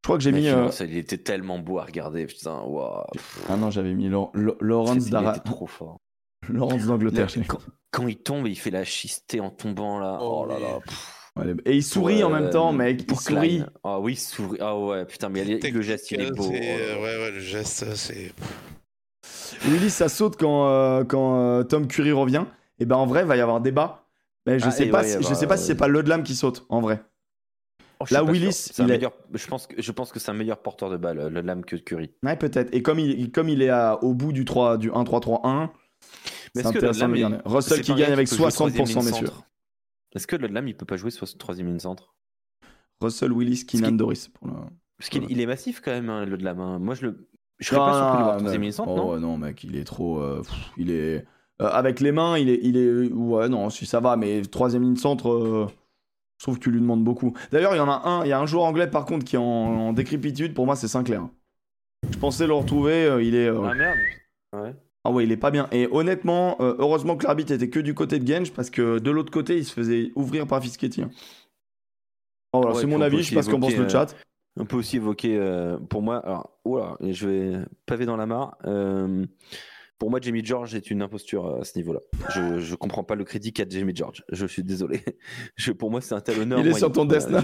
Je 0.03 0.09
crois 0.09 0.17
que 0.19 0.23
j'ai 0.23 0.33
mis. 0.33 0.47
euh, 0.49 0.57
Lawrence, 0.57 0.81
il 0.81 0.97
était 0.97 1.19
tellement 1.19 1.59
beau 1.59 1.79
à 1.79 1.85
regarder, 1.85 2.27
putain. 2.27 2.61
Waouh. 2.61 3.05
Ah 3.49 3.57
non, 3.57 3.71
j'avais 3.71 3.95
mis 3.95 4.09
Law- 4.09 4.31
Law- 4.35 4.57
Lawrence 4.61 5.09
d'Ara- 5.11 5.37
était 5.37 5.45
trop 5.51 5.67
fort. 5.67 5.97
Lawrence 6.49 6.87
d'Angleterre. 6.87 7.29
Quand, 7.49 7.59
quand 7.91 8.07
il 8.09 8.17
tombe, 8.19 8.47
il 8.47 8.57
fait 8.59 8.71
la 8.71 8.85
schistée 8.85 9.41
en 9.41 9.51
tombant 9.51 9.99
là. 9.99 10.19
Oh, 10.21 10.43
Oh, 10.45 10.47
là 10.47 10.59
là. 10.59 10.81
pff. 10.85 11.22
Et 11.65 11.77
il 11.77 11.83
sourit 11.83 12.23
en 12.23 12.31
même 12.31 12.45
euh, 12.45 12.51
temps, 12.51 12.73
mec. 12.73 13.05
Il 13.09 13.17
sourit. 13.19 13.63
Ah 13.83 13.99
oui, 13.99 14.13
il 14.13 14.17
sourit. 14.19 14.59
Ah 14.61 14.77
ouais, 14.79 15.05
putain, 15.07 15.29
mais 15.31 15.45
le 15.45 15.83
geste, 15.83 16.11
il 16.11 16.21
est 16.21 16.31
beau. 16.31 16.51
Là 16.53 16.59
là. 16.61 17.01
Ouais, 17.01 17.17
ouais, 17.19 17.31
le 17.31 17.41
geste, 17.41 17.95
c'est. 17.95 18.33
Willis, 19.67 19.91
ça 19.91 20.09
saute 20.09 20.37
quand, 20.37 20.69
euh, 20.69 21.05
quand 21.05 21.39
euh, 21.41 21.63
Tom 21.63 21.87
Curry 21.87 22.13
revient. 22.13 22.45
Et 22.79 22.85
ben 22.85 22.97
en 22.97 23.07
vrai, 23.07 23.21
il 23.23 23.27
va 23.27 23.37
y 23.37 23.41
avoir 23.41 23.61
débat. 23.61 24.07
Mais 24.47 24.59
je 24.59 24.67
Ah, 24.67 24.71
sais 24.73 24.87
et 24.87 24.91
pas, 24.91 25.03
ouais, 25.03 25.09
si, 25.09 25.23
je 25.29 25.35
sais 25.35 25.47
pas 25.47 25.57
si 25.57 25.67
c'est 25.67 25.77
pas 25.77 25.87
Ludlam 25.89 26.23
qui 26.25 26.35
saute, 26.35 26.67
en 26.69 26.81
vrai. 26.81 27.01
Oh, 28.01 28.05
je 28.09 28.15
Là, 28.15 28.25
pas 28.25 28.31
Willis, 28.33 28.71
il 28.79 28.85
est- 28.85 28.87
meilleur- 28.89 29.13
je, 29.33 29.47
pense 29.47 29.69
que, 29.69 29.81
je 29.81 29.93
pense 29.93 30.11
que 30.11 30.19
c'est 30.19 30.31
un 30.33 30.35
meilleur 30.35 30.59
porteur 30.59 30.91
de 30.91 30.97
balle, 30.97 31.29
le 31.29 31.41
Lam 31.43 31.65
que 31.65 31.77
Curry. 31.77 32.11
Ouais, 32.25 32.37
peut-être. 32.37 32.75
Et 32.75 32.83
comme 32.83 32.99
il, 32.99 33.31
comme 33.31 33.49
il 33.49 33.63
est 33.63 33.69
à- 33.69 34.03
au 34.03 34.15
bout 34.15 34.33
du 34.33 34.45
3, 34.45 34.77
du 34.79 34.91
1-3-3-1, 34.91 35.71
Mais 36.57 36.63
c'est 36.63 36.67
intéressant 36.67 37.09
de 37.09 37.15
Ludlam, 37.15 37.43
Russell 37.45 37.81
qui 37.83 37.93
pas 37.93 37.99
gagne 37.99 38.13
avec 38.13 38.29
peut 38.29 38.37
jouer 38.37 38.51
troisième 38.51 38.85
60%, 38.85 38.89
ligne 39.01 39.05
messieurs. 39.11 39.27
centre 39.29 39.45
Est-ce 40.15 40.27
que 40.27 40.37
Ludlam, 40.37 40.69
il 40.69 40.77
peut 40.77 40.85
pas 40.87 40.97
jouer 40.97 41.11
troisième 41.39 41.69
ligne 41.69 41.79
centre? 41.79 42.15
Russell, 43.01 43.33
Willis, 43.33 43.65
Keenan, 43.67 43.93
Doris. 43.93 44.29
Pour 44.29 44.47
le... 44.49 44.55
Parce 44.99 45.09
qu'il 45.11 45.25
il 45.31 45.41
est 45.41 45.47
massif 45.47 45.81
quand 45.81 45.91
même, 45.91 46.09
hein, 46.11 46.25
Ludlam. 46.25 46.61
hein. 46.61 46.79
Moi, 46.79 46.95
je 46.95 47.07
le. 47.07 47.29
Je 47.59 47.67
serais 47.69 47.79
pas 47.79 47.93
surpris 47.93 48.13
de 48.15 48.19
le 48.19 48.25
voir 48.25 48.37
troisième 48.39 48.63
ligne 48.63 48.73
centre, 48.73 48.91
Oh, 48.93 48.97
non? 48.97 49.11
ouais, 49.13 49.21
non, 49.21 49.39
mec, 49.39 49.63
il 49.65 49.77
est 49.77 49.85
trop. 49.85 50.21
euh, 50.21 50.43
pff, 50.43 50.71
il 50.77 50.91
est. 50.91 51.25
euh, 51.61 51.69
avec 51.71 52.01
les 52.01 52.13
mains, 52.13 52.37
il 52.39 52.49
est, 52.49 52.59
il 52.63 52.77
est. 52.77 53.13
Ouais, 53.13 53.49
non, 53.49 53.71
si 53.71 53.87
ça 53.87 54.01
va, 54.01 54.17
mais 54.17 54.43
troisième 54.43 54.83
ligne 54.83 54.97
centre, 54.97 55.31
euh, 55.31 55.67
je 56.39 56.45
trouve 56.45 56.59
que 56.59 56.65
tu 56.65 56.71
lui 56.71 56.81
demandes 56.81 57.05
beaucoup. 57.05 57.35
D'ailleurs, 57.53 57.75
il 57.75 57.79
y 57.79 57.81
en 57.81 57.89
a 57.89 58.09
un, 58.09 58.25
il 58.25 58.29
y 58.29 58.33
a 58.33 58.41
un 58.41 58.47
joueur 58.47 58.65
anglais 58.65 58.89
par 58.89 59.05
contre 59.05 59.25
qui 59.25 59.37
est 59.37 59.41
en, 59.41 59.43
en 59.45 59.93
décrépitude. 59.93 60.55
Pour 60.55 60.67
moi, 60.67 60.77
c'est 60.77 60.89
Sinclair. 60.89 61.29
Je 62.11 62.19
pensais 62.19 62.47
le 62.47 62.53
retrouver. 62.53 63.19
il 63.25 63.35
est. 63.35 63.49
Ah 63.49 63.75
merde. 63.75 63.99
Ouais. 64.55 64.75
Ah 65.05 65.11
ouais, 65.11 65.25
il 65.25 65.33
est 65.33 65.37
pas 65.37 65.51
bien. 65.51 65.69
Et 65.73 65.89
honnêtement, 65.91 66.57
euh, 66.61 66.77
heureusement 66.79 67.17
que 67.17 67.25
l'arbitre 67.27 67.53
était 67.53 67.69
que 67.69 67.81
du 67.81 67.93
côté 67.95 68.19
de 68.21 68.27
Genge 68.27 68.53
parce 68.53 68.71
que 68.71 68.99
de 68.99 69.11
l'autre 69.11 69.33
côté, 69.33 69.57
il 69.57 69.65
se 69.65 69.73
faisait 69.73 70.13
ouvrir 70.15 70.47
par 70.47 70.63
Fischetti. 70.63 71.03
hein. 71.03 71.11
Oh, 72.53 72.67
Ouais, 72.67 72.75
c'est 72.81 72.87
mon 72.87 73.01
avis, 73.01 73.23
je 73.23 73.29
sais 73.31 73.35
pas 73.35 73.43
ce 73.43 73.51
qu'en 73.51 73.59
pense 73.61 73.77
le 73.77 73.89
chat. 73.89 74.15
On 74.59 74.67
peut 74.67 74.77
aussi 74.77 74.97
évoquer, 74.97 75.39
euh, 75.39 75.79
pour 75.79 76.03
moi, 76.03 76.19
alors, 76.19 76.59
oula, 76.65 76.97
je 77.01 77.27
vais 77.27 77.59
paver 77.87 78.05
dans 78.07 78.17
la 78.19 78.27
mare. 78.27 78.59
euh, 78.67 79.25
pour 79.99 80.11
moi, 80.11 80.19
Jamie 80.21 80.45
George 80.45 80.75
est 80.75 80.91
une 80.91 81.01
imposture 81.01 81.47
euh, 81.47 81.61
à 81.61 81.65
ce 81.65 81.79
niveau-là. 81.79 82.01
Je, 82.35 82.59
je 82.59 82.75
comprends 82.75 83.03
pas 83.05 83.15
le 83.15 83.25
crédit 83.25 83.53
qu'a 83.53 83.65
Jamie 83.69 83.95
George. 83.97 84.25
Je 84.31 84.47
suis 84.47 84.63
désolé. 84.65 85.01
Je, 85.57 85.73
pour 85.73 85.91
moi, 85.91 86.01
c'est 86.01 86.15
un 86.15 86.21
talonneur. 86.21 86.59
Il 86.59 86.67
est 86.67 86.73
sur 86.75 86.93
ton 86.93 87.05
Death 87.07 87.29
je- 87.29 87.37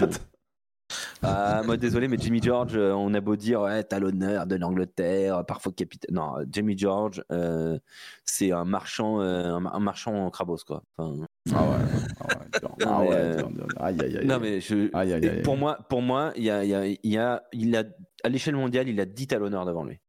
Ah, 1.21 1.61
moi, 1.65 1.77
désolé, 1.77 2.07
mais 2.07 2.17
Jamie 2.17 2.41
George, 2.41 2.75
euh, 2.75 2.93
on 2.93 3.13
a 3.13 3.21
beau 3.21 3.35
dire, 3.35 3.61
ouais, 3.61 3.83
talonneur 3.83 4.47
de 4.47 4.55
l'Angleterre, 4.55 5.45
parfois 5.45 5.71
capitaine. 5.71 6.15
Non, 6.15 6.33
Jamie 6.51 6.77
George, 6.77 7.23
euh, 7.31 7.77
c'est 8.25 8.51
un 8.51 8.65
marchand, 8.65 9.21
euh, 9.21 9.55
un, 9.55 9.79
marchand 9.79 10.25
en 10.25 10.29
crabos, 10.29 10.57
quoi. 10.65 10.81
Enfin, 10.97 11.25
Ah 11.53 11.63
ouais, 11.63 11.75
ah 12.21 12.27
ouais, 12.27 12.75
Ah 12.85 13.01
euh. 13.11 13.43
Aïe, 13.79 13.97
aïe, 14.01 14.17
aïe. 14.19 14.25
non, 14.27 14.39
mais 14.39 14.61
je, 14.61 14.89
Aïe, 14.95 15.13
aïe, 15.13 15.25
et 15.25 15.29
aïe. 15.29 15.41
pour 15.41 15.57
moi, 15.57 15.77
pour 15.89 16.01
moi, 16.01 16.31
il 16.35 16.43
y 16.43 16.49
a, 16.49 16.63
il 16.63 16.69
y 16.69 16.75
a, 16.75 16.85
il 16.85 16.97
y 17.03 17.17
a, 17.17 17.43
il 17.53 17.75
a, 17.75 17.83
à 18.23 18.29
l'échelle 18.29 18.55
mondiale, 18.55 18.87
il 18.87 18.99
a 18.99 19.05
10 19.05 19.27
talonneurs 19.27 19.65
devant 19.65 19.83
lui. 19.83 19.99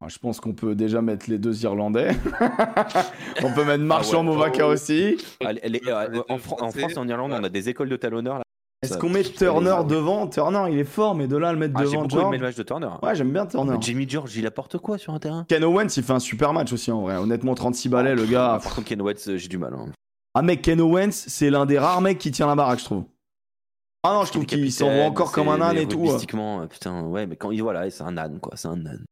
Ah, 0.00 0.06
Je 0.08 0.18
pense 0.18 0.38
qu'on 0.40 0.54
peut 0.54 0.76
déjà 0.76 1.02
mettre 1.02 1.28
les 1.28 1.38
deux 1.38 1.64
Irlandais. 1.64 2.10
on 3.42 3.52
peut 3.52 3.64
mettre 3.64 3.82
Marchand, 3.84 4.20
Ah 4.20 4.30
ouais. 4.30 4.36
Movaka 4.36 4.68
Oh. 4.68 4.72
aussi. 4.72 5.16
Euh, 5.42 6.22
en, 6.28 6.38
Fran- 6.38 6.56
en. 6.60 6.70
France 6.70 6.92
et 6.92 6.98
en 6.98 7.08
Irlande, 7.08 7.32
on 7.32 7.42
a 7.42 7.48
des 7.48 7.68
écoles 7.68 7.88
de 7.88 7.96
talonneurs. 7.96 8.42
Est-ce 8.80 8.96
qu'on 8.96 9.08
met 9.08 9.24
Turner 9.24 9.76
devant 9.88 10.28
Turner, 10.28 10.66
il 10.70 10.78
est 10.78 10.84
fort, 10.84 11.14
mais 11.16 11.26
de 11.26 11.36
là 11.36 11.48
à 11.48 11.52
le 11.52 11.58
mettre 11.58 11.74
Ah, 11.76 11.80
J'ai 11.84 11.90
devant 11.90 12.02
beaucoup 12.02 12.14
aimé 12.20 12.22
George. 12.22 12.38
le 12.40 12.46
match 12.46 12.54
de 12.56 12.62
Turner. 12.62 12.88
Ouais, 13.02 13.14
j'aime 13.16 13.32
bien 13.32 13.44
Turner. 13.46 13.72
Mais 13.72 13.82
Jamie 13.82 14.08
George, 14.08 14.36
il 14.36 14.46
apporte 14.46 14.78
quoi 14.78 14.98
sur 14.98 15.12
un 15.14 15.18
terrain? 15.18 15.44
Ken 15.48 15.64
Owens, 15.64 15.88
il 15.96 16.02
fait 16.04 16.12
un 16.12 16.20
super 16.20 16.52
match 16.52 16.72
aussi 16.72 16.92
en 16.92 17.02
vrai. 17.02 17.16
Honnêtement, 17.16 17.54
36 17.56 17.88
balais, 17.88 18.14
le 18.14 18.24
gars. 18.24 18.60
Par 18.62 18.74
contre, 18.76 18.86
Ken 18.86 19.02
Watts, 19.02 19.26
euh, 19.28 19.36
j'ai 19.36 19.48
du 19.48 19.58
mal. 19.58 19.74
hein. 19.74 19.86
Ah, 20.34 20.42
mec, 20.42 20.62
Ken 20.62 20.80
Owens, 20.80 21.10
c'est 21.10 21.50
l'un 21.50 21.66
des 21.66 21.78
rares 21.78 22.00
mecs 22.00 22.18
qui 22.18 22.30
tient 22.30 22.46
la 22.46 22.54
baraque, 22.54 22.78
je 22.78 22.84
trouve. 22.84 23.04
Ah 24.04 24.14
non, 24.14 24.24
je 24.24 24.30
trouve 24.30 24.46
qu'il 24.46 24.70
s'envoie 24.70 25.04
encore 25.06 25.32
comme 25.32 25.48
un 25.48 25.60
âne 25.60 25.76
et 25.76 25.88
tout. 25.88 25.98
Mystiquement, 25.98 26.64
putain, 26.68 27.02
ouais, 27.02 27.26
mais 27.26 27.34
quand 27.34 27.50
il 27.50 27.60
voilà, 27.62 27.90
c'est 27.90 28.04
un 28.04 28.16
âne, 28.16 28.38
quoi. 28.38 28.52
C'est 28.56 28.68
un 28.68 28.86
âne. 28.86 29.04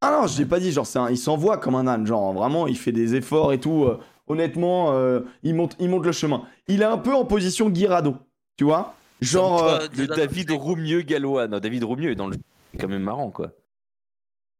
Ah 0.00 0.18
non, 0.18 0.26
je 0.26 0.38
l'ai 0.38 0.46
pas 0.46 0.58
dit, 0.58 0.72
genre, 0.72 0.86
c'est 0.86 0.98
un- 0.98 1.10
il 1.10 1.18
s'envoie 1.18 1.58
comme 1.58 1.74
un 1.74 1.86
âne, 1.86 2.06
genre, 2.06 2.32
vraiment, 2.32 2.66
il 2.66 2.78
fait 2.78 2.90
des 2.92 3.14
efforts 3.16 3.52
et 3.52 3.60
tout. 3.60 3.84
euh, 3.84 3.98
honnêtement, 4.28 4.92
euh, 4.92 5.20
il, 5.42 5.54
monte, 5.54 5.76
il 5.78 5.90
monte 5.90 6.06
le 6.06 6.12
chemin. 6.12 6.44
Il 6.68 6.80
est 6.80 6.86
un 6.86 6.96
peu 6.96 7.14
en 7.14 7.26
position 7.26 7.68
Guirado, 7.68 8.16
tu 8.56 8.64
vois? 8.64 8.94
Genre, 9.20 9.64
euh, 9.64 9.78
Le 9.96 10.06
David 10.06 10.50
Roumieux 10.50 11.02
gallois. 11.02 11.46
Non, 11.48 11.58
David 11.58 11.84
Roumieux 11.84 12.10
est 12.12 12.16
dans 12.16 12.28
le. 12.28 12.36
C'est 12.72 12.80
quand 12.80 12.88
même 12.88 13.02
marrant, 13.02 13.30
quoi. 13.30 13.52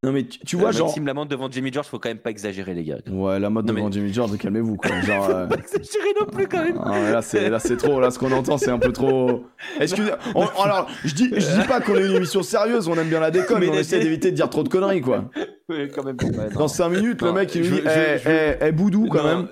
non 0.02 0.12
mais 0.12 0.24
tu, 0.24 0.38
tu 0.40 0.56
vois, 0.56 0.70
Euh, 0.70 0.72
genre. 0.72 0.86
Maxime 0.88 1.06
Lamande 1.06 1.28
devant 1.28 1.50
Jamie 1.50 1.72
George, 1.72 1.86
faut 1.86 1.98
quand 1.98 2.08
même 2.08 2.18
pas 2.18 2.30
exagérer, 2.30 2.72
les 2.74 2.84
gars. 2.84 2.98
Ouais, 3.10 3.38
la 3.38 3.50
mode 3.50 3.66
Non, 3.66 3.74
devant 3.74 3.86
mais- 3.86 3.92
Jimmy 3.92 4.12
George, 4.12 4.36
calmez-vous, 4.38 4.76
quoi. 4.76 4.90
Genre. 5.02 5.28
euh, 5.30 5.46
Pas 5.46 5.56
exagérer 5.56 6.08
non 6.18 6.26
plus, 6.26 6.48
quand 6.48 6.64
même. 6.64 6.80
Ah 6.82 7.10
là 7.10 7.22
c'est 7.22 7.48
là 7.50 7.58
c'est 7.58 7.76
trop 7.76 8.00
là 8.00 8.10
ce 8.10 8.18
qu'on 8.18 8.32
entend 8.32 8.56
c'est 8.58 8.70
un 8.70 8.78
peu 8.78 8.92
trop 8.92 9.44
excusez 9.80 10.10
on- 10.34 10.46
alors 10.62 10.88
je 11.04 11.14
dis 11.14 11.28
je 11.32 11.60
dis 11.60 11.66
pas 11.68 11.80
qu'on 11.80 11.96
est 11.96 12.06
une 12.06 12.16
émission 12.16 12.42
sérieuse 12.42 12.88
on 12.88 12.94
aime 12.96 13.08
bien 13.08 13.20
la 13.20 13.30
déconne 13.30 13.60
mais, 13.60 13.68
on 13.68 13.74
essaie 13.74 14.00
d'éviter 14.00 14.30
de 14.30 14.36
dire 14.36 14.48
trop 14.50 14.62
de 14.62 14.68
conneries 14.68 15.00
quoi 15.02 15.30
Ouais, 15.68 15.88
quand 15.94 16.02
même. 16.04 16.16
Ouais, 16.20 16.48
dans 16.52 16.66
5 16.68 16.88
minutes 16.88 17.22
le 17.22 17.32
mec 17.32 17.54
il 17.54 17.62
lui 17.62 17.68
dit 17.80 17.82
eh, 17.86 18.16
eh, 18.26 18.52
eh, 18.66 18.72
Boudou 18.72 19.06
quand 19.08 19.22
Non, 19.22 19.36
même 19.42 19.48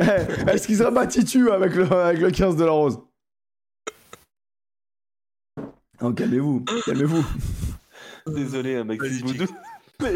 Eh, 0.00 0.50
est-ce 0.50 0.66
qu'il 0.66 0.76
serait 0.76 0.92
pas 0.92 1.06
Titu 1.06 1.50
avec 1.50 1.74
le 1.74 1.90
avec 1.90 2.20
le 2.20 2.30
15 2.30 2.56
de 2.56 2.64
la 2.64 2.70
rose? 2.70 2.98
Oh, 6.02 6.12
calmez-vous 6.12 6.64
calmez-vous 6.84 7.24
Désolé, 8.26 8.82
Maxime. 8.84 9.20
Boudou. 9.26 9.46
Mais- 10.02 10.12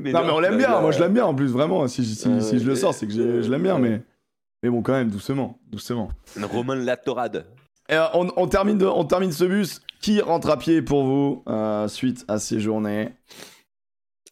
mais- 0.00 0.10
non 0.10 0.24
mais 0.24 0.32
on 0.32 0.40
l'aime 0.40 0.56
bien 0.58 0.68
bah, 0.68 0.80
moi 0.80 0.90
je 0.90 0.98
l'aime 0.98 1.12
bien 1.12 1.24
en 1.24 1.32
plus 1.32 1.46
vraiment 1.46 1.86
si, 1.86 2.04
si, 2.04 2.28
Euh, 2.28 2.40
si 2.40 2.58
je 2.58 2.64
le 2.66 2.72
euh, 2.72 2.74
sors 2.74 2.92
c'est 2.92 3.06
que 3.06 3.12
je 3.12 3.48
l'aime 3.48 3.62
bien 3.62 3.78
mais 3.78 4.02
mais 4.64 4.68
bon 4.70 4.82
quand 4.82 4.94
même 4.94 5.10
doucement 5.10 5.60
doucement 5.70 6.08
Romain 6.50 6.74
Latorade. 6.74 7.46
Et, 7.88 7.94
euh, 7.94 8.06
on, 8.14 8.32
on 8.36 8.48
termine 8.48 8.76
de- 8.76 8.86
on 8.86 9.04
termine 9.04 9.30
ce 9.30 9.44
bus. 9.44 9.80
Qui 10.00 10.20
rentre 10.20 10.50
à 10.50 10.56
pied 10.58 10.82
pour 10.82 11.04
vous 11.04 11.44
euh, 11.48 11.86
suite 11.86 12.24
à 12.26 12.40
ces 12.40 12.58
journées? 12.58 13.14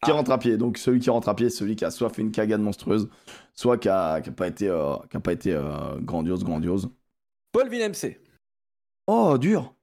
Qui 0.02 0.10
Ah. 0.10 0.14
rentre 0.14 0.32
à 0.32 0.38
pied? 0.38 0.56
Donc 0.56 0.76
celui 0.76 0.98
qui 0.98 1.08
rentre 1.10 1.28
à 1.28 1.36
pied, 1.36 1.48
celui 1.48 1.76
qui 1.76 1.84
a 1.84 1.92
soit 1.92 2.10
fait 2.10 2.22
une 2.22 2.32
cagade 2.32 2.60
monstrueuse, 2.60 3.08
soit 3.54 3.78
qui 3.78 3.88
a, 3.88 4.20
qui 4.20 4.28
a 4.30 4.32
pas 4.32 4.48
été, 4.48 4.68
euh, 4.68 4.96
qui 5.10 5.16
a 5.16 5.20
pas 5.20 5.32
été 5.32 5.52
euh, 5.52 5.98
grandiose, 6.00 6.44
grandiose. 6.44 6.88
Paul 7.52 7.68
Villemc. 7.68 7.92
Oh, 9.06 9.36
dur. 9.38 9.74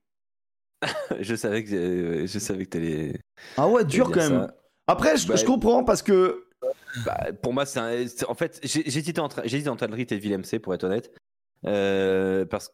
je 1.20 1.36
savais 1.36 1.64
que 1.64 1.76
euh, 1.76 2.26
je 2.28 2.40
savais 2.40 2.66
que 2.66 2.70
t'allais. 2.72 3.20
Ah 3.58 3.68
ouais, 3.68 3.84
dur 3.84 4.10
quand 4.12 4.16
même. 4.30 4.48
ça. 4.48 4.56
Après, 4.88 5.18
je, 5.18 5.28
Bah, 5.28 5.36
je 5.36 5.46
comprends 5.46 5.84
parce 5.84 6.02
que 6.02 6.46
Bah, 7.06 7.32
pour 7.42 7.54
moi, 7.54 7.66
c'est 7.66 7.80
un- 7.80 8.06
en 8.30 8.34
fait, 8.34 8.60
j'hésitais 8.64 9.20
entre 9.20 9.42
j'hésitais 9.46 9.70
entre 9.70 9.84
Aldrit 9.84 10.08
et 10.10 10.18
Villemc 10.18 10.42
pour 10.64 10.74
être 10.74 10.86
honnête, 10.86 11.12
Euh, 11.66 12.46
parce 12.46 12.74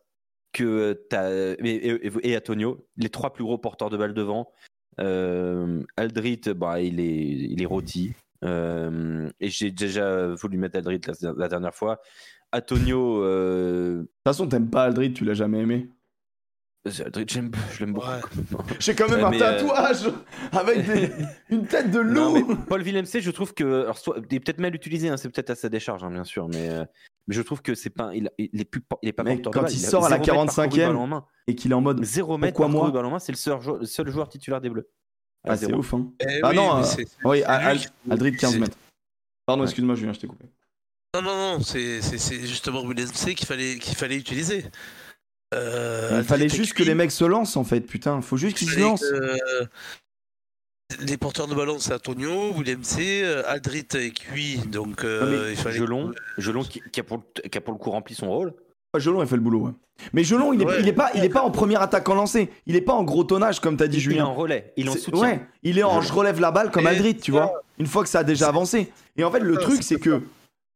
que 0.53 0.93
t'as 1.09 1.29
et, 1.31 1.57
et, 1.65 2.29
et 2.31 2.37
Antonio, 2.37 2.87
les 2.97 3.09
trois 3.09 3.33
plus 3.33 3.43
gros 3.43 3.57
porteurs 3.57 3.89
de 3.89 3.97
balles 3.97 4.13
devant. 4.13 4.51
Euh, 4.99 5.83
Aldrit, 5.97 6.41
bah, 6.55 6.79
il 6.79 6.99
est 6.99 7.27
il 7.27 7.61
est 7.61 7.65
rôti. 7.65 8.13
Euh, 8.45 9.29
et 9.39 9.49
j'ai 9.49 9.71
déjà 9.71 10.27
voulu 10.35 10.57
mettre 10.57 10.77
Aldrit 10.77 11.01
la, 11.21 11.33
la 11.35 11.47
dernière 11.47 11.73
fois. 11.75 11.99
Antonio, 12.53 13.21
euh, 13.23 13.97
de 13.97 14.01
toute 14.03 14.11
façon, 14.23 14.47
t'aimes 14.47 14.69
pas 14.69 14.83
Aldrit, 14.85 15.13
tu 15.13 15.25
l'as 15.25 15.33
jamais 15.33 15.59
aimé. 15.59 15.89
Aldrit, 17.03 17.25
j'aime, 17.27 17.51
je 17.73 17.79
l'aime 17.79 17.93
beaucoup. 17.93 18.05
Ouais. 18.07 18.63
J'ai 18.79 18.93
quand 18.93 19.09
même 19.09 19.17
Ouais, 19.17 19.23
un 19.25 19.29
mais, 19.31 19.41
euh, 19.41 19.57
tatouage 19.57 20.11
avec 20.51 20.85
des- 20.85 21.09
une 21.49 21.65
tête 21.65 21.89
de 21.89 21.99
Non, 22.03 22.35
loup. 22.35 22.45
mais 22.47 22.55
Paul 22.69 22.83
Villemc, 22.83 23.05
je 23.05 23.31
trouve 23.31 23.55
que 23.55 23.81
alors 23.83 23.97
soit, 23.97 24.17
il 24.29 24.35
est 24.35 24.39
peut-être 24.39 24.59
mal 24.59 24.75
utilisé, 24.75 25.09
hein, 25.09 25.17
c'est 25.17 25.29
peut-être 25.29 25.49
à 25.49 25.55
sa 25.55 25.67
décharge, 25.69 26.03
hein, 26.03 26.11
bien 26.11 26.23
sûr, 26.23 26.47
mais, 26.47 26.69
euh, 26.69 26.85
mais 27.27 27.33
je 27.33 27.41
trouve 27.41 27.63
que 27.63 27.73
c'est 27.73 27.89
pas, 27.89 28.11
il, 28.13 28.29
il 28.37 28.61
est 28.61 28.65
plus, 28.65 28.81
il 29.01 29.09
est 29.09 29.13
pas 29.13 29.23
Mec, 29.23 29.43
quand 29.51 29.61
il 29.67 29.83
a 29.83 29.89
sort 29.89 30.05
à 30.05 30.09
la 30.09 30.23
zéro 30.23 30.41
mètre 30.43 30.55
parcouru 30.55 30.79
45e, 30.79 30.85
balle 30.87 30.95
en 30.97 31.07
main. 31.07 31.25
Et 31.47 31.55
qu'il 31.55 31.71
est 31.71 31.75
en 31.75 31.81
mode. 31.81 32.03
Zéro 32.05 32.37
mètre 32.37 32.55
Pourquoi 32.55 32.91
moi 32.91 33.03
en 33.03 33.09
main, 33.09 33.19
c'est 33.19 33.31
le 33.31 33.37
seul 33.85 34.07
joueur 34.11 34.29
titulaire 34.29 34.61
des 34.61 34.69
Bleus. 34.69 34.87
Ah, 35.47 35.57
c'est 35.57 35.73
ouf, 35.73 35.93
hein. 35.93 36.07
Eh 36.19 36.39
Ah 36.43 36.49
oui, 36.49 36.55
non, 36.55 36.77
euh, 36.77 36.83
c'est- 36.83 37.07
Oui, 37.23 37.39
c'est 37.39 37.45
Al- 37.45 37.77
lui 37.77 37.83
qui- 37.83 38.11
Aldrit 38.11 38.35
15 38.37 38.53
c'est- 38.53 38.59
mètres. 38.59 38.77
Pardon, 39.45 39.61
Ouais. 39.61 39.67
excuse-moi, 39.67 39.95
Julien, 39.95 40.13
je 40.13 40.19
t'ai 40.19 40.27
coupé. 40.27 40.45
Non, 41.15 41.21
non, 41.21 41.35
non, 41.57 41.63
c'est 41.63 42.01
c'est- 42.01 42.17
c'est 42.17 42.39
justement 42.45 42.81
Williams 42.83 43.13
C 43.13 43.35
qu'il 43.35 43.47
fallait, 43.47 43.77
qu'il 43.77 43.95
fallait 43.95 44.15
utiliser. 44.17 44.65
Euh, 45.53 46.17
Il 46.19 46.23
fallait 46.25 46.49
juste 46.49 46.73
que 46.73 46.83
les 46.83 46.95
mecs 46.95 47.11
se 47.11 47.23
lancent 47.23 47.55
en 47.55 47.63
fait, 47.63 47.81
putain. 47.81 48.21
Faut 48.21 48.35
juste 48.37 48.57
qu'ils 48.57 48.67
il 48.67 48.73
se 48.73 48.79
lancent. 48.79 49.01
que- 49.01 49.67
Les 50.99 51.17
porteurs 51.17 51.47
de 51.47 51.55
ballon, 51.55 51.79
c'est 51.79 51.93
Antonio, 51.93 52.53
William 52.53 52.83
C, 52.83 53.21
euh, 53.23 53.41
Aldrit 53.47 53.87
et 53.95 54.11
Cuit, 54.11 54.57
donc 54.67 55.03
euh, 55.03 55.47
il 55.51 55.57
fallait. 55.57 55.77
Gelon, 55.77 56.13
Gelon 56.37 56.63
qui, 56.63 56.81
qui 56.91 56.99
a 56.99 57.03
pour, 57.03 57.23
qui 57.51 57.57
a 57.57 57.61
pour 57.61 57.73
le 57.73 57.79
coup 57.79 57.89
rempli 57.91 58.13
son 58.13 58.29
rôle. 58.29 58.53
Gelon, 58.99 59.21
il 59.21 59.27
fait 59.27 59.35
le 59.35 59.41
boulot, 59.41 59.59
ouais. 59.67 59.71
Mais 60.13 60.23
Gelon, 60.23 60.51
il 60.53 60.61
est, 60.61 60.65
Ouais. 60.65 60.75
il 60.79 60.87
est 60.87 60.93
pas, 60.93 61.09
il 61.15 61.23
est 61.23 61.29
pas 61.29 61.41
en 61.43 61.51
premier 61.51 61.77
attaquant 61.81 62.15
lancé. 62.15 62.49
Il 62.65 62.75
est 62.75 62.81
pas 62.81 62.93
en 62.93 63.03
gros 63.03 63.23
tonnage, 63.23 63.59
comme 63.59 63.77
t'as 63.77 63.87
dit, 63.87 63.97
Il 63.97 63.99
est 63.99 64.03
Julien. 64.03 64.25
en 64.25 64.33
relais, 64.33 64.73
il 64.77 64.87
est 64.87 64.89
en 64.89 64.93
C'est- 64.93 64.99
soutien. 64.99 65.21
Ouais, 65.21 65.45
il 65.63 65.79
est 65.79 65.83
en 65.83 66.01
Je- 66.01 66.11
relève 66.13 66.39
la 66.41 66.51
balle 66.51 66.71
comme 66.71 66.85
Et 66.85 66.89
Aldrit, 66.89 67.17
tu 67.17 67.31
vois. 67.31 67.53
Une 67.79 67.87
fois 67.87 68.03
que 68.03 68.09
ça 68.09 68.19
a 68.19 68.23
déjà 68.23 68.47
avancé. 68.49 68.91
Et 69.17 69.23
en 69.23 69.31
fait, 69.31 69.39
le 69.39 69.57
truc, 69.57 69.83
c'est 69.83 69.99
que. 69.99 70.21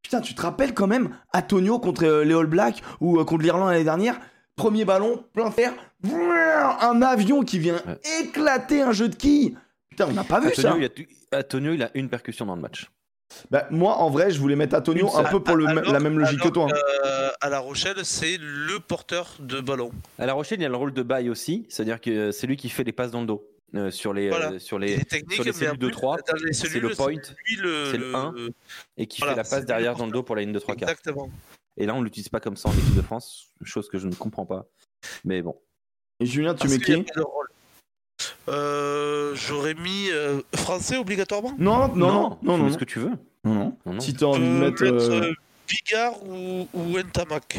Putain, 0.02 0.22
tu 0.22 0.34
te 0.34 0.42
rappelles 0.42 0.74
quand 0.74 0.88
même 0.88 1.10
Antonio 1.34 1.78
contre 1.80 2.06
euh, 2.06 2.24
les 2.24 2.34
All 2.34 2.46
Blacks 2.46 2.82
ou 3.02 3.20
euh, 3.20 3.26
contre 3.26 3.44
l'Irlande 3.44 3.70
l'année 3.72 3.84
dernière? 3.84 4.18
Premier 4.56 4.86
ballon, 4.86 5.24
plein 5.34 5.52
fer, 5.52 5.74
un 6.82 7.02
avion 7.02 7.44
qui 7.44 7.60
vient 7.60 7.76
Ouais. 7.86 8.00
éclater 8.22 8.82
un 8.82 8.92
jeu 8.92 9.10
de 9.10 9.16
quilles. 9.16 9.58
Putain, 9.90 10.08
on 10.10 10.14
n'a 10.14 10.24
pas 10.24 10.40
vu 10.40 10.54
ça. 10.54 10.76
Il 10.78 10.86
a, 10.86 11.38
Antonio, 11.40 11.74
il 11.74 11.84
a 11.84 11.90
une 11.96 12.10
percussion 12.10 12.46
dans 12.46 12.56
le 12.56 12.62
match. 12.62 12.90
Bah, 13.52 13.68
moi, 13.70 13.98
en 13.98 14.10
vrai, 14.10 14.32
je 14.32 14.40
voulais 14.40 14.56
mettre 14.56 14.76
Antonio 14.76 15.16
un 15.16 15.24
peu 15.24 15.42
pour 15.42 15.56
le, 15.56 15.68
Alors- 15.68 15.94
la 15.94 16.00
même 16.00 16.18
logique 16.20 16.42
que 16.42 16.50
toi. 16.50 16.68
hein. 16.72 16.76
euh, 17.06 17.30
à 17.42 17.50
La 17.50 17.60
Rochelle, 17.60 18.04
c'est 18.04 18.38
le 18.40 18.80
porteur 18.80 19.36
de 19.40 19.62
ballon. 19.62 19.92
À 20.18 20.26
La 20.26 20.34
Rochelle, 20.34 20.60
il 20.60 20.64
y 20.64 20.66
a 20.66 20.70
le 20.70 20.76
rôle 20.76 20.94
de 20.94 21.04
bail 21.04 21.30
aussi, 21.30 21.66
c'est-à-dire 21.70 22.02
que 22.02 22.32
c'est 22.32 22.48
lui 22.48 22.58
qui 22.58 22.70
fait 22.70 22.84
les 22.84 22.92
passes 22.92 23.12
dans 23.12 23.22
le 23.22 23.28
dos 23.28 23.48
euh, 23.76 23.92
sur 23.92 24.14
les 24.14 24.30
Voilà. 24.30 24.54
euh, 24.54 24.60
sur 24.60 24.80
les 24.80 25.00
sur 25.32 25.44
les 25.44 25.54
cellules 25.54 25.78
de 25.78 25.86
plus, 25.88 25.92
3, 25.92 26.18
dans 26.18 26.34
les 26.44 26.54
c'est 26.54 26.80
le 26.80 26.90
point, 26.90 27.12
le, 27.60 27.92
c'est 27.92 27.98
le 27.98 28.16
un. 28.16 28.34
et 28.98 29.06
qui 29.06 29.22
Voilà, 29.22 29.34
fait 29.36 29.38
la 29.38 29.44
passe 29.58 29.66
derrière 29.66 29.96
dans 29.96 30.06
le 30.08 30.12
dos 30.12 30.24
pour 30.24 30.36
la 30.36 30.42
ligne 30.42 30.52
de 30.54 30.60
3 30.60 30.76
quarts. 30.76 30.90
Exactement. 30.90 31.30
Et 31.78 31.86
là, 31.86 31.94
on 31.96 32.02
l'utilise 32.02 32.30
pas 32.30 32.40
comme 32.40 32.58
ça 32.58 32.70
en 32.70 32.74
équipe 32.74 32.96
de 32.96 33.02
France, 33.02 33.48
chose 33.64 33.88
que 33.90 33.98
je 34.00 34.08
ne 34.08 34.14
comprends 34.16 34.46
pas. 34.46 34.66
Mais 35.24 35.42
bon. 35.42 35.56
Et 36.20 36.26
Julien, 36.26 36.54
tu 36.56 36.68
Parce 36.68 36.74
mets 36.74 36.80
qui? 36.80 37.06
Euh, 38.50 39.36
J'aurais 39.36 39.76
mis 39.76 40.10
euh, 40.12 40.42
français 40.56 40.98
obligatoirement? 40.98 41.54
Non, 41.58 41.88
non, 41.90 41.96
non, 41.96 42.38
non, 42.42 42.58
non. 42.58 42.72
ce 42.72 42.78
que 42.78 42.86
tu 42.86 43.00
veux. 43.00 43.12
non, 43.46 43.78
non. 43.86 44.00
Si 44.00 44.14
t'as 44.14 44.26
envie 44.26 44.40
de 44.40 44.46
peux 44.46 44.60
mettre. 44.60 44.84
euh, 44.84 45.22
euh, 45.30 45.34
Bigard 45.68 46.24
ou, 46.28 46.68
ou 46.74 46.98
Ntamak. 47.00 47.58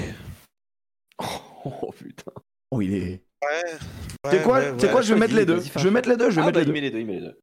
Oh 1.65 1.91
putain. 1.97 2.33
Oh, 2.71 2.81
il 2.81 2.95
est. 2.95 3.23
Ouais. 3.43 3.79
Tu 4.25 4.31
sais 4.31 4.43
quoi, 4.43 4.59
ouais, 4.59 4.71
ouais. 4.71 4.91
quoi 4.91 5.03
je 5.03 5.15
vais 5.15 5.21
mettre 5.21 5.35
les 5.35 5.45
deux. 5.47 5.61
Je 5.77 5.85
vais 5.85 5.91
mettre 5.91 6.09
les 6.09 6.17
deux, 6.17 6.31
je 6.31 6.37
vais 6.37 6.43
Ah, 6.43 6.47
mettre 6.47 6.59
bah, 6.59 6.61
les 6.61 6.65
il 6.65 6.69
deux. 6.69 6.73
met 6.73 6.81
les 6.81 6.91
deux, 6.91 6.99
il 7.01 7.07
met 7.07 7.15
les 7.15 7.21
deux. 7.21 7.39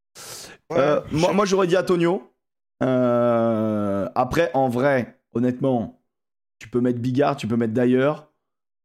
Ouais, 0.70 0.78
Euh, 0.78 1.00
je- 1.10 1.16
moi, 1.16 1.32
moi, 1.32 1.44
j'aurais 1.46 1.66
dit 1.66 1.76
Antonio. 1.76 2.30
Euh, 2.82 4.08
après, 4.14 4.50
en 4.54 4.68
vrai, 4.68 5.18
honnêtement, 5.34 6.00
tu 6.58 6.68
peux 6.68 6.80
mettre 6.80 6.98
Bigard, 7.00 7.36
tu 7.36 7.46
peux 7.48 7.56
mettre 7.56 7.72
d'ailleurs. 7.74 8.27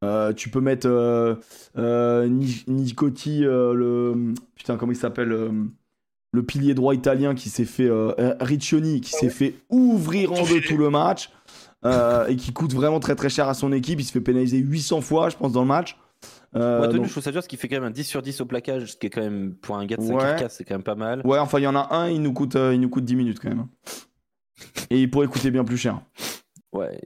Euh, 0.04 0.34
tu 0.34 0.50
peux 0.50 0.60
mettre 0.62 0.88
euh, 0.88 1.36
euh, 1.78 2.28
euh, 2.28 3.74
le. 3.74 4.34
Putain, 4.56 4.78
comment 4.78 4.92
il 4.92 4.96
s'appelle 4.98 5.32
euh, 5.32 5.50
Le 6.32 6.44
pilier 6.44 6.74
droit 6.74 6.94
italien 6.94 7.34
qui 7.36 7.50
s'est 7.50 7.66
fait. 7.66 7.88
euh, 7.88 8.12
Riccioni, 8.40 9.02
qui 9.02 9.12
s'est 9.12 9.30
fait 9.30 9.56
ouvrir 9.70 10.34
en 10.34 10.44
deux 10.46 10.62
tout 10.62 10.78
le 10.78 10.90
match. 10.90 11.30
euh, 11.86 12.28
et 12.28 12.36
qui 12.38 12.54
coûte 12.54 12.74
vraiment 12.74 13.00
très 13.00 13.16
très 13.16 13.30
cher 13.30 13.48
à 13.50 13.54
son 13.54 13.72
équipe. 13.74 14.00
Il 14.00 14.06
se 14.06 14.12
fait 14.12 14.22
pénaliser 14.22 14.58
800 14.58 15.02
fois, 15.02 15.30
je 15.30 15.36
pense, 15.38 15.52
dans 15.52 15.62
le 15.62 15.68
match. 15.68 15.98
Euh, 16.56 16.78
Moi, 16.78 16.86
Antonio, 16.88 16.98
donc- 17.00 17.08
je 17.08 17.12
trouve 17.12 17.24
ça 17.24 17.32
dur, 17.32 17.44
ce 17.44 17.48
qui 17.50 17.58
fait 17.58 17.68
quand 17.68 17.76
même 17.78 17.84
un 17.84 17.92
10 17.92 18.04
sur 18.04 18.22
10 18.22 18.40
au 18.42 18.46
plaquage, 18.46 18.92
ce 18.94 18.96
qui 18.98 19.08
est 19.08 19.10
quand 19.10 19.22
même, 19.22 19.56
pour 19.56 19.76
un 19.76 19.86
gars 19.86 19.98
de 19.98 20.02
5 20.04 20.16
Ouais. 20.16 20.48
c'est 20.50 20.64
quand 20.64 20.76
même 20.76 20.84
pas 20.84 20.96
mal. 20.96 21.22
Ouais, 21.26 21.40
enfin, 21.40 21.60
il 21.60 21.64
y 21.64 21.68
en 21.68 21.76
a 21.76 21.94
un, 21.94 22.10
il 22.10 22.22
nous 22.22 22.32
coûte, 22.32 22.56
euh, 22.56 22.74
il 22.74 22.80
nous 22.80 22.90
coûte 22.90 23.04
10 23.06 23.16
minutes 23.16 23.40
quand 23.42 23.50
même. 23.50 23.68
Et 24.90 25.02
il 25.02 25.10
pourrait 25.10 25.28
coûter 25.28 25.50
bien 25.52 25.64
plus 25.66 25.78
cher. 25.78 26.00
Ouais. 26.72 27.02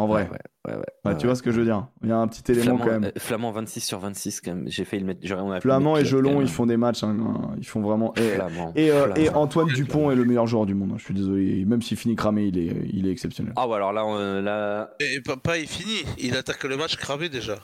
En 0.00 0.06
vrai. 0.06 0.22
Ouais, 0.22 0.28
ouais, 0.30 0.36
ouais. 0.66 0.76
Ouais, 0.76 0.80
ouais, 1.04 1.16
tu 1.16 1.20
ouais. 1.20 1.26
vois 1.26 1.34
ce 1.34 1.42
que 1.42 1.50
je 1.50 1.58
veux 1.58 1.64
dire 1.66 1.86
Il 2.02 2.08
y 2.08 2.12
a 2.12 2.16
un 2.16 2.26
petit 2.26 2.50
élément 2.52 2.76
Flamand, 2.78 2.84
quand 2.84 2.90
même. 3.00 3.04
euh, 3.04 3.10
Flamand 3.18 3.52
26 3.52 3.80
sur 3.80 3.98
26 3.98 4.40
quand 4.40 4.54
même. 4.54 4.64
J'ai 4.68 4.84
failli 4.84 5.02
le 5.02 5.06
mettre. 5.08 5.60
Flamand 5.60 5.96
et 5.98 6.04
Gelon, 6.04 6.40
ils 6.40 6.48
font 6.48 6.64
des 6.66 6.76
matchs. 6.78 7.04
hein, 7.04 7.16
hein, 7.20 7.50
ils 7.58 7.66
font 7.66 7.80
vraiment. 7.82 8.14
Et, 8.16 8.20
Flamand, 8.30 8.72
et, 8.76 8.90
euh, 8.90 9.04
Flamand. 9.04 9.14
et 9.16 9.28
Antoine 9.30 9.68
Dupont 9.68 10.10
est 10.10 10.14
le 10.16 10.24
meilleur 10.24 10.46
joueur 10.46 10.64
du 10.66 10.74
monde. 10.74 10.92
hein, 10.92 10.96
Je 10.98 11.04
suis 11.04 11.14
désolé. 11.14 11.64
Même 11.66 11.82
s'il 11.82 11.96
finit 11.98 12.16
cramé, 12.16 12.44
il 12.46 12.58
est, 12.58 12.76
il 12.92 13.06
est 13.06 13.10
exceptionnel. 13.10 13.52
Ah 13.56 13.68
ouais, 13.68 13.76
alors 13.76 13.92
là, 13.92 14.04
on- 14.06 14.40
là... 14.42 14.90
Et 15.00 15.20
papa 15.20 15.58
est 15.58 15.66
fini. 15.66 15.96
Il 16.18 16.34
attaque 16.36 16.64
le 16.64 16.76
match 16.76 16.96
cramé 16.96 17.28
déjà. 17.28 17.56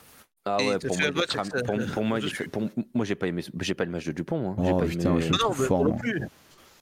Ah 0.45 0.57
il 0.61 0.69
ouais, 0.69 0.77
pour 0.79 0.95
moi, 0.97 1.07
il 1.07 1.13
pour, 1.13 1.93
pour 1.93 2.03
moi, 2.05 2.19
il 2.19 2.49
pour- 2.49 2.63
moi, 2.93 3.05
j'ai 3.05 3.15
pas 3.15 3.27
aimé, 3.27 3.43
j'ai 3.61 3.73
pas 3.73 3.83
le 3.85 3.91
match 3.91 4.05
de 4.05 4.11
Dupont. 4.11 4.37
moi. 4.39 4.55
J'ai 4.63 4.71
Oh, 4.73 4.77
pas 4.77 4.85
putain, 4.85 5.11
aimé- 5.13 5.21
je- 5.21 5.31
Non, 5.43 5.51
fort, 5.51 5.79
moi 5.79 5.87
non 5.87 5.93
moi. 5.93 5.99
plus. 5.99 6.19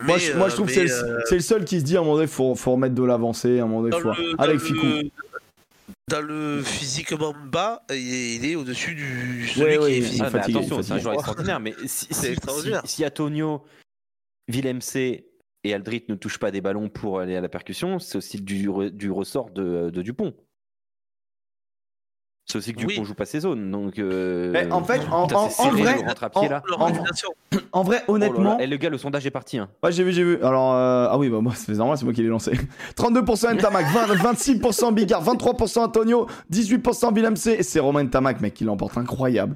moi, 0.02 0.18
je, 0.20 0.34
moi, 0.38 0.50
je 0.50 0.54
euh, 0.54 0.56
trouve 0.56 0.68
que 0.68 0.74
c'est 0.74 0.84
le, 0.84 0.92
euh, 1.34 1.40
seul 1.40 1.66
qui 1.66 1.80
se 1.80 1.84
dit 1.86 1.98
à 1.98 2.02
un 2.02 2.04
moment 2.04 2.16
donné, 2.16 2.28
faut, 2.28 2.54
faut 2.54 2.74
remettre 2.74 2.94
de 2.94 3.04
l'avancée. 3.04 3.60
À 3.60 3.64
un 3.64 3.68
moment 3.68 3.82
donné, 3.82 3.98
faut. 4.00 4.10
le- 4.10 4.36
Avec 4.40 4.60
Ficou. 4.60 4.86
Dans 6.10 6.22
le 6.22 6.62
physiquement 6.64 7.34
bas, 7.34 7.84
il 7.90 8.46
est, 8.46 8.56
au-dessus 8.56 8.94
du 8.96 9.48
celui 9.48 9.78
Ouais, 9.78 9.88
qui 9.88 9.94
est 9.94 9.98
il 9.98 10.04
est 10.04 10.06
Ah, 10.06 10.08
physiquement 10.08 10.30
fatigué, 10.30 10.58
attention, 10.60 10.82
c'est 10.84 10.94
un 10.94 10.98
joueur 11.00 11.14
extraordinaire. 11.16 11.60
Mais 11.60 11.74
si, 11.86 12.08
si, 12.14 12.26
extraordinaire. 12.28 12.82
si- 12.86 12.96
si 12.98 13.06
Antonio, 13.06 13.64
Villemc 14.48 14.80
et 15.64 15.74
Aldrit 15.74 16.04
ne 16.10 16.16
touchent 16.16 16.38
pas 16.38 16.52
des 16.52 16.62
ballons 16.62 16.90
pour 16.90 17.20
aller 17.20 17.36
à 17.36 17.42
la 17.42 17.50
percussion, 17.50 17.98
c'est 18.00 18.18
aussi 18.18 18.40
du, 18.42 18.70
re- 18.70 18.92
du 18.92 19.10
ressort 19.10 19.50
de, 19.50 19.90
de 19.90 20.02
Dupont. 20.04 20.36
C'est 22.48 22.60
aussi 22.60 22.74
que 22.74 22.78
Dupont 22.78 22.94
Oui. 23.00 23.06
joue 23.06 23.16
pas 23.16 23.26
ses 23.26 23.40
zones. 23.40 23.72
Donc, 23.72 23.98
euh, 23.98 24.52
Mais 24.52 24.72
en 24.72 24.84
fait, 24.84 25.02
en, 25.12 25.26
putain, 25.26 25.40
en- 25.40 25.50
c'est 25.50 25.62
en 25.64 25.66
serré, 25.72 25.82
vrai, 25.82 25.96
le 25.96 26.08
rentre 26.08 26.24
à 26.26 26.30
pied, 26.30 26.42
en- 26.42 26.50
là. 26.50 26.62
Leur 26.70 26.80
en- 26.80 26.84
organisation. 26.86 27.30
en 27.72 27.82
vrai, 27.84 28.04
Oh 28.08 28.18
là 28.18 28.20
là. 28.28 28.32
honnêtement. 28.32 28.60
Et 28.60 28.68
le 28.68 28.78
gars, 28.78 28.90
le 28.92 29.00
sondage 29.00 29.26
est 29.26 29.32
parti. 29.32 29.58
hein. 29.58 29.68
Ouais, 29.82 29.92
j'ai 29.92 30.04
vu, 30.04 30.12
j'ai 30.12 30.24
vu. 30.24 30.36
Alors, 30.44 30.74
euh, 30.74 31.08
ah 31.10 31.18
oui, 31.18 31.30
bah 31.30 31.42
moi, 31.42 31.54
c'est 31.56 31.72
normal, 31.74 31.98
c'est 31.98 32.06
moi 32.06 32.14
qui 32.14 32.22
l'ai 32.22 32.28
lancé. 32.28 32.52
32% 32.96 33.52
Ntamak, 33.56 33.88
20 33.88 34.14
26% 34.16 34.92
Bigard, 34.94 35.24
23% 35.24 35.82
Antonio, 35.86 36.28
18% 36.52 37.12
Villemc. 37.12 37.34
Et 37.48 37.64
c'est 37.64 37.80
Romain 37.80 38.04
Ntamak, 38.04 38.40
mec, 38.42 38.54
qui 38.54 38.64
l'emporte. 38.64 38.96
Incroyable. 38.98 39.56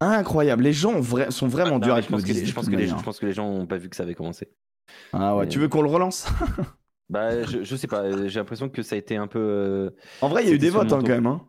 Incroyable. 0.00 0.62
Les 0.62 0.72
gens 0.72 0.98
vra- 1.00 1.30
sont 1.30 1.48
vraiment 1.48 1.72
Non, 1.72 1.78
durs 1.80 1.92
avec 1.94 2.06
je, 2.06 2.10
pense 2.10 2.22
que, 2.22 2.32
je, 2.32 2.52
pense 2.54 2.66
les, 2.68 2.76
manière. 2.76 2.98
je 2.98 3.04
pense 3.04 3.18
que 3.18 3.26
les 3.26 3.32
gens 3.32 3.46
ont 3.48 3.66
pas 3.66 3.76
vu 3.76 3.88
que 3.90 3.96
ça 3.96 4.04
avait 4.04 4.14
commencé. 4.14 4.48
Ah 5.12 5.36
ouais, 5.36 5.42
Mais- 5.44 5.48
tu 5.48 5.58
veux 5.58 5.68
qu'on 5.68 5.82
le 5.82 5.90
relance? 5.90 6.26
Bah, 7.10 7.42
je, 7.42 7.64
je 7.64 7.76
sais 7.76 7.88
pas. 7.88 8.02
euh, 8.02 8.28
J'ai 8.28 8.38
l'impression 8.38 8.68
que 8.68 8.82
ça 8.82 8.94
a 8.94 8.98
été 8.98 9.16
un 9.16 9.26
peu. 9.26 9.38
euh, 9.40 9.90
En 10.22 10.28
vrai, 10.28 10.44
il 10.44 10.48
y 10.48 10.52
a 10.52 10.54
eu 10.54 10.58
des 10.58 10.70
votes 10.70 10.92
hein, 10.92 11.00
quand 11.00 11.08
même. 11.08 11.26
hein. 11.26 11.42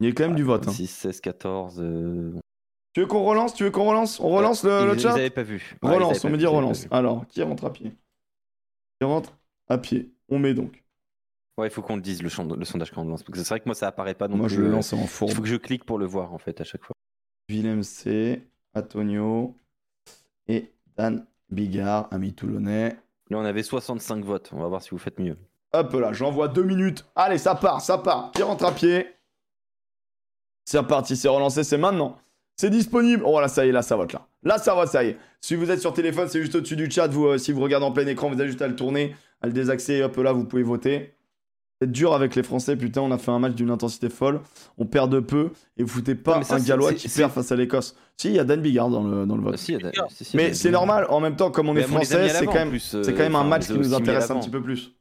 Il 0.00 0.06
y 0.06 0.10
a 0.10 0.12
quand 0.12 0.24
même 0.24 0.36
du 0.36 0.42
vote. 0.42 0.68
hein. 0.68 0.72
6, 0.72 0.86
16, 0.86 1.20
14. 1.20 1.76
euh, 1.80 2.32
Tu 2.92 3.00
veux 3.00 3.06
qu'on 3.06 3.24
relance 3.24 3.54
Tu 3.54 3.64
veux 3.64 3.70
qu'on 3.70 3.84
relance? 3.86 4.20
On 4.20 4.28
relance 4.28 4.62
le, 4.64 4.80
ils, 4.82 4.86
le 4.94 4.98
chat? 4.98 5.14
avaient 5.14 5.30
pas 5.30 5.42
vu. 5.42 5.76
Ouais, 5.82 5.94
Relance, 5.94 6.24
on 6.24 6.30
me 6.30 6.36
dit 6.36 6.46
relance. 6.46 6.86
Alors, 6.90 7.26
qui 7.28 7.42
rentre 7.42 7.64
à 7.64 7.72
pied? 7.72 7.92
Qui 9.00 9.06
rentre 9.06 9.32
à 9.68 9.78
pied? 9.78 10.12
On 10.28 10.38
met 10.38 10.54
donc. 10.54 10.82
Ouais, 11.58 11.68
il 11.68 11.70
faut 11.70 11.80
qu'on 11.80 11.96
le 11.96 12.02
dise 12.02 12.22
le, 12.22 12.28
sondage 12.28 12.90
quand 12.90 13.00
on 13.00 13.04
le 13.04 13.10
lance. 13.10 13.22
Parce 13.22 13.38
que 13.38 13.42
c'est 13.42 13.48
vrai 13.48 13.60
que 13.60 13.64
moi 13.66 13.74
ça 13.74 13.86
apparaît 13.88 14.14
pas. 14.14 14.28
Donc 14.28 14.36
Moi, 14.38 14.48
je 14.48 14.60
le 14.60 14.68
lance 14.70 14.92
en 14.92 15.00
Il 15.00 15.08
fourbe. 15.08 15.32
faut 15.32 15.40
que 15.42 15.48
je 15.48 15.56
clique 15.56 15.84
pour 15.84 15.98
le 15.98 16.04
voir 16.04 16.34
en 16.34 16.38
fait 16.38 16.60
à 16.60 16.64
chaque 16.64 16.84
fois. 16.84 16.94
Willem 17.48 17.82
C, 17.82 18.42
Antonio 18.74 19.54
et 20.48 20.70
Dan 20.96 21.24
Bigard, 21.50 22.08
ami 22.10 22.34
toulonnais. 22.34 22.96
Là, 23.30 23.38
on 23.38 23.44
avait 23.44 23.62
65 23.62 24.22
votes. 24.24 24.50
On 24.52 24.60
va 24.60 24.68
voir 24.68 24.82
si 24.82 24.90
vous 24.90 24.98
faites 24.98 25.18
mieux. 25.18 25.38
Hop 25.72 25.92
là, 25.94 26.12
j'envoie 26.12 26.48
deux 26.48 26.62
minutes. 26.64 27.06
Allez, 27.14 27.38
ça 27.38 27.54
part, 27.54 27.80
ça 27.80 27.98
part. 27.98 28.32
Qui 28.32 28.42
rentre 28.42 28.64
à 28.66 28.72
pied? 28.72 29.06
C'est 30.66 30.78
reparti, 30.78 31.16
c'est 31.16 31.28
relancé, 31.28 31.64
c'est 31.64 31.78
maintenant. 31.78 32.16
C'est 32.56 32.70
disponible. 32.70 33.22
Oh 33.24 33.40
là, 33.40 33.48
ça 33.48 33.64
y 33.64 33.68
est, 33.68 33.72
là, 33.72 33.82
ça 33.82 33.96
vote 33.96 34.12
là. 34.12 34.26
Là, 34.42 34.58
ça 34.58 34.74
vote, 34.74 34.88
ça 34.88 35.04
y 35.04 35.08
est. 35.10 35.16
Si 35.40 35.54
vous 35.54 35.70
êtes 35.70 35.80
sur 35.80 35.92
téléphone, 35.94 36.28
c'est 36.28 36.40
juste 36.40 36.54
au-dessus 36.56 36.76
du 36.76 36.90
chat. 36.90 37.06
Vous, 37.06 37.26
euh, 37.26 37.38
si 37.38 37.52
vous 37.52 37.60
regardez 37.62 37.86
en 37.86 37.92
plein 37.92 38.06
écran, 38.06 38.28
vous 38.28 38.38
avez 38.40 38.48
juste 38.48 38.62
à 38.62 38.66
le 38.68 38.74
tourner, 38.76 39.14
à 39.42 39.46
le 39.46 39.52
désaxer. 39.52 40.02
Hop 40.02 40.16
là, 40.16 40.32
vous 40.32 40.44
pouvez 40.44 40.62
voter. 40.64 41.12
C'est 41.80 41.92
dur 41.92 42.14
avec 42.14 42.34
les 42.34 42.42
Français, 42.42 42.74
putain. 42.74 43.02
On 43.02 43.10
a 43.12 43.18
fait 43.18 43.30
un 43.30 43.38
match 43.38 43.52
d'une 43.54 43.70
intensité 43.70 44.08
folle. 44.08 44.40
On 44.78 44.86
perd 44.86 45.12
de 45.12 45.20
peu. 45.20 45.50
Et 45.76 45.82
vous 45.82 45.88
foutez 45.88 46.14
pas 46.14 46.42
ça, 46.42 46.54
un 46.56 46.60
Gallois 46.60 46.94
qui 46.94 47.08
perd 47.08 47.30
face 47.30 47.52
à 47.52 47.56
l'Écosse. 47.56 47.94
Si, 48.16 48.28
il 48.28 48.34
y 48.34 48.38
a 48.38 48.44
Dan 48.44 48.62
Bigard 48.62 48.88
dans 48.88 49.04
le, 49.04 49.26
dans 49.26 49.36
le 49.36 49.42
vote. 49.42 49.52
Ah, 49.54 49.58
si, 49.58 49.72
il 49.74 49.82
y 49.82 49.84
a- 49.86 49.90
Bigard. 49.90 50.10
si, 50.10 50.24
si, 50.24 50.36
Mais 50.36 50.54
c'est 50.54 50.70
normal. 50.70 51.06
En 51.10 51.20
même 51.20 51.36
temps, 51.36 51.50
comme 51.50 51.68
on 51.68 51.74
Mais 51.74 51.82
est 51.82 51.84
on 51.84 51.88
français, 51.88 52.28
c'est 52.30 52.46
quand 52.46 52.54
même, 52.54 52.72
euh, 52.74 53.04
quand 53.04 53.18
même 53.18 53.36
un 53.36 53.44
match 53.44 53.66
qui 53.66 53.74
nous 53.74 53.92
intéresse 53.94 54.30
un 54.30 54.40
petit 54.40 54.50
peu 54.50 54.62
plus. 54.62 54.92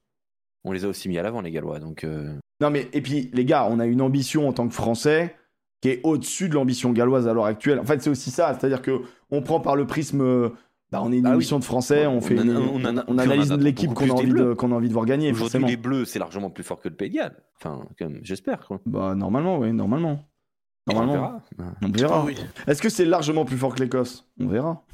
On 0.65 0.73
les 0.73 0.83
a 0.83 0.89
aussi 0.89 1.07
mis 1.07 1.17
à 1.17 1.23
l'avant, 1.23 1.39
les 1.41 1.51
Gallois. 1.51 1.79
Donc, 1.79 2.03
euh, 2.03 2.33
Non, 2.59 2.69
mais 2.71 2.89
et 2.91 3.01
puis, 3.01 3.29
les 3.33 3.45
gars, 3.45 3.67
on 3.69 3.79
a 3.79 3.85
une 3.85 4.01
ambition 4.01 4.49
en 4.49 4.51
tant 4.53 4.67
que 4.67 4.73
Français 4.73 5.33
qui 5.81 5.89
est 5.89 5.99
au-dessus 6.03 6.49
de 6.49 6.53
l'ambition 6.55 6.91
galloise 6.91 7.27
à 7.27 7.33
l'heure 7.33 7.45
actuelle. 7.45 7.79
En 7.79 7.85
fait, 7.85 8.01
c'est 8.01 8.09
aussi 8.09 8.31
ça. 8.31 8.53
C'est-à-dire 8.57 8.81
que 8.81 9.01
on 9.31 9.41
prend 9.41 9.59
par 9.59 9.75
le 9.75 9.85
prisme. 9.85 10.21
euh, 10.21 10.49
Bah, 10.91 11.01
on 11.03 11.11
est 11.11 11.17
une 11.17 11.25
Ah 11.25 11.29
oui. 11.31 11.35
émission 11.37 11.57
de 11.59 11.63
Français, 11.63 12.05
on, 12.05 12.17
On 12.17 12.21
fait 12.21 12.37
a- 12.37 12.43
une- 12.43 12.55
on 12.55 13.17
a- 13.17 13.21
analyse 13.23 13.51
l'équipe 13.53 13.93
qu'on 13.93 14.09
a, 14.09 14.13
envie 14.13 14.31
de, 14.31 14.53
qu'on 14.53 14.71
a 14.71 14.75
envie 14.75 14.87
de 14.87 14.93
voir 14.93 15.05
gagner, 15.05 15.31
aujourd'hui, 15.31 15.65
les 15.65 15.77
Bleus, 15.77 16.05
c'est 16.05 16.19
largement 16.19 16.49
plus 16.51 16.63
fort 16.63 16.79
que 16.79 16.87
le 16.89 16.95
Pays 16.95 17.09
de 17.09 17.15
Galles. 17.15 17.35
Enfin, 17.59 17.85
comme- 17.97 18.19
j'espère. 18.21 18.65
quoi. 18.67 18.79
Bah, 18.85 19.15
normalement, 19.15 19.57
oui, 19.57 19.73
normalement. 19.73 20.23
On 20.87 20.93
Normalement. 20.93 21.41
verra. 21.57 21.75
On 21.81 21.89
verra. 21.89 22.23
Oui. 22.25 22.35
Est-ce 22.67 22.81
que 22.81 22.89
c'est 22.89 23.05
largement 23.05 23.43
plus 23.45 23.57
fort 23.57 23.73
que 23.73 23.81
l'Écosse? 23.81 24.29
On 24.39 24.47
verra. 24.47 24.85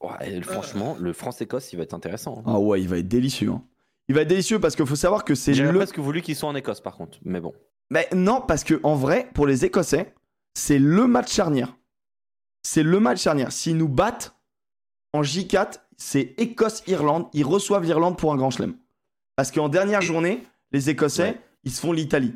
Ouais, 0.00 0.40
franchement, 0.42 0.96
le 1.00 1.12
France-Écosse, 1.12 1.72
il 1.72 1.76
va 1.76 1.82
être 1.82 1.94
intéressant. 1.94 2.38
hein. 2.38 2.42
Ah 2.46 2.60
ouais, 2.60 2.80
il 2.80 2.88
va 2.88 2.98
être 2.98 3.08
délicieux. 3.08 3.50
hein. 3.50 3.62
Il 4.08 4.14
va 4.14 4.20
être 4.20 4.28
délicieux 4.28 4.60
parce 4.60 4.76
qu'il 4.76 4.84
faut 4.86 4.96
savoir 4.96 5.24
que 5.24 5.34
c'est 5.34 5.54
J'aurais 5.54 5.72
le. 5.72 5.78
presque 5.78 5.98
voulu 5.98 6.20
qu'ils 6.20 6.36
soient 6.36 6.48
en 6.50 6.54
Écosse, 6.54 6.80
par 6.80 6.96
contre. 6.96 7.18
Mais 7.24 7.40
bon. 7.40 7.52
Mais 7.90 8.08
non, 8.14 8.40
parce 8.40 8.64
que 8.64 8.80
en 8.82 8.94
vrai, 8.94 9.28
pour 9.34 9.46
les 9.46 9.64
Écossais, 9.64 10.14
c'est 10.54 10.78
le 10.78 11.06
match 11.06 11.32
charnière. 11.32 11.76
C'est 12.62 12.82
le 12.82 12.98
match 13.00 13.22
charnière. 13.22 13.52
S'ils 13.52 13.76
nous 13.76 13.88
battent 13.88 14.34
en 15.12 15.22
J4, 15.22 15.80
c'est 15.96 16.34
Écosse-Irlande. 16.38 17.26
Ils 17.34 17.44
reçoivent 17.44 17.84
l'Irlande 17.84 18.16
pour 18.18 18.32
un 18.32 18.36
grand 18.36 18.50
chelem. 18.50 18.74
Parce 19.36 19.50
qu'en 19.50 19.68
dernière 19.68 20.00
journée, 20.00 20.44
les 20.72 20.90
Écossais, 20.90 21.22
Ouais. 21.30 21.40
ils 21.64 21.72
se 21.72 21.80
font 21.80 21.92
l'Italie. 21.92 22.34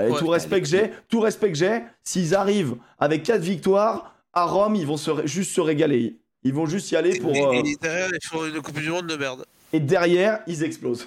Et 0.00 0.10
Ouais. 0.10 0.18
tout 0.18 0.28
respect 0.28 0.60
que 0.60 0.66
j'ai, 0.68 0.90
tout 1.08 1.20
respect 1.20 1.48
que 1.52 1.58
j'ai, 1.58 1.82
s'ils 2.02 2.34
arrivent 2.34 2.76
avec 2.98 3.22
4 3.22 3.40
victoires 3.42 4.14
à 4.32 4.44
Rome, 4.44 4.74
ils 4.76 4.86
vont 4.86 4.96
se 4.96 5.26
juste 5.26 5.52
se 5.54 5.60
régaler. 5.60 6.18
Ils 6.42 6.52
vont 6.54 6.66
juste 6.66 6.90
y 6.90 6.96
aller 6.96 7.18
pour. 7.18 7.34
Et, 7.34 7.42
euh, 7.44 7.62
et 7.64 7.76
derrière, 7.80 8.08
ils 8.12 8.26
font 8.28 8.44
une 8.46 8.60
Coupe 8.60 8.78
du 8.78 8.90
Monde 8.90 9.06
de 9.06 9.16
merde. 9.16 9.44
et 9.72 9.80
derrière, 9.80 10.40
ils 10.46 10.62
explosent. 10.62 11.06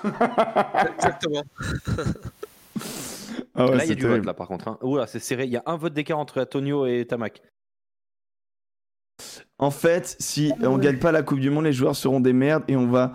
Exactement. 0.97 1.43
Ah 3.59 3.65
ouais, 3.69 3.77
là, 3.77 3.85
il 3.85 3.89
y 3.89 3.91
a 3.91 3.95
du 3.95 4.01
terrible. 4.01 4.17
vote, 4.19 4.25
là, 4.25 4.33
par 4.33 4.47
contre. 4.47 4.67
hein. 4.67 4.77
Oula, 4.81 5.05
c'est 5.07 5.19
serré. 5.19 5.45
Il 5.45 5.51
y 5.51 5.57
a 5.57 5.63
un 5.65 5.75
vote 5.77 5.93
d'écart 5.93 6.17
entre 6.19 6.41
Antonio 6.41 6.85
et 6.85 7.05
Tamac. 7.05 7.41
En 9.57 9.71
fait, 9.71 10.15
si 10.19 10.53
on 10.63 10.77
gagne 10.77 10.97
pas 10.99 11.11
la 11.11 11.23
Coupe 11.23 11.39
du 11.39 11.49
Monde, 11.49 11.65
les 11.65 11.73
joueurs 11.73 11.95
seront 11.95 12.21
des 12.21 12.31
merdes 12.33 12.63
et 12.67 12.75
on 12.77 12.87
va 12.87 13.13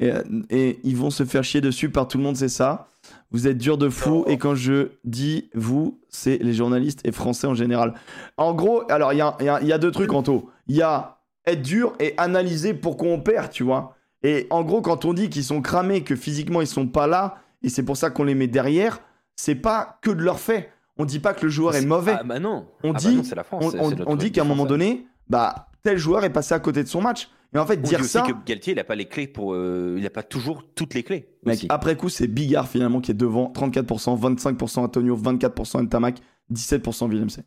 et, 0.00 0.10
et 0.50 0.80
ils 0.82 0.96
vont 0.96 1.10
se 1.10 1.24
faire 1.24 1.44
chier 1.44 1.60
dessus 1.60 1.88
par 1.88 2.08
tout 2.08 2.18
le 2.18 2.24
monde, 2.24 2.36
c'est 2.36 2.48
ça. 2.48 2.88
Vous 3.30 3.46
êtes 3.46 3.58
dur 3.58 3.78
de 3.78 3.88
fou 3.88 4.24
et 4.26 4.38
quand 4.38 4.56
je 4.56 4.88
dis 5.04 5.50
vous, 5.54 6.00
c'est 6.08 6.38
les 6.38 6.52
journalistes 6.52 7.00
et 7.04 7.12
français 7.12 7.46
en 7.46 7.54
général. 7.54 7.94
En 8.36 8.54
gros, 8.54 8.82
alors 8.90 9.12
il 9.12 9.18
y 9.18 9.20
a, 9.22 9.36
y 9.40 9.48
a- 9.48 9.62
y 9.62 9.72
a 9.72 9.78
deux 9.78 9.92
trucs 9.92 10.12
Anto. 10.12 10.50
Il 10.66 10.74
y 10.74 10.82
a 10.82 11.18
être 11.46 11.62
dur 11.62 11.92
et 12.00 12.14
analyser 12.16 12.74
pourquoi 12.74 13.08
on 13.10 13.20
perd, 13.20 13.50
tu 13.50 13.62
vois. 13.62 13.94
Et 14.24 14.48
en 14.50 14.64
gros, 14.64 14.80
quand 14.80 15.04
on 15.04 15.12
dit 15.12 15.28
qu'ils 15.28 15.44
sont 15.44 15.62
cramés, 15.62 16.02
que 16.02 16.16
physiquement 16.16 16.60
ils 16.60 16.66
sont 16.66 16.88
pas 16.88 17.06
là 17.06 17.36
et 17.62 17.68
c'est 17.68 17.82
pour 17.84 17.96
ça 17.96 18.10
qu'on 18.10 18.24
les 18.24 18.34
met 18.34 18.48
derrière, 18.48 19.00
c'est 19.36 19.54
pas 19.54 19.98
que 20.02 20.10
de 20.10 20.22
leur 20.22 20.38
fait. 20.40 20.70
On 20.96 21.04
dit 21.04 21.18
pas 21.18 21.34
que 21.34 21.44
le 21.44 21.50
joueur 21.50 21.74
est 21.74 21.84
mauvais. 21.84 22.16
Ah 22.18 22.22
bah 22.22 22.38
non. 22.38 22.68
On 22.84 22.90
Ah 22.90 22.92
bah 22.92 22.98
dit- 23.00 23.16
non, 23.16 23.22
c'est 23.24 23.34
la 23.34 23.44
France. 23.44 23.74
on, 24.06 24.16
dit 24.16 24.30
qu'à 24.30 24.42
un 24.42 24.44
moment 24.44 24.64
donné, 24.66 25.06
bah, 25.28 25.68
tel 25.82 25.98
joueur 25.98 26.24
est 26.24 26.32
passé 26.32 26.54
à 26.54 26.60
côté 26.60 26.82
de 26.82 26.88
son 26.88 27.00
match. 27.02 27.28
Et 27.52 27.58
en 27.58 27.66
fait, 27.66 27.78
On 27.78 27.82
dit 27.82 27.90
dire 27.90 28.00
aussi 28.00 28.08
ça, 28.08 28.22
que 28.22 28.32
Galtier, 28.46 28.72
il 28.72 28.78
a 28.80 28.84
pas 28.84 28.94
les 28.96 29.06
clés 29.06 29.26
pour. 29.28 29.54
euh, 29.54 29.94
il 29.98 30.04
a 30.06 30.10
pas 30.10 30.22
toujours 30.24 30.64
toutes 30.74 30.94
les 30.94 31.02
clés. 31.04 31.28
mec, 31.44 31.54
aussi. 31.56 31.66
après 31.68 31.96
coup, 31.96 32.08
c'est 32.08 32.26
Bigard 32.26 32.68
finalement 32.68 33.00
qui 33.00 33.12
est 33.12 33.14
devant 33.14 33.52
34%, 33.54 34.16
25% 34.18 34.80
Antonio, 34.80 35.16
24% 35.16 35.82
Ntamak, 35.84 36.18
17% 36.52 37.08
Villemc. 37.08 37.42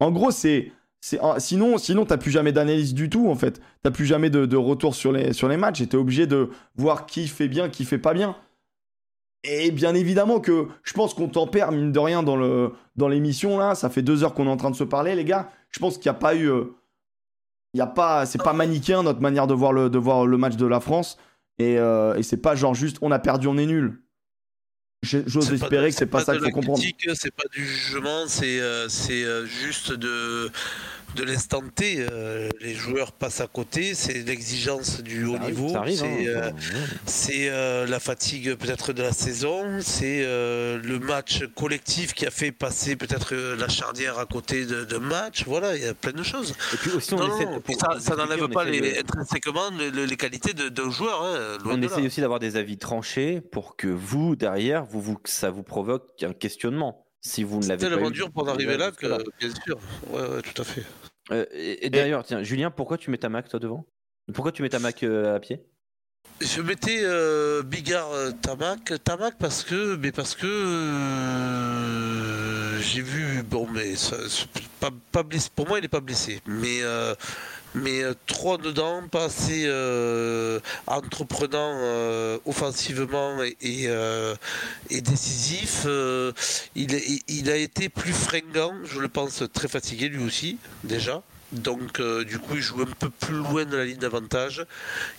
En 0.00 0.10
gros, 0.12 0.30
c'est. 0.30 0.72
sinon, 1.38 1.76
sinon 1.78 2.04
t'as 2.06 2.16
plus 2.16 2.30
jamais 2.30 2.52
d'analyse 2.52 2.94
du 2.94 3.08
tout 3.10 3.28
en 3.28 3.34
fait. 3.34 3.60
T'as 3.82 3.90
plus 3.90 4.06
jamais 4.06 4.30
de, 4.30 4.46
de 4.46 4.56
retour 4.56 4.94
sur 4.94 5.12
les, 5.12 5.32
sur 5.32 5.48
les 5.48 5.56
matchs 5.56 5.86
t'es 5.88 5.96
obligé 5.96 6.26
de 6.26 6.48
voir 6.76 7.06
qui 7.06 7.28
fait 7.28 7.48
bien, 7.48 7.68
qui 7.68 7.84
fait 7.84 7.98
pas 7.98 8.14
bien. 8.14 8.34
Et 9.44 9.70
bien 9.70 9.94
évidemment 9.94 10.40
que 10.40 10.66
je 10.82 10.92
pense 10.92 11.14
qu'on 11.14 11.28
tempère 11.28 11.70
mine 11.72 11.92
de 11.92 11.98
rien 11.98 12.22
dans 12.22 12.36
le 12.36 12.72
dans 12.96 13.08
l'émission 13.08 13.58
là. 13.58 13.74
Ça 13.74 13.88
fait 13.88 14.02
deux 14.02 14.24
heures 14.24 14.34
qu'on 14.34 14.46
est 14.46 14.50
en 14.50 14.56
train 14.56 14.70
de 14.70 14.76
se 14.76 14.84
parler, 14.84 15.14
les 15.14 15.24
gars. 15.24 15.50
Je 15.70 15.78
pense 15.78 15.96
qu'il 15.96 16.10
n'y 16.10 16.16
a 16.16 16.20
pas 16.20 16.34
eu, 16.34 16.50
euh, 16.50 16.64
il 17.74 17.78
y 17.78 17.80
a 17.80 17.86
pas, 17.86 18.26
c'est 18.26 18.42
pas 18.42 18.52
manichéen 18.52 19.02
notre 19.02 19.20
manière 19.20 19.46
de 19.46 19.54
voir 19.54 19.72
le 19.72 19.90
de 19.90 19.98
voir 19.98 20.26
le 20.26 20.36
match 20.38 20.56
de 20.56 20.66
la 20.66 20.80
France. 20.80 21.18
Et, 21.58 21.78
euh, 21.78 22.14
et 22.16 22.22
c'est 22.22 22.36
pas 22.36 22.54
genre 22.56 22.74
juste 22.74 22.98
on 23.00 23.10
a 23.12 23.18
perdu, 23.18 23.46
on 23.46 23.58
est 23.58 23.66
nul. 23.66 24.02
J'ose 25.02 25.48
pas 25.48 25.54
espérer 25.54 25.86
de- 25.86 25.90
que 25.92 25.94
c'est 25.96 26.06
pas 26.06 26.24
ça 26.24 26.32
de 26.34 26.38
qu'il 26.38 26.48
faut 26.48 26.54
comprendre. 26.56 26.82
C'est 27.14 27.30
pas 27.34 27.48
du 27.52 27.64
jugement, 27.64 28.24
c'est 28.26 28.60
euh, 28.60 28.88
c'est 28.88 29.22
euh, 29.24 29.46
juste 29.46 29.92
de, 29.92 30.50
de 31.14 31.22
l'instant 31.24 31.62
T. 31.74 31.96
euh, 32.10 32.48
les 32.60 32.74
joueurs 32.74 33.12
passent 33.12 33.40
à 33.40 33.46
côté, 33.46 33.94
c'est 33.94 34.14
l'exigence 34.24 35.02
du 35.02 35.24
haut 35.24 35.36
arrive, 35.36 35.58
niveau, 35.60 35.68
c'est 35.86 36.04
hein, 36.04 36.26
euh, 36.26 36.50
euh, 37.50 37.86
la 37.86 37.98
fatigue 38.00 38.54
peut-être 38.54 38.92
de 38.92 39.02
la 39.02 39.12
saison, 39.12 39.78
c'est 39.80 40.22
euh, 40.24 40.78
le 40.82 40.98
match 40.98 41.44
collectif 41.56 42.14
qui 42.14 42.26
a 42.26 42.30
fait 42.30 42.52
passer 42.52 42.96
peut-être 42.96 43.34
euh, 43.34 43.56
la 43.56 43.68
charnière 43.68 44.18
à 44.18 44.26
côté 44.26 44.66
de, 44.66 44.84
de 44.84 44.96
match. 44.98 45.44
Voilà, 45.46 45.76
il 45.76 45.82
y 45.82 45.86
a 45.86 45.94
plein 45.94 46.12
de 46.12 46.22
choses. 46.22 46.54
Et 46.74 46.76
puis 46.76 46.90
aussi, 46.90 47.14
on 47.14 47.18
Non, 47.18 47.34
essaie 47.34 47.46
non, 47.46 47.56
de- 47.56 47.60
pour 47.60 47.74
ça, 48.00 48.16
n'enlève 48.16 48.42
on 48.42 48.48
pas 48.48 48.64
les, 48.64 48.80
de- 48.80 49.00
intrinsèquement 49.00 49.70
les, 49.78 50.16
qualités 50.16 50.52
de-. 50.54 50.68
Hein, 51.22 51.58
loin 51.64 51.74
On 51.74 51.78
de 51.78 51.84
essaye 51.86 52.06
aussi 52.06 52.20
d'avoir 52.20 52.38
des 52.40 52.56
avis 52.56 52.78
tranchés 52.78 53.40
pour 53.40 53.76
que 53.76 53.88
vous, 53.88 54.36
derrière, 54.36 54.84
vous, 54.84 55.18
ça 55.24 55.50
vous 55.50 55.62
provoque 55.62 56.22
un 56.22 56.32
questionnement. 56.32 57.04
Si 57.20 57.42
vous 57.42 57.56
ne 57.56 57.62
C'est 57.62 57.68
l'avez 57.70 57.84
pas 57.86 57.90
tellement 57.90 58.10
eu 58.10 58.12
dur 58.12 58.30
pour 58.30 58.44
en 58.44 58.48
arriver 58.48 58.76
là 58.76 58.90
que, 58.92 59.06
bien 59.38 59.50
sûr. 59.50 59.78
Ouais, 60.10 60.28
ouais, 60.28 60.42
tout 60.42 60.62
à 60.62 60.64
fait. 60.64 60.84
Euh, 61.30 61.44
et 61.52 61.86
et 61.86 61.90
d'ailleurs, 61.90 62.24
tiens, 62.24 62.42
Julien, 62.42 62.70
pourquoi 62.70 62.96
tu 62.96 63.10
mets 63.10 63.18
ta 63.18 63.28
Mac 63.28 63.48
toi 63.48 63.58
devant? 63.58 63.86
Pourquoi 64.32 64.52
tu 64.52 64.62
mets 64.62 64.68
ta 64.68 64.78
Mac 64.78 65.02
euh, 65.02 65.34
à 65.36 65.40
pied? 65.40 65.62
Je 66.40 66.62
mettais 66.62 67.00
euh, 67.02 67.64
Bigard 67.64 68.12
euh, 68.12 68.30
Tamac, 68.30 68.92
Tamac 69.02 69.34
parce 69.40 69.64
que, 69.64 69.96
mais 69.96 70.12
parce 70.12 70.36
que 70.36 70.46
euh, 70.46 71.98
j'ai 72.80 73.02
vu, 73.02 73.42
bon, 73.42 73.66
mais 73.72 73.94
pas, 74.78 74.90
pas 75.10 75.24
blessé. 75.24 75.48
Pour 75.54 75.66
moi, 75.66 75.80
il 75.80 75.84
est 75.84 75.88
pas 75.88 75.98
blessé, 75.98 76.40
mais 76.46 76.82
euh, 76.82 77.16
mais 77.74 78.02
trop 78.26 78.56
dedans, 78.56 79.02
pas 79.08 79.24
assez 79.24 79.68
entreprenant 80.86 81.76
offensivement 82.46 83.42
et 83.42 83.88
et, 84.90 85.00
décisif. 85.00 85.86
il, 86.76 87.20
il 87.26 87.50
a 87.50 87.56
été 87.56 87.88
plus 87.88 88.12
fringant, 88.12 88.74
je 88.84 89.00
le 89.00 89.08
pense, 89.08 89.42
très 89.52 89.66
fatigué 89.68 90.08
lui 90.08 90.22
aussi 90.24 90.56
déjà. 90.84 91.22
Donc 91.52 91.98
euh, 91.98 92.24
du 92.24 92.38
coup 92.38 92.56
il 92.56 92.60
joue 92.60 92.82
un 92.82 92.84
peu 92.84 93.08
plus 93.08 93.36
loin 93.36 93.64
de 93.64 93.76
la 93.76 93.84
ligne 93.84 93.96
d'avantage. 93.98 94.66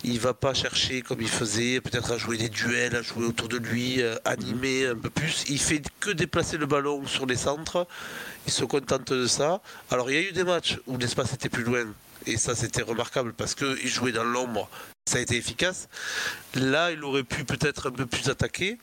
Il 0.04 0.20
va 0.20 0.32
pas 0.32 0.54
chercher 0.54 1.02
comme 1.02 1.20
il 1.20 1.28
faisait, 1.28 1.80
peut-être 1.80 2.12
à 2.12 2.18
jouer 2.18 2.36
des 2.36 2.48
duels, 2.48 2.94
à 2.94 3.02
jouer 3.02 3.26
autour 3.26 3.48
de 3.48 3.56
lui, 3.56 4.00
euh, 4.00 4.14
animer 4.24 4.86
un 4.86 4.94
peu 4.94 5.10
plus. 5.10 5.44
Il 5.48 5.58
fait 5.58 5.82
que 5.98 6.10
déplacer 6.10 6.56
le 6.56 6.66
ballon 6.66 7.04
sur 7.06 7.26
les 7.26 7.36
centres. 7.36 7.86
Il 8.46 8.52
se 8.52 8.64
contente 8.64 9.12
de 9.12 9.26
ça. 9.26 9.60
Alors 9.90 10.10
il 10.10 10.14
y 10.14 10.18
a 10.18 10.28
eu 10.28 10.32
des 10.32 10.44
matchs 10.44 10.78
où 10.86 10.96
l'espace 10.98 11.32
était 11.34 11.48
plus 11.48 11.64
loin. 11.64 11.86
Et 12.26 12.36
ça 12.36 12.54
c'était 12.54 12.82
remarquable 12.82 13.32
parce 13.32 13.56
qu'il 13.56 13.88
jouait 13.88 14.12
dans 14.12 14.24
l'ombre. 14.24 14.68
Ça 15.06 15.18
a 15.18 15.20
été 15.20 15.36
efficace. 15.36 15.88
Là 16.54 16.92
il 16.92 17.02
aurait 17.02 17.24
pu 17.24 17.44
peut-être 17.44 17.88
un 17.88 17.92
peu 17.92 18.06
plus 18.06 18.28
attaquer. 18.28 18.78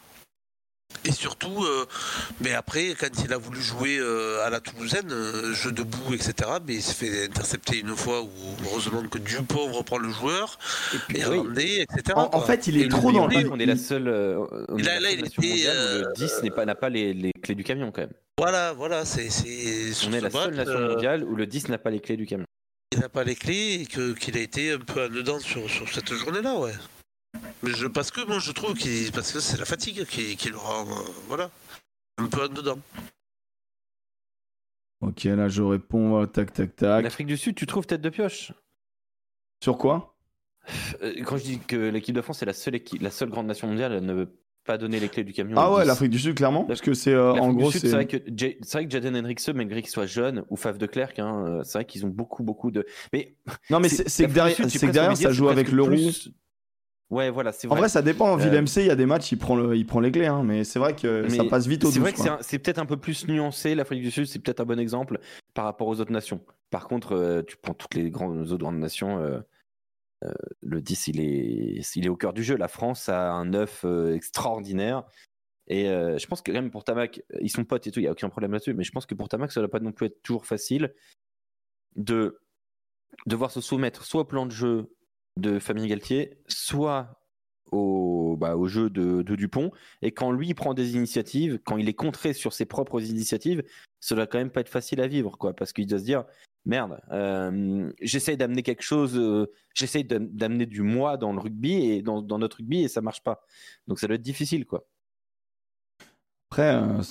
Et 1.05 1.11
surtout, 1.11 1.63
euh, 1.63 1.85
mais 2.41 2.53
après, 2.53 2.93
quand 2.99 3.07
il 3.23 3.31
a 3.31 3.37
voulu 3.37 3.61
jouer 3.61 3.97
euh, 3.99 4.45
à 4.45 4.49
la 4.49 4.59
Toulousaine, 4.59 5.09
euh, 5.11 5.53
jeu 5.53 5.71
debout, 5.71 6.13
etc., 6.13 6.33
mais 6.67 6.75
il 6.75 6.81
s'est 6.81 6.93
fait 6.93 7.25
intercepter 7.25 7.79
une 7.79 7.95
fois 7.95 8.21
où 8.23 8.29
heureusement 8.65 9.03
que 9.07 9.17
Dupont 9.17 9.71
reprend 9.71 9.97
le 9.99 10.09
joueur, 10.11 10.57
Et 10.93 10.97
puis, 11.07 11.19
et 11.19 11.25
oui. 11.25 11.79
Etc. 11.81 12.13
En, 12.15 12.41
fait, 12.41 12.67
il 12.67 12.77
Et 12.77 12.85
est 12.85 12.89
trop 12.89 13.11
dans 13.11 13.27
le. 13.27 13.43
qu'on 13.47 13.59
est 13.59 13.65
la 13.65 13.77
seule, 13.77 14.07
euh, 14.07 14.39
on 14.69 14.77
est 14.77 14.83
Là- 14.83 14.95
la 14.95 14.99
là, 15.01 15.09
seule 15.09 15.17
il 15.19 15.23
nation 15.23 15.41
était, 15.43 15.49
mondiale 15.51 15.77
où 15.77 15.79
euh, 15.79 16.03
le 16.07 16.13
10 16.15 16.43
n'est 16.43 16.51
pas- 16.51 16.65
n'a 16.65 16.75
pas 16.75 16.89
les, 16.89 17.13
les 17.13 17.31
clés 17.33 17.55
du 17.55 17.63
camion 17.63 17.91
quand 17.91 18.01
même. 18.01 18.13
Voilà, 18.37 18.73
voilà, 18.73 19.05
c'est. 19.05 19.29
On 20.07 20.13
est 20.13 20.21
la 20.21 20.29
seule 20.29 20.55
nation 20.55 20.73
euh, 20.73 20.93
mondiale 20.93 21.23
où 21.23 21.35
le 21.35 21.45
10 21.45 21.69
n'a 21.69 21.77
pas 21.77 21.89
les 21.89 21.99
clés 21.99 22.17
du 22.17 22.25
camion. 22.25 22.45
il 22.93 22.99
n'a 22.99 23.09
pas 23.09 23.23
les 23.23 23.35
clés 23.35 23.81
et 23.81 23.85
qu'il 24.15 24.37
a 24.37 24.41
été 24.41 24.71
un 24.73 24.79
peu 24.79 25.05
en 25.05 25.09
dedans 25.09 25.39
sur, 25.39 25.69
sur 25.69 25.87
cette 25.87 26.13
journée-là, 26.13 26.55
ouais. 26.55 26.73
Mais 27.63 27.71
je, 27.71 27.87
parce 27.87 28.11
que 28.11 28.25
moi 28.25 28.39
je 28.39 28.51
trouve 28.51 28.73
qu'il 28.75 29.11
parce 29.11 29.31
que 29.31 29.39
c'est 29.39 29.57
la 29.57 29.65
fatigue 29.65 30.05
qui, 30.05 30.35
qui 30.35 30.49
le 30.49 30.57
rend 30.57 30.85
euh, 30.87 30.93
voilà 31.27 31.49
un 32.17 32.27
peu 32.27 32.43
en 32.45 32.47
dedans. 32.49 32.77
Ok, 35.01 35.23
là 35.25 35.47
je 35.47 35.61
réponds. 35.61 36.09
voilà, 36.09 36.27
Tac, 36.27 36.53
tac, 36.53 36.75
tac. 36.75 37.05
Afrique 37.05 37.27
du 37.27 37.37
Sud, 37.37 37.55
tu 37.55 37.65
trouves 37.67 37.85
tête 37.85 38.01
de 38.01 38.09
pioche? 38.09 38.51
Sur 39.63 39.77
quoi? 39.77 40.15
Euh, 41.01 41.13
Quand 41.23 41.37
je 41.37 41.43
dis 41.43 41.59
que 41.59 41.75
l'équipe 41.75 42.15
de 42.15 42.21
France 42.21 42.41
est 42.41 42.45
la 42.45 42.53
seule, 42.53 42.75
équipe, 42.75 43.01
la 43.01 43.11
seule 43.11 43.29
grande 43.29 43.47
nation 43.47 43.67
mondiale 43.67 43.93
à 43.93 44.01
ne 44.01 44.25
pas 44.65 44.77
donné 44.77 44.99
les 44.99 45.07
clés 45.07 45.23
du 45.23 45.33
camion. 45.33 45.55
Ah 45.57 45.71
ouais, 45.73 45.83
10. 45.83 45.87
l'Afrique 45.87 46.09
du 46.11 46.19
Sud, 46.19 46.35
clairement. 46.35 46.65
Parce 46.65 46.81
que 46.81 46.93
c'est 46.93 47.13
euh, 47.13 47.31
en 47.31 47.35
L'Afrique 47.35 47.51
du 47.51 47.57
gros, 47.61 47.71
Sud, 47.71 47.81
c'est. 47.81 47.87
c'est 47.87 47.93
vrai 47.93 48.07
que 48.07 48.17
J- 48.35 48.57
c'est 48.61 48.73
vrai 48.73 48.85
que 48.85 48.91
Jaden 48.91 49.15
Henrikse, 49.15 49.49
malgré 49.49 49.81
qu'il 49.81 49.91
soit 49.91 50.07
jeune, 50.07 50.43
ou 50.49 50.57
Faf 50.57 50.77
de 50.77 50.85
Klerk, 50.87 51.19
hein, 51.19 51.45
euh, 51.47 51.63
c'est 51.63 51.77
vrai 51.77 51.85
qu'ils 51.85 52.05
ont 52.05 52.09
beaucoup, 52.09 52.43
beaucoup 52.43 52.71
de. 52.71 52.85
Mais 53.13 53.35
Non, 53.69 53.79
mais 53.79 53.87
c'est 53.89 54.09
c'est 54.09 54.23
que 54.27 54.29
l'Afrique 54.29 54.29
du 54.29 54.33
derrière, 54.33 54.55
Sud, 54.57 54.65
c'est 54.69 54.73
que 54.73 54.79
presque 54.79 54.93
derrière 54.93 55.11
envie 55.11 55.19
de 55.19 55.23
ça 55.23 55.29
dire, 55.29 55.35
joue 55.37 55.45
c'est 55.45 55.51
avec 55.51 55.65
presque 55.67 55.75
le 55.75 55.83
roux. 55.83 55.89
plus- 55.89 56.29
Ouais, 57.09 57.29
voilà, 57.29 57.53
c'est 57.53 57.67
En 57.67 57.71
vrai. 57.71 57.81
vrai, 57.81 57.89
ça 57.89 58.01
dépend. 58.01 58.33
Euh, 58.33 58.37
Ville 58.37 58.61
MC, 58.61 58.77
il 58.81 58.87
y 58.87 58.89
a 58.89 58.95
des 58.95 59.05
matchs, 59.05 59.31
il 59.31 59.37
prend, 59.37 59.55
le, 59.55 59.77
il 59.77 59.85
prend 59.85 60.01
les 60.01 60.11
clés, 60.11 60.25
hein, 60.25 60.43
mais 60.43 60.65
c'est 60.65 60.77
vrai 60.79 60.93
que 60.93 61.27
ça 61.29 61.45
passe 61.45 61.65
vite 61.65 61.85
au 61.85 61.91
C'est 61.91 61.99
vrai 61.99 62.11
que 62.11 62.19
c'est 62.41 62.59
peut-être 62.59 62.79
un 62.79 62.85
peu 62.85 62.97
plus 62.97 63.27
nuancé. 63.27 63.75
L'Afrique 63.75 64.01
du 64.01 64.11
Sud, 64.11 64.25
c'est 64.25 64.39
peut-être 64.39 64.59
un 64.59 64.65
bon 64.65 64.79
exemple 64.79 65.19
par 65.53 65.63
rapport 65.65 65.87
aux 65.87 66.01
autres 66.01 66.11
nations. 66.11 66.43
Par 66.69 66.87
contre, 66.87 67.13
euh, 67.13 67.43
tu 67.43 67.55
prends 67.55 67.73
toutes 67.73 67.93
les 67.93 68.09
grandes, 68.09 68.37
autres 68.51 68.57
grandes 68.57 68.79
nations, 68.79 69.19
euh, 69.19 69.39
le 70.61 70.81
10, 70.81 71.07
il 71.07 71.21
est, 71.21 71.95
il 71.95 72.05
est 72.05 72.09
au 72.09 72.17
cœur 72.17 72.33
du 72.33 72.43
jeu. 72.43 72.57
La 72.57 72.67
France 72.67 73.07
a 73.07 73.31
un 73.31 73.45
9 73.45 73.85
euh, 73.85 74.13
extraordinaire. 74.13 75.03
Et 75.69 75.83
je 75.85 76.25
pense 76.27 76.41
que 76.41 76.51
même 76.53 76.71
pour 76.71 76.85
Tamac, 76.85 77.21
ils 77.41 77.49
sont 77.49 77.65
potes 77.65 77.87
et 77.87 77.91
tout, 77.91 77.99
il 77.99 78.03
n'y 78.03 78.07
a 78.07 78.13
aucun 78.13 78.29
problème 78.29 78.53
là-dessus. 78.53 78.73
Mais 78.73 78.85
je 78.85 78.91
pense 78.93 79.05
que 79.05 79.15
pour 79.15 79.27
Tamac, 79.27 79.51
ça 79.51 79.59
ne 79.59 79.65
doit 79.65 79.71
pas 79.71 79.83
non 79.83 79.91
plus 79.91 80.05
être 80.05 80.23
toujours 80.23 80.45
facile 80.45 80.93
de 81.97 82.39
devoir 83.25 83.51
se 83.51 83.59
soumettre 83.59 84.05
soit 84.05 84.21
au 84.21 84.25
plan 84.25 84.45
de 84.45 84.51
jeu 84.51 84.89
de 85.37 85.59
Famille 85.59 85.87
Galtier, 85.87 86.37
soit 86.47 87.21
au, 87.71 88.35
bah, 88.39 88.55
au 88.55 88.67
jeu 88.67 88.89
de, 88.89 89.21
de 89.21 89.35
Dupont. 89.35 89.71
Et 90.01 90.11
quand 90.11 90.31
lui 90.31 90.47
il 90.49 90.55
prend 90.55 90.73
des 90.73 90.95
initiatives, 90.95 91.59
quand 91.65 91.77
il 91.77 91.89
est 91.89 91.93
contré 91.93 92.33
sur 92.33 92.53
ses 92.53 92.65
propres 92.65 93.01
initiatives, 93.01 93.63
ça 93.99 94.15
doit 94.15 94.27
quand 94.27 94.37
même 94.37 94.51
pas 94.51 94.61
être 94.61 94.69
facile 94.69 95.01
à 95.01 95.07
vivre, 95.07 95.37
quoi, 95.37 95.53
parce 95.53 95.73
qu'il 95.73 95.85
doit 95.87 95.99
se 95.99 96.03
dire 96.05 96.23
merde, 96.65 96.99
euh, 97.11 97.91
j'essaye 98.01 98.35
d'amener 98.37 98.61
quelque 98.61 98.83
chose, 98.83 99.17
euh, 99.17 99.47
j'essaye 99.73 100.03
d'am- 100.03 100.27
d'amener 100.27 100.65
du 100.65 100.81
moi 100.81 101.15
dans 101.17 101.31
le 101.31 101.39
rugby 101.39 101.73
et 101.91 102.01
dans, 102.01 102.21
dans 102.21 102.37
notre 102.39 102.57
rugby 102.57 102.83
et 102.83 102.87
ça 102.89 103.01
marche 103.01 103.23
pas. 103.23 103.45
Donc 103.87 103.99
ça 103.99 104.07
doit 104.07 104.15
être 104.15 104.21
difficile, 104.21 104.65
quoi. 104.65 104.85
Après, 106.49 106.73
euh, 106.75 107.01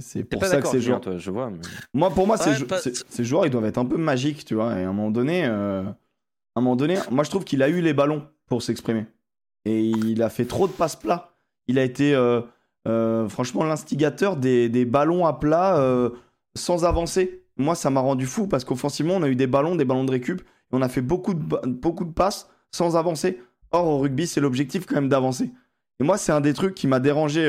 c'est 0.00 0.24
pour 0.24 0.40
pas 0.40 0.48
ça 0.48 0.62
que 0.62 0.68
ces 0.68 0.80
joueurs. 0.80 1.00
toi, 1.00 1.18
je 1.18 1.30
vois. 1.30 1.50
mais- 1.50 1.58
Moi, 1.92 2.10
pour 2.10 2.26
moi, 2.26 2.36
Ouais, 2.36 2.64
pas- 2.64 2.78
ces- 2.80 2.94
ces 2.94 3.24
joueurs, 3.24 3.44
ils 3.46 3.50
doivent 3.50 3.66
être 3.66 3.76
un 3.78 3.84
peu 3.84 3.98
magiques, 3.98 4.44
tu 4.46 4.54
vois. 4.54 4.78
Et 4.78 4.84
à 4.84 4.88
un 4.88 4.92
moment 4.92 5.10
donné, 5.10 5.44
euh, 5.44 5.82
à 6.54 6.60
un 6.60 6.62
moment 6.62 6.76
donné, 6.76 6.98
moi, 7.10 7.24
je 7.24 7.30
trouve 7.30 7.44
qu'il 7.44 7.62
a 7.62 7.68
eu 7.68 7.80
les 7.80 7.94
ballons 7.94 8.26
pour 8.46 8.62
s'exprimer. 8.62 9.06
Et 9.64 9.80
il 9.82 10.22
a 10.22 10.28
fait 10.28 10.44
trop 10.44 10.66
de 10.66 10.72
passes 10.72 10.96
plats. 10.96 11.32
Il 11.66 11.78
a 11.78 11.82
été, 11.82 12.14
euh, 12.14 12.42
euh, 12.86 13.28
franchement, 13.28 13.64
l'instigateur 13.64 14.36
des, 14.36 14.68
des 14.68 14.84
ballons 14.84 15.26
à 15.26 15.32
plat 15.32 15.78
euh, 15.78 16.10
sans 16.54 16.84
avancer. 16.84 17.42
Moi, 17.56 17.74
ça 17.74 17.90
m'a 17.90 18.00
rendu 18.00 18.26
fou 18.26 18.46
parce 18.46 18.64
qu'offensivement, 18.64 19.14
on 19.14 19.22
a 19.22 19.28
eu 19.28 19.36
des 19.36 19.46
ballons, 19.46 19.74
des 19.74 19.84
ballons 19.84 20.04
de 20.04 20.10
récup. 20.10 20.40
Et 20.40 20.44
on 20.72 20.82
a 20.82 20.88
fait 20.88 21.00
beaucoup 21.00 21.34
de, 21.34 21.42
ba- 21.42 21.62
beaucoup 21.64 22.04
de 22.04 22.12
passes 22.12 22.48
sans 22.70 22.96
avancer. 22.96 23.40
Or, 23.72 23.86
au 23.86 23.98
rugby, 23.98 24.26
c'est 24.26 24.40
l'objectif 24.40 24.86
quand 24.86 24.96
même 24.96 25.08
d'avancer. 25.08 25.50
Et 26.00 26.04
moi, 26.04 26.18
c'est 26.18 26.32
un 26.32 26.40
des 26.40 26.52
trucs 26.52 26.74
qui 26.74 26.86
m'a 26.86 27.00
dérangé 27.00 27.48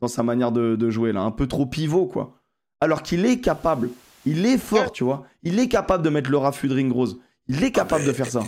dans 0.00 0.08
sa 0.08 0.22
manière 0.22 0.52
de, 0.52 0.76
de 0.76 0.90
jouer, 0.90 1.12
là. 1.12 1.20
Un 1.20 1.30
peu 1.30 1.46
trop 1.46 1.66
pivot, 1.66 2.06
quoi. 2.06 2.38
Alors 2.80 3.02
qu'il 3.02 3.24
est 3.24 3.40
capable. 3.40 3.90
Il 4.26 4.44
est 4.44 4.58
fort, 4.58 4.90
tu 4.92 5.04
vois. 5.04 5.24
Il 5.42 5.58
est 5.60 5.68
capable 5.68 6.02
de 6.02 6.10
mettre 6.10 6.30
le 6.30 6.36
raffut 6.36 6.68
de 6.68 6.74
ring 6.74 6.92
rose. 6.92 7.20
Il 7.48 7.62
est 7.64 7.72
capable 7.72 8.02
mais- 8.02 8.08
de 8.08 8.12
faire 8.12 8.30
ça. 8.30 8.42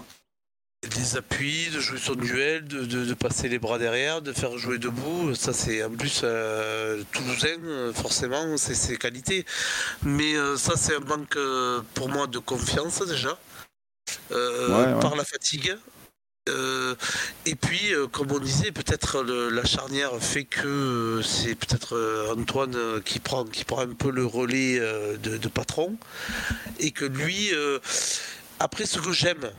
Des 0.94 1.16
appuis, 1.16 1.70
de 1.70 1.80
jouer 1.80 1.98
son 1.98 2.14
duel, 2.14 2.64
de, 2.64 2.84
de- 2.84 3.04
de 3.04 3.14
passer 3.14 3.48
les 3.48 3.58
bras 3.58 3.78
derrière, 3.78 4.22
de 4.22 4.32
faire 4.32 4.56
jouer 4.58 4.78
debout. 4.78 5.34
Ça, 5.34 5.52
c'est 5.52 5.82
en 5.82 5.90
plus 5.90 6.20
euh, 6.22 7.02
toulousain, 7.10 7.56
forcément, 7.94 8.56
c'est 8.56 8.76
ses 8.76 8.96
qualités. 8.96 9.44
Mais 10.04 10.36
euh, 10.36 10.56
ça, 10.56 10.76
c'est 10.76 10.94
un 10.94 11.00
manque 11.00 11.36
euh, 11.36 11.80
pour 11.94 12.08
moi 12.08 12.28
de 12.28 12.38
confiance 12.38 13.02
déjà, 13.06 13.36
Euh, 14.30 14.68
Ouais, 14.68 14.94
ouais. 14.94 15.00
par 15.00 15.16
la 15.16 15.24
fatigue. 15.24 15.76
Et 17.44 17.54
puis, 17.56 17.92
comme 18.10 18.32
on 18.32 18.38
disait, 18.38 18.72
peut-être 18.72 19.22
la 19.22 19.64
charnière 19.66 20.12
fait 20.18 20.44
que 20.44 21.20
c'est 21.22 21.54
peut-être 21.54 22.32
Antoine 22.34 23.02
qui 23.04 23.18
prend, 23.18 23.44
qui 23.44 23.64
prend 23.64 23.80
un 23.82 23.88
peu 23.92 24.10
le 24.10 24.24
relais 24.24 24.78
de, 25.22 25.36
de 25.36 25.48
patron. 25.48 25.96
Et 26.80 26.90
que 26.92 27.04
lui, 27.04 27.50
après 28.60 28.86
ce 28.86 28.98
que 28.98 29.12
j'aime, 29.12 29.50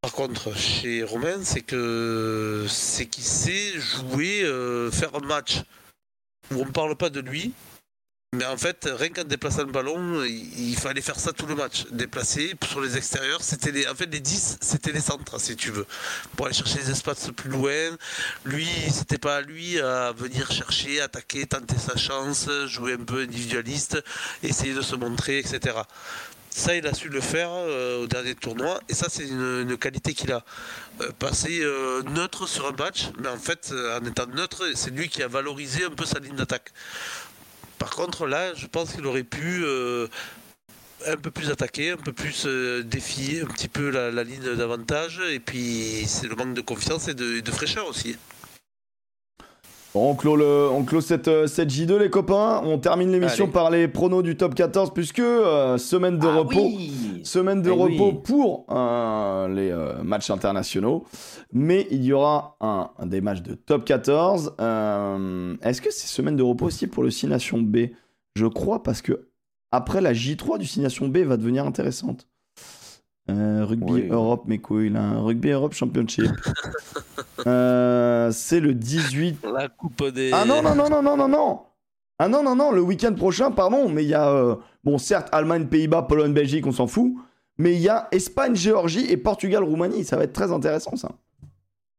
par 0.00 0.12
contre, 0.12 0.56
chez 0.56 1.04
Romain, 1.04 1.44
c'est 1.44 1.60
que 1.60 2.66
c'est 2.68 3.06
qu'il 3.06 3.22
sait 3.22 3.78
jouer, 3.78 4.42
euh, 4.42 4.90
faire 4.90 5.14
un 5.14 5.24
match 5.24 5.62
où 6.50 6.60
on 6.60 6.66
ne 6.66 6.70
parle 6.70 6.96
pas 6.96 7.08
de 7.08 7.20
lui. 7.20 7.54
Mais 8.34 8.46
en 8.46 8.56
fait, 8.56 8.88
rien 8.90 9.10
qu'en 9.10 9.24
déplaçant 9.24 9.62
le 9.62 9.70
ballon, 9.70 10.24
il, 10.24 10.74
fallait 10.76 11.02
faire 11.02 11.20
ça 11.20 11.34
tout 11.34 11.44
le 11.44 11.54
match. 11.54 11.84
Déplacer 11.90 12.54
sur 12.66 12.80
les 12.80 12.96
extérieurs, 12.96 13.42
c'était 13.42 13.70
les, 13.72 13.86
en 13.86 13.94
fait 13.94 14.06
les 14.06 14.20
10, 14.20 14.56
c'était 14.62 14.90
les 14.90 15.02
centres, 15.02 15.38
si 15.38 15.54
tu 15.54 15.70
veux. 15.70 15.86
Pour 16.34 16.46
aller 16.46 16.54
chercher 16.54 16.78
les 16.78 16.90
espaces 16.90 17.30
plus 17.36 17.50
loin. 17.50 17.90
Lui, 18.46 18.66
c'était 18.90 19.18
pas 19.18 19.36
à 19.36 19.40
lui 19.42 19.78
à 19.78 20.12
venir 20.12 20.50
chercher, 20.50 21.02
attaquer, 21.02 21.46
tenter 21.46 21.76
sa 21.76 21.94
chance, 21.96 22.48
jouer 22.68 22.94
un 22.94 23.04
peu 23.04 23.20
individualiste, 23.20 24.02
essayer 24.42 24.72
de 24.72 24.80
se 24.80 24.96
montrer, 24.96 25.38
etc. 25.38 25.76
Ça, 26.54 26.76
il 26.76 26.86
a 26.86 26.92
su 26.92 27.08
le 27.08 27.20
faire 27.22 27.48
euh, 27.50 28.02
au 28.02 28.06
dernier 28.06 28.34
tournoi, 28.34 28.78
et 28.88 28.94
ça, 28.94 29.06
c'est 29.08 29.26
une, 29.26 29.76
qualité 29.78 30.12
qu'il 30.12 30.32
a. 30.32 30.44
Euh, 31.00 31.10
euh, 31.48 32.02
neutre 32.02 32.46
sur 32.46 32.68
un 32.68 32.72
match, 32.72 33.08
mais 33.18 33.28
en 33.28 33.38
fait, 33.38 33.70
euh, 33.72 33.98
en 33.98 34.04
étant 34.04 34.26
neutre, 34.26 34.64
c'est 34.74 34.90
lui 34.90 35.08
qui 35.08 35.22
a 35.22 35.28
valorisé 35.28 35.84
un 35.84 35.90
peu 35.90 36.04
sa 36.04 36.18
ligne 36.18 36.36
d'attaque. 36.36 36.72
Par 37.78 37.90
contre, 37.90 38.26
là, 38.26 38.52
je 38.54 38.66
pense 38.66 38.92
qu'il 38.92 39.06
aurait 39.06 39.24
pu 39.24 39.64
un 41.06 41.16
peu 41.16 41.30
plus 41.32 41.50
attaquer, 41.50 41.90
un 41.90 41.96
peu 41.96 42.12
plus 42.12 42.46
défier 42.84 43.40
un 43.40 43.46
petit 43.46 43.68
peu 43.68 43.90
la, 43.90 44.22
ligne 44.22 44.54
d'avantage, 44.54 45.20
et 45.30 45.40
puis 45.40 46.04
c'est 46.06 46.28
le 46.28 46.36
manque 46.36 46.54
de 46.54 46.60
confiance 46.60 47.08
et 47.08 47.14
de 47.14 47.50
fraîcheur 47.50 47.88
aussi. 47.88 48.16
Bon, 49.94 50.10
on 50.10 50.14
clôt, 50.14 50.36
le, 50.36 50.68
on 50.70 50.84
clôt 50.84 51.02
cette, 51.02 51.28
euh, 51.28 51.46
cette 51.46 51.68
J2, 51.70 51.98
les 51.98 52.08
copains. 52.08 52.62
On 52.64 52.78
termine 52.78 53.12
l'émission 53.12 53.46
par 53.48 53.70
les 53.70 53.88
pronos 53.88 54.22
du 54.22 54.38
top 54.38 54.54
14, 54.54 54.94
puisque 54.94 55.18
euh, 55.18 55.76
semaine 55.76 56.18
de 56.18 56.26
Ah 56.26 56.36
repos. 56.38 56.64
oui 56.64 57.20
Semaine 57.24 57.60
de 57.60 57.68
Eh 57.68 57.72
repos 57.74 58.06
oui. 58.12 58.20
pour 58.24 58.64
euh, 58.70 59.48
les 59.48 59.70
euh, 59.70 60.02
matchs 60.02 60.30
internationaux. 60.30 61.04
Mais 61.52 61.86
il 61.90 62.02
y 62.04 62.12
aura 62.14 62.56
un, 62.62 62.88
un 62.98 63.06
des 63.06 63.20
matchs 63.20 63.42
de 63.42 63.52
top 63.54 63.84
14. 63.84 64.54
Euh, 64.60 65.56
Est-ce 65.62 65.82
que 65.82 65.90
c'est 65.90 66.06
semaine 66.06 66.36
de 66.36 66.42
repos 66.42 66.64
aussi 66.66 66.86
pour 66.86 67.02
le 67.02 67.10
6 67.10 67.26
Nations 67.26 67.60
B? 67.60 67.88
Je 68.34 68.46
crois 68.46 68.82
parce 68.82 69.02
que 69.02 69.28
après 69.72 70.00
la 70.00 70.14
J3 70.14 70.58
du 70.58 70.64
6 70.64 70.80
Nations 70.80 71.08
B 71.08 71.18
va 71.18 71.36
devenir 71.36 71.66
intéressante. 71.66 72.26
Euh, 73.30 73.64
rugby 73.64 73.92
Oui. 73.92 74.08
Europe, 74.10 74.44
mes 74.46 74.58
couilles, 74.58 74.90
là. 74.90 75.12
Rugby 75.20 75.50
Europe 75.50 75.74
Championship. 75.74 76.26
Euh, 77.46 78.30
c'est 78.30 78.60
le 78.60 78.72
18 78.72 79.44
La 79.52 79.68
coupe 79.68 80.04
des. 80.10 80.30
ah 80.32 80.44
non, 80.44 80.62
non, 80.62 80.76
non, 80.76 80.88
non, 80.88 81.02
non, 81.02 81.16
non, 81.16 81.26
non. 81.28 81.60
Ah 82.20 82.28
non, 82.28 82.42
non, 82.44 82.54
non, 82.54 82.70
le 82.70 82.80
week-end 82.80 83.12
prochain, 83.14 83.50
pardon, 83.50 83.88
mais 83.88 84.04
il 84.04 84.10
y 84.10 84.14
a, 84.14 84.28
euh, 84.30 84.54
bon, 84.84 84.96
certes, 84.96 85.28
Allemagne, 85.32 85.66
Pays-Bas, 85.66 86.02
Pologne, 86.02 86.32
Belgique, 86.32 86.64
on 86.68 86.72
s'en 86.72 86.86
fout, 86.86 87.14
mais 87.58 87.72
il 87.74 87.80
y 87.80 87.88
a 87.88 88.06
Espagne, 88.12 88.54
Géorgie 88.54 89.10
et 89.10 89.16
Portugal, 89.16 89.64
Roumanie. 89.64 90.04
Ça 90.04 90.16
va 90.16 90.22
être 90.24 90.32
très 90.32 90.52
intéressant, 90.52 90.94
ça. 90.94 91.10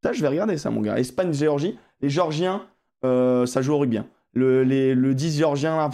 Ça, 0.02 0.14
je 0.14 0.22
vais 0.22 0.30
regarder 0.30 0.58
ça, 0.58 0.70
mon 0.70 0.80
gars. 0.80 0.98
Espagne, 0.98 1.34
Géorgie. 1.34 1.78
Les 2.00 2.10
Géorgiens, 2.10 2.66
euh, 3.04 3.46
ça 3.46 3.62
joue 3.62 3.74
au 3.74 3.80
rugby. 3.80 3.98
hein. 3.98 4.06
Le, 4.34 4.64
les- 4.64 4.96
le 4.96 5.14
10 5.14 5.38
Géorgien, 5.40 5.76
là, 5.76 5.90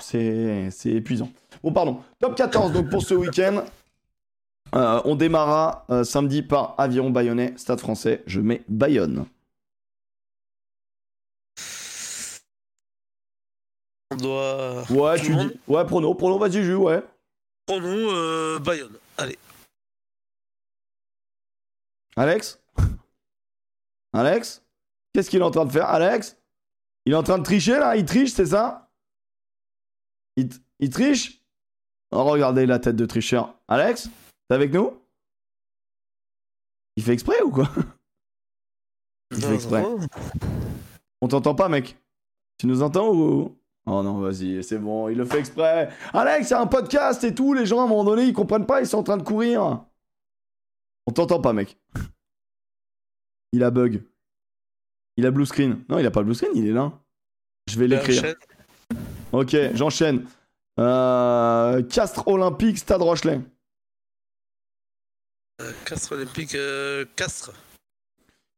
c'est 0.00 0.70
épuisant. 0.86 1.28
Bon, 1.62 1.72
pardon. 1.72 1.98
Top 2.18 2.34
14, 2.34 2.72
donc, 2.72 2.88
pour 2.88 3.02
ce 3.02 3.12
week-end. 3.14 3.62
Euh, 4.74 5.02
on 5.04 5.16
démarra 5.16 5.84
euh, 5.90 6.02
samedi 6.02 6.42
par 6.42 6.74
Aviron 6.78 7.10
Bayonnais, 7.10 7.54
Stade 7.56 7.80
français. 7.80 8.22
Je 8.26 8.40
mets 8.40 8.62
Bayonne. 8.68 9.26
On 14.10 14.16
doit. 14.16 14.84
Ouais, 14.90 15.18
Tout 15.18 15.26
tu 15.26 15.36
dis. 15.36 15.60
Ouais, 15.66 15.84
prono, 15.84 16.14
prono, 16.14 16.38
vas-y, 16.38 16.62
joue, 16.64 16.84
ouais. 16.84 17.02
Nous, 17.68 17.76
euh, 17.78 18.58
Bayonne. 18.58 18.96
Allez. 19.18 19.38
Alex? 22.16 22.58
Alex? 24.12 24.62
Qu'est-ce 25.12 25.30
qu'il 25.30 25.40
est 25.40 25.44
en 25.44 25.50
train 25.50 25.64
de 25.64 25.72
faire, 25.72 25.88
Alex? 25.88 26.36
Il 27.04 27.12
est 27.12 27.16
en 27.16 27.22
train 27.22 27.38
de 27.38 27.44
tricher, 27.44 27.78
là? 27.78 27.96
Il 27.96 28.04
triche, 28.04 28.32
c'est 28.32 28.46
ça? 28.46 28.90
Il 30.36 30.90
triche? 30.90 31.42
Oh, 32.10 32.24
regardez 32.24 32.66
la 32.66 32.78
tête 32.78 32.96
de 32.96 33.06
tricheur. 33.06 33.54
Alex? 33.68 34.08
T'es 34.52 34.56
avec 34.56 34.74
nous? 34.74 34.92
Il 36.96 37.02
fait 37.02 37.14
exprès 37.14 37.40
ou 37.40 37.50
quoi? 37.50 37.70
Il 39.30 39.40
fait 39.42 39.54
exprès. 39.54 39.82
On 41.22 41.28
t'entend 41.28 41.54
pas, 41.54 41.70
mec 41.70 41.96
Tu 42.58 42.66
nous 42.66 42.82
entends 42.82 43.14
ou... 43.14 43.56
Oh 43.86 44.02
non, 44.02 44.18
vas-y, 44.18 44.62
c'est 44.62 44.76
bon, 44.76 45.08
il 45.08 45.16
le 45.16 45.24
fait 45.24 45.38
exprès. 45.38 45.88
Alex, 46.12 46.50
il 46.50 46.52
y 46.52 46.54
a 46.54 46.60
un 46.60 46.66
podcast 46.66 47.24
et 47.24 47.34
tout, 47.34 47.54
les 47.54 47.64
gens 47.64 47.80
à 47.80 47.84
un 47.84 47.86
moment 47.86 48.04
donné, 48.04 48.24
ils 48.24 48.34
comprennent 48.34 48.66
pas, 48.66 48.82
ils 48.82 48.86
sont 48.86 48.98
en 48.98 49.02
train 49.02 49.16
de 49.16 49.22
courir. 49.22 49.86
On 51.06 51.12
t'entend 51.12 51.40
pas, 51.40 51.54
mec. 51.54 51.78
Il 53.52 53.64
a 53.64 53.70
bug. 53.70 54.02
Il 55.16 55.24
a 55.24 55.30
blue 55.30 55.46
screen. 55.46 55.82
Non, 55.88 55.98
il 55.98 56.04
a 56.04 56.10
pas 56.10 56.20
le 56.20 56.26
blue 56.26 56.34
screen, 56.34 56.52
il 56.54 56.68
est 56.68 56.72
là. 56.72 56.92
Je 57.70 57.78
vais 57.78 57.88
l'écrire. 57.88 58.34
Ok, 59.32 59.56
j'enchaîne. 59.72 60.26
Euh, 60.78 61.82
Castres 61.84 62.28
Olympique, 62.28 62.76
Stade 62.76 63.00
Rochelet. 63.00 63.40
Euh, 65.62 65.72
Castres 65.84 66.12
Olympique, 66.12 66.54
euh, 66.54 67.04
Castres. 67.16 67.52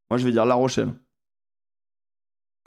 Moi, 0.09 0.17
je 0.17 0.25
vais 0.25 0.31
dire 0.31 0.45
La 0.45 0.55
Rochelle. 0.55 0.93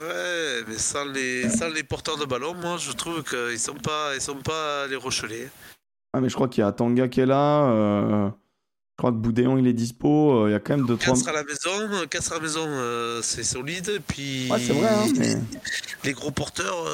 Ouais, 0.01 0.63
mais 0.67 0.77
sans 0.77 1.05
les, 1.05 1.49
sans 1.49 1.67
les 1.69 1.83
porteurs 1.83 2.17
de 2.17 2.23
ballon, 2.23 2.53
moi 2.53 2.77
je 2.77 2.91
trouve 2.93 3.21
qu'ils 3.23 3.59
sont 3.59 3.75
pas, 3.75 4.15
ils 4.15 4.21
sont 4.21 4.41
pas 4.41 4.87
les 4.87 4.95
Rochelais. 4.95 5.49
Ah, 6.13 6.21
mais 6.21 6.29
je 6.29 6.35
crois 6.35 6.47
qu'il 6.47 6.63
y 6.63 6.67
a 6.67 6.71
Tanga 6.71 7.09
qui 7.09 7.19
est 7.19 7.25
là. 7.25 7.69
euh, 7.69 8.29
Je 8.29 8.97
crois 8.97 9.11
que 9.11 9.17
Boudéon 9.17 9.57
il 9.57 9.67
est 9.67 9.73
dispo. 9.73 10.45
euh, 10.45 10.49
Il 10.49 10.53
y 10.53 10.55
a 10.55 10.61
quand 10.61 10.77
même 10.77 10.85
2-3. 10.85 10.97
4 10.99 11.27
à 11.27 11.33
la 11.33 11.43
maison, 11.43 12.07
4 12.07 12.31
à 12.31 12.35
la 12.35 12.41
maison, 12.41 12.65
euh, 12.65 13.21
c'est 13.21 13.43
solide. 13.43 13.89
et 13.89 13.99
Puis 13.99 14.49
Ouais, 14.49 14.59
c'est 14.65 14.71
vrai, 14.71 14.87
hein, 14.87 15.05
mais- 15.17 15.35
les 16.05 16.13
gros 16.13 16.31
porteurs, 16.31 16.85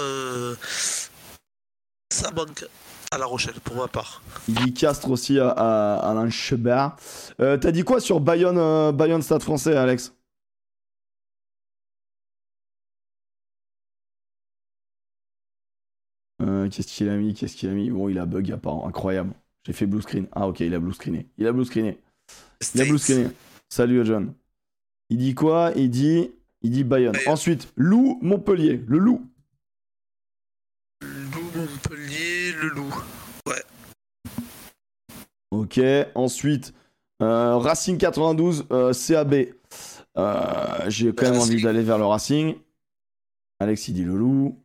ça 2.12 2.32
manque 2.32 2.66
à 3.16 3.18
La 3.18 3.26
Rochelle 3.26 3.56
pour 3.64 3.76
ma 3.78 3.88
part. 3.88 4.22
Il 4.48 4.56
dit 4.56 4.74
Castres 4.74 5.10
aussi 5.10 5.40
à, 5.40 5.50
à 5.50 6.12
Alain 6.12 6.30
Chebert. 6.30 6.96
Euh, 7.40 7.58
T'as 7.58 7.72
dit 7.72 7.84
quoi 7.84 8.00
sur 8.00 8.20
Bayonne, 8.20 8.58
euh, 8.58 8.92
Bayonne 8.92 9.22
Stade 9.22 9.42
français, 9.42 9.76
Alex? 9.76 10.14
Euh, 16.42 16.70
Qu'est-ce 16.70 16.88
qu'il 16.88 17.10
a 17.10 17.16
mis 17.16 17.34
Qu'est-ce 17.34 17.56
qu'il 17.56 17.70
a 17.70 17.74
mis? 17.74 17.90
Bon, 17.90 18.10
il 18.10 18.20
a 18.20 18.26
bug 18.26 18.52
apparemment. 18.52 18.88
Incroyable. 18.88 19.34
J'ai 19.66 19.74
fait 19.74 19.86
blue 19.86 20.02
screen. 20.02 20.28
Ah, 20.34 20.48
ok, 20.48 20.60
il 20.60 20.74
a 20.76 20.80
blue 20.80 20.94
screené. 20.94 21.28
Il 21.38 21.48
a 21.48 21.54
blue 21.54 21.66
screené. 21.66 22.00
Il 22.74 22.82
a 22.82 22.86
blue 22.86 23.00
screené. 23.00 23.30
Salut, 23.70 24.06
John. 24.06 24.34
Il 25.10 25.18
dit 25.18 25.34
quoi? 25.34 25.72
Il 25.76 25.90
dit, 25.90 26.32
il 26.62 26.72
dit 26.72 26.84
Bayonne. 26.84 27.14
Bayonne. 27.14 27.32
Ensuite, 27.32 27.72
Loup, 27.76 28.20
Montpellier. 28.22 28.84
Le 28.88 28.98
Loup. 28.98 29.26
Loup, 31.02 31.52
Montpellier, 31.56 32.52
le 32.62 32.70
loup. 32.70 32.95
Ok. 35.62 35.80
Ensuite, 36.16 36.74
euh, 37.22 37.58
Racing 37.58 37.98
92, 37.98 38.66
euh, 38.72 38.94
CAB. 38.94 39.34
Euh, 40.18 40.44
J'ai 40.88 41.14
quand 41.14 41.30
même 41.32 41.40
envie 41.42 41.62
d'aller 41.62 41.82
vers 41.84 41.98
le 41.98 42.06
Racing. 42.06 42.56
Alex, 43.60 43.88
il 43.88 43.94
dit 43.94 44.04
le 44.04 44.16
Loup. 44.16 44.60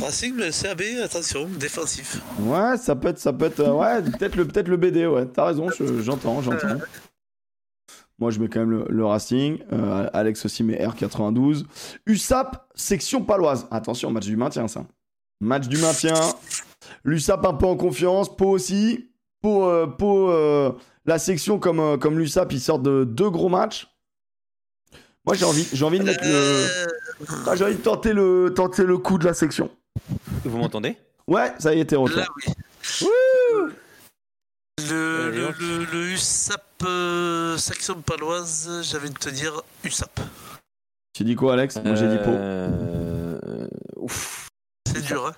Racing, 0.00 0.36
le 0.36 0.50
CAB, 0.50 0.82
attention, 1.02 1.46
défensif. 1.46 2.20
Ouais, 2.40 2.76
ça 2.76 2.94
peut 2.94 3.08
être, 3.08 3.18
ça 3.18 3.32
peut 3.32 3.46
être, 3.46 3.62
ouais, 3.68 4.02
peut-être 4.02 4.36
le, 4.36 4.46
peut-être 4.46 4.68
le 4.68 4.76
BD, 4.76 5.06
ouais. 5.06 5.26
T'as 5.26 5.46
raison, 5.46 5.68
je- 5.70 6.00
j'entends, 6.02 6.40
j'entends. 6.40 6.78
Moi, 8.20 8.30
je 8.30 8.40
mets 8.40 8.48
quand 8.48 8.60
même 8.60 8.70
le, 8.70 8.84
le 8.88 9.04
Racing. 9.06 9.58
Alex 10.12 10.44
aussi 10.44 10.62
met 10.64 10.76
R92. 10.84 11.64
USAP, 12.06 12.66
section 12.74 13.22
paloise. 13.24 13.66
Attention, 13.70 14.10
match 14.10 14.26
du 14.26 14.36
maintien, 14.36 14.66
ça. 14.68 14.86
Match 15.40 15.68
du 15.68 15.78
maintien. 15.78 16.14
L'USAP 17.04 17.44
un 17.46 17.54
peu 17.54 17.66
en 17.66 17.76
confiance. 17.76 18.34
Pau 18.34 18.50
aussi. 18.50 19.07
Pau, 19.40 19.68
euh, 19.68 19.86
euh, 20.02 20.72
la 21.06 21.18
section 21.18 21.58
comme, 21.58 21.80
euh, 21.80 21.96
comme 21.96 22.18
l'USAP, 22.18 22.52
ils 22.52 22.60
sortent 22.60 22.82
de 22.82 23.04
deux 23.04 23.30
gros 23.30 23.48
matchs. 23.48 23.88
Moi, 25.24 25.36
j'ai 25.36 25.44
envie, 25.44 25.68
j'ai 25.72 25.84
envie 25.84 25.98
de 25.98 26.04
mettre 26.04 26.24
le. 26.24 26.30
Euh, 26.34 26.86
Ah, 27.46 27.56
j'ai 27.56 27.64
envie 27.64 27.76
de 27.76 27.82
tenter 27.82 28.12
le, 28.12 28.52
tenter 28.54 28.84
le 28.84 28.96
coup 28.98 29.18
de 29.18 29.24
la 29.24 29.34
section. 29.34 29.70
Vous 30.44 30.56
m'entendez? 30.58 30.96
Ouais, 31.26 31.52
ça 31.58 31.74
y 31.74 31.80
est, 31.80 31.84
t'es 31.84 31.96
retour. 31.96 32.18
Là, 32.18 32.26
oui. 32.36 32.44
Le, 34.88 35.30
le, 35.30 35.52
le, 35.58 35.84
le 35.84 36.10
USAP 36.12 36.62
euh, 36.84 37.56
section 37.58 38.00
paloise, 38.00 38.80
j'avais 38.82 39.08
de 39.08 39.18
te 39.18 39.28
dire 39.28 39.60
USAP. 39.84 40.20
Tu 41.12 41.24
dis 41.24 41.34
quoi, 41.34 41.54
Alex? 41.54 41.76
Moi, 41.84 41.94
j'ai 41.96 42.08
dit 42.08 42.16
Pau. 42.18 42.30
Euh, 42.30 43.68
Ouf. 43.96 44.48
C'est 44.86 45.02
dur, 45.02 45.26
hein. 45.26 45.34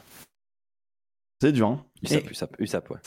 C'est 1.41 1.53
dur, 1.53 1.69
hein. 1.69 1.85
USAP, 2.03 2.31
USAP, 2.31 2.57
USAP, 2.61 2.91
ouais. 2.91 2.99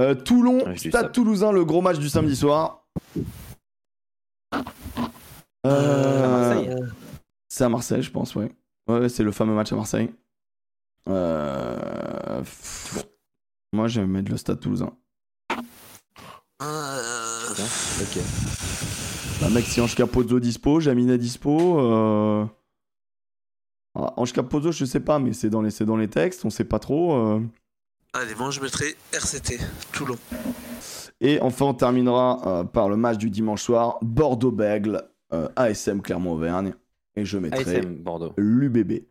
Euh, 0.00 0.14
Toulon, 0.14 0.64
Ouais, 0.66 0.76
Stade. 0.76 1.12
Toulousain, 1.12 1.52
le 1.52 1.64
gros 1.64 1.80
match 1.82 1.98
du 1.98 2.08
samedi 2.08 2.34
soir. 2.36 2.84
Euh, 5.66 6.24
à 6.24 6.28
Marseille. 6.28 6.76
C'est 7.48 7.64
à 7.64 7.68
Marseille, 7.68 8.02
je 8.02 8.10
pense, 8.10 8.34
ouais. 8.34 8.50
Ouais, 8.88 9.08
c'est 9.08 9.22
le 9.22 9.30
fameux 9.32 9.54
match 9.54 9.72
à 9.72 9.76
Marseille. 9.76 10.10
Euh, 11.08 12.38
pff, 12.40 13.04
Moi, 13.72 13.88
je 13.88 14.00
vais 14.00 14.06
mettre 14.06 14.30
le 14.30 14.36
Stade 14.36 14.60
Toulousain. 14.60 14.92
Euh, 16.62 17.50
Ok. 18.00 18.18
Bah, 19.40 19.48
mec, 19.50 19.64
si 19.64 19.80
Ange 19.80 19.94
Capozzo 19.94 20.38
dispo, 20.40 20.80
Jaminet 20.80 21.18
dispo. 21.18 21.78
Euh... 21.80 22.46
ah, 23.94 24.12
Ange 24.16 24.32
Capozzo, 24.32 24.72
je 24.72 24.84
sais 24.84 25.00
pas, 25.00 25.18
mais 25.18 25.32
c'est 25.32 25.50
dans 25.50 25.62
les, 25.62 25.70
c'est 25.70 25.84
dans 25.86 25.96
les 25.96 26.08
textes, 26.08 26.44
on 26.44 26.50
sait 26.50 26.64
pas 26.64 26.78
trop. 26.78 27.14
euh. 27.14 27.40
Allez, 28.12 28.34
moi 28.34 28.50
je 28.50 28.60
mettrai 28.60 28.96
RCT, 29.12 29.58
Toulon. 29.92 30.16
Et 31.20 31.40
enfin, 31.40 31.66
on 31.66 31.74
terminera 31.74 32.40
euh, 32.60 32.64
par 32.64 32.88
le 32.88 32.96
match 32.96 33.18
du 33.18 33.30
dimanche 33.30 33.62
soir, 33.62 33.98
Bordeaux-Bègle, 34.02 35.08
euh, 35.32 35.48
ASM 35.56 36.00
Clermont-Auvergne. 36.02 36.74
Et 37.14 37.24
je 37.24 37.38
mettrai 37.38 37.76
ASM, 37.76 37.96
Bordeaux. 37.96 38.32
l'UBB. 38.36 39.04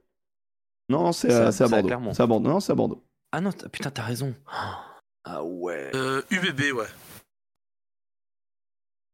Non, 0.90 1.12
c'est 1.12 1.30
C'est 1.30 1.36
à, 1.36 1.48
à- 1.48 1.52
c'est 1.52 1.64
à 1.64 1.68
Bordeaux. 1.68 1.88
Clermont. 1.88 2.14
C'est 2.14 2.24
à 2.24 2.28
Bordeaux. 2.28 2.50
Non, 2.50 2.60
c'est 2.60 2.72
à 2.72 2.76
Bordeaux. 2.76 3.04
Ah 3.32 3.42
non, 3.42 3.52
t'as- 3.52 3.70
putain, 3.70 3.92
t'as 3.92 4.04
raison. 4.04 4.34
Ah 5.24 5.44
ouais. 5.44 5.92
Euh, 5.96 6.22
UBB, 6.32 6.74
ouais. 6.74 6.88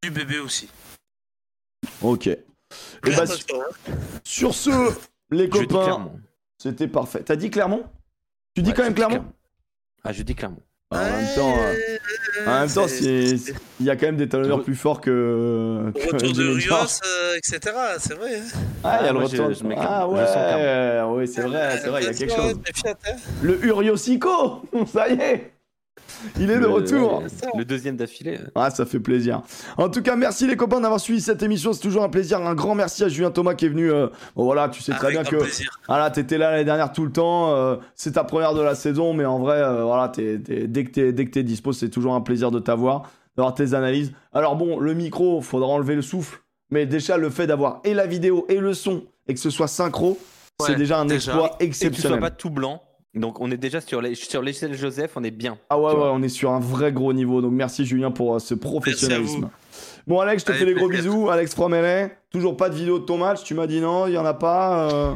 UBB 0.04 0.40
aussi. 0.44 0.70
Ok. 2.02 2.28
Et 2.28 2.44
bah, 3.04 3.12
Attention, 3.24 3.62
hein. 3.62 3.94
sur 4.24 4.54
ce, 4.56 4.70
les 5.32 5.46
Je 5.46 5.50
copains, 5.52 5.84
Clermont. 5.84 6.20
c'était 6.58 6.88
parfait. 6.88 7.24
T'as 7.24 7.36
dit 7.36 7.50
Clermont? 7.52 7.84
Tu 8.56 8.62
dis 8.62 8.70
Ouais, 8.70 8.76
quand 8.76 8.84
même 8.84 8.96
Clermont 8.96 9.26
Ah, 10.06 10.12
je 10.14 10.22
dis 10.24 10.36
Clermont. 10.36 10.62
Bah, 10.92 11.00
En 11.02 11.18
même 11.18 11.36
temps, 11.36 11.58
euh, 11.58 11.98
en 12.48 12.60
même 12.60 12.70
temps, 12.72 12.86
il 13.02 13.86
y 13.86 13.90
a 13.90 13.96
quand 13.96 14.06
même 14.06 14.18
des 14.18 14.30
talonneurs 14.30 14.64
plus 14.64 14.76
forts 14.76 15.02
que. 15.02 15.92
que 15.96 16.14
Retour 16.14 16.32
de. 16.34 16.48
Rios, 16.52 16.74
euh, 16.76 17.36
etc. 17.38 17.76
C'est 17.98 18.14
vrai. 18.14 18.36
hein. 18.36 18.44
Ah, 18.84 19.00
il 19.02 19.06
y 19.06 19.08
a 19.08 19.10
Ah, 19.10 19.14
le 19.14 19.20
je- 19.20 19.24
retour. 19.26 19.52
je 19.54 19.66
ah. 19.76 20.08
Je 20.12 20.26
sens 20.28 21.12
ouais, 21.16 21.18
oui, 21.22 21.28
c'est 21.28 21.42
vrai, 21.42 21.80
c'est 21.82 21.90
vrai, 21.90 22.02
il 22.04 22.06
y 22.06 22.10
a 22.10 22.14
quelque 22.14 22.36
chose. 22.36 22.56
méfiante, 22.66 22.98
hein. 23.10 23.16
Le 23.42 23.66
Uriosico, 23.66 24.62
ça 24.94 25.10
y 25.10 25.14
est, 25.20 25.54
il 26.40 26.50
est 26.52 26.56
de 26.56 26.60
Le- 26.62 26.68
retour. 26.70 27.20
ouais, 27.24 27.28
Le 27.58 27.66
deuxième 27.66 27.96
d'affilée. 27.98 28.40
Ah, 28.56 28.70
ça 28.70 28.86
fait 28.86 29.00
plaisir. 29.00 29.42
En 29.78 29.90
tout 29.90 30.02
cas, 30.02 30.16
merci 30.16 30.48
les 30.48 30.56
copains 30.56 30.82
d'avoir 30.82 31.00
suivi 31.00 31.22
cette 31.22 31.42
émission. 31.44 31.74
C'est 31.74 31.82
toujours 31.82 32.04
un 32.04 32.10
plaisir. 32.10 32.40
Un 32.42 32.56
grand 32.56 32.76
merci 32.76 33.04
à 33.04 33.08
Julien 33.08 33.32
Thomas 33.32 33.54
qui 33.56 33.66
est 33.66 33.70
venu. 33.70 33.92
euh, 33.92 34.08
bon, 34.36 34.44
voilà, 34.46 34.70
tu 34.70 34.82
sais 34.82 34.92
très 34.94 35.08
Avec 35.08 35.22
bien 35.22 35.24
que 35.30 35.36
plaisir. 35.44 35.80
voilà, 35.88 36.10
t'étais 36.10 36.38
là 36.38 36.52
l'année 36.52 36.66
dernière 36.66 36.92
tout 36.92 37.06
le 37.06 37.12
temps. 37.12 37.54
euh, 37.56 37.76
c'est 37.96 38.14
ta 38.14 38.24
première 38.24 38.54
de 38.54 38.62
la 38.62 38.76
saison, 38.76 39.14
mais 39.14 39.26
en 39.26 39.40
vrai, 39.40 39.62
euh, 39.62 39.84
voilà, 39.84 40.10
t'es- 40.10 40.40
t'es- 40.40 40.68
dès 40.68 40.84
que 40.86 40.92
t'es 40.92 41.14
dès 41.14 41.26
que 41.26 41.32
t'es 41.32 41.44
dispo, 41.44 41.74
c'est 41.74 41.90
toujours 41.90 42.14
un 42.16 42.22
plaisir 42.22 42.52
de 42.52 42.60
t'avoir, 42.60 43.12
d'avoir 43.38 43.54
tes 43.54 43.74
analyses. 43.74 44.12
Alors 44.34 44.56
bon, 44.56 44.80
le 44.80 44.94
micro, 44.94 45.42
faudra 45.42 45.70
enlever 45.70 45.96
le 45.96 46.02
souffle, 46.02 46.40
mais 46.72 46.86
déjà 46.86 47.18
le 47.18 47.30
fait 47.30 47.48
d'avoir 47.48 47.80
et 47.84 47.94
la 47.94 48.08
vidéo 48.08 48.46
et 48.50 48.58
le 48.60 48.74
son 48.74 49.04
et 49.28 49.34
que 49.34 49.40
ce 49.40 49.50
soit 49.50 49.68
synchro, 49.68 50.18
c'est 50.62 50.76
déjà 50.76 51.00
un 51.00 51.06
déjà. 51.06 51.32
exploit 51.34 51.56
Et 51.60 51.68
que 51.70 51.74
tu 51.74 51.78
sois 51.80 51.88
exceptionnel. 51.88 52.20
pas 52.20 52.30
tout 52.32 52.50
blanc. 52.50 52.82
Donc 53.16 53.40
on 53.40 53.50
est 53.50 53.58
déjà 53.58 53.80
sur 53.82 54.02
les- 54.02 54.16
sur 54.16 54.42
l'échelle 54.42 54.74
Joseph, 54.74 55.12
on 55.16 55.24
est 55.24 55.32
bien. 55.32 55.58
Ah 55.70 55.80
ouais, 55.80 55.94
ouais, 55.94 56.10
on 56.12 56.22
est 56.22 56.30
sur 56.30 56.52
un 56.52 56.60
vrai 56.60 56.92
gros 56.92 57.14
niveau. 57.14 57.42
Donc 57.42 57.54
merci 57.54 57.86
Julien 57.86 58.12
pour 58.12 58.36
euh, 58.36 58.40
ce 58.40 58.54
professionnalisme. 58.54 59.50
Bon, 60.08 60.20
Alex, 60.20 60.44
je 60.44 60.48
te 60.48 60.52
fais 60.54 60.66
des 60.66 60.74
gros 60.74 60.88
bisous. 60.90 61.30
Alex 61.30 61.54
Fromelet, 61.56 62.18
toujours 62.30 62.56
pas 62.58 62.70
de 62.70 62.76
vidéo 62.76 63.00
de 63.00 63.06
ton 63.06 63.18
match. 63.18 63.44
Tu 63.44 63.54
m'as 63.54 63.68
dit 63.68 63.80
non, 63.82 64.08
il 64.08 64.14
y 64.14 64.18
en 64.18 64.26
a 64.26 64.34
pas. 64.34 64.92
euh, 64.92 65.16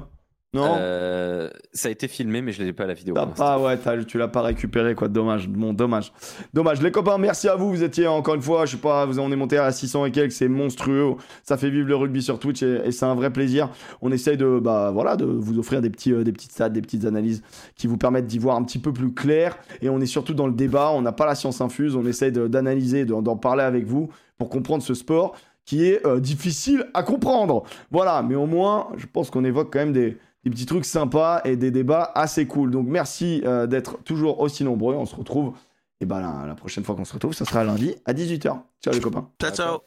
Non 0.52 0.78
Euh, 0.80 1.48
ça 1.74 1.90
a 1.90 1.92
été 1.92 2.08
filmé, 2.08 2.42
mais 2.42 2.52
je 2.52 2.64
l'ai 2.64 2.74
pas 2.74 2.86
à 2.86 2.88
la 2.88 2.96
vidéo. 2.96 3.14
T'as 3.14 3.28
pas, 3.28 3.60
ouais, 3.60 3.78
tu 4.08 4.18
l'as 4.18 4.28
pas 4.28 4.42
récupéré, 4.42 4.96
quoi. 4.96 5.08
Dommage, 5.08 5.48
bon, 5.48 5.74
dommage. 5.74 6.12
Dommage. 6.56 6.82
Les 6.82 6.90
copains, 6.92 7.20
merci 7.20 7.48
à 7.48 7.56
vous. 7.56 7.70
Vous 7.70 7.84
étiez 7.84 8.08
encore 8.08 8.34
une 8.34 8.42
fois, 8.42 8.66
je 8.66 8.72
sais 8.72 8.82
pas, 8.82 9.06
vous 9.06 9.20
on 9.20 9.32
est 9.32 9.36
monté 9.36 9.60
à 9.60 9.72
600 9.72 10.06
et 10.06 10.12
quelques, 10.12 10.32
c'est 10.32 10.48
monstrueux. 10.48 11.14
Ça 11.44 11.56
fait 11.56 11.70
vivre 11.70 11.88
le 11.88 11.96
rugby 11.96 12.24
sur 12.24 12.40
Twitch 12.40 12.64
et, 12.64 12.82
et 12.86 12.92
c'est 12.92 13.06
un 13.06 13.14
vrai 13.14 13.32
plaisir. 13.32 13.70
On 14.02 14.12
essaye 14.12 14.38
de, 14.38 14.60
bah, 14.60 14.90
voilà, 14.92 15.16
de 15.18 15.26
vous 15.26 15.60
offrir 15.60 15.82
des 15.82 15.92
petits, 15.92 16.14
euh, 16.14 16.24
des 16.24 16.32
petites 16.32 16.52
stats, 16.54 16.70
des 16.70 16.82
petites 16.82 17.06
analyses 17.06 17.44
qui 17.76 17.86
vous 17.86 17.98
permettent 17.98 18.28
d'y 18.28 18.40
voir 18.40 18.56
un 18.56 18.64
petit 18.64 18.80
peu 18.80 18.92
plus 18.92 19.14
clair. 19.14 19.56
Et 19.84 19.90
on 19.90 20.02
est 20.02 20.08
surtout 20.08 20.34
dans 20.34 20.48
le 20.48 20.54
débat. 20.54 20.90
On 20.92 21.04
n'a 21.04 21.12
pas 21.12 21.28
la 21.28 21.36
science 21.36 21.62
infuse. 21.62 21.96
On 21.96 22.06
essaye 22.08 22.32
d'analyser, 22.32 23.06
de- 23.06 23.14
d'en 23.22 23.38
parler 23.38 23.64
avec 23.64 23.86
vous 23.86 24.10
pour 24.40 24.50
comprendre 24.50 24.82
ce 24.82 24.96
sport 24.96 25.36
qui 25.66 25.86
est 25.86 26.04
euh, 26.08 26.20
difficile 26.20 26.86
à 26.96 27.04
comprendre. 27.04 27.62
Voilà, 27.92 28.24
mais 28.28 28.34
au 28.34 28.48
moins, 28.48 28.88
je 28.98 29.06
pense 29.06 29.30
qu'on 29.30 29.44
évoque 29.46 29.72
quand 29.72 29.78
même 29.80 29.94
des, 29.94 30.18
des 30.44 30.50
petits 30.50 30.66
trucs 30.66 30.86
sympas 30.86 31.42
et 31.46 31.56
des 31.56 31.72
débats 31.72 32.12
assez 32.16 32.48
cool. 32.48 32.72
Donc 32.72 32.88
merci 32.88 33.42
euh, 33.46 33.68
d'être 33.68 34.02
toujours 34.04 34.40
aussi 34.40 34.64
nombreux. 34.64 34.96
On 34.96 35.06
se 35.06 35.16
retrouve, 35.16 35.54
et 36.00 36.06
ben 36.06 36.20
la, 36.20 36.48
la 36.48 36.56
prochaine 36.56 36.84
fois 36.84 36.96
qu'on 36.96 37.06
se 37.06 37.14
retrouve, 37.14 37.34
ça 37.34 37.46
sera 37.46 37.64
lundi 37.64 37.96
à 38.06 38.14
18h. 38.14 38.58
Ciao 38.82 38.94
les 38.94 39.00
copains. 39.00 39.30
Ciao, 39.42 39.52
ciao. 39.52 39.78